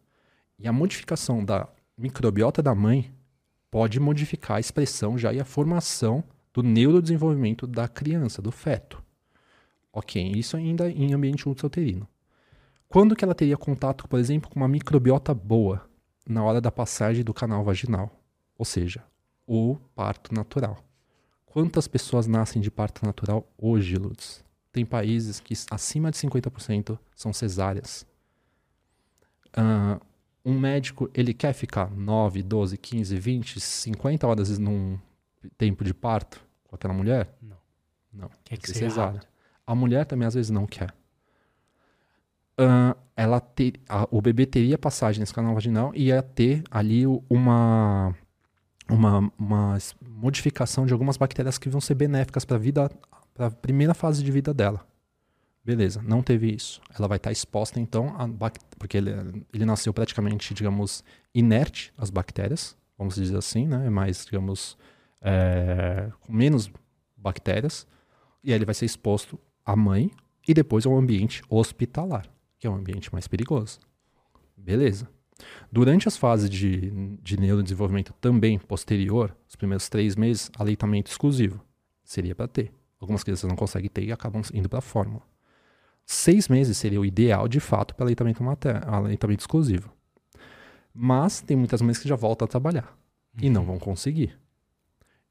E 0.58 0.68
a 0.68 0.74
modificação 0.74 1.44
da 1.44 1.68
microbiota 1.98 2.62
da 2.62 2.74
mãe 2.74 3.12
pode 3.70 4.00
modificar 4.00 4.58
a 4.58 4.60
expressão 4.60 5.18
já 5.18 5.32
e 5.32 5.40
a 5.40 5.46
formação 5.46 6.24
do 6.54 6.62
neurodesenvolvimento 6.62 7.66
da 7.66 7.88
criança, 7.88 8.42
do 8.42 8.52
feto. 8.52 9.02
Ok, 9.94 10.22
isso 10.36 10.56
ainda 10.56 10.90
em 10.90 11.14
ambiente 11.14 11.48
uterino. 11.48 12.08
Quando 12.88 13.16
que 13.16 13.24
ela 13.24 13.36
teria 13.36 13.58
contato, 13.58 14.08
por 14.08 14.20
exemplo, 14.20 14.50
com 14.50 14.60
uma 14.60 14.68
microbiota 14.68 15.34
boa? 15.34 15.90
Na 16.28 16.44
hora 16.44 16.62
da 16.62 16.72
passagem 16.72 17.24
do 17.24 17.34
canal 17.34 17.64
vaginal. 17.64 18.12
Ou 18.58 18.66
seja, 18.66 19.04
o 19.48 19.78
parto 19.96 20.34
natural. 20.34 20.78
Quantas 21.46 21.88
pessoas 21.88 22.28
nascem 22.28 22.62
de 22.62 22.72
parto 22.72 23.06
natural 23.06 23.46
hoje, 23.58 23.96
Lutz? 23.96 24.44
Tem 24.72 24.86
países 24.86 25.40
que 25.40 25.54
acima 25.70 26.12
de 26.12 26.18
50% 26.18 26.98
são 27.16 27.34
cesáreas. 27.34 28.06
Uh, 29.50 30.00
um 30.46 30.58
médico, 30.58 31.10
ele 31.14 31.34
quer 31.34 31.54
ficar 31.54 31.92
9, 31.92 32.42
12, 32.42 32.78
15, 32.78 33.16
20, 33.18 33.60
50 33.60 34.28
horas 34.28 34.58
num 34.58 34.98
tempo 35.58 35.84
de 35.84 35.94
parto 35.94 36.44
com 36.68 36.76
aquela 36.76 36.94
mulher? 36.94 37.30
Não. 37.42 37.58
Não. 38.14 38.30
Quer 38.44 38.58
que 38.58 38.68
seja 38.68 38.90
cesárea. 38.90 39.14
Rápido. 39.14 39.28
A 39.66 39.76
mulher 39.76 40.06
também 40.06 40.28
às 40.28 40.34
vezes 40.34 40.50
não 40.50 40.66
quer. 40.66 40.94
Uh, 42.60 42.96
ela 43.16 43.40
ter, 43.40 43.80
a, 43.88 44.08
o 44.12 44.22
bebê 44.22 44.46
teria 44.46 44.78
passagem 44.78 45.20
nesse 45.20 45.34
canal 45.34 45.54
vaginal 45.54 45.92
e 45.96 46.06
ia 46.06 46.22
ter 46.22 46.64
ali 46.70 47.06
uma, 47.30 48.16
uma, 48.90 49.32
uma 49.38 49.78
modificação 50.02 50.86
de 50.86 50.94
algumas 50.94 51.18
bactérias 51.18 51.58
que 51.58 51.70
vão 51.70 51.80
ser 51.80 51.96
benéficas 51.96 52.46
para 52.46 52.58
a 52.58 52.60
vida 52.60 52.92
para 53.34 53.48
a 53.48 53.52
primeira 53.52 53.94
fase 53.94 54.24
de 54.24 54.32
vida 54.32 54.54
dela. 54.54 54.86
Beleza, 55.64 56.02
não 56.02 56.22
teve 56.24 56.54
isso. 56.54 56.82
Ela 56.98 57.08
vai 57.08 57.18
estar 57.18 57.30
tá 57.30 57.32
exposta 57.32 57.80
então 57.80 58.16
a 58.18 58.28
porque 58.78 58.98
ele, 58.98 59.12
ele 59.54 59.66
nasceu 59.66 59.94
praticamente, 59.94 60.54
digamos, 60.54 61.04
inerte 61.34 61.94
às 61.98 62.10
bactérias, 62.10 62.76
vamos 62.98 63.16
dizer 63.16 63.38
assim, 63.38 63.68
né? 63.68 63.90
Mais, 63.90 64.26
digamos, 64.26 64.78
é, 65.22 66.12
com 66.22 66.34
menos 66.34 66.72
bactérias. 67.16 67.88
E 68.44 68.52
aí 68.52 68.58
ele 68.58 68.66
vai 68.66 68.74
ser 68.74 68.86
exposto 68.86 69.40
à 69.66 69.76
mãe 69.76 70.12
e 70.48 70.54
depois 70.54 70.86
ao 70.86 70.98
ambiente 70.98 71.44
hospitalar, 71.50 72.28
que 72.58 72.66
é 72.66 72.70
um 72.70 72.76
ambiente 72.76 73.12
mais 73.14 73.28
perigoso. 73.28 73.80
Beleza. 74.58 75.08
Durante 75.72 76.08
as 76.08 76.18
fases 76.18 76.50
de, 76.50 76.92
de 77.22 77.40
neurodesenvolvimento 77.40 78.14
também 78.20 78.60
posterior, 78.60 79.36
os 79.48 79.56
primeiros 79.56 79.90
três 79.90 80.16
meses, 80.16 80.52
aleitamento 80.58 81.10
exclusivo. 81.10 81.64
Seria 82.04 82.36
para 82.36 82.48
ter. 82.48 82.72
Algumas 83.00 83.24
crianças 83.24 83.50
não 83.50 83.56
conseguem 83.56 83.90
ter 83.90 84.04
e 84.04 84.12
acabam 84.12 84.42
indo 84.54 84.70
para 84.70 84.80
a 84.80 84.82
fórmula. 84.82 85.24
Seis 86.06 86.48
meses 86.48 86.78
seria 86.78 87.00
o 87.00 87.06
ideal, 87.06 87.48
de 87.48 87.60
fato, 87.60 87.96
para 87.96 88.06
aleitamento, 88.06 88.44
materno, 88.44 88.82
aleitamento 88.94 89.42
exclusivo. 89.42 89.92
Mas 90.94 91.42
tem 91.42 91.56
muitas 91.56 91.82
mães 91.82 91.98
que 91.98 92.08
já 92.08 92.16
voltam 92.16 92.46
a 92.46 92.50
trabalhar 92.50 92.96
uhum. 93.36 93.46
e 93.46 93.50
não 93.50 93.64
vão 93.64 93.80
conseguir. 93.80 94.38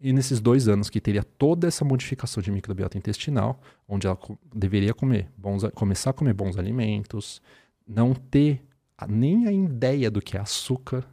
E 0.01 0.12
nesses 0.14 0.40
dois 0.40 0.66
anos 0.66 0.89
que 0.89 1.01
teria 1.01 1.22
toda 1.22 1.68
essa 1.68 1.85
modificação 1.85 2.43
de 2.43 2.51
microbiota 2.51 2.97
intestinal, 2.97 3.60
onde 3.86 4.06
ela 4.06 4.18
deveria 4.55 4.94
comer 4.94 5.28
bons, 5.36 5.62
começar 5.74 6.10
a 6.10 6.14
comer 6.14 6.32
bons 6.32 6.56
alimentos, 6.56 7.43
não 7.86 8.14
ter 8.14 8.64
nem 9.06 9.47
a 9.47 9.52
ideia 9.52 10.10
do 10.10 10.22
que 10.22 10.36
é 10.36 10.40
açúcar, 10.40 11.06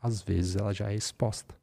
às 0.00 0.20
vezes 0.22 0.56
ela 0.56 0.74
já 0.74 0.92
é 0.92 0.94
exposta. 0.94 1.54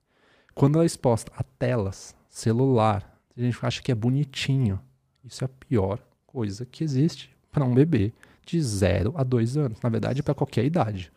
Quando 0.55 0.75
ela 0.75 0.83
é 0.83 0.87
exposta 0.87 1.31
a 1.35 1.43
telas, 1.43 2.15
celular, 2.27 3.19
a 3.37 3.41
gente 3.41 3.57
acha 3.61 3.81
que 3.81 3.91
é 3.91 3.95
bonitinho. 3.95 4.79
Isso 5.23 5.43
é 5.43 5.45
a 5.45 5.49
pior 5.49 5.99
coisa 6.25 6.65
que 6.65 6.83
existe 6.83 7.29
para 7.51 7.63
um 7.63 7.73
bebê 7.75 8.11
de 8.45 8.59
0 8.59 9.13
a 9.15 9.23
2 9.23 9.57
anos. 9.57 9.79
Na 9.81 9.89
verdade, 9.89 10.23
para 10.23 10.33
qualquer 10.33 10.65
idade. 10.65 11.11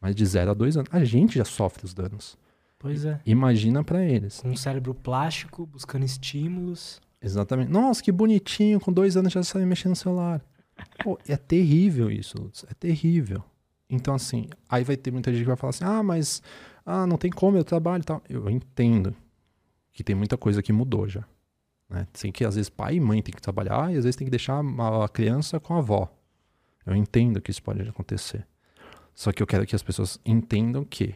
Mas 0.00 0.14
de 0.14 0.24
0 0.24 0.52
a 0.52 0.54
2 0.54 0.76
anos. 0.76 0.88
A 0.92 1.02
gente 1.04 1.38
já 1.38 1.44
sofre 1.44 1.84
os 1.84 1.92
danos. 1.92 2.38
Pois 2.78 3.04
é. 3.04 3.20
Imagina 3.26 3.82
para 3.82 4.04
eles. 4.04 4.40
Com 4.40 4.50
um 4.50 4.56
cérebro 4.56 4.94
plástico, 4.94 5.66
buscando 5.66 6.04
estímulos. 6.04 7.00
Exatamente. 7.20 7.70
Nossa, 7.70 8.02
que 8.02 8.12
bonitinho, 8.12 8.78
com 8.78 8.92
dois 8.92 9.16
anos 9.16 9.32
já 9.32 9.42
sabe 9.42 9.66
mexer 9.66 9.88
no 9.88 9.96
celular. 9.96 10.40
Pô, 11.02 11.18
é 11.26 11.36
terrível 11.36 12.10
isso, 12.10 12.40
Lutz. 12.40 12.64
É 12.70 12.74
terrível. 12.74 13.42
Então, 13.90 14.14
assim, 14.14 14.48
aí 14.68 14.84
vai 14.84 14.96
ter 14.96 15.10
muita 15.10 15.32
gente 15.32 15.42
que 15.42 15.48
vai 15.48 15.56
falar 15.56 15.70
assim: 15.70 15.84
ah, 15.84 16.02
mas 16.02 16.42
ah, 16.86 17.06
não 17.06 17.16
tem 17.16 17.30
como, 17.30 17.56
eu 17.56 17.64
trabalho 17.64 18.02
e 18.02 18.04
tal. 18.04 18.22
Eu 18.28 18.48
entendo 18.48 19.14
que 19.92 20.04
tem 20.04 20.14
muita 20.14 20.36
coisa 20.36 20.62
que 20.62 20.72
mudou 20.72 21.08
já. 21.08 21.24
Né? 21.88 22.06
Tem 22.12 22.30
que, 22.30 22.44
às 22.44 22.54
vezes, 22.54 22.68
pai 22.68 22.96
e 22.96 23.00
mãe 23.00 23.22
tem 23.22 23.34
que 23.34 23.42
trabalhar 23.42 23.92
e 23.92 23.96
às 23.96 24.04
vezes 24.04 24.14
tem 24.14 24.26
que 24.26 24.30
deixar 24.30 24.60
a 24.60 25.08
criança 25.08 25.58
com 25.58 25.74
a 25.74 25.78
avó. 25.78 26.08
Eu 26.86 26.94
entendo 26.94 27.40
que 27.40 27.50
isso 27.50 27.62
pode 27.62 27.82
acontecer. 27.82 28.46
Só 29.14 29.32
que 29.32 29.42
eu 29.42 29.46
quero 29.46 29.66
que 29.66 29.74
as 29.74 29.82
pessoas 29.82 30.20
entendam 30.24 30.84
que 30.84 31.14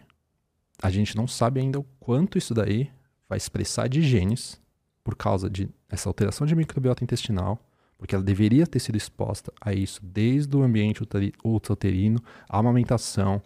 a 0.82 0.90
gente 0.90 1.16
não 1.16 1.28
sabe 1.28 1.60
ainda 1.60 1.78
o 1.78 1.84
quanto 2.00 2.36
isso 2.36 2.52
daí 2.52 2.90
vai 3.28 3.38
expressar 3.38 3.88
de 3.88 4.02
genes 4.02 4.60
por 5.04 5.16
causa 5.16 5.48
de 5.48 5.68
essa 5.88 6.08
alteração 6.08 6.46
de 6.46 6.54
microbiota 6.54 7.04
intestinal, 7.04 7.58
porque 7.96 8.14
ela 8.14 8.24
deveria 8.24 8.66
ter 8.66 8.80
sido 8.80 8.96
exposta 8.96 9.52
a 9.60 9.72
isso 9.72 10.00
desde 10.04 10.56
o 10.56 10.62
ambiente 10.62 11.02
uterino, 11.44 12.20
a 12.48 12.58
amamentação, 12.58 13.40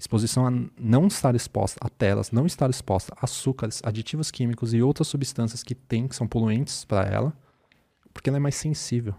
Exposição 0.00 0.46
a 0.46 0.50
não 0.80 1.08
estar 1.08 1.34
exposta 1.34 1.78
a 1.82 1.90
telas, 1.90 2.30
não 2.32 2.46
estar 2.46 2.70
exposta 2.70 3.12
a 3.18 3.26
açúcares, 3.26 3.82
aditivos 3.84 4.30
químicos 4.30 4.72
e 4.72 4.80
outras 4.80 5.08
substâncias 5.08 5.62
que 5.62 5.74
tem, 5.74 6.08
que 6.08 6.16
são 6.16 6.26
poluentes 6.26 6.86
para 6.86 7.06
ela, 7.06 7.34
porque 8.14 8.30
ela 8.30 8.38
é 8.38 8.40
mais 8.40 8.54
sensível. 8.54 9.14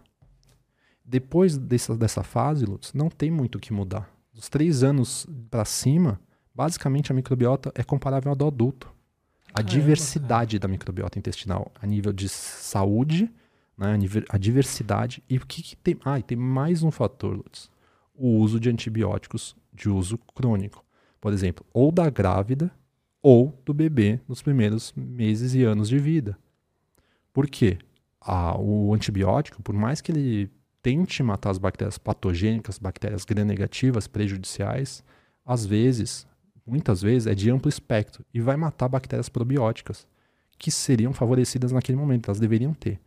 Depois 1.05 1.55
dessa, 1.55 1.95
dessa 1.95 2.23
fase, 2.23 2.65
Lutz, 2.65 2.93
não 2.93 3.09
tem 3.09 3.29
muito 3.29 3.59
o 3.59 3.59
que 3.59 3.71
mudar. 3.71 4.09
Dos 4.33 4.49
três 4.49 4.81
anos 4.81 5.27
para 5.51 5.65
cima, 5.65 6.19
basicamente 6.53 7.11
a 7.11 7.15
microbiota 7.15 7.71
é 7.75 7.83
comparável 7.83 8.29
ao 8.29 8.35
do 8.35 8.47
adulto. 8.47 8.91
A 9.49 9.55
Caramba, 9.55 9.71
diversidade 9.71 10.57
cara. 10.57 10.67
da 10.67 10.71
microbiota 10.71 11.19
intestinal, 11.19 11.71
a 11.81 11.85
nível 11.85 12.13
de 12.13 12.29
saúde, 12.29 13.29
né, 13.77 13.97
a 14.29 14.37
diversidade. 14.37 15.23
E 15.29 15.37
o 15.37 15.45
que, 15.45 15.61
que 15.61 15.75
tem? 15.75 15.97
Ah, 16.05 16.19
e 16.19 16.23
tem 16.23 16.37
mais 16.37 16.83
um 16.83 16.91
fator, 16.91 17.35
Lutz. 17.35 17.69
O 18.13 18.37
uso 18.37 18.59
de 18.59 18.69
antibióticos 18.69 19.55
de 19.73 19.89
uso 19.89 20.17
crônico. 20.35 20.85
Por 21.19 21.33
exemplo, 21.33 21.65
ou 21.73 21.91
da 21.91 22.09
grávida 22.09 22.71
ou 23.21 23.59
do 23.65 23.73
bebê 23.73 24.19
nos 24.27 24.41
primeiros 24.41 24.93
meses 24.95 25.53
e 25.53 25.63
anos 25.63 25.89
de 25.89 25.99
vida. 25.99 26.37
Por 27.33 27.47
quê? 27.47 27.77
Ah, 28.19 28.57
o 28.57 28.93
antibiótico, 28.93 29.61
por 29.61 29.73
mais 29.73 30.01
que 30.01 30.11
ele 30.11 30.49
tente 30.81 31.21
matar 31.21 31.51
as 31.51 31.57
bactérias 31.57 31.97
patogênicas, 31.97 32.77
bactérias 32.77 33.23
gram-negativas, 33.23 34.07
prejudiciais, 34.07 35.03
às 35.45 35.65
vezes, 35.65 36.27
muitas 36.65 37.01
vezes, 37.01 37.27
é 37.27 37.35
de 37.35 37.49
amplo 37.49 37.69
espectro 37.69 38.25
e 38.33 38.39
vai 38.39 38.55
matar 38.55 38.87
bactérias 38.87 39.29
probióticas, 39.29 40.07
que 40.57 40.69
seriam 40.69 41.11
favorecidas 41.11 41.71
naquele 41.71 41.97
momento, 41.97 42.29
elas 42.29 42.39
deveriam 42.39 42.73
ter. 42.73 42.99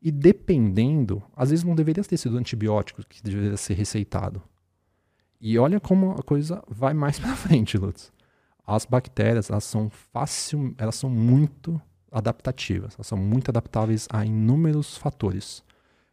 E 0.00 0.10
dependendo, 0.10 1.22
às 1.34 1.50
vezes 1.50 1.64
não 1.64 1.74
deveria 1.74 2.04
ter 2.04 2.16
sido 2.16 2.36
antibiótico 2.36 3.02
que 3.08 3.22
deveria 3.22 3.56
ser 3.56 3.74
receitado. 3.74 4.42
E 5.40 5.58
olha 5.58 5.80
como 5.80 6.12
a 6.12 6.22
coisa 6.22 6.62
vai 6.68 6.92
mais 6.92 7.18
para 7.20 7.34
frente, 7.34 7.78
Lutz. 7.78 8.12
As 8.66 8.84
bactérias, 8.84 9.48
elas 9.48 9.64
são 9.64 9.88
fácil, 9.88 10.74
elas 10.76 10.96
são 10.96 11.08
muito 11.08 11.80
adaptativas, 12.10 12.94
elas 12.94 13.06
são 13.06 13.16
muito 13.16 13.50
adaptáveis 13.50 14.06
a 14.10 14.24
inúmeros 14.24 14.96
fatores. 14.96 15.62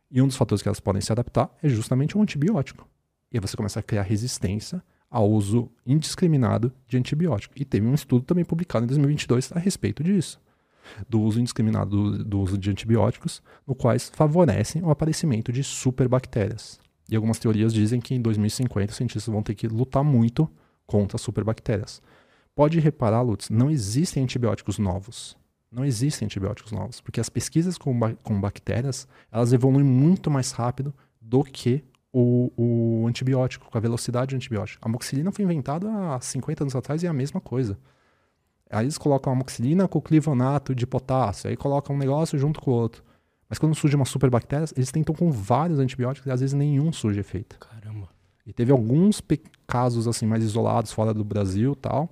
E 0.10 0.22
um 0.22 0.28
dos 0.28 0.38
fatores 0.38 0.62
que 0.62 0.68
elas 0.68 0.80
podem 0.80 1.02
se 1.02 1.12
adaptar 1.12 1.50
é 1.62 1.68
justamente 1.68 2.18
o 2.18 2.22
antibiótico. 2.22 2.88
E 3.32 3.38
aí 3.38 3.42
você 3.42 3.58
começa 3.58 3.80
a 3.80 3.84
criar 3.84 4.04
resistência 4.04 4.84
ao 5.14 5.30
uso 5.30 5.70
indiscriminado 5.86 6.74
de 6.88 6.98
antibiótico. 6.98 7.54
E 7.56 7.64
teve 7.64 7.86
um 7.86 7.94
estudo 7.94 8.26
também 8.26 8.44
publicado 8.44 8.84
em 8.84 8.88
2022 8.88 9.52
a 9.52 9.60
respeito 9.60 10.04
disso. 10.04 10.42
Do 11.08 11.22
uso 11.22 11.40
indiscriminado 11.40 11.92
do, 11.92 12.24
do 12.24 12.40
uso 12.40 12.58
de 12.58 12.72
antibióticos, 12.72 13.40
no 13.66 13.76
quais 13.76 14.10
favorecem 14.10 14.82
o 14.82 14.90
aparecimento 14.90 15.54
de 15.54 15.64
superbactérias. 15.64 16.80
E 17.08 17.16
algumas 17.16 17.38
teorias 17.38 17.72
dizem 17.72 18.02
que 18.02 18.16
em 18.16 18.22
2050 18.22 18.90
os 18.90 18.98
cientistas 18.98 19.32
vão 19.32 19.44
ter 19.44 19.54
que 19.54 19.68
lutar 19.68 20.04
muito 20.04 20.50
contra 20.88 21.20
superbactérias. 21.20 22.02
Pode 22.56 22.80
reparar, 22.80 23.22
Lutz, 23.22 23.52
não 23.52 23.70
existem 23.70 24.24
antibióticos 24.24 24.80
novos. 24.80 25.38
Não 25.72 25.86
existem 25.86 26.26
antibióticos 26.26 26.72
novos, 26.72 27.02
porque 27.02 27.20
as 27.20 27.30
pesquisas 27.30 27.78
com, 27.78 27.96
com 28.24 28.42
bactérias, 28.42 29.08
elas 29.32 29.54
evoluem 29.54 29.86
muito 29.86 30.32
mais 30.32 30.52
rápido 30.52 30.92
do 31.22 31.44
que 31.44 31.84
o, 32.14 32.52
o, 32.56 33.08
antibiótico, 33.08 33.70
com 33.70 33.78
a 33.78 33.82
velocidade 33.82 34.36
do 34.36 34.38
antibiótico. 34.38 34.86
A 34.86 34.88
amoxicilina 34.88 35.32
foi 35.32 35.44
inventada 35.44 35.90
há 35.92 36.22
50 36.22 36.64
anos 36.64 36.76
atrás 36.76 37.02
e 37.02 37.08
é 37.08 37.10
a 37.10 37.14
mesma 37.14 37.42
coisa. 37.42 37.78
Aí 38.70 38.86
eles 38.86 38.98
colocam 38.98 39.34
a 39.34 39.36
amoxicilina 39.36 39.88
com 39.88 40.00
clivonato 40.00 40.76
de 40.76 40.86
potássio, 40.86 41.50
aí 41.50 41.58
colocam 41.58 41.96
um 41.96 42.00
negócio 42.00 42.38
junto 42.38 42.62
com 42.62 42.72
o 42.72 42.74
outro. 42.74 43.04
Mas 43.50 43.58
quando 43.58 43.76
surge 43.76 43.96
uma 43.96 44.06
superbactéria, 44.06 44.66
eles 44.76 44.92
tentam 44.92 45.14
com 45.14 45.32
vários 45.32 45.80
antibióticos 45.80 46.28
e 46.28 46.32
às 46.32 46.40
vezes 46.40 46.54
nenhum 46.54 46.94
surge 46.94 47.20
efeito. 47.20 47.58
Caramba. 47.60 48.10
E 48.46 48.54
teve 48.54 48.72
alguns 48.72 49.22
casos 49.66 50.08
assim 50.08 50.26
mais 50.26 50.44
isolados 50.44 50.92
fora 50.92 51.14
do 51.14 51.24
Brasil 51.24 51.76
tal. 51.76 52.10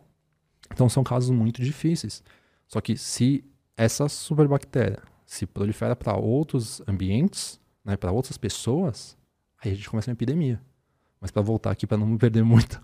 Então 0.71 0.89
são 0.89 1.03
casos 1.03 1.29
muito 1.29 1.61
difíceis. 1.61 2.23
Só 2.67 2.79
que 2.81 2.97
se 2.97 3.43
essa 3.75 4.07
superbactéria 4.07 4.99
se 5.25 5.45
prolifera 5.45 5.95
para 5.95 6.15
outros 6.15 6.81
ambientes, 6.87 7.59
né, 7.83 7.97
para 7.97 8.11
outras 8.11 8.37
pessoas, 8.37 9.17
aí 9.61 9.71
a 9.71 9.75
gente 9.75 9.89
começa 9.89 10.09
uma 10.09 10.15
epidemia. 10.15 10.59
Mas 11.19 11.31
para 11.31 11.41
voltar 11.41 11.71
aqui, 11.71 11.85
para 11.85 11.97
não 11.97 12.07
me 12.07 12.17
perder 12.19 12.43
muito, 12.43 12.81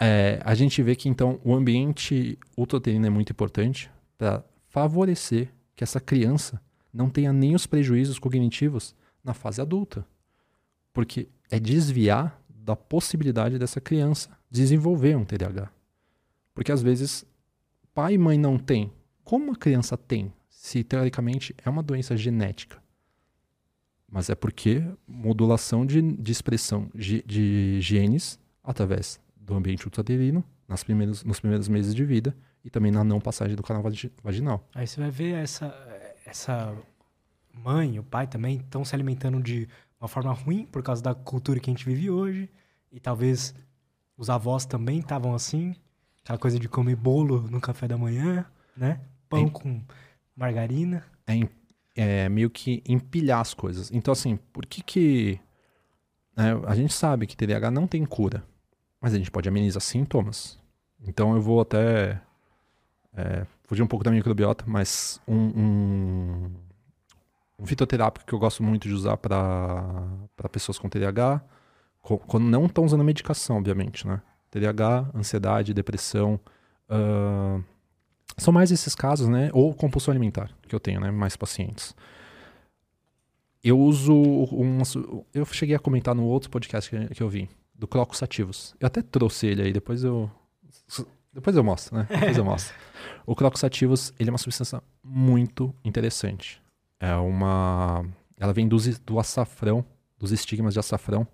é, 0.00 0.40
a 0.44 0.54
gente 0.54 0.82
vê 0.82 0.96
que 0.96 1.08
então 1.08 1.40
o 1.44 1.54
ambiente 1.54 2.38
ultrauterino 2.56 3.06
é 3.06 3.10
muito 3.10 3.30
importante 3.30 3.90
para 4.18 4.44
favorecer 4.68 5.48
que 5.76 5.84
essa 5.84 6.00
criança 6.00 6.60
não 6.92 7.08
tenha 7.08 7.32
nem 7.32 7.54
os 7.54 7.66
prejuízos 7.66 8.18
cognitivos 8.18 8.94
na 9.22 9.32
fase 9.32 9.60
adulta. 9.60 10.04
Porque 10.92 11.28
é 11.50 11.58
desviar 11.58 12.42
da 12.48 12.76
possibilidade 12.76 13.58
dessa 13.58 13.80
criança 13.80 14.28
desenvolver 14.50 15.16
um 15.16 15.24
TDAH. 15.24 15.70
Porque 16.54 16.72
às 16.72 16.82
vezes 16.82 17.24
pai 17.94 18.14
e 18.14 18.18
mãe 18.18 18.36
não 18.36 18.58
têm. 18.58 18.92
Como 19.24 19.52
a 19.52 19.56
criança 19.56 19.96
tem? 19.96 20.32
Se 20.50 20.84
teoricamente 20.84 21.54
é 21.64 21.70
uma 21.70 21.82
doença 21.82 22.16
genética. 22.16 22.81
Mas 24.12 24.28
é 24.28 24.34
porque 24.34 24.84
modulação 25.08 25.86
de, 25.86 26.02
de 26.02 26.30
expressão 26.30 26.90
de, 26.94 27.22
de 27.22 27.80
genes 27.80 28.38
através 28.62 29.18
do 29.34 29.54
ambiente 29.54 29.86
ultraterino 29.86 30.44
nas 30.68 30.84
primeiros, 30.84 31.24
nos 31.24 31.40
primeiros 31.40 31.66
meses 31.66 31.94
de 31.94 32.04
vida 32.04 32.36
e 32.62 32.68
também 32.68 32.92
na 32.92 33.02
não 33.02 33.18
passagem 33.18 33.56
do 33.56 33.62
canal 33.62 33.82
vaginal. 34.22 34.68
Aí 34.74 34.86
você 34.86 35.00
vai 35.00 35.10
ver 35.10 35.36
essa, 35.36 35.74
essa 36.26 36.76
mãe, 37.54 37.98
o 37.98 38.02
pai 38.02 38.26
também 38.26 38.58
estão 38.58 38.84
se 38.84 38.94
alimentando 38.94 39.42
de 39.42 39.66
uma 39.98 40.08
forma 40.08 40.32
ruim 40.32 40.66
por 40.66 40.82
causa 40.82 41.02
da 41.02 41.14
cultura 41.14 41.58
que 41.58 41.70
a 41.70 41.72
gente 41.72 41.86
vive 41.86 42.10
hoje. 42.10 42.50
E 42.92 43.00
talvez 43.00 43.54
os 44.14 44.28
avós 44.28 44.66
também 44.66 44.98
estavam 44.98 45.34
assim. 45.34 45.74
Aquela 46.22 46.38
coisa 46.38 46.58
de 46.58 46.68
comer 46.68 46.96
bolo 46.96 47.48
no 47.50 47.62
café 47.62 47.88
da 47.88 47.96
manhã, 47.96 48.44
né? 48.76 49.00
Pão 49.26 49.46
é, 49.46 49.50
com 49.50 49.82
margarina. 50.36 51.02
É, 51.26 51.48
é, 51.94 52.28
meio 52.28 52.50
que 52.50 52.82
empilhar 52.88 53.40
as 53.40 53.54
coisas. 53.54 53.90
Então, 53.92 54.12
assim, 54.12 54.36
por 54.52 54.66
que 54.66 54.82
que... 54.82 55.40
Né, 56.36 56.60
a 56.66 56.74
gente 56.74 56.92
sabe 56.92 57.26
que 57.26 57.36
TDAH 57.36 57.70
não 57.70 57.86
tem 57.86 58.04
cura. 58.04 58.44
Mas 59.00 59.14
a 59.14 59.18
gente 59.18 59.30
pode 59.30 59.48
amenizar 59.48 59.80
sintomas. 59.80 60.62
Então 61.04 61.34
eu 61.34 61.42
vou 61.42 61.60
até 61.60 62.20
é, 63.14 63.44
fugir 63.64 63.82
um 63.82 63.86
pouco 63.86 64.04
da 64.04 64.10
microbiota, 64.10 64.64
mas 64.66 65.20
um, 65.26 65.36
um, 65.36 66.50
um 67.58 67.66
fitoterápico 67.66 68.24
que 68.24 68.32
eu 68.32 68.38
gosto 68.38 68.62
muito 68.62 68.88
de 68.88 68.94
usar 68.94 69.16
para 69.16 70.48
pessoas 70.50 70.78
com 70.78 70.88
TDAH, 70.88 71.42
quando 72.00 72.44
não 72.44 72.66
estão 72.66 72.84
usando 72.84 73.04
medicação, 73.04 73.58
obviamente, 73.58 74.06
né? 74.06 74.20
TDAH, 74.50 75.10
ansiedade, 75.14 75.72
depressão, 75.72 76.38
são 78.36 78.52
mais 78.52 78.70
esses 78.70 78.94
casos, 78.94 79.28
né? 79.28 79.50
Ou 79.52 79.74
compulsão 79.74 80.12
alimentar, 80.12 80.50
que 80.68 80.74
eu 80.74 80.80
tenho, 80.80 81.00
né? 81.00 81.10
Mais 81.10 81.36
pacientes. 81.36 81.94
Eu 83.62 83.78
uso 83.78 84.12
um, 84.12 84.78
eu 85.32 85.44
cheguei 85.46 85.76
a 85.76 85.78
comentar 85.78 86.14
no 86.14 86.24
outro 86.24 86.50
podcast 86.50 86.90
que, 86.90 87.14
que 87.14 87.22
eu 87.22 87.28
vi, 87.28 87.48
do 87.74 87.86
Crocus 87.86 88.22
Ativos. 88.22 88.74
Eu 88.80 88.86
até 88.86 89.02
trouxe 89.02 89.46
ele 89.46 89.62
aí, 89.62 89.72
depois 89.72 90.02
eu 90.02 90.30
depois 91.32 91.56
eu 91.56 91.64
mostro, 91.64 91.96
né? 91.96 92.06
Depois 92.10 92.36
eu 92.36 92.44
mostro. 92.44 92.74
O 93.24 93.36
Crocus 93.36 93.62
Ativos, 93.62 94.12
ele 94.18 94.30
é 94.30 94.32
uma 94.32 94.38
substância 94.38 94.82
muito 95.02 95.72
interessante. 95.84 96.60
É 96.98 97.14
uma. 97.14 98.04
Ela 98.36 98.52
vem 98.52 98.66
do, 98.66 98.76
do 99.06 99.18
açafrão, 99.18 99.84
dos 100.18 100.32
estigmas 100.32 100.74
de 100.74 100.80
açafrão. 100.80 101.26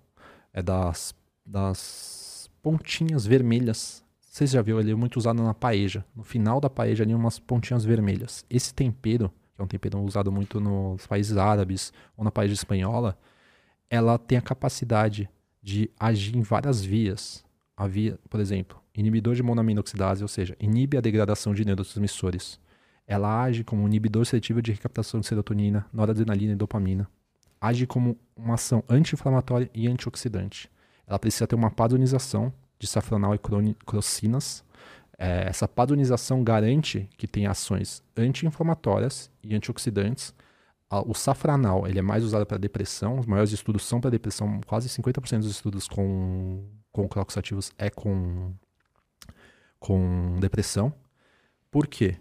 É 0.53 0.61
das, 0.61 1.15
das 1.43 2.49
pontinhas 2.61 3.25
vermelhas. 3.25 4.03
Vocês 4.29 4.51
já 4.51 4.61
viram 4.61 4.79
ele 4.79 4.91
é 4.91 4.95
muito 4.95 5.17
usado 5.17 5.41
na 5.41 5.53
paeja. 5.53 6.05
No 6.15 6.23
final 6.23 6.61
da 6.61 6.69
paeja 6.69 7.03
ali, 7.03 7.13
umas 7.13 7.39
pontinhas 7.39 7.83
vermelhas. 7.83 8.45
Esse 8.49 8.73
tempero, 8.73 9.29
que 9.55 9.61
é 9.61 9.63
um 9.63 9.67
tempero 9.67 9.99
usado 9.99 10.31
muito 10.31 10.59
nos 10.59 11.05
países 11.07 11.35
árabes 11.35 11.91
ou 12.15 12.23
na 12.23 12.31
paeja 12.31 12.53
espanhola, 12.53 13.17
ela 13.89 14.17
tem 14.17 14.37
a 14.37 14.41
capacidade 14.41 15.29
de 15.61 15.89
agir 15.99 16.35
em 16.35 16.41
várias 16.41 16.81
vias. 16.81 17.43
A 17.75 17.87
via, 17.87 18.19
por 18.29 18.39
exemplo, 18.39 18.79
inibidor 18.93 19.35
de 19.35 19.41
monoaminoxidase, 19.41 20.21
ou 20.21 20.27
seja, 20.27 20.55
inibe 20.59 20.97
a 20.97 21.01
degradação 21.01 21.53
de 21.53 21.65
neurotransmissores 21.65 22.59
ela 23.09 23.41
age 23.41 23.63
como 23.63 23.81
um 23.81 23.87
inibidor 23.87 24.23
seletivo 24.23 24.61
de 24.61 24.71
recaptação 24.71 25.19
de 25.19 25.25
serotonina, 25.25 25.83
noradrenalina 25.91 26.53
e 26.53 26.55
dopamina. 26.55 27.09
Age 27.59 27.87
como 27.87 28.15
uma 28.35 28.53
ação 28.53 28.83
anti-inflamatória 28.87 29.67
e 29.73 29.87
antioxidante. 29.87 30.69
Ela 31.07 31.17
precisa 31.17 31.47
ter 31.47 31.55
uma 31.55 31.71
padronização 31.71 32.53
de 32.79 32.87
safranal 32.87 33.35
e 33.35 33.39
crocinas. 33.85 34.63
É, 35.17 35.49
essa 35.49 35.67
padronização 35.67 36.43
garante 36.43 37.09
que 37.17 37.27
tem 37.27 37.45
ações 37.45 38.01
anti-inflamatórias 38.15 39.29
e 39.43 39.53
antioxidantes. 39.53 40.33
O 41.05 41.13
safranal 41.13 41.85
ele 41.85 41.99
é 41.99 42.01
mais 42.01 42.23
usado 42.23 42.45
para 42.45 42.57
depressão. 42.57 43.19
Os 43.19 43.25
maiores 43.25 43.51
estudos 43.51 43.85
são 43.85 43.99
para 44.01 44.09
depressão. 44.09 44.61
Quase 44.65 44.87
50% 44.89 45.39
dos 45.39 45.51
estudos 45.51 45.87
com, 45.87 46.65
com 46.91 47.07
clocos 47.07 47.35
é 47.77 47.89
com, 47.89 48.53
com 49.77 50.37
depressão. 50.39 50.91
Por 51.69 51.85
quê? 51.85 52.17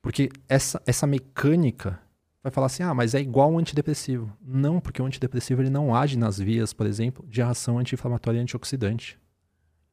Porque 0.00 0.30
essa, 0.48 0.80
essa 0.86 1.06
mecânica 1.06 2.00
vai 2.42 2.52
falar 2.52 2.68
assim, 2.68 2.84
ah, 2.84 2.94
mas 2.94 3.14
é 3.14 3.20
igual 3.20 3.52
um 3.52 3.58
antidepressivo. 3.58 4.32
Não, 4.40 4.80
porque 4.80 5.02
o 5.02 5.04
antidepressivo 5.04 5.60
ele 5.60 5.68
não 5.68 5.94
age 5.94 6.16
nas 6.16 6.38
vias, 6.38 6.72
por 6.72 6.86
exemplo, 6.86 7.26
de 7.28 7.42
ação 7.42 7.78
anti-inflamatória 7.78 8.38
e 8.38 8.42
antioxidante. 8.42 9.18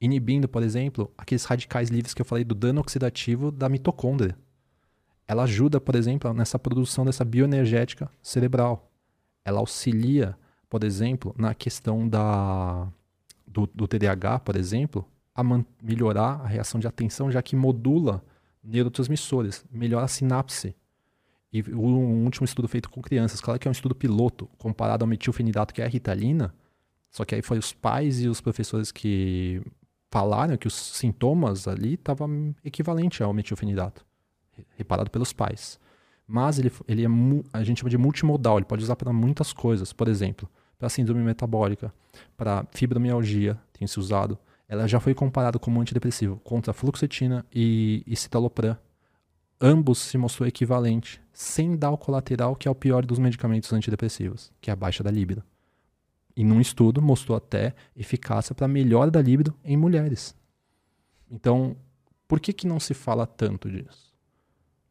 Inibindo, 0.04 0.50
por 0.50 0.62
exemplo, 0.62 1.10
aqueles 1.18 1.46
radicais 1.46 1.88
livres 1.88 2.14
que 2.14 2.22
eu 2.22 2.26
falei 2.26 2.44
do 2.44 2.54
dano 2.54 2.82
oxidativo 2.82 3.50
da 3.50 3.70
mitocôndria. 3.70 4.38
Ela 5.26 5.44
ajuda, 5.44 5.80
por 5.80 5.96
exemplo, 5.96 6.34
nessa 6.34 6.60
produção 6.60 7.06
dessa 7.06 7.24
bioenergética 7.24 8.12
cerebral. 8.22 8.92
Ela 9.46 9.60
auxilia, 9.60 10.38
por 10.70 10.84
exemplo, 10.84 11.34
na 11.38 11.54
questão 11.54 12.06
da, 12.06 12.86
do, 13.48 13.66
do 13.74 13.88
TDAH, 13.88 14.40
por 14.40 14.58
exemplo, 14.58 15.08
a 15.34 15.42
melhorar 15.82 16.42
a 16.42 16.48
reação 16.48 16.82
de 16.82 16.88
atenção, 16.88 17.32
já 17.32 17.42
que 17.42 17.56
modula 17.56 18.22
neurotransmissores, 18.62 19.64
melhora 19.72 20.04
a 20.04 20.10
sinapse. 20.10 20.76
E 21.54 21.64
um 21.74 22.26
último 22.26 22.44
estudo 22.44 22.68
feito 22.68 22.90
com 22.90 23.02
crianças, 23.02 23.40
claro 23.40 23.58
que 23.58 23.70
é 23.70 23.72
um 23.72 23.72
estudo 23.72 23.96
piloto, 23.96 24.50
comparado 24.58 25.06
ao 25.06 25.08
metilfenidato, 25.08 25.74
que 25.74 25.82
é 25.82 25.86
a 25.86 25.88
ritalina, 25.88 26.54
só 27.10 27.24
que 27.24 27.36
aí 27.36 27.42
foi 27.42 27.58
os 27.58 27.72
pais 27.72 28.22
e 28.22 28.28
os 28.28 28.42
professores 28.42 28.92
que 28.92 29.62
falaram 30.14 30.56
que 30.56 30.68
os 30.68 30.76
sintomas 30.76 31.68
ali 31.68 31.96
estavam 31.96 32.54
equivalentes 32.64 33.20
ao 33.20 33.34
metilfenidato, 33.34 34.06
reparado 34.78 35.10
pelos 35.10 35.34
pais. 35.34 35.80
Mas 36.28 36.60
ele, 36.60 36.72
ele 36.88 37.04
é, 37.04 37.10
a 37.52 37.64
gente 37.64 37.80
chama 37.80 37.90
de 37.90 37.98
multimodal, 37.98 38.58
ele 38.58 38.66
pode 38.66 38.84
usar 38.84 38.96
para 38.96 39.12
muitas 39.12 39.52
coisas. 39.52 39.92
Por 39.92 40.08
exemplo, 40.08 40.48
para 40.78 40.88
síndrome 40.88 41.24
metabólica, 41.24 41.92
para 42.38 42.64
fibromialgia, 42.72 43.60
tem 43.74 43.88
se 43.88 44.00
usado 44.00 44.38
ela 44.68 44.88
já 44.88 45.00
foi 45.00 45.14
comparada 45.14 45.60
como 45.60 45.82
antidepressivo 45.82 46.40
contra 46.44 46.74
fluoxetina 46.74 47.46
e, 47.54 48.04
e 48.08 48.16
citalopram. 48.16 48.78
Ambos 49.60 50.00
se 50.00 50.18
mostrou 50.18 50.48
equivalente, 50.48 51.22
sem 51.32 51.76
dar 51.76 51.92
o 51.92 51.98
colateral 51.98 52.56
que 52.56 52.68
é 52.68 52.72
o 52.72 52.76
pior 52.76 53.06
dos 53.06 53.20
medicamentos 53.20 53.72
antidepressivos, 53.72 54.52
que 54.62 54.70
é 54.70 54.74
a 54.74 54.76
baixa 54.76 55.04
da 55.04 55.12
libido. 55.12 55.44
E 56.36 56.44
num 56.44 56.60
estudo 56.60 57.02
mostrou 57.02 57.38
até 57.38 57.76
eficácia 57.96 58.56
para 58.56 58.68
melhora 58.68 59.12
da 59.12 59.22
libido 59.22 59.54
em 59.64 59.78
mulheres. 59.78 60.36
Então, 61.30 61.76
por 62.28 62.40
que, 62.40 62.52
que 62.52 62.68
não 62.68 62.80
se 62.80 62.94
fala 62.94 63.28
tanto 63.28 63.70
disso? 63.70 64.14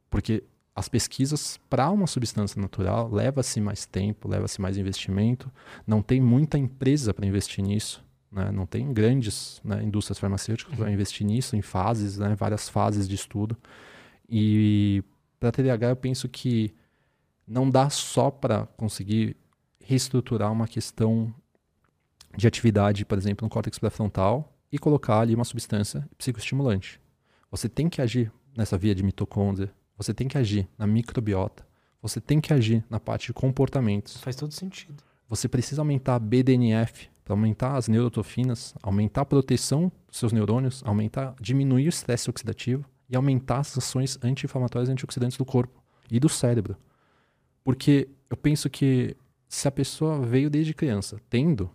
Porque 0.09 0.45
as 0.75 0.89
pesquisas 0.89 1.59
para 1.69 1.91
uma 1.91 2.07
substância 2.07 2.61
natural 2.61 3.11
leva-se 3.11 3.61
mais 3.61 3.85
tempo, 3.85 4.29
leva-se 4.29 4.61
mais 4.61 4.79
investimento. 4.79 5.51
Não 5.87 6.01
tem 6.01 6.21
muita 6.21 6.57
empresa 6.57 7.13
para 7.13 7.27
investir 7.27 7.63
nisso. 7.63 8.05
Né? 8.31 8.51
Não 8.51 8.65
tem 8.65 8.93
grandes 8.93 9.61
né, 9.63 9.83
indústrias 9.83 10.19
farmacêuticas 10.19 10.75
para 10.75 10.91
investir 10.91 11.27
nisso, 11.27 11.55
em 11.55 11.63
fases, 11.63 12.17
né, 12.17 12.35
várias 12.35 12.69
fases 12.69 13.07
de 13.07 13.15
estudo. 13.15 13.57
E 14.29 15.05
para 15.39 15.53
TDAH, 15.53 15.91
eu 15.91 15.97
penso 15.97 16.29
que 16.29 16.75
não 17.47 17.69
dá 17.69 17.91
só 17.91 18.31
para 18.31 18.67
conseguir 18.77 19.37
reestruturar 19.93 20.51
uma 20.51 20.67
questão 20.67 21.33
de 22.37 22.47
atividade, 22.47 23.05
por 23.05 23.19
exemplo, 23.19 23.45
no 23.45 23.51
córtex 23.51 23.79
pré-frontal 23.79 24.57
e 24.71 24.79
colocar 24.79 25.21
ali 25.21 25.35
uma 25.35 25.45
substância 25.45 26.09
psicoestimulante. 26.17 26.99
Você 27.51 27.69
tem 27.69 27.89
que 27.91 28.01
agir 28.01 28.33
nessa 28.57 28.79
via 28.79 28.95
de 28.95 29.03
mitocôndria, 29.03 29.71
você 29.97 30.15
tem 30.15 30.29
que 30.29 30.39
agir 30.39 30.67
na 30.79 30.87
microbiota, 30.87 31.67
você 32.01 32.21
tem 32.21 32.41
que 32.41 32.55
agir 32.55 32.83
na 32.89 32.99
parte 32.99 33.27
de 33.27 33.33
comportamentos. 33.35 34.17
Faz 34.17 34.35
todo 34.35 34.53
sentido. 34.53 35.03
Você 35.29 35.47
precisa 35.47 35.83
aumentar 35.83 36.15
a 36.15 36.19
BDNF 36.19 37.11
para 37.23 37.35
aumentar 37.35 37.77
as 37.77 37.87
neurotrofinas, 37.87 38.75
aumentar 38.83 39.21
a 39.21 39.27
proteção 39.27 39.93
dos 40.09 40.19
seus 40.19 40.33
neurônios, 40.33 40.83
aumentar, 40.87 41.35
diminuir 41.41 41.87
o 41.87 41.89
estresse 41.91 42.31
oxidativo 42.31 42.85
e 43.11 43.15
aumentar 43.15 43.59
as 43.59 43.77
ações 43.77 44.19
anti-inflamatórias 44.23 44.89
e 44.89 44.93
antioxidantes 44.93 45.37
do 45.37 45.45
corpo 45.45 45.83
e 46.11 46.19
do 46.19 46.31
cérebro. 46.31 46.77
Porque 47.63 48.09
eu 48.29 48.37
penso 48.37 48.69
que 48.69 49.17
se 49.55 49.69
a 49.69 49.71
pessoa 49.71 50.19
veio 50.19 50.49
desde 50.49 50.73
criança 50.73 51.21
tendo, 51.29 51.71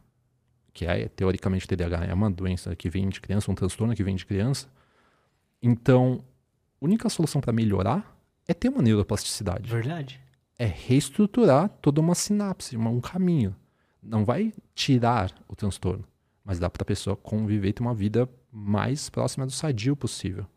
que 0.73 0.83
é 0.83 1.07
teoricamente 1.07 1.67
TDAH, 1.67 2.05
é 2.05 2.13
uma 2.13 2.29
doença 2.29 2.75
que 2.75 2.89
vem 2.89 3.07
de 3.07 3.21
criança, 3.21 3.51
um 3.51 3.55
transtorno 3.55 3.93
que 3.93 4.03
vem 4.03 4.15
de 4.15 4.25
criança, 4.25 4.67
então 5.61 6.25
a 6.81 6.85
única 6.85 7.07
solução 7.07 7.39
para 7.39 7.53
melhorar 7.53 8.19
é 8.47 8.53
ter 8.53 8.69
uma 8.69 8.81
neuroplasticidade. 8.81 9.69
Verdade. 9.69 10.19
É 10.57 10.65
reestruturar 10.65 11.69
toda 11.79 12.01
uma 12.01 12.15
sinapse, 12.15 12.75
uma, 12.75 12.89
um 12.89 12.99
caminho. 12.99 13.55
Não 14.01 14.25
vai 14.25 14.51
tirar 14.73 15.31
o 15.47 15.55
transtorno, 15.55 16.03
mas 16.43 16.57
dá 16.57 16.71
para 16.71 16.81
a 16.81 16.85
pessoa 16.85 17.15
conviver 17.15 17.69
e 17.69 17.73
ter 17.73 17.83
uma 17.83 17.93
vida 17.93 18.27
mais 18.51 19.07
próxima 19.07 19.45
do 19.45 19.51
sadio 19.51 19.95
possível. 19.95 20.47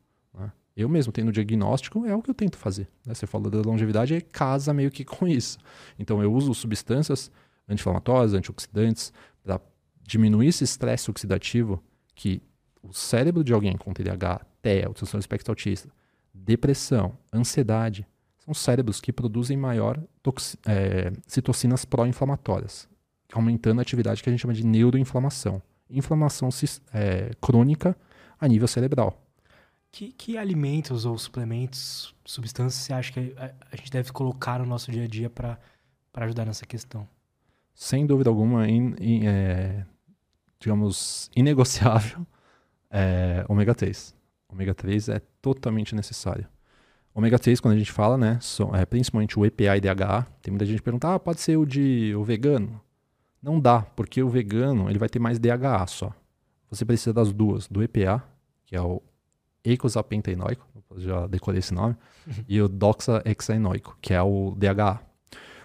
Eu 0.76 0.88
mesmo 0.88 1.12
tendo 1.12 1.32
diagnóstico 1.32 2.06
é 2.06 2.14
o 2.14 2.22
que 2.22 2.30
eu 2.30 2.34
tento 2.34 2.56
fazer. 2.56 2.88
Né? 3.04 3.14
Você 3.14 3.26
falou 3.26 3.50
da 3.50 3.60
longevidade, 3.60 4.14
é 4.14 4.20
casa 4.20 4.72
meio 4.72 4.90
que 4.90 5.04
com 5.04 5.26
isso. 5.26 5.58
Então 5.98 6.22
eu 6.22 6.32
uso 6.32 6.54
substâncias 6.54 7.30
anti-inflamatórias, 7.68 8.34
antioxidantes, 8.34 9.12
para 9.42 9.60
diminuir 10.02 10.48
esse 10.48 10.64
estresse 10.64 11.10
oxidativo 11.10 11.82
que 12.14 12.42
o 12.82 12.92
cérebro 12.92 13.44
de 13.44 13.52
alguém 13.52 13.76
com 13.76 13.92
TDAH, 13.92 14.40
TEA, 14.62 14.90
o 14.90 14.94
transtorno 14.94 15.20
espectro 15.20 15.52
autista, 15.52 15.88
depressão, 16.34 17.16
ansiedade, 17.32 18.06
são 18.44 18.54
cérebros 18.54 19.00
que 19.00 19.12
produzem 19.12 19.56
maior 19.56 20.02
é, 20.66 21.12
citocinas 21.26 21.84
pró-inflamatórias, 21.84 22.88
aumentando 23.32 23.78
a 23.78 23.82
atividade 23.82 24.22
que 24.22 24.28
a 24.28 24.32
gente 24.32 24.40
chama 24.40 24.54
de 24.54 24.64
neuroinflamação. 24.64 25.62
Inflamação 25.88 26.48
é, 26.92 27.30
crônica 27.40 27.96
a 28.38 28.48
nível 28.48 28.66
cerebral. 28.66 29.22
Que, 29.92 30.12
que, 30.12 30.38
alimentos 30.38 31.04
ou 31.04 31.18
suplementos, 31.18 32.14
substâncias 32.24 32.84
você 32.84 32.92
acha 32.92 33.12
que 33.12 33.34
a, 33.36 33.52
a 33.72 33.76
gente 33.76 33.90
deve 33.90 34.12
colocar 34.12 34.60
no 34.60 34.66
nosso 34.66 34.90
dia 34.90 35.04
a 35.04 35.08
dia 35.08 35.28
para 35.28 35.58
ajudar 36.14 36.46
nessa 36.46 36.64
questão? 36.64 37.08
Sem 37.74 38.06
dúvida 38.06 38.30
alguma, 38.30 38.68
in, 38.68 38.94
in, 39.00 39.26
é, 39.26 39.84
digamos, 40.60 41.30
inegociável, 41.34 42.24
é, 42.90 43.44
ômega 43.48 43.74
3. 43.74 44.14
Ômega 44.48 44.74
3 44.74 45.08
é 45.08 45.20
totalmente 45.40 45.94
necessário. 45.94 46.46
Ômega 47.12 47.38
3, 47.38 47.58
quando 47.60 47.74
a 47.74 47.78
gente 47.78 47.90
fala, 47.90 48.16
né, 48.16 48.38
é, 48.74 48.86
principalmente 48.86 49.38
o 49.38 49.44
EPA 49.44 49.76
e 49.76 49.80
DHA, 49.80 50.26
tem 50.40 50.52
muita 50.52 50.64
gente 50.64 50.78
que 50.78 50.84
pergunta, 50.84 51.14
ah, 51.14 51.18
pode 51.18 51.40
ser 51.40 51.56
o 51.56 51.66
de 51.66 52.14
o 52.14 52.22
vegano? 52.22 52.80
Não 53.42 53.58
dá, 53.58 53.82
porque 53.82 54.22
o 54.22 54.28
vegano 54.28 54.88
ele 54.88 54.98
vai 54.98 55.08
ter 55.08 55.18
mais 55.18 55.38
DHA 55.38 55.86
só. 55.88 56.12
Você 56.70 56.84
precisa 56.84 57.12
das 57.12 57.32
duas, 57.32 57.66
do 57.66 57.82
EPA, 57.82 58.22
que 58.64 58.76
é 58.76 58.80
o 58.80 59.02
eicosapentaenoico, 59.64 60.66
já 60.96 61.26
decorei 61.26 61.60
esse 61.60 61.72
nome, 61.74 61.96
e 62.48 62.60
o 62.60 62.68
doxahexaenoico, 62.68 63.96
que 64.00 64.12
é 64.12 64.22
o 64.22 64.54
DHA. 64.56 65.00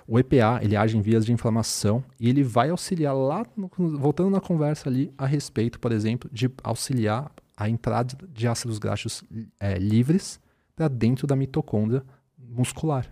O 0.08 0.20
EPA, 0.20 0.60
ele 0.62 0.76
age 0.76 0.96
em 0.96 1.02
vias 1.02 1.26
de 1.26 1.34
inflamação 1.34 2.04
e 2.20 2.30
ele 2.30 2.44
vai 2.44 2.70
auxiliar 2.70 3.16
lá, 3.16 3.44
no, 3.58 3.70
voltando 3.98 4.30
na 4.30 4.40
conversa 4.40 4.88
ali, 4.88 5.12
a 5.18 5.26
respeito, 5.26 5.80
por 5.80 5.92
exemplo, 5.92 6.30
de 6.32 6.50
auxiliar 6.64 7.32
a 7.58 7.68
entrada 7.68 8.16
de 8.30 8.48
ácidos 8.48 8.78
graxos 8.78 9.24
é, 9.60 9.80
livres 9.80 10.40
para 10.76 10.88
dentro 10.88 11.26
da 11.26 11.36
mitocôndria 11.36 12.04
muscular. 12.38 13.08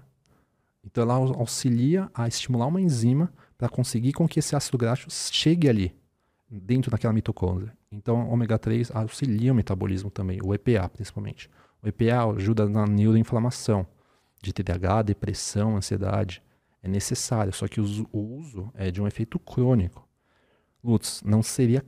Então 0.86 1.04
ela 1.04 1.16
auxilia 1.16 2.12
a 2.14 2.28
estimular 2.28 2.68
uma 2.68 2.82
enzima 2.82 3.32
para 3.58 3.70
conseguir 3.70 4.14
com 4.14 4.28
que 4.28 4.40
esse 4.40 4.56
ácido 4.56 4.78
graxo 4.78 5.08
chegue 5.10 5.70
ali, 5.70 5.96
dentro 6.50 6.92
daquela 6.92 7.14
mitocôndria. 7.14 7.74
Então, 7.94 8.28
ômega 8.30 8.58
3 8.58 8.92
auxilia 8.92 9.52
o 9.52 9.56
metabolismo 9.56 10.10
também, 10.10 10.40
o 10.44 10.54
EPA 10.54 10.90
principalmente. 10.90 11.50
O 11.82 11.88
EPA 11.88 12.26
ajuda 12.36 12.68
na 12.68 12.88
neuroinflamação 12.88 13.86
de 14.42 14.52
TDAH, 14.52 15.04
depressão, 15.04 15.78
ansiedade. 15.78 16.42
É 16.82 16.88
necessário, 16.88 17.54
só 17.54 17.68
que 17.68 17.80
o 17.80 17.86
uso 18.14 18.72
é 18.74 18.90
de 18.90 19.02
um 19.02 19.08
efeito 19.08 19.38
crônico. 19.38 20.08
Lutz, 20.84 21.22
não 21.24 21.44
seria 21.44 21.84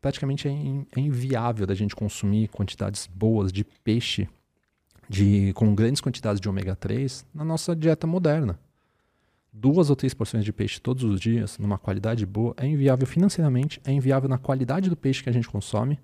praticamente 0.00 0.48
é, 0.48 0.50
é 0.50 1.00
inviável 1.00 1.66
da 1.66 1.74
gente 1.74 1.94
consumir 1.94 2.48
quantidades 2.48 3.06
boas 3.06 3.52
de 3.52 3.64
peixe 3.64 4.28
de, 5.08 5.52
com 5.54 5.74
grandes 5.74 6.02
quantidades 6.02 6.40
de 6.40 6.48
ômega 6.48 6.74
3 6.74 7.24
na 7.32 7.44
nossa 7.44 7.74
dieta 7.74 8.06
moderna 8.06 8.58
duas 9.58 9.88
ou 9.88 9.96
três 9.96 10.12
porções 10.12 10.44
de 10.44 10.52
peixe 10.52 10.78
todos 10.78 11.02
os 11.02 11.18
dias, 11.18 11.58
numa 11.58 11.78
qualidade 11.78 12.26
boa, 12.26 12.54
é 12.58 12.66
inviável 12.66 13.06
financeiramente, 13.06 13.80
é 13.84 13.90
inviável 13.90 14.28
na 14.28 14.36
qualidade 14.36 14.90
do 14.90 14.96
peixe 14.96 15.22
que 15.22 15.30
a 15.30 15.32
gente 15.32 15.48
consome. 15.48 15.98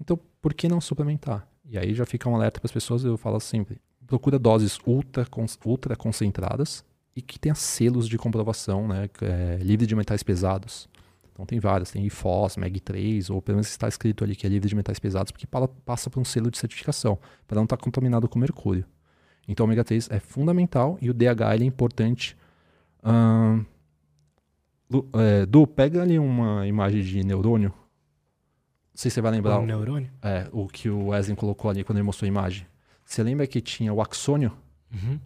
Então, 0.00 0.18
por 0.42 0.52
que 0.52 0.68
não 0.68 0.80
suplementar? 0.80 1.48
E 1.64 1.78
aí 1.78 1.94
já 1.94 2.04
fica 2.04 2.28
um 2.28 2.34
alerta 2.34 2.60
para 2.60 2.66
as 2.66 2.72
pessoas, 2.72 3.04
eu 3.04 3.16
falo 3.16 3.38
sempre, 3.38 3.80
procura 4.06 4.38
doses 4.38 4.78
ultra, 4.84 5.26
ultra 5.64 5.96
concentradas 5.96 6.84
e 7.14 7.22
que 7.22 7.38
tenha 7.38 7.54
selos 7.54 8.08
de 8.08 8.18
comprovação, 8.18 8.86
né, 8.88 9.08
é, 9.22 9.58
livre 9.62 9.86
de 9.86 9.94
metais 9.94 10.22
pesados. 10.22 10.88
Então 11.32 11.46
tem 11.46 11.60
várias, 11.60 11.90
tem 11.90 12.04
IFOS, 12.06 12.56
MEG3, 12.56 13.32
ou 13.32 13.40
pelo 13.40 13.56
menos 13.56 13.68
está 13.68 13.88
escrito 13.88 14.24
ali 14.24 14.34
que 14.34 14.46
é 14.46 14.50
livre 14.50 14.68
de 14.68 14.74
metais 14.74 14.98
pesados, 14.98 15.30
porque 15.30 15.46
passa 15.84 16.10
por 16.10 16.20
um 16.20 16.24
selo 16.24 16.50
de 16.50 16.58
certificação, 16.58 17.18
para 17.46 17.56
não 17.56 17.64
estar 17.64 17.76
tá 17.76 17.82
contaminado 17.82 18.28
com 18.28 18.38
mercúrio. 18.38 18.84
Então 19.46 19.64
o 19.64 19.66
ômega 19.66 19.84
3 19.84 20.10
é 20.10 20.18
fundamental 20.18 20.98
e 21.00 21.08
o 21.10 21.14
DHA 21.14 21.56
é 21.60 21.64
importante 21.64 22.36
Uh, 23.06 23.64
é, 25.14 25.46
du, 25.46 25.66
pega 25.66 26.02
ali 26.02 26.18
uma 26.18 26.66
imagem 26.66 27.02
de 27.02 27.22
neurônio. 27.24 27.70
Não 27.70 27.76
sei 28.94 29.10
se 29.10 29.14
você 29.16 29.20
vai 29.20 29.30
lembrar. 29.30 29.60
Um 29.60 29.66
neurônio? 29.66 30.10
É, 30.22 30.48
o 30.52 30.66
que 30.66 30.88
o 30.88 31.08
Wesley 31.08 31.36
colocou 31.36 31.70
ali 31.70 31.84
quando 31.84 31.98
ele 31.98 32.06
mostrou 32.06 32.26
a 32.26 32.28
imagem. 32.28 32.66
Você 33.04 33.22
lembra 33.22 33.46
que 33.46 33.60
tinha 33.60 33.92
o 33.92 34.00
axônio? 34.00 34.52
Uhum. 34.92 35.20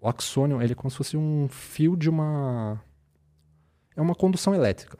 O 0.00 0.08
axônio, 0.08 0.60
ele 0.60 0.72
é 0.72 0.74
como 0.74 0.90
se 0.90 0.96
fosse 0.96 1.16
um 1.16 1.46
fio 1.48 1.96
de 1.96 2.10
uma... 2.10 2.82
É 3.94 4.00
uma 4.00 4.14
condução 4.14 4.54
elétrica. 4.54 4.98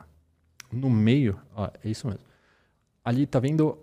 No 0.71 0.89
meio, 0.89 1.37
ó, 1.53 1.69
é 1.83 1.89
isso 1.89 2.07
mesmo. 2.07 2.23
Ali, 3.03 3.25
tá 3.25 3.39
vendo? 3.39 3.77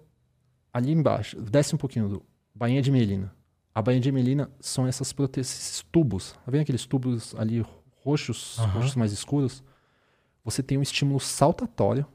Ali 0.73 0.93
embaixo, 0.93 1.41
desce 1.41 1.75
um 1.75 1.79
pouquinho 1.79 2.09
do... 2.09 2.23
Bainha 2.55 2.81
de 2.81 2.91
melina. 2.91 3.35
A 3.75 3.83
bainha 3.83 4.01
de 4.01 4.11
melina 4.11 4.51
são 4.61 4.87
essas 4.87 5.13
prote... 5.13 5.41
esses 5.41 5.85
tubos. 5.93 6.33
Tá 6.45 6.51
vendo 6.51 6.63
aqueles 6.63 6.87
tubos 6.87 7.35
ali 7.35 7.65
roxos, 8.11 8.59
uhum. 8.59 8.67
roxos 8.67 8.97
mais 8.97 9.13
escuros, 9.13 9.63
você 10.45 10.63
tem 10.63 10.79
um 10.79 10.83
estímulo 10.83 11.21
saltatório 11.21 12.07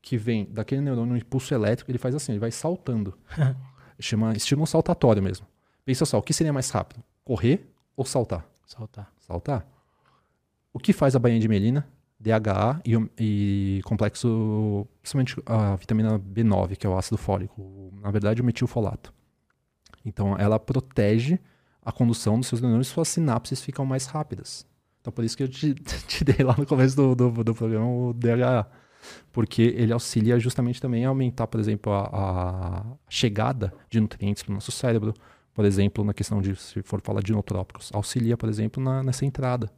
que 0.00 0.16
vem 0.16 0.46
daquele 0.50 0.80
neurônio, 0.80 1.14
um 1.14 1.16
impulso 1.16 1.52
elétrico, 1.52 1.90
ele 1.90 1.98
faz 1.98 2.14
assim, 2.14 2.32
ele 2.32 2.38
vai 2.38 2.50
saltando. 2.50 3.18
Chama 3.98 4.32
estímulo 4.32 4.66
saltatório 4.66 5.22
mesmo. 5.22 5.46
Pensa 5.84 6.06
só, 6.06 6.18
o 6.18 6.22
que 6.22 6.32
seria 6.32 6.52
mais 6.52 6.70
rápido? 6.70 7.02
Correr 7.24 7.70
ou 7.96 8.04
saltar? 8.04 8.46
Saltar. 8.64 9.12
Saltar. 9.18 9.66
O 10.72 10.78
que 10.78 10.92
faz 10.92 11.14
a 11.14 11.18
bainha 11.18 11.40
de 11.40 11.48
melina? 11.48 11.86
DHA 12.18 12.80
e, 12.84 13.10
e 13.18 13.80
complexo, 13.84 14.86
principalmente 15.00 15.36
a 15.46 15.74
vitamina 15.76 16.18
B9, 16.18 16.76
que 16.76 16.86
é 16.86 16.90
o 16.90 16.96
ácido 16.96 17.16
fólico, 17.16 17.92
na 18.00 18.10
verdade 18.10 18.42
o 18.42 18.44
metilfolato. 18.44 19.12
Então 20.04 20.36
ela 20.38 20.58
protege 20.58 21.40
a 21.82 21.90
condução 21.90 22.38
dos 22.38 22.46
seus 22.46 22.60
neurônios, 22.60 22.88
suas 22.88 23.08
sinapses 23.08 23.62
ficam 23.62 23.86
mais 23.86 24.06
rápidas. 24.06 24.66
Então 25.00 25.12
por 25.12 25.24
isso 25.24 25.36
que 25.36 25.42
eu 25.42 25.48
te, 25.48 25.74
te 26.06 26.24
dei 26.24 26.44
lá 26.44 26.54
no 26.56 26.66
começo 26.66 26.96
do, 26.96 27.14
do, 27.14 27.44
do, 27.44 27.54
programa 27.54 27.86
o 27.86 28.12
DHA. 28.12 28.66
Porque 29.32 29.62
ele 29.62 29.92
auxilia 29.92 30.38
justamente 30.38 30.80
também 30.80 31.06
a 31.06 31.08
aumentar, 31.08 31.46
por 31.46 31.58
exemplo, 31.58 31.92
a, 31.92 32.04
a 32.12 32.84
chegada 33.08 33.72
de 33.88 33.98
nutrientes 33.98 34.42
para 34.42 34.52
o 34.52 34.54
nosso 34.54 34.70
cérebro. 34.70 35.14
Por 35.54 35.64
exemplo, 35.64 36.04
na 36.04 36.12
questão 36.12 36.40
de, 36.40 36.54
se 36.54 36.82
for 36.82 37.00
falar 37.00 37.22
de 37.22 37.32
inotrópicos, 37.32 37.90
auxilia, 37.92 38.36
por 38.36 38.48
exemplo, 38.48 38.82
na, 38.82 39.02
nessa 39.02 39.24
entrada. 39.24 39.70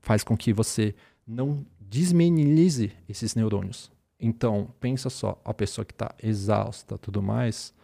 Faz 0.00 0.24
com 0.24 0.36
que 0.36 0.52
você 0.52 0.94
não 1.26 1.64
desmenilize 1.80 2.92
esses 3.08 3.34
neurônios. 3.34 3.90
Então, 4.18 4.68
pensa 4.80 5.08
só, 5.08 5.40
a 5.44 5.54
pessoa 5.54 5.84
que 5.84 5.92
está 5.92 6.14
exausta 6.22 6.98
tudo 6.98 7.22
mais, 7.22 7.74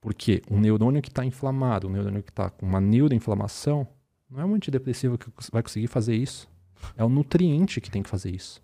porque 0.00 0.42
um 0.50 0.58
neurônio 0.58 1.02
que 1.02 1.08
está 1.08 1.24
inflamado, 1.24 1.88
um 1.88 1.90
neurônio 1.90 2.22
que 2.22 2.30
está 2.30 2.50
com 2.50 2.66
uma 2.66 2.80
neuroinflamação, 2.80 3.86
Não 4.30 4.40
é 4.40 4.44
um 4.44 4.54
antidepressivo 4.54 5.16
que 5.16 5.30
vai 5.50 5.62
conseguir 5.62 5.86
fazer 5.86 6.14
isso. 6.14 6.48
É 6.96 7.04
o 7.04 7.08
nutriente 7.08 7.80
que 7.80 7.90
tem 7.90 8.02
que 8.02 8.10
fazer 8.10 8.34
isso. 8.34 8.62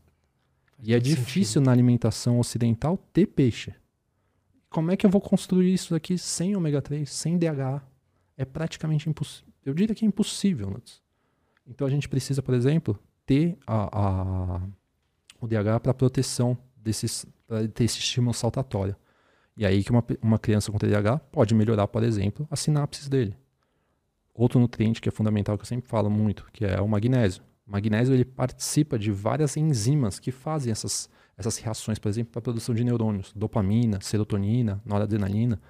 E 0.83 0.93
é 0.93 0.99
difícil 0.99 1.61
na 1.61 1.73
alimentação 1.73 2.39
ocidental 2.39 2.99
ter 3.13 3.27
peixe. 3.27 3.75
Como 4.69 4.91
é 4.91 4.97
que 4.97 5.07
eu 5.07 5.11
vou 5.11 5.21
construir 5.21 5.73
isso 5.73 5.95
aqui 5.95 6.19
sem 6.19 6.57
ômega 6.57 6.83
3, 6.83 7.09
sem 7.11 7.39
DHA? 7.39 7.83
É 8.37 8.45
praticamente 8.45 9.09
impossível. 9.09 9.53
Eu 9.65 9.73
diria 9.73 9.95
que 9.95 10.05
é 10.05 10.09
impossível. 10.09 10.69
Nuts. 10.69 11.01
Então 11.67 11.87
a 11.87 11.91
gente 11.91 12.09
precisa, 12.09 12.43
por 12.43 12.55
exemplo, 12.55 12.99
ter 13.25 13.57
a, 13.67 14.57
a 14.57 14.61
o 15.41 15.47
DH 15.47 15.81
para 15.83 15.95
proteção 15.95 16.57
desses, 16.77 17.27
pra 17.47 17.67
ter 17.69 17.85
esse 17.85 17.99
estímulo 17.99 18.35
saltatório. 18.35 18.97
E 19.57 19.65
aí 19.65 19.85
que 19.85 19.91
uma, 19.91 20.05
uma 20.21 20.39
criança 20.39 20.73
com 20.73 20.79
TDAH 20.79 21.19
pode 21.31 21.55
melhorar, 21.55 21.87
por 21.87 22.03
exemplo, 22.03 22.47
as 22.51 22.61
sinapses 22.61 23.09
dele. 23.09 23.37
Outro 24.35 24.59
nutriente 24.59 25.01
que 25.01 25.09
é 25.09 25.13
fundamental, 25.13 25.57
que 25.57 25.63
eu 25.63 25.67
sempre 25.67 25.89
falo 25.89 26.11
muito, 26.11 26.47
que 26.53 26.65
é 26.65 26.81
o 26.81 26.89
magnésio. 26.89 27.43
O 27.67 27.71
magnésio 27.71 28.13
ele 28.13 28.25
participa 28.25 28.99
de 28.99 29.11
várias 29.13 29.57
enzimas 29.57 30.19
que 30.19 30.33
fazem 30.33 30.73
essas, 30.73 31.09
essas 31.37 31.57
reações, 31.57 31.99
por 31.99 32.09
exemplo, 32.09 32.33
para 32.33 32.41
a 32.41 32.43
produção 32.43 32.75
de 32.75 32.83
neurônios, 32.83 33.33
dopamina, 33.35 34.01
serotonina, 34.01 34.83
noradrenalina. 34.85 35.61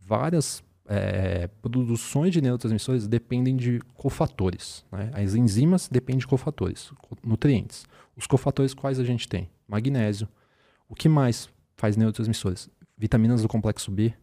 Várias 0.00 0.62
é, 0.86 1.48
produções 1.60 2.32
de 2.32 2.40
neurotransmissores 2.40 3.06
dependem 3.06 3.56
de 3.56 3.80
cofatores. 3.94 4.84
Né? 4.92 5.10
As 5.14 5.34
enzimas 5.34 5.88
dependem 5.88 6.20
de 6.20 6.26
cofatores, 6.26 6.92
nutrientes. 7.24 7.84
Os 8.16 8.26
cofatores 8.26 8.72
quais 8.72 8.98
a 8.98 9.04
gente 9.04 9.28
tem? 9.28 9.50
Magnésio. 9.66 10.28
O 10.88 10.94
que 10.94 11.08
mais 11.08 11.48
faz 11.76 11.96
neurotransmissores? 11.96 12.70
Vitaminas 12.96 13.42
do 13.42 13.48
complexo 13.48 13.90
B, 13.90 14.14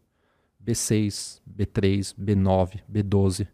B6, 0.63 1.41
B3, 1.49 2.15
B9, 2.15 2.79
B12. 2.91 3.47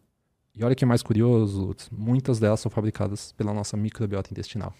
E 0.56 0.64
olha 0.64 0.76
que 0.76 0.86
mais 0.86 1.04
curioso, 1.04 1.76
muitas 1.92 2.40
delas 2.40 2.62
são 2.62 2.72
fabricadas 2.72 3.34
pela 3.34 3.54
nossa 3.54 3.76
microbiota 3.76 4.32
intestinal. 4.32 4.74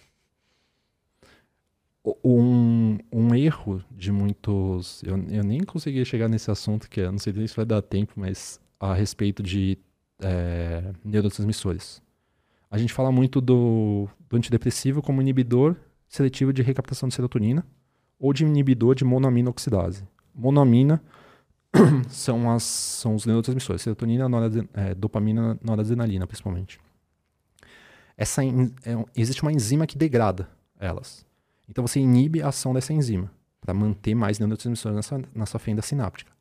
Um, 2.24 2.98
um 3.12 3.34
erro 3.36 3.84
de 3.92 4.12
muitos. 4.12 5.04
Eu, 5.04 5.18
eu 5.30 5.44
nem 5.44 5.62
consegui 5.62 6.06
chegar 6.06 6.30
nesse 6.30 6.50
assunto, 6.50 6.90
que 6.90 7.02
eu 7.02 7.12
não 7.12 7.20
sei 7.20 7.34
se 7.48 7.56
vai 7.56 7.66
dar 7.66 7.82
tempo, 7.82 8.14
mas 8.16 8.60
a 8.80 8.94
respeito 8.94 9.42
de 9.42 9.78
é, 10.22 10.94
neurotransmissores. 11.04 12.02
A 12.70 12.78
gente 12.78 12.94
fala 12.94 13.12
muito 13.12 13.42
do, 13.42 14.08
do 14.30 14.38
antidepressivo 14.38 15.02
como 15.02 15.22
inibidor 15.22 15.76
seletivo 16.08 16.54
de 16.54 16.62
recaptação 16.62 17.10
de 17.10 17.16
serotonina 17.16 17.66
ou 18.20 18.32
de 18.32 18.46
inibidor 18.46 18.96
de 18.96 19.04
monoamina 19.04 19.50
oxidase. 19.50 20.08
Monoamina 20.34 21.02
são, 22.10 22.52
as, 22.52 22.64
são 22.64 23.16
os 23.16 23.26
neurotransmissores, 23.26 23.82
serotonina, 23.82 24.28
noradren, 24.30 24.68
é, 24.74 24.94
dopamina, 24.96 25.60
noradrenalina, 25.64 26.26
principalmente. 26.28 26.80
Essa, 28.18 28.44
é, 28.44 28.50
existe 29.16 29.42
uma 29.42 29.52
enzima 29.52 29.86
que 29.86 29.98
degrada 29.98 30.50
elas. 30.80 31.26
Então 31.68 31.86
você 31.86 32.00
inibe 32.00 32.42
a 32.42 32.50
ação 32.50 32.74
dessa 32.74 32.94
enzima 32.94 33.32
para 33.60 33.74
manter 33.74 34.16
mais 34.16 34.40
neurotransmissores 34.40 34.96
nessa, 34.96 35.22
nessa 35.34 35.60
fenda 35.60 35.82
sináptica. 35.82 36.32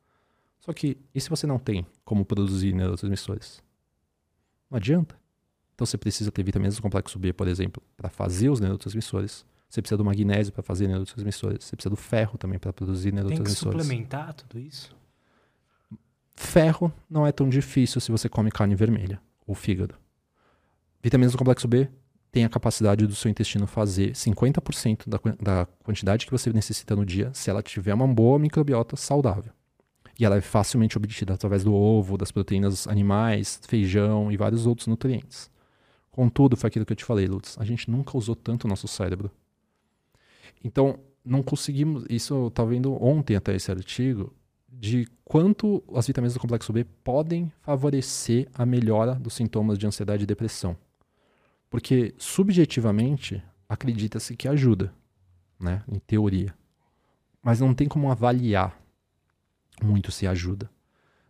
Só 0.61 0.73
que, 0.73 0.97
e 1.15 1.21
se 1.21 1.29
você 1.29 1.47
não 1.47 1.59
tem 1.59 1.87
como 2.05 2.25
produzir 2.25 2.73
neurotransmissores? 2.73 3.63
Não 4.71 4.77
adianta. 4.77 5.17
Então 5.75 5.87
você 5.87 5.99
precisa 5.99 6.31
ter 6.31 6.43
vitaminas 6.43 6.77
do 6.77 6.83
complexo 6.83 7.19
B, 7.19 7.33
por 7.33 7.49
exemplo, 7.49 7.83
para 7.97 8.09
fazer 8.09 8.49
os 8.49 8.61
neurotransmissores. 8.61 9.45
Você 9.69 9.83
precisa 9.83 9.99
do 9.99 10.05
magnésio 10.05 10.53
para 10.53 10.63
fazer 10.63 10.87
neurotransmissores. 10.87 11.65
Você 11.65 11.77
precisa 11.77 11.91
do 11.91 11.97
ferro 11.97 12.39
também 12.39 12.59
para 12.59 12.73
produzir 12.73 13.13
neurotransmissores. 13.13 13.61
Tem 13.61 13.73
que 13.73 13.85
suplementar 13.85 14.35
tudo 14.35 14.59
isso? 14.59 14.95
Ferro 16.35 16.93
não 17.09 17.27
é 17.27 17.33
tão 17.33 17.49
difícil 17.49 18.01
se 18.01 18.11
você 18.11 18.29
come 18.29 18.51
carne 18.51 18.75
vermelha 18.75 19.21
ou 19.47 19.55
fígado. 19.55 19.95
Vitaminas 21.03 21.33
do 21.33 21.39
complexo 21.39 21.69
B 21.69 21.89
tem 22.33 22.45
a 22.45 22.49
capacidade 22.49 23.07
do 23.07 23.15
seu 23.15 23.31
intestino 23.31 23.67
fazer 23.67 24.13
50% 24.13 25.09
da, 25.09 25.21
da 25.41 25.67
quantidade 25.85 26.27
que 26.27 26.33
você 26.33 26.53
necessita 26.53 26.97
no 26.97 27.07
dia 27.07 27.31
se 27.33 27.49
ela 27.49 27.63
tiver 27.63 27.95
uma 27.95 28.09
boa 28.09 28.39
microbiota 28.39 28.97
saudável. 28.97 29.53
E 30.19 30.25
ela 30.25 30.37
é 30.37 30.41
facilmente 30.41 30.97
obtida 30.97 31.35
através 31.35 31.63
do 31.65 31.75
ovo, 31.75 32.17
das 32.17 32.33
proteínas 32.33 32.87
animais, 32.87 33.61
feijão 33.69 34.31
e 34.31 34.37
vários 34.37 34.67
outros 34.67 34.87
nutrientes. 34.87 35.51
Contudo, 36.11 36.57
foi 36.57 36.69
aquilo 36.69 36.87
que 36.87 36.93
eu 36.93 36.97
te 36.97 37.05
falei, 37.05 37.27
Lutz, 37.27 37.57
a 37.59 37.65
gente 37.65 37.91
nunca 37.91 38.17
usou 38.17 38.37
tanto 38.37 38.65
o 38.65 38.69
nosso 38.69 38.87
cérebro. 38.87 39.31
Então, 40.63 40.99
não 41.25 41.43
conseguimos. 41.43 42.05
Isso 42.09 42.35
eu 42.35 42.49
estava 42.49 42.71
vendo 42.71 42.93
ontem 43.03 43.35
até 43.35 43.55
esse 43.55 43.71
artigo, 43.71 44.33
de 44.79 45.09
quanto 45.25 45.83
as 45.95 46.07
vitaminas 46.07 46.35
do 46.35 46.41
complexo 46.41 46.73
B 46.73 46.85
podem 47.03 47.51
favorecer 47.61 48.49
a 48.53 48.67
melhora 48.67 49.15
dos 49.15 49.35
sintomas 49.35 49.79
de 49.79 49.87
ansiedade 49.87 50.25
e 50.25 50.27
depressão. 50.27 50.77
Porque, 51.71 52.15
subjetivamente, 52.19 53.43
acredita-se 53.69 54.37
que 54.37 54.47
ajuda, 54.47 54.95
né? 55.59 55.83
Em 55.89 55.99
teoria. 55.99 56.55
Mas 57.43 57.61
não 57.61 57.75
tem 57.75 57.89
como 57.89 58.11
avaliar 58.11 58.79
muito 59.83 60.13
se 60.13 60.27
ajuda. 60.27 60.71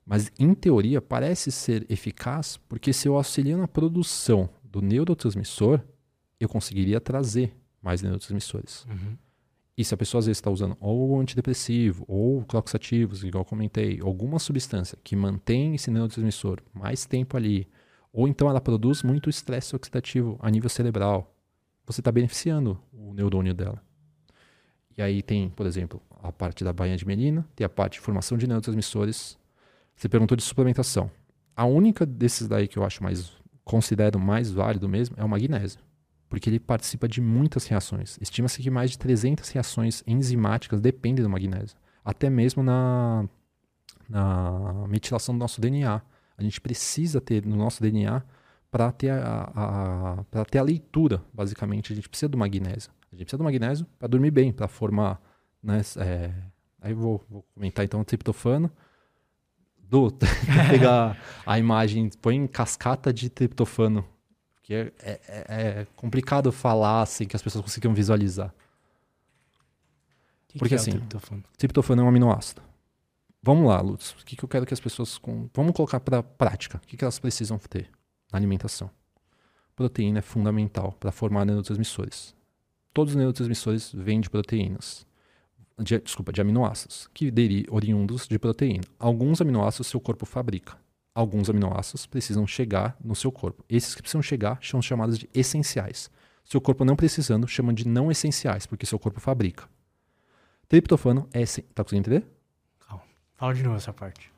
Mas, 0.04 0.30
em 0.38 0.52
teoria, 0.54 1.00
parece 1.00 1.50
ser 1.50 1.86
eficaz 1.90 2.56
porque 2.68 2.92
se 2.92 3.08
eu 3.08 3.16
auxilio 3.16 3.56
na 3.56 3.66
produção 3.66 4.50
do 4.62 4.82
neurotransmissor, 4.82 5.80
eu 6.38 6.48
conseguiria 6.48 7.00
trazer 7.00 7.56
mais 7.80 8.02
neurotransmissores. 8.02 8.84
Uhum. 8.84 9.16
E 9.76 9.84
se 9.84 9.92
a 9.92 9.96
pessoa 9.96 10.20
às 10.20 10.26
vezes 10.26 10.38
está 10.38 10.50
usando 10.50 10.76
ou 10.80 11.18
antidepressivo, 11.20 12.04
ou 12.06 12.44
cloxativos, 12.44 13.24
igual 13.24 13.44
comentei, 13.44 14.00
alguma 14.00 14.38
substância 14.38 14.96
que 15.02 15.16
mantém 15.16 15.74
esse 15.74 15.90
neurotransmissor 15.90 16.60
mais 16.72 17.04
tempo 17.06 17.36
ali, 17.36 17.66
ou 18.12 18.28
então 18.28 18.48
ela 18.48 18.60
produz 18.60 19.02
muito 19.02 19.28
estresse 19.28 19.74
oxidativo 19.74 20.38
a 20.40 20.48
nível 20.48 20.70
cerebral, 20.70 21.34
você 21.84 22.00
está 22.00 22.12
beneficiando 22.12 22.80
o 22.92 23.12
neurônio 23.12 23.52
dela. 23.52 23.82
E 24.96 25.02
aí 25.02 25.22
tem, 25.22 25.50
por 25.50 25.66
exemplo, 25.66 26.00
a 26.22 26.30
parte 26.30 26.62
da 26.62 26.72
bainha 26.72 26.96
de 26.96 27.04
melina, 27.04 27.44
tem 27.56 27.64
a 27.64 27.68
parte 27.68 27.94
de 27.94 28.00
formação 28.00 28.38
de 28.38 28.46
neurotransmissores. 28.46 29.36
Você 29.96 30.08
perguntou 30.08 30.36
de 30.36 30.42
suplementação. 30.42 31.10
A 31.56 31.64
única 31.64 32.06
desses 32.06 32.46
daí 32.46 32.68
que 32.68 32.78
eu 32.78 32.84
acho 32.84 33.02
mais 33.02 33.32
considero 33.64 34.20
mais 34.20 34.52
válido 34.52 34.88
mesmo 34.88 35.16
é 35.18 35.24
o 35.24 35.28
magnésio, 35.28 35.80
porque 36.34 36.50
ele 36.50 36.58
participa 36.58 37.06
de 37.06 37.20
muitas 37.20 37.64
reações. 37.68 38.18
Estima-se 38.20 38.60
que 38.60 38.68
mais 38.68 38.90
de 38.90 38.98
300 38.98 39.48
reações 39.50 40.02
enzimáticas 40.04 40.80
dependem 40.80 41.22
do 41.22 41.30
magnésio, 41.30 41.76
até 42.04 42.28
mesmo 42.28 42.60
na, 42.60 43.24
na 44.08 44.84
metilação 44.88 45.32
do 45.32 45.38
nosso 45.38 45.60
DNA. 45.60 46.02
A 46.36 46.42
gente 46.42 46.60
precisa 46.60 47.20
ter 47.20 47.46
no 47.46 47.54
nosso 47.54 47.80
DNA 47.80 48.20
para 48.68 48.90
ter 48.90 49.10
a, 49.10 50.24
a 50.32 50.44
ter 50.50 50.58
a 50.58 50.62
leitura, 50.64 51.22
basicamente, 51.32 51.92
a 51.92 51.94
gente 51.94 52.08
precisa 52.08 52.28
do 52.28 52.36
magnésio. 52.36 52.90
A 53.12 53.14
gente 53.14 53.26
precisa 53.26 53.38
do 53.38 53.44
magnésio 53.44 53.86
para 53.96 54.08
dormir 54.08 54.32
bem, 54.32 54.52
para 54.52 54.66
formar, 54.66 55.22
né, 55.62 55.82
é, 55.98 56.34
aí 56.80 56.90
eu 56.90 56.96
vou, 56.96 57.24
vou 57.30 57.44
comentar 57.54 57.84
então 57.84 58.00
o 58.00 58.04
triptofano, 58.04 58.68
do, 59.78 60.10
pegar 60.68 61.16
a 61.46 61.60
imagem, 61.60 62.10
põe 62.20 62.34
em 62.34 62.48
cascata 62.48 63.12
de 63.12 63.30
triptofano. 63.30 64.04
Que 64.64 64.74
é, 64.74 64.92
é, 65.02 65.20
é, 65.48 65.86
complicado 65.94 66.50
falar 66.50 67.02
assim 67.02 67.26
que 67.26 67.36
as 67.36 67.42
pessoas 67.42 67.62
consigam 67.62 67.92
visualizar. 67.94 68.52
Que 70.48 70.58
Porque 70.58 70.70
que 70.70 70.74
é 70.74 70.78
assim, 70.78 70.92
triptofano? 70.92 71.44
triptofano 71.58 72.00
é 72.00 72.04
um 72.04 72.08
aminoácido. 72.08 72.62
Vamos 73.42 73.68
lá, 73.68 73.78
Lutz. 73.82 74.12
O 74.12 74.24
que, 74.24 74.34
que 74.34 74.42
eu 74.42 74.48
quero 74.48 74.64
que 74.64 74.72
as 74.72 74.80
pessoas. 74.80 75.18
Com... 75.18 75.50
Vamos 75.52 75.74
colocar 75.74 76.00
para 76.00 76.22
prática. 76.22 76.78
O 76.78 76.86
que, 76.86 76.96
que 76.96 77.04
elas 77.04 77.18
precisam 77.18 77.58
ter 77.58 77.90
na 78.32 78.38
alimentação? 78.38 78.90
Proteína 79.76 80.20
é 80.20 80.22
fundamental 80.22 80.96
para 80.98 81.12
formar 81.12 81.44
neurotransmissores. 81.44 82.34
Todos 82.92 83.12
os 83.12 83.16
neurotransmissores 83.16 83.92
vêm 83.92 84.18
de 84.18 84.30
proteínas 84.30 85.06
de, 85.78 85.98
desculpa, 85.98 86.32
de 86.32 86.40
aminoácidos, 86.40 87.08
que 87.12 87.30
deri, 87.30 87.66
oriundos 87.68 88.26
de 88.26 88.38
proteína. 88.38 88.84
Alguns 88.98 89.40
aminoácidos 89.40 89.88
seu 89.88 90.00
corpo 90.00 90.24
fabrica. 90.24 90.78
Alguns 91.14 91.48
aminoácidos 91.48 92.06
precisam 92.06 92.46
chegar 92.46 92.96
no 93.02 93.14
seu 93.14 93.30
corpo. 93.30 93.64
Esses 93.68 93.94
que 93.94 94.02
precisam 94.02 94.22
chegar 94.22 94.58
são 94.62 94.82
chamados 94.82 95.18
de 95.18 95.28
essenciais. 95.32 96.10
Seu 96.44 96.60
corpo 96.60 96.84
não 96.84 96.96
precisando, 96.96 97.46
chama 97.46 97.72
de 97.72 97.86
não 97.86 98.10
essenciais, 98.10 98.66
porque 98.66 98.84
seu 98.84 98.98
corpo 98.98 99.20
fabrica. 99.20 99.68
Triptofano 100.68 101.28
é 101.32 101.42
essencial. 101.42 101.72
Tá 101.74 101.84
conseguindo 101.84 102.10
entender? 102.10 102.26
Calma. 102.86 103.04
Fala 103.34 103.54
de 103.54 103.62
novo 103.62 103.76
essa 103.76 103.92
parte. 103.92 104.32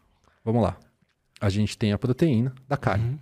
Vamos 0.45 0.63
lá. 0.63 0.77
A 1.41 1.49
gente 1.49 1.79
tem 1.79 1.93
a 1.93 1.99
proteína 1.99 2.55
da 2.69 2.77
carne. 2.77 3.11
Uhum. 3.11 3.19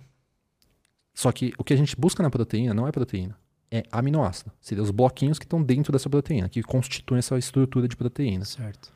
Só 1.13 1.31
que 1.31 1.53
o 1.57 1.63
que 1.63 1.73
a 1.73 1.77
gente 1.77 1.95
busca 1.95 2.21
na 2.21 2.29
proteína 2.29 2.73
não 2.73 2.87
é 2.87 2.91
proteína 2.91 3.37
é 3.71 3.83
aminoácido. 3.91 4.51
Seriam 4.61 4.83
os 4.83 4.91
bloquinhos 4.91 5.39
que 5.39 5.45
estão 5.45 5.61
dentro 5.61 5.91
dessa 5.91 6.09
proteína, 6.09 6.49
que 6.49 6.61
constituem 6.63 7.19
essa 7.19 7.37
estrutura 7.37 7.87
de 7.87 7.95
proteína. 7.95 8.45
Certo. 8.45 8.93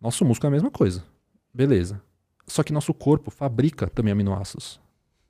Nosso 0.00 0.24
músculo 0.24 0.48
é 0.48 0.50
a 0.50 0.52
mesma 0.52 0.70
coisa. 0.70 1.04
Beleza. 1.52 2.00
Só 2.46 2.62
que 2.62 2.72
nosso 2.72 2.94
corpo 2.94 3.30
fabrica 3.30 3.88
também 3.88 4.12
aminoácidos. 4.12 4.80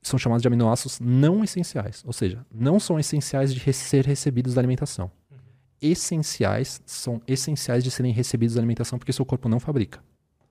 São 0.02 0.18
chamados 0.18 0.42
de 0.42 0.48
aminoácidos 0.48 1.00
não 1.00 1.42
essenciais. 1.42 2.02
Ou 2.06 2.12
seja, 2.12 2.44
não 2.52 2.78
são 2.78 2.98
essenciais 2.98 3.54
de 3.54 3.72
ser 3.72 4.04
recebidos 4.04 4.54
da 4.54 4.60
alimentação. 4.60 5.10
Uhum. 5.30 5.38
Essenciais 5.80 6.80
são 6.86 7.20
essenciais 7.26 7.82
de 7.82 7.90
serem 7.90 8.12
recebidos 8.12 8.54
da 8.54 8.60
alimentação 8.60 8.98
porque 8.98 9.12
seu 9.12 9.24
corpo 9.24 9.48
não 9.48 9.58
fabrica. 9.58 10.00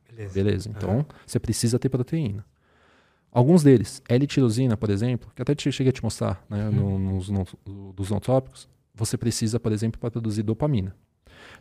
Beleza. 0.09 0.33
Beleza. 0.33 0.69
Então, 0.69 0.97
uhum. 0.97 1.05
você 1.25 1.39
precisa 1.39 1.77
ter 1.77 1.89
proteína. 1.89 2.45
Alguns 3.31 3.63
deles, 3.63 4.01
L-tirosina, 4.07 4.77
por 4.77 4.89
exemplo, 4.89 5.29
que 5.35 5.41
até 5.41 5.53
te, 5.53 5.69
cheguei 5.69 5.89
a 5.89 5.93
te 5.93 6.01
mostrar 6.01 6.41
né, 6.49 6.69
no, 6.69 6.97
nos, 6.97 7.29
no, 7.29 7.45
dos 7.93 8.09
nootrópicos, 8.09 8.69
você 8.93 9.17
precisa, 9.17 9.59
por 9.59 9.73
exemplo, 9.73 9.99
para 9.99 10.09
produzir 10.09 10.41
dopamina. 10.41 10.95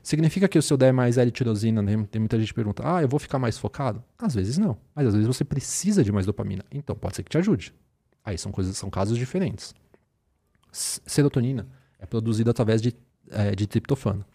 Significa 0.04 0.46
que 0.46 0.58
o 0.58 0.62
seu 0.62 0.76
der 0.76 0.92
mais 0.92 1.16
L-tirosina, 1.16 1.80
né? 1.80 2.06
tem 2.10 2.20
muita 2.20 2.38
gente 2.38 2.48
que 2.48 2.54
pergunta, 2.54 2.82
ah, 2.84 3.00
eu 3.00 3.08
vou 3.08 3.18
ficar 3.18 3.38
mais 3.38 3.56
focado? 3.56 4.04
Às 4.18 4.34
vezes 4.34 4.58
não, 4.58 4.76
mas 4.94 5.06
às 5.06 5.14
vezes 5.14 5.26
você 5.26 5.42
precisa 5.46 6.04
de 6.04 6.12
mais 6.12 6.26
dopamina. 6.26 6.62
Então, 6.70 6.94
pode 6.94 7.16
ser 7.16 7.22
que 7.22 7.30
te 7.30 7.38
ajude. 7.38 7.74
Aí 8.22 8.36
são 8.36 8.52
coisas, 8.52 8.76
são 8.76 8.90
casos 8.90 9.16
diferentes. 9.16 9.74
Serotonina 10.70 11.66
é 11.98 12.04
produzida 12.04 12.50
através 12.50 12.82
de, 12.82 12.94
é, 13.30 13.54
de 13.54 13.66
triptofano. 13.66 14.26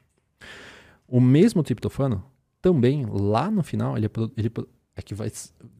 O 1.08 1.22
mesmo 1.22 1.62
triptofano, 1.62 2.26
também, 2.60 3.06
lá 3.06 3.52
no 3.52 3.62
final, 3.62 3.96
ele 3.96 4.08
é, 4.08 4.10
ele, 4.38 4.52
é 4.96 5.02
que 5.04 5.14
vai. 5.14 5.32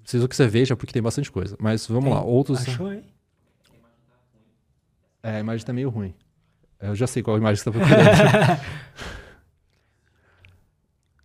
Preciso 0.04 0.28
que 0.28 0.36
você 0.36 0.48
veja, 0.48 0.76
porque 0.76 0.94
tem 0.94 1.02
bastante 1.02 1.32
coisa. 1.32 1.58
Mas 1.60 1.88
vamos 1.88 2.06
tem, 2.06 2.14
lá, 2.14 2.24
outros. 2.24 2.60
Achou, 2.62 2.94
hein? 2.94 3.04
É, 5.24 5.38
a 5.38 5.40
imagem 5.40 5.66
tá 5.66 5.74
meio 5.74 5.90
ruim. 5.90 6.14
Eu 6.80 6.96
já 6.96 7.08
sei 7.08 7.24
qual 7.24 7.38
imagem 7.38 7.56
você 7.56 7.64
tá 7.64 7.72
procurando. 7.72 9.10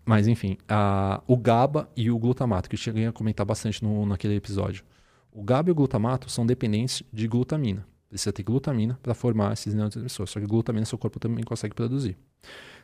Mas 0.05 0.29
enfim, 0.29 0.59
a, 0.69 1.23
o 1.27 1.37
GABA 1.37 1.89
e 1.97 2.11
o 2.11 2.19
glutamato, 2.19 2.69
que 2.69 2.75
eu 2.75 2.79
cheguei 2.79 3.07
a 3.07 3.13
comentar 3.13 3.47
bastante 3.47 3.83
no, 3.83 4.05
naquele 4.05 4.37
episódio. 4.37 4.85
O 5.33 5.43
GABA 5.43 5.71
e 5.71 5.73
o 5.73 5.75
glutamato 5.75 6.31
são 6.31 6.45
dependentes 6.45 7.03
de 7.13 7.27
glutamina. 7.27 7.87
Precisa 8.09 8.33
ter 8.33 8.43
glutamina 8.45 8.99
para 9.03 9.15
formar 9.15 9.53
esses 9.55 9.75
neurotransmissores. 9.75 10.31
Só 10.31 10.39
que 10.39 10.47
glutamina 10.47 10.85
seu 10.85 10.97
corpo 10.97 11.19
também 11.19 11.43
consegue 11.43 11.75
produzir. 11.75 12.17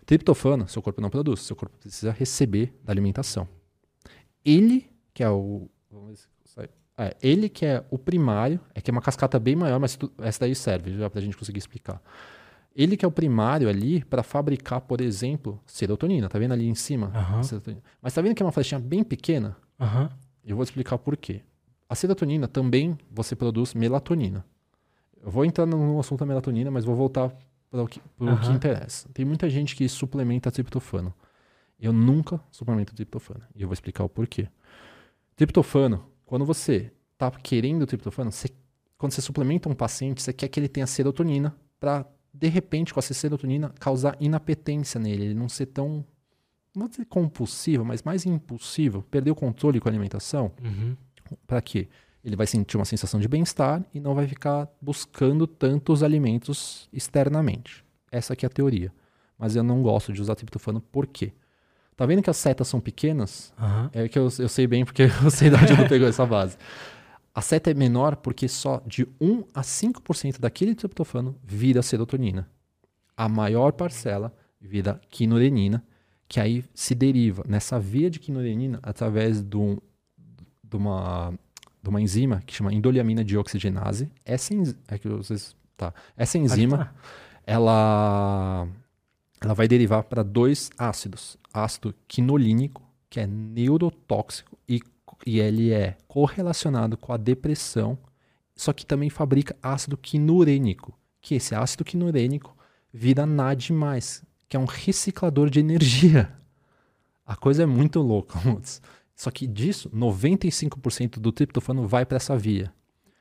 Triptofano, 0.04 0.66
seu 0.66 0.82
corpo 0.82 1.00
não 1.00 1.10
produz. 1.10 1.40
Seu 1.40 1.54
corpo 1.54 1.76
precisa 1.78 2.10
receber 2.10 2.74
da 2.82 2.92
alimentação. 2.92 3.46
Ele, 4.44 4.90
que 5.14 5.22
é 5.22 5.30
o. 5.30 5.68
É, 6.96 7.16
ele 7.22 7.48
que 7.48 7.64
é 7.64 7.84
o 7.90 7.98
primário, 7.98 8.60
é 8.74 8.80
que 8.80 8.90
é 8.90 8.92
uma 8.92 9.00
cascata 9.00 9.38
bem 9.38 9.54
maior, 9.54 9.78
mas 9.78 9.96
tu, 9.96 10.12
essa 10.18 10.40
daí 10.40 10.54
serve 10.54 10.98
já 10.98 11.08
para 11.08 11.20
a 11.20 11.22
gente 11.22 11.36
conseguir 11.36 11.58
explicar. 11.58 12.02
Ele 12.74 12.96
que 12.96 13.04
é 13.04 13.08
o 13.08 13.10
primário 13.10 13.68
ali 13.68 14.04
para 14.04 14.22
fabricar, 14.22 14.80
por 14.80 15.00
exemplo, 15.00 15.60
serotonina. 15.66 16.28
Tá 16.28 16.38
vendo 16.38 16.52
ali 16.52 16.68
em 16.68 16.74
cima? 16.74 17.08
Uhum. 17.08 17.76
Mas 18.00 18.14
tá 18.14 18.22
vendo 18.22 18.34
que 18.34 18.42
é 18.42 18.46
uma 18.46 18.52
flechinha 18.52 18.78
bem 18.78 19.02
pequena? 19.02 19.56
Uhum. 19.78 20.08
Eu 20.44 20.56
vou 20.56 20.62
explicar 20.62 20.96
por 20.98 21.16
quê. 21.16 21.42
A 21.88 21.94
serotonina 21.94 22.46
também 22.46 22.96
você 23.10 23.34
produz 23.34 23.74
melatonina. 23.74 24.44
Eu 25.22 25.30
vou 25.30 25.44
entrar 25.44 25.66
no 25.66 25.98
assunto 25.98 26.20
da 26.20 26.26
melatonina, 26.26 26.70
mas 26.70 26.84
vou 26.84 26.94
voltar 26.94 27.32
para 27.70 27.82
o 27.82 27.86
que, 27.86 28.00
uhum. 28.18 28.36
que 28.38 28.50
interessa. 28.50 29.08
Tem 29.12 29.24
muita 29.24 29.50
gente 29.50 29.74
que 29.76 29.88
suplementa 29.88 30.50
triptofano. 30.50 31.12
Eu 31.78 31.92
nunca 31.92 32.40
suplemento 32.50 32.94
triptofano. 32.94 33.42
E 33.54 33.62
eu 33.62 33.68
vou 33.68 33.74
explicar 33.74 34.04
o 34.04 34.08
porquê. 34.08 34.48
Triptofano, 35.34 36.04
quando 36.24 36.44
você 36.44 36.92
está 37.12 37.30
querendo 37.30 37.86
triptofano, 37.86 38.30
você, 38.30 38.48
quando 38.96 39.12
você 39.12 39.20
suplementa 39.20 39.68
um 39.68 39.74
paciente, 39.74 40.22
você 40.22 40.32
quer 40.32 40.48
que 40.48 40.60
ele 40.60 40.68
tenha 40.68 40.86
serotonina 40.86 41.54
para 41.78 42.06
de 42.32 42.48
repente, 42.48 42.94
com 42.94 43.00
essa 43.00 43.12
serotonina, 43.12 43.72
causar 43.80 44.16
inapetência 44.20 45.00
nele, 45.00 45.24
ele 45.24 45.34
não 45.34 45.48
ser 45.48 45.66
tão, 45.66 46.04
não 46.74 46.82
vou 46.82 46.88
dizer 46.88 47.04
compulsivo, 47.06 47.84
mas 47.84 48.02
mais 48.02 48.24
impulsivo, 48.24 49.02
perder 49.02 49.30
o 49.30 49.34
controle 49.34 49.80
com 49.80 49.88
a 49.88 49.90
alimentação. 49.90 50.52
Uhum. 50.62 50.96
Para 51.46 51.60
quê? 51.60 51.88
Ele 52.24 52.36
vai 52.36 52.46
sentir 52.46 52.76
uma 52.76 52.84
sensação 52.84 53.18
de 53.18 53.26
bem-estar 53.26 53.84
e 53.94 54.00
não 54.00 54.14
vai 54.14 54.26
ficar 54.26 54.68
buscando 54.80 55.46
tantos 55.46 56.02
alimentos 56.02 56.88
externamente. 56.92 57.84
Essa 58.12 58.34
aqui 58.34 58.44
é 58.44 58.48
a 58.48 58.50
teoria. 58.50 58.92
Mas 59.38 59.56
eu 59.56 59.62
não 59.62 59.82
gosto 59.82 60.12
de 60.12 60.20
usar 60.20 60.34
triptofano 60.34 60.80
por 60.80 61.06
quê? 61.06 61.32
Tá 61.96 62.04
vendo 62.06 62.22
que 62.22 62.30
as 62.30 62.36
setas 62.36 62.68
são 62.68 62.80
pequenas? 62.80 63.52
Uhum. 63.58 63.90
É 63.92 64.08
que 64.08 64.18
eu, 64.18 64.28
eu 64.38 64.48
sei 64.48 64.66
bem 64.66 64.84
porque 64.84 65.02
eu 65.24 65.30
sei 65.30 65.50
de 65.50 65.56
onde 65.56 65.72
eu 65.72 65.88
pegou 65.88 66.08
essa 66.08 66.26
base. 66.26 66.56
A 67.34 67.40
seta 67.40 67.70
é 67.70 67.74
menor 67.74 68.16
porque 68.16 68.48
só 68.48 68.82
de 68.86 69.06
1 69.20 69.44
a 69.54 69.62
5% 69.62 70.40
daquele 70.40 70.74
triptofano 70.74 71.36
vira 71.42 71.82
serotonina. 71.82 72.48
A 73.16 73.28
maior 73.28 73.72
parcela 73.72 74.34
vira 74.60 75.00
quinorenina, 75.08 75.84
que 76.28 76.40
aí 76.40 76.64
se 76.74 76.94
deriva 76.94 77.44
nessa 77.46 77.78
via 77.78 78.10
de 78.10 78.18
quinorenina 78.18 78.80
através 78.82 79.42
de, 79.42 79.56
um, 79.56 79.78
de, 80.62 80.76
uma, 80.76 81.32
de 81.82 81.88
uma 81.88 82.00
enzima 82.00 82.42
que 82.44 82.54
chama 82.54 82.74
indoliamina 82.74 83.24
dioxigenase. 83.24 84.10
Essa, 84.24 84.54
é 84.88 84.98
que 84.98 85.08
vocês, 85.08 85.56
tá. 85.76 85.94
Essa 86.16 86.36
enzima, 86.36 86.94
ela, 87.46 88.66
ela 89.40 89.54
vai 89.54 89.68
derivar 89.68 90.02
para 90.04 90.22
dois 90.22 90.70
ácidos. 90.76 91.38
Ácido 91.52 91.94
quinolínico, 92.08 92.82
que 93.08 93.20
é 93.20 93.26
neurotóxico 93.26 94.56
e 94.68 94.80
e 95.26 95.40
ele 95.40 95.72
é 95.72 95.96
correlacionado 96.06 96.96
com 96.96 97.12
a 97.12 97.16
depressão, 97.16 97.98
só 98.54 98.72
que 98.72 98.84
também 98.84 99.10
fabrica 99.10 99.56
ácido 99.62 99.96
quinurênico, 99.96 100.98
que 101.20 101.34
esse 101.34 101.54
ácido 101.54 101.84
quinurênico 101.84 102.56
vira 102.92 103.26
NAD+, 103.26 103.68
que 104.48 104.56
é 104.56 104.60
um 104.60 104.64
reciclador 104.64 105.48
de 105.48 105.60
energia. 105.60 106.32
A 107.24 107.36
coisa 107.36 107.62
é 107.62 107.66
muito 107.66 108.00
louca, 108.00 108.38
Só 109.14 109.30
que 109.30 109.46
disso, 109.46 109.90
95% 109.90 111.18
do 111.18 111.30
triptofano 111.30 111.86
vai 111.86 112.06
para 112.06 112.16
essa 112.16 112.38
via. 112.38 112.72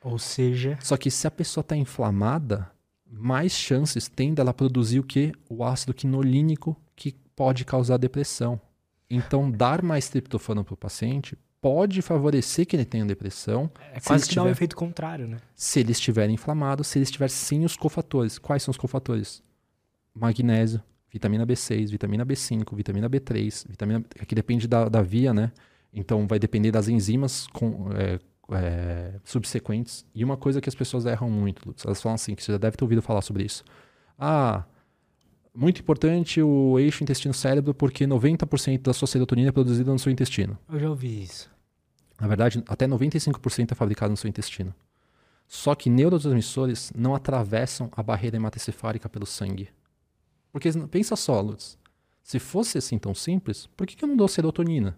Ou 0.01 0.17
seja... 0.17 0.77
Só 0.81 0.95
que 0.95 1.11
se 1.11 1.27
a 1.27 1.31
pessoa 1.31 1.61
está 1.61 1.75
inflamada, 1.75 2.71
mais 3.05 3.51
chances 3.51 4.07
tem 4.07 4.33
dela 4.33 4.53
produzir 4.53 4.99
o 4.99 5.03
que? 5.03 5.33
O 5.49 5.61
ácido 5.61 5.93
quinolínico 5.93 6.73
que 6.95 7.11
pode 7.35 7.65
causar 7.65 7.97
depressão. 7.97 8.61
Então, 9.09 9.51
dar 9.51 9.81
mais 9.81 10.07
triptofano 10.07 10.63
para 10.63 10.73
o 10.73 10.77
paciente 10.77 11.37
pode 11.61 12.01
favorecer 12.01 12.65
que 12.65 12.75
ele 12.75 12.85
tenha 12.85 13.05
depressão. 13.05 13.69
É 13.93 13.99
quase 13.99 14.23
que 14.23 14.29
tiver, 14.29 14.41
dá 14.41 14.47
um 14.47 14.51
efeito 14.51 14.75
contrário, 14.75 15.27
né? 15.27 15.37
Se 15.55 15.79
ele 15.79 15.91
estiver 15.91 16.29
inflamado, 16.29 16.83
se 16.83 16.97
ele 16.97 17.03
estiver 17.03 17.29
sem 17.29 17.65
os 17.65 17.75
cofatores. 17.75 18.37
Quais 18.37 18.63
são 18.63 18.71
os 18.71 18.77
cofatores? 18.77 19.43
Magnésio, 20.13 20.81
vitamina 21.11 21.45
B6, 21.45 21.89
vitamina 21.89 22.25
B5, 22.25 22.75
vitamina 22.75 23.09
B3, 23.09 23.65
vitamina... 23.69 24.03
Aqui 24.19 24.35
depende 24.35 24.67
da, 24.67 24.87
da 24.89 25.01
via, 25.01 25.33
né? 25.33 25.51
Então 25.93 26.27
vai 26.27 26.39
depender 26.39 26.71
das 26.71 26.87
enzimas 26.87 27.47
com, 27.47 27.89
é, 27.93 28.19
é, 28.55 29.13
subsequentes. 29.23 30.05
E 30.13 30.23
uma 30.23 30.37
coisa 30.37 30.61
que 30.61 30.69
as 30.69 30.75
pessoas 30.75 31.05
erram 31.05 31.29
muito, 31.29 31.67
Lutz, 31.67 31.85
elas 31.85 32.01
falam 32.01 32.15
assim, 32.15 32.35
que 32.35 32.43
você 32.43 32.51
já 32.51 32.57
deve 32.57 32.77
ter 32.77 32.83
ouvido 32.83 33.01
falar 33.01 33.21
sobre 33.21 33.43
isso. 33.43 33.63
Ah, 34.17 34.63
muito 35.53 35.81
importante 35.81 36.41
o 36.41 36.79
eixo 36.79 37.03
intestino-cérebro, 37.03 37.73
porque 37.73 38.05
90% 38.05 38.81
da 38.81 38.93
sua 38.93 39.07
serotonina 39.07 39.49
é 39.49 39.51
produzida 39.51 39.91
no 39.91 39.99
seu 39.99 40.11
intestino. 40.11 40.57
Eu 40.69 40.79
já 40.79 40.89
ouvi 40.89 41.23
isso. 41.23 41.49
Na 42.19 42.27
verdade, 42.27 42.63
até 42.67 42.87
95% 42.87 43.71
é 43.71 43.75
fabricado 43.75 44.11
no 44.11 44.17
seu 44.17 44.29
intestino. 44.29 44.73
Só 45.47 45.73
que 45.73 45.89
neurotransmissores 45.89 46.91
não 46.95 47.15
atravessam 47.15 47.89
a 47.93 48.03
barreira 48.03 48.37
hematocefálica 48.37 49.09
pelo 49.09 49.25
sangue. 49.25 49.69
Porque 50.51 50.71
pensa 50.91 51.15
só, 51.15 51.39
Lutz. 51.41 51.77
Se 52.21 52.37
fosse 52.37 52.77
assim 52.77 52.99
tão 52.99 53.15
simples, 53.15 53.67
por 53.75 53.87
que, 53.87 53.95
que 53.95 54.03
eu 54.03 54.09
não 54.09 54.15
dou 54.15 54.27
serotonina? 54.27 54.97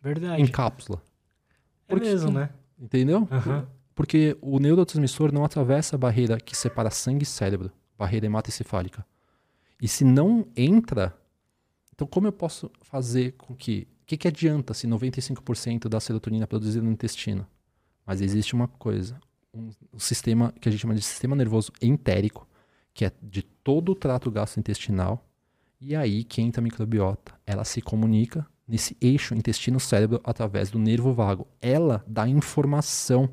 Verdade. 0.00 0.40
Em 0.40 0.46
cápsula. 0.46 1.02
É 1.86 1.94
mesmo, 1.94 2.28
que... 2.28 2.34
né? 2.34 2.50
Entendeu? 2.78 3.28
Uhum. 3.30 3.66
Porque 3.94 4.36
o 4.40 4.58
neurotransmissor 4.58 5.32
não 5.32 5.44
atravessa 5.44 5.96
a 5.96 5.98
barreira 5.98 6.38
que 6.38 6.56
separa 6.56 6.90
sangue 6.90 7.24
e 7.24 7.26
cérebro, 7.26 7.70
barreira 7.98 8.26
hematocefálica. 8.26 9.04
E 9.82 9.88
se 9.88 10.04
não 10.04 10.46
entra, 10.56 11.12
então 11.92 12.06
como 12.06 12.28
eu 12.28 12.32
posso 12.32 12.70
fazer 12.82 13.32
com 13.32 13.52
que. 13.52 13.88
O 14.02 14.06
que, 14.12 14.16
que 14.16 14.28
adianta 14.28 14.74
se 14.74 14.86
95% 14.86 15.88
da 15.88 15.98
serotonina 15.98 16.44
é 16.44 16.46
produzida 16.46 16.84
no 16.84 16.92
intestino? 16.92 17.46
Mas 18.06 18.20
existe 18.20 18.54
uma 18.54 18.68
coisa, 18.68 19.18
um, 19.52 19.70
um, 19.92 19.98
sistema 19.98 20.52
que 20.60 20.68
a 20.68 20.72
gente 20.72 20.82
chama 20.82 20.94
de 20.94 21.02
sistema 21.02 21.34
nervoso 21.34 21.72
entérico, 21.80 22.46
que 22.94 23.04
é 23.06 23.12
de 23.20 23.42
todo 23.42 23.92
o 23.92 23.94
trato 23.94 24.30
gastrointestinal, 24.30 25.26
e 25.80 25.96
aí 25.96 26.22
que 26.22 26.40
entra 26.40 26.60
a 26.60 26.62
microbiota. 26.62 27.32
Ela 27.44 27.64
se 27.64 27.80
comunica 27.80 28.46
nesse 28.68 28.96
eixo 29.00 29.34
intestino-cérebro 29.34 30.20
através 30.22 30.70
do 30.70 30.78
nervo 30.78 31.12
vago. 31.12 31.48
Ela 31.60 32.04
dá 32.06 32.28
informação 32.28 33.30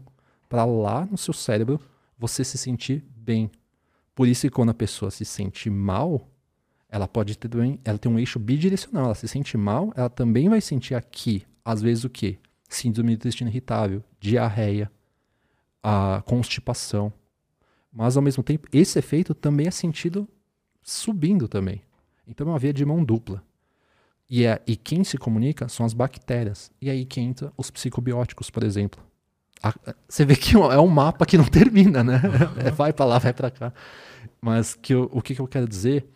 para 0.47 0.65
lá 0.65 1.05
no 1.05 1.17
seu 1.17 1.33
cérebro 1.33 1.79
você 2.17 2.43
se 2.43 2.57
sentir 2.57 3.05
bem. 3.15 3.51
Por 4.15 4.27
isso 4.27 4.41
que 4.41 4.49
quando 4.49 4.69
a 4.69 4.73
pessoa 4.73 5.11
se 5.11 5.25
sente 5.25 5.69
mal, 5.69 6.27
ela 6.89 7.07
pode 7.07 7.37
ter 7.37 7.47
também, 7.47 7.79
ela 7.85 7.97
tem 7.97 8.11
um 8.11 8.17
eixo 8.17 8.39
bidirecional, 8.39 9.05
ela 9.05 9.15
se 9.15 9.27
sente 9.27 9.55
mal, 9.55 9.93
ela 9.95 10.09
também 10.09 10.49
vai 10.49 10.59
sentir 10.59 10.95
aqui, 10.95 11.45
às 11.63 11.81
vezes 11.81 12.03
o 12.03 12.09
quê? 12.09 12.39
Síndrome 12.67 13.11
do 13.11 13.19
intestino 13.19 13.49
irritável, 13.49 14.03
diarreia, 14.19 14.91
a 15.83 16.23
constipação. 16.25 17.13
Mas 17.91 18.17
ao 18.17 18.23
mesmo 18.23 18.43
tempo, 18.43 18.67
esse 18.73 18.97
efeito 18.97 19.33
também 19.33 19.67
é 19.67 19.71
sentido 19.71 20.27
subindo 20.81 21.47
também. 21.47 21.81
Então 22.27 22.47
é 22.47 22.51
uma 22.51 22.59
via 22.59 22.73
de 22.73 22.85
mão 22.85 23.03
dupla. 23.03 23.43
E, 24.29 24.45
é, 24.45 24.61
e 24.67 24.75
quem 24.75 25.03
se 25.03 25.17
comunica 25.17 25.67
são 25.67 25.85
as 25.85 25.93
bactérias. 25.93 26.71
E 26.79 26.89
aí 26.89 27.05
que 27.05 27.19
entra 27.19 27.51
os 27.57 27.71
psicobióticos, 27.71 28.49
por 28.49 28.63
exemplo. 28.63 29.03
A, 29.61 29.73
você 30.07 30.23
vê 30.23 30.35
que 30.35 30.55
é 30.55 30.79
um 30.79 30.87
mapa 30.87 31.25
que 31.25 31.37
não 31.37 31.45
termina, 31.49 32.03
né? 32.03 32.21
Uhum. 32.23 32.71
vai 32.75 32.93
para 32.93 33.05
lá, 33.05 33.17
vai 33.17 33.33
para 33.33 33.49
cá. 33.49 33.73
Mas 34.39 34.75
que 34.75 34.93
eu, 34.93 35.09
o 35.11 35.21
que, 35.21 35.33
que 35.33 35.41
eu 35.41 35.47
quero 35.47 35.67
dizer 35.67 36.07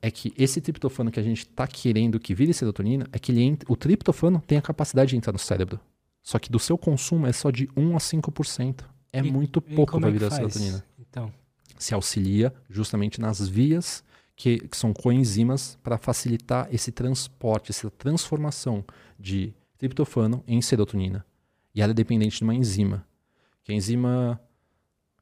é 0.00 0.10
que 0.10 0.32
esse 0.36 0.60
triptofano 0.60 1.10
que 1.10 1.18
a 1.18 1.22
gente 1.22 1.38
está 1.40 1.66
querendo 1.66 2.20
que 2.20 2.34
vire 2.34 2.54
serotonina 2.54 3.06
é 3.12 3.18
que 3.18 3.32
ele 3.32 3.42
entra, 3.42 3.70
o 3.70 3.76
triptofano 3.76 4.42
tem 4.46 4.56
a 4.58 4.62
capacidade 4.62 5.10
de 5.10 5.16
entrar 5.16 5.32
no 5.32 5.38
cérebro. 5.38 5.80
Só 6.22 6.38
que 6.38 6.50
do 6.50 6.58
seu 6.58 6.76
consumo 6.78 7.26
é 7.26 7.32
só 7.32 7.50
de 7.50 7.68
1 7.76 7.96
a 7.96 8.00
5%. 8.00 8.84
É 9.12 9.20
E- 9.20 9.30
muito 9.32 9.62
E 9.66 9.74
pouco 9.74 9.98
para 10.00 10.10
é 10.10 10.12
da 10.12 10.30
faz? 10.30 10.34
serotonina. 10.52 10.84
Então, 10.98 11.32
Se 11.78 11.94
auxilia 11.94 12.52
justamente 12.68 13.20
nas 13.20 13.48
vias 13.48 14.02
que, 14.36 14.58
que 14.68 14.76
são 14.76 14.92
coenzimas 14.92 15.78
para 15.82 15.96
facilitar 15.96 16.68
esse 16.72 16.90
transporte, 16.92 17.70
essa 17.70 17.88
transformação 17.90 18.84
de 19.18 19.52
triptofano 19.78 20.42
em 20.46 20.60
serotonina. 20.60 21.24
E 21.74 21.80
ela 21.80 21.92
é 21.92 21.94
dependente 21.94 22.38
de 22.38 22.44
uma 22.44 22.54
enzima. 22.54 23.06
Que 23.64 23.70
a 23.72 23.74
enzima. 23.74 24.40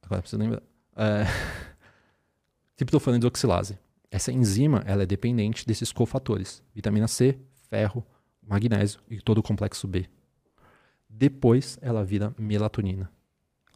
Agora 0.01 0.21
preciso 0.21 0.41
lembrar. 0.41 0.61
É... 0.95 1.25
triptofano 2.75 3.17
hidroxilase. 3.17 3.77
Essa 4.17 4.31
enzima 4.31 4.81
ela 4.87 5.03
é 5.03 5.05
dependente 5.05 5.63
desses 5.63 5.91
cofatores: 5.91 6.63
vitamina 6.73 7.07
C, 7.07 7.37
ferro, 7.69 8.03
magnésio 8.41 8.99
e 9.07 9.21
todo 9.21 9.37
o 9.37 9.43
complexo 9.43 9.87
B. 9.87 10.07
Depois 11.07 11.77
ela 11.83 12.03
vira 12.03 12.33
melatonina. 12.35 13.11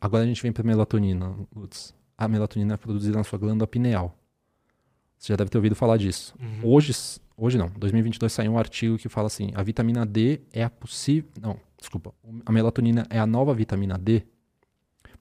Agora 0.02 0.24
a 0.24 0.26
gente 0.26 0.42
vem 0.42 0.52
para 0.52 0.64
melatonina, 0.64 1.38
Lutz. 1.56 1.94
A 2.18 2.28
melatonina 2.28 2.74
é 2.74 2.78
produzida 2.78 3.20
na 3.20 3.24
sua 3.24 3.38
glândula 3.38 3.68
pineal. 3.68 4.18
Você 5.16 5.32
já 5.32 5.36
deve 5.36 5.52
ter 5.52 5.60
ouvido 5.60 5.76
falar 5.76 5.98
disso. 5.98 6.34
uhum. 6.42 6.72
Hoje, 6.72 6.92
hoje 7.38 7.60
não, 7.60 7.70
2022 7.78 8.34
saiu 8.34 8.54
um 8.54 8.58
artigo 8.58 8.98
que 8.98 9.08
fala 9.08 9.28
assim: 9.28 9.52
a 9.54 9.62
vitamina 9.62 10.08
D 10.08 10.42
é 10.52 10.64
a 10.64 10.72
possível. 10.72 11.30
Não, 11.40 11.60
desculpa. 11.78 12.16
A 12.44 12.52
melatonina 12.52 13.06
é 13.12 13.20
a 13.20 13.28
nova 13.28 13.54
vitamina 13.54 13.96
D. 13.96 14.24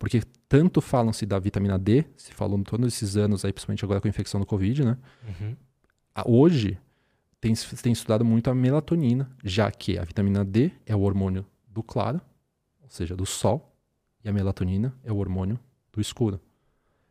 Porque 0.01 0.23
tanto 0.49 0.81
falam-se 0.81 1.27
da 1.27 1.39
vitamina 1.39 1.79
D, 1.79 2.07
se 2.17 2.33
falou 2.33 2.59
em 2.59 2.63
todos 2.63 2.87
esses 2.87 3.19
anos 3.19 3.45
aí, 3.45 3.53
principalmente 3.53 3.85
agora 3.85 4.01
com 4.01 4.09
a 4.09 4.11
infecção 4.11 4.41
do 4.41 4.47
Covid, 4.47 4.83
né? 4.83 4.97
Uhum. 5.29 5.57
Hoje 6.25 6.79
tem, 7.39 7.53
tem 7.83 7.93
estudado 7.93 8.25
muito 8.25 8.49
a 8.49 8.55
melatonina, 8.55 9.31
já 9.45 9.71
que 9.71 9.99
a 9.99 10.03
vitamina 10.03 10.43
D 10.43 10.73
é 10.87 10.97
o 10.97 11.01
hormônio 11.01 11.45
do 11.69 11.83
claro, 11.83 12.19
ou 12.83 12.89
seja, 12.89 13.15
do 13.15 13.27
sol, 13.27 13.77
e 14.25 14.29
a 14.31 14.33
melatonina 14.33 14.97
é 15.05 15.13
o 15.13 15.19
hormônio 15.19 15.61
do 15.93 16.01
escuro. 16.01 16.41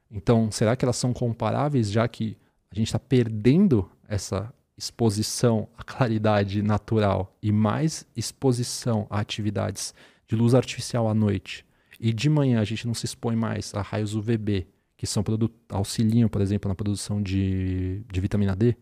Então, 0.09 0.49
será 0.49 0.75
que 0.75 0.83
elas 0.83 0.97
são 0.97 1.13
comparáveis, 1.13 1.91
já 1.91 2.07
que 2.07 2.35
a 2.71 2.75
gente 2.75 2.87
está 2.87 2.97
perdendo 2.97 3.87
essa 4.07 4.51
exposição 4.75 5.69
à 5.77 5.83
claridade 5.83 6.63
natural 6.63 7.37
e 7.39 7.51
mais 7.51 8.07
exposição 8.15 9.05
a 9.11 9.19
atividades 9.19 9.93
de 10.27 10.35
luz 10.35 10.55
artificial 10.55 11.07
à 11.07 11.13
noite? 11.13 11.68
E 11.99 12.13
de 12.13 12.29
manhã 12.29 12.59
a 12.61 12.63
gente 12.63 12.87
não 12.87 12.93
se 12.93 13.05
expõe 13.05 13.35
mais 13.35 13.73
a 13.75 13.81
raios 13.81 14.15
UVB, 14.15 14.67
que 14.95 15.05
são 15.07 15.23
auxiliam, 15.69 16.29
por 16.29 16.41
exemplo, 16.41 16.69
na 16.69 16.75
produção 16.75 17.21
de, 17.21 18.03
de 18.11 18.21
vitamina 18.21 18.55
D. 18.55 18.75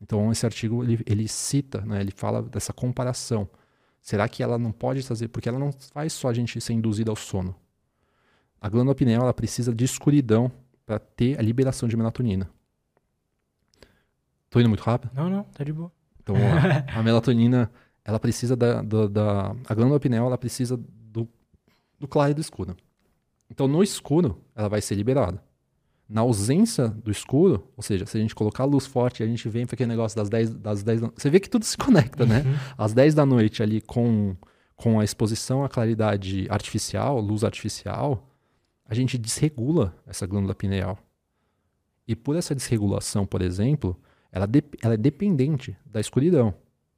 Então, 0.00 0.30
esse 0.32 0.44
artigo 0.44 0.82
ele, 0.84 1.00
ele 1.06 1.28
cita, 1.28 1.80
né, 1.82 2.00
ele 2.00 2.10
fala 2.10 2.42
dessa 2.42 2.72
comparação. 2.72 3.48
Será 4.00 4.28
que 4.28 4.42
ela 4.42 4.58
não 4.58 4.72
pode 4.72 5.04
trazer? 5.04 5.28
Porque 5.28 5.48
ela 5.48 5.58
não 5.58 5.72
faz 5.72 6.12
só 6.12 6.28
a 6.28 6.34
gente 6.34 6.60
ser 6.60 6.74
induzido 6.74 7.10
ao 7.10 7.16
sono. 7.16 7.54
A 8.60 8.68
glândula 8.68 8.94
pineal 8.94 9.22
ela 9.22 9.34
precisa 9.34 9.74
de 9.74 9.84
escuridão 9.84 10.50
para 10.84 10.98
ter 10.98 11.38
a 11.38 11.42
liberação 11.42 11.88
de 11.88 11.96
melatonina. 11.96 12.50
Tô 14.50 14.60
indo 14.60 14.68
muito 14.68 14.82
rápido? 14.82 15.10
Não, 15.14 15.28
não, 15.28 15.44
tá 15.44 15.64
de 15.64 15.72
boa. 15.72 15.90
Então, 16.22 16.34
lá. 16.34 16.84
a 16.98 17.02
melatonina, 17.02 17.70
ela 18.04 18.18
precisa 18.20 18.56
da, 18.56 18.82
da, 18.82 19.06
da- 19.06 19.56
A 19.68 19.74
glândula 19.74 19.98
pineal, 19.98 20.26
ela 20.26 20.38
precisa 20.38 20.78
do, 21.98 22.06
claro 22.08 22.30
e 22.30 22.34
do 22.34 22.40
escuro. 22.40 22.76
Então, 23.50 23.68
no 23.68 23.82
escuro, 23.82 24.40
ela 24.54 24.68
vai 24.68 24.80
ser 24.80 24.94
liberada. 24.94 25.42
Na 26.08 26.20
ausência 26.20 26.88
do 26.88 27.10
escuro, 27.10 27.66
ou 27.76 27.82
seja, 27.82 28.04
se 28.06 28.16
a 28.16 28.20
gente 28.20 28.34
colocar 28.34 28.64
a 28.64 28.66
luz 28.66 28.86
forte, 28.86 29.22
a 29.22 29.26
gente 29.26 29.48
vem 29.48 29.64
para 29.66 29.74
aquele 29.74 29.88
negócio 29.88 30.16
das 30.16 30.28
10, 30.28 30.54
das 30.54 30.82
10 30.82 31.00
da- 31.00 31.10
Você 31.16 31.30
vê 31.30 31.40
que 31.40 31.48
tudo 31.48 31.64
se 31.64 31.76
conecta, 31.78 32.26
né? 32.26 32.40
Uhum. 32.44 32.54
Às 32.76 32.92
10 32.92 33.14
da 33.14 33.24
noite 33.24 33.62
ali 33.62 33.80
com, 33.80 34.36
com 34.76 35.00
a 35.00 35.04
exposição 35.04 35.64
à 35.64 35.68
claridade 35.68 36.46
artificial, 36.50 37.18
luz 37.20 37.42
artificial, 37.42 38.28
a 38.86 38.94
gente 38.94 39.16
desregula 39.16 39.94
essa 40.06 40.26
glândula 40.26 40.54
pineal. 40.54 40.98
E 42.06 42.14
por 42.14 42.36
essa 42.36 42.54
desregulação, 42.54 43.24
por 43.24 43.40
exemplo, 43.40 43.98
ela, 44.30 44.46
dep- 44.46 44.76
ela 44.82 44.92
é 44.94 44.98
dependente 44.98 45.74
da 45.86 46.00
escuridão. 46.00 46.52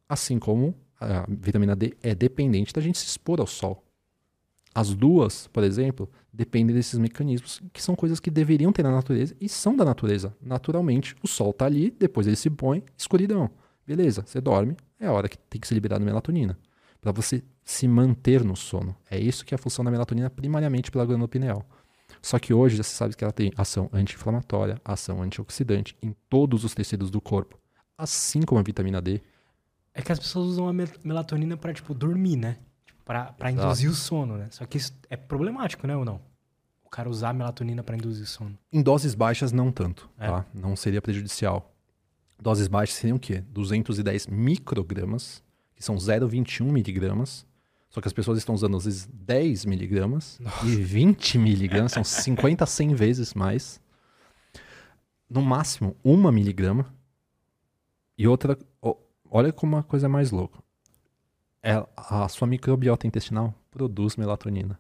Assim 0.08 0.36
como 0.38 0.74
a 1.00 1.24
vitamina 1.28 1.76
D 1.76 1.96
é 2.02 2.12
dependente 2.12 2.72
da 2.72 2.80
gente 2.80 2.98
se 2.98 3.06
expor 3.06 3.40
ao 3.40 3.46
sol. 3.46 3.84
As 4.78 4.92
duas, 4.92 5.46
por 5.46 5.64
exemplo, 5.64 6.06
dependem 6.30 6.76
desses 6.76 6.98
mecanismos, 6.98 7.62
que 7.72 7.82
são 7.82 7.96
coisas 7.96 8.20
que 8.20 8.30
deveriam 8.30 8.70
ter 8.70 8.82
na 8.82 8.90
natureza 8.90 9.34
e 9.40 9.48
são 9.48 9.74
da 9.74 9.86
natureza. 9.86 10.36
Naturalmente, 10.38 11.16
o 11.22 11.26
sol 11.26 11.48
está 11.48 11.64
ali, 11.64 11.90
depois 11.90 12.26
ele 12.26 12.36
se 12.36 12.50
põe, 12.50 12.84
escuridão. 12.94 13.48
Beleza, 13.86 14.22
você 14.26 14.38
dorme, 14.38 14.76
é 15.00 15.06
a 15.06 15.12
hora 15.12 15.30
que 15.30 15.38
tem 15.38 15.58
que 15.58 15.66
ser 15.66 15.72
liberada 15.72 16.04
melatonina. 16.04 16.58
Para 17.00 17.10
você 17.10 17.42
se 17.64 17.88
manter 17.88 18.44
no 18.44 18.54
sono. 18.54 18.94
É 19.10 19.18
isso 19.18 19.46
que 19.46 19.54
é 19.54 19.56
a 19.56 19.58
função 19.58 19.82
da 19.82 19.90
melatonina, 19.90 20.28
primariamente 20.28 20.90
pela 20.90 21.06
glândula 21.06 21.26
pineal. 21.28 21.64
Só 22.20 22.38
que 22.38 22.52
hoje 22.52 22.76
já 22.76 22.82
se 22.82 22.94
sabe 22.94 23.16
que 23.16 23.24
ela 23.24 23.32
tem 23.32 23.52
ação 23.56 23.88
anti-inflamatória, 23.94 24.78
ação 24.84 25.22
antioxidante 25.22 25.96
em 26.02 26.14
todos 26.28 26.64
os 26.64 26.74
tecidos 26.74 27.10
do 27.10 27.18
corpo. 27.18 27.58
Assim 27.96 28.42
como 28.42 28.58
a 28.58 28.62
vitamina 28.62 29.00
D. 29.00 29.22
É 29.94 30.02
que 30.02 30.12
as 30.12 30.18
pessoas 30.18 30.48
usam 30.48 30.68
a 30.68 30.72
mel- 30.74 31.00
melatonina 31.02 31.56
pra, 31.56 31.72
tipo, 31.72 31.94
dormir, 31.94 32.36
né? 32.36 32.58
Exato. 33.14 33.52
induzir 33.52 33.88
o 33.90 33.94
sono, 33.94 34.36
né? 34.36 34.48
Só 34.50 34.66
que 34.66 34.76
isso 34.78 34.92
é 35.08 35.16
problemático, 35.16 35.86
né, 35.86 35.96
ou 35.96 36.04
não? 36.04 36.20
O 36.84 36.90
cara 36.90 37.08
usar 37.08 37.30
a 37.30 37.32
melatonina 37.32 37.82
pra 37.82 37.96
induzir 37.96 38.24
o 38.24 38.26
sono. 38.26 38.58
Em 38.72 38.82
doses 38.82 39.14
baixas, 39.14 39.52
não 39.52 39.70
tanto, 39.70 40.10
É. 40.18 40.26
tá? 40.28 40.44
Não 40.52 40.74
seria 40.76 41.00
prejudicial. 41.00 41.72
Doses 42.40 42.68
baixas 42.68 42.96
seriam 42.96 43.16
o 43.16 43.20
quê? 43.20 43.42
210 43.48 44.26
microgramas, 44.26 45.42
que 45.74 45.84
são 45.84 45.96
0,21 45.96 46.70
miligramas. 46.70 47.46
Só 47.88 48.00
que 48.00 48.08
as 48.08 48.12
pessoas 48.12 48.36
estão 48.38 48.54
usando, 48.54 48.76
às 48.76 48.84
vezes, 48.84 49.06
10 49.10 49.64
miligramas 49.64 50.38
e 50.64 50.76
20 50.76 51.38
miligramas, 51.38 51.92
são 51.92 52.04
50 52.04 52.64
a 52.64 52.66
100 52.66 52.94
vezes 52.94 53.32
mais. 53.34 53.80
No 55.30 55.40
máximo, 55.42 55.96
uma 56.04 56.30
miligrama. 56.30 56.92
E 58.18 58.26
outra, 58.28 58.58
olha 59.30 59.52
como 59.52 59.76
uma 59.76 59.82
coisa 59.82 60.06
é 60.06 60.08
mais 60.08 60.30
louca. 60.30 60.58
É, 61.66 61.84
a 61.96 62.28
sua 62.28 62.46
microbiota 62.46 63.08
intestinal 63.08 63.52
produz 63.72 64.14
melatonina. 64.14 64.78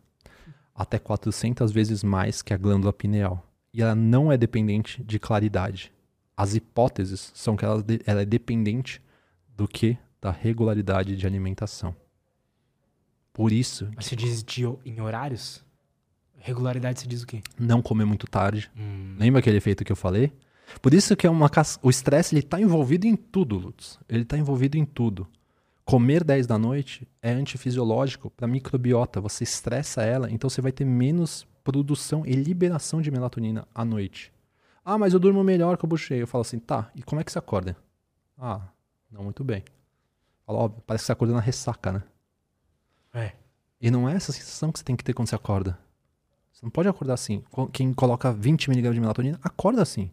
Até 0.72 1.00
400 1.00 1.72
vezes 1.72 2.04
mais 2.04 2.42
que 2.42 2.54
a 2.54 2.56
glândula 2.56 2.92
pineal. 2.92 3.44
E 3.74 3.82
ela 3.82 3.96
não 3.96 4.30
é 4.30 4.36
dependente 4.36 5.02
de 5.02 5.18
claridade. 5.18 5.92
As 6.36 6.54
hipóteses 6.54 7.32
são 7.34 7.56
que 7.56 7.64
ela, 7.64 7.84
ela 8.06 8.22
é 8.22 8.24
dependente 8.24 9.02
do 9.56 9.66
que? 9.66 9.98
Da 10.20 10.30
regularidade 10.30 11.16
de 11.16 11.26
alimentação. 11.26 11.92
Por 13.32 13.50
isso, 13.50 13.90
Mas 13.96 14.06
você 14.06 14.14
diz 14.14 14.44
de, 14.44 14.62
em 14.84 15.00
horários? 15.00 15.64
Regularidade 16.38 17.00
você 17.00 17.08
diz 17.08 17.22
o 17.22 17.26
quê? 17.26 17.42
não 17.58 17.82
comer 17.82 18.04
muito 18.04 18.28
tarde. 18.28 18.70
Hum, 18.78 19.16
Lembra 19.18 19.40
aquele 19.40 19.56
efeito 19.56 19.84
que 19.84 19.90
eu 19.90 19.96
falei? 19.96 20.32
Por 20.80 20.94
isso 20.94 21.16
que 21.16 21.26
é 21.26 21.30
uma 21.30 21.50
o 21.82 21.90
estresse 21.90 22.32
ele 22.34 22.40
está 22.44 22.60
envolvido 22.60 23.06
em 23.08 23.16
tudo, 23.16 23.56
Lutz. 23.58 23.98
Ele 24.08 24.22
está 24.22 24.38
envolvido 24.38 24.76
em 24.76 24.84
tudo. 24.84 25.26
Comer 25.86 26.24
10 26.24 26.48
da 26.48 26.58
noite 26.58 27.08
é 27.22 27.30
antifisiológico 27.30 28.28
para 28.28 28.44
a 28.44 28.48
microbiota. 28.48 29.20
Você 29.20 29.44
estressa 29.44 30.02
ela, 30.02 30.28
então 30.28 30.50
você 30.50 30.60
vai 30.60 30.72
ter 30.72 30.84
menos 30.84 31.46
produção 31.62 32.26
e 32.26 32.32
liberação 32.32 33.00
de 33.00 33.08
melatonina 33.08 33.68
à 33.72 33.84
noite. 33.84 34.32
Ah, 34.84 34.98
mas 34.98 35.12
eu 35.12 35.20
durmo 35.20 35.44
melhor 35.44 35.76
com 35.76 35.86
o 35.86 35.88
bucheio. 35.88 36.22
Eu 36.22 36.26
falo 36.26 36.42
assim, 36.42 36.58
tá, 36.58 36.90
e 36.92 37.04
como 37.04 37.20
é 37.20 37.24
que 37.24 37.30
você 37.30 37.38
acorda? 37.38 37.76
Ah, 38.36 38.62
não 39.08 39.22
muito 39.22 39.44
bem. 39.44 39.62
Fala, 40.44 40.58
óbvio, 40.58 40.82
parece 40.84 41.04
que 41.04 41.06
você 41.06 41.12
acorda 41.12 41.34
na 41.34 41.40
ressaca, 41.40 41.92
né? 41.92 42.02
é. 43.14 43.32
E 43.80 43.88
não 43.88 44.08
é 44.08 44.14
essa 44.14 44.32
sensação 44.32 44.72
que 44.72 44.80
você 44.80 44.84
tem 44.84 44.96
que 44.96 45.04
ter 45.04 45.14
quando 45.14 45.28
você 45.28 45.36
acorda. 45.36 45.78
Você 46.52 46.66
não 46.66 46.70
pode 46.70 46.88
acordar 46.88 47.14
assim. 47.14 47.44
Quem 47.72 47.94
coloca 47.94 48.34
20mg 48.34 48.92
de 48.92 49.00
melatonina, 49.00 49.38
acorda 49.40 49.82
assim. 49.82 50.10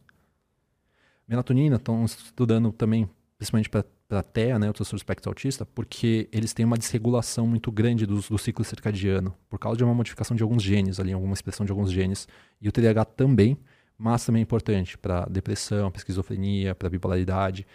Melatonina, 1.27 1.77
estão 1.77 2.05
estudando 2.05 2.71
também, 2.71 3.09
principalmente 3.39 3.71
para 3.71 3.83
TEA, 4.31 4.59
né, 4.59 4.69
o 4.69 4.73
transtorno 4.73 4.97
espectro 4.97 5.29
autista, 5.29 5.65
porque 5.65 6.29
eles 6.31 6.53
têm 6.53 6.65
uma 6.65 6.77
desregulação 6.77 7.47
muito 7.47 7.71
grande 7.71 8.05
do, 8.05 8.19
do 8.21 8.37
ciclo 8.37 8.63
circadiano, 8.63 9.33
por 9.49 9.57
causa 9.57 9.77
de 9.77 9.83
uma 9.83 9.93
modificação 9.93 10.35
de 10.35 10.43
alguns 10.43 10.61
genes 10.61 10.99
ali, 10.99 11.13
alguma 11.13 11.33
expressão 11.33 11.65
de 11.65 11.71
alguns 11.71 11.91
genes. 11.91 12.27
E 12.61 12.67
o 12.67 12.71
TDAH 12.71 13.05
também, 13.05 13.57
mas 13.97 14.25
também 14.25 14.41
é 14.41 14.43
importante 14.43 14.97
para 14.97 15.25
depressão, 15.25 15.89
para 15.89 15.99
esquizofrenia, 15.99 16.75
para 16.75 16.89
bipolaridade. 16.89 17.65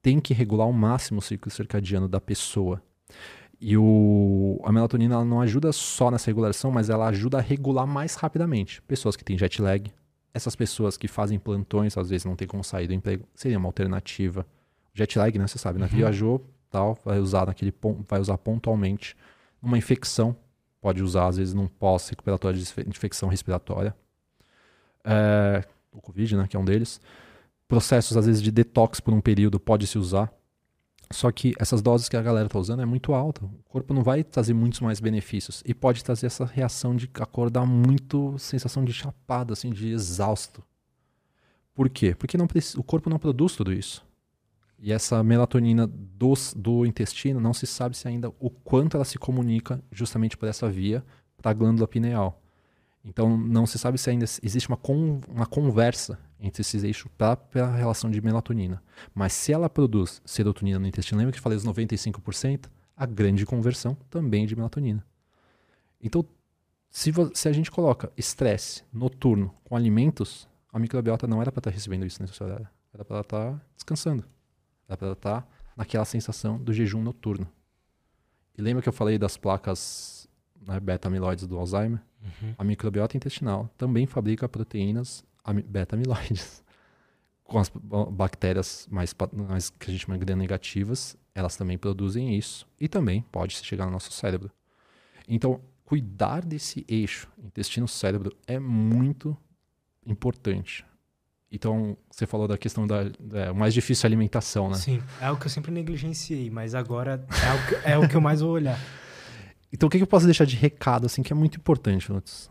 Tem 0.00 0.20
que 0.20 0.32
regular 0.32 0.66
ao 0.66 0.72
máximo 0.72 1.18
o 1.18 1.22
ciclo 1.22 1.50
circadiano 1.50 2.08
da 2.08 2.20
pessoa. 2.20 2.82
E 3.60 3.76
o, 3.76 4.60
a 4.64 4.72
melatonina 4.72 5.14
ela 5.14 5.24
não 5.24 5.40
ajuda 5.40 5.72
só 5.72 6.10
nessa 6.10 6.26
regulação, 6.26 6.70
mas 6.70 6.90
ela 6.90 7.08
ajuda 7.08 7.38
a 7.38 7.40
regular 7.40 7.86
mais 7.86 8.14
rapidamente. 8.14 8.82
Pessoas 8.82 9.16
que 9.16 9.24
têm 9.24 9.38
jet 9.38 9.60
lag, 9.60 9.90
essas 10.34 10.56
pessoas 10.56 10.96
que 10.96 11.08
fazem 11.08 11.38
plantões, 11.38 11.96
às 11.96 12.10
vezes 12.10 12.24
não 12.24 12.36
tem 12.36 12.46
como 12.46 12.64
sair 12.64 12.86
do 12.86 12.92
emprego, 12.92 13.26
seria 13.34 13.58
uma 13.58 13.68
alternativa. 13.68 14.46
Jet 14.94 15.18
lag, 15.18 15.36
né? 15.38 15.46
Você 15.46 15.58
sabe, 15.58 15.78
né? 15.78 15.86
Uhum. 15.86 15.90
Viajou, 15.96 16.46
tal, 16.70 16.96
vai 17.04 17.18
usar 17.18 17.46
naquele 17.46 17.72
pon- 17.72 18.04
vai 18.08 18.20
usar 18.20 18.38
pontualmente. 18.38 19.16
Uma 19.60 19.76
infecção, 19.76 20.36
pode 20.80 21.02
usar, 21.02 21.26
às 21.28 21.36
vezes, 21.36 21.52
num 21.54 21.66
pós-recuperatório 21.66 22.56
de 22.58 22.62
infe- 22.64 22.88
infecção 22.88 23.28
respiratória. 23.28 23.94
É, 25.04 25.64
o 25.92 26.00
Covid, 26.00 26.36
né? 26.36 26.46
Que 26.48 26.56
é 26.56 26.60
um 26.60 26.64
deles. 26.64 27.00
Processos, 27.66 28.16
às 28.16 28.26
vezes, 28.26 28.42
de 28.42 28.50
detox 28.50 29.00
por 29.00 29.12
um 29.12 29.20
período 29.20 29.58
pode 29.58 29.86
se 29.86 29.98
usar. 29.98 30.32
Só 31.10 31.30
que 31.30 31.54
essas 31.58 31.82
doses 31.82 32.08
que 32.08 32.16
a 32.16 32.22
galera 32.22 32.48
tá 32.48 32.58
usando 32.58 32.82
é 32.82 32.86
muito 32.86 33.12
alta. 33.12 33.44
O 33.44 33.62
corpo 33.68 33.92
não 33.92 34.02
vai 34.02 34.24
trazer 34.24 34.54
muitos 34.54 34.80
mais 34.80 35.00
benefícios. 35.00 35.62
E 35.66 35.74
pode 35.74 36.02
trazer 36.02 36.26
essa 36.26 36.44
reação 36.44 36.94
de 36.96 37.08
acordar 37.20 37.66
muito, 37.66 38.36
sensação 38.38 38.84
de 38.84 38.92
chapado, 38.92 39.52
assim, 39.52 39.70
de 39.70 39.88
exausto. 39.90 40.62
Por 41.74 41.88
quê? 41.88 42.14
Porque 42.14 42.36
não, 42.38 42.46
o 42.76 42.82
corpo 42.82 43.10
não 43.10 43.18
produz 43.18 43.54
tudo 43.54 43.72
isso. 43.72 44.04
E 44.84 44.92
essa 44.92 45.24
melatonina 45.24 45.86
do, 45.86 46.34
do 46.54 46.84
intestino 46.84 47.40
não 47.40 47.54
se 47.54 47.66
sabe 47.66 47.96
se 47.96 48.06
ainda 48.06 48.30
o 48.38 48.50
quanto 48.50 48.98
ela 48.98 49.04
se 49.06 49.18
comunica 49.18 49.82
justamente 49.90 50.36
por 50.36 50.46
essa 50.46 50.68
via 50.68 51.02
para 51.38 51.52
a 51.52 51.54
glândula 51.54 51.88
pineal. 51.88 52.38
Então 53.02 53.34
não 53.34 53.64
se 53.64 53.78
sabe 53.78 53.96
se 53.96 54.10
ainda 54.10 54.26
existe 54.42 54.68
uma, 54.68 54.76
con, 54.76 55.22
uma 55.26 55.46
conversa 55.46 56.18
entre 56.38 56.60
esses 56.60 56.84
eixos 56.84 57.10
para 57.16 57.38
a 57.54 57.74
relação 57.74 58.10
de 58.10 58.20
melatonina. 58.20 58.82
Mas 59.14 59.32
se 59.32 59.54
ela 59.54 59.70
produz 59.70 60.20
serotonina 60.22 60.78
no 60.78 60.86
intestino, 60.86 61.18
lembra 61.18 61.32
que 61.32 61.38
eu 61.38 61.42
falei 61.42 61.56
os 61.56 61.64
95%? 61.64 62.66
A 62.94 63.06
grande 63.06 63.46
conversão 63.46 63.96
também 64.10 64.44
de 64.44 64.54
melatonina. 64.54 65.02
Então, 65.98 66.26
se, 66.90 67.10
se 67.32 67.48
a 67.48 67.52
gente 67.52 67.70
coloca 67.70 68.12
estresse 68.18 68.82
noturno 68.92 69.54
com 69.64 69.74
alimentos, 69.74 70.46
a 70.70 70.78
microbiota 70.78 71.26
não 71.26 71.40
era 71.40 71.50
para 71.50 71.60
estar 71.60 71.70
tá 71.70 71.74
recebendo 71.74 72.04
isso 72.04 72.20
nesse 72.20 72.42
horário. 72.42 72.68
Era 72.92 73.02
para 73.02 73.20
estar 73.22 73.52
tá 73.52 73.60
descansando. 73.74 74.24
Era 74.88 74.96
para 74.96 75.12
estar 75.12 75.48
naquela 75.76 76.04
sensação 76.04 76.58
do 76.58 76.72
jejum 76.72 77.02
noturno. 77.02 77.46
E 78.56 78.62
lembra 78.62 78.82
que 78.82 78.88
eu 78.88 78.92
falei 78.92 79.18
das 79.18 79.36
placas 79.36 80.28
né, 80.66 80.78
beta-amiloides 80.78 81.46
do 81.46 81.58
Alzheimer? 81.58 82.00
Uhum. 82.22 82.54
A 82.56 82.64
microbiota 82.64 83.16
intestinal 83.16 83.68
também 83.76 84.06
fabrica 84.06 84.48
proteínas 84.48 85.24
beta-amiloides. 85.66 86.62
Com 87.44 87.58
as 87.58 87.70
bactérias 88.10 88.88
mais, 88.90 89.14
mais 89.32 89.68
que 89.68 89.90
a 89.90 89.92
gente 89.92 90.06
chama 90.06 90.16
de 90.16 90.34
negativas, 90.34 91.14
elas 91.34 91.56
também 91.56 91.76
produzem 91.76 92.34
isso 92.38 92.66
e 92.80 92.88
também 92.88 93.20
pode 93.30 93.54
chegar 93.56 93.84
no 93.84 93.92
nosso 93.92 94.10
cérebro. 94.12 94.50
Então, 95.28 95.60
cuidar 95.84 96.42
desse 96.42 96.86
eixo 96.88 97.30
intestino-cérebro 97.38 98.34
é 98.46 98.58
muito 98.58 99.36
importante. 100.06 100.86
Então, 101.54 101.96
você 102.10 102.26
falou 102.26 102.48
da 102.48 102.58
questão 102.58 102.84
da, 102.84 103.04
da 103.20 103.54
mais 103.54 103.72
difícil 103.72 104.08
alimentação, 104.08 104.68
né? 104.68 104.74
Sim, 104.74 105.00
é 105.20 105.26
algo 105.26 105.40
que 105.40 105.46
eu 105.46 105.50
sempre 105.50 105.70
negligenciei, 105.70 106.50
mas 106.50 106.74
agora 106.74 107.24
é 107.30 107.54
o 107.54 107.68
que, 107.68 107.88
é 107.90 107.98
o 107.98 108.08
que 108.08 108.16
eu 108.16 108.20
mais 108.20 108.40
vou 108.40 108.50
olhar. 108.50 108.76
Então, 109.72 109.86
o 109.86 109.90
que, 109.90 110.02
eu 110.02 110.06
posso 110.06 110.24
deixar 110.24 110.44
de 110.46 110.56
recado, 110.56 111.06
assim, 111.06 111.22
que 111.22 111.32
é 111.32 111.36
muito 111.36 111.56
importante, 111.56 112.10
Lutz? 112.10 112.50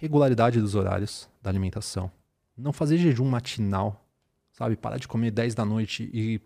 Regularidade 0.00 0.62
dos 0.62 0.74
horários 0.74 1.28
da 1.42 1.50
alimentação. 1.50 2.10
Não 2.56 2.72
fazer 2.72 2.96
jejum 2.96 3.28
matinal, 3.28 4.02
sabe? 4.50 4.76
Parar 4.76 4.96
de 4.96 5.06
comer 5.06 5.30
10 5.30 5.54
da 5.54 5.66
noite 5.66 6.08
e 6.10 6.40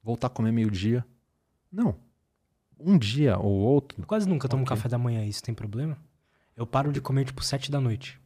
voltar 0.00 0.28
a 0.28 0.30
comer 0.30 0.52
meio-dia. 0.52 1.04
Não. 1.72 1.96
Um 2.78 2.96
dia 2.96 3.36
ou 3.36 3.50
outro. 3.50 4.00
Eu 4.00 4.06
quase 4.06 4.28
nunca 4.28 4.48
tomo 4.48 4.62
okay. 4.62 4.76
café 4.76 4.88
da 4.88 4.96
manhã, 4.96 5.24
isso 5.24 5.42
tem 5.42 5.56
problema? 5.56 5.98
Eu 6.56 6.68
paro 6.68 6.92
de 6.92 7.00
comer, 7.00 7.24
tipo, 7.24 7.42
7 7.42 7.68
da 7.68 7.80
noite. 7.80 8.16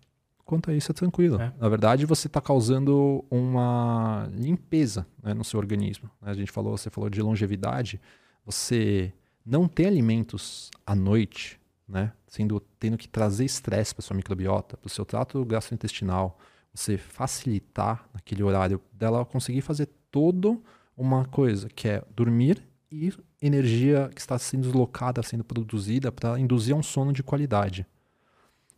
Quanto 0.53 0.71
a 0.71 0.75
isso, 0.75 0.93
é 0.93 0.95
tranquilo. 0.95 1.41
É. 1.41 1.51
Na 1.59 1.67
verdade, 1.67 2.05
você 2.05 2.27
está 2.27 2.39
causando 2.39 3.25
uma 3.31 4.29
limpeza 4.35 5.07
né, 5.23 5.33
no 5.33 5.43
seu 5.43 5.59
organismo. 5.59 6.11
Né? 6.21 6.31
A 6.31 6.35
gente 6.35 6.53
falou, 6.53 6.77
você 6.77 6.91
falou 6.91 7.09
de 7.09 7.23
longevidade. 7.23 7.99
Você 8.45 9.15
não 9.47 9.67
ter 9.67 9.87
alimentos 9.87 10.71
à 10.87 10.95
noite, 10.95 11.59
né, 11.89 12.13
sendo 12.27 12.61
tendo 12.79 12.99
que 12.99 13.09
trazer 13.09 13.47
estresse 13.47 13.95
para 13.95 14.03
sua 14.03 14.15
microbiota, 14.15 14.77
para 14.77 14.87
o 14.87 14.91
seu 14.91 15.07
trato 15.07 15.43
gastrointestinal, 15.43 16.39
você 16.75 16.99
facilitar 16.99 18.07
naquele 18.13 18.43
horário 18.43 18.79
dela 18.93 19.25
conseguir 19.25 19.63
fazer 19.63 19.89
todo 20.11 20.63
uma 20.95 21.25
coisa 21.25 21.67
que 21.71 21.89
é 21.89 22.05
dormir 22.15 22.63
e 22.91 23.11
energia 23.41 24.11
que 24.15 24.21
está 24.21 24.39
sendo 24.39 24.65
deslocada, 24.65 25.23
sendo 25.23 25.45
produzida 25.45 26.13
para 26.13 26.39
induzir 26.39 26.77
um 26.77 26.83
sono 26.83 27.11
de 27.11 27.23
qualidade. 27.23 27.87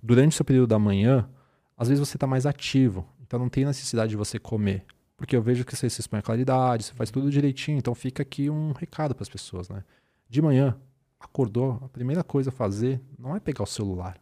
Durante 0.01 0.35
o 0.35 0.37
seu 0.37 0.45
período 0.45 0.69
da 0.69 0.79
manhã, 0.79 1.29
às 1.77 1.89
vezes 1.89 2.07
você 2.07 2.17
está 2.17 2.27
mais 2.27 2.47
ativo, 2.47 3.07
então 3.23 3.39
não 3.39 3.49
tem 3.49 3.65
necessidade 3.65 4.11
de 4.11 4.17
você 4.17 4.39
comer. 4.39 4.85
Porque 5.17 5.37
eu 5.37 5.43
vejo 5.43 5.65
que 5.65 5.77
você 5.77 5.89
se 5.89 6.01
expõe 6.01 6.19
a 6.19 6.23
claridade, 6.23 6.85
você 6.85 6.95
faz 6.95 7.11
tudo 7.11 7.31
direitinho, 7.31 7.79
então 7.79 7.95
fica 7.95 8.23
aqui 8.23 8.51
um 8.51 8.73
recado 8.73 9.15
para 9.15 9.23
as 9.23 9.29
pessoas, 9.29 9.69
né? 9.69 9.85
de 10.29 10.43
manhã, 10.43 10.77
acordou, 11.21 11.81
a 11.85 11.89
primeira 11.89 12.25
coisa 12.25 12.51
a 12.51 12.53
fazer 12.53 13.01
não 13.19 13.37
é 13.37 13.41
pegar 13.41 13.63
o 13.63 13.67
celular. 13.67 14.19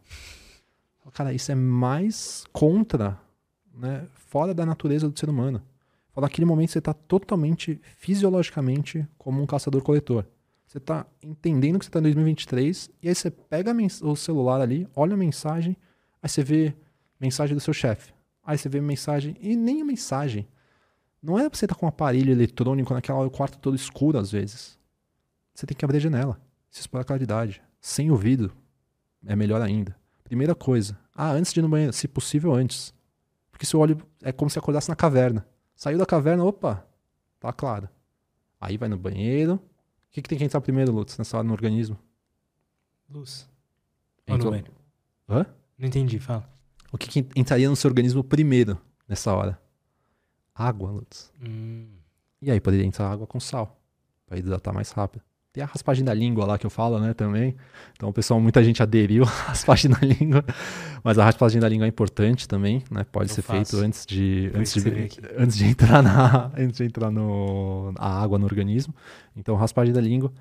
Cara, 1.11 1.33
isso 1.33 1.51
é 1.51 1.55
mais 1.55 2.45
contra, 2.53 3.19
né, 3.73 4.05
fora 4.13 4.53
da 4.53 4.65
natureza 4.65 5.09
do 5.09 5.19
ser 5.19 5.29
humano. 5.29 5.61
Naquele 6.15 6.45
momento 6.45 6.71
você 6.71 6.77
está 6.77 6.93
totalmente, 6.93 7.81
fisiologicamente, 7.97 9.07
como 9.17 9.41
um 9.41 9.47
caçador-coletor. 9.47 10.25
Você 10.67 10.77
está 10.77 11.05
entendendo 11.21 11.79
que 11.79 11.85
você 11.85 11.89
está 11.89 11.99
em 11.99 12.03
2023 12.03 12.91
e 13.01 13.09
aí 13.09 13.15
você 13.15 13.31
pega 13.31 13.75
o 14.03 14.15
celular 14.15 14.61
ali, 14.61 14.87
olha 14.95 15.15
a 15.15 15.17
mensagem, 15.17 15.75
aí 16.21 16.29
você 16.29 16.43
vê 16.43 16.75
mensagem 17.23 17.55
do 17.55 17.61
seu 17.61 17.73
chefe. 17.73 18.13
Aí 18.45 18.57
você 18.57 18.69
vê 18.69 18.79
mensagem, 18.81 19.35
e 19.39 19.55
nem 19.55 19.81
a 19.81 19.85
mensagem. 19.85 20.47
Não 21.21 21.39
é 21.39 21.49
pra 21.49 21.57
você 21.57 21.65
estar 21.65 21.75
tá 21.75 21.79
com 21.79 21.85
um 21.85 21.89
aparelho 21.89 22.31
eletrônico 22.31 22.93
naquela 22.93 23.19
hora, 23.19 23.27
o 23.27 23.31
quarto 23.31 23.57
todo 23.57 23.75
escuro 23.75 24.17
às 24.19 24.31
vezes 24.31 24.77
você 25.53 25.65
tem 25.65 25.77
que 25.77 25.85
abrir 25.85 25.97
a 25.97 26.01
janela, 26.01 26.41
se 26.69 26.81
expor 26.81 27.01
à 27.01 27.03
claridade. 27.03 27.61
Sem 27.79 28.09
ouvido, 28.09 28.51
é 29.25 29.35
melhor 29.35 29.61
ainda. 29.61 29.95
Primeira 30.23 30.55
coisa, 30.55 30.97
ah, 31.13 31.31
antes 31.31 31.53
de 31.53 31.59
ir 31.59 31.63
no 31.63 31.69
banheiro, 31.69 31.93
se 31.93 32.07
possível 32.07 32.53
antes. 32.53 32.93
Porque 33.51 33.65
se 33.65 33.75
o 33.75 33.79
olho 33.79 33.97
é 34.21 34.31
como 34.31 34.49
se 34.49 34.57
acordasse 34.57 34.89
na 34.89 34.95
caverna. 34.95 35.45
Saiu 35.75 35.97
da 35.97 36.05
caverna, 36.05 36.43
opa, 36.43 36.85
tá 37.39 37.51
claro. 37.53 37.89
Aí 38.59 38.77
vai 38.77 38.89
no 38.89 38.97
banheiro. 38.97 39.55
O 39.55 39.59
que, 40.11 40.21
que 40.21 40.29
tem 40.29 40.37
que 40.37 40.43
entrar 40.43 40.61
primeiro, 40.61 40.91
Lutz, 40.91 41.17
nessa 41.17 41.37
hora 41.37 41.45
no 41.45 41.53
organismo? 41.53 41.99
Luz. 43.09 43.47
Entrou... 44.25 44.53
Hã? 45.29 45.45
Não 45.77 45.87
entendi, 45.87 46.19
fala. 46.19 46.49
O 46.93 46.97
que, 46.97 47.09
que 47.09 47.27
entraria 47.35 47.67
no 47.67 47.75
seu 47.75 47.89
organismo 47.89 48.23
primeiro 48.23 48.77
nessa 49.09 49.33
hora? 49.33 49.59
Água, 50.53 50.91
Lutz. 50.91 51.31
Hum. 51.43 51.87
E 52.39 52.51
aí 52.51 52.59
poderia 52.59 52.85
entrar 52.85 53.09
água 53.09 53.25
com 53.25 53.39
sal, 53.39 53.81
para 54.27 54.37
hidratar 54.37 54.71
mais 54.71 54.91
rápido. 54.91 55.23
Tem 55.51 55.63
a 55.63 55.67
raspagem 55.67 56.05
da 56.05 56.13
língua 56.13 56.45
lá 56.45 56.57
que 56.57 56.65
eu 56.65 56.69
falo, 56.69 56.99
né, 56.99 57.13
também. 57.13 57.55
Então, 57.93 58.09
o 58.09 58.13
pessoal, 58.13 58.39
muita 58.39 58.63
gente 58.63 58.81
aderiu 58.83 59.23
à 59.25 59.27
raspagem 59.27 59.89
da 59.89 59.99
língua. 59.99 60.45
Mas 61.03 61.17
a 61.17 61.25
raspagem 61.25 61.59
da 61.59 61.67
língua 61.67 61.85
é 61.85 61.89
importante 61.89 62.47
também, 62.47 62.83
né? 62.91 63.03
Pode 63.11 63.29
eu 63.29 63.35
ser 63.35 63.41
faço. 63.41 63.71
feito 63.71 63.83
antes 63.83 64.05
de, 64.05 64.51
antes 64.53 64.73
de, 64.73 65.09
antes 65.37 65.57
de 65.57 65.65
entrar, 65.65 66.03
na, 66.03 66.51
antes 66.55 66.77
de 66.77 66.83
entrar 66.83 67.09
no, 67.09 67.91
a 67.97 68.21
água 68.21 68.37
no 68.37 68.45
organismo. 68.45 68.93
Então, 69.35 69.55
raspagem 69.55 69.93
da 69.93 70.01
língua 70.01 70.31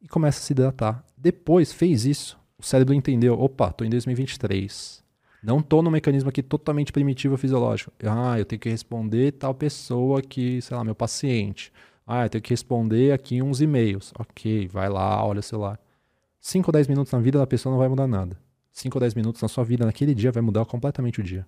e 0.00 0.08
começa 0.08 0.40
a 0.40 0.42
se 0.42 0.52
hidratar. 0.52 1.04
Depois, 1.16 1.72
fez 1.72 2.04
isso, 2.04 2.38
o 2.58 2.62
cérebro 2.64 2.92
entendeu, 2.92 3.40
opa, 3.40 3.72
tô 3.72 3.84
em 3.84 3.90
2023. 3.90 5.01
Não 5.42 5.60
tô 5.60 5.82
no 5.82 5.90
mecanismo 5.90 6.28
aqui 6.28 6.42
totalmente 6.42 6.92
primitivo 6.92 7.36
fisiológico. 7.36 7.92
Ah, 8.04 8.38
eu 8.38 8.44
tenho 8.44 8.60
que 8.60 8.68
responder 8.68 9.32
tal 9.32 9.54
pessoa 9.54 10.22
que, 10.22 10.62
sei 10.62 10.76
lá, 10.76 10.84
meu 10.84 10.94
paciente 10.94 11.72
ah, 12.06 12.24
eu 12.26 12.30
tenho 12.30 12.42
que 12.42 12.50
responder 12.50 13.12
aqui 13.12 13.42
uns 13.42 13.60
e-mails. 13.60 14.12
Ok, 14.18 14.68
vai 14.68 14.88
lá, 14.88 15.24
olha 15.24 15.40
o 15.40 15.42
celular. 15.42 15.78
5 16.40 16.68
ou 16.68 16.72
10 16.72 16.88
minutos 16.88 17.12
na 17.12 17.20
vida 17.20 17.38
da 17.38 17.46
pessoa 17.46 17.70
não 17.70 17.78
vai 17.78 17.88
mudar 17.88 18.06
nada. 18.06 18.36
5 18.72 18.96
ou 18.96 19.00
10 19.00 19.14
minutos 19.14 19.40
na 19.40 19.48
sua 19.48 19.64
vida 19.64 19.86
naquele 19.86 20.14
dia 20.14 20.32
vai 20.32 20.42
mudar 20.42 20.64
completamente 20.64 21.20
o 21.20 21.22
dia. 21.22 21.46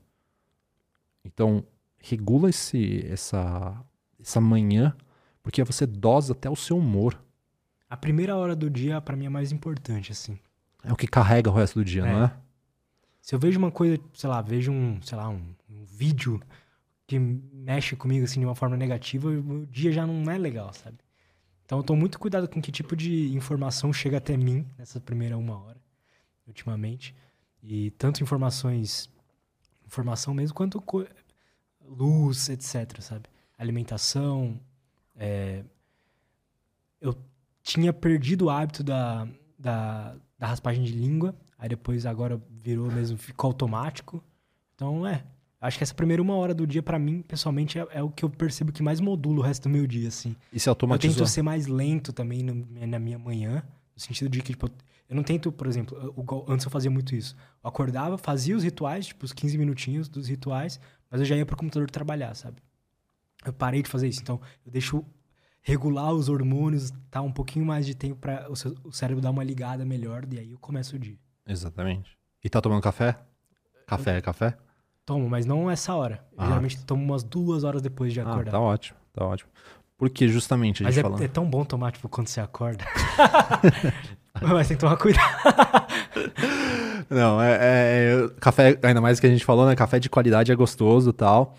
Então, 1.24 1.64
regula 1.98 2.50
esse, 2.50 3.04
essa, 3.10 3.76
essa 4.20 4.40
manhã, 4.40 4.94
porque 5.42 5.64
você 5.64 5.86
dosa 5.86 6.32
até 6.32 6.48
o 6.48 6.56
seu 6.56 6.76
humor. 6.78 7.18
A 7.88 7.96
primeira 7.96 8.36
hora 8.36 8.54
do 8.54 8.70
dia, 8.70 9.00
para 9.00 9.16
mim, 9.16 9.26
é 9.26 9.30
mais 9.30 9.50
importante, 9.50 10.12
assim. 10.12 10.38
É 10.84 10.92
o 10.92 10.96
que 10.96 11.06
carrega 11.06 11.50
o 11.50 11.54
resto 11.54 11.80
do 11.80 11.84
dia, 11.84 12.04
é. 12.04 12.12
não 12.12 12.24
é? 12.24 12.32
Se 13.24 13.34
eu 13.34 13.38
vejo 13.38 13.58
uma 13.58 13.70
coisa, 13.70 13.98
sei 14.12 14.28
lá, 14.28 14.42
vejo 14.42 14.70
um, 14.70 15.00
sei 15.00 15.16
lá, 15.16 15.30
um, 15.30 15.54
um 15.70 15.82
vídeo 15.86 16.38
que 17.06 17.18
mexe 17.18 17.96
comigo 17.96 18.22
assim 18.22 18.38
de 18.38 18.44
uma 18.44 18.54
forma 18.54 18.76
negativa, 18.76 19.30
o 19.30 19.64
dia 19.64 19.90
já 19.90 20.06
não 20.06 20.30
é 20.30 20.36
legal, 20.36 20.70
sabe? 20.74 20.98
Então 21.64 21.78
eu 21.78 21.82
tô 21.82 21.96
muito 21.96 22.18
cuidado 22.18 22.46
com 22.46 22.60
que 22.60 22.70
tipo 22.70 22.94
de 22.94 23.34
informação 23.34 23.94
chega 23.94 24.18
até 24.18 24.36
mim 24.36 24.66
nessa 24.76 25.00
primeira 25.00 25.38
uma 25.38 25.58
hora, 25.58 25.80
ultimamente. 26.46 27.14
E 27.62 27.92
tanto 27.92 28.22
informações, 28.22 29.08
informação 29.86 30.34
mesmo, 30.34 30.54
quanto 30.54 30.84
luz, 31.80 32.50
etc, 32.50 33.00
sabe? 33.00 33.24
Alimentação. 33.56 34.60
É... 35.16 35.64
Eu 37.00 37.16
tinha 37.62 37.90
perdido 37.90 38.44
o 38.44 38.50
hábito 38.50 38.84
da, 38.84 39.26
da, 39.58 40.14
da 40.38 40.46
raspagem 40.46 40.84
de 40.84 40.92
língua, 40.92 41.34
aí 41.56 41.70
depois 41.70 42.04
agora 42.04 42.38
virou 42.64 42.90
mesmo, 42.90 43.18
ficou 43.18 43.48
automático. 43.48 44.24
Então, 44.74 45.06
é, 45.06 45.22
Acho 45.64 45.78
que 45.78 45.82
essa 45.82 45.94
primeira 45.94 46.20
uma 46.20 46.36
hora 46.36 46.52
do 46.52 46.66
dia, 46.66 46.82
para 46.82 46.98
mim, 46.98 47.22
pessoalmente, 47.22 47.78
é, 47.78 47.86
é, 47.92 48.02
o 48.02 48.10
que 48.10 48.22
eu 48.22 48.28
percebo 48.28 48.70
que 48.70 48.82
mais 48.82 49.00
modula 49.00 49.38
o 49.38 49.42
resto 49.42 49.62
do 49.62 49.70
meu 49.70 49.86
dia, 49.86 50.08
assim. 50.08 50.36
E 50.52 50.60
se 50.60 50.68
automatizou? 50.68 51.10
Eu 51.10 51.16
tento 51.16 51.26
ser 51.26 51.40
mais 51.40 51.66
lento 51.66 52.12
também 52.12 52.42
no, 52.42 52.66
na 52.86 52.98
minha 52.98 53.18
manhã, 53.18 53.64
no 53.96 53.98
sentido 53.98 54.28
de 54.28 54.42
que, 54.42 54.52
tipo, 54.52 54.68
eu 55.08 55.16
não 55.16 55.22
tento, 55.22 55.50
por 55.50 55.66
exemplo, 55.66 55.96
eu, 55.96 56.44
antes 56.48 56.66
eu 56.66 56.70
fazia 56.70 56.90
muito 56.90 57.14
isso. 57.14 57.34
Eu 57.62 57.68
acordava, 57.68 58.18
fazia 58.18 58.54
os 58.54 58.62
rituais, 58.62 59.06
tipo, 59.06 59.24
os 59.24 59.32
15 59.32 59.56
minutinhos 59.56 60.06
dos 60.06 60.28
rituais, 60.28 60.78
mas 61.10 61.22
eu 61.22 61.24
já 61.24 61.34
ia 61.34 61.46
pro 61.46 61.56
computador 61.56 61.90
trabalhar, 61.90 62.34
sabe? 62.34 62.58
Eu 63.42 63.54
parei 63.54 63.82
de 63.82 63.88
fazer 63.88 64.06
isso. 64.06 64.20
Então, 64.20 64.38
eu 64.66 64.70
deixo 64.70 65.02
regular 65.62 66.12
os 66.12 66.28
hormônios, 66.28 66.92
tá 67.10 67.22
um 67.22 67.32
pouquinho 67.32 67.64
mais 67.64 67.86
de 67.86 67.94
tempo 67.94 68.16
para 68.16 68.50
o, 68.50 68.88
o 68.88 68.92
cérebro 68.92 69.22
dar 69.22 69.30
uma 69.30 69.42
ligada 69.42 69.82
melhor, 69.82 70.26
e 70.30 70.38
aí 70.38 70.52
eu 70.52 70.58
começo 70.58 70.94
o 70.96 70.98
dia. 70.98 71.16
Exatamente. 71.46 72.18
E 72.44 72.48
tá 72.50 72.60
tomando 72.60 72.82
café? 72.82 73.16
Café 73.86 74.18
é 74.18 74.20
café? 74.20 74.54
Tomo, 75.06 75.28
mas 75.28 75.44
não 75.46 75.70
essa 75.70 75.94
hora. 75.94 76.22
Ah. 76.36 76.46
geralmente 76.46 76.84
tomo 76.84 77.02
umas 77.02 77.22
duas 77.24 77.64
horas 77.64 77.80
depois 77.82 78.12
de 78.12 78.20
Ah, 78.20 78.30
acordar. 78.30 78.52
tá 78.52 78.60
ótimo, 78.60 78.98
tá 79.12 79.24
ótimo. 79.24 79.50
Porque 79.96 80.28
justamente 80.28 80.82
a 80.82 80.86
Mas 80.86 80.94
gente 80.94 81.06
é, 81.06 81.08
fala... 81.08 81.24
é 81.24 81.28
tão 81.28 81.48
bom 81.48 81.64
tomar, 81.64 81.92
tipo, 81.92 82.08
quando 82.08 82.28
você 82.28 82.40
acorda. 82.40 82.84
mas 84.42 84.68
tem 84.68 84.76
que 84.76 84.80
tomar 84.80 84.96
cuidado. 84.96 85.24
Não, 87.08 87.40
é, 87.40 87.54
é- 87.60 88.28
café, 88.40 88.78
ainda 88.82 89.00
mais 89.00 89.20
que 89.20 89.26
a 89.26 89.30
gente 89.30 89.44
falou, 89.44 89.66
né? 89.66 89.76
Café 89.76 89.98
de 90.00 90.10
qualidade 90.10 90.50
é 90.50 90.54
gostoso 90.54 91.10
e 91.10 91.12
tal. 91.12 91.54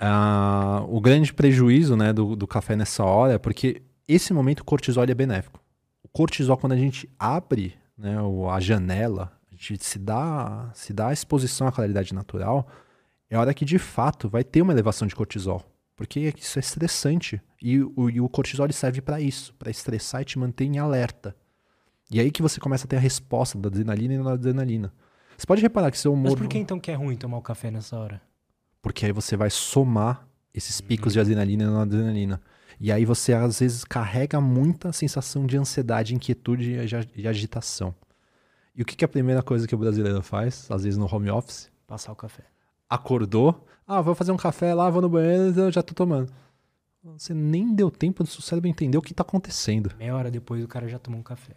Ah, 0.00 0.82
o 0.88 1.00
grande 1.00 1.32
prejuízo, 1.34 1.96
né, 1.96 2.12
do, 2.12 2.36
do 2.36 2.46
café 2.46 2.74
nessa 2.76 3.04
hora 3.04 3.34
é 3.34 3.38
porque 3.38 3.82
esse 4.06 4.32
momento 4.32 4.60
o 4.60 4.64
cortisol 4.64 5.04
é 5.04 5.14
benéfico. 5.14 5.60
O 6.02 6.08
cortisol, 6.08 6.56
quando 6.56 6.72
a 6.72 6.76
gente 6.76 7.10
abre 7.18 7.74
né, 7.96 8.16
a 8.50 8.60
janela, 8.60 9.32
gente 9.58 9.84
se 9.84 9.98
dá, 9.98 10.70
se 10.74 10.92
dá 10.92 11.08
a 11.08 11.12
exposição 11.12 11.66
à 11.66 11.72
claridade 11.72 12.14
natural, 12.14 12.68
é 13.30 13.36
a 13.36 13.40
hora 13.40 13.54
que 13.54 13.64
de 13.64 13.78
fato 13.78 14.28
vai 14.28 14.44
ter 14.44 14.62
uma 14.62 14.72
elevação 14.72 15.06
de 15.06 15.14
cortisol. 15.14 15.62
Porque 15.96 16.32
isso 16.38 16.58
é 16.58 16.60
estressante. 16.60 17.42
E 17.60 17.80
o, 17.80 18.08
e 18.08 18.20
o 18.20 18.28
cortisol 18.28 18.70
serve 18.70 19.00
para 19.00 19.20
isso, 19.20 19.52
para 19.54 19.70
estressar 19.70 20.22
e 20.22 20.24
te 20.24 20.38
manter 20.38 20.64
em 20.64 20.78
alerta. 20.78 21.34
E 22.10 22.20
aí 22.20 22.30
que 22.30 22.40
você 22.40 22.60
começa 22.60 22.86
a 22.86 22.88
ter 22.88 22.96
a 22.96 23.00
resposta 23.00 23.58
da 23.58 23.68
adrenalina 23.68 24.14
e 24.14 24.22
da 24.22 24.32
adrenalina. 24.32 24.92
Você 25.36 25.46
pode 25.46 25.60
reparar 25.60 25.90
que 25.90 25.98
seu 25.98 26.12
humor. 26.12 26.30
Mas 26.30 26.34
por 26.34 26.48
que 26.48 26.58
então 26.58 26.78
que 26.80 26.90
é 26.90 26.94
ruim 26.94 27.16
tomar 27.16 27.36
o 27.36 27.42
café 27.42 27.70
nessa 27.70 27.98
hora? 27.98 28.22
Porque 28.80 29.06
aí 29.06 29.12
você 29.12 29.36
vai 29.36 29.50
somar 29.50 30.26
esses 30.54 30.80
picos 30.80 31.12
de 31.12 31.20
adrenalina 31.20 31.64
e 31.64 31.66
noradrenalina. 31.66 32.40
E 32.80 32.92
aí 32.92 33.04
você 33.04 33.32
às 33.32 33.58
vezes 33.58 33.84
carrega 33.84 34.40
muita 34.40 34.92
sensação 34.92 35.46
de 35.46 35.56
ansiedade, 35.56 36.14
inquietude 36.14 36.78
e 37.16 37.26
agitação. 37.26 37.94
E 38.78 38.82
o 38.82 38.84
que, 38.84 38.94
que 38.94 39.04
é 39.04 39.06
a 39.06 39.08
primeira 39.08 39.42
coisa 39.42 39.66
que 39.66 39.74
o 39.74 39.78
brasileiro 39.78 40.22
faz, 40.22 40.70
às 40.70 40.84
vezes 40.84 40.96
no 40.96 41.12
home 41.12 41.28
office? 41.28 41.68
Passar 41.84 42.12
o 42.12 42.14
café. 42.14 42.44
Acordou, 42.88 43.66
ah, 43.84 44.00
vou 44.00 44.14
fazer 44.14 44.30
um 44.30 44.36
café 44.36 44.72
lá, 44.72 44.88
vou 44.88 45.02
no 45.02 45.08
banheiro, 45.08 45.52
eu 45.60 45.72
já 45.72 45.82
tô 45.82 45.94
tomando. 45.94 46.32
Você 47.02 47.34
nem 47.34 47.74
deu 47.74 47.90
tempo 47.90 48.22
do 48.22 48.28
seu 48.28 48.40
cérebro 48.40 48.70
entender 48.70 48.96
o 48.96 49.02
que 49.02 49.12
tá 49.12 49.22
acontecendo. 49.22 49.90
Meia 49.98 50.14
hora 50.14 50.30
depois 50.30 50.62
o 50.62 50.68
cara 50.68 50.86
já 50.86 50.96
tomou 50.96 51.18
um 51.18 51.24
café. 51.24 51.56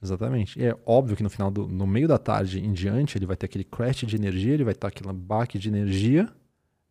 Exatamente. 0.00 0.56
E 0.60 0.64
é 0.64 0.76
óbvio 0.86 1.16
que 1.16 1.22
no 1.24 1.30
final 1.30 1.50
do, 1.50 1.66
no 1.66 1.84
meio 1.84 2.06
da 2.06 2.16
tarde 2.16 2.64
em 2.64 2.72
diante, 2.72 3.18
ele 3.18 3.26
vai 3.26 3.36
ter 3.36 3.46
aquele 3.46 3.64
crash 3.64 4.06
de 4.06 4.14
energia, 4.14 4.54
ele 4.54 4.62
vai 4.64 4.72
estar 4.72 4.86
aquele 4.86 5.12
baque 5.12 5.58
de 5.58 5.68
energia 5.68 6.28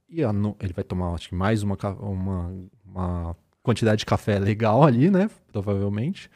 e 0.10 0.22
a 0.22 0.34
no- 0.34 0.58
ele 0.60 0.74
vai 0.74 0.84
tomar 0.84 1.14
acho 1.14 1.30
que 1.30 1.36
mais 1.36 1.64
uma, 1.64 1.78
uma, 2.02 2.54
uma 2.86 3.38
quantidade 3.64 4.00
de 4.00 4.06
café 4.06 4.38
legal 4.38 4.84
ali, 4.84 5.10
né? 5.10 5.30
Provavelmente. 5.50 6.30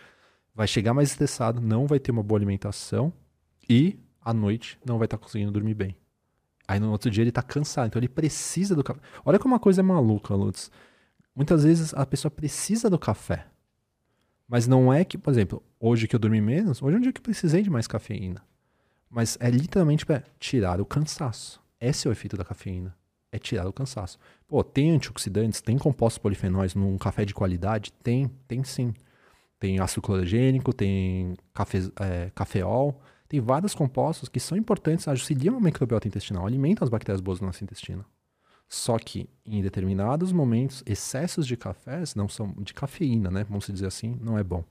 Vai 0.53 0.67
chegar 0.67 0.93
mais 0.93 1.09
estressado, 1.09 1.59
não 1.59 1.85
vai 1.85 1.99
ter 1.99 2.11
uma 2.11 2.23
boa 2.23 2.39
alimentação 2.39 3.11
e 3.69 3.99
à 4.21 4.33
noite 4.33 4.79
não 4.85 4.97
vai 4.97 5.05
estar 5.05 5.17
conseguindo 5.17 5.51
dormir 5.51 5.73
bem. 5.73 5.95
Aí 6.67 6.79
no 6.79 6.91
outro 6.91 7.11
dia 7.11 7.23
ele 7.23 7.31
tá 7.31 7.43
cansado, 7.43 7.87
então 7.87 7.99
ele 7.99 8.09
precisa 8.09 8.75
do 8.75 8.83
café. 8.83 8.99
Olha 9.23 9.37
como 9.37 9.53
uma 9.53 9.59
coisa 9.59 9.81
é 9.81 9.83
maluca, 9.83 10.33
Lutz. 10.33 10.71
Muitas 11.35 11.63
vezes 11.63 11.93
a 11.93 12.05
pessoa 12.05 12.31
precisa 12.31 12.89
do 12.89 12.97
café. 12.97 13.45
Mas 14.47 14.67
não 14.67 14.93
é 14.93 15.03
que, 15.03 15.17
por 15.17 15.31
exemplo, 15.31 15.61
hoje 15.79 16.07
que 16.07 16.15
eu 16.15 16.19
dormi 16.19 16.39
menos, 16.41 16.81
hoje 16.81 16.95
é 16.95 16.99
um 16.99 17.01
dia 17.01 17.11
que 17.11 17.19
eu 17.19 17.23
precisei 17.23 17.61
de 17.61 17.69
mais 17.69 17.87
cafeína. 17.87 18.41
Mas 19.09 19.37
é 19.39 19.49
literalmente 19.49 20.05
para 20.05 20.23
tirar 20.39 20.79
o 20.79 20.85
cansaço. 20.85 21.61
Esse 21.79 22.07
é 22.07 22.09
o 22.09 22.11
efeito 22.11 22.37
da 22.37 22.43
cafeína. 22.45 22.95
É 23.31 23.39
tirar 23.39 23.67
o 23.67 23.73
cansaço. 23.73 24.17
Pô, 24.47 24.63
tem 24.63 24.91
antioxidantes, 24.91 25.61
tem 25.61 25.77
compostos 25.77 26.17
polifenóis 26.19 26.73
num 26.73 26.97
café 26.97 27.25
de 27.25 27.33
qualidade? 27.33 27.91
Tem, 28.03 28.29
tem 28.47 28.63
sim. 28.63 28.93
Tem 29.59 29.79
ácido 29.79 30.01
clorogênico, 30.01 30.73
tem 30.73 31.35
cafe, 31.53 31.91
é, 31.99 32.31
cafeol, 32.35 33.01
tem 33.27 33.39
vários 33.39 33.73
compostos 33.73 34.29
que 34.29 34.39
são 34.39 34.57
importantes, 34.57 35.07
auxiliam 35.07 35.57
a 35.57 35.59
microbiota 35.59 36.07
intestinal, 36.07 36.45
alimentam 36.45 36.83
as 36.83 36.89
bactérias 36.89 37.21
boas 37.21 37.39
do 37.39 37.45
nosso 37.45 37.63
intestino. 37.63 38.05
Só 38.67 38.97
que 38.97 39.29
em 39.45 39.61
determinados 39.61 40.31
momentos, 40.31 40.83
excessos 40.85 41.45
de 41.45 41.55
cafés 41.55 42.15
não 42.15 42.27
são 42.27 42.53
de 42.59 42.73
cafeína, 42.73 43.29
né? 43.29 43.45
Vamos 43.47 43.67
dizer 43.67 43.85
assim, 43.87 44.17
não 44.21 44.37
é 44.37 44.43
bom. 44.43 44.63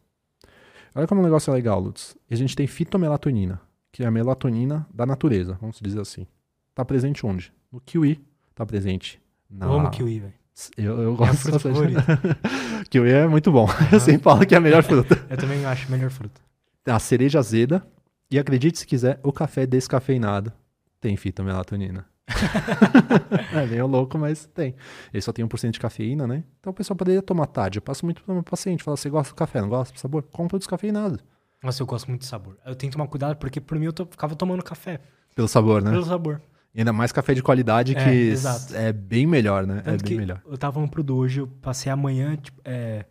Olha 0.94 1.07
como 1.07 1.20
o 1.20 1.24
negócio 1.24 1.50
é 1.50 1.55
legal, 1.55 1.81
Lutz. 1.81 2.16
A 2.31 2.34
gente 2.34 2.55
tem 2.55 2.66
fitomelatonina, 2.66 3.60
que 3.92 4.02
é 4.02 4.07
a 4.07 4.10
melatonina 4.10 4.86
da 4.92 5.05
natureza, 5.05 5.57
vamos 5.60 5.81
dizer 5.81 6.00
assim. 6.00 6.26
Tá 6.74 6.84
presente 6.84 7.24
onde? 7.24 7.52
No 7.70 7.81
kiwi. 7.81 8.20
Tá 8.55 8.65
presente 8.65 9.20
na. 9.50 9.66
Eu 9.66 9.73
amo 9.73 9.91
kiwi, 9.91 10.20
velho. 10.20 10.34
Eu, 10.76 11.02
eu 11.02 11.15
É 11.15 11.16
gosto 11.16 11.36
fruta 11.36 11.68
bastante. 11.68 11.94
kiwi 12.91 13.10
é 13.10 13.26
muito 13.26 13.50
bom. 13.50 13.66
Eu 13.92 13.99
sempre 13.99 14.23
falo 14.23 14.47
que 14.47 14.55
é 14.55 14.58
a 14.58 14.60
melhor 14.60 14.84
fruta. 14.84 15.26
Eu 15.28 15.36
também 15.36 15.65
acho 15.65 15.89
a 15.89 15.91
melhor 15.91 16.10
fruta. 16.10 16.41
A 16.86 16.99
cereja 17.00 17.41
azeda. 17.41 17.84
E 18.31 18.39
acredite 18.39 18.78
se 18.78 18.86
quiser, 18.86 19.20
o 19.23 19.33
café 19.33 19.67
descafeinado 19.67 20.53
tem 21.01 21.17
fitomelatonina. 21.17 22.07
é 23.53 23.67
meio 23.67 23.86
louco, 23.86 24.19
mas 24.19 24.47
tem. 24.47 24.75
Ele 25.12 25.20
só 25.20 25.33
tem 25.33 25.44
1% 25.47 25.70
de 25.73 25.78
cafeína, 25.81 26.27
né? 26.27 26.43
Então 26.59 26.70
o 26.70 26.75
pessoal 26.75 26.97
poderia 26.97 27.20
tomar 27.23 27.47
tarde. 27.47 27.78
Eu 27.78 27.83
passo 27.83 28.05
muito 28.05 28.23
pro 28.23 28.33
meu 28.35 28.43
paciente. 28.43 28.83
Fala, 28.83 28.97
você 28.97 29.11
gosta 29.11 29.33
do 29.33 29.36
café, 29.36 29.61
não 29.61 29.69
gosta 29.69 29.93
do 29.93 30.01
sabor? 30.01 30.23
Compra 30.23 30.57
o 30.57 30.59
descafeinado. 30.59 31.20
Nossa, 31.62 31.83
eu 31.83 31.86
gosto 31.86 32.09
muito 32.09 32.23
de 32.23 32.27
sabor. 32.27 32.57
Eu 32.65 32.75
tenho 32.75 32.91
que 32.91 32.97
tomar 32.97 33.09
cuidado 33.09 33.36
porque 33.36 33.61
por 33.61 33.78
mim 33.78 33.86
eu 33.86 33.93
to- 33.93 34.07
ficava 34.11 34.35
tomando 34.35 34.62
café. 34.62 35.01
Pelo 35.35 35.49
sabor, 35.49 35.83
né? 35.83 35.91
Pelo 35.91 36.05
sabor. 36.05 36.41
E 36.75 36.81
ainda 36.81 36.93
mais 36.93 37.12
café 37.12 37.35
de 37.35 37.43
qualidade 37.43 37.94
É, 37.97 38.03
que 38.05 38.11
exato. 38.11 38.75
é 38.75 38.93
bem 38.93 39.27
melhor, 39.27 39.67
né? 39.67 39.78
é 39.78 39.83
Tanto 39.83 40.03
bem 40.05 40.12
que 40.12 40.17
melhor. 40.19 40.41
eu 40.47 40.59
tava 40.59 40.73
falando 40.75 40.91
pro 40.91 41.03
Du 41.03 41.17
hoje, 41.17 41.41
eu 41.41 41.47
passei 41.47 41.91
a 41.93 41.97
manhã, 41.97 42.36
tipo, 42.36 42.61
é, 42.65 43.05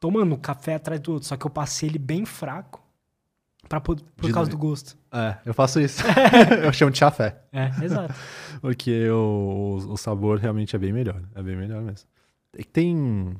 tomando 0.00 0.36
café 0.36 0.74
atrás 0.74 1.00
do 1.00 1.12
outro, 1.12 1.28
só 1.28 1.36
que 1.36 1.46
eu 1.46 1.50
passei 1.50 1.88
ele 1.88 1.98
bem 1.98 2.24
fraco 2.26 2.81
pra, 3.68 3.80
por 3.80 3.96
De 3.96 4.32
causa 4.32 4.50
do 4.50 4.58
gosto. 4.58 4.96
É, 5.10 5.36
eu 5.44 5.54
faço 5.54 5.80
isso. 5.80 6.02
eu 6.62 6.72
chamo 6.72 6.90
de 6.90 6.98
chafé. 6.98 7.42
É, 7.52 7.66
exato. 7.84 8.14
Porque 8.60 9.08
o, 9.10 9.76
o 9.88 9.96
sabor 9.96 10.38
realmente 10.38 10.74
é 10.76 10.78
bem 10.78 10.92
melhor. 10.92 11.22
É 11.34 11.42
bem 11.42 11.56
melhor 11.56 11.82
mesmo. 11.82 12.08
E 12.56 12.64
tem, 12.64 13.34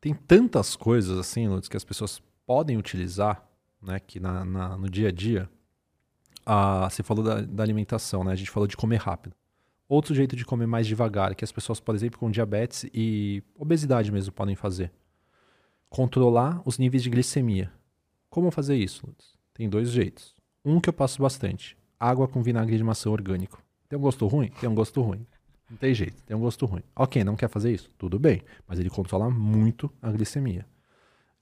tem 0.00 0.12
tantas 0.14 0.74
coisas 0.76 1.18
assim, 1.18 1.48
Lutz, 1.48 1.68
que 1.68 1.76
as 1.76 1.84
pessoas 1.84 2.20
podem 2.46 2.76
utilizar, 2.76 3.44
né? 3.82 4.00
Que 4.00 4.18
na, 4.18 4.44
na- 4.44 4.76
no 4.76 4.88
dia 4.90 5.08
a 5.08 5.12
dia. 5.12 5.48
Ah, 6.44 6.88
você 6.90 7.02
falou 7.04 7.22
da, 7.24 7.40
da 7.40 7.62
alimentação, 7.62 8.24
né? 8.24 8.32
A 8.32 8.36
gente 8.36 8.50
falou 8.50 8.66
de 8.66 8.76
comer 8.76 8.96
rápido. 9.00 9.34
Outro 9.88 10.14
jeito 10.14 10.34
de 10.34 10.44
comer 10.44 10.66
mais 10.66 10.86
devagar, 10.86 11.34
que 11.34 11.44
as 11.44 11.52
pessoas, 11.52 11.78
por 11.78 11.94
exemplo, 11.94 12.18
com 12.18 12.30
diabetes 12.30 12.84
e 12.92 13.42
obesidade 13.54 14.10
mesmo 14.10 14.32
podem 14.32 14.56
fazer. 14.56 14.90
Controlar 15.88 16.62
os 16.64 16.78
níveis 16.78 17.02
de 17.02 17.10
glicemia. 17.10 17.70
Como 18.32 18.50
fazer 18.50 18.76
isso, 18.76 19.06
Lutz? 19.06 19.34
Tem 19.52 19.68
dois 19.68 19.90
jeitos. 19.90 20.34
Um 20.64 20.80
que 20.80 20.88
eu 20.88 20.92
passo 20.94 21.20
bastante. 21.20 21.76
Água 22.00 22.26
com 22.26 22.42
vinagre 22.42 22.78
de 22.78 22.82
maçã 22.82 23.10
orgânico. 23.10 23.62
Tem 23.90 23.98
um 23.98 24.00
gosto 24.00 24.26
ruim? 24.26 24.50
Tem 24.58 24.66
um 24.70 24.74
gosto 24.74 25.02
ruim. 25.02 25.26
Não 25.68 25.76
tem 25.76 25.94
jeito, 25.94 26.22
tem 26.22 26.34
um 26.34 26.40
gosto 26.40 26.64
ruim. 26.64 26.82
Ok, 26.96 27.22
não 27.24 27.36
quer 27.36 27.50
fazer 27.50 27.70
isso? 27.74 27.90
Tudo 27.98 28.18
bem. 28.18 28.40
Mas 28.66 28.78
ele 28.78 28.88
controla 28.88 29.28
muito 29.28 29.92
a 30.00 30.10
glicemia. 30.10 30.64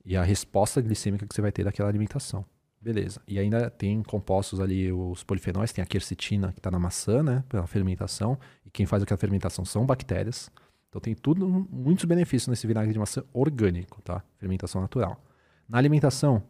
E 0.04 0.16
a 0.16 0.24
resposta 0.24 0.80
glicêmica 0.80 1.24
que 1.28 1.32
você 1.32 1.40
vai 1.40 1.52
ter 1.52 1.62
daquela 1.62 1.88
alimentação. 1.88 2.44
Beleza. 2.80 3.22
E 3.24 3.38
ainda 3.38 3.70
tem 3.70 4.02
compostos 4.02 4.58
ali, 4.58 4.90
os 4.90 5.22
polifenóis, 5.22 5.72
tem 5.72 5.84
a 5.84 5.86
quercetina 5.86 6.50
que 6.50 6.58
está 6.58 6.72
na 6.72 6.78
maçã, 6.80 7.22
né? 7.22 7.44
Pela 7.48 7.68
fermentação. 7.68 8.36
E 8.66 8.70
quem 8.70 8.84
faz 8.84 9.04
aquela 9.04 9.18
fermentação 9.18 9.64
são 9.64 9.86
bactérias. 9.86 10.50
Então 10.88 11.00
tem 11.00 11.14
tudo, 11.14 11.48
muitos 11.70 12.04
benefícios 12.04 12.48
nesse 12.48 12.66
vinagre 12.66 12.92
de 12.92 12.98
maçã 12.98 13.22
orgânico, 13.32 14.02
tá? 14.02 14.24
Fermentação 14.38 14.80
natural. 14.80 15.24
Na 15.68 15.78
alimentação, 15.78 16.42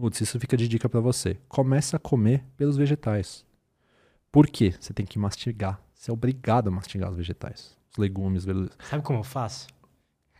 Lutz, 0.00 0.18
isso 0.22 0.40
fica 0.40 0.56
de 0.56 0.66
dica 0.66 0.88
para 0.88 0.98
você. 0.98 1.36
Começa 1.46 1.98
a 1.98 2.00
comer 2.00 2.42
pelos 2.56 2.78
vegetais. 2.78 3.44
Por 4.32 4.46
quê? 4.46 4.72
Você 4.80 4.94
tem 4.94 5.04
que 5.04 5.18
mastigar. 5.18 5.78
Você 5.94 6.10
é 6.10 6.14
obrigado 6.14 6.68
a 6.68 6.70
mastigar 6.70 7.10
os 7.10 7.16
vegetais. 7.18 7.76
Os 7.92 7.98
legumes, 7.98 8.46
verduras. 8.46 8.70
Sabe 8.88 9.02
como 9.02 9.18
eu 9.18 9.22
faço? 9.22 9.66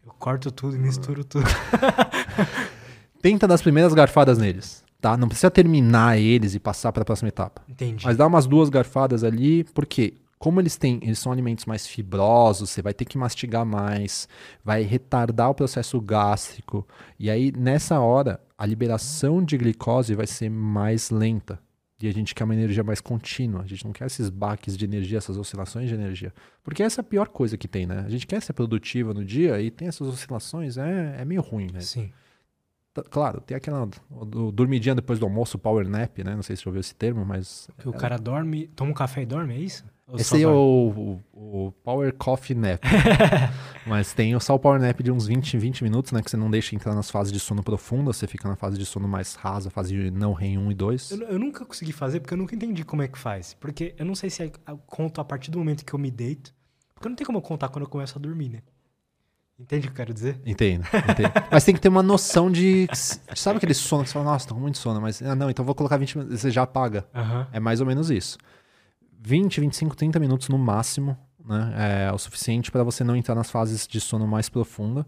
Eu 0.03 0.13
corto 0.19 0.51
tudo 0.51 0.77
e 0.77 0.79
misturo 0.79 1.23
tudo. 1.25 1.45
Tenta 3.21 3.47
dar 3.47 3.55
as 3.55 3.61
primeiras 3.61 3.93
garfadas 3.93 4.39
neles, 4.39 4.83
tá? 4.99 5.15
Não 5.15 5.29
precisa 5.29 5.51
terminar 5.51 6.19
eles 6.19 6.55
e 6.55 6.59
passar 6.59 6.91
para 6.91 7.03
a 7.03 7.05
próxima 7.05 7.29
etapa. 7.29 7.63
Entendi. 7.69 8.07
Mas 8.07 8.17
dá 8.17 8.27
umas 8.27 8.47
duas 8.47 8.71
garfadas 8.71 9.23
ali, 9.23 9.65
porque 9.75 10.15
como 10.39 10.59
eles 10.59 10.79
têm, 10.79 10.99
eles 11.03 11.19
são 11.19 11.31
alimentos 11.31 11.67
mais 11.67 11.87
fibrosos, 11.87 12.71
você 12.71 12.81
vai 12.81 12.95
ter 12.95 13.05
que 13.05 13.19
mastigar 13.19 13.67
mais, 13.67 14.27
vai 14.65 14.81
retardar 14.85 15.51
o 15.51 15.55
processo 15.55 16.01
gástrico. 16.01 16.89
E 17.19 17.29
aí 17.29 17.53
nessa 17.55 18.01
hora, 18.01 18.41
a 18.61 18.67
liberação 18.67 19.43
de 19.43 19.57
glicose 19.57 20.15
vai 20.15 20.27
ser 20.27 20.51
mais 20.51 21.09
lenta. 21.09 21.59
E 21.99 22.07
a 22.07 22.13
gente 22.13 22.35
quer 22.35 22.45
uma 22.45 22.55
energia 22.55 22.85
mais 22.85 23.01
contínua. 23.01 23.63
A 23.63 23.67
gente 23.67 23.87
não 23.87 23.93
quer 23.93 24.05
esses 24.05 24.29
baques 24.29 24.77
de 24.77 24.85
energia, 24.85 25.17
essas 25.17 25.39
oscilações 25.39 25.89
de 25.89 25.95
energia. 25.95 26.31
Porque 26.63 26.83
essa 26.83 27.01
é 27.01 27.03
a 27.03 27.05
pior 27.05 27.29
coisa 27.29 27.57
que 27.57 27.67
tem, 27.67 27.87
né? 27.87 28.05
A 28.07 28.11
gente 28.11 28.27
quer 28.27 28.43
ser 28.43 28.53
produtiva 28.53 29.15
no 29.15 29.25
dia 29.25 29.59
e 29.63 29.71
tem 29.71 29.89
essas 29.89 30.07
oscilações, 30.07 30.77
é, 30.77 31.17
é 31.19 31.25
meio 31.25 31.41
ruim, 31.41 31.69
né? 31.73 31.81
Sim. 31.81 32.13
Claro, 33.09 33.41
tem 33.41 33.57
aquela 33.57 33.89
do 34.27 34.53
dormidinha 34.53 34.95
depois 34.95 35.19
do 35.19 35.25
almoço, 35.25 35.59
power 35.59 35.89
nap, 35.89 36.19
né? 36.19 36.35
Não 36.35 36.43
sei 36.43 36.55
se 36.55 36.63
já 36.63 36.69
ouviu 36.69 36.81
esse 36.81 36.95
termo, 36.95 37.25
mas 37.25 37.67
Que 37.79 37.89
o 37.89 37.95
cara 37.95 38.19
dorme, 38.19 38.69
toma 38.69 38.91
um 38.91 38.95
café 38.95 39.23
e 39.23 39.27
dorme, 39.27 39.55
é 39.55 39.59
isso? 39.59 39.87
Esse 40.15 40.31
só 40.31 40.37
aí 40.37 40.43
é 40.43 40.49
o, 40.49 41.21
o, 41.33 41.67
o 41.67 41.73
Power 41.85 42.13
Coffee 42.15 42.57
Nap. 42.57 42.83
Mas 43.87 44.13
tem 44.13 44.39
só 44.41 44.55
o 44.55 44.59
Power 44.59 44.81
Nap 44.81 45.01
de 45.01 45.11
uns 45.11 45.27
20, 45.27 45.57
20 45.57 45.85
minutos, 45.85 46.13
né? 46.13 46.23
Que 46.23 46.31
você 46.31 46.37
não 46.37 46.51
deixa 46.51 46.75
entrar 46.75 46.95
nas 46.95 47.11
fases 47.11 47.33
de 47.33 47.41
sono 47.41 47.63
profunda, 47.63 48.13
você 48.13 48.27
fica 48.27 48.49
na 48.49 48.57
fase 48.57 48.79
de 48.79 48.85
sono 48.87 49.09
mais 49.09 49.35
rasa, 49.35 49.71
fase 49.71 49.95
de 49.95 50.11
não 50.11 50.33
REM 50.33 50.59
1 50.59 50.71
e 50.71 50.75
2. 50.75 51.11
Eu, 51.11 51.23
eu 51.23 51.39
nunca 51.39 51.65
consegui 51.65 51.93
fazer 51.93 52.21
porque 52.21 52.35
eu 52.35 52.39
nunca 52.39 52.55
entendi 52.55 52.85
como 52.85 53.03
é 53.03 53.09
que 53.09 53.19
faz. 53.19 53.55
Porque 53.55 53.95
eu 53.99 54.05
não 54.05 54.15
sei 54.15 54.31
se 54.31 54.43
eu 54.43 54.51
conto 54.87 55.21
a 55.21 55.25
partir 55.25 55.51
do 55.51 55.59
momento 55.59 55.85
que 55.85 55.95
eu 55.95 55.99
me 55.99 56.11
deito. 56.11 56.55
Porque 56.95 57.09
não 57.09 57.17
tem 57.17 57.27
como 57.27 57.39
eu 57.39 57.43
contar 57.43 57.69
quando 57.69 57.85
eu 57.85 57.91
começo 57.91 58.19
a 58.19 58.21
dormir, 58.21 58.51
né? 58.51 58.63
Entende 59.61 59.87
o 59.87 59.91
que 59.91 59.93
eu 59.93 59.97
quero 59.97 60.15
dizer? 60.15 60.41
Entendo, 60.47 60.87
entendo. 61.11 61.33
Mas 61.53 61.65
tem 61.65 61.75
que 61.75 61.81
ter 61.81 61.91
uma 61.91 62.03
noção 62.03 62.51
de. 62.51 62.89
Sabe 63.35 63.59
aquele 63.59 63.75
sono 63.75 64.03
que 64.03 64.09
você 64.09 64.15
fala, 64.15 64.25
nossa, 64.25 64.49
tô 64.49 64.55
com 64.55 64.61
muito 64.61 64.79
sono, 64.79 64.99
mas. 65.03 65.21
Ah, 65.21 65.35
não, 65.35 65.51
então 65.51 65.63
eu 65.63 65.67
vou 65.67 65.75
colocar 65.75 65.99
20 65.99 66.17
minutos. 66.17 66.41
Você 66.41 66.51
já 66.51 66.63
apaga. 66.63 67.07
Aham. 67.15 67.47
É 67.53 67.61
mais 67.61 67.79
ou 67.79 67.87
menos 67.87 68.11
isso. 68.11 68.39
20, 69.23 69.61
25, 69.61 69.97
30 69.97 70.19
minutos 70.19 70.49
no 70.49 70.59
máximo, 70.59 71.17
né? 71.45 72.07
É 72.09 72.13
o 72.13 72.19
suficiente 72.19 72.71
para 72.71 72.83
você 72.83 73.05
não 73.05 73.15
entrar 73.17 73.35
nas 73.35 73.51
fases 73.51 73.87
de 73.87 74.01
sono 74.01 74.27
mais 74.27 74.49
profunda. 74.49 75.07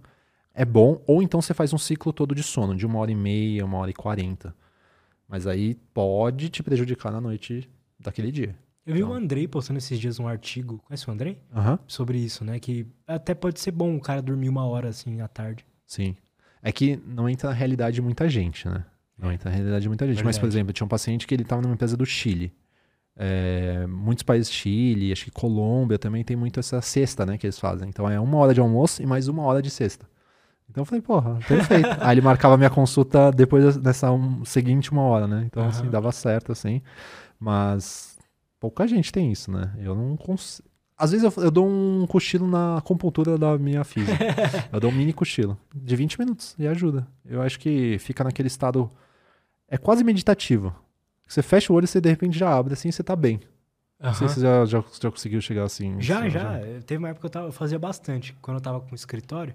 É 0.54 0.64
bom, 0.64 1.02
ou 1.06 1.22
então 1.22 1.40
você 1.40 1.54
faz 1.54 1.72
um 1.72 1.78
ciclo 1.78 2.12
todo 2.12 2.34
de 2.34 2.42
sono, 2.42 2.74
de 2.76 2.84
uma 2.84 2.98
hora 2.98 3.10
e 3.10 3.14
meia, 3.14 3.64
uma 3.64 3.78
hora 3.78 3.90
e 3.90 3.94
quarenta. 3.94 4.54
Mas 5.26 5.46
aí 5.46 5.74
pode 5.94 6.50
te 6.50 6.62
prejudicar 6.62 7.10
na 7.10 7.20
noite 7.20 7.70
daquele 7.98 8.30
dia. 8.30 8.54
Eu 8.84 8.94
vi 8.94 9.00
Então. 9.00 9.12
o 9.12 9.14
Andrei 9.14 9.48
postando 9.48 9.78
esses 9.78 9.98
dias 9.98 10.18
um 10.18 10.26
artigo. 10.28 10.78
Conhece 10.84 11.08
o 11.08 11.12
Andrei? 11.12 11.38
Aham. 11.54 11.78
Sobre 11.86 12.18
isso, 12.18 12.44
né? 12.44 12.58
Que 12.58 12.86
até 13.06 13.32
pode 13.32 13.60
ser 13.60 13.70
bom 13.70 13.96
o 13.96 14.00
cara 14.00 14.20
dormir 14.20 14.48
uma 14.48 14.66
hora 14.66 14.88
assim 14.88 15.20
à 15.20 15.28
tarde. 15.28 15.64
Sim. 15.86 16.16
É 16.62 16.70
que 16.70 17.00
não 17.06 17.28
entra 17.28 17.48
na 17.48 17.54
realidade 17.54 17.94
de 17.94 18.02
muita 18.02 18.28
gente, 18.28 18.68
né? 18.68 18.84
Não 19.16 19.30
É. 19.30 19.34
entra 19.34 19.48
na 19.50 19.56
realidade 19.56 19.82
de 19.82 19.88
muita 19.88 20.06
gente. 20.06 20.22
Mas, 20.24 20.36
por 20.36 20.42
Verdade. 20.42 20.56
exemplo, 20.58 20.72
tinha 20.72 20.84
um 20.84 20.88
paciente 20.88 21.26
que 21.26 21.34
ele 21.34 21.44
estava 21.44 21.62
numa 21.62 21.72
empresa 21.74 21.96
do 21.96 22.04
Chile. 22.04 22.52
É, 23.16 23.86
muitos 23.86 24.22
países 24.22 24.50
Chile, 24.50 25.12
acho 25.12 25.24
que 25.24 25.30
Colômbia 25.30 25.98
também 25.98 26.24
tem 26.24 26.36
muito 26.36 26.58
essa 26.58 26.80
cesta, 26.80 27.26
né, 27.26 27.36
que 27.36 27.46
eles 27.46 27.58
fazem. 27.58 27.88
Então 27.88 28.08
é 28.08 28.18
uma 28.18 28.38
hora 28.38 28.54
de 28.54 28.60
almoço 28.60 29.02
e 29.02 29.06
mais 29.06 29.28
uma 29.28 29.42
hora 29.42 29.60
de 29.60 29.70
cesta. 29.70 30.06
Então 30.70 30.82
eu 30.82 30.86
falei, 30.86 31.02
porra, 31.02 31.38
perfeito. 31.46 31.88
Aí 32.00 32.14
ele 32.14 32.22
marcava 32.22 32.56
minha 32.56 32.70
consulta 32.70 33.30
depois 33.30 33.76
dessa 33.76 34.10
um- 34.10 34.42
seguinte 34.44 34.90
uma 34.90 35.02
hora, 35.02 35.26
né? 35.26 35.44
Então, 35.46 35.68
assim, 35.68 35.82
Aham. 35.82 35.90
dava 35.90 36.10
certo, 36.12 36.50
assim. 36.52 36.80
Mas 37.38 38.18
pouca 38.58 38.86
gente 38.86 39.12
tem 39.12 39.30
isso, 39.30 39.50
né? 39.50 39.70
Eu 39.78 39.94
não 39.94 40.16
consigo. 40.16 40.66
Às 40.96 41.10
vezes 41.10 41.24
eu, 41.36 41.42
eu 41.42 41.50
dou 41.50 41.68
um 41.68 42.06
cochilo 42.06 42.46
na 42.46 42.78
acupuntura 42.78 43.36
da 43.36 43.58
minha 43.58 43.84
filha. 43.84 44.16
eu 44.72 44.80
dou 44.80 44.90
um 44.90 44.94
mini 44.94 45.12
cochilo 45.12 45.58
de 45.74 45.94
20 45.96 46.18
minutos 46.18 46.54
e 46.58 46.66
ajuda. 46.66 47.06
Eu 47.26 47.42
acho 47.42 47.58
que 47.58 47.98
fica 47.98 48.24
naquele 48.24 48.48
estado. 48.48 48.90
É 49.68 49.76
quase 49.76 50.02
meditativo. 50.04 50.74
Você 51.32 51.42
fecha 51.42 51.72
o 51.72 51.76
olho 51.76 51.84
e 51.84 51.88
você 51.88 52.00
de 52.00 52.08
repente 52.10 52.38
já 52.38 52.54
abre 52.54 52.74
assim 52.74 52.88
e 52.88 52.92
você 52.92 53.02
tá 53.02 53.16
bem. 53.16 53.40
Não 53.98 54.12
sei 54.14 54.28
se 54.28 54.34
você 54.34 54.40
já, 54.40 54.64
já, 54.66 54.84
já 55.00 55.10
conseguiu 55.10 55.40
chegar 55.40 55.64
assim. 55.64 56.00
Já, 56.00 56.18
assim, 56.20 56.30
já. 56.30 56.58
Teve 56.84 56.98
uma 56.98 57.08
época 57.08 57.20
que 57.20 57.26
eu, 57.26 57.30
tava- 57.30 57.46
eu 57.46 57.52
fazia 57.52 57.78
bastante. 57.78 58.32
Quando 58.42 58.56
eu 58.56 58.60
tava 58.60 58.80
com 58.80 58.92
o 58.92 58.94
escritório, 58.94 59.54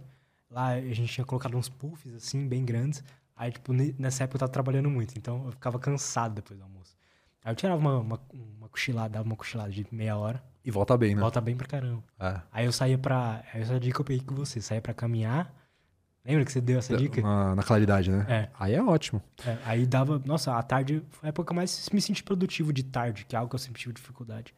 lá 0.49 0.69
a 0.69 0.81
gente 0.93 1.07
tinha 1.13 1.25
colocado 1.25 1.57
uns 1.57 1.67
puffs, 1.69 2.13
assim, 2.15 2.47
bem 2.47 2.63
grandes. 2.63 3.03
Aí, 3.35 3.51
tipo, 3.51 3.73
ne- 3.73 3.93
nessa 3.99 4.23
época 4.23 4.37
eu 4.37 4.39
tava 4.39 4.51
trabalhando 4.51 4.89
muito, 4.89 5.15
então 5.17 5.45
eu 5.45 5.51
ficava 5.51 5.77
cansado 5.77 6.33
depois 6.35 6.57
do 6.57 6.63
almoço. 6.63 6.95
Aí 7.43 7.51
eu 7.51 7.55
tirava 7.55 7.79
uma, 7.79 7.97
uma, 7.99 8.19
uma 8.33 8.69
cochilada, 8.69 9.09
dava 9.09 9.25
uma 9.25 9.35
cochilada 9.35 9.69
de 9.69 9.85
meia 9.91 10.17
hora, 10.17 10.41
E 10.65 10.71
volta 10.71 10.97
bem, 10.97 11.13
né? 11.13 11.21
volta 11.21 11.39
bem 11.39 11.55
pra 11.55 11.67
caramba. 11.67 12.03
É. 12.19 12.41
Aí 12.51 12.65
eu 12.65 12.71
saía 12.71 12.97
pra. 12.97 13.43
Essa 13.53 13.73
é 13.73 13.75
a 13.75 13.79
dica 13.79 13.95
que 13.95 14.01
eu 14.01 14.05
peguei 14.05 14.23
com 14.25 14.33
você, 14.33 14.59
saía 14.61 14.81
pra 14.81 14.93
caminhar. 14.93 15.53
Lembra 16.27 16.43
que 16.43 16.51
você 16.51 16.59
deu 16.59 16.77
essa 16.77 16.95
dica? 16.97 17.21
Na, 17.21 17.55
na 17.55 17.63
claridade, 17.63 18.11
né? 18.11 18.25
É. 18.27 18.49
Aí 18.59 18.73
é 18.73 18.83
ótimo. 18.83 19.21
É, 19.45 19.57
aí 19.63 19.85
dava. 19.85 20.21
Nossa, 20.25 20.57
a 20.57 20.61
tarde 20.61 21.01
foi 21.09 21.27
a 21.27 21.29
época 21.29 21.53
mais 21.53 21.89
me 21.93 22.01
senti 22.01 22.21
produtivo 22.21 22.73
de 22.73 22.83
tarde, 22.83 23.25
que 23.25 23.33
é 23.33 23.39
algo 23.39 23.49
que 23.49 23.55
eu 23.55 23.59
sempre 23.59 23.79
tive 23.79 23.93
dificuldade. 23.93 24.53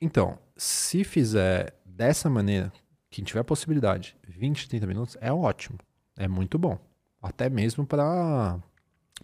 Então, 0.00 0.38
se 0.56 1.04
fizer 1.04 1.74
dessa 1.84 2.30
maneira, 2.30 2.72
quem 3.10 3.22
tiver 3.22 3.42
possibilidade, 3.42 4.16
20, 4.26 4.66
30 4.66 4.86
minutos, 4.86 5.16
é 5.20 5.30
ótimo. 5.30 5.78
É 6.16 6.26
muito 6.26 6.58
bom. 6.58 6.78
Até 7.22 7.50
mesmo 7.50 7.84
para 7.84 8.58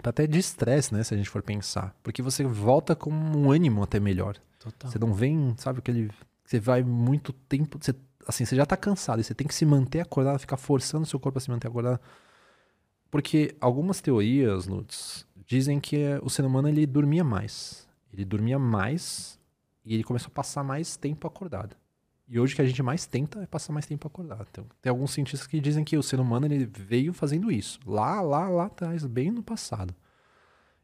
pra 0.02 0.10
até 0.10 0.26
de 0.26 0.38
estresse, 0.38 0.92
né? 0.92 1.02
Se 1.02 1.14
a 1.14 1.16
gente 1.16 1.30
for 1.30 1.42
pensar. 1.42 1.96
Porque 2.02 2.20
você 2.20 2.44
volta 2.44 2.94
com 2.94 3.10
um 3.10 3.50
ânimo 3.50 3.82
até 3.82 3.98
melhor. 3.98 4.36
Total. 4.58 4.90
Você 4.90 4.98
não 4.98 5.14
vem, 5.14 5.54
sabe, 5.56 5.78
aquele. 5.78 6.10
Você 6.44 6.60
vai 6.60 6.82
muito 6.82 7.32
tempo. 7.32 7.78
Você, 7.80 7.94
assim, 8.26 8.44
você 8.44 8.56
já 8.56 8.66
tá 8.66 8.76
cansado 8.76 9.20
e 9.20 9.24
você 9.24 9.34
tem 9.34 9.46
que 9.46 9.54
se 9.54 9.64
manter 9.64 10.00
acordado, 10.00 10.38
ficar 10.38 10.56
forçando 10.56 11.04
o 11.04 11.06
seu 11.06 11.20
corpo 11.20 11.38
a 11.38 11.40
se 11.40 11.50
manter 11.50 11.68
acordado. 11.68 12.00
Porque 13.10 13.56
algumas 13.60 14.00
teorias, 14.00 14.66
Lutz, 14.66 15.26
dizem 15.46 15.78
que 15.78 16.18
o 16.22 16.28
ser 16.28 16.44
humano 16.44 16.68
ele 16.68 16.86
dormia 16.86 17.22
mais. 17.22 17.88
Ele 18.12 18.24
dormia 18.24 18.58
mais 18.58 19.38
e 19.84 19.94
ele 19.94 20.02
começou 20.02 20.28
a 20.28 20.34
passar 20.34 20.64
mais 20.64 20.96
tempo 20.96 21.26
acordado. 21.26 21.76
E 22.28 22.40
hoje 22.40 22.54
o 22.54 22.56
que 22.56 22.62
a 22.62 22.66
gente 22.66 22.82
mais 22.82 23.06
tenta 23.06 23.42
é 23.42 23.46
passar 23.46 23.72
mais 23.72 23.86
tempo 23.86 24.06
acordado. 24.06 24.46
Então, 24.50 24.66
tem 24.82 24.90
alguns 24.90 25.12
cientistas 25.12 25.46
que 25.46 25.60
dizem 25.60 25.84
que 25.84 25.96
o 25.96 26.02
ser 26.02 26.18
humano 26.18 26.46
ele 26.46 26.66
veio 26.66 27.12
fazendo 27.12 27.52
isso. 27.52 27.78
Lá, 27.86 28.20
lá, 28.20 28.48
lá 28.48 28.66
atrás, 28.66 29.06
bem 29.06 29.30
no 29.30 29.44
passado. 29.44 29.94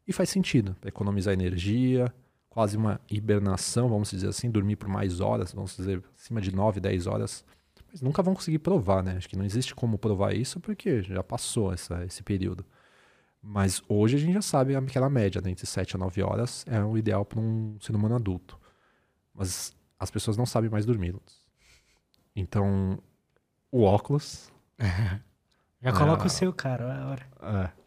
E 0.07 0.13
faz 0.13 0.29
sentido, 0.29 0.75
para 0.79 0.87
economizar 0.87 1.33
energia, 1.33 2.13
quase 2.53 2.77
uma 2.77 3.01
hibernação, 3.09 3.89
vamos 3.89 4.11
dizer 4.11 4.27
assim, 4.27 4.51
dormir 4.51 4.75
por 4.75 4.87
mais 4.87 5.19
horas, 5.19 5.51
vamos 5.53 5.75
dizer, 5.75 6.03
acima 6.15 6.39
de 6.39 6.53
9, 6.53 6.79
10 6.79 7.07
horas. 7.07 7.43
Mas 7.91 7.99
nunca 7.99 8.21
vão 8.21 8.35
conseguir 8.35 8.59
provar, 8.59 9.01
né? 9.03 9.17
Acho 9.17 9.27
que 9.27 9.35
não 9.35 9.43
existe 9.43 9.73
como 9.73 9.97
provar 9.97 10.35
isso 10.35 10.59
porque 10.59 11.01
já 11.01 11.23
passou 11.23 11.73
essa, 11.73 12.05
esse 12.05 12.21
período. 12.21 12.63
Mas 13.41 13.81
hoje 13.89 14.17
a 14.17 14.19
gente 14.19 14.33
já 14.33 14.41
sabe 14.41 14.75
aquela 14.75 15.09
média, 15.09 15.41
né? 15.41 15.49
entre 15.49 15.65
7 15.65 15.95
a 15.95 15.99
9 15.99 16.21
horas 16.21 16.63
é 16.67 16.79
o 16.83 16.95
ideal 16.95 17.25
para 17.25 17.39
um 17.39 17.75
ser 17.81 17.95
humano 17.95 18.15
adulto. 18.15 18.59
Mas 19.33 19.73
as 19.99 20.11
pessoas 20.11 20.37
não 20.37 20.45
sabem 20.45 20.69
mais 20.69 20.85
dormir. 20.85 21.15
Então, 22.35 22.99
o 23.71 23.81
óculos. 23.81 24.51
Já 25.81 25.91
coloca 25.91 26.23
Ah. 26.23 26.27
o 26.27 26.29
seu, 26.29 26.53
cara, 26.53 26.85
é 26.85 26.97
a 27.01 27.07
hora. 27.09 27.27
É. 27.41 27.83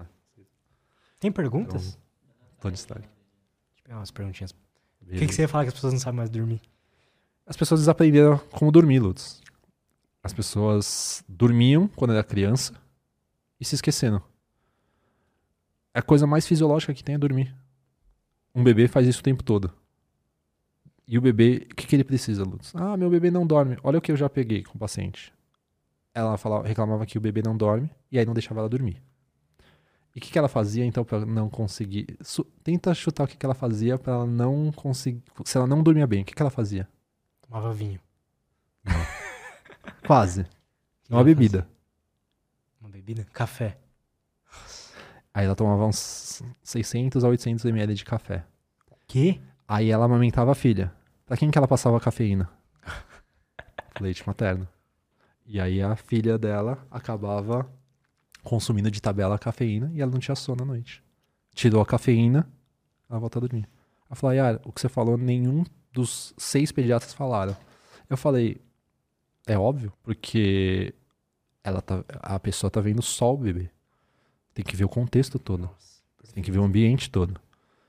Tem 1.18 1.30
perguntas? 1.32 1.98
Tony 2.60 2.74
Stark. 2.74 3.08
Pegar 3.90 3.98
umas 3.98 4.12
perguntinhas. 4.12 4.52
O 5.02 5.06
que, 5.06 5.26
que 5.26 5.34
você 5.34 5.42
ia 5.42 5.48
falar 5.48 5.64
que 5.64 5.70
as 5.70 5.74
pessoas 5.74 5.92
não 5.92 5.98
sabem 5.98 6.18
mais 6.18 6.30
dormir? 6.30 6.62
As 7.44 7.56
pessoas 7.56 7.80
desaprenderam 7.80 8.38
como 8.52 8.70
dormir, 8.70 9.00
Lutz. 9.00 9.42
As 10.22 10.32
pessoas 10.32 11.24
dormiam 11.28 11.88
quando 11.88 12.12
era 12.12 12.22
criança 12.22 12.72
e 13.58 13.64
se 13.64 13.74
esqueceram. 13.74 14.22
A 15.92 16.00
coisa 16.00 16.24
mais 16.24 16.46
fisiológica 16.46 16.94
que 16.94 17.02
tem 17.02 17.16
é 17.16 17.18
dormir. 17.18 17.52
Um 18.54 18.62
bebê 18.62 18.86
faz 18.86 19.08
isso 19.08 19.18
o 19.18 19.24
tempo 19.24 19.42
todo. 19.42 19.72
E 21.04 21.18
o 21.18 21.20
bebê, 21.20 21.66
o 21.72 21.74
que, 21.74 21.84
que 21.84 21.96
ele 21.96 22.04
precisa, 22.04 22.44
Lutz? 22.44 22.72
Ah, 22.76 22.96
meu 22.96 23.10
bebê 23.10 23.28
não 23.28 23.44
dorme. 23.44 23.76
Olha 23.82 23.98
o 23.98 24.00
que 24.00 24.12
eu 24.12 24.16
já 24.16 24.30
peguei 24.30 24.62
com 24.62 24.76
o 24.76 24.78
paciente. 24.78 25.32
Ela 26.14 26.38
falava, 26.38 26.64
reclamava 26.64 27.04
que 27.04 27.18
o 27.18 27.20
bebê 27.20 27.42
não 27.42 27.56
dorme 27.56 27.90
e 28.08 28.20
aí 28.20 28.24
não 28.24 28.34
deixava 28.34 28.60
ela 28.60 28.68
dormir. 28.68 29.02
E 30.14 30.18
o 30.18 30.20
que, 30.20 30.30
que 30.30 30.38
ela 30.38 30.48
fazia 30.48 30.84
então 30.84 31.04
para 31.04 31.24
não 31.24 31.48
conseguir? 31.48 32.16
Su- 32.20 32.44
tenta 32.64 32.92
chutar 32.94 33.24
o 33.24 33.28
que, 33.28 33.36
que 33.36 33.46
ela 33.46 33.54
fazia 33.54 33.96
para 33.98 34.12
ela 34.14 34.26
não 34.26 34.72
conseguir. 34.72 35.22
Se 35.44 35.56
ela 35.56 35.66
não 35.66 35.82
dormia 35.82 36.06
bem, 36.06 36.22
o 36.22 36.24
que, 36.24 36.34
que 36.34 36.42
ela 36.42 36.50
fazia? 36.50 36.88
Tomava 37.42 37.72
vinho. 37.72 38.00
Quase. 40.06 40.44
Que 41.04 41.12
uma 41.14 41.22
bebida. 41.24 41.60
fazia? 41.62 41.76
Uma 42.80 42.90
bebida? 42.90 43.26
Café. 43.32 43.78
Aí 45.32 45.44
ela 45.46 45.54
tomava 45.54 45.86
uns 45.86 46.42
600 46.62 47.22
a 47.24 47.28
800 47.28 47.64
ml 47.66 47.94
de 47.94 48.04
café. 48.04 48.44
Que? 49.06 49.40
Aí 49.68 49.90
ela 49.90 50.06
amamentava 50.06 50.50
a 50.50 50.54
filha. 50.56 50.92
Pra 51.24 51.36
quem 51.36 51.50
que 51.50 51.58
ela 51.58 51.68
passava 51.68 51.96
a 51.96 52.00
cafeína? 52.00 52.50
Leite 54.00 54.26
materno. 54.26 54.66
E 55.46 55.60
aí 55.60 55.80
a 55.80 55.94
filha 55.94 56.36
dela 56.36 56.84
acabava 56.90 57.68
consumindo 58.42 58.90
de 58.90 59.00
tabela 59.00 59.34
a 59.34 59.38
cafeína 59.38 59.90
e 59.94 60.00
ela 60.00 60.10
não 60.10 60.18
tinha 60.18 60.34
sono 60.34 60.62
à 60.62 60.66
noite. 60.66 61.02
Tirou 61.54 61.80
a 61.80 61.86
cafeína, 61.86 62.48
ela 63.08 63.18
volta 63.18 63.38
a 63.38 63.40
dormir. 63.40 63.68
Ela 64.08 64.16
falou, 64.16 64.34
Yara, 64.34 64.60
o 64.64 64.72
que 64.72 64.80
você 64.80 64.88
falou, 64.88 65.16
nenhum 65.16 65.64
dos 65.92 66.34
seis 66.36 66.72
pediatras 66.72 67.12
falaram. 67.12 67.56
Eu 68.08 68.16
falei, 68.16 68.60
é 69.46 69.58
óbvio, 69.58 69.92
porque 70.02 70.94
ela 71.62 71.80
tá, 71.80 72.04
a 72.20 72.38
pessoa 72.38 72.70
tá 72.70 72.80
vendo 72.80 73.02
só 73.02 73.34
o 73.34 73.38
bebê. 73.38 73.70
Tem 74.54 74.64
que 74.64 74.76
ver 74.76 74.84
o 74.84 74.88
contexto 74.88 75.38
todo. 75.38 75.70
Tem 76.34 76.42
que 76.42 76.50
ver 76.50 76.58
o 76.58 76.64
ambiente 76.64 77.10
todo. 77.10 77.40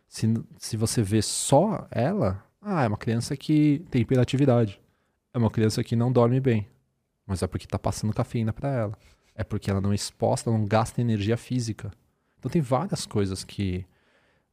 Se, 0.08 0.28
se 0.58 0.76
você 0.76 1.02
vê 1.02 1.22
só 1.22 1.88
ela, 1.90 2.44
ah, 2.62 2.84
é 2.84 2.88
uma 2.88 2.98
criança 2.98 3.36
que 3.38 3.86
tem 3.90 4.02
hiperatividade. 4.02 4.80
É 5.34 5.38
uma 5.38 5.50
criança 5.50 5.84
que 5.84 5.96
não 5.96 6.12
dorme 6.12 6.40
bem. 6.40 6.68
Mas 7.26 7.42
é 7.42 7.48
porque 7.48 7.66
tá 7.66 7.80
passando 7.80 8.14
cafeína 8.14 8.52
para 8.52 8.70
ela. 8.70 8.98
É 9.42 9.44
porque 9.44 9.72
ela 9.72 9.82
não 9.82 9.92
é 9.92 9.95
exposta, 9.95 10.52
não 10.52 10.66
gasta 10.66 11.02
energia 11.02 11.36
física. 11.36 11.92
Então 12.38 12.52
tem 12.52 12.61
várias 12.61 13.08
coisas 13.08 13.44
que, 13.44 13.84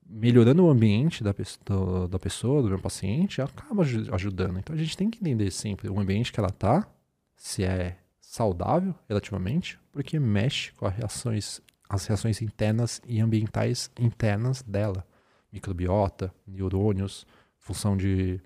melhorando 0.09 0.65
o 0.65 0.71
ambiente 0.71 1.23
da, 1.23 1.35
do- 1.67 2.09
da 2.09 2.19
pessoa, 2.19 2.63
do 2.63 2.69
meu 2.71 2.79
paciente, 2.79 3.43
acaba 3.43 3.83
aju- 3.83 4.15
ajudando. 4.15 4.59
Então 4.59 4.75
a 4.75 4.79
gente 4.79 4.97
tem 4.97 5.11
que 5.11 5.19
entender 5.19 5.51
sempre 5.51 5.91
o 5.91 6.01
ambiente 6.01 6.33
que 6.33 6.41
ela 6.41 6.51
tá, 6.51 6.89
se 7.37 7.65
é 7.65 7.99
saudável 8.19 8.95
relativamente, 9.09 9.79
porque 9.93 10.19
mexe 10.19 10.73
com 10.73 10.87
as 10.87 10.95
reações, 10.95 11.61
as 11.89 12.07
reações 12.07 12.41
internas 12.41 13.03
e 13.07 13.21
ambientais 13.21 13.91
internas 14.01 14.63
dela. 14.63 15.07
Microbiota, 15.53 16.33
neurônios, 16.47 17.27
função 17.59 17.95
de 17.97 18.41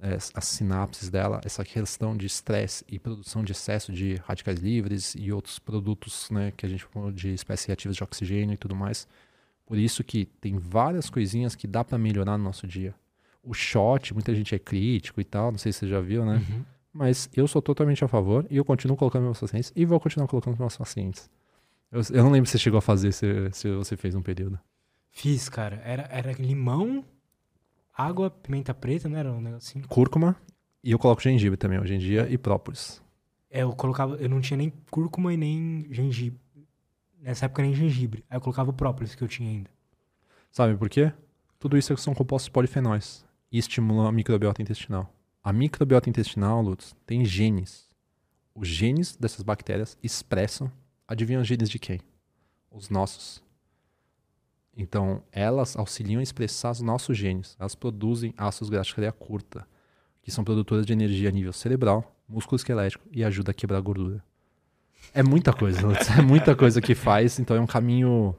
é, 0.00 0.14
as 0.14 0.44
sinapses 0.44 1.08
dela, 1.08 1.40
essa 1.44 1.64
questão 1.64 2.16
de 2.16 2.26
estresse 2.26 2.84
e 2.88 2.98
produção 2.98 3.42
de 3.42 3.52
excesso 3.52 3.92
de 3.92 4.16
radicais 4.16 4.58
livres 4.58 5.14
e 5.18 5.32
outros 5.32 5.58
produtos 5.58 6.28
né, 6.30 6.52
que 6.56 6.66
a 6.66 6.68
gente 6.68 6.84
falou 6.84 7.10
de 7.10 7.32
espécies 7.32 7.66
reativas 7.66 7.96
de 7.96 8.02
oxigênio 8.02 8.54
e 8.54 8.58
tudo 8.58 8.74
mais. 8.74 9.06
Por 9.66 9.78
isso 9.78 10.04
que 10.04 10.26
tem 10.40 10.58
várias 10.58 11.08
coisinhas 11.08 11.54
que 11.54 11.66
dá 11.66 11.82
para 11.82 11.96
melhorar 11.96 12.36
no 12.36 12.44
nosso 12.44 12.66
dia. 12.66 12.94
O 13.42 13.54
shot, 13.54 14.12
muita 14.12 14.34
gente 14.34 14.54
é 14.54 14.58
crítico 14.58 15.20
e 15.20 15.24
tal, 15.24 15.50
não 15.50 15.58
sei 15.58 15.72
se 15.72 15.80
você 15.80 15.88
já 15.88 16.00
viu, 16.00 16.24
né? 16.24 16.36
Uhum. 16.36 16.64
Mas 16.92 17.28
eu 17.34 17.48
sou 17.48 17.60
totalmente 17.60 18.04
a 18.04 18.08
favor 18.08 18.46
e 18.50 18.56
eu 18.56 18.64
continuo 18.64 18.96
colocando 18.96 19.24
meus 19.24 19.40
pacientes 19.40 19.72
e 19.74 19.84
vou 19.84 19.98
continuar 19.98 20.28
colocando 20.28 20.58
meus 20.58 20.76
pacientes. 20.76 21.28
Eu, 21.90 22.00
eu 22.10 22.24
não 22.24 22.30
lembro 22.30 22.46
se 22.46 22.52
você 22.52 22.58
chegou 22.58 22.78
a 22.78 22.82
fazer, 22.82 23.12
se, 23.12 23.50
se 23.52 23.70
você 23.70 23.96
fez 23.96 24.14
um 24.14 24.22
período. 24.22 24.58
Fiz, 25.10 25.48
cara. 25.48 25.80
Era, 25.84 26.08
era 26.10 26.32
limão, 26.32 27.04
água, 27.94 28.30
pimenta 28.30 28.74
preta, 28.74 29.08
não 29.08 29.18
era 29.18 29.32
um 29.32 29.40
negocinho? 29.40 29.86
Cúrcuma 29.88 30.36
e 30.82 30.90
eu 30.90 30.98
coloco 30.98 31.22
gengibre 31.22 31.56
também, 31.56 31.78
hoje 31.80 31.94
em 31.94 31.98
dia, 31.98 32.28
e 32.28 32.36
própolis. 32.36 33.02
É, 33.50 33.62
eu 33.62 33.72
colocava. 33.72 34.16
Eu 34.16 34.28
não 34.28 34.40
tinha 34.40 34.56
nem 34.58 34.70
cúrcuma 34.90 35.32
e 35.32 35.36
nem 35.36 35.86
gengibre. 35.90 36.40
Nessa 37.18 37.46
época 37.46 37.62
nem 37.62 37.72
gengibre. 37.72 38.22
Aí 38.28 38.36
eu 38.36 38.40
colocava 38.40 38.70
o 38.70 38.74
própolis 38.74 39.14
que 39.14 39.22
eu 39.22 39.28
tinha 39.28 39.48
ainda. 39.48 39.70
Sabe 40.50 40.76
por 40.76 40.90
quê? 40.90 41.12
Tudo 41.58 41.78
isso 41.78 41.96
são 41.96 42.14
compostos 42.14 42.50
polifenóis 42.50 43.24
e 43.50 43.58
estimulam 43.58 44.06
a 44.06 44.12
microbiota 44.12 44.60
intestinal. 44.60 45.10
A 45.42 45.52
microbiota 45.52 46.10
intestinal, 46.10 46.60
Lutz, 46.60 46.94
tem 47.06 47.24
genes. 47.24 47.88
Os 48.54 48.66
genes 48.66 49.16
dessas 49.16 49.42
bactérias 49.42 49.96
expressam, 50.02 50.70
adivinha 51.08 51.40
os 51.40 51.46
genes 51.46 51.70
de 51.70 51.78
quem? 51.78 52.00
Os 52.70 52.90
nossos. 52.90 53.43
Então, 54.76 55.22
elas 55.30 55.76
auxiliam 55.76 56.18
a 56.18 56.22
expressar 56.22 56.72
os 56.72 56.80
nossos 56.80 57.16
genes. 57.16 57.56
Elas 57.58 57.74
produzem 57.74 58.34
ácidos 58.36 58.68
graxos 58.68 58.88
de 58.88 58.94
cadeia 58.96 59.12
curta, 59.12 59.66
que 60.22 60.30
são 60.30 60.42
produtoras 60.42 60.84
de 60.84 60.92
energia 60.92 61.28
a 61.28 61.32
nível 61.32 61.52
cerebral, 61.52 62.16
músculo 62.28 62.56
esquelético 62.56 63.06
e 63.12 63.22
ajuda 63.22 63.52
a 63.52 63.54
quebrar 63.54 63.80
gordura. 63.80 64.22
É 65.12 65.22
muita 65.22 65.52
coisa, 65.52 65.80
é 66.18 66.22
muita 66.22 66.56
coisa 66.56 66.80
que 66.80 66.94
faz, 66.94 67.38
então 67.38 67.56
é 67.56 67.60
um 67.60 67.66
caminho 67.66 68.34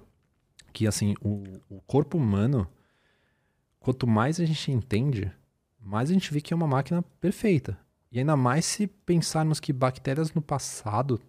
que, 0.73 0.88
assim, 0.88 1.15
o, 1.22 1.43
o 1.69 1.80
corpo 1.81 2.17
humano, 2.17 2.67
quanto 3.80 4.05
mais 4.05 4.39
a 4.39 4.45
gente 4.45 4.72
entende, 4.72 5.31
mais 5.80 6.09
a 6.09 6.14
gente 6.14 6.33
vê 6.33 6.41
que 6.41 6.53
é 6.53 6.55
uma 6.55 6.67
máquina 6.67 7.01
perfeita. 7.22 7.77
E 8.11 8.19
ainda 8.19 8.35
mais 8.35 8.65
se 8.65 8.88
pensarmos 8.88 9.59
que 9.59 9.72
bactérias 9.72 10.33
no 10.33 10.41
passado 10.41 11.22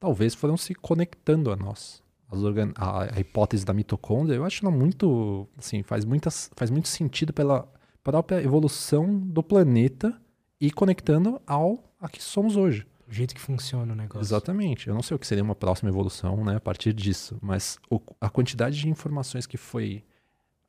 talvez 0.00 0.34
foram 0.34 0.56
se 0.56 0.74
conectando 0.74 1.52
a 1.52 1.56
nós. 1.56 2.01
Organ... 2.32 2.72
A, 2.76 3.14
a, 3.16 3.20
hipótese 3.20 3.64
da 3.64 3.72
mitocôndria, 3.72 4.36
eu 4.36 4.44
acho 4.44 4.64
ela 4.64 4.74
muito, 4.74 5.48
assim, 5.58 5.82
faz, 5.82 6.04
muitas, 6.04 6.50
faz 6.56 6.70
muito 6.70 6.88
sentido 6.88 7.32
pela 7.32 7.68
própria 8.02 8.42
evolução 8.42 9.18
do 9.18 9.42
planeta 9.42 10.18
e 10.60 10.70
conectando 10.70 11.40
ao 11.46 11.82
a 12.00 12.08
que 12.08 12.22
somos 12.22 12.56
hoje. 12.56 12.86
O 13.08 13.12
jeito 13.12 13.34
que 13.34 13.40
funciona 13.40 13.92
o 13.92 13.96
negócio. 13.96 14.24
Exatamente. 14.24 14.88
Eu 14.88 14.94
não 14.94 15.02
sei 15.02 15.14
o 15.14 15.18
que 15.18 15.26
seria 15.26 15.44
uma 15.44 15.54
próxima 15.54 15.90
evolução, 15.90 16.44
né, 16.44 16.56
a 16.56 16.60
partir 16.60 16.92
disso, 16.92 17.38
mas 17.42 17.78
o, 17.90 18.00
a 18.20 18.30
quantidade 18.30 18.78
de 18.78 18.88
informações 18.88 19.46
que 19.46 19.56
foi 19.56 20.02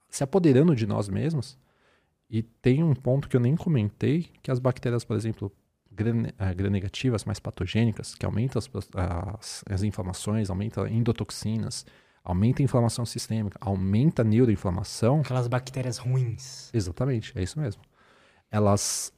se 0.09 0.23
apoderando 0.23 0.75
de 0.75 0.85
nós 0.85 1.09
mesmos. 1.09 1.57
E 2.29 2.43
tem 2.43 2.83
um 2.83 2.93
ponto 2.93 3.29
que 3.29 3.35
eu 3.35 3.39
nem 3.39 3.55
comentei, 3.55 4.29
que 4.41 4.51
as 4.51 4.59
bactérias, 4.59 5.03
por 5.03 5.15
exemplo, 5.15 5.51
gram-negativas, 5.95 7.25
mais 7.25 7.39
patogênicas, 7.39 8.15
que 8.15 8.25
aumentam 8.25 8.59
as, 8.59 8.69
as, 8.95 9.63
as 9.69 9.83
inflamações, 9.83 10.49
aumenta 10.49 10.89
endotoxinas, 10.89 11.85
aumenta 12.23 12.61
a 12.61 12.65
inflamação 12.65 13.05
sistêmica, 13.05 13.57
aumenta 13.61 14.21
a 14.21 14.25
neuroinflamação. 14.25 15.21
Aquelas 15.21 15.47
bactérias 15.47 15.97
ruins. 15.97 16.69
Exatamente, 16.73 17.37
é 17.37 17.43
isso 17.43 17.59
mesmo. 17.59 17.81
Elas, 18.49 19.13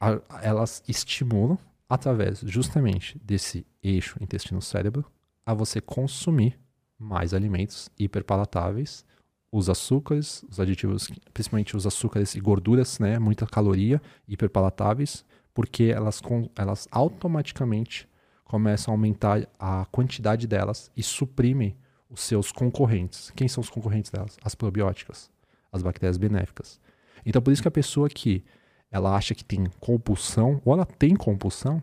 a, 0.00 0.20
elas 0.42 0.82
estimulam, 0.88 1.58
através 1.88 2.40
justamente 2.40 3.18
desse 3.18 3.66
eixo 3.82 4.16
intestino-cérebro, 4.20 5.04
a 5.46 5.54
você 5.54 5.80
consumir 5.80 6.58
mais 6.98 7.34
alimentos 7.34 7.90
hiperpalatáveis, 7.98 9.04
os 9.52 9.68
açúcares, 9.68 10.44
os 10.50 10.58
aditivos, 10.58 11.08
principalmente 11.32 11.76
os 11.76 11.86
açúcares 11.86 12.34
e 12.34 12.40
gorduras, 12.40 12.98
né, 12.98 13.18
muita 13.20 13.46
caloria, 13.46 14.02
hiperpalatáveis, 14.26 15.24
porque 15.54 15.84
elas, 15.84 16.20
elas 16.56 16.88
automaticamente 16.90 18.08
começam 18.44 18.92
a 18.92 18.94
aumentar 18.94 19.48
a 19.58 19.86
quantidade 19.86 20.46
delas 20.46 20.90
e 20.96 21.02
suprimem 21.02 21.76
os 22.10 22.20
seus 22.20 22.52
concorrentes. 22.52 23.30
Quem 23.34 23.48
são 23.48 23.60
os 23.62 23.70
concorrentes 23.70 24.10
delas? 24.10 24.36
As 24.44 24.54
probióticas, 24.54 25.30
as 25.72 25.82
bactérias 25.82 26.18
benéficas. 26.18 26.80
Então, 27.24 27.40
por 27.40 27.52
isso 27.52 27.62
que 27.62 27.68
a 27.68 27.70
pessoa 27.70 28.08
que 28.08 28.44
ela 28.90 29.16
acha 29.16 29.34
que 29.34 29.44
tem 29.44 29.66
compulsão, 29.80 30.60
ou 30.64 30.74
ela 30.74 30.84
tem 30.84 31.16
compulsão, 31.16 31.82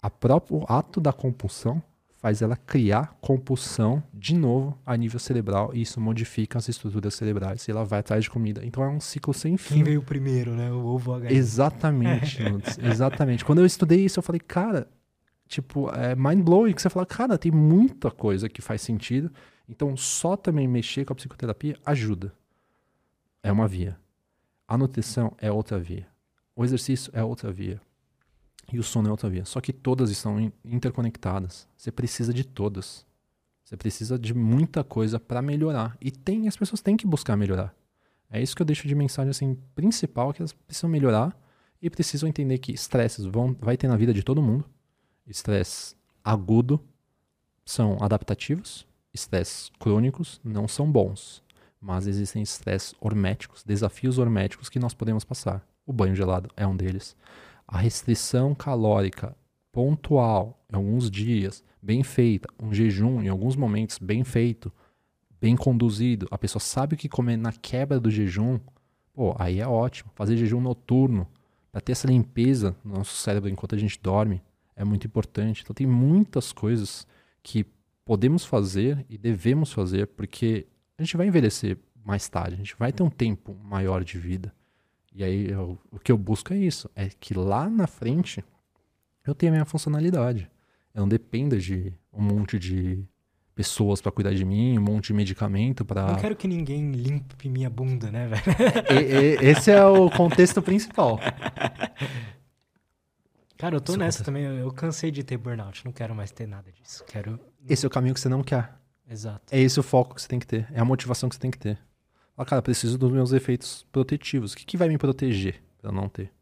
a 0.00 0.08
próprio 0.08 0.64
ato 0.68 1.00
da 1.00 1.12
compulsão 1.12 1.82
faz 2.22 2.40
ela 2.40 2.54
criar 2.54 3.18
compulsão 3.20 4.00
de 4.14 4.36
novo 4.36 4.78
a 4.86 4.96
nível 4.96 5.18
cerebral 5.18 5.72
e 5.74 5.82
isso 5.82 6.00
modifica 6.00 6.56
as 6.56 6.68
estruturas 6.68 7.14
cerebrais 7.14 7.66
e 7.66 7.72
ela 7.72 7.84
vai 7.84 7.98
atrás 7.98 8.22
de 8.22 8.30
comida. 8.30 8.64
Então 8.64 8.80
é 8.84 8.88
um 8.88 9.00
ciclo 9.00 9.34
sem 9.34 9.56
fim. 9.56 9.74
Quem 9.74 9.82
veio 9.82 10.02
primeiro, 10.02 10.54
né? 10.54 10.70
O 10.70 10.84
ovo 10.84 11.14
H. 11.14 11.32
Exatamente, 11.32 12.38
exatamente. 12.80 13.44
Quando 13.44 13.58
eu 13.58 13.66
estudei 13.66 14.04
isso, 14.04 14.20
eu 14.20 14.22
falei, 14.22 14.38
cara, 14.38 14.88
tipo, 15.48 15.90
é 15.90 16.14
mind 16.14 16.44
blowing 16.44 16.72
que 16.72 16.80
você 16.80 16.88
fala, 16.88 17.04
cara, 17.04 17.36
tem 17.36 17.50
muita 17.50 18.08
coisa 18.08 18.48
que 18.48 18.62
faz 18.62 18.82
sentido. 18.82 19.28
Então 19.68 19.96
só 19.96 20.36
também 20.36 20.68
mexer 20.68 21.04
com 21.04 21.12
a 21.12 21.16
psicoterapia 21.16 21.76
ajuda. 21.84 22.32
É 23.42 23.50
uma 23.50 23.66
via. 23.66 23.98
A 24.68 24.78
nutrição 24.78 25.34
é 25.38 25.50
outra 25.50 25.76
via. 25.76 26.06
O 26.54 26.64
exercício 26.64 27.10
é 27.16 27.24
outra 27.24 27.50
via. 27.50 27.80
E 28.72 28.78
o 28.78 28.82
sono 28.82 29.08
é 29.08 29.10
outra 29.10 29.28
via. 29.28 29.44
Só 29.44 29.60
que 29.60 29.72
todas 29.72 30.10
estão 30.10 30.52
interconectadas. 30.64 31.68
Você 31.76 31.92
precisa 31.92 32.32
de 32.32 32.42
todas. 32.42 33.04
Você 33.62 33.76
precisa 33.76 34.18
de 34.18 34.34
muita 34.34 34.82
coisa 34.82 35.20
para 35.20 35.42
melhorar. 35.42 35.96
E 36.00 36.10
tem, 36.10 36.48
as 36.48 36.56
pessoas 36.56 36.80
têm 36.80 36.96
que 36.96 37.06
buscar 37.06 37.36
melhorar. 37.36 37.74
É 38.30 38.40
isso 38.40 38.56
que 38.56 38.62
eu 38.62 38.66
deixo 38.66 38.88
de 38.88 38.94
mensagem 38.94 39.30
assim, 39.30 39.58
principal, 39.74 40.32
que 40.32 40.40
elas 40.40 40.54
precisam 40.54 40.88
melhorar 40.88 41.38
e 41.82 41.90
precisam 41.90 42.28
entender 42.28 42.58
que 42.58 42.72
estresses 42.72 43.26
vão 43.26 43.54
vai 43.60 43.76
ter 43.76 43.88
na 43.88 43.96
vida 43.96 44.14
de 44.14 44.22
todo 44.22 44.40
mundo. 44.40 44.64
Estresse 45.26 45.94
agudo 46.24 46.80
são 47.64 47.98
adaptativos, 48.00 48.86
estresses 49.12 49.70
crônicos 49.78 50.40
não 50.42 50.66
são 50.66 50.90
bons, 50.90 51.42
mas 51.80 52.06
existem 52.06 52.42
estresses 52.42 52.94
horméticos, 52.98 53.62
desafios 53.62 54.18
horméticos 54.18 54.70
que 54.70 54.78
nós 54.78 54.94
podemos 54.94 55.24
passar. 55.24 55.66
O 55.84 55.92
banho 55.92 56.14
gelado 56.14 56.48
é 56.56 56.66
um 56.66 56.74
deles 56.76 57.14
a 57.66 57.78
restrição 57.78 58.54
calórica 58.54 59.36
pontual, 59.70 60.62
em 60.70 60.76
alguns 60.76 61.10
dias, 61.10 61.64
bem 61.80 62.02
feita, 62.02 62.48
um 62.62 62.72
jejum 62.72 63.22
em 63.22 63.28
alguns 63.28 63.56
momentos 63.56 63.98
bem 63.98 64.22
feito, 64.22 64.72
bem 65.40 65.56
conduzido, 65.56 66.28
a 66.30 66.38
pessoa 66.38 66.60
sabe 66.60 66.94
o 66.94 66.98
que 66.98 67.08
comer 67.08 67.36
na 67.36 67.52
quebra 67.52 67.98
do 67.98 68.10
jejum, 68.10 68.60
pô, 69.12 69.34
aí 69.38 69.60
é 69.60 69.66
ótimo. 69.66 70.10
Fazer 70.14 70.36
jejum 70.36 70.60
noturno, 70.60 71.26
para 71.72 71.80
ter 71.80 71.92
essa 71.92 72.06
limpeza 72.06 72.76
no 72.84 72.98
nosso 72.98 73.16
cérebro 73.16 73.48
enquanto 73.48 73.74
a 73.74 73.78
gente 73.78 73.98
dorme, 74.00 74.42
é 74.76 74.84
muito 74.84 75.06
importante. 75.06 75.62
Então 75.62 75.74
tem 75.74 75.86
muitas 75.86 76.52
coisas 76.52 77.06
que 77.42 77.66
podemos 78.04 78.44
fazer 78.44 79.04
e 79.08 79.16
devemos 79.16 79.72
fazer, 79.72 80.06
porque 80.08 80.66
a 80.98 81.02
gente 81.02 81.16
vai 81.16 81.26
envelhecer 81.26 81.78
mais 82.04 82.28
tarde, 82.28 82.54
a 82.54 82.58
gente 82.58 82.76
vai 82.78 82.92
ter 82.92 83.02
um 83.02 83.10
tempo 83.10 83.54
maior 83.64 84.04
de 84.04 84.18
vida. 84.18 84.54
E 85.14 85.22
aí 85.22 85.50
eu, 85.50 85.78
o 85.90 85.98
que 85.98 86.10
eu 86.10 86.16
busco 86.16 86.52
é 86.52 86.56
isso, 86.56 86.90
é 86.96 87.08
que 87.08 87.34
lá 87.34 87.68
na 87.68 87.86
frente 87.86 88.44
eu 89.26 89.34
tenha 89.34 89.52
a 89.52 89.54
minha 89.54 89.64
funcionalidade. 89.64 90.50
Eu 90.94 91.02
não 91.02 91.08
dependa 91.08 91.58
de 91.58 91.92
um 92.12 92.22
monte 92.22 92.58
de 92.58 93.04
pessoas 93.54 94.00
para 94.00 94.10
cuidar 94.10 94.34
de 94.34 94.44
mim, 94.44 94.78
um 94.78 94.82
monte 94.82 95.08
de 95.08 95.14
medicamento 95.14 95.84
para. 95.84 96.06
Não 96.06 96.16
quero 96.16 96.34
que 96.36 96.48
ninguém 96.48 96.90
limpe 96.92 97.48
minha 97.48 97.70
bunda, 97.70 98.10
né, 98.10 98.28
velho? 98.28 98.42
E, 98.90 99.44
e, 99.44 99.50
esse 99.50 99.70
é 99.70 99.84
o 99.84 100.10
contexto 100.10 100.60
principal. 100.62 101.18
Cara, 103.56 103.76
eu 103.76 103.80
tô 103.80 103.92
esse 103.92 103.98
nessa 103.98 104.24
também. 104.24 104.42
Eu 104.44 104.72
cansei 104.72 105.10
de 105.10 105.22
ter 105.22 105.36
burnout. 105.36 105.84
Não 105.84 105.92
quero 105.92 106.14
mais 106.14 106.32
ter 106.32 106.48
nada 106.48 106.72
disso. 106.72 107.04
Quero. 107.06 107.38
Esse 107.68 107.86
é 107.86 107.88
o 107.88 107.90
caminho 107.90 108.14
que 108.14 108.20
você 108.20 108.28
não 108.28 108.42
quer. 108.42 108.74
Exato. 109.08 109.54
É 109.54 109.60
esse 109.60 109.78
o 109.78 109.82
foco 109.82 110.14
que 110.14 110.22
você 110.22 110.28
tem 110.28 110.38
que 110.38 110.46
ter. 110.46 110.66
É 110.72 110.80
a 110.80 110.84
motivação 110.84 111.28
que 111.28 111.36
você 111.36 111.40
tem 111.40 111.50
que 111.50 111.58
ter. 111.58 111.78
Ah, 112.36 112.44
cara, 112.44 112.62
preciso 112.62 112.98
dos 112.98 113.10
meus 113.10 113.32
efeitos 113.32 113.86
protetivos. 113.92 114.52
O 114.52 114.56
que, 114.56 114.64
que 114.64 114.76
vai 114.76 114.88
me 114.88 114.98
proteger 114.98 115.62
para 115.78 115.92
não 115.92 116.08
ter? 116.08 116.32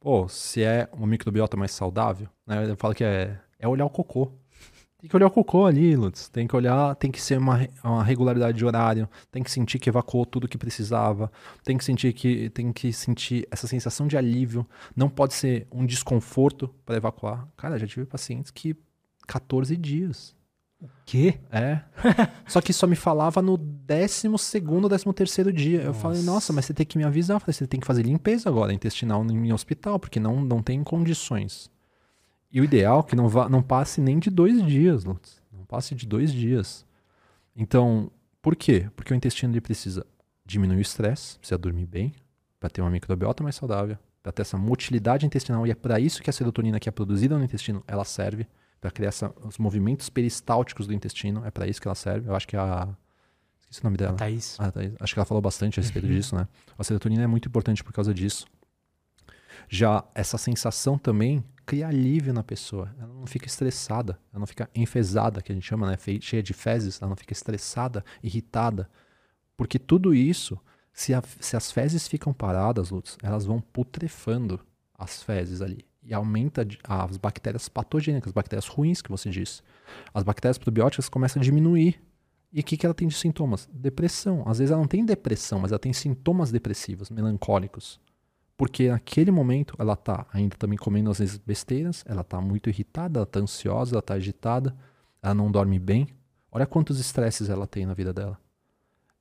Pô, 0.00 0.28
se 0.28 0.62
é 0.62 0.88
uma 0.92 1.06
microbiota 1.06 1.56
mais 1.56 1.72
saudável, 1.72 2.28
né? 2.46 2.70
Eu 2.70 2.76
falo 2.76 2.94
que 2.94 3.04
é, 3.04 3.38
é 3.58 3.66
olhar 3.66 3.84
o 3.84 3.90
cocô. 3.90 4.32
Tem 4.98 5.08
que 5.08 5.14
olhar 5.14 5.28
o 5.28 5.30
cocô 5.30 5.64
ali, 5.64 5.94
Lutz. 5.94 6.28
Tem 6.28 6.46
que 6.46 6.56
olhar, 6.56 6.94
tem 6.96 7.10
que 7.10 7.20
ser 7.20 7.38
uma, 7.38 7.68
uma 7.84 8.02
regularidade 8.02 8.58
de 8.58 8.64
horário, 8.64 9.08
tem 9.30 9.42
que 9.44 9.50
sentir 9.50 9.78
que 9.78 9.88
evacuou 9.88 10.26
tudo 10.26 10.48
que 10.48 10.58
precisava, 10.58 11.30
tem 11.62 11.78
que 11.78 11.84
sentir 11.84 12.12
que 12.12 12.50
tem 12.50 12.72
que 12.72 12.92
sentir 12.92 13.46
essa 13.50 13.68
sensação 13.68 14.08
de 14.08 14.16
alívio. 14.16 14.66
Não 14.96 15.08
pode 15.08 15.34
ser 15.34 15.68
um 15.70 15.86
desconforto 15.86 16.68
para 16.84 16.96
evacuar. 16.96 17.48
Cara, 17.56 17.78
já 17.78 17.86
tive 17.86 18.06
pacientes 18.06 18.50
que 18.50 18.76
14 19.26 19.76
dias. 19.76 20.34
Quê? 21.04 21.40
É. 21.50 21.80
só 22.46 22.60
que 22.60 22.72
só 22.72 22.86
me 22.86 22.94
falava 22.94 23.42
no 23.42 23.56
décimo 23.56 24.38
segundo, 24.38 24.88
décimo 24.88 25.12
terceiro 25.12 25.52
dia. 25.52 25.82
Eu 25.82 25.94
falei, 25.94 26.22
nossa, 26.22 26.52
mas 26.52 26.66
você 26.66 26.74
tem 26.74 26.86
que 26.86 26.98
me 26.98 27.04
avisar. 27.04 27.36
Eu 27.36 27.40
falei, 27.40 27.54
você 27.54 27.66
tem 27.66 27.80
que 27.80 27.86
fazer 27.86 28.02
limpeza 28.02 28.48
agora, 28.48 28.72
intestinal 28.72 29.24
em 29.24 29.52
hospital, 29.52 29.98
porque 29.98 30.20
não, 30.20 30.40
não 30.40 30.62
tem 30.62 30.84
condições. 30.84 31.70
E 32.50 32.60
o 32.60 32.64
ideal 32.64 33.00
é 33.00 33.02
que 33.02 33.16
não, 33.16 33.28
vá, 33.28 33.48
não 33.48 33.62
passe 33.62 34.00
nem 34.00 34.18
de 34.18 34.30
dois 34.30 34.64
dias, 34.64 35.04
Lutz. 35.04 35.42
Não 35.52 35.64
passe 35.64 35.94
de 35.94 36.06
dois 36.06 36.32
dias. 36.32 36.86
Então, 37.56 38.10
por 38.40 38.54
quê? 38.54 38.88
Porque 38.94 39.12
o 39.12 39.16
intestino 39.16 39.52
ele 39.52 39.60
precisa 39.60 40.06
diminuir 40.44 40.78
o 40.78 40.80
estresse, 40.80 41.38
precisa 41.38 41.58
dormir 41.58 41.86
bem, 41.86 42.14
para 42.58 42.70
ter 42.70 42.80
uma 42.80 42.90
microbiota 42.90 43.42
mais 43.42 43.56
saudável, 43.56 43.98
para 44.22 44.32
ter 44.32 44.42
essa 44.42 44.56
motilidade 44.56 45.26
intestinal. 45.26 45.66
E 45.66 45.70
é 45.70 45.74
para 45.74 45.98
isso 45.98 46.22
que 46.22 46.30
a 46.30 46.32
serotonina 46.32 46.78
que 46.78 46.88
é 46.88 46.92
produzida 46.92 47.36
no 47.36 47.44
intestino, 47.44 47.82
ela 47.86 48.04
serve 48.04 48.46
para 48.80 48.90
criar 48.90 49.08
essa, 49.08 49.34
os 49.44 49.58
movimentos 49.58 50.08
peristálticos 50.08 50.86
do 50.86 50.94
intestino. 50.94 51.44
É 51.44 51.50
para 51.50 51.66
isso 51.66 51.80
que 51.80 51.88
ela 51.88 51.94
serve. 51.94 52.28
Eu 52.28 52.36
acho 52.36 52.46
que 52.46 52.56
a 52.56 52.88
esqueci 53.60 53.80
o 53.80 53.84
nome 53.84 53.96
dela. 53.96 54.12
A 54.12 54.16
Thaís. 54.16 54.56
Ah, 54.58 54.70
Thaís. 54.70 54.94
Acho 54.98 55.14
que 55.14 55.18
ela 55.18 55.26
falou 55.26 55.42
bastante 55.42 55.78
a 55.78 55.82
respeito 55.82 56.06
uhum. 56.06 56.14
disso, 56.14 56.34
né? 56.34 56.48
A 56.76 56.84
serotonina 56.84 57.22
é 57.22 57.26
muito 57.26 57.48
importante 57.48 57.84
por 57.84 57.92
causa 57.92 58.14
disso. 58.14 58.46
Já 59.68 60.04
essa 60.14 60.38
sensação 60.38 60.96
também 60.96 61.44
cria 61.66 61.88
alívio 61.88 62.32
na 62.32 62.42
pessoa. 62.42 62.94
Ela 62.98 63.12
não 63.12 63.26
fica 63.26 63.46
estressada, 63.46 64.18
ela 64.32 64.40
não 64.40 64.46
fica 64.46 64.70
enfesada, 64.74 65.42
que 65.42 65.52
a 65.52 65.54
gente 65.54 65.66
chama, 65.66 65.86
né? 65.86 65.98
Cheia 66.20 66.42
de 66.42 66.54
fezes, 66.54 67.00
ela 67.00 67.10
não 67.10 67.16
fica 67.16 67.32
estressada, 67.32 68.02
irritada. 68.22 68.88
Porque 69.56 69.78
tudo 69.78 70.14
isso, 70.14 70.58
se, 70.92 71.12
a, 71.12 71.22
se 71.40 71.56
as 71.56 71.70
fezes 71.70 72.08
ficam 72.08 72.32
paradas, 72.32 72.90
Lutz, 72.90 73.18
elas 73.22 73.44
vão 73.44 73.60
putrefando 73.60 74.60
as 74.94 75.22
fezes 75.22 75.60
ali. 75.60 75.84
E 76.08 76.14
aumenta 76.14 76.66
as 76.84 77.18
bactérias 77.18 77.68
patogênicas, 77.68 78.30
as 78.30 78.32
bactérias 78.32 78.66
ruins 78.66 79.02
que 79.02 79.10
você 79.10 79.28
disse. 79.28 79.60
As 80.14 80.24
bactérias 80.24 80.56
probióticas 80.56 81.06
começam 81.06 81.38
a 81.38 81.44
diminuir. 81.44 82.00
E 82.50 82.60
o 82.60 82.64
que, 82.64 82.78
que 82.78 82.86
ela 82.86 82.94
tem 82.94 83.06
de 83.06 83.14
sintomas? 83.14 83.68
Depressão. 83.70 84.42
Às 84.46 84.58
vezes 84.58 84.70
ela 84.70 84.80
não 84.80 84.88
tem 84.88 85.04
depressão, 85.04 85.60
mas 85.60 85.70
ela 85.70 85.78
tem 85.78 85.92
sintomas 85.92 86.50
depressivos, 86.50 87.10
melancólicos. 87.10 88.00
Porque 88.56 88.88
naquele 88.88 89.30
momento 89.30 89.74
ela 89.78 89.94
tá 89.94 90.26
ainda 90.32 90.56
também 90.56 90.78
comendo 90.78 91.10
às 91.10 91.18
vezes 91.18 91.36
besteiras, 91.36 92.02
ela 92.08 92.24
tá 92.24 92.40
muito 92.40 92.70
irritada, 92.70 93.18
ela 93.18 93.26
tá 93.26 93.40
ansiosa, 93.40 93.94
ela 93.94 94.02
tá 94.02 94.14
agitada, 94.14 94.74
ela 95.22 95.34
não 95.34 95.52
dorme 95.52 95.78
bem. 95.78 96.08
Olha 96.50 96.66
quantos 96.66 96.98
estresses 96.98 97.50
ela 97.50 97.66
tem 97.66 97.84
na 97.84 97.92
vida 97.92 98.14
dela. 98.14 98.40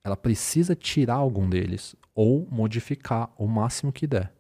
Ela 0.06 0.16
precisa 0.16 0.74
tirar 0.74 1.16
algum 1.16 1.50
deles 1.50 1.98
ou 2.16 2.48
modificar 2.50 3.30
o 3.38 3.46
máximo 3.46 3.92
que 3.92 4.08
der. 4.08 4.37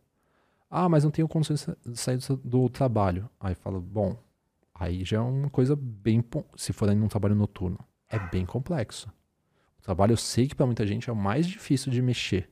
Ah, 0.69 0.89
mas 0.89 1.03
não 1.03 1.11
tenho 1.11 1.27
condições 1.27 1.67
de 1.85 1.97
sair 1.97 2.19
do 2.43 2.69
trabalho. 2.69 3.29
Aí 3.39 3.55
fala, 3.55 3.79
bom, 3.79 4.17
aí 4.73 5.05
já 5.05 5.17
é 5.17 5.19
uma 5.19 5.49
coisa 5.49 5.75
bem. 5.75 6.23
Se 6.55 6.73
for 6.73 6.89
em 6.89 7.01
um 7.01 7.07
trabalho 7.07 7.35
noturno, 7.35 7.79
é 8.09 8.19
bem 8.19 8.45
complexo. 8.45 9.09
O 9.79 9.81
trabalho 9.81 10.13
eu 10.13 10.17
sei 10.17 10.47
que 10.47 10.55
para 10.55 10.65
muita 10.65 10.85
gente 10.85 11.09
é 11.09 11.13
o 11.13 11.15
mais 11.15 11.47
difícil 11.47 11.91
de 11.91 12.01
mexer. 12.01 12.49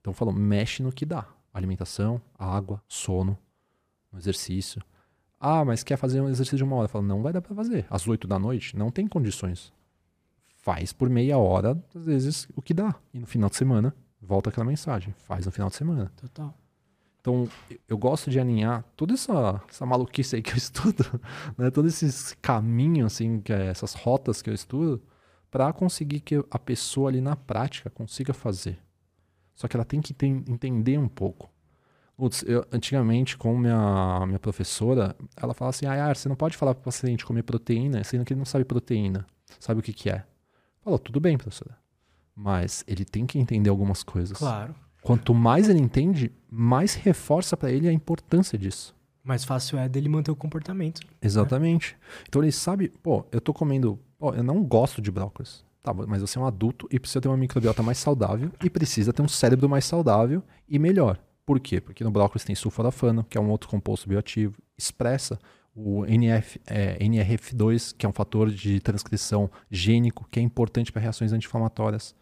Então 0.00 0.12
falou, 0.12 0.34
mexe 0.34 0.82
no 0.82 0.92
que 0.92 1.06
dá 1.06 1.26
alimentação, 1.52 2.20
água, 2.38 2.82
sono, 2.86 3.36
exercício. 4.16 4.82
Ah, 5.40 5.64
mas 5.64 5.82
quer 5.82 5.96
fazer 5.96 6.20
um 6.20 6.28
exercício 6.28 6.56
de 6.56 6.64
uma 6.64 6.76
hora? 6.76 6.88
Fala, 6.88 7.04
não 7.04 7.22
vai 7.22 7.32
dar 7.32 7.40
para 7.40 7.54
fazer. 7.54 7.86
Às 7.88 8.06
oito 8.06 8.26
da 8.26 8.38
noite, 8.38 8.76
não 8.76 8.90
tem 8.90 9.06
condições. 9.06 9.72
Faz 10.56 10.92
por 10.92 11.08
meia 11.08 11.38
hora, 11.38 11.82
às 11.94 12.04
vezes, 12.04 12.48
o 12.54 12.60
que 12.60 12.74
dá. 12.74 12.94
E 13.12 13.18
no 13.18 13.26
final 13.26 13.48
de 13.48 13.56
semana, 13.56 13.94
volta 14.20 14.50
aquela 14.50 14.66
mensagem. 14.66 15.14
Faz 15.18 15.46
no 15.46 15.52
final 15.52 15.68
de 15.68 15.76
semana. 15.76 16.12
Total. 16.16 16.54
Então, 17.26 17.48
eu 17.88 17.98
gosto 17.98 18.30
de 18.30 18.38
alinhar 18.38 18.84
toda 18.96 19.14
essa, 19.14 19.60
essa 19.68 19.84
maluquice 19.84 20.36
aí 20.36 20.42
que 20.42 20.52
eu 20.52 20.54
estudo, 20.56 21.20
né? 21.58 21.72
todo 21.72 21.88
esse 21.88 22.36
caminho, 22.36 23.04
assim, 23.04 23.40
que 23.40 23.52
é 23.52 23.66
essas 23.66 23.94
rotas 23.94 24.40
que 24.40 24.48
eu 24.48 24.54
estudo, 24.54 25.02
para 25.50 25.72
conseguir 25.72 26.20
que 26.20 26.36
a 26.48 26.58
pessoa 26.58 27.08
ali 27.10 27.20
na 27.20 27.34
prática 27.34 27.90
consiga 27.90 28.32
fazer. 28.32 28.78
Só 29.56 29.66
que 29.66 29.76
ela 29.76 29.84
tem 29.84 30.00
que 30.00 30.14
entender 30.24 30.98
um 30.98 31.08
pouco. 31.08 31.50
Putz, 32.16 32.44
eu, 32.46 32.64
antigamente, 32.70 33.36
com 33.36 33.58
minha, 33.58 34.24
minha 34.24 34.38
professora, 34.38 35.16
ela 35.36 35.52
fala 35.52 35.70
assim: 35.70 35.86
ah, 35.86 36.14
você 36.14 36.28
não 36.28 36.36
pode 36.36 36.56
falar 36.56 36.74
para 36.74 36.82
o 36.82 36.84
paciente 36.84 37.26
comer 37.26 37.42
proteína, 37.42 38.04
sendo 38.04 38.24
que 38.24 38.34
ele 38.34 38.38
não 38.38 38.46
sabe 38.46 38.64
proteína, 38.64 39.26
sabe 39.58 39.80
o 39.80 39.82
que, 39.82 39.92
que 39.92 40.08
é. 40.08 40.24
Falou, 40.80 40.96
tudo 40.96 41.18
bem, 41.18 41.36
professora. 41.36 41.76
Mas 42.36 42.84
ele 42.86 43.04
tem 43.04 43.26
que 43.26 43.36
entender 43.36 43.68
algumas 43.68 44.04
coisas. 44.04 44.38
Claro. 44.38 44.76
Quanto 45.06 45.32
mais 45.32 45.68
ele 45.68 45.78
entende, 45.78 46.32
mais 46.50 46.94
reforça 46.94 47.56
para 47.56 47.70
ele 47.70 47.88
a 47.88 47.92
importância 47.92 48.58
disso. 48.58 48.92
Mais 49.22 49.44
fácil 49.44 49.78
é 49.78 49.88
dele 49.88 50.08
manter 50.08 50.32
o 50.32 50.36
comportamento. 50.36 51.00
Exatamente. 51.22 51.92
Né? 51.92 52.24
Então 52.28 52.42
ele 52.42 52.50
sabe, 52.50 52.88
pô, 53.04 53.24
eu 53.30 53.40
tô 53.40 53.54
comendo, 53.54 54.00
pô, 54.18 54.34
eu 54.34 54.42
não 54.42 54.64
gosto 54.64 55.00
de 55.00 55.08
brócolis. 55.08 55.64
Tá, 55.80 55.94
mas 55.94 56.22
você 56.22 56.36
é 56.36 56.40
um 56.40 56.44
adulto 56.44 56.88
e 56.90 56.98
precisa 56.98 57.20
ter 57.20 57.28
uma 57.28 57.36
microbiota 57.36 57.84
mais 57.84 57.98
saudável 57.98 58.50
e 58.64 58.68
precisa 58.68 59.12
ter 59.12 59.22
um 59.22 59.28
cérebro 59.28 59.68
mais 59.68 59.84
saudável 59.84 60.42
e 60.68 60.76
melhor. 60.76 61.20
Por 61.44 61.60
quê? 61.60 61.80
Porque 61.80 62.02
no 62.02 62.10
brócolis 62.10 62.42
tem 62.42 62.56
sulforafano, 62.56 63.22
que 63.22 63.38
é 63.38 63.40
um 63.40 63.48
outro 63.48 63.68
composto 63.68 64.08
bioativo, 64.08 64.56
expressa 64.76 65.38
o 65.72 66.04
NF, 66.04 66.60
é, 66.66 66.98
NRF2, 66.98 67.94
que 67.96 68.04
é 68.06 68.08
um 68.08 68.12
fator 68.12 68.50
de 68.50 68.80
transcrição 68.80 69.48
gênico, 69.70 70.26
que 70.32 70.40
é 70.40 70.42
importante 70.42 70.90
para 70.90 71.00
reações 71.00 71.32
anti-inflamatórias. 71.32 72.12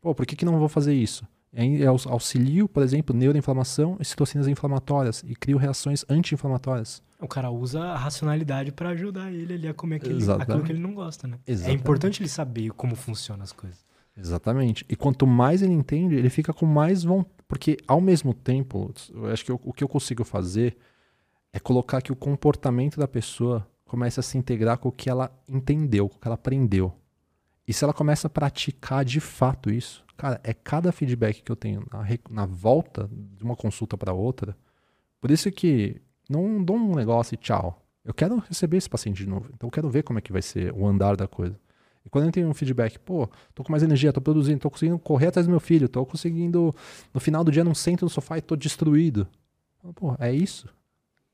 Pô, 0.00 0.14
por 0.14 0.24
que, 0.24 0.34
que 0.34 0.46
não 0.46 0.58
vou 0.58 0.70
fazer 0.70 0.94
isso? 0.94 1.26
É 1.56 1.86
auxilio, 1.86 2.68
por 2.68 2.82
exemplo, 2.82 3.14
neuroinflamação 3.14 3.96
e 4.00 4.04
citocinas 4.04 4.48
inflamatórias 4.48 5.22
e 5.24 5.36
crio 5.36 5.56
reações 5.56 6.04
anti-inflamatórias. 6.08 7.00
O 7.20 7.28
cara 7.28 7.48
usa 7.50 7.80
a 7.80 7.96
racionalidade 7.96 8.72
para 8.72 8.88
ajudar 8.90 9.32
ele 9.32 9.54
ali 9.54 9.68
a 9.68 9.72
comer 9.72 9.96
aquele, 9.96 10.18
aquilo 10.32 10.64
que 10.64 10.72
ele 10.72 10.80
não 10.80 10.94
gosta, 10.94 11.28
né? 11.28 11.38
É 11.46 11.52
Exatamente. 11.52 11.78
É 11.78 11.80
importante 11.80 12.22
ele 12.22 12.28
saber 12.28 12.70
como 12.72 12.96
funcionam 12.96 13.44
as 13.44 13.52
coisas. 13.52 13.84
Exatamente. 14.16 14.84
E 14.88 14.96
quanto 14.96 15.26
mais 15.26 15.62
ele 15.62 15.72
entende, 15.72 16.16
ele 16.16 16.28
fica 16.28 16.52
com 16.52 16.66
mais 16.66 17.04
vontade. 17.04 17.34
Porque, 17.46 17.76
ao 17.86 18.00
mesmo 18.00 18.34
tempo, 18.34 18.92
eu 19.12 19.26
acho 19.26 19.44
que 19.44 19.52
eu, 19.52 19.60
o 19.62 19.72
que 19.72 19.84
eu 19.84 19.88
consigo 19.88 20.24
fazer 20.24 20.76
é 21.52 21.60
colocar 21.60 22.02
que 22.02 22.10
o 22.10 22.16
comportamento 22.16 22.98
da 22.98 23.06
pessoa 23.06 23.66
comece 23.84 24.18
a 24.18 24.22
se 24.22 24.36
integrar 24.36 24.78
com 24.78 24.88
o 24.88 24.92
que 24.92 25.08
ela 25.08 25.30
entendeu, 25.48 26.08
com 26.08 26.16
o 26.16 26.18
que 26.18 26.26
ela 26.26 26.34
aprendeu. 26.34 26.92
E 27.66 27.72
se 27.72 27.84
ela 27.84 27.92
começa 27.92 28.26
a 28.26 28.30
praticar 28.30 29.04
de 29.04 29.20
fato 29.20 29.70
isso, 29.70 30.03
cara, 30.16 30.40
é 30.42 30.52
cada 30.52 30.92
feedback 30.92 31.42
que 31.42 31.50
eu 31.50 31.56
tenho 31.56 31.86
na, 31.90 32.04
na 32.30 32.46
volta 32.46 33.08
de 33.10 33.44
uma 33.44 33.56
consulta 33.56 33.96
para 33.96 34.12
outra. 34.12 34.56
Por 35.20 35.30
isso 35.30 35.50
que 35.50 36.00
não 36.28 36.62
dou 36.62 36.76
um 36.76 36.94
negócio 36.94 37.34
e 37.34 37.36
tchau. 37.36 37.82
Eu 38.04 38.12
quero 38.12 38.38
receber 38.38 38.76
esse 38.76 38.88
paciente 38.88 39.16
de 39.16 39.28
novo. 39.28 39.50
Então 39.54 39.66
eu 39.66 39.70
quero 39.70 39.88
ver 39.88 40.02
como 40.02 40.18
é 40.18 40.22
que 40.22 40.32
vai 40.32 40.42
ser 40.42 40.72
o 40.72 40.86
andar 40.86 41.16
da 41.16 41.26
coisa. 41.26 41.58
E 42.04 42.10
quando 42.10 42.26
eu 42.26 42.32
tenho 42.32 42.48
um 42.48 42.54
feedback, 42.54 42.98
pô, 42.98 43.28
tô 43.54 43.64
com 43.64 43.72
mais 43.72 43.82
energia, 43.82 44.12
tô 44.12 44.20
produzindo, 44.20 44.60
tô 44.60 44.70
conseguindo 44.70 44.98
correr 44.98 45.28
atrás 45.28 45.46
do 45.46 45.50
meu 45.50 45.60
filho, 45.60 45.88
tô 45.88 46.04
conseguindo. 46.04 46.74
No 47.14 47.20
final 47.20 47.42
do 47.42 47.50
dia 47.50 47.64
não 47.64 47.74
sento 47.74 48.04
no 48.04 48.10
sofá 48.10 48.36
e 48.36 48.42
tô 48.42 48.54
destruído. 48.54 49.26
Pô, 49.94 50.14
é 50.18 50.30
isso. 50.30 50.68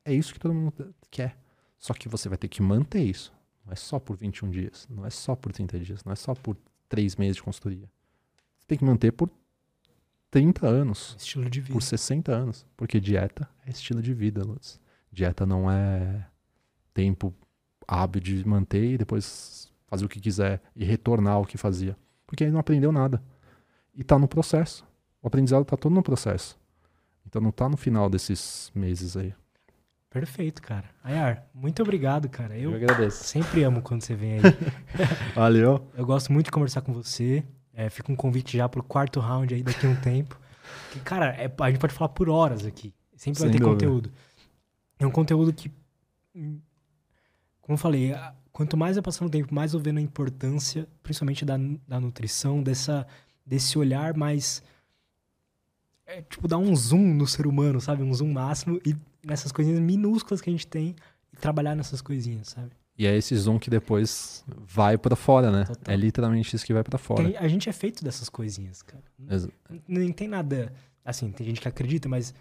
É 0.05 0.15
isso 0.15 0.33
que 0.33 0.39
todo 0.39 0.55
mundo 0.55 0.73
quer. 1.10 1.36
Só 1.76 1.92
que 1.92 2.09
você 2.09 2.28
vai 2.28 2.39
ter 2.39 2.49
que 2.49 2.62
manter 2.62 3.02
isso. 3.02 3.33
Não 3.65 3.73
é 3.73 3.76
só 3.76 3.99
por 3.99 4.17
21 4.17 4.50
dias, 4.50 4.86
não 4.89 5.05
é 5.05 5.10
só 5.10 5.34
por 5.34 5.52
30 5.52 5.78
dias, 5.81 6.05
não 6.05 6.12
é 6.12 6.17
só 6.17 6.34
por 6.34 6.57
3 6.89 7.17
meses 7.17 7.36
de 7.36 7.42
consultoria. 7.42 7.89
Tem 8.70 8.78
que 8.78 8.84
manter 8.84 9.10
por 9.10 9.28
30 10.31 10.65
anos. 10.65 11.16
Estilo 11.18 11.50
de 11.50 11.60
vida. 11.60 11.73
Por 11.73 11.82
60 11.82 12.31
anos. 12.31 12.65
Porque 12.76 13.00
dieta 13.00 13.50
é 13.66 13.70
estilo 13.70 14.00
de 14.00 14.15
vida, 14.15 14.44
Lutz. 14.44 14.81
Dieta 15.10 15.44
não 15.44 15.68
é 15.68 16.24
tempo 16.94 17.34
hábil 17.84 18.20
de 18.23 18.47
manter 18.47 18.92
e 18.92 18.97
depois 18.97 19.68
fazer 19.89 20.05
o 20.05 20.08
que 20.08 20.20
quiser 20.20 20.62
e 20.76 20.84
retornar 20.84 21.34
ao 21.34 21.44
que 21.44 21.58
fazia. 21.58 21.97
Porque 22.24 22.44
ele 22.44 22.52
não 22.52 22.60
aprendeu 22.60 22.92
nada. 22.92 23.20
E 23.92 24.05
tá 24.05 24.16
no 24.16 24.28
processo. 24.28 24.86
O 25.20 25.26
aprendizado 25.26 25.65
tá 25.65 25.76
todo 25.76 25.92
no 25.92 26.02
processo. 26.05 26.57
Então 27.26 27.42
não 27.42 27.50
tá 27.50 27.68
no 27.68 27.76
final 27.76 28.08
desses 28.08 28.70
meses 28.73 29.16
aí. 29.16 29.34
Perfeito, 30.08 30.62
cara. 30.62 30.89
Ayar, 31.02 31.44
muito 31.52 31.82
obrigado, 31.82 32.28
cara. 32.28 32.57
Eu, 32.57 32.70
Eu 32.70 32.76
agradeço. 32.76 33.24
Sempre 33.24 33.65
amo 33.65 33.82
quando 33.82 34.02
você 34.02 34.15
vem 34.15 34.34
aí. 34.34 34.42
Valeu. 35.34 35.90
Eu 35.97 36.07
gosto 36.07 36.32
muito 36.32 36.47
de 36.47 36.52
conversar 36.52 36.82
com 36.82 36.92
você. 36.92 37.44
É, 37.81 37.89
fica 37.89 38.12
um 38.12 38.17
convite 38.17 38.59
já 38.59 38.68
pro 38.68 38.83
quarto 38.83 39.20
round 39.20 39.55
aí 39.55 39.62
daqui 39.62 39.86
a 39.86 39.89
um 39.89 39.97
tempo. 40.02 40.39
Que, 40.92 41.00
cara, 41.00 41.28
é, 41.28 41.50
a 41.59 41.70
gente 41.70 41.81
pode 41.81 41.94
falar 41.94 42.10
por 42.10 42.28
horas 42.28 42.67
aqui. 42.67 42.92
Sempre 43.17 43.41
Sem 43.41 43.49
vai 43.49 43.57
ter 43.57 43.59
dúvida. 43.59 43.86
conteúdo. 43.86 44.12
É 44.99 45.07
um 45.07 45.10
conteúdo 45.10 45.50
que, 45.50 45.73
como 47.62 47.73
eu 47.73 47.78
falei, 47.78 48.15
quanto 48.52 48.76
mais 48.76 48.99
eu 48.99 49.02
passando 49.02 49.28
o 49.28 49.31
tempo, 49.31 49.55
mais 49.55 49.73
eu 49.73 49.81
vendo 49.81 49.97
a 49.97 50.02
importância, 50.02 50.86
principalmente 51.02 51.42
da, 51.42 51.57
da 51.89 51.99
nutrição, 51.99 52.62
dessa, 52.62 53.07
desse 53.47 53.78
olhar 53.78 54.15
mais. 54.15 54.62
É, 56.05 56.20
tipo, 56.20 56.47
dar 56.47 56.59
um 56.59 56.76
zoom 56.76 57.15
no 57.15 57.26
ser 57.26 57.47
humano, 57.47 57.81
sabe? 57.81 58.02
Um 58.02 58.12
zoom 58.12 58.31
máximo 58.33 58.78
e 58.84 58.94
nessas 59.25 59.52
coisinhas 59.52 59.81
minúsculas 59.81 60.42
que 60.42 60.50
a 60.50 60.52
gente 60.52 60.67
tem 60.67 60.94
e 61.33 61.36
trabalhar 61.36 61.75
nessas 61.75 62.02
coisinhas, 62.02 62.49
sabe? 62.49 62.73
E 63.00 63.06
é 63.06 63.16
esse 63.16 63.34
zoom 63.34 63.58
que 63.58 63.70
depois 63.70 64.44
vai 64.46 64.98
para 64.98 65.16
fora, 65.16 65.50
né? 65.50 65.64
Total. 65.64 65.94
É 65.94 65.96
literalmente 65.96 66.54
isso 66.54 66.66
que 66.66 66.74
vai 66.74 66.84
para 66.84 66.98
fora. 66.98 67.32
a 67.38 67.48
gente 67.48 67.66
é 67.66 67.72
feito 67.72 68.04
dessas 68.04 68.28
coisinhas, 68.28 68.82
cara. 68.82 69.02
Exa 69.26 69.48
Nem 69.88 70.12
tem 70.12 70.28
nada. 70.28 70.70
Assim, 71.02 71.32
tem 71.32 71.46
gente 71.46 71.62
que 71.62 71.66
acredita, 71.66 72.10
mas 72.10 72.34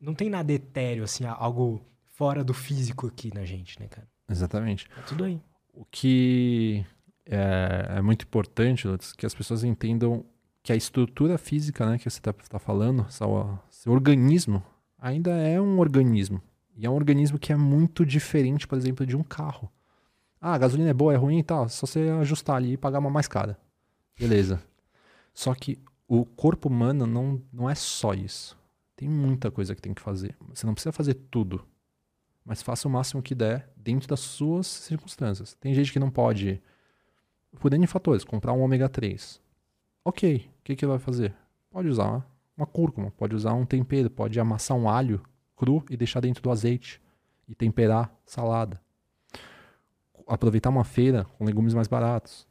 não 0.00 0.14
tem 0.14 0.30
nada 0.30 0.50
etéreo, 0.50 1.04
assim, 1.04 1.26
algo 1.26 1.82
fora 2.02 2.42
do 2.42 2.54
físico 2.54 3.08
aqui 3.08 3.30
na 3.34 3.44
gente, 3.44 3.78
né, 3.78 3.88
cara? 3.88 4.08
Exatamente. 4.26 4.88
É 4.96 5.02
tudo 5.02 5.24
aí. 5.24 5.38
O 5.74 5.84
que 5.84 6.82
é, 7.26 7.96
é 7.98 8.00
muito 8.00 8.24
importante, 8.24 8.88
Lutz, 8.88 9.12
que 9.12 9.26
as 9.26 9.34
pessoas 9.34 9.64
entendam 9.64 10.24
que 10.62 10.72
a 10.72 10.76
estrutura 10.76 11.36
física 11.36 11.84
né, 11.84 11.98
que 11.98 12.08
você 12.08 12.20
está 12.20 12.32
tá 12.32 12.58
falando, 12.58 13.04
seu, 13.10 13.58
seu 13.68 13.92
organismo, 13.92 14.62
ainda 14.98 15.32
é 15.32 15.60
um 15.60 15.78
organismo. 15.78 16.40
E 16.74 16.86
é 16.86 16.90
um 16.90 16.94
organismo 16.94 17.38
que 17.38 17.52
é 17.52 17.56
muito 17.56 18.06
diferente, 18.06 18.66
por 18.66 18.78
exemplo, 18.78 19.04
de 19.04 19.14
um 19.14 19.22
carro. 19.22 19.70
Ah, 20.40 20.54
a 20.54 20.58
gasolina 20.58 20.90
é 20.90 20.94
boa, 20.94 21.12
é 21.12 21.16
ruim 21.16 21.38
e 21.38 21.42
tal. 21.42 21.68
Só 21.68 21.86
você 21.86 22.00
ajustar 22.20 22.56
ali 22.56 22.72
e 22.72 22.76
pagar 22.76 22.98
uma 22.98 23.10
mais 23.10 23.26
cara. 23.28 23.58
Beleza. 24.18 24.62
Só 25.32 25.54
que 25.54 25.78
o 26.08 26.24
corpo 26.24 26.68
humano 26.68 27.06
não, 27.06 27.42
não 27.52 27.68
é 27.68 27.74
só 27.74 28.14
isso. 28.14 28.56
Tem 28.94 29.08
muita 29.08 29.50
coisa 29.50 29.74
que 29.74 29.82
tem 29.82 29.92
que 29.92 30.00
fazer. 30.00 30.34
Você 30.48 30.66
não 30.66 30.72
precisa 30.72 30.92
fazer 30.92 31.14
tudo. 31.14 31.64
Mas 32.44 32.62
faça 32.62 32.86
o 32.86 32.90
máximo 32.90 33.22
que 33.22 33.34
der 33.34 33.70
dentro 33.76 34.08
das 34.08 34.20
suas 34.20 34.66
circunstâncias. 34.66 35.54
Tem 35.54 35.74
gente 35.74 35.92
que 35.92 35.98
não 35.98 36.10
pode, 36.10 36.62
por 37.58 37.74
N 37.74 37.86
fatores, 37.86 38.24
comprar 38.24 38.52
um 38.52 38.60
ômega 38.60 38.88
3. 38.88 39.40
Ok, 40.04 40.48
o 40.60 40.62
que, 40.62 40.76
que 40.76 40.86
vai 40.86 40.98
fazer? 40.98 41.34
Pode 41.70 41.88
usar 41.88 42.24
uma 42.56 42.66
cúrcuma, 42.66 43.10
pode 43.10 43.34
usar 43.34 43.52
um 43.52 43.66
tempero, 43.66 44.08
pode 44.08 44.38
amassar 44.38 44.76
um 44.76 44.88
alho 44.88 45.20
cru 45.56 45.84
e 45.90 45.96
deixar 45.96 46.20
dentro 46.20 46.42
do 46.42 46.50
azeite 46.50 47.02
e 47.48 47.54
temperar 47.54 48.14
salada. 48.24 48.80
Aproveitar 50.26 50.70
uma 50.70 50.84
feira 50.84 51.24
com 51.36 51.44
legumes 51.44 51.74
mais 51.74 51.86
baratos. 51.86 52.46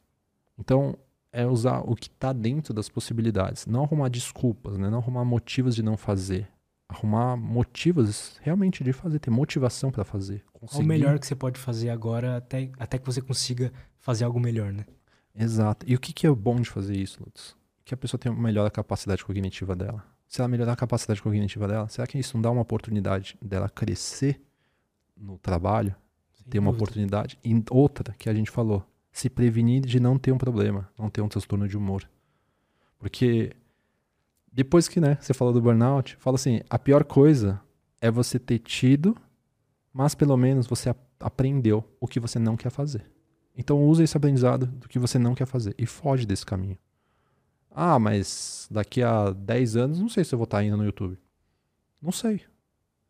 Então, 0.58 0.96
é 1.32 1.46
usar 1.46 1.80
o 1.80 1.94
que 1.94 2.08
está 2.08 2.32
dentro 2.32 2.72
das 2.72 2.88
possibilidades. 2.88 3.66
Não 3.66 3.84
arrumar 3.84 4.08
desculpas, 4.08 4.78
né? 4.78 4.88
não 4.88 4.98
arrumar 4.98 5.24
motivos 5.24 5.74
de 5.74 5.82
não 5.82 5.96
fazer. 5.96 6.48
Arrumar 6.88 7.36
motivos 7.36 8.38
realmente 8.40 8.82
de 8.82 8.92
fazer, 8.92 9.18
ter 9.18 9.30
motivação 9.30 9.90
para 9.90 10.04
fazer. 10.04 10.44
Conseguir... 10.52 10.84
O 10.84 10.86
melhor 10.86 11.18
que 11.18 11.26
você 11.26 11.34
pode 11.34 11.58
fazer 11.58 11.90
agora 11.90 12.36
até, 12.36 12.70
até 12.78 12.98
que 12.98 13.04
você 13.04 13.20
consiga 13.20 13.72
fazer 13.98 14.24
algo 14.24 14.40
melhor, 14.40 14.72
né? 14.72 14.86
Exato. 15.34 15.84
E 15.86 15.94
o 15.94 16.00
que, 16.00 16.12
que 16.12 16.26
é 16.26 16.30
bom 16.30 16.56
de 16.56 16.70
fazer 16.70 16.96
isso, 16.96 17.20
Lutz? 17.22 17.54
Que 17.84 17.92
a 17.92 17.96
pessoa 17.96 18.18
tenha 18.18 18.34
melhor 18.34 18.66
a 18.66 18.70
capacidade 18.70 19.24
cognitiva 19.24 19.76
dela 19.76 20.02
se 20.28 20.40
ela 20.40 20.48
melhorar 20.48 20.72
a 20.72 20.76
capacidade 20.76 21.22
cognitiva 21.22 21.68
dela, 21.68 21.88
será 21.88 22.06
que 22.06 22.18
isso 22.18 22.36
não 22.36 22.42
dá 22.42 22.50
uma 22.50 22.62
oportunidade 22.62 23.38
dela 23.40 23.68
crescer 23.68 24.40
no 25.16 25.38
trabalho? 25.38 25.94
Sem 26.46 26.50
ter 26.52 26.58
uma 26.58 26.70
dúvida. 26.70 26.84
oportunidade. 26.84 27.38
E 27.44 27.64
outra 27.70 28.14
que 28.18 28.28
a 28.28 28.34
gente 28.34 28.50
falou, 28.50 28.84
se 29.12 29.28
prevenir 29.28 29.82
de 29.82 29.98
não 29.98 30.18
ter 30.18 30.32
um 30.32 30.38
problema, 30.38 30.88
não 30.98 31.10
ter 31.10 31.20
um 31.20 31.28
transtorno 31.28 31.66
de 31.68 31.76
humor. 31.76 32.08
Porque 32.98 33.52
depois 34.52 34.88
que 34.88 35.00
né, 35.00 35.18
você 35.20 35.34
falou 35.34 35.52
do 35.52 35.60
burnout, 35.60 36.16
fala 36.18 36.36
assim: 36.36 36.60
a 36.70 36.78
pior 36.78 37.04
coisa 37.04 37.60
é 38.00 38.10
você 38.10 38.38
ter 38.38 38.58
tido, 38.58 39.16
mas 39.92 40.14
pelo 40.14 40.36
menos 40.36 40.66
você 40.66 40.94
aprendeu 41.20 41.84
o 42.00 42.06
que 42.06 42.20
você 42.20 42.38
não 42.38 42.56
quer 42.56 42.70
fazer. 42.70 43.04
Então 43.56 43.82
usa 43.84 44.04
esse 44.04 44.16
aprendizado 44.16 44.66
do 44.66 44.88
que 44.88 44.98
você 44.98 45.18
não 45.18 45.34
quer 45.34 45.46
fazer 45.46 45.74
e 45.78 45.86
foge 45.86 46.26
desse 46.26 46.44
caminho. 46.44 46.78
Ah, 47.70 47.98
mas 47.98 48.68
daqui 48.70 49.02
a 49.02 49.30
10 49.30 49.76
anos 49.76 50.00
não 50.00 50.08
sei 50.08 50.24
se 50.24 50.34
eu 50.34 50.38
vou 50.38 50.44
estar 50.44 50.58
ainda 50.58 50.76
no 50.76 50.84
YouTube. 50.84 51.18
Não 52.00 52.12
sei. 52.12 52.42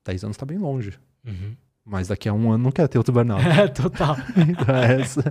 10 0.05 0.25
anos 0.25 0.37
está 0.37 0.47
bem 0.47 0.59
longe. 0.59 0.99
Uhum. 1.25 1.57
Mas 1.87 2.09
daqui 2.09 2.29
a 2.29 2.33
um 2.33 2.51
ano 2.51 2.65
não 2.65 2.73
quero 2.73 2.89
ter 2.89 2.99
outro 2.99 3.15
burnout. 3.15 3.43
É, 3.47 3.69
total. 3.69 4.17
então 4.37 4.75
é, 4.75 5.01
essa, 5.01 5.23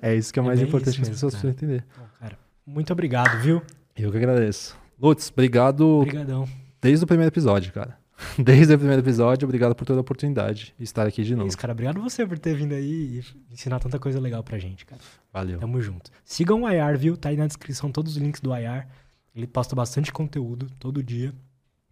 é 0.00 0.14
isso 0.14 0.32
que 0.32 0.38
é, 0.38 0.42
é 0.42 0.46
mais 0.46 0.62
importante 0.62 0.96
que 0.96 1.02
as 1.02 1.08
pessoas 1.08 1.34
precisam 1.34 1.50
entender. 1.50 1.84
Bom, 1.98 2.06
cara, 2.20 2.38
muito 2.64 2.92
obrigado, 2.92 3.40
viu? 3.42 3.60
Eu 3.96 4.12
que 4.12 4.16
agradeço. 4.16 4.78
Lutz, 5.00 5.30
obrigado. 5.30 5.80
Obrigadão. 5.82 6.48
Desde 6.80 7.04
o 7.04 7.06
primeiro 7.08 7.30
episódio, 7.30 7.72
cara. 7.72 7.98
Desde 8.38 8.72
o 8.72 8.78
primeiro 8.78 9.02
episódio, 9.02 9.44
obrigado 9.44 9.74
por 9.74 9.84
toda 9.84 9.98
a 9.98 10.02
oportunidade 10.02 10.72
de 10.78 10.84
estar 10.84 11.04
aqui 11.04 11.24
de 11.24 11.34
novo. 11.34 11.48
Isso, 11.48 11.58
cara. 11.58 11.72
Obrigado 11.72 12.00
você 12.00 12.24
por 12.24 12.38
ter 12.38 12.54
vindo 12.54 12.74
aí 12.74 13.20
e 13.20 13.52
ensinar 13.52 13.80
tanta 13.80 13.98
coisa 13.98 14.20
legal 14.20 14.42
pra 14.44 14.56
gente, 14.58 14.86
cara. 14.86 15.00
Valeu. 15.32 15.58
Tamo 15.58 15.80
junto. 15.80 16.12
Sigam 16.24 16.62
o 16.62 16.68
IAR, 16.70 16.96
viu? 16.96 17.16
Tá 17.16 17.30
aí 17.30 17.36
na 17.36 17.46
descrição 17.46 17.90
todos 17.90 18.12
os 18.12 18.18
links 18.18 18.40
do 18.40 18.54
IAR. 18.56 18.88
Ele 19.34 19.48
posta 19.48 19.74
bastante 19.74 20.12
conteúdo 20.12 20.70
todo 20.78 21.02
dia. 21.02 21.34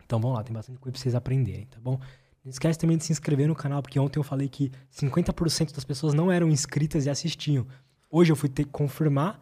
Então 0.04 0.20
vamos 0.20 0.36
lá, 0.36 0.44
tem 0.44 0.54
bastante 0.54 0.78
coisa 0.78 0.92
pra 0.92 1.00
vocês 1.00 1.14
aprenderem, 1.14 1.66
tá 1.66 1.78
bom? 1.82 1.98
Não 2.44 2.50
esquece 2.50 2.78
também 2.78 2.96
de 2.96 3.04
se 3.04 3.12
inscrever 3.12 3.46
no 3.46 3.54
canal, 3.54 3.80
porque 3.82 3.98
ontem 3.98 4.18
eu 4.18 4.24
falei 4.24 4.48
que 4.48 4.70
50% 4.92 5.72
das 5.72 5.84
pessoas 5.84 6.12
não 6.12 6.30
eram 6.30 6.48
inscritas 6.48 7.06
e 7.06 7.10
assistiam. 7.10 7.66
Hoje 8.10 8.32
eu 8.32 8.36
fui 8.36 8.48
ter 8.48 8.64
que 8.64 8.70
confirmar. 8.70 9.40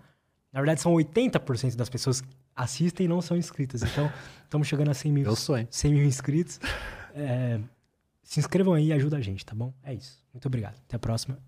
Na 0.52 0.60
verdade, 0.60 0.80
são 0.80 0.92
80% 0.92 1.76
das 1.76 1.88
pessoas 1.88 2.22
assistem 2.54 3.06
e 3.06 3.08
não 3.08 3.22
são 3.22 3.36
inscritas. 3.36 3.82
Então, 3.82 4.12
estamos 4.44 4.68
chegando 4.68 4.90
a 4.90 4.94
100 4.94 5.12
mil, 5.12 5.24
Eu 5.24 5.36
sonho. 5.36 5.66
100 5.70 5.94
mil 5.94 6.04
inscritos. 6.04 6.60
É, 7.14 7.58
se 8.22 8.38
inscrevam 8.38 8.74
aí 8.74 8.88
e 8.88 8.92
ajuda 8.92 9.16
a 9.16 9.20
gente, 9.20 9.44
tá 9.44 9.54
bom? 9.54 9.72
É 9.82 9.94
isso. 9.94 10.22
Muito 10.32 10.46
obrigado. 10.46 10.76
Até 10.86 10.96
a 10.96 10.98
próxima. 10.98 11.38